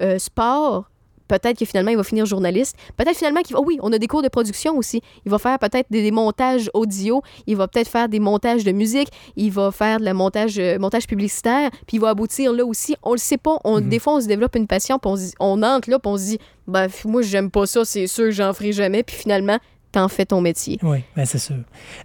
euh, 0.02 0.20
sport, 0.20 0.90
peut-être 1.28 1.60
que 1.60 1.66
finalement 1.66 1.92
il 1.92 1.98
va 1.98 2.04
finir 2.04 2.26
journaliste. 2.26 2.76
Peut-être 2.98 3.16
finalement 3.18 3.42
qu'il 3.42 3.56
va. 3.56 3.62
Oui, 3.62 3.78
on 3.82 3.92
a 3.94 3.98
des 4.00 4.08
cours 4.08 4.22
de 4.24 4.30
production 4.30 4.76
aussi. 4.78 5.02
Il 5.26 5.32
va 5.32 5.38
faire 5.38 5.60
peut-être 5.60 5.86
des, 5.92 6.02
des 6.02 6.10
montages 6.12 6.70
audio. 6.74 7.22
Il 7.48 7.56
va 7.58 7.68
peut-être 7.68 7.88
faire 7.88 8.10
des 8.10 8.20
montages 8.20 8.64
de 8.64 8.72
musique. 8.72 9.10
Il 9.36 9.52
va 9.52 9.72
faire 9.72 10.00
de 10.00 10.06
la 10.06 10.14
montage, 10.14 10.58
euh, 10.58 10.80
montage 10.80 11.06
publicitaire. 11.06 11.70
Puis 11.88 11.98
il 11.98 12.00
va 12.00 12.10
aboutir 12.10 12.52
là 12.54 12.66
aussi. 12.66 12.96
On 13.04 13.12
le 13.12 13.18
sait 13.20 13.38
pas. 13.38 13.58
On, 13.64 13.80
Des 13.82 14.00
fois, 14.00 14.16
on 14.16 14.22
se 14.22 14.28
développe 14.28 14.56
une 14.56 14.68
passion. 14.68 14.98
Puis 15.00 15.12
on, 15.12 15.16
se 15.16 15.22
dit- 15.22 15.34
on 15.40 15.62
entre 15.62 15.90
là. 15.90 16.00
Puis 16.00 16.12
on 16.12 16.18
se 16.18 16.24
dit, 16.24 16.40
ben, 16.68 16.88
moi, 17.06 17.22
j'aime 17.22 17.52
pas 17.52 17.66
ça. 17.68 17.86
C'est 17.86 18.08
sûr, 18.08 18.32
j'en 18.32 18.52
ferai 18.54 18.72
jamais. 18.72 19.04
Puis 19.04 19.16
finalement, 19.18 19.60
t'en 19.92 20.08
fais 20.08 20.26
ton 20.26 20.42
métier. 20.42 20.80
Oui, 20.82 21.00
ben 21.16 21.26
c'est 21.26 21.40
sûr. 21.40 21.58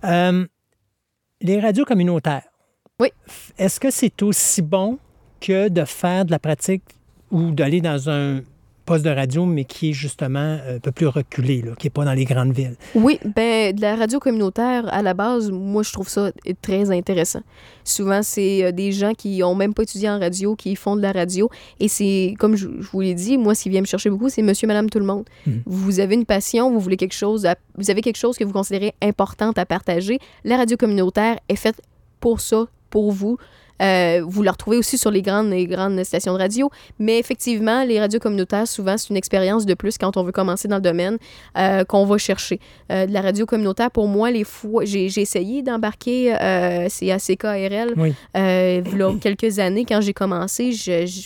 Euh, 0.04 0.46
les 1.40 1.60
radios 1.60 1.84
communautaires. 1.84 2.42
Oui. 3.00 3.08
Est-ce 3.58 3.80
que 3.80 3.90
c'est 3.90 4.22
aussi 4.22 4.62
bon 4.62 4.98
que 5.40 5.68
de 5.68 5.84
faire 5.84 6.24
de 6.24 6.30
la 6.30 6.38
pratique 6.38 6.82
ou 7.32 7.50
d'aller 7.50 7.80
dans 7.80 8.08
un 8.08 8.40
poste 8.86 9.04
de 9.04 9.10
radio, 9.10 9.46
mais 9.46 9.64
qui 9.64 9.90
est 9.90 9.92
justement 9.94 10.58
un 10.68 10.78
peu 10.78 10.92
plus 10.92 11.08
reculé, 11.08 11.62
là, 11.62 11.72
qui 11.76 11.86
n'est 11.86 11.90
pas 11.90 12.04
dans 12.04 12.12
les 12.12 12.24
grandes 12.26 12.52
villes? 12.52 12.76
Oui, 12.94 13.18
ben 13.34 13.74
de 13.74 13.80
la 13.80 13.96
radio 13.96 14.20
communautaire 14.20 14.84
à 14.92 15.02
la 15.02 15.12
base, 15.14 15.50
moi 15.50 15.82
je 15.82 15.90
trouve 15.92 16.08
ça 16.08 16.30
très 16.62 16.88
intéressant. 16.92 17.40
Souvent 17.82 18.22
c'est 18.22 18.62
euh, 18.62 18.70
des 18.72 18.92
gens 18.92 19.12
qui 19.14 19.42
ont 19.42 19.54
même 19.56 19.74
pas 19.74 19.82
étudié 19.84 20.08
en 20.10 20.20
radio 20.20 20.54
qui 20.54 20.76
font 20.76 20.94
de 20.96 21.00
la 21.02 21.10
radio 21.12 21.48
et 21.80 21.88
c'est 21.88 22.34
comme 22.38 22.54
je, 22.56 22.68
je 22.78 22.88
vous 22.90 23.00
l'ai 23.00 23.14
dit, 23.14 23.38
moi 23.38 23.54
ce 23.56 23.64
qui 23.64 23.70
vient 23.70 23.80
me 23.80 23.86
chercher 23.86 24.10
beaucoup, 24.10 24.28
c'est 24.28 24.42
monsieur 24.42 24.68
madame 24.68 24.88
tout 24.90 24.98
le 25.00 25.06
monde. 25.06 25.24
Mhm. 25.46 25.62
Vous 25.66 25.98
avez 25.98 26.14
une 26.14 26.26
passion, 26.26 26.70
vous 26.70 26.78
voulez 26.78 26.98
quelque 26.98 27.14
chose 27.14 27.46
à- 27.46 27.56
vous 27.76 27.90
avez 27.90 28.02
quelque 28.02 28.18
chose 28.18 28.36
que 28.36 28.44
vous 28.44 28.52
considérez 28.52 28.94
importante 29.02 29.58
à 29.58 29.64
partager, 29.66 30.18
la 30.44 30.58
radio 30.58 30.76
communautaire 30.76 31.38
est 31.48 31.56
faite 31.56 31.80
pour 32.20 32.40
ça, 32.40 32.66
pour 32.94 33.10
vous. 33.10 33.36
Euh, 33.82 34.22
vous 34.24 34.44
la 34.44 34.52
retrouvez 34.52 34.76
aussi 34.76 34.96
sur 34.96 35.10
les 35.10 35.20
grandes, 35.20 35.50
les 35.50 35.66
grandes 35.66 36.00
stations 36.04 36.32
de 36.32 36.38
radio. 36.38 36.70
Mais 37.00 37.18
effectivement, 37.18 37.82
les 37.82 37.98
radios 37.98 38.20
communautaires, 38.20 38.68
souvent, 38.68 38.96
c'est 38.96 39.10
une 39.10 39.16
expérience 39.16 39.66
de 39.66 39.74
plus 39.74 39.98
quand 39.98 40.16
on 40.16 40.22
veut 40.22 40.30
commencer 40.30 40.68
dans 40.68 40.76
le 40.76 40.80
domaine 40.82 41.18
euh, 41.58 41.82
qu'on 41.84 42.04
va 42.06 42.16
chercher. 42.16 42.60
Euh, 42.92 43.06
de 43.06 43.12
la 43.12 43.20
radio 43.20 43.46
communautaire, 43.46 43.90
pour 43.90 44.06
moi, 44.06 44.30
les 44.30 44.44
fois, 44.44 44.84
j'ai 44.84 45.06
essayé 45.06 45.62
d'embarquer, 45.62 46.36
euh, 46.40 46.86
c'est 46.88 47.10
ACKRL, 47.10 47.94
Oui. 47.96 48.14
euh, 48.36 48.80
v'là 48.84 49.10
quelques 49.20 49.58
années, 49.58 49.84
quand 49.84 50.00
j'ai 50.00 50.14
commencé, 50.14 50.70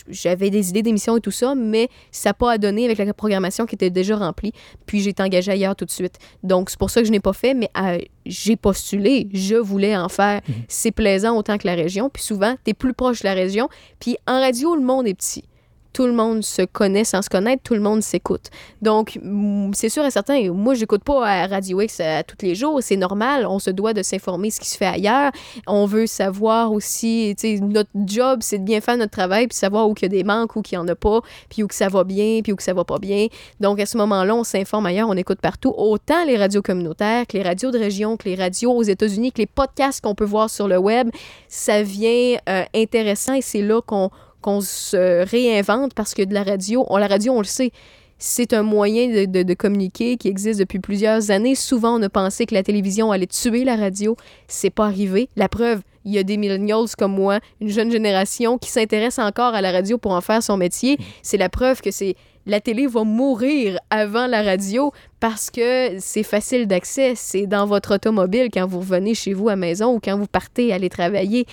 j'avais 0.09 0.49
des 0.49 0.69
idées 0.69 0.81
d'émissions 0.81 1.17
et 1.17 1.21
tout 1.21 1.29
ça, 1.29 1.53
mais 1.53 1.87
ça 2.11 2.29
n'a 2.29 2.33
pas 2.33 2.53
à 2.53 2.57
donner 2.57 2.83
avec 2.85 2.97
la 2.97 3.13
programmation 3.13 3.67
qui 3.67 3.75
était 3.75 3.91
déjà 3.91 4.15
remplie. 4.17 4.53
Puis 4.87 5.01
j'ai 5.01 5.11
été 5.11 5.21
engagée 5.21 5.51
ailleurs 5.51 5.75
tout 5.75 5.85
de 5.85 5.91
suite. 5.91 6.15
Donc 6.41 6.71
c'est 6.71 6.79
pour 6.79 6.89
ça 6.89 7.01
que 7.01 7.05
je 7.05 7.11
n'ai 7.11 7.19
pas 7.19 7.33
fait, 7.33 7.53
mais 7.53 7.69
j'ai 8.29 8.55
postulé, 8.55 9.27
je 9.33 9.55
voulais 9.55 9.97
en 9.97 10.09
faire. 10.09 10.41
C'est 10.67 10.91
plaisant 10.91 11.35
autant 11.37 11.57
que 11.57 11.67
la 11.67 11.75
région. 11.75 12.09
Puis 12.09 12.23
souvent, 12.23 12.55
tu 12.63 12.71
es 12.71 12.73
plus 12.73 12.93
proche 12.93 13.21
de 13.21 13.27
la 13.27 13.33
région. 13.33 13.67
Puis 13.99 14.17
en 14.27 14.39
radio, 14.39 14.75
le 14.75 14.81
monde 14.81 15.07
est 15.07 15.13
petit. 15.13 15.43
Tout 15.93 16.05
le 16.05 16.13
monde 16.13 16.43
se 16.43 16.61
connaît 16.63 17.03
sans 17.03 17.21
se 17.21 17.29
connaître, 17.29 17.63
tout 17.63 17.73
le 17.73 17.79
monde 17.79 18.01
s'écoute. 18.01 18.49
Donc, 18.81 19.19
c'est 19.73 19.89
sûr 19.89 20.05
et 20.05 20.11
certain, 20.11 20.51
moi, 20.51 20.73
j'écoute 20.73 21.03
pas 21.03 21.27
à 21.27 21.47
Radio 21.47 21.81
X 21.81 21.99
à 21.99 22.23
tous 22.23 22.37
les 22.41 22.55
jours, 22.55 22.79
c'est 22.81 22.97
normal, 22.97 23.45
on 23.45 23.59
se 23.59 23.69
doit 23.69 23.93
de 23.93 24.03
s'informer 24.03 24.51
ce 24.51 24.59
qui 24.59 24.69
se 24.69 24.77
fait 24.77 24.85
ailleurs. 24.85 25.31
On 25.67 25.85
veut 25.85 26.07
savoir 26.07 26.71
aussi, 26.71 27.35
tu 27.37 27.57
sais, 27.57 27.59
notre 27.61 27.89
job, 28.05 28.39
c'est 28.41 28.59
de 28.59 28.63
bien 28.63 28.81
faire 28.81 28.97
notre 28.97 29.11
travail, 29.11 29.47
puis 29.47 29.57
savoir 29.57 29.89
où 29.89 29.95
il 29.97 30.03
y 30.03 30.05
a 30.05 30.09
des 30.09 30.23
manques, 30.23 30.55
où 30.55 30.61
il 30.71 30.75
n'y 30.75 30.77
en 30.77 30.87
a 30.87 30.95
pas, 30.95 31.21
puis 31.49 31.63
où 31.63 31.67
que 31.67 31.75
ça 31.75 31.87
va 31.87 32.03
bien, 32.03 32.41
puis 32.43 32.53
où 32.53 32.55
que 32.55 32.63
ça 32.63 32.73
va 32.73 32.83
pas 32.83 32.99
bien. 32.99 33.27
Donc, 33.59 33.79
à 33.79 33.85
ce 33.85 33.97
moment-là, 33.97 34.35
on 34.35 34.43
s'informe 34.43 34.85
ailleurs, 34.85 35.09
on 35.09 35.17
écoute 35.17 35.41
partout, 35.41 35.73
autant 35.75 36.23
les 36.25 36.37
radios 36.37 36.61
communautaires 36.61 37.25
que 37.27 37.37
les 37.37 37.43
radios 37.43 37.71
de 37.71 37.79
région, 37.79 38.17
que 38.17 38.27
les 38.27 38.35
radios 38.35 38.71
aux 38.71 38.83
États-Unis, 38.83 39.31
que 39.31 39.39
les 39.39 39.47
podcasts 39.47 40.01
qu'on 40.01 40.15
peut 40.15 40.25
voir 40.25 40.49
sur 40.49 40.67
le 40.67 40.77
web. 40.77 41.09
Ça 41.47 41.83
vient 41.83 42.37
euh, 42.47 42.63
intéressant 42.75 43.33
et 43.33 43.41
c'est 43.41 43.61
là 43.61 43.81
qu'on 43.81 44.09
qu'on 44.41 44.61
se 44.61 45.25
réinvente 45.25 45.93
parce 45.93 46.13
que 46.13 46.23
de 46.23 46.33
la 46.33 46.43
radio, 46.43 46.85
on, 46.89 46.97
la 46.97 47.07
radio, 47.07 47.33
on 47.33 47.39
le 47.39 47.45
sait, 47.45 47.71
c'est 48.19 48.53
un 48.53 48.63
moyen 48.63 49.25
de, 49.25 49.53
communiquer 49.53 50.17
qui 50.17 50.27
existe 50.27 50.59
depuis 50.59 50.79
plusieurs 50.79 51.31
années. 51.31 51.55
Souvent, 51.55 51.97
on 51.97 52.03
a 52.03 52.09
pensé 52.09 52.45
que 52.45 52.53
la 52.53 52.63
télévision 52.63 53.11
allait 53.11 53.27
tuer 53.27 53.63
la 53.63 53.77
radio. 53.77 54.17
C'est 54.47 54.69
pas 54.69 54.85
arrivé. 54.85 55.29
La 55.37 55.47
preuve, 55.47 55.81
il 56.03 56.13
y 56.13 56.17
a 56.17 56.23
des 56.23 56.35
millennials 56.35 56.89
comme 56.97 57.13
moi, 57.13 57.39
une 57.61 57.69
jeune 57.69 57.91
génération 57.91 58.57
qui 58.57 58.69
s'intéresse 58.69 59.19
encore 59.19 59.55
à 59.55 59.61
la 59.61 59.71
radio 59.71 59.97
pour 59.97 60.11
en 60.11 60.21
faire 60.21 60.43
son 60.43 60.57
métier. 60.57 60.97
C'est 61.23 61.37
la 61.37 61.47
preuve 61.47 61.81
que 61.81 61.91
c'est 61.91 62.15
la 62.45 62.59
télé 62.59 62.87
va 62.87 63.03
mourir 63.03 63.79
avant 63.89 64.25
la 64.25 64.41
radio 64.41 64.91
parce 65.19 65.49
que 65.51 65.99
c'est 65.99 66.23
facile 66.23 66.67
d'accès. 66.67 67.13
C'est 67.15 67.45
dans 67.45 67.65
votre 67.65 67.95
automobile 67.95 68.49
quand 68.51 68.65
vous 68.65 68.79
revenez 68.79 69.13
chez 69.13 69.33
vous 69.33 69.49
à 69.49 69.55
maison 69.55 69.95
ou 69.95 69.99
quand 70.03 70.17
vous 70.17 70.25
partez 70.25 70.73
aller 70.73 70.89
travailler. 70.89 71.45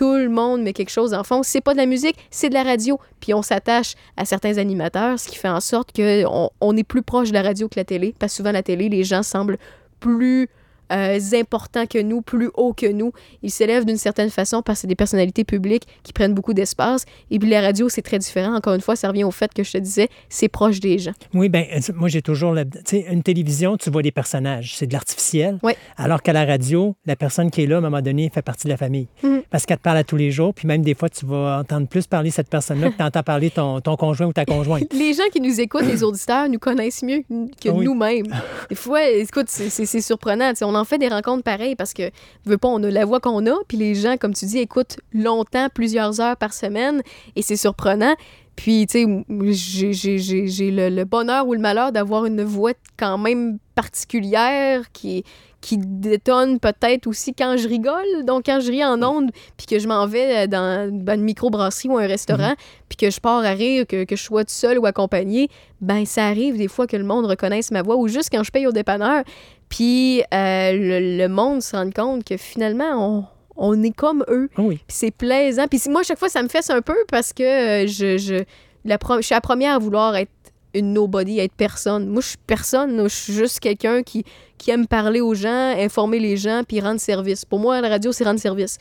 Tout 0.00 0.14
le 0.14 0.30
monde 0.30 0.62
met 0.62 0.72
quelque 0.72 0.88
chose 0.88 1.12
en 1.12 1.24
fond. 1.24 1.42
C'est 1.42 1.60
pas 1.60 1.74
de 1.74 1.76
la 1.76 1.84
musique, 1.84 2.16
c'est 2.30 2.48
de 2.48 2.54
la 2.54 2.62
radio. 2.62 2.98
Puis 3.20 3.34
on 3.34 3.42
s'attache 3.42 3.96
à 4.16 4.24
certains 4.24 4.56
animateurs, 4.56 5.20
ce 5.20 5.28
qui 5.28 5.36
fait 5.36 5.50
en 5.50 5.60
sorte 5.60 5.94
qu'on 5.94 6.48
on 6.58 6.76
est 6.78 6.84
plus 6.84 7.02
proche 7.02 7.28
de 7.28 7.34
la 7.34 7.42
radio 7.42 7.68
que 7.68 7.78
la 7.78 7.84
télé. 7.84 8.14
Parce 8.18 8.32
que 8.32 8.36
souvent, 8.38 8.50
la 8.50 8.62
télé, 8.62 8.88
les 8.88 9.04
gens 9.04 9.22
semblent 9.22 9.58
plus 9.98 10.48
euh, 10.92 11.18
importants 11.34 11.86
que 11.86 12.00
nous, 12.00 12.22
plus 12.22 12.50
hauts 12.54 12.72
que 12.72 12.86
nous. 12.90 13.12
Ils 13.42 13.50
s'élèvent 13.50 13.84
d'une 13.84 13.96
certaine 13.96 14.30
façon 14.30 14.62
parce 14.62 14.78
que 14.78 14.80
c'est 14.82 14.86
des 14.88 14.94
personnalités 14.96 15.44
publiques 15.44 15.86
qui 16.02 16.12
prennent 16.12 16.34
beaucoup 16.34 16.54
d'espace. 16.54 17.04
Et 17.30 17.38
puis 17.38 17.48
la 17.48 17.60
radio, 17.60 17.88
c'est 17.88 18.02
très 18.02 18.18
différent. 18.18 18.54
Encore 18.54 18.74
une 18.74 18.80
fois, 18.80 18.96
ça 18.96 19.08
revient 19.08 19.24
au 19.24 19.30
fait 19.30 19.52
que 19.52 19.62
je 19.62 19.72
te 19.72 19.78
disais, 19.78 20.08
c'est 20.28 20.48
proche 20.48 20.80
des 20.80 20.98
gens. 20.98 21.12
Oui, 21.34 21.48
ben 21.48 21.64
moi 21.94 22.08
j'ai 22.08 22.22
toujours 22.22 22.52
la- 22.52 22.64
tu 22.64 22.70
sais 22.84 23.06
une 23.10 23.22
télévision, 23.22 23.76
tu 23.76 23.90
vois 23.90 24.02
des 24.02 24.12
personnages, 24.12 24.76
c'est 24.76 24.86
de 24.86 24.92
l'artificiel. 24.92 25.58
Oui. 25.62 25.72
Alors 25.96 26.22
qu'à 26.22 26.32
la 26.32 26.44
radio, 26.44 26.94
la 27.06 27.16
personne 27.16 27.50
qui 27.50 27.62
est 27.62 27.66
là 27.66 27.76
à 27.76 27.78
un 27.78 27.82
moment 27.82 28.02
donné 28.02 28.30
fait 28.32 28.42
partie 28.42 28.66
de 28.66 28.70
la 28.72 28.76
famille. 28.76 29.08
Mhm. 29.22 29.42
Parce 29.50 29.66
qu'elle 29.66 29.78
te 29.78 29.82
parle 29.82 29.96
à 29.98 30.04
tous 30.04 30.16
les 30.16 30.30
jours, 30.30 30.54
puis 30.54 30.66
même 30.68 30.82
des 30.82 30.94
fois 30.94 31.08
tu 31.08 31.26
vas 31.26 31.58
entendre 31.60 31.88
plus 31.88 32.06
parler 32.06 32.30
cette 32.30 32.48
personne-là 32.48 32.90
que 32.90 32.96
tu 32.96 33.02
entends 33.02 33.22
parler 33.22 33.50
ton, 33.50 33.80
ton 33.80 33.96
conjoint 33.96 34.26
ou 34.28 34.32
ta 34.32 34.44
conjointe. 34.44 34.84
Les 34.92 35.14
gens 35.14 35.28
qui 35.32 35.40
nous 35.40 35.60
écoutent, 35.60 35.86
les 35.86 36.02
auditeurs, 36.04 36.48
nous 36.48 36.58
connaissent 36.58 37.02
mieux 37.02 37.22
que 37.60 37.68
Oui. 37.68 37.84
nous-mêmes. 37.84 38.26
Des 38.68 38.74
fois, 38.76 39.08
écoute, 39.08 39.46
c'est- 39.48 40.00
surprenant. 40.00 40.50
Tu 40.50 40.56
sais, 40.56 40.64
on 40.64 40.74
en 40.74 40.79
fait 40.84 40.98
des 40.98 41.08
rencontres 41.08 41.42
pareilles 41.42 41.76
parce 41.76 41.92
que, 41.92 42.10
veux 42.44 42.58
pas, 42.58 42.68
on 42.68 42.82
a 42.82 42.90
la 42.90 43.04
voix 43.04 43.20
qu'on 43.20 43.46
a, 43.46 43.54
puis 43.68 43.76
les 43.76 43.94
gens, 43.94 44.16
comme 44.16 44.34
tu 44.34 44.44
dis, 44.46 44.58
écoutent 44.58 44.98
longtemps, 45.12 45.68
plusieurs 45.74 46.20
heures 46.20 46.36
par 46.36 46.52
semaine, 46.52 47.02
et 47.36 47.42
c'est 47.42 47.56
surprenant. 47.56 48.14
Puis, 48.56 48.86
tu 48.86 49.04
sais, 49.04 49.24
j'ai- 49.52 49.92
j'ai 49.94 50.18
j'ai- 50.18 50.46
j'ai 50.46 50.70
le, 50.70 50.90
le 50.90 51.04
bonheur 51.04 51.46
ou 51.46 51.54
le 51.54 51.60
malheur 51.60 51.92
d'avoir 51.92 52.26
une 52.26 52.42
voix 52.42 52.72
quand 52.98 53.16
même 53.16 53.58
particulière 53.74 54.90
qui, 54.92 55.24
qui 55.60 55.78
détonne 55.78 56.58
peut-être 56.58 57.06
aussi 57.06 57.32
quand 57.34 57.56
je 57.56 57.68
rigole. 57.68 58.24
Donc, 58.26 58.44
quand 58.46 58.60
je 58.60 58.70
ris 58.70 58.84
en 58.84 59.02
ondes, 59.02 59.30
puis 59.56 59.66
que 59.66 59.78
je 59.78 59.86
m'en 59.88 60.06
vais 60.06 60.48
dans 60.48 60.90
ben, 60.92 61.18
une 61.18 61.24
microbrasserie 61.24 61.88
ou 61.88 61.98
un 61.98 62.06
restaurant, 62.06 62.54
puis 62.88 62.96
que 62.96 63.10
je 63.10 63.20
pars 63.20 63.44
à 63.44 63.50
rire, 63.50 63.86
que, 63.86 64.04
que 64.04 64.16
je 64.16 64.22
sois 64.22 64.44
tout 64.44 64.52
seul 64.52 64.78
ou 64.78 64.86
accompagné, 64.86 65.48
ben 65.80 66.04
ça 66.04 66.26
arrive 66.26 66.56
des 66.56 66.68
fois 66.68 66.86
que 66.86 66.96
le 66.96 67.04
monde 67.04 67.26
reconnaisse 67.26 67.70
ma 67.70 67.82
voix, 67.82 67.96
ou 67.96 68.08
juste 68.08 68.28
quand 68.32 68.42
je 68.42 68.50
paye 68.50 68.66
au 68.66 68.72
dépanneur, 68.72 69.22
puis 69.70 70.20
euh, 70.34 70.72
le, 70.72 71.16
le 71.16 71.28
monde 71.28 71.62
se 71.62 71.74
rende 71.74 71.94
compte 71.94 72.24
que 72.24 72.36
finalement, 72.36 72.90
on, 72.98 73.24
on 73.56 73.82
est 73.82 73.94
comme 73.94 74.22
eux. 74.28 74.50
Ah 74.56 74.62
oui. 74.62 74.76
Puis 74.86 74.96
c'est 74.98 75.10
plaisant. 75.10 75.66
Puis 75.68 75.80
moi, 75.88 76.00
à 76.02 76.04
chaque 76.04 76.18
fois, 76.18 76.28
ça 76.28 76.42
me 76.42 76.48
fesse 76.48 76.68
un 76.68 76.82
peu 76.82 76.96
parce 77.08 77.32
que 77.32 77.42
euh, 77.84 77.86
je, 77.86 78.18
je, 78.18 78.44
la 78.84 78.98
pro- 78.98 79.16
je 79.16 79.22
suis 79.22 79.34
la 79.34 79.40
première 79.40 79.74
à 79.76 79.78
vouloir 79.78 80.14
être 80.16 80.30
une 80.74 80.92
nobody, 80.92 81.38
être 81.40 81.54
personne. 81.56 82.06
Moi, 82.08 82.20
je 82.22 82.28
suis 82.28 82.38
personne. 82.46 83.02
Je 83.02 83.08
suis 83.08 83.32
juste 83.32 83.58
quelqu'un 83.60 84.02
qui, 84.02 84.24
qui 84.58 84.70
aime 84.70 84.86
parler 84.86 85.20
aux 85.20 85.34
gens, 85.34 85.74
informer 85.78 86.18
les 86.20 86.36
gens, 86.36 86.62
puis 86.66 86.80
rendre 86.80 87.00
service. 87.00 87.44
Pour 87.44 87.58
moi, 87.58 87.80
la 87.80 87.88
radio, 87.88 88.12
c'est 88.12 88.24
rendre 88.24 88.38
service. 88.38 88.78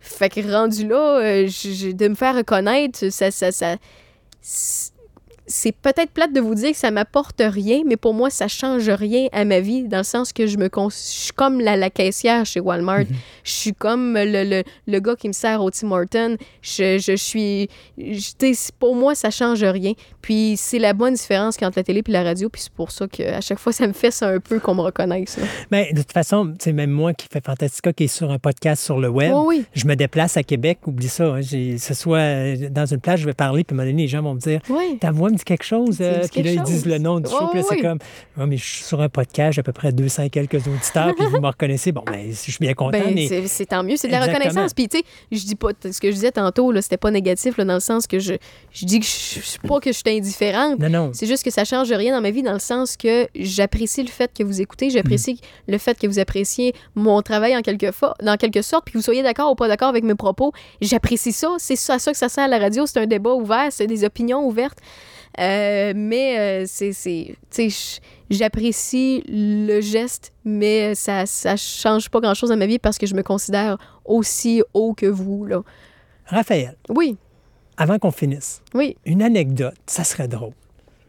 Fait 0.00 0.28
que 0.30 0.40
rendu 0.40 0.86
là, 0.86 1.18
euh, 1.20 1.46
je- 1.46 1.92
de 1.92 2.08
me 2.08 2.14
faire 2.14 2.34
reconnaître, 2.36 3.08
ça, 3.10 3.30
ça, 3.30 3.52
ça, 3.52 3.76
c'est- 5.50 5.72
peut-être 5.72 6.10
plate 6.12 6.32
de 6.32 6.40
vous 6.40 6.54
dire 6.54 6.70
que 6.72 6.76
ça 6.78 6.90
m'apporte 6.90 7.40
rien, 7.44 7.82
mais 7.86 7.96
pour 7.96 8.14
moi, 8.14 8.30
ça 8.30 8.48
change 8.48 8.88
rien 8.88 9.26
à 9.32 9.44
ma 9.44 9.60
vie, 9.60 9.86
dans 9.88 9.98
le 9.98 10.02
sens 10.04 10.32
que 10.32 10.46
je 10.46 10.56
me 10.56 10.68
je 10.88 10.94
suis 10.94 11.32
comme 11.32 11.60
la, 11.60 11.76
la 11.76 11.90
caissière 11.90 12.46
chez 12.46 12.60
Walmart. 12.60 13.04
Je 13.44 13.50
suis 13.52 13.72
comme 13.74 14.14
le, 14.14 14.44
le, 14.44 14.62
le 14.86 15.00
gars 15.00 15.16
qui 15.16 15.28
me 15.28 15.32
sert 15.32 15.62
au 15.62 15.70
Tim 15.70 15.90
Horton. 15.92 16.36
Je, 16.62 16.98
je 16.98 17.16
suis... 17.16 17.68
je- 17.98 18.70
pour 18.78 18.94
moi, 18.94 19.14
ça 19.14 19.30
change 19.30 19.62
rien. 19.62 19.92
Puis 20.22 20.54
c'est 20.56 20.78
la 20.78 20.92
bonne 20.92 21.14
différence 21.14 21.56
entre 21.62 21.78
la 21.78 21.82
télé 21.84 22.02
et 22.06 22.10
la 22.12 22.22
radio, 22.22 22.48
puis 22.48 22.62
c'est 22.62 22.72
pour 22.72 22.90
ça 22.90 23.06
qu'à 23.08 23.40
chaque 23.40 23.58
fois, 23.58 23.72
ça 23.72 23.86
me 23.86 23.92
fait 23.92 24.10
ça 24.10 24.28
un 24.28 24.38
peu 24.40 24.58
qu'on 24.60 24.74
me 24.74 24.80
reconnaisse. 24.82 25.38
Ben, 25.70 25.86
de 25.92 25.98
toute 26.02 26.12
façon, 26.12 26.54
c'est 26.60 26.72
même 26.72 26.90
moi 26.90 27.12
qui 27.14 27.26
fais 27.30 27.40
Fantastica, 27.44 27.92
qui 27.92 28.04
est 28.04 28.08
sur 28.08 28.30
un 28.30 28.38
podcast 28.38 28.82
sur 28.84 28.98
le 28.98 29.08
web. 29.08 29.32
Oh 29.34 29.44
oui, 29.48 29.64
Je 29.74 29.86
me 29.86 29.96
déplace 29.96 30.36
à 30.36 30.42
Québec, 30.42 30.78
oublie 30.86 31.08
ça. 31.08 31.34
hein, 31.34 31.40
ce 31.42 31.94
soit 31.94 32.18
euh, 32.18 32.68
dans 32.70 32.86
une 32.86 33.00
plage, 33.00 33.20
je 33.20 33.26
vais 33.26 33.32
parler, 33.34 33.64
puis 33.64 33.74
à 33.74 33.80
un 33.80 33.82
moment 33.82 33.90
donné, 33.90 34.02
les 34.02 34.08
gens 34.08 34.22
vont 34.22 34.34
me 34.34 34.40
dire 34.40 34.60
oui. 34.68 34.98
Ta 35.00 35.10
voix 35.10 35.30
me 35.30 35.36
dit 35.40 35.44
quelque 35.44 35.64
chose. 35.64 35.98
Euh, 36.00 36.20
dit 36.22 36.28
puis 36.30 36.42
là, 36.42 36.52
ils 36.52 36.62
disent 36.62 36.84
chose. 36.84 36.92
le 36.92 36.98
nom 36.98 37.20
du 37.20 37.28
show. 37.30 37.36
Oh, 37.40 37.46
puis 37.50 37.60
là, 37.60 37.66
c'est 37.68 37.80
comme 37.80 37.98
Ouais, 38.36 38.46
mais 38.46 38.56
je 38.56 38.64
suis 38.64 38.84
sur 38.84 39.00
un 39.00 39.08
podcast, 39.08 39.54
j'ai 39.54 39.60
à 39.60 39.62
peu 39.62 39.72
près 39.72 39.92
200 39.92 40.22
et 40.24 40.30
quelques 40.30 40.66
auditeurs, 40.66 41.14
puis 41.16 41.26
vous 41.26 41.40
me 41.40 41.46
reconnaissez. 41.46 41.92
Bon, 41.92 42.02
ben, 42.06 42.28
je 42.30 42.34
suis 42.50 42.56
bien 42.60 42.74
content. 42.74 42.90
Ben, 42.98 43.12
mais 43.14 43.46
c'est- 43.46 43.66
tant 43.66 43.82
mieux, 43.82 43.96
c'est 43.96 44.06
de 44.08 44.12
la 44.12 44.18
Exactement. 44.20 44.44
reconnaissance. 44.48 44.74
Puis, 44.74 44.88
tu 44.88 44.98
sais, 44.98 45.04
je 45.32 45.44
dis 45.44 45.54
pas, 45.56 45.68
ce 45.82 46.00
que 46.00 46.08
je 46.10 46.14
disais 46.14 46.32
tantôt, 46.32 46.72
c'était 46.80 46.96
pas 46.96 47.10
négatif, 47.10 47.56
là, 47.56 47.64
dans 47.64 47.74
le 47.74 47.80
sens 47.80 48.06
que 48.06 48.18
je, 48.18 48.34
je 48.72 48.84
dis 48.86 49.00
que 49.00 49.06
je 49.06 49.10
je 49.10 49.40
suis 49.46 49.58
pas 49.58 49.80
que 49.80 49.90
je 49.92 49.96
suis 49.98 50.16
indifférente. 50.16 50.78
non, 50.78 50.88
non. 50.88 51.10
C'est 51.12 51.26
juste 51.26 51.42
que 51.44 51.50
ça 51.50 51.64
change 51.64 51.90
rien 51.92 52.14
dans 52.14 52.20
ma 52.20 52.30
vie 52.30 52.42
dans 52.42 52.52
le 52.52 52.58
sens 52.58 52.96
que 52.96 53.26
j'apprécie 53.34 54.02
le 54.02 54.08
fait 54.08 54.30
que 54.36 54.42
vous 54.44 54.60
écoutez, 54.60 54.90
j'apprécie 54.90 55.34
Mm. 55.34 55.72
le 55.72 55.78
fait 55.78 55.98
que 55.98 56.06
vous 56.06 56.18
appréciez 56.18 56.74
mon 56.94 57.22
travail 57.22 57.56
en 57.56 57.62
quelque, 57.62 57.90
fa- 57.92 58.14
dans 58.22 58.36
quelque 58.36 58.62
sorte, 58.62 58.84
puis 58.84 58.92
que 58.92 58.98
vous 58.98 59.04
soyez 59.04 59.22
d'accord 59.22 59.50
ou 59.52 59.54
pas 59.54 59.68
d'accord 59.68 59.88
avec 59.88 60.04
mes 60.04 60.14
propos. 60.14 60.52
J'apprécie 60.80 61.32
ça. 61.32 61.48
C'est 61.58 61.76
ça, 61.76 61.94
à 61.94 61.98
ça 61.98 62.12
que 62.12 62.18
ça 62.18 62.28
sert 62.28 62.44
à 62.44 62.48
la 62.48 62.58
radio. 62.58 62.86
C'est 62.86 62.98
un 63.00 63.06
débat 63.06 63.32
ouvert, 63.34 63.68
c'est 63.70 63.86
des 63.86 64.04
opinions 64.04 64.44
ouvertes. 64.46 64.78
Euh, 65.40 65.92
mais 65.96 66.38
euh, 66.38 66.64
c'est. 66.66 66.92
c'est- 66.92 67.34
Tu 67.50 67.70
sais, 67.70 67.70
j- 67.70 68.00
j'apprécie 68.30 69.22
le 69.28 69.80
geste, 69.80 70.32
mais 70.44 70.94
ça, 70.94 71.24
ça 71.26 71.56
change 71.56 72.10
pas 72.10 72.20
grand 72.20 72.34
chose 72.34 72.50
dans 72.50 72.56
ma 72.56 72.66
vie 72.66 72.78
parce 72.78 72.98
que 72.98 73.06
je 73.06 73.14
me 73.14 73.22
considère 73.22 73.78
aussi 74.04 74.62
haut 74.74 74.92
que 74.94 75.06
vous, 75.06 75.46
là. 75.46 75.62
Raphaël, 76.26 76.76
Oui, 76.88 77.16
avant 77.76 77.98
qu'on 77.98 78.10
finisse, 78.10 78.62
oui. 78.74 78.96
une 79.04 79.22
anecdote, 79.22 79.74
ça 79.86 80.04
serait 80.04 80.28
drôle. 80.28 80.52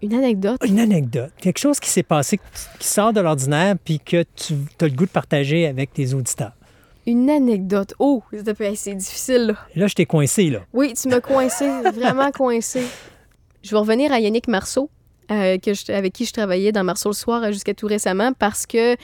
Une 0.01 0.13
anecdote? 0.15 0.59
Une 0.65 0.79
anecdote, 0.79 1.31
quelque 1.39 1.59
chose 1.59 1.79
qui 1.79 1.89
s'est 1.89 2.01
passé, 2.01 2.39
qui 2.79 2.87
sort 2.87 3.13
de 3.13 3.19
l'ordinaire, 3.21 3.75
puis 3.83 3.99
que 3.99 4.23
tu 4.35 4.55
as 4.79 4.85
le 4.85 4.91
goût 4.95 5.05
de 5.05 5.11
partager 5.11 5.67
avec 5.67 5.93
tes 5.93 6.13
auditeurs. 6.15 6.53
Une 7.05 7.29
anecdote. 7.29 7.93
Oh, 7.99 8.23
c'est 8.75 8.95
difficile, 8.95 9.47
là. 9.47 9.53
Là, 9.75 9.87
je 9.87 9.93
t'ai 9.93 10.05
coincé, 10.05 10.49
là. 10.49 10.59
Oui, 10.73 10.93
tu 10.99 11.07
m'as 11.09 11.19
coincé, 11.19 11.67
vraiment 11.93 12.31
coincé. 12.31 12.81
Je 13.63 13.71
vais 13.71 13.77
revenir 13.77 14.11
à 14.11 14.19
Yannick 14.19 14.47
Marceau, 14.47 14.89
euh, 15.31 15.57
avec 15.89 16.13
qui 16.13 16.25
je 16.25 16.33
travaillais 16.33 16.71
dans 16.71 16.83
Marceau 16.83 17.09
le 17.09 17.15
soir 17.15 17.43
euh, 17.43 17.51
jusqu'à 17.51 17.73
tout 17.73 17.87
récemment, 17.87 18.33
parce 18.33 18.65
que 18.65 18.95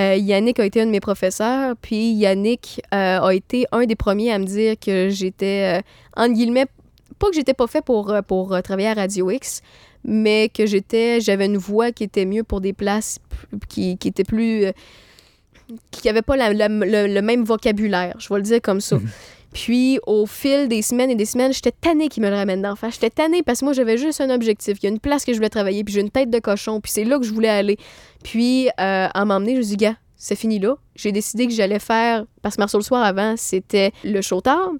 euh, 0.00 0.16
Yannick 0.16 0.60
a 0.60 0.64
été 0.64 0.80
un 0.80 0.86
de 0.86 0.90
mes 0.90 1.00
professeurs, 1.00 1.74
puis 1.80 2.12
Yannick 2.12 2.80
a 2.90 3.28
été 3.32 3.66
un 3.72 3.84
des 3.86 3.96
premiers 3.96 4.32
à 4.32 4.38
me 4.38 4.44
dire 4.44 4.76
que 4.78 5.08
j'étais, 5.08 5.82
entre 6.16 6.34
guillemets, 6.34 6.66
pas 7.18 7.28
que 7.28 7.34
j'étais 7.34 7.54
pas 7.54 7.66
fait 7.66 7.84
pour, 7.84 8.12
pour 8.26 8.60
travailler 8.62 8.88
à 8.88 8.94
Radio 8.94 9.30
X, 9.30 9.62
mais 10.04 10.48
que 10.48 10.66
j'étais, 10.66 11.20
j'avais 11.20 11.46
une 11.46 11.58
voix 11.58 11.92
qui 11.92 12.04
était 12.04 12.24
mieux 12.24 12.42
pour 12.42 12.60
des 12.60 12.72
places 12.72 13.18
qui, 13.68 13.96
qui 13.98 14.10
plus... 14.10 14.66
qui 15.92 16.06
n'avaient 16.06 16.22
pas 16.22 16.36
le, 16.36 17.06
le 17.06 17.22
même 17.22 17.44
vocabulaire, 17.44 18.16
je 18.18 18.28
vais 18.28 18.36
le 18.36 18.42
dire 18.42 18.60
comme 18.60 18.80
ça. 18.80 18.98
Puis, 19.54 20.00
au 20.06 20.26
fil 20.26 20.66
des 20.66 20.82
semaines 20.82 21.10
et 21.10 21.14
des 21.14 21.24
semaines, 21.24 21.52
j'étais 21.52 21.70
tannée 21.70 22.08
qu'il 22.08 22.24
me 22.24 22.28
le 22.28 22.34
ramène 22.34 22.60
d'en 22.60 22.74
face. 22.74 22.94
J'étais 22.94 23.10
tannée 23.10 23.44
parce 23.44 23.60
que 23.60 23.64
moi, 23.64 23.72
j'avais 23.72 23.96
juste 23.96 24.20
un 24.20 24.28
objectif. 24.30 24.78
Il 24.82 24.86
y 24.86 24.88
a 24.88 24.90
une 24.90 24.98
place 24.98 25.24
que 25.24 25.32
je 25.32 25.38
voulais 25.38 25.48
travailler, 25.48 25.84
puis 25.84 25.94
j'ai 25.94 26.00
une 26.00 26.10
tête 26.10 26.28
de 26.28 26.40
cochon, 26.40 26.80
puis 26.80 26.90
c'est 26.90 27.04
là 27.04 27.18
que 27.18 27.24
je 27.24 27.32
voulais 27.32 27.48
aller. 27.48 27.78
Puis, 28.24 28.68
euh, 28.80 29.08
en 29.14 29.26
m'emmener, 29.26 29.52
je 29.52 29.58
me 29.58 29.62
suis 29.62 29.76
dit, 29.76 29.84
gars, 29.84 29.96
c'est 30.16 30.34
fini 30.34 30.58
là. 30.58 30.74
J'ai 30.96 31.12
décidé 31.12 31.46
que 31.46 31.52
j'allais 31.52 31.78
faire, 31.78 32.24
parce 32.42 32.56
que 32.56 32.62
Marceau 32.62 32.78
le 32.78 32.84
soir 32.84 33.04
avant, 33.04 33.36
c'était 33.36 33.92
le 34.02 34.20
show 34.22 34.40
tard. 34.40 34.72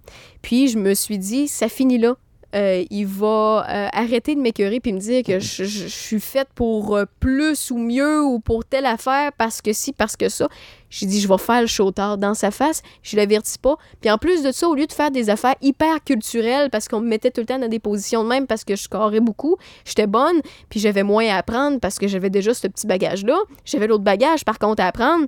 Puis, 0.43 0.67
je 0.67 0.79
me 0.79 0.93
suis 0.95 1.19
dit, 1.19 1.47
ça 1.47 1.69
finit 1.69 1.99
là. 1.99 2.17
Euh, 2.55 2.85
il 2.89 3.07
va 3.07 3.67
euh, 3.69 3.89
arrêter 3.93 4.37
de 4.37 4.41
m'écœurer 4.41 4.79
puis 4.79 4.93
me 4.93 5.01
dire 5.01 5.25
que 5.25 5.41
je, 5.41 5.65
suis 5.65 6.21
faite 6.21 6.47
pour 6.55 6.95
euh, 6.95 7.05
plus 7.19 7.73
ou 7.73 7.79
mieux 7.79 8.23
ou 8.23 8.39
pour 8.39 8.65
telle 8.65 8.87
affaire 8.87 9.33
parce 9.37 9.61
que 9.61 9.73
si, 9.73 9.93
parce 9.93 10.17
que 10.17 10.29
ça. 10.29 10.49
J'ai 10.89 11.07
dit, 11.07 11.21
je 11.21 11.27
vais 11.27 11.39
faire 11.39 11.63
le 11.63 11.67
show 11.67 11.91
tard 11.91 12.17
dans 12.17 12.35
sa 12.35 12.53
face. 12.53 12.83
Je 13.03 13.17
l'avertis 13.17 13.59
pas. 13.59 13.77
Puis 14.01 14.09
en 14.09 14.19
plus 14.19 14.45
de 14.45 14.53
ça, 14.53 14.69
au 14.69 14.77
lieu 14.77 14.87
de 14.87 14.93
faire 14.93 15.11
des 15.11 15.31
affaires 15.31 15.57
hyper 15.61 16.05
culturelles 16.05 16.71
parce 16.71 16.87
qu'on 16.87 17.01
me 17.01 17.09
mettait 17.09 17.33
tout 17.33 17.41
le 17.41 17.47
temps 17.47 17.59
dans 17.59 17.69
des 17.69 17.81
positions 17.81 18.23
de 18.23 18.29
même 18.29 18.47
parce 18.47 18.63
que 18.63 18.77
je 18.77 18.83
scorais 18.83 19.19
beaucoup, 19.19 19.57
j'étais 19.85 20.07
bonne, 20.07 20.41
puis 20.69 20.79
j'avais 20.79 21.03
moins 21.03 21.27
à 21.27 21.39
apprendre 21.39 21.81
parce 21.81 21.99
que 21.99 22.07
j'avais 22.07 22.31
déjà 22.31 22.55
ce 22.55 22.69
petit 22.69 22.87
bagage-là. 22.87 23.37
J'avais 23.65 23.89
l'autre 23.89 24.05
bagage, 24.05 24.45
par 24.45 24.61
contre, 24.61 24.81
à 24.85 24.87
apprendre. 24.87 25.27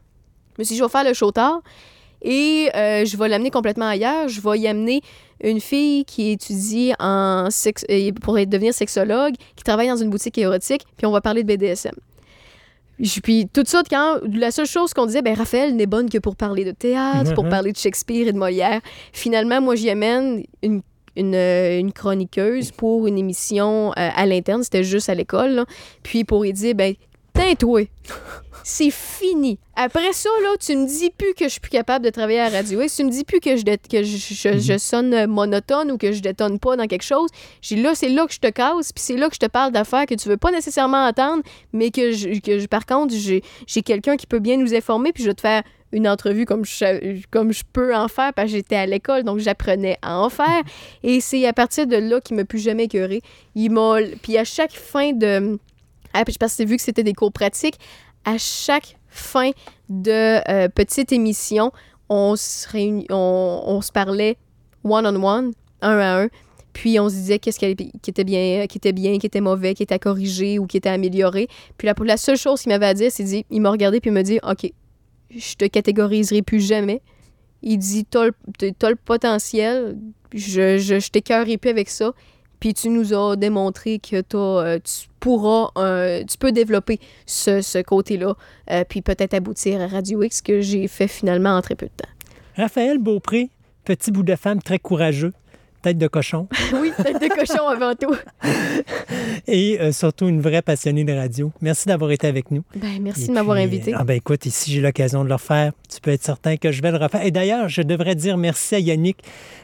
Suis 0.55 0.74
dit, 0.74 0.76
je 0.76 0.84
vais 0.84 0.88
faire 0.88 1.05
le 1.05 1.14
show 1.14 1.32
tard 1.32 1.62
et 2.22 2.70
je 2.72 3.16
vais 3.16 3.28
l'amener 3.28 3.50
complètement 3.50 3.88
ailleurs. 3.88 4.28
Je 4.28 4.40
vais 4.40 4.60
y 4.60 4.68
amener 4.68 5.02
une 5.42 5.60
fille 5.60 6.05
qui 6.05 6.31
étudie 6.32 6.92
en 6.98 7.48
sex- 7.50 7.84
euh, 7.90 8.10
pour 8.23 8.34
devenir 8.34 8.73
sexologue, 8.74 9.34
qui 9.55 9.65
travaille 9.65 9.89
dans 9.89 9.97
une 9.97 10.10
boutique 10.10 10.39
érotique, 10.39 10.82
puis 10.97 11.06
on 11.06 11.10
va 11.12 11.20
parler 11.20 11.42
de 11.44 11.48
BDSM. 11.55 11.94
Puis- 13.23 13.47
tout 13.52 13.62
ça, 13.66 13.82
quand 13.90 14.20
la 14.32 14.50
seule 14.50 14.66
chose 14.66 14.94
qu'on 14.94 15.05
disait, 15.05 15.20
ben 15.20 15.34
Raphaël 15.36 15.76
n'est 15.76 15.84
bonne 15.86 16.08
que 16.08 16.16
pour 16.16 16.34
parler 16.34 16.65
de 16.65 16.70
théâtre, 16.70 17.34
pour 17.34 17.44
Mhm. 17.44 17.50
parler 17.50 17.73
de 17.73 17.76
Shakespeare 17.76 18.26
et 18.28 18.32
de 18.32 18.39
Molière. 18.39 18.81
Finalement, 19.12 19.60
moi, 19.60 19.74
j'y 19.74 19.90
amène 19.90 20.44
une, 20.62 20.81
une, 21.15 21.34
euh, 21.34 21.78
une 21.78 21.92
chroniqueuse 21.92 22.70
pour 22.73 23.06
une 23.06 23.18
émission 23.18 23.90
euh, 23.90 23.92
à 23.97 24.24
l'interne, 24.24 24.62
c'était 24.62 24.82
juste 24.84 25.10
à 25.10 25.15
l'école. 25.15 25.65
Puis 26.02 26.24
pour 26.24 26.47
y 26.47 26.55
dire, 26.55 26.74
ben, 26.74 26.94
tain-toi, 27.36 27.82
c'est 28.65 28.90
fini. 28.90 29.58
Après 29.76 30.12
ça, 30.12 30.28
là, 30.42 30.55
tu 30.58 30.74
me 30.74 30.86
dis 30.86 31.10
plus 31.10 31.34
que 31.34 31.44
je 31.44 31.50
suis 31.50 31.60
plus 31.60 31.70
capable 31.70 32.05
de 32.05 32.10
travailler 32.10 32.40
à 32.40 32.48
Radio 32.48 32.81
X, 32.82 32.97
tu 32.97 33.05
me 33.05 33.10
dis 33.10 33.24
plus 33.24 33.40
que 33.40 33.56
je, 33.56 33.62
que 33.65 34.02
je, 34.02 34.16
je- 34.16 34.58
je 34.58 34.78
sonne 34.78 35.26
monotone 35.26 35.92
ou 35.92 35.98
que 35.98 36.12
je 36.12 36.20
détonne 36.20 36.58
pas 36.58 36.76
dans 36.76 36.86
quelque 36.86 37.05
chose. 37.05 37.28
J'ai 37.62 37.76
là, 37.76 37.94
c'est 37.94 38.08
là 38.08 38.26
que 38.26 38.32
je 38.32 38.40
te 38.40 38.48
casse, 38.48 38.92
puis 38.92 39.02
c'est 39.05 39.16
là 39.16 39.28
que 39.28 39.34
je 39.34 39.40
te 39.40 39.47
parle 39.47 39.70
d'affaires 39.73 40.06
que 40.06 40.15
tu 40.15 40.28
veux 40.28 40.36
pas 40.36 40.50
nécessairement 40.50 41.06
entendre, 41.06 41.42
mais 41.73 41.90
que, 41.90 42.12
je, 42.12 42.40
que 42.40 42.66
par 42.66 42.86
contre, 42.86 43.15
j'ai 43.15 43.42
j'ai 43.66 43.82
quelqu'un 43.82 44.16
qui 44.16 44.26
peut 44.26 44.40
bien 44.40 44.56
nous 44.56 44.74
informer, 44.74 45.12
puis 45.12 45.23
je 45.23 45.28
vais 45.28 45.34
te 45.34 45.42
faire 45.42 45.62
une 45.92 46.08
entrevue 46.08 46.44
comme 46.47 46.65
je, 46.65 47.20
comme 47.31 47.52
je 47.52 47.62
peux 47.73 47.94
en 47.94 48.08
faire, 48.08 48.32
parce 48.34 48.47
que 48.48 48.56
j'étais 48.56 48.74
à 48.76 48.86
l'école, 48.86 49.23
donc 49.23 49.39
j'apprenais 49.39 49.97
à 50.02 50.18
en 50.18 50.28
faire. 50.28 50.62
Et 51.05 51.20
c'est 51.20 51.47
à 51.47 51.52
partir 51.52 51.86
de 51.86 51.97
là 51.97 52.20
qu'il 52.20 52.36
m'a 52.36 52.44
plus 52.44 52.58
jamais 52.58 52.84
écœuré. 52.84 53.20
Il 53.55 53.70
m'a... 53.70 53.98
Puis 54.23 54.36
à 54.36 54.44
chaque 54.44 54.73
fin 54.73 55.12
de... 55.12 55.58
ah, 56.20 56.24
Parce 56.38 56.56
que 56.56 56.64
vu 56.64 56.76
que 56.76 56.82
c'était 56.82 57.02
des 57.02 57.14
cours 57.14 57.32
pratiques, 57.32 57.78
à 58.24 58.38
chaque 58.38 58.98
fin 59.08 59.50
de 59.88 60.40
euh, 60.50 60.68
petite 60.68 61.12
émission, 61.12 61.72
on 62.08 62.36
se, 62.36 63.92
parlait 63.92 64.36
one-on-one, 64.84 65.52
un 65.80 65.98
à 65.98 66.22
un, 66.22 66.28
puis 66.72 67.00
on 67.00 67.08
se 67.08 67.14
disait 67.14 67.38
qu'est-ce 67.38 67.58
qui, 67.58 67.64
était 67.64 68.24
bien, 68.24 68.66
qui 68.66 68.78
était 68.78 68.92
bien, 68.92 69.18
qui 69.18 69.40
mauvais, 69.40 69.74
qui 69.74 69.82
était 69.82 69.94
à 69.94 69.98
corriger 69.98 70.58
ou 70.58 70.66
qui 70.66 70.76
était 70.76 70.88
à 70.88 70.92
améliorer. 70.92 71.48
Puis 71.78 71.88
la, 72.04 72.16
seule 72.16 72.36
chose 72.36 72.60
qu'il 72.60 72.70
m'avait 72.70 72.86
à 72.86 72.94
dire, 72.94 73.10
c'est 73.10 73.24
dit, 73.24 73.46
il 73.50 73.60
m'a 73.60 73.70
regardé 73.70 74.00
puis 74.00 74.10
il 74.10 74.12
m'a 74.12 74.22
dit, 74.22 74.38
OK, 74.42 74.70
je 75.30 75.54
te 75.54 75.64
catégoriserai 75.64 76.42
plus 76.42 76.60
jamais. 76.60 77.00
Il 77.62 77.78
dit, 77.78 78.04
t'as 78.04 78.26
le, 78.26 78.32
le 78.60 78.94
potentiel, 78.96 79.96
je, 80.34 80.78
je, 80.78 81.00
je 81.00 81.10
t'écœurerai 81.10 81.56
plus 81.56 81.70
avec 81.70 81.88
ça. 81.88 82.12
Puis 82.60 82.75
tu 82.75 82.89
nous 82.89 83.12
as 83.12 83.36
démontré 83.36 83.99
que 83.99 84.23
euh, 84.35 84.78
tu 84.78 85.09
pourras, 85.20 85.70
euh, 85.76 86.25
tu 86.25 86.39
peux 86.39 86.52
développer 86.52 87.01
ce, 87.26 87.60
ce 87.60 87.78
côté-là, 87.83 88.35
euh, 88.70 88.85
puis 88.89 89.02
peut-être 89.02 89.35
aboutir 89.35 89.81
à 89.81 89.86
Radio 89.86 90.23
X, 90.23 90.41
que 90.41 90.60
j'ai 90.60 90.89
fait 90.89 91.09
finalement 91.09 91.57
en 91.57 91.62
très 91.62 91.75
peu 91.75 91.86
de 91.86 91.93
temps. 91.97 92.09
Raphaël 92.57 92.99
Beaupré, 92.99 93.51
petit 93.85 94.10
bout 94.10 94.23
de 94.23 94.36
femme 94.36 94.62
très 94.62 94.78
courageux, 94.78 95.33
tête 95.86 95.98
de 95.98 96.08
cochon, 96.08 96.48
oui, 96.82 96.90
tête 97.00 97.23
de 97.23 97.28
cochon 97.28 97.68
avant 97.68 97.94
tout. 97.94 98.12
et 99.47 99.78
euh, 99.81 99.92
surtout 99.92 100.26
une 100.26 100.40
vraie 100.40 100.62
passionnée 100.62 101.05
de 101.05 101.12
radio. 101.12 101.52
Merci 101.60 101.86
d'avoir 101.86 102.10
été 102.10 102.26
avec 102.26 102.50
nous. 102.50 102.62
Ben, 102.74 103.00
merci 103.00 103.24
Et 103.24 103.28
de 103.28 103.32
m'avoir 103.32 103.56
invité. 103.58 103.92
Ah 103.97 104.02
ben 104.02 104.15
écoute, 104.15 104.47
ici 104.47 104.73
j'ai 104.73 104.81
l'occasion 104.81 105.23
de 105.23 105.28
le 105.28 105.34
refaire. 105.34 105.70
Tu 105.89 106.00
peux 106.00 106.10
être 106.10 106.24
certain 106.24 106.56
que 106.56 106.73
je 106.73 106.82
vais 106.82 106.90
le 106.90 106.97
refaire. 106.98 107.24
Et 107.24 107.31
d'ailleurs, 107.31 107.68
je 107.68 107.82
devrais 107.82 108.16
dire 108.16 108.36
merci 108.36 108.74
à 108.74 108.78
Yannick, 108.81 109.18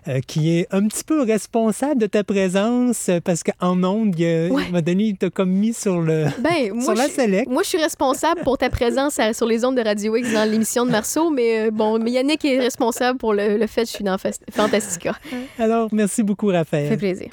euh, 0.06 0.20
qui 0.24 0.56
est 0.56 0.68
un 0.70 0.86
petit 0.86 1.02
peu 1.02 1.22
responsable 1.22 2.00
de 2.00 2.06
ta 2.06 2.22
présence, 2.22 3.08
euh, 3.08 3.18
parce 3.22 3.42
qu'en 3.42 3.82
ondes, 3.82 4.14
il, 4.16 4.22
Ouais. 4.52 4.62
il 4.68 4.72
m'a 4.72 4.80
donné, 4.82 5.04
il 5.04 5.16
t'a 5.16 5.30
comme 5.30 5.50
mis 5.50 5.72
sur 5.74 6.00
le 6.00 6.26
Ben, 6.38 6.66
sur 6.66 6.74
moi, 6.76 6.94
la 6.94 7.08
je, 7.08 7.12
select. 7.14 7.50
moi, 7.50 7.62
je 7.64 7.68
suis 7.68 7.78
responsable 7.82 8.42
pour 8.42 8.58
ta 8.58 8.70
présence 8.70 9.18
à- 9.18 9.32
sur 9.32 9.46
les 9.46 9.64
ondes 9.64 9.76
de 9.76 9.82
Radio 9.82 10.14
X 10.14 10.32
dans 10.32 10.48
l'émission 10.48 10.86
de 10.86 10.92
Marceau, 10.92 11.30
mais 11.30 11.66
euh, 11.66 11.70
bon, 11.72 11.98
mais 11.98 12.12
Yannick 12.12 12.44
est 12.44 12.60
responsable 12.60 13.18
pour 13.18 13.34
le, 13.34 13.56
le 13.58 13.66
fait 13.66 13.82
que 13.82 13.88
je 13.88 13.92
suis 13.94 14.04
dans 14.04 14.16
Fantastica. 14.52 15.16
Alors, 15.58 15.88
merci 15.92 16.11
beaucoup, 16.20 16.50
Ça 16.50 16.58
Raphaël. 16.58 16.88
fait 16.90 16.96
plaisir. 16.98 17.28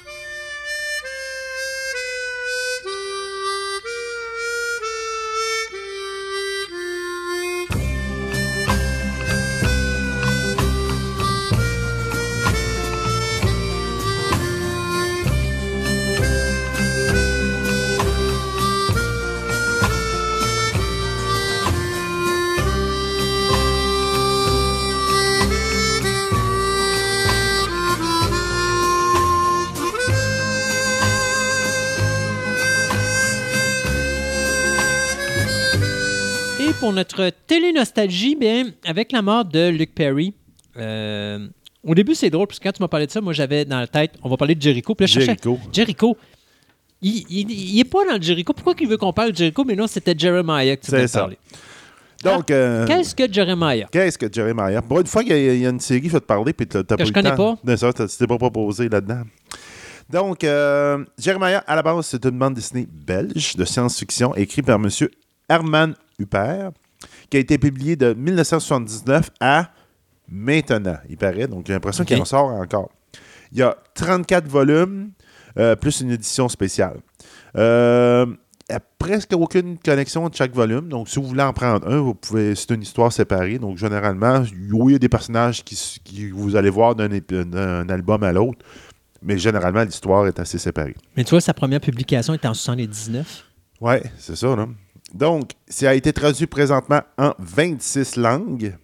Notre 37.00 37.30
télé-nostalgie, 37.46 38.36
bien, 38.36 38.66
avec 38.84 39.12
la 39.12 39.22
mort 39.22 39.44
de 39.44 39.68
Luke 39.70 39.94
Perry, 39.94 40.34
euh, 40.76 41.48
au 41.82 41.94
début, 41.94 42.14
c'est 42.14 42.30
drôle, 42.30 42.46
parce 42.46 42.58
que 42.58 42.64
quand 42.64 42.72
tu 42.72 42.82
m'as 42.82 42.88
parlé 42.88 43.06
de 43.06 43.10
ça, 43.10 43.20
moi, 43.20 43.32
j'avais 43.32 43.64
dans 43.64 43.78
la 43.80 43.86
tête, 43.86 44.12
on 44.22 44.28
va 44.28 44.36
parler 44.36 44.54
de 44.54 44.60
Jericho. 44.62 44.94
Puis 44.94 45.04
là, 45.04 45.06
je 45.06 45.12
cherchais- 45.20 45.36
Jericho. 45.42 45.58
Jericho. 45.72 46.16
Il, 47.02 47.24
il, 47.30 47.50
il 47.50 47.80
est 47.80 47.84
pas 47.84 48.04
dans 48.06 48.16
le 48.16 48.22
Jericho. 48.22 48.52
Pourquoi 48.52 48.74
qu'il 48.74 48.86
veut 48.86 48.98
qu'on 48.98 49.12
parle 49.14 49.32
de 49.32 49.36
Jericho? 49.36 49.64
Mais 49.64 49.74
non, 49.74 49.86
c'était 49.86 50.14
Jeremiah 50.16 50.76
que 50.76 50.84
tu 50.84 50.90
voulais 50.90 51.08
parler. 51.08 51.38
Donc, 52.22 52.50
euh, 52.50 52.86
Qu'est-ce 52.86 53.14
que 53.14 53.32
Jeremiah? 53.32 53.88
qu'est-ce 53.90 54.18
que 54.18 54.30
Jeremiah? 54.30 54.82
Bon, 54.82 55.00
une 55.00 55.06
fois 55.06 55.22
qu'il 55.22 55.32
y, 55.32 55.34
a- 55.48 55.54
il 55.54 55.60
y 55.62 55.66
a 55.66 55.70
une 55.70 55.80
série 55.80 56.02
qui 56.02 56.08
va 56.08 56.20
te 56.20 56.26
parler, 56.26 56.52
puis 56.52 56.66
t'as 56.66 56.82
t'as 56.84 56.98
pas 56.98 57.04
je 57.04 57.08
le 57.08 57.14
connais 57.14 57.34
temps. 57.34 57.56
pas? 57.56 57.76
Ça, 57.78 57.92
tu 57.94 58.02
t'es 58.18 58.26
pas 58.26 58.36
proposé 58.36 58.90
là-dedans. 58.90 59.22
Donc, 60.10 60.44
euh, 60.44 61.02
Jeremiah, 61.18 61.64
à 61.66 61.74
la 61.76 61.82
base, 61.82 62.04
c'est 62.04 62.22
une 62.26 62.38
bande 62.38 62.52
dessinée 62.54 62.86
belge 62.90 63.56
de 63.56 63.64
science-fiction 63.64 64.34
écrite 64.34 64.66
par 64.66 64.76
M. 64.76 64.88
Herman 65.48 65.94
Huppert, 66.18 66.72
qui 67.30 67.36
a 67.36 67.40
été 67.40 67.58
publiée 67.58 67.96
de 67.96 68.12
1979 68.12 69.30
à 69.40 69.70
maintenant, 70.28 70.98
il 71.08 71.16
paraît. 71.16 71.46
Donc, 71.46 71.66
j'ai 71.66 71.72
l'impression 71.72 72.04
qu'il 72.04 72.20
en 72.20 72.24
sort 72.24 72.46
encore. 72.46 72.90
Il 73.52 73.58
y 73.58 73.62
a 73.62 73.76
34 73.94 74.46
volumes, 74.46 75.10
euh, 75.58 75.76
plus 75.76 76.00
une 76.00 76.10
édition 76.10 76.48
spéciale. 76.48 76.98
Euh, 77.56 78.26
il 78.68 78.74
n'y 78.74 78.76
a 78.76 78.80
presque 78.98 79.32
aucune 79.32 79.78
connexion 79.78 80.24
entre 80.24 80.36
chaque 80.36 80.54
volume. 80.54 80.88
Donc, 80.88 81.08
si 81.08 81.18
vous 81.18 81.26
voulez 81.26 81.42
en 81.42 81.52
prendre 81.52 81.88
un, 81.88 81.98
vous 81.98 82.14
pouvez. 82.14 82.54
C'est 82.54 82.70
une 82.70 82.82
histoire 82.82 83.12
séparée. 83.12 83.58
Donc, 83.58 83.76
généralement, 83.78 84.44
oui, 84.72 84.92
il 84.92 84.92
y 84.92 84.94
a 84.94 84.98
des 84.98 85.08
personnages 85.08 85.64
qui, 85.64 86.30
vous 86.30 86.54
allez 86.54 86.70
voir 86.70 86.94
d'un 86.94 87.88
album 87.88 88.22
à 88.22 88.32
l'autre. 88.32 88.64
Mais 89.22 89.38
généralement, 89.38 89.82
l'histoire 89.82 90.28
est 90.28 90.38
assez 90.38 90.58
séparée. 90.58 90.94
Mais 91.16 91.24
tu 91.24 91.30
vois, 91.30 91.40
sa 91.40 91.52
première 91.52 91.80
publication 91.80 92.32
était 92.32 92.48
en 92.48 92.54
79. 92.54 93.44
Oui, 93.80 93.94
c'est 94.18 94.36
ça, 94.36 94.54
là. 94.54 94.68
Donc, 95.14 95.52
ça 95.68 95.90
a 95.90 95.94
été 95.94 96.12
traduit 96.12 96.46
présentement 96.46 97.00
en 97.18 97.32
26 97.38 98.16
langues. 98.16 98.76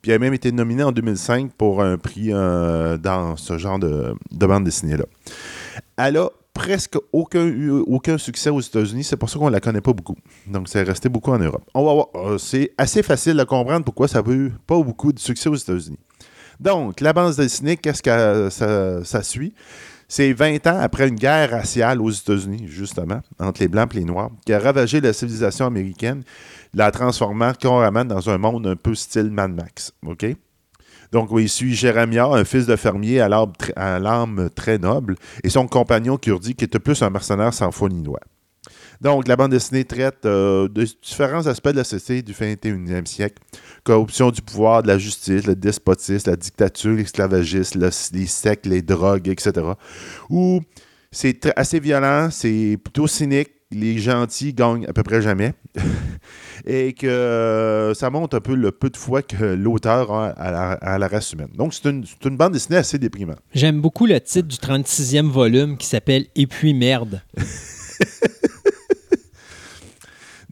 Puis, 0.00 0.10
il 0.10 0.14
a 0.14 0.18
même 0.18 0.34
été 0.34 0.50
nominé 0.50 0.82
en 0.82 0.92
2005 0.92 1.52
pour 1.52 1.82
un 1.82 1.98
prix 1.98 2.28
euh, 2.32 2.96
dans 2.96 3.36
ce 3.36 3.58
genre 3.58 3.78
de, 3.78 4.14
de 4.30 4.46
bande 4.46 4.64
dessinée-là. 4.64 5.04
Elle 5.96 6.16
a 6.16 6.30
presque 6.54 6.96
aucun, 7.12 8.16
succès 8.16 8.48
aux 8.48 8.60
États-Unis. 8.60 9.04
C'est 9.04 9.16
pour 9.16 9.28
ça 9.28 9.38
qu'on 9.38 9.46
ne 9.46 9.52
la 9.52 9.60
connaît 9.60 9.80
pas 9.80 9.92
beaucoup. 9.92 10.16
Donc, 10.46 10.68
c'est 10.68 10.82
resté 10.82 11.08
beaucoup 11.08 11.32
en 11.32 11.38
Europe. 11.38 11.64
On 11.74 11.84
va 11.84 11.92
voir. 11.92 12.06
Euh, 12.14 12.38
C'est 12.38 12.72
assez 12.78 13.02
facile 13.02 13.36
de 13.36 13.44
comprendre 13.44 13.84
pourquoi 13.84 14.08
ça 14.08 14.22
n'a 14.22 14.32
eu 14.32 14.52
pas 14.66 14.80
beaucoup 14.80 15.12
de 15.12 15.18
succès 15.18 15.48
aux 15.48 15.56
États-Unis. 15.56 15.98
Donc, 16.60 17.00
la 17.00 17.12
bande 17.12 17.34
dessinée, 17.34 17.76
qu'est-ce 17.76 18.02
que 18.02 18.48
ça 19.04 19.22
suit? 19.22 19.52
C'est 20.16 20.32
20 20.32 20.68
ans 20.68 20.78
après 20.78 21.08
une 21.08 21.16
guerre 21.16 21.50
raciale 21.50 22.00
aux 22.00 22.08
États-Unis, 22.08 22.66
justement, 22.68 23.20
entre 23.40 23.60
les 23.60 23.66
Blancs 23.66 23.92
et 23.96 23.98
les 23.98 24.04
Noirs, 24.04 24.30
qui 24.46 24.52
a 24.52 24.60
ravagé 24.60 25.00
la 25.00 25.12
civilisation 25.12 25.66
américaine, 25.66 26.22
la 26.72 26.92
transformant 26.92 27.52
carrément 27.52 28.04
dans 28.04 28.30
un 28.30 28.38
monde 28.38 28.64
un 28.68 28.76
peu 28.76 28.94
style 28.94 29.32
Mad 29.32 29.50
Max. 29.50 29.90
OK? 30.06 30.24
Donc, 31.10 31.30
il 31.36 31.48
suit 31.48 31.74
Jérémia, 31.74 32.26
un 32.26 32.44
fils 32.44 32.66
de 32.66 32.76
fermier 32.76 33.20
à 33.22 33.28
l'âme 33.28 34.50
très 34.54 34.78
noble, 34.78 35.16
et 35.42 35.50
son 35.50 35.66
compagnon 35.66 36.16
Kurdi, 36.16 36.54
qui 36.54 36.64
était 36.64 36.78
plus 36.78 37.02
un 37.02 37.10
mercenaire 37.10 37.52
sans 37.52 37.72
foi 37.72 37.88
ni 37.88 38.04
loi. 38.04 38.20
Donc, 39.04 39.28
la 39.28 39.36
bande 39.36 39.50
dessinée 39.50 39.84
traite 39.84 40.24
euh, 40.24 40.66
de 40.66 40.84
différents 41.02 41.46
aspects 41.46 41.68
de 41.68 41.76
la 41.76 41.84
société 41.84 42.22
du 42.22 42.32
21e 42.32 43.04
siècle. 43.04 43.36
Corruption 43.84 44.30
du 44.30 44.40
pouvoir, 44.40 44.82
de 44.82 44.88
la 44.88 44.96
justice, 44.96 45.46
le 45.46 45.54
despotisme, 45.54 46.30
la 46.30 46.36
dictature, 46.36 46.92
l'esclavagisme, 46.96 47.80
le- 47.80 47.90
les 48.18 48.26
sectes, 48.26 48.64
les 48.64 48.80
drogues, 48.80 49.28
etc. 49.28 49.52
Où 50.30 50.60
c'est 51.12 51.52
assez 51.54 51.80
violent, 51.80 52.28
c'est 52.30 52.78
plutôt 52.82 53.06
cynique, 53.06 53.50
les 53.70 53.98
gentils 53.98 54.54
gagnent 54.54 54.86
à 54.86 54.94
peu 54.94 55.02
près 55.02 55.20
jamais. 55.20 55.52
Et 56.66 56.94
que 56.94 57.06
euh, 57.06 57.92
ça 57.92 58.08
montre 58.08 58.36
un 58.38 58.40
peu 58.40 58.54
le 58.54 58.72
peu 58.72 58.88
de 58.88 58.96
foi 58.96 59.20
que 59.20 59.44
l'auteur 59.44 60.12
a 60.12 60.28
à 60.28 60.50
la, 60.50 60.70
à 60.72 60.98
la 60.98 61.08
race 61.08 61.30
humaine. 61.34 61.50
Donc, 61.54 61.74
c'est 61.74 61.90
une, 61.90 62.06
c'est 62.06 62.26
une 62.26 62.38
bande 62.38 62.54
dessinée 62.54 62.78
assez 62.78 62.98
déprimante. 62.98 63.38
J'aime 63.54 63.82
beaucoup 63.82 64.06
le 64.06 64.18
titre 64.18 64.48
du 64.48 64.56
36e 64.56 65.28
volume 65.28 65.76
qui 65.76 65.86
s'appelle 65.86 66.24
Et 66.36 66.46
puis 66.46 66.72
merde. 66.72 67.20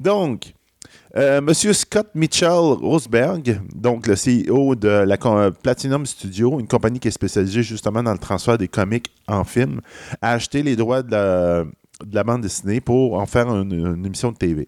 Donc, 0.03 0.53
euh, 1.17 1.41
Monsieur 1.41 1.73
Scott 1.73 2.09
Mitchell 2.15 2.49
Rosberg, 2.51 3.61
donc 3.75 4.07
le 4.07 4.15
CEO 4.15 4.75
de 4.75 4.89
la 4.89 5.17
com- 5.17 5.53
Platinum 5.63 6.05
Studio, 6.07 6.59
une 6.59 6.67
compagnie 6.67 6.99
qui 6.99 7.09
est 7.09 7.13
spécialisée 7.13 7.63
justement 7.63 8.03
dans 8.03 8.13
le 8.13 8.19
transfert 8.19 8.59
des 8.59 8.69
comics 8.69 9.11
en 9.29 9.45
film, 9.45 9.81
a 10.21 10.33
acheté 10.33 10.63
les 10.63 10.75
droits 10.75 11.03
de 11.03 11.11
la, 11.13 11.65
de 12.05 12.15
la 12.15 12.25
bande 12.25 12.43
dessinée 12.43 12.81
pour 12.81 13.15
en 13.15 13.27
faire 13.27 13.49
une, 13.49 13.73
une 13.73 14.07
émission 14.07 14.33
de 14.33 14.37
TV. 14.37 14.67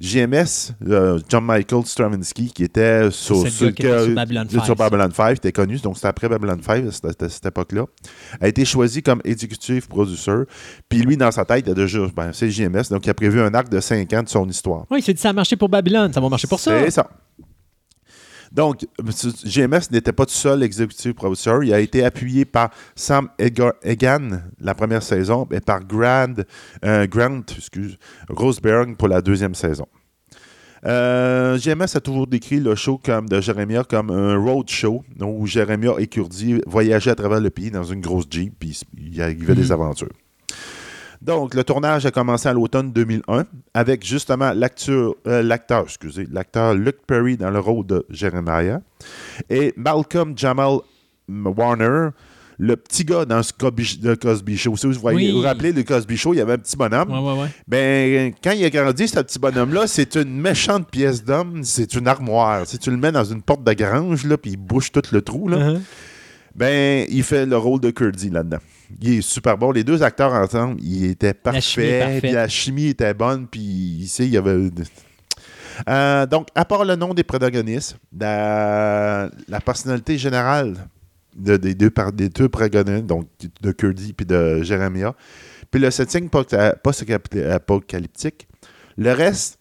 JMS, 0.00 0.72
euh, 0.88 1.18
John 1.28 1.44
Michael 1.44 1.84
Stravinsky, 1.84 2.50
qui 2.50 2.64
était 2.64 3.10
sur, 3.10 3.48
sur 3.48 3.74
qui 3.74 3.82
était 3.82 4.04
sur 4.04 4.14
Babylon 4.14 4.46
5, 4.48 4.64
sur 4.64 4.76
Babylon 4.76 5.10
5, 5.12 5.36
était 5.36 5.52
connu, 5.52 5.78
donc 5.78 5.96
c'était 5.96 6.08
après 6.08 6.28
Babylon 6.28 6.58
5 6.60 6.86
à 6.86 6.92
cette, 6.92 7.22
à 7.22 7.28
cette 7.28 7.46
époque-là, 7.46 7.84
a 8.40 8.48
été 8.48 8.64
choisi 8.64 9.02
comme 9.02 9.20
executive 9.24 9.88
producer. 9.88 10.44
Puis 10.88 11.00
lui, 11.00 11.16
dans 11.16 11.30
sa 11.30 11.44
tête, 11.44 11.64
il 11.66 11.70
a 11.70 11.74
déjà, 11.74 11.98
ben, 12.14 12.30
c'est 12.32 12.50
JMS, 12.50 12.88
donc 12.90 13.06
il 13.06 13.10
a 13.10 13.14
prévu 13.14 13.40
un 13.40 13.52
arc 13.54 13.68
de 13.68 13.80
5 13.80 14.12
ans 14.12 14.22
de 14.22 14.28
son 14.28 14.48
histoire. 14.48 14.84
Oui, 14.90 14.98
il 14.98 15.02
s'est 15.02 15.14
dit 15.14 15.20
ça 15.20 15.30
a 15.30 15.32
marché 15.32 15.56
pour 15.56 15.68
Babylone, 15.68 16.12
ça 16.12 16.20
va 16.20 16.28
marcher 16.28 16.48
pour 16.48 16.60
ça. 16.60 16.84
C'est 16.84 16.90
ça. 16.90 17.08
Donc, 18.52 18.86
GMS 19.44 19.90
n'était 19.90 20.12
pas 20.12 20.26
tout 20.26 20.32
seul 20.32 20.62
executive 20.62 21.14
producer. 21.14 21.58
Il 21.62 21.72
a 21.72 21.80
été 21.80 22.04
appuyé 22.04 22.44
par 22.44 22.70
Sam 22.94 23.28
Egan 23.38 24.42
la 24.60 24.74
première 24.74 25.02
saison 25.02 25.46
et 25.50 25.60
par 25.60 25.84
Grant, 25.84 26.34
euh, 26.84 27.06
Grant 27.06 27.42
excuse, 27.56 27.96
pour 28.98 29.08
la 29.08 29.20
deuxième 29.20 29.54
saison. 29.54 29.86
Euh, 30.84 31.58
GMS 31.58 31.96
a 31.96 32.00
toujours 32.00 32.26
décrit 32.26 32.60
le 32.60 32.74
show 32.74 33.00
comme 33.02 33.28
de 33.28 33.40
Jérémia 33.40 33.82
comme 33.82 34.10
un 34.10 34.36
road 34.36 34.68
show 34.68 35.02
où 35.20 35.46
Jérémia 35.46 35.94
et 35.98 36.06
Kurdi 36.06 36.60
voyageaient 36.66 37.10
à 37.10 37.14
travers 37.14 37.40
le 37.40 37.50
pays 37.50 37.70
dans 37.70 37.82
une 37.82 38.00
grosse 38.00 38.26
Jeep 38.30 38.54
puis 38.58 38.78
il 38.96 39.16
y 39.16 39.22
arrivait 39.22 39.54
des 39.54 39.72
aventures. 39.72 40.12
Donc, 41.22 41.54
le 41.54 41.64
tournage 41.64 42.06
a 42.06 42.10
commencé 42.10 42.48
à 42.48 42.52
l'automne 42.52 42.92
2001 42.92 43.44
avec 43.74 44.04
justement 44.06 44.52
l'acteur, 44.52 45.14
euh, 45.26 45.48
excusez, 45.84 46.26
l'acteur 46.30 46.74
Luke 46.74 46.98
Perry 47.06 47.36
dans 47.36 47.50
le 47.50 47.58
rôle 47.58 47.86
de 47.86 48.04
Jeremiah 48.10 48.80
et 49.50 49.72
Malcolm 49.76 50.36
Jamal 50.36 50.78
Warner, 51.28 52.08
le 52.58 52.76
petit 52.76 53.04
gars 53.04 53.24
dans 53.26 53.42
ce 53.42 53.52
Cosby, 53.52 54.00
le 54.02 54.16
Cosby 54.16 54.56
Show. 54.56 54.76
Si 54.76 54.86
vous 54.86 54.92
voyez, 54.94 55.26
Oui. 55.26 55.30
vous 55.32 55.38
vous 55.38 55.44
rappelez 55.44 55.72
le 55.72 55.82
Cosby 55.82 56.16
Show, 56.16 56.32
il 56.32 56.38
y 56.38 56.40
avait 56.40 56.54
un 56.54 56.58
petit 56.58 56.76
bonhomme. 56.76 57.10
Ouais, 57.10 57.18
ouais, 57.32 57.40
ouais. 57.42 57.48
Ben, 57.68 58.32
quand 58.42 58.52
il 58.52 58.64
a 58.64 58.70
grandi, 58.70 59.06
ce 59.08 59.20
petit 59.20 59.38
bonhomme-là, 59.38 59.86
c'est 59.86 60.14
une 60.16 60.40
méchante 60.40 60.88
pièce 60.90 61.22
d'homme, 61.22 61.62
c'est 61.64 61.94
une 61.94 62.08
armoire. 62.08 62.66
Si 62.66 62.78
tu 62.78 62.90
le 62.90 62.96
mets 62.96 63.12
dans 63.12 63.24
une 63.24 63.42
porte 63.42 63.62
de 63.64 63.72
grange, 63.74 64.24
là, 64.24 64.38
puis 64.38 64.52
il 64.52 64.56
bouche 64.56 64.90
tout 64.92 65.02
le 65.12 65.20
trou, 65.20 65.48
là, 65.48 65.56
Uh-huh. 65.58 65.80
Ben, 66.56 67.06
il 67.10 67.22
fait 67.22 67.46
le 67.46 67.56
rôle 67.56 67.80
de 67.80 67.90
Kurdi 67.90 68.30
là-dedans. 68.30 68.58
Il 69.00 69.18
est 69.18 69.20
super 69.20 69.58
bon. 69.58 69.72
Les 69.72 69.84
deux 69.84 70.02
acteurs 70.02 70.32
ensemble, 70.32 70.80
ils 70.80 71.10
étaient 71.10 71.28
La 71.28 71.34
parfaits. 71.34 71.60
puis 72.20 72.32
La 72.32 72.48
chimie 72.48 72.86
était 72.86 73.12
bonne. 73.14 73.46
Puis, 73.46 74.06
sait, 74.08 74.24
il 74.26 74.32
y 74.32 74.36
avait. 74.36 74.70
Euh, 75.88 76.26
donc, 76.26 76.48
à 76.54 76.64
part 76.64 76.84
le 76.84 76.96
nom 76.96 77.12
des 77.12 77.24
protagonistes, 77.24 77.96
la, 78.18 79.28
la 79.48 79.60
personnalité 79.60 80.16
générale 80.16 80.88
de- 81.36 81.56
des, 81.58 81.74
deux, 81.74 81.90
par- 81.90 82.12
des 82.12 82.28
deux 82.30 82.48
protagonistes, 82.48 83.04
donc 83.06 83.26
de 83.60 83.72
Kurdi 83.72 84.12
puis 84.14 84.24
de 84.24 84.62
Jeremiah, 84.62 85.14
puis 85.70 85.80
le 85.80 85.90
setting 85.90 86.30
post- 86.30 86.56
post-apocalyptique, 86.82 88.48
le 88.96 89.12
reste, 89.12 89.58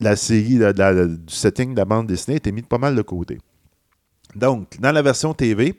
la 0.00 0.16
série, 0.16 0.58
la- 0.58 0.72
du 1.06 1.34
setting 1.34 1.72
de 1.72 1.78
la 1.78 1.84
bande 1.84 2.06
dessinée 2.08 2.36
était 2.36 2.52
mis 2.52 2.62
de 2.62 2.66
pas 2.66 2.78
mal 2.78 2.94
de 2.94 3.02
côté. 3.02 3.38
Donc, 4.34 4.78
dans 4.80 4.92
la 4.92 5.00
version 5.00 5.32
TV, 5.32 5.78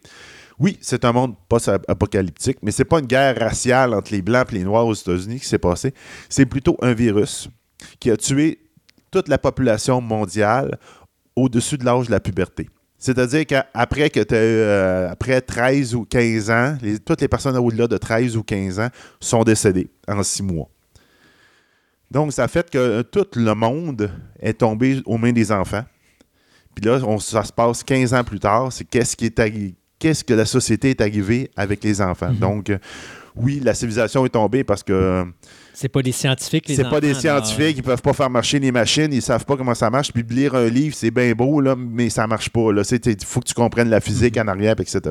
oui, 0.59 0.77
c'est 0.81 1.03
un 1.05 1.11
monde 1.11 1.35
post-apocalyptique, 1.49 2.57
mais 2.61 2.71
c'est 2.71 2.85
pas 2.85 2.99
une 2.99 3.05
guerre 3.07 3.37
raciale 3.37 3.93
entre 3.93 4.11
les 4.11 4.21
Blancs 4.21 4.47
et 4.51 4.55
les 4.55 4.63
Noirs 4.63 4.85
aux 4.87 4.93
États-Unis 4.93 5.39
qui 5.39 5.47
s'est 5.47 5.57
passée. 5.59 5.93
C'est 6.29 6.45
plutôt 6.45 6.77
un 6.81 6.93
virus 6.93 7.49
qui 7.99 8.09
a 8.11 8.17
tué 8.17 8.59
toute 9.11 9.27
la 9.27 9.37
population 9.37 9.99
mondiale 10.01 10.77
au-dessus 11.35 11.77
de 11.77 11.85
l'âge 11.85 12.07
de 12.07 12.11
la 12.11 12.19
puberté. 12.19 12.69
C'est-à-dire 12.97 13.45
qu'après 13.45 14.09
que 14.09 14.21
t'as, 14.21 14.35
euh, 14.37 15.09
après 15.11 15.41
13 15.41 15.93
ou 15.95 16.05
15 16.05 16.49
ans, 16.49 16.77
toutes 17.05 17.21
les 17.21 17.27
personnes 17.27 17.57
au-delà 17.57 17.87
de 17.87 17.97
13 17.97 18.37
ou 18.37 18.43
15 18.43 18.79
ans 18.79 18.89
sont 19.19 19.43
décédées 19.43 19.89
en 20.07 20.23
six 20.23 20.41
mois. 20.41 20.69
Donc, 22.09 22.31
ça 22.33 22.47
fait 22.47 22.69
que 22.69 23.01
tout 23.01 23.27
le 23.35 23.53
monde 23.53 24.09
est 24.39 24.53
tombé 24.53 25.01
aux 25.05 25.17
mains 25.17 25.33
des 25.33 25.51
enfants. 25.51 25.83
Puis 26.73 26.85
là, 26.85 26.99
ça 27.19 27.43
se 27.43 27.51
passe 27.51 27.83
15 27.83 28.13
ans 28.13 28.23
plus 28.23 28.39
tard. 28.39 28.71
C'est 28.71 28.85
qu'est-ce 28.85 29.15
qui 29.15 29.25
est 29.25 29.39
arri- 29.39 29.75
qu'est-ce 30.05 30.23
que 30.23 30.35
la 30.35 30.45
société 30.45 30.91
est 30.91 31.01
arrivée 31.01 31.49
avec 31.55 31.83
les 31.83 31.99
enfants. 31.99 32.29
Mhm. 32.29 32.37
Donc, 32.37 32.71
oui, 33.35 33.59
la 33.63 33.73
civilisation 33.73 34.23
est 34.23 34.29
tombée 34.29 34.63
parce 34.63 34.83
que 34.83 35.25
C'est 35.73 35.89
pas 35.89 36.03
des 36.03 36.11
scientifiques, 36.11 36.67
les 36.67 36.75
c'est 36.75 36.87
pas 36.87 37.01
des 37.01 37.15
scientifiques, 37.15 37.77
ils 37.77 37.81
peuvent 37.81 38.03
pas 38.03 38.13
faire 38.13 38.29
marcher 38.29 38.59
les 38.59 38.71
machines, 38.71 39.11
ils 39.11 39.23
savent 39.23 39.45
pas 39.45 39.57
comment 39.57 39.73
ça 39.73 39.89
marche. 39.89 40.13
Puis 40.13 40.21
lire 40.29 40.53
un 40.53 40.67
livre, 40.67 40.95
c'est 40.95 41.09
bien 41.09 41.31
beau, 41.33 41.59
là, 41.59 41.75
mais 41.75 42.11
ça 42.11 42.27
marche 42.27 42.51
pas. 42.51 42.69
Il 42.69 43.25
faut 43.25 43.39
que 43.39 43.47
tu 43.47 43.55
comprennes 43.55 43.89
la 43.89 43.99
physique 43.99 44.37
en 44.37 44.47
arrière, 44.47 44.75
etc. 44.79 45.01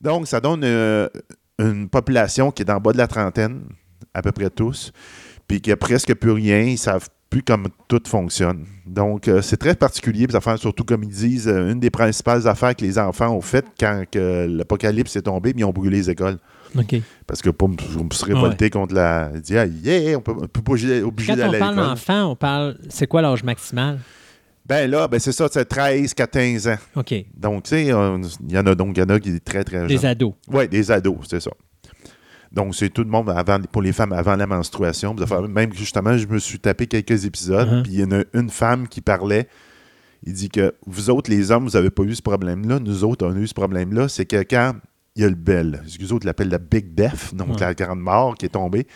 Donc, 0.00 0.28
ça 0.28 0.40
donne 0.40 0.62
euh, 0.64 1.06
une 1.58 1.90
population 1.90 2.50
qui 2.50 2.62
est 2.62 2.70
en 2.70 2.80
bas 2.80 2.92
de 2.92 2.98
la 2.98 3.06
trentaine, 3.06 3.64
à 4.14 4.22
peu 4.22 4.32
près 4.32 4.48
tous, 4.48 4.92
puis 5.46 5.60
qui 5.60 5.70
a 5.70 5.76
presque 5.76 6.14
plus 6.14 6.30
rien, 6.30 6.62
ils 6.62 6.78
savent 6.78 7.08
plus 7.34 7.42
comment 7.42 7.68
tout 7.88 8.00
fonctionne. 8.06 8.64
Donc, 8.86 9.26
euh, 9.26 9.42
c'est 9.42 9.56
très 9.56 9.74
particulier, 9.74 10.24
ces 10.30 10.36
affaires, 10.36 10.56
surtout 10.56 10.84
comme 10.84 11.02
ils 11.02 11.08
disent, 11.08 11.48
euh, 11.48 11.72
une 11.72 11.80
des 11.80 11.90
principales 11.90 12.46
affaires 12.46 12.76
que 12.76 12.84
les 12.84 12.96
enfants 12.96 13.30
ont 13.34 13.40
faites 13.40 13.66
quand 13.78 14.04
l'apocalypse 14.14 15.16
est 15.16 15.22
tombé, 15.22 15.52
mais 15.52 15.62
ils 15.62 15.64
ont 15.64 15.72
brûlé 15.72 15.96
les 15.96 16.10
écoles. 16.10 16.38
OK. 16.78 16.94
Parce 17.26 17.42
que 17.42 17.50
pour, 17.50 17.74
pour 17.74 18.12
se 18.12 18.24
révolter 18.24 18.70
contre 18.70 18.94
la. 18.94 19.32
Ah, 19.50 19.66
yeah, 19.66 20.16
on 20.16 20.20
peut, 20.20 20.32
on 20.42 20.46
peut 20.46 20.62
pas 20.62 20.72
obligé, 20.72 21.02
obligé 21.02 21.32
Quand 21.32 21.38
d'aller 21.38 21.58
on 21.60 21.62
à 21.62 21.72
parle 21.72 21.76
d'enfant, 21.76 22.30
on 22.30 22.36
parle. 22.36 22.78
C'est 22.88 23.08
quoi 23.08 23.20
l'âge 23.20 23.42
maximal? 23.42 23.98
Ben 24.66 24.88
là, 24.88 25.08
ben 25.08 25.18
c'est 25.18 25.32
ça, 25.32 25.48
c'est 25.50 25.64
13, 25.64 26.14
15 26.14 26.68
ans. 26.68 26.76
OK. 26.94 27.14
Donc, 27.36 27.64
tu 27.64 27.70
sais, 27.70 27.82
il 27.82 27.88
y 27.88 28.58
en 28.58 28.66
a 28.66 28.74
donc, 28.76 28.96
il 28.96 29.00
y 29.00 29.02
en 29.02 29.08
a 29.08 29.18
qui 29.18 29.30
est 29.30 29.44
très, 29.44 29.64
très 29.64 29.86
Des 29.88 30.06
ados. 30.06 30.34
Oui, 30.52 30.68
des 30.68 30.90
ados, 30.90 31.18
c'est 31.28 31.40
ça. 31.40 31.50
Donc, 32.54 32.74
c'est 32.74 32.88
tout 32.88 33.02
le 33.02 33.10
monde 33.10 33.28
avant, 33.30 33.58
pour 33.60 33.82
les 33.82 33.92
femmes 33.92 34.12
avant 34.12 34.36
la 34.36 34.46
menstruation. 34.46 35.14
Même 35.48 35.72
justement, 35.74 36.16
je 36.16 36.26
me 36.26 36.38
suis 36.38 36.58
tapé 36.60 36.86
quelques 36.86 37.24
épisodes, 37.26 37.68
Uh-huh. 37.68 37.82
puis 37.82 37.92
il 37.94 38.00
y 38.00 38.04
en 38.04 38.12
a 38.12 38.22
une 38.32 38.48
femme 38.48 38.86
qui 38.88 39.00
parlait. 39.00 39.48
Il 40.22 40.32
dit 40.32 40.48
que 40.48 40.74
vous 40.86 41.10
autres, 41.10 41.30
les 41.30 41.50
hommes, 41.50 41.64
vous 41.64 41.72
n'avez 41.76 41.90
pas 41.90 42.04
eu 42.04 42.14
ce 42.14 42.22
problème-là. 42.22 42.78
Nous 42.78 43.04
autres, 43.04 43.26
on 43.26 43.34
a 43.34 43.38
eu 43.38 43.46
ce 43.46 43.54
problème-là. 43.54 44.08
C'est 44.08 44.24
que 44.24 44.42
quand 44.42 44.72
il 45.16 45.22
y 45.22 45.24
a 45.26 45.28
le 45.28 45.34
bel, 45.34 45.82
ce 45.86 45.98
que 45.98 46.02
les 46.02 46.12
autres 46.12 46.26
l'appellent 46.26 46.48
la 46.48 46.58
Big 46.58 46.94
Death, 46.94 47.34
donc 47.34 47.48
Ouais. 47.50 47.60
la 47.60 47.74
grande 47.74 48.00
mort 48.00 48.34
qui 48.36 48.46
est 48.46 48.50
tombée, 48.50 48.86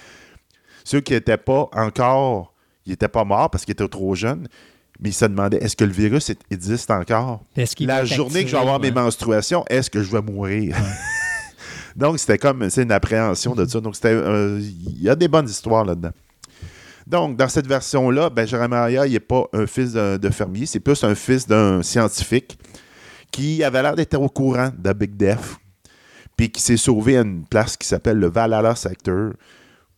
ceux 0.84 1.00
qui 1.00 1.12
n'étaient 1.12 1.36
pas 1.36 1.68
encore, 1.72 2.54
ils 2.86 2.90
n'étaient 2.90 3.08
pas 3.08 3.24
morts 3.24 3.50
parce 3.50 3.64
qu'ils 3.64 3.72
étaient 3.72 3.86
trop 3.88 4.14
jeunes, 4.14 4.48
mais 5.00 5.10
ils 5.10 5.12
se 5.12 5.26
demandaient 5.26 5.58
est-ce 5.62 5.76
que 5.76 5.84
le 5.84 5.92
virus 5.92 6.32
existe 6.50 6.90
encore? 6.90 7.44
La 7.86 8.04
journée 8.16 8.42
que 8.44 8.50
je 8.50 8.54
vais 8.56 8.62
avoir 8.62 8.80
mes 8.80 8.90
menstruations, 8.90 9.64
est-ce 9.68 9.90
que 9.90 10.02
je 10.02 10.10
vais 10.10 10.22
mourir? 10.22 10.74
Donc, 11.98 12.20
c'était 12.20 12.38
comme 12.38 12.70
c'est 12.70 12.84
une 12.84 12.92
appréhension 12.92 13.56
de 13.56 13.66
ça. 13.66 13.80
Donc, 13.80 13.96
c'était 13.96 14.14
euh, 14.14 14.60
il 14.60 15.02
y 15.02 15.10
a 15.10 15.16
des 15.16 15.26
bonnes 15.26 15.48
histoires 15.48 15.84
là-dedans. 15.84 16.12
Donc, 17.08 17.36
dans 17.36 17.48
cette 17.48 17.66
version-là, 17.66 18.30
ben, 18.30 18.46
Jeremiah, 18.46 19.04
il 19.04 19.14
n'est 19.14 19.20
pas 19.20 19.46
un 19.52 19.66
fils 19.66 19.94
de, 19.94 20.16
de 20.16 20.30
fermier, 20.30 20.64
c'est 20.66 20.78
plus 20.78 21.02
un 21.02 21.16
fils 21.16 21.48
d'un 21.48 21.82
scientifique 21.82 22.56
qui 23.32 23.64
avait 23.64 23.82
l'air 23.82 23.96
d'être 23.96 24.14
au 24.14 24.28
courant 24.28 24.70
de 24.78 24.92
Big 24.92 25.16
Death, 25.16 25.56
puis 26.36 26.52
qui 26.52 26.62
s'est 26.62 26.76
sauvé 26.76 27.18
à 27.18 27.22
une 27.22 27.44
place 27.44 27.76
qui 27.76 27.88
s'appelle 27.88 28.18
le 28.18 28.28
Valhalla 28.28 28.76
Sector. 28.76 29.32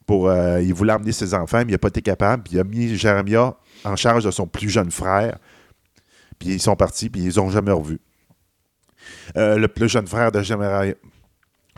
Pour, 0.07 0.29
euh, 0.29 0.63
il 0.63 0.73
voulait 0.73 0.95
emmener 0.95 1.13
ses 1.13 1.35
enfants, 1.35 1.59
mais 1.59 1.69
il 1.69 1.73
n'a 1.73 1.79
pas 1.79 1.89
été 1.89 2.01
capable. 2.01 2.45
Puis 2.45 2.55
il 2.55 2.61
a 2.61 2.65
mis 2.65 2.97
Jeremiah 2.97 3.55
en 3.85 3.95
charge 3.95 4.25
de 4.25 4.31
son 4.31 4.47
plus 4.47 4.71
jeune 4.71 4.91
frère. 4.91 5.37
Puis 6.39 6.49
ils 6.49 6.61
sont 6.61 6.77
partis, 6.77 7.11
puis 7.11 7.21
ils 7.21 7.27
les 7.27 7.39
ont 7.39 7.51
jamais 7.51 7.73
revus. 7.73 8.01
Euh, 9.37 9.59
le 9.59 9.69
plus 9.69 9.89
jeune 9.89 10.07
frère 10.07 10.33
de 10.33 10.41
Jeremiah, 10.43 10.95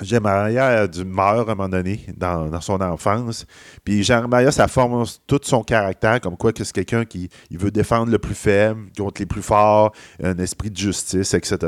Jeremiah 0.00 0.66
a 0.82 0.86
dû 0.86 1.04
meurt 1.04 1.48
à 1.48 1.52
un 1.52 1.54
moment 1.54 1.68
donné 1.68 2.00
dans, 2.16 2.48
dans 2.48 2.60
son 2.60 2.80
enfance. 2.80 3.46
Puis 3.84 4.02
Jeremiah, 4.02 4.50
ça 4.50 4.66
forme 4.68 5.04
tout 5.26 5.40
son 5.42 5.62
caractère, 5.62 6.20
comme 6.20 6.36
quoi 6.36 6.52
que 6.52 6.64
c'est 6.64 6.72
quelqu'un 6.72 7.04
qui 7.04 7.28
il 7.50 7.58
veut 7.58 7.70
défendre 7.70 8.10
le 8.10 8.18
plus 8.18 8.34
faible 8.34 8.86
contre 8.96 9.20
les 9.20 9.26
plus 9.26 9.42
forts, 9.42 9.92
un 10.22 10.38
esprit 10.38 10.70
de 10.70 10.76
justice, 10.76 11.34
etc. 11.34 11.58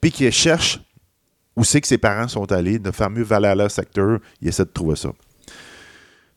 Puis 0.00 0.10
qui 0.10 0.30
cherche 0.32 0.80
où 1.56 1.64
c'est 1.64 1.80
que 1.80 1.88
ses 1.88 1.98
parents 1.98 2.28
sont 2.28 2.50
allés, 2.52 2.78
de 2.78 2.90
fameux 2.90 3.22
Valhalla 3.24 3.68
Sector, 3.68 4.18
il 4.40 4.48
essaie 4.48 4.64
de 4.64 4.70
trouver 4.70 4.96
ça. 4.96 5.10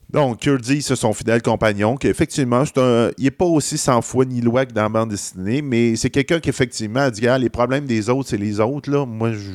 Donc, 0.09 0.39
Kurdi, 0.41 0.81
c'est 0.81 0.95
son 0.97 1.13
fidèle 1.13 1.41
compagnon, 1.41 1.95
qui 1.95 2.07
effectivement, 2.07 2.63
un- 2.75 3.11
il 3.17 3.23
n'est 3.25 3.31
pas 3.31 3.45
aussi 3.45 3.77
sans 3.77 4.01
foi 4.01 4.25
ni 4.25 4.41
loi 4.41 4.65
que 4.65 4.73
dans 4.73 4.81
la 4.83 4.89
bande 4.89 5.09
dessinée, 5.09 5.61
mais 5.61 5.95
c'est 5.95 6.09
quelqu'un 6.09 6.39
qui, 6.41 6.49
effectivement, 6.49 7.09
dit 7.09 7.21
Gars, 7.21 7.37
les 7.37 7.49
problèmes 7.49 7.85
des 7.85 8.09
autres, 8.09 8.29
c'est 8.29 8.37
les 8.37 8.59
autres. 8.59 8.91
Là. 8.91 9.05
Moi, 9.05 9.31
je, 9.31 9.51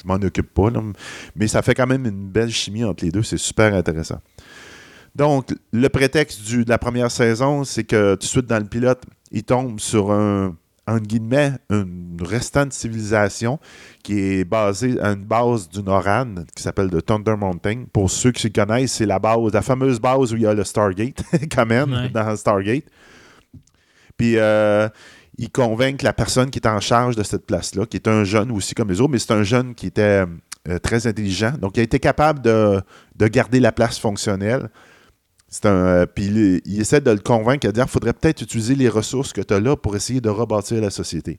je 0.00 0.06
m'en 0.06 0.14
occupe 0.14 0.52
pas. 0.52 0.70
là. 0.70 0.80
Mais 1.34 1.48
ça 1.48 1.62
fait 1.62 1.74
quand 1.74 1.86
même 1.86 2.06
une 2.06 2.28
belle 2.28 2.50
chimie 2.50 2.84
entre 2.84 3.04
les 3.04 3.10
deux. 3.10 3.22
C'est 3.22 3.38
super 3.38 3.74
intéressant. 3.74 4.20
Donc, 5.14 5.54
le 5.72 5.88
prétexte 5.88 6.42
du- 6.42 6.64
de 6.64 6.68
la 6.70 6.78
première 6.78 7.10
saison, 7.10 7.64
c'est 7.64 7.84
que 7.84 8.14
tout 8.14 8.18
de 8.20 8.24
suite 8.24 8.46
dans 8.46 8.58
le 8.58 8.66
pilote, 8.68 9.02
il 9.32 9.42
tombe 9.44 9.80
sur 9.80 10.12
un, 10.12 10.54
entre 10.86 11.02
guillemets, 11.06 11.52
une 11.70 12.18
restante 12.22 12.72
civilisation 12.74 13.58
qui 14.02 14.18
est 14.20 14.44
basée 14.44 15.00
à 15.00 15.08
une 15.12 15.24
base 15.24 15.68
du 15.70 15.82
Noran 15.82 16.34
qui 16.54 16.62
s'appelle 16.62 16.88
le 16.92 17.00
Thunder 17.02 17.34
Mountain. 17.36 17.84
Pour 17.92 18.10
ceux 18.10 18.30
qui 18.30 18.52
connaissent, 18.52 18.92
c'est 18.92 19.06
la 19.06 19.18
base, 19.18 19.52
la 19.52 19.62
fameuse 19.62 19.98
base 19.98 20.32
où 20.32 20.36
il 20.36 20.42
y 20.42 20.46
a 20.46 20.52
le 20.54 20.64
Stargate, 20.64 21.22
quand 21.50 21.66
même, 21.66 21.92
Ouais. 21.92 22.08
dans 22.10 22.36
Stargate. 22.36 22.84
Puis, 24.16 24.36
euh, 24.36 24.88
il 25.38 25.50
convainc 25.50 26.02
la 26.02 26.12
personne 26.12 26.50
qui 26.50 26.58
est 26.58 26.66
en 26.66 26.80
charge 26.80 27.16
de 27.16 27.22
cette 27.22 27.46
place-là, 27.46 27.86
qui 27.86 27.96
est 27.96 28.08
un 28.08 28.24
jeune 28.24 28.50
aussi 28.50 28.74
comme 28.74 28.88
les 28.88 29.00
autres, 29.00 29.10
mais 29.10 29.18
c'est 29.18 29.32
un 29.32 29.42
jeune 29.42 29.74
qui 29.74 29.86
était 29.86 30.24
euh, 30.68 30.78
très 30.78 31.06
intelligent. 31.06 31.52
Donc, 31.60 31.76
il 31.76 31.80
a 31.80 31.82
été 31.82 31.98
capable 31.98 32.40
de, 32.40 32.80
de 33.16 33.28
garder 33.28 33.60
la 33.60 33.72
place 33.72 33.98
fonctionnelle. 33.98 34.70
Euh, 35.64 36.06
puis 36.06 36.26
il, 36.64 36.80
essaie 36.80 37.00
de 37.00 37.10
le 37.10 37.18
convaincre, 37.18 37.66
de 37.66 37.72
dire 37.72 37.84
qu'il 37.84 37.92
faudrait 37.92 38.12
peut-être 38.12 38.42
utiliser 38.42 38.74
les 38.74 38.88
ressources 38.88 39.32
que 39.32 39.40
tu 39.40 39.54
as 39.54 39.60
là 39.60 39.76
pour 39.76 39.94
essayer 39.94 40.20
de 40.20 40.28
rebâtir 40.28 40.80
la 40.80 40.90
société. 40.90 41.38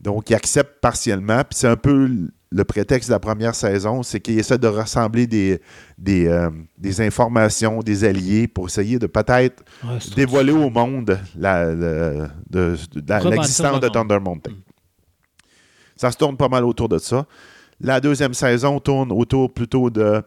Donc, 0.00 0.28
il 0.30 0.34
accepte 0.34 0.80
partiellement. 0.80 1.38
Puis 1.38 1.58
c'est 1.58 1.68
un 1.68 1.76
peu 1.76 2.28
le 2.56 2.64
prétexte 2.64 3.08
de 3.08 3.14
la 3.14 3.18
première 3.18 3.54
saison, 3.54 4.02
c'est 4.04 4.20
qu'il 4.20 4.38
essaie 4.38 4.58
de 4.58 4.68
rassembler 4.68 5.26
des, 5.26 5.60
des, 5.98 6.28
euh, 6.28 6.50
des 6.78 7.00
informations, 7.00 7.80
des 7.80 8.04
alliés 8.04 8.46
pour 8.46 8.66
essayer 8.68 8.98
de 9.00 9.06
peut-être 9.08 9.64
Ouais, 9.82 9.98
dévoiler 10.14 10.52
au 10.52 10.70
monde 10.70 11.18
l'existence 12.50 13.74
le 13.74 13.80
de. 13.80 13.88
Thunder 13.88 14.18
Mountain. 14.20 14.52
Ça 15.96 16.10
se 16.10 16.16
tourne 16.16 16.36
pas 16.36 16.48
mal 16.48 16.64
autour 16.64 16.88
de 16.88 16.98
ça. 16.98 17.26
La 17.80 18.00
deuxième 18.00 18.34
saison 18.34 18.78
tourne 18.80 19.10
autour 19.12 19.52
plutôt 19.52 19.90
de 19.90 20.22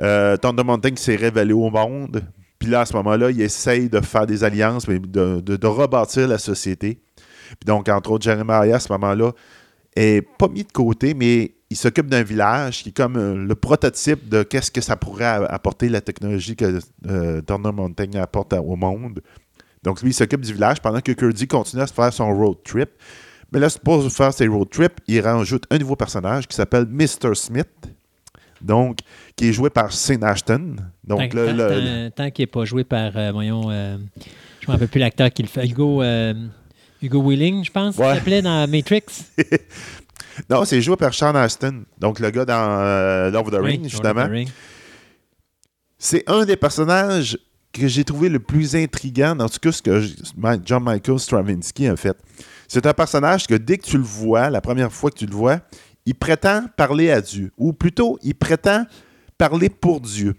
euh, 0.00 0.36
Thunder 0.36 0.64
Mountain 0.64 0.90
qui 0.90 1.02
s'est 1.02 1.16
révélé 1.16 1.52
au 1.52 1.70
monde. 1.70 2.22
Puis 2.58 2.68
là, 2.70 2.80
à 2.82 2.86
ce 2.86 2.94
moment-là, 2.94 3.30
il 3.30 3.40
essaye 3.40 3.88
de 3.88 4.00
faire 4.00 4.26
des 4.26 4.42
alliances, 4.44 4.88
mais 4.88 4.98
de, 4.98 5.40
de- 5.40 5.56
de 5.56 5.66
rebâtir 5.66 6.28
la 6.28 6.38
société. 6.38 7.00
Puis 7.48 7.66
donc, 7.66 7.88
entre 7.88 8.12
autres, 8.12 8.24
Jeremiah, 8.24 8.76
à 8.76 8.80
ce 8.80 8.90
moment-là, 8.92 9.32
est 9.96 10.22
pas 10.38 10.48
mis 10.48 10.64
de 10.64 10.72
côté, 10.72 11.14
mais 11.14 11.52
il 11.70 11.76
s'occupe 11.76 12.06
d'un 12.08 12.22
village 12.22 12.82
qui 12.82 12.90
est 12.90 12.92
comme 12.96 13.16
euh, 13.16 13.34
le 13.36 13.54
prototype 13.54 14.28
de 14.28 14.42
qu'est-ce 14.42 14.70
que 14.70 14.80
ça 14.80 14.96
pourrait 14.96 15.24
apporter 15.48 15.88
la 15.88 16.00
technologie 16.00 16.56
que 16.56 16.78
euh, 17.06 17.40
Thunder 17.42 17.72
Mountain 17.72 18.12
apporte 18.20 18.52
au 18.52 18.76
monde. 18.76 19.20
Donc, 19.82 20.00
lui, 20.02 20.10
il 20.10 20.14
s'occupe 20.14 20.40
du 20.40 20.52
village 20.52 20.80
pendant 20.80 21.00
que 21.00 21.12
Kurdy 21.12 21.46
continue 21.46 21.82
à 21.82 21.86
se 21.86 21.92
faire 21.92 22.12
son 22.12 22.34
road 22.34 22.56
trip. 22.64 22.90
Mais 23.52 23.60
là, 23.60 23.68
pour 23.84 24.10
faire 24.10 24.32
ses 24.32 24.46
road 24.46 24.68
trips, 24.70 24.98
il 25.06 25.20
rajoute 25.20 25.64
un 25.70 25.78
nouveau 25.78 25.94
personnage 25.96 26.48
qui 26.48 26.56
s'appelle 26.56 26.86
Mr. 26.88 27.34
Smith, 27.34 27.68
donc, 28.60 28.98
qui 29.36 29.48
est 29.48 29.52
joué 29.52 29.68
par 29.70 29.92
Sean 29.92 30.22
Ashton. 30.22 30.76
Donc, 31.04 31.28
tant, 31.30 31.36
le- 31.36 31.46
tant- 31.46 31.52
le- 31.56 32.08
tant- 32.10 32.24
tant 32.24 32.30
qu'il 32.30 32.42
n'est 32.44 32.46
pas 32.46 32.64
joué 32.64 32.84
par, 32.84 33.16
euh, 33.16 33.30
voyons, 33.32 33.70
euh, 33.70 33.96
je 34.60 34.66
ne 34.66 34.68
me 34.68 34.72
rappelle 34.72 34.88
plus 34.88 35.00
l'acteur 35.00 35.30
qui 35.30 35.42
le 35.42 35.48
fait, 35.48 35.66
Hugo, 35.66 36.02
Hugo 37.04 37.22
Willing, 37.22 37.64
je 37.64 37.70
pense, 37.70 37.96
Ouais. 37.96 38.14
s'appelait 38.14 38.42
dans 38.42 38.68
Matrix. 38.68 39.02
non, 40.50 40.64
c'est 40.64 40.80
joué 40.80 40.96
par 40.96 41.14
Sean 41.14 41.34
Ashton, 41.34 41.84
donc 41.98 42.18
le 42.18 42.30
gars 42.30 42.44
dans 42.44 42.78
euh, 42.80 43.30
Love 43.30 43.46
of 43.48 43.52
the 43.52 43.58
Oui, 43.62 43.70
Ring, 43.72 43.88
justement. 43.88 44.26
C'est 45.98 46.28
un 46.28 46.44
des 46.44 46.56
personnages 46.56 47.38
que 47.72 47.88
j'ai 47.88 48.04
trouvé 48.04 48.28
le 48.28 48.38
plus 48.38 48.76
intriguant 48.76 49.34
dans 49.34 49.48
tout 49.48 49.58
cas 49.60 49.72
ce 49.72 49.82
que 49.82 50.02
John 50.64 50.82
Michael 50.84 51.18
Stravinsky 51.18 51.88
a 51.88 51.96
fait. 51.96 52.16
C'est 52.68 52.86
un 52.86 52.92
personnage 52.92 53.46
que 53.46 53.54
dès 53.54 53.78
que 53.78 53.84
tu 53.84 53.96
le 53.96 54.04
vois, 54.04 54.50
la 54.50 54.60
première 54.60 54.92
fois 54.92 55.10
que 55.10 55.18
tu 55.18 55.26
le 55.26 55.34
vois, 55.34 55.60
il 56.06 56.14
prétend 56.14 56.64
parler 56.76 57.10
à 57.10 57.20
Dieu. 57.20 57.50
Ou 57.56 57.72
plutôt, 57.72 58.18
il 58.22 58.34
prétend 58.34 58.84
parler 59.38 59.68
pour 59.68 60.00
Dieu. 60.00 60.34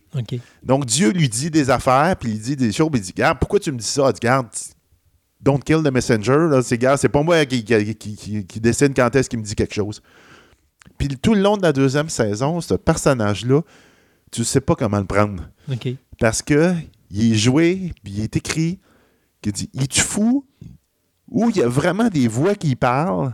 Donc 0.64 0.86
Dieu 0.86 1.12
lui 1.12 1.28
dit 1.28 1.50
des 1.50 1.70
affaires, 1.70 2.16
puis 2.18 2.32
il 2.32 2.40
dit 2.40 2.56
des 2.56 2.72
choses, 2.72 2.90
puis 2.92 3.00
il 3.02 3.04
dit 3.04 3.14
Garde, 3.14 3.38
pourquoi 3.40 3.60
tu 3.60 3.72
me 3.72 3.78
dis 3.78 3.86
ça? 3.86 4.08
Il 4.08 4.14
dit 4.14 4.20
Garde, 4.22 4.48
don't 5.46 5.60
kill 5.64 5.82
the 5.84 5.92
messenger. 5.94 6.50
C'est, 6.64 6.98
c'est 6.98 7.10
pas 7.10 7.24
moi 7.24 7.46
qui, 7.46 7.64
qui, 7.64 7.96
qui- 8.46 8.60
décide 8.60 8.94
quand 8.96 9.16
est-ce 9.16 9.30
qu'il 9.30 9.40
me 9.40 9.44
dit 9.46 9.56
quelque 9.56 9.74
chose. 9.76 10.02
Puis 10.98 11.08
tout 11.08 11.34
le 11.36 11.42
long 11.42 11.56
de 11.56 11.62
la 11.62 11.72
deuxième 11.72 12.10
saison, 12.10 12.60
ce 12.62 12.74
personnage-là, 12.74 13.62
tu 14.32 14.44
sais 14.44 14.62
pas 14.62 14.76
comment 14.76 15.00
le 15.00 15.06
prendre. 15.06 15.44
Parce 16.20 16.42
que 16.42 16.74
il 17.12 17.34
est 17.34 17.36
joué, 17.38 17.94
puis 18.04 18.14
il 18.18 18.22
est 18.24 18.36
écrit, 18.36 18.80
qui 19.42 19.52
dit 19.52 19.70
Il 19.74 19.88
tu 19.88 20.02
fou 20.02 20.46
Ou 21.30 21.50
il 21.52 21.58
y 21.58 21.62
a 21.62 21.68
vraiment 21.68 22.08
des 22.10 22.28
voix 22.28 22.56
qui 22.56 22.76
parlent, 22.76 23.34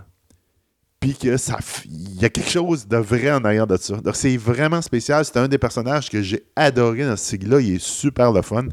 puis 0.99 1.15
que 1.15 1.37
ça, 1.37 1.57
il 1.85 2.19
y 2.21 2.25
a 2.25 2.29
quelque 2.29 2.49
chose 2.49 2.87
de 2.87 2.97
vrai 2.97 3.31
en 3.31 3.43
arrière 3.45 3.67
de 3.67 3.77
ça. 3.77 3.95
Donc 3.97 4.15
c'est 4.15 4.37
vraiment 4.37 4.81
spécial. 4.81 5.23
C'est 5.25 5.37
un 5.37 5.47
des 5.47 5.57
personnages 5.57 6.09
que 6.09 6.21
j'ai 6.21 6.43
adoré 6.55 7.05
dans 7.05 7.15
ce 7.15 7.25
cycle-là. 7.25 7.59
Il 7.61 7.75
est 7.75 7.81
super 7.81 8.31
le 8.31 8.41
fun. 8.41 8.65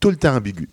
Tout 0.00 0.10
le 0.10 0.16
temps 0.16 0.36
ambigu. 0.36 0.68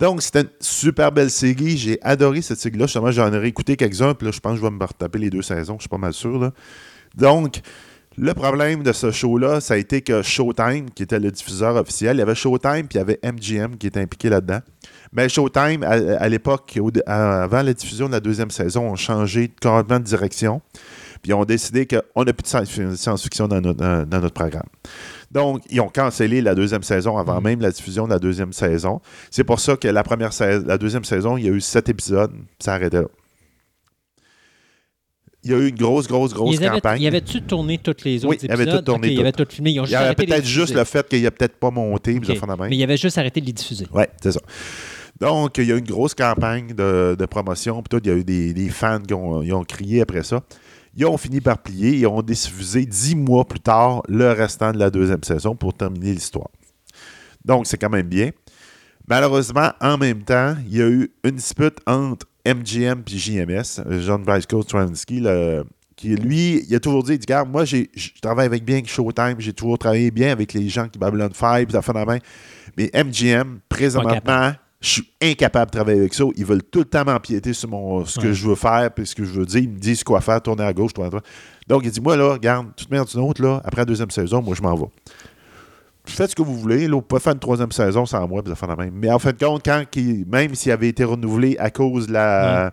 Donc, 0.00 0.22
c'était 0.22 0.40
une 0.40 0.48
super 0.60 1.12
belle 1.12 1.30
série. 1.30 1.76
J'ai 1.76 1.98
adoré 2.02 2.40
cette 2.40 2.58
série-là. 2.58 2.86
Justement, 2.86 3.10
j'en 3.10 3.32
ai 3.32 3.38
réécouté 3.38 3.76
quelques-uns. 3.76 4.14
Puis 4.14 4.26
là, 4.26 4.32
je 4.32 4.40
pense 4.40 4.52
que 4.52 4.58
je 4.58 4.62
vais 4.62 4.70
me 4.70 4.82
retaper 4.82 5.18
les 5.18 5.28
deux 5.28 5.42
saisons. 5.42 5.76
Je 5.76 5.82
suis 5.82 5.88
pas 5.90 5.98
mal 5.98 6.14
sûr. 6.14 6.38
Là. 6.38 6.52
Donc, 7.14 7.60
le 8.16 8.34
problème 8.34 8.82
de 8.82 8.92
ce 8.92 9.10
show-là, 9.10 9.60
ça 9.60 9.74
a 9.74 9.76
été 9.76 10.00
que 10.00 10.22
Showtime, 10.22 10.90
qui 10.90 11.02
était 11.02 11.20
le 11.20 11.30
diffuseur 11.30 11.76
officiel, 11.76 12.16
il 12.16 12.18
y 12.20 12.22
avait 12.22 12.34
Showtime 12.34 12.88
puis 12.88 12.94
il 12.94 12.96
y 12.96 13.00
avait 13.00 13.20
MGM 13.22 13.76
qui 13.76 13.86
était 13.86 14.00
impliqué 14.00 14.30
là-dedans. 14.30 14.60
Mais 15.12 15.28
Showtime, 15.28 15.82
à, 15.84 16.28
l'époque, 16.28 16.78
avant 17.06 17.62
la 17.62 17.72
diffusion 17.74 18.06
de 18.06 18.12
la 18.12 18.20
deuxième 18.20 18.50
saison, 18.50 18.90
ont 18.90 18.96
changé 18.96 19.52
complètement 19.62 19.98
de 19.98 20.04
direction. 20.04 20.60
Puis 21.22 21.30
ils 21.30 21.34
ont 21.34 21.44
décidé 21.44 21.86
qu'on 21.86 22.24
n'a 22.24 22.32
plus 22.32 22.42
de 22.42 22.46
science- 22.46 22.94
science-fiction 22.96 23.48
dans 23.48 23.60
notre, 23.60 24.06
notre 24.06 24.34
programme. 24.34 24.68
Donc, 25.30 25.62
ils 25.70 25.80
ont 25.80 25.88
cancellé 25.88 26.40
la 26.40 26.54
deuxième 26.54 26.82
saison 26.82 27.16
avant 27.16 27.40
même 27.40 27.60
la 27.60 27.70
diffusion 27.70 28.04
de 28.06 28.10
la 28.12 28.18
deuxième 28.18 28.52
saison. 28.52 29.00
C'est 29.30 29.44
pour 29.44 29.60
ça 29.60 29.76
que 29.76 29.86
la, 29.86 30.02
première 30.02 30.30
la 30.40 30.76
deuxième 30.78 31.04
saison, 31.04 31.36
il 31.36 31.44
y 31.44 31.48
a 31.48 31.52
eu 31.52 31.60
sept 31.60 31.88
épisodes, 31.88 32.32
ça 32.58 32.74
arrêtait 32.74 33.02
là. 33.02 33.08
Il 35.42 35.50
y 35.50 35.54
a 35.54 35.56
eu 35.56 35.68
une 35.68 35.76
grosse, 35.76 36.06
grosse, 36.06 36.34
grosse 36.34 36.54
Ils 36.56 36.66
avaient- 36.66 36.80
campagne. 36.80 37.00
Y 37.00 37.06
avait-tu 37.06 37.40
tourné 37.42 37.78
tous 37.78 38.04
les 38.04 38.24
autres 38.24 38.28
Oui, 38.34 38.38
ils 38.42 38.50
avaient 38.52 38.64
épisodes? 38.64 38.84
tout 38.84 38.92
tourné, 38.92 39.08
Ils 39.12 39.20
avaient 39.20 39.32
tout 39.32 39.46
filmé. 39.48 39.70
Ils 39.70 39.80
ont 39.80 39.84
Il 39.84 39.88
y 39.88 39.90
juste 39.92 40.02
avait 40.02 40.14
peut-être 40.14 40.44
juste 40.44 40.74
le 40.74 40.84
fait 40.84 41.08
qu'il 41.08 41.26
a 41.26 41.30
peut-être 41.30 41.56
pas 41.56 41.70
monté, 41.70 42.12
puis 42.20 42.30
OK. 42.30 42.36
ça 42.36 42.46
fait 42.46 42.52
de 42.52 42.60
même. 42.60 42.68
Mais 42.68 42.76
il 42.76 42.82
avait 42.82 42.98
juste 42.98 43.16
arrêté 43.16 43.40
de 43.40 43.46
les 43.46 43.52
diffuser. 43.54 43.86
Oui, 43.94 44.04
c'est 44.20 44.32
ça. 44.32 44.40
Donc, 45.18 45.56
il 45.58 45.64
y 45.64 45.72
a 45.72 45.76
eu 45.76 45.78
une 45.78 45.84
grosse 45.86 46.14
campagne 46.14 46.74
de, 46.74 47.16
de 47.18 47.26
promotion. 47.26 47.82
Puis 47.82 47.88
tout, 47.88 48.00
il 48.04 48.10
y 48.10 48.12
a 48.12 48.16
eu 48.18 48.24
des, 48.24 48.52
des 48.52 48.68
fans 48.68 49.00
qui 49.00 49.14
ont, 49.14 49.42
ils 49.42 49.52
ont 49.54 49.64
crié 49.64 50.02
après 50.02 50.24
ça. 50.24 50.40
Ils 51.00 51.06
ont 51.06 51.16
fini 51.16 51.40
par 51.40 51.56
plier. 51.56 51.96
Ils 51.96 52.06
ont 52.06 52.20
diffusé 52.20 52.84
dix 52.84 53.16
mois 53.16 53.46
plus 53.46 53.60
tard 53.60 54.02
le 54.06 54.32
restant 54.32 54.70
de 54.70 54.78
la 54.78 54.90
deuxième 54.90 55.24
saison 55.24 55.56
pour 55.56 55.72
terminer 55.72 56.12
l'histoire. 56.12 56.50
Donc, 57.42 57.66
c'est 57.66 57.78
quand 57.78 57.88
même 57.88 58.06
bien. 58.06 58.32
Malheureusement, 59.08 59.70
en 59.80 59.96
même 59.96 60.22
temps, 60.22 60.54
il 60.66 60.76
y 60.76 60.82
a 60.82 60.88
eu 60.88 61.10
une 61.24 61.36
dispute 61.36 61.78
entre 61.86 62.26
MGM 62.46 63.02
et 63.10 63.18
JMS, 63.18 63.82
John 64.02 64.24
Briscoe 64.24 64.60
Stransky, 64.60 65.24
qui, 65.96 66.16
lui, 66.16 66.66
il 66.68 66.74
a 66.74 66.80
toujours 66.80 67.02
dit, 67.02 67.14
il 67.14 67.18
dit, 67.18 67.24
Regarde, 67.24 67.48
moi, 67.50 67.64
je 67.64 67.86
travaille 68.20 68.44
avec 68.44 68.62
bien 68.62 68.76
avec 68.76 68.88
Showtime, 68.90 69.36
j'ai 69.38 69.54
toujours 69.54 69.78
travaillé 69.78 70.10
bien 70.10 70.30
avec 70.30 70.52
les 70.52 70.68
gens 70.68 70.86
qui 70.86 70.98
Babylon 70.98 71.30
5, 71.32 71.64
puis 71.64 71.72
ça 71.72 71.80
fait 71.80 71.94
la 71.94 72.04
main. 72.04 72.18
Mais 72.76 72.90
MGM, 72.92 73.60
présentement, 73.70 74.52
je 74.80 74.88
suis 74.88 75.10
incapable 75.20 75.66
de 75.66 75.76
travailler 75.76 76.00
avec 76.00 76.14
ça. 76.14 76.24
Ils 76.36 76.44
veulent 76.44 76.62
tout 76.62 76.78
le 76.78 76.84
temps 76.86 77.04
m'empiéter 77.04 77.52
sur 77.52 77.68
mon, 77.68 78.04
ce 78.06 78.18
que 78.18 78.32
je 78.32 78.48
veux 78.48 78.54
faire, 78.54 78.90
puis 78.90 79.06
ce 79.06 79.14
que 79.14 79.24
je 79.24 79.32
veux 79.32 79.44
dire. 79.44 79.60
Ils 79.62 79.68
me 79.68 79.78
disent 79.78 80.02
quoi 80.02 80.22
faire, 80.22 80.40
tourner 80.40 80.64
à 80.64 80.72
gauche, 80.72 80.94
tourner 80.94 81.08
à 81.08 81.10
droite. 81.10 81.26
Donc, 81.68 81.82
il 81.84 81.90
dit, 81.90 82.00
moi, 82.00 82.16
là, 82.16 82.32
regarde, 82.32 82.68
toute 82.74 82.90
merde 82.90 83.06
d'une 83.06 83.20
autre, 83.20 83.42
là, 83.42 83.60
après 83.62 83.82
la 83.82 83.84
deuxième 83.84 84.10
saison, 84.10 84.40
moi, 84.40 84.54
je 84.56 84.62
m'en 84.62 84.74
vais. 84.74 84.86
Faites 86.06 86.30
ce 86.30 86.34
que 86.34 86.40
vous 86.40 86.56
voulez. 86.56 86.88
Là, 86.88 86.94
vous 86.94 87.02
pouvez 87.02 87.20
faire 87.20 87.34
une 87.34 87.38
troisième 87.38 87.72
saison 87.72 88.06
sans 88.06 88.26
moi, 88.26 88.42
puis 88.42 88.50
ça 88.50 88.56
fait 88.56 88.66
la 88.66 88.76
même. 88.76 88.94
Mais 88.94 89.10
en 89.10 89.18
fin 89.18 89.32
de 89.32 89.38
compte, 89.38 89.62
quand 89.62 89.84
même 90.26 90.54
s'il 90.54 90.72
avait 90.72 90.88
été 90.88 91.04
renouvelé 91.04 91.56
à 91.58 91.70
cause 91.70 92.06
de 92.06 92.14
la, 92.14 92.72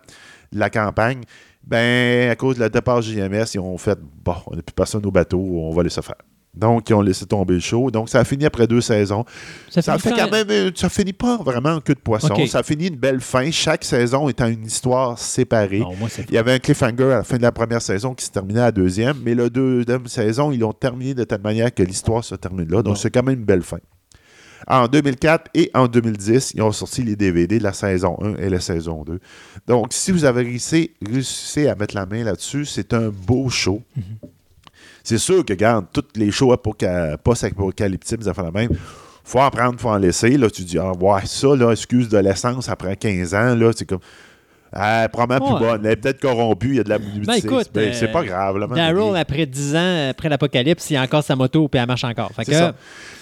de 0.54 0.60
la 0.60 0.70
campagne, 0.70 1.24
ben, 1.62 2.30
à 2.30 2.36
cause 2.38 2.56
de 2.56 2.62
la 2.62 2.70
départ 2.70 3.02
JMS, 3.02 3.46
ils 3.54 3.60
ont 3.60 3.78
fait, 3.78 4.00
bon, 4.24 4.36
on 4.48 4.56
n'a 4.56 4.62
plus 4.62 4.74
personne 4.74 5.06
au 5.06 5.12
bateau, 5.12 5.40
on 5.40 5.74
va 5.74 5.84
laisser 5.84 6.02
faire. 6.02 6.16
Donc, 6.58 6.90
ils 6.90 6.94
ont 6.94 7.02
laissé 7.02 7.26
tomber 7.26 7.54
le 7.56 7.60
show. 7.60 7.92
Donc, 7.92 8.10
ça 8.10 8.20
a 8.20 8.24
fini 8.24 8.46
après 8.46 8.68
deux 8.68 8.82
saisons. 8.82 9.24
Ça, 9.70 9.82
finit 9.82 10.00
fait 10.00 10.22
quand- 10.22 10.32
même. 10.32 10.48
euh, 10.50 10.72
Ça 10.76 10.90
finit 10.90 11.14
pas 11.14 11.38
vraiment 11.38 11.74
en 11.76 11.80
queue 11.82 11.94
de 11.96 12.00
poisson. 12.00 12.34
Ça 12.48 12.64
finit 12.64 12.88
une 12.88 12.96
belle 12.98 13.22
fin. 13.22 13.50
Chaque 13.52 13.84
saison 13.84 14.28
étant 14.30 14.48
une 14.48 14.66
histoire 14.66 15.18
séparée. 15.20 15.80
Non, 15.80 15.96
moi, 15.96 16.10
c'est 16.12 16.26
Il 16.30 16.34
y 16.34 16.38
avait 16.38 16.54
un 16.54 16.60
cliffhanger 16.60 17.04
à 17.06 17.18
la 17.18 17.24
fin 17.24 17.38
de 17.38 17.42
la 17.44 17.52
première 17.52 17.82
saison 17.82 18.14
qui 18.14 18.26
se 18.26 18.32
terminait 18.32 18.60
à 18.60 18.66
la 18.66 18.72
deuxième, 18.72 19.18
mais 19.24 19.36
la 19.36 19.50
deuxième 19.50 20.08
saison, 20.08 20.52
ils 20.52 20.60
l'ont 20.60 20.74
terminé 20.74 21.14
de 21.14 21.24
telle 21.24 21.42
manière 21.42 21.74
que 21.74 21.84
l'histoire 21.84 22.24
se 22.24 22.36
termine 22.36 22.68
là. 22.70 22.78
Donc, 22.84 22.86
Bon. 22.86 22.96
c'est 22.96 23.12
quand 23.12 23.24
même 23.24 23.40
une 23.40 23.46
belle 23.46 23.62
fin. 23.64 23.78
En 24.70 24.88
2004 24.88 25.50
et 25.54 25.72
en 25.76 25.88
2010, 25.88 26.52
ils 26.56 26.62
ont 26.62 26.72
sorti 26.74 27.02
les 27.04 27.16
DVD 27.16 27.58
de 27.60 27.64
la 27.64 27.72
saison 27.74 28.18
1 28.22 28.36
et 28.36 28.50
la 28.50 28.60
saison 28.60 29.04
2. 29.06 29.20
Donc, 29.68 29.88
si 29.92 30.12
vous 30.12 30.26
avez 30.26 30.42
réussi, 30.44 30.92
réussi 31.06 31.68
à 31.68 31.76
mettre 31.76 31.96
la 31.96 32.06
main 32.06 32.24
là-dessus, 32.24 32.66
c'est 32.66 32.94
un 32.94 33.10
beau 33.10 33.48
show. 33.50 33.82
C'est 35.08 35.20
sûr 35.20 35.46
que, 35.46 35.54
regarde, 35.54 35.86
tous 35.94 36.04
les 36.16 36.32
shows 36.32 36.52
apoca- 36.52 37.16
post-apocalyptiques, 37.24 38.24
ça 38.24 38.34
fait 38.34 38.44
la 38.44 38.52
même. 38.52 38.72
Faut 39.24 39.40
en 39.40 39.50
prendre, 39.50 39.80
faut 39.80 39.88
en 39.88 39.96
laisser. 39.98 40.38
Là, 40.38 40.50
tu 40.50 40.64
dis, 40.64 40.78
ah, 40.78 40.92
ouais, 40.92 41.22
ça, 41.24 41.56
là, 41.56 41.72
excuse 41.72 42.10
de 42.10 42.18
l'essence 42.18 42.68
après 42.68 42.98
15 42.98 43.34
ans, 43.34 43.56
là, 43.56 43.72
c'est 43.74 43.86
comme. 43.86 44.02
Ah, 44.74 45.08
probablement 45.10 45.54
Ouais. 45.54 45.60
plus 45.60 45.66
bonne. 45.66 45.86
Elle 45.86 45.92
est 45.94 45.96
peut-être 45.96 46.20
corrompue, 46.20 46.68
il 46.72 46.76
y 46.76 46.80
a 46.82 46.84
de 46.84 46.90
la. 46.90 46.98
Ben, 47.00 47.36
écoute, 47.36 47.70
Ben, 47.74 47.94
c'est 47.94 48.10
euh, 48.10 48.12
pas 48.12 48.22
grave. 48.26 48.58
Là, 48.58 48.68
Daryl, 48.68 49.16
après 49.16 49.46
10 49.46 49.76
ans, 49.78 50.10
après 50.10 50.28
l'apocalypse, 50.28 50.90
il 50.90 50.98
a 50.98 51.04
encore 51.04 51.24
sa 51.24 51.38
moto 51.38 51.70
puis 51.70 51.80
elle 51.80 51.88
marche 51.88 52.04
encore. 52.04 52.32
Fait 52.36 52.44
que, 52.44 52.52
ça. 52.52 52.76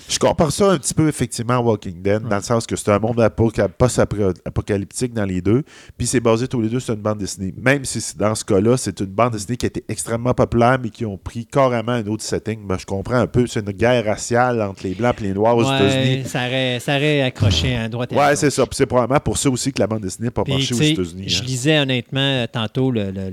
Je 0.08 0.19
compare 0.19 0.51
ça 0.51 0.72
un 0.72 0.77
petit 0.77 0.93
peu 0.93 1.08
effectivement 1.08 1.56
à 1.56 1.59
Walking 1.59 2.01
Dead, 2.01 2.22
dans 2.27 2.35
le 2.35 2.42
sens 2.43 2.67
que 2.67 2.75
c'est 2.75 2.92
un 2.92 3.00
monde 3.00 3.19
apoca- 3.19 3.67
post-apocalyptique 3.67 5.14
dans 5.14 5.25
les 5.25 5.42
deux, 5.42 5.64
puis 5.98 6.06
c'est 6.08 6.19
basé 6.19 6.48
tous 6.48 6.61
les 6.61 6.69
deux 6.69 6.80
sur 6.80 6.93
une 6.93 7.01
bande 7.01 7.17
dessinée. 7.17 7.53
Même 7.58 7.85
si 7.85 8.00
dans 8.17 8.35
ce 8.35 8.45
cas-là, 8.45 8.77
c'est 8.77 9.00
une 9.00 9.08
bande 9.08 9.34
dessinée 9.34 9.58
qui 9.58 9.66
a 9.66 9.67
été 9.67 9.84
extrêmement 9.90 10.34
populaire, 10.34 10.77
mais 10.82 10.90
qui 10.90 11.06
ont 11.06 11.17
pris 11.17 11.45
carrément 11.45 11.93
un 11.93 12.06
autre 12.08 12.24
setting. 12.24 12.66
Ben, 12.67 12.77
je 12.80 12.85
comprends 12.85 13.16
un 13.16 13.27
peu, 13.27 13.48
c'est 13.48 13.61
une 13.61 13.72
guerre 13.72 14.06
raciale 14.06 14.61
entre 14.61 14.84
les 14.84 14.93
Blancs 14.93 15.16
et 15.22 15.24
les 15.24 15.34
Noirs 15.34 15.58
aux 15.58 15.67
ouais, 15.67 15.75
États-Unis. 15.75 16.24
ça 16.25 16.45
aurait, 16.48 16.80
ça 16.80 16.95
aurait 16.98 17.22
accroché 17.22 17.75
à 17.75 17.90
droite 17.90 18.11
et 18.14 18.19
à 18.19 18.27
Ouais, 18.30 18.35
c'est 18.35 18.51
ça. 18.51 18.64
Puis 18.66 18.75
c'est 18.75 18.85
probablement 18.85 19.19
pour 19.19 19.38
ça 19.38 19.50
aussi 19.50 19.72
que 19.72 19.80
la 19.80 19.88
bande 19.88 20.01
dessinée 20.01 20.27
n'a 20.27 20.32
pas 20.32 20.43
marché 20.48 20.74
aux 20.75 20.82
États-Unis. 20.82 21.30
Je 21.30 21.40
hein. 21.42 21.45
lisais 21.45 21.80
honnêtement 21.80 22.19
euh, 22.19 22.45
tantôt 22.51 22.92
le- 22.92 23.11
le- 23.11 23.30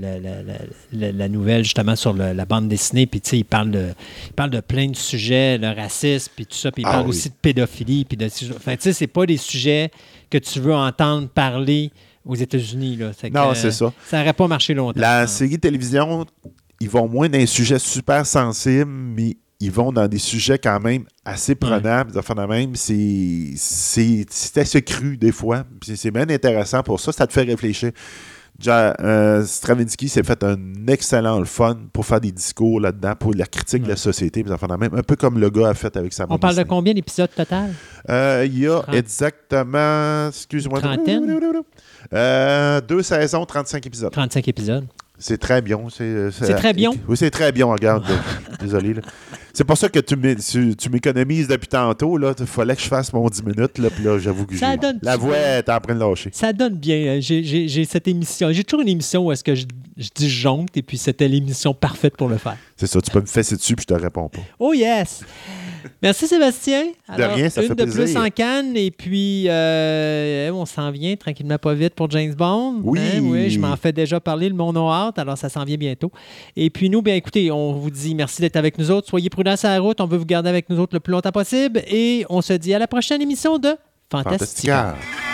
le- 0.91 1.11
la 1.11 1.27
nouvelle 1.29 1.63
justement 1.63 1.95
sur 1.95 2.13
la 2.13 2.45
bande 2.45 2.67
dessinée, 2.67 3.05
puis 3.05 3.21
tu 3.21 3.29
sais, 3.31 3.37
il 3.37 3.43
parle 3.45 3.71
de, 3.71 3.89
il 4.27 4.33
parle 4.33 4.49
de 4.49 4.59
plein 4.59 4.87
de 4.87 4.95
sujets, 4.95 5.57
le 5.57 5.69
racisme, 5.69 6.31
puis 6.35 6.45
tout 6.45 6.57
ça, 6.63 6.71
puis 6.71 6.83
il 6.83 6.87
Ah 6.87 6.91
parle 6.93 7.03
oui. 7.03 7.09
aussi 7.09 7.29
de 7.29 7.35
pédophilie, 7.41 8.05
puis 8.05 8.17
de, 8.17 8.25
enfin, 8.55 8.75
tu 8.75 8.81
sais, 8.83 8.93
c'est 8.93 9.07
pas 9.07 9.25
des 9.25 9.37
sujets 9.37 9.91
que 10.29 10.37
tu 10.37 10.59
veux 10.59 10.73
entendre 10.73 11.27
parler 11.29 11.91
aux 12.25 12.35
États-Unis 12.35 12.97
là. 12.97 13.11
Non, 13.31 13.53
c'est 13.53 13.71
ça. 13.71 13.91
Ça 14.09 14.19
n'aurait 14.19 14.33
pas 14.33 14.47
marché 14.47 14.73
longtemps. 14.73 14.99
La 14.99 15.27
série 15.27 15.59
télévision, 15.59 16.25
ils 16.79 16.89
vont 16.89 17.07
moins 17.07 17.29
dans 17.29 17.37
des 17.37 17.45
sujets 17.45 17.79
super 17.79 18.25
sensibles, 18.25 18.89
mais 18.89 19.37
ils 19.59 19.71
vont 19.71 19.91
dans 19.91 20.07
des 20.07 20.17
sujets 20.19 20.57
quand 20.57 20.79
même 20.79 21.05
assez 21.23 21.55
affaires 22.17 22.35
de 22.35 22.45
même, 22.45 22.75
c'est 22.75 23.53
c'est 23.55 24.57
assez 24.57 24.81
cru 24.81 25.15
des 25.17 25.31
fois. 25.31 25.63
C'est 25.81 26.11
bien 26.11 26.29
intéressant 26.29 26.83
pour 26.83 26.99
ça. 26.99 27.11
Ça 27.11 27.27
te 27.27 27.33
fait 27.33 27.43
réfléchir. 27.43 27.91
Ja- 28.59 28.95
euh, 29.01 29.43
Stravinsky 29.45 30.07
s'est 30.07 30.23
fait 30.23 30.43
un 30.43 30.57
excellent 30.87 31.39
le 31.39 31.45
fun 31.45 31.77
pour 31.91 32.05
faire 32.05 32.21
des 32.21 32.31
discours 32.31 32.79
là-dedans, 32.79 33.13
pour 33.19 33.33
la 33.33 33.45
critique 33.45 33.83
de 33.83 33.89
la 33.89 33.95
société, 33.95 34.43
même. 34.43 34.93
Un 34.95 35.01
peu 35.03 35.15
comme 35.15 35.39
le 35.39 35.49
gars 35.49 35.69
a 35.69 35.73
fait 35.73 35.95
avec 35.97 36.13
sa 36.13 36.25
On 36.29 36.37
parle 36.37 36.55
de 36.55 36.63
combien 36.63 36.93
d'épisodes 36.93 37.29
total? 37.35 37.71
Euh, 38.09 38.43
Il 38.45 38.59
y 38.59 38.67
a 38.67 38.81
exactement, 38.93 40.27
excuse-moi, 40.29 40.79
Trentaine? 40.81 41.39
Euh, 42.13 42.81
deux 42.81 43.01
saisons, 43.01 43.45
35 43.45 43.85
épisodes. 43.87 44.11
35 44.11 44.47
épisodes. 44.47 44.85
C'est 45.17 45.37
très 45.37 45.61
bien. 45.61 45.79
C'est 45.89 46.31
C'est 46.31 46.53
très 46.55 46.73
bien? 46.73 46.91
Oui, 47.07 47.17
c'est 47.17 47.31
très 47.31 47.51
bien. 47.51 47.65
Regarde, 47.65 48.03
désolé. 48.59 48.95
là. 48.95 49.01
C'est 49.55 49.63
pour 49.63 49.77
ça 49.77 49.87
que 49.87 49.99
tu 49.99 50.15
m'é- 50.15 50.35
tu 50.35 50.75
tu 50.75 50.89
m'économises 50.89 51.47
depuis 51.47 51.67
tantôt. 51.67 52.17
Il 52.19 52.45
fallait 52.47 52.75
que 52.75 52.81
je 52.81 52.87
fasse 52.87 53.13
mon 53.13 53.27
10 53.29 53.43
minutes. 53.43 53.77
Là, 53.77 53.89
puis 53.91 54.03
là, 54.03 54.17
j'avoue 54.17 54.47
que 54.47 54.57
Ça 54.57 54.75
donne 54.77 54.97
la 55.03 55.15
voix 55.15 55.37
est 55.37 55.69
en 55.69 55.79
train 55.79 55.93
de 55.93 55.99
lâcher. 55.99 56.29
Ça 56.33 56.51
donne 56.53 56.75
bien. 56.75 57.15
hein. 57.15 57.19
J'ai- 57.21 57.85
cette 57.85 58.07
émission. 58.07 58.51
J'ai 58.51 58.63
toujours 58.63 58.81
une 58.81 58.89
émission 58.89 59.25
où 59.27 59.31
est-ce 59.31 59.43
que 59.43 59.53
je, 59.53 59.65
je 59.97 60.09
disjoncte 60.15 60.75
et 60.75 60.81
puis 60.81 60.97
c'était 60.97 61.27
l'émission 61.27 61.73
parfaite 61.75 62.17
pour 62.17 62.29
le 62.29 62.37
faire. 62.37 62.57
C'est 62.77 62.87
ça, 62.87 62.99
tu 62.99 63.11
peux 63.11 63.21
me 63.21 63.27
fesser 63.27 63.55
dessus 63.55 63.75
puis 63.75 63.85
je 63.87 63.93
te 63.93 63.99
réponds 64.01 64.27
pas. 64.27 64.39
Oh 64.59 64.73
yes! 64.73 65.21
Merci 66.01 66.27
Sébastien. 66.27 66.85
Alors, 67.09 67.35
rien, 67.35 67.49
ça 67.49 67.61
une 67.61 67.67
fait 67.67 67.75
de 67.75 67.83
plaisir. 67.83 68.05
plus 68.05 68.17
en 68.17 68.29
canne 68.29 68.77
et 68.77 68.89
puis 68.89 69.49
euh, 69.49 70.49
on 70.53 70.65
s'en 70.65 70.89
vient 70.91 71.13
tranquillement 71.17 71.57
pas 71.57 71.73
vite 71.73 71.93
pour 71.93 72.09
James 72.09 72.33
Bond. 72.33 72.79
Oui. 72.83 72.99
Hein, 73.01 73.19
oui, 73.21 73.49
je 73.49 73.59
m'en 73.59 73.75
fais 73.75 73.91
déjà 73.91 74.21
parler, 74.21 74.47
le 74.47 74.55
monde 74.55 74.77
hâte, 74.77 75.19
alors 75.19 75.37
ça 75.37 75.49
s'en 75.49 75.65
vient 75.65 75.75
bientôt. 75.75 76.09
Et 76.55 76.69
puis 76.69 76.89
nous, 76.89 77.01
bien 77.01 77.15
écoutez, 77.15 77.51
on 77.51 77.73
vous 77.73 77.91
dit 77.91 78.15
merci 78.15 78.41
d'être 78.41 78.55
avec 78.55 78.77
nous 78.79 78.91
autres. 78.91 79.09
Soyez 79.09 79.29
prudents 79.29 79.42
route, 79.79 80.01
on 80.01 80.07
veut 80.07 80.17
vous 80.17 80.25
garder 80.25 80.49
avec 80.49 80.69
nous 80.69 80.79
autres 80.79 80.95
le 80.95 80.99
plus 80.99 81.11
longtemps 81.11 81.31
possible 81.31 81.81
et 81.87 82.25
on 82.29 82.41
se 82.41 82.53
dit 82.53 82.73
à 82.73 82.79
la 82.79 82.87
prochaine 82.87 83.21
émission 83.21 83.57
de 83.57 83.75
Fantastica. 84.09 84.95
Fantastica. 84.95 85.32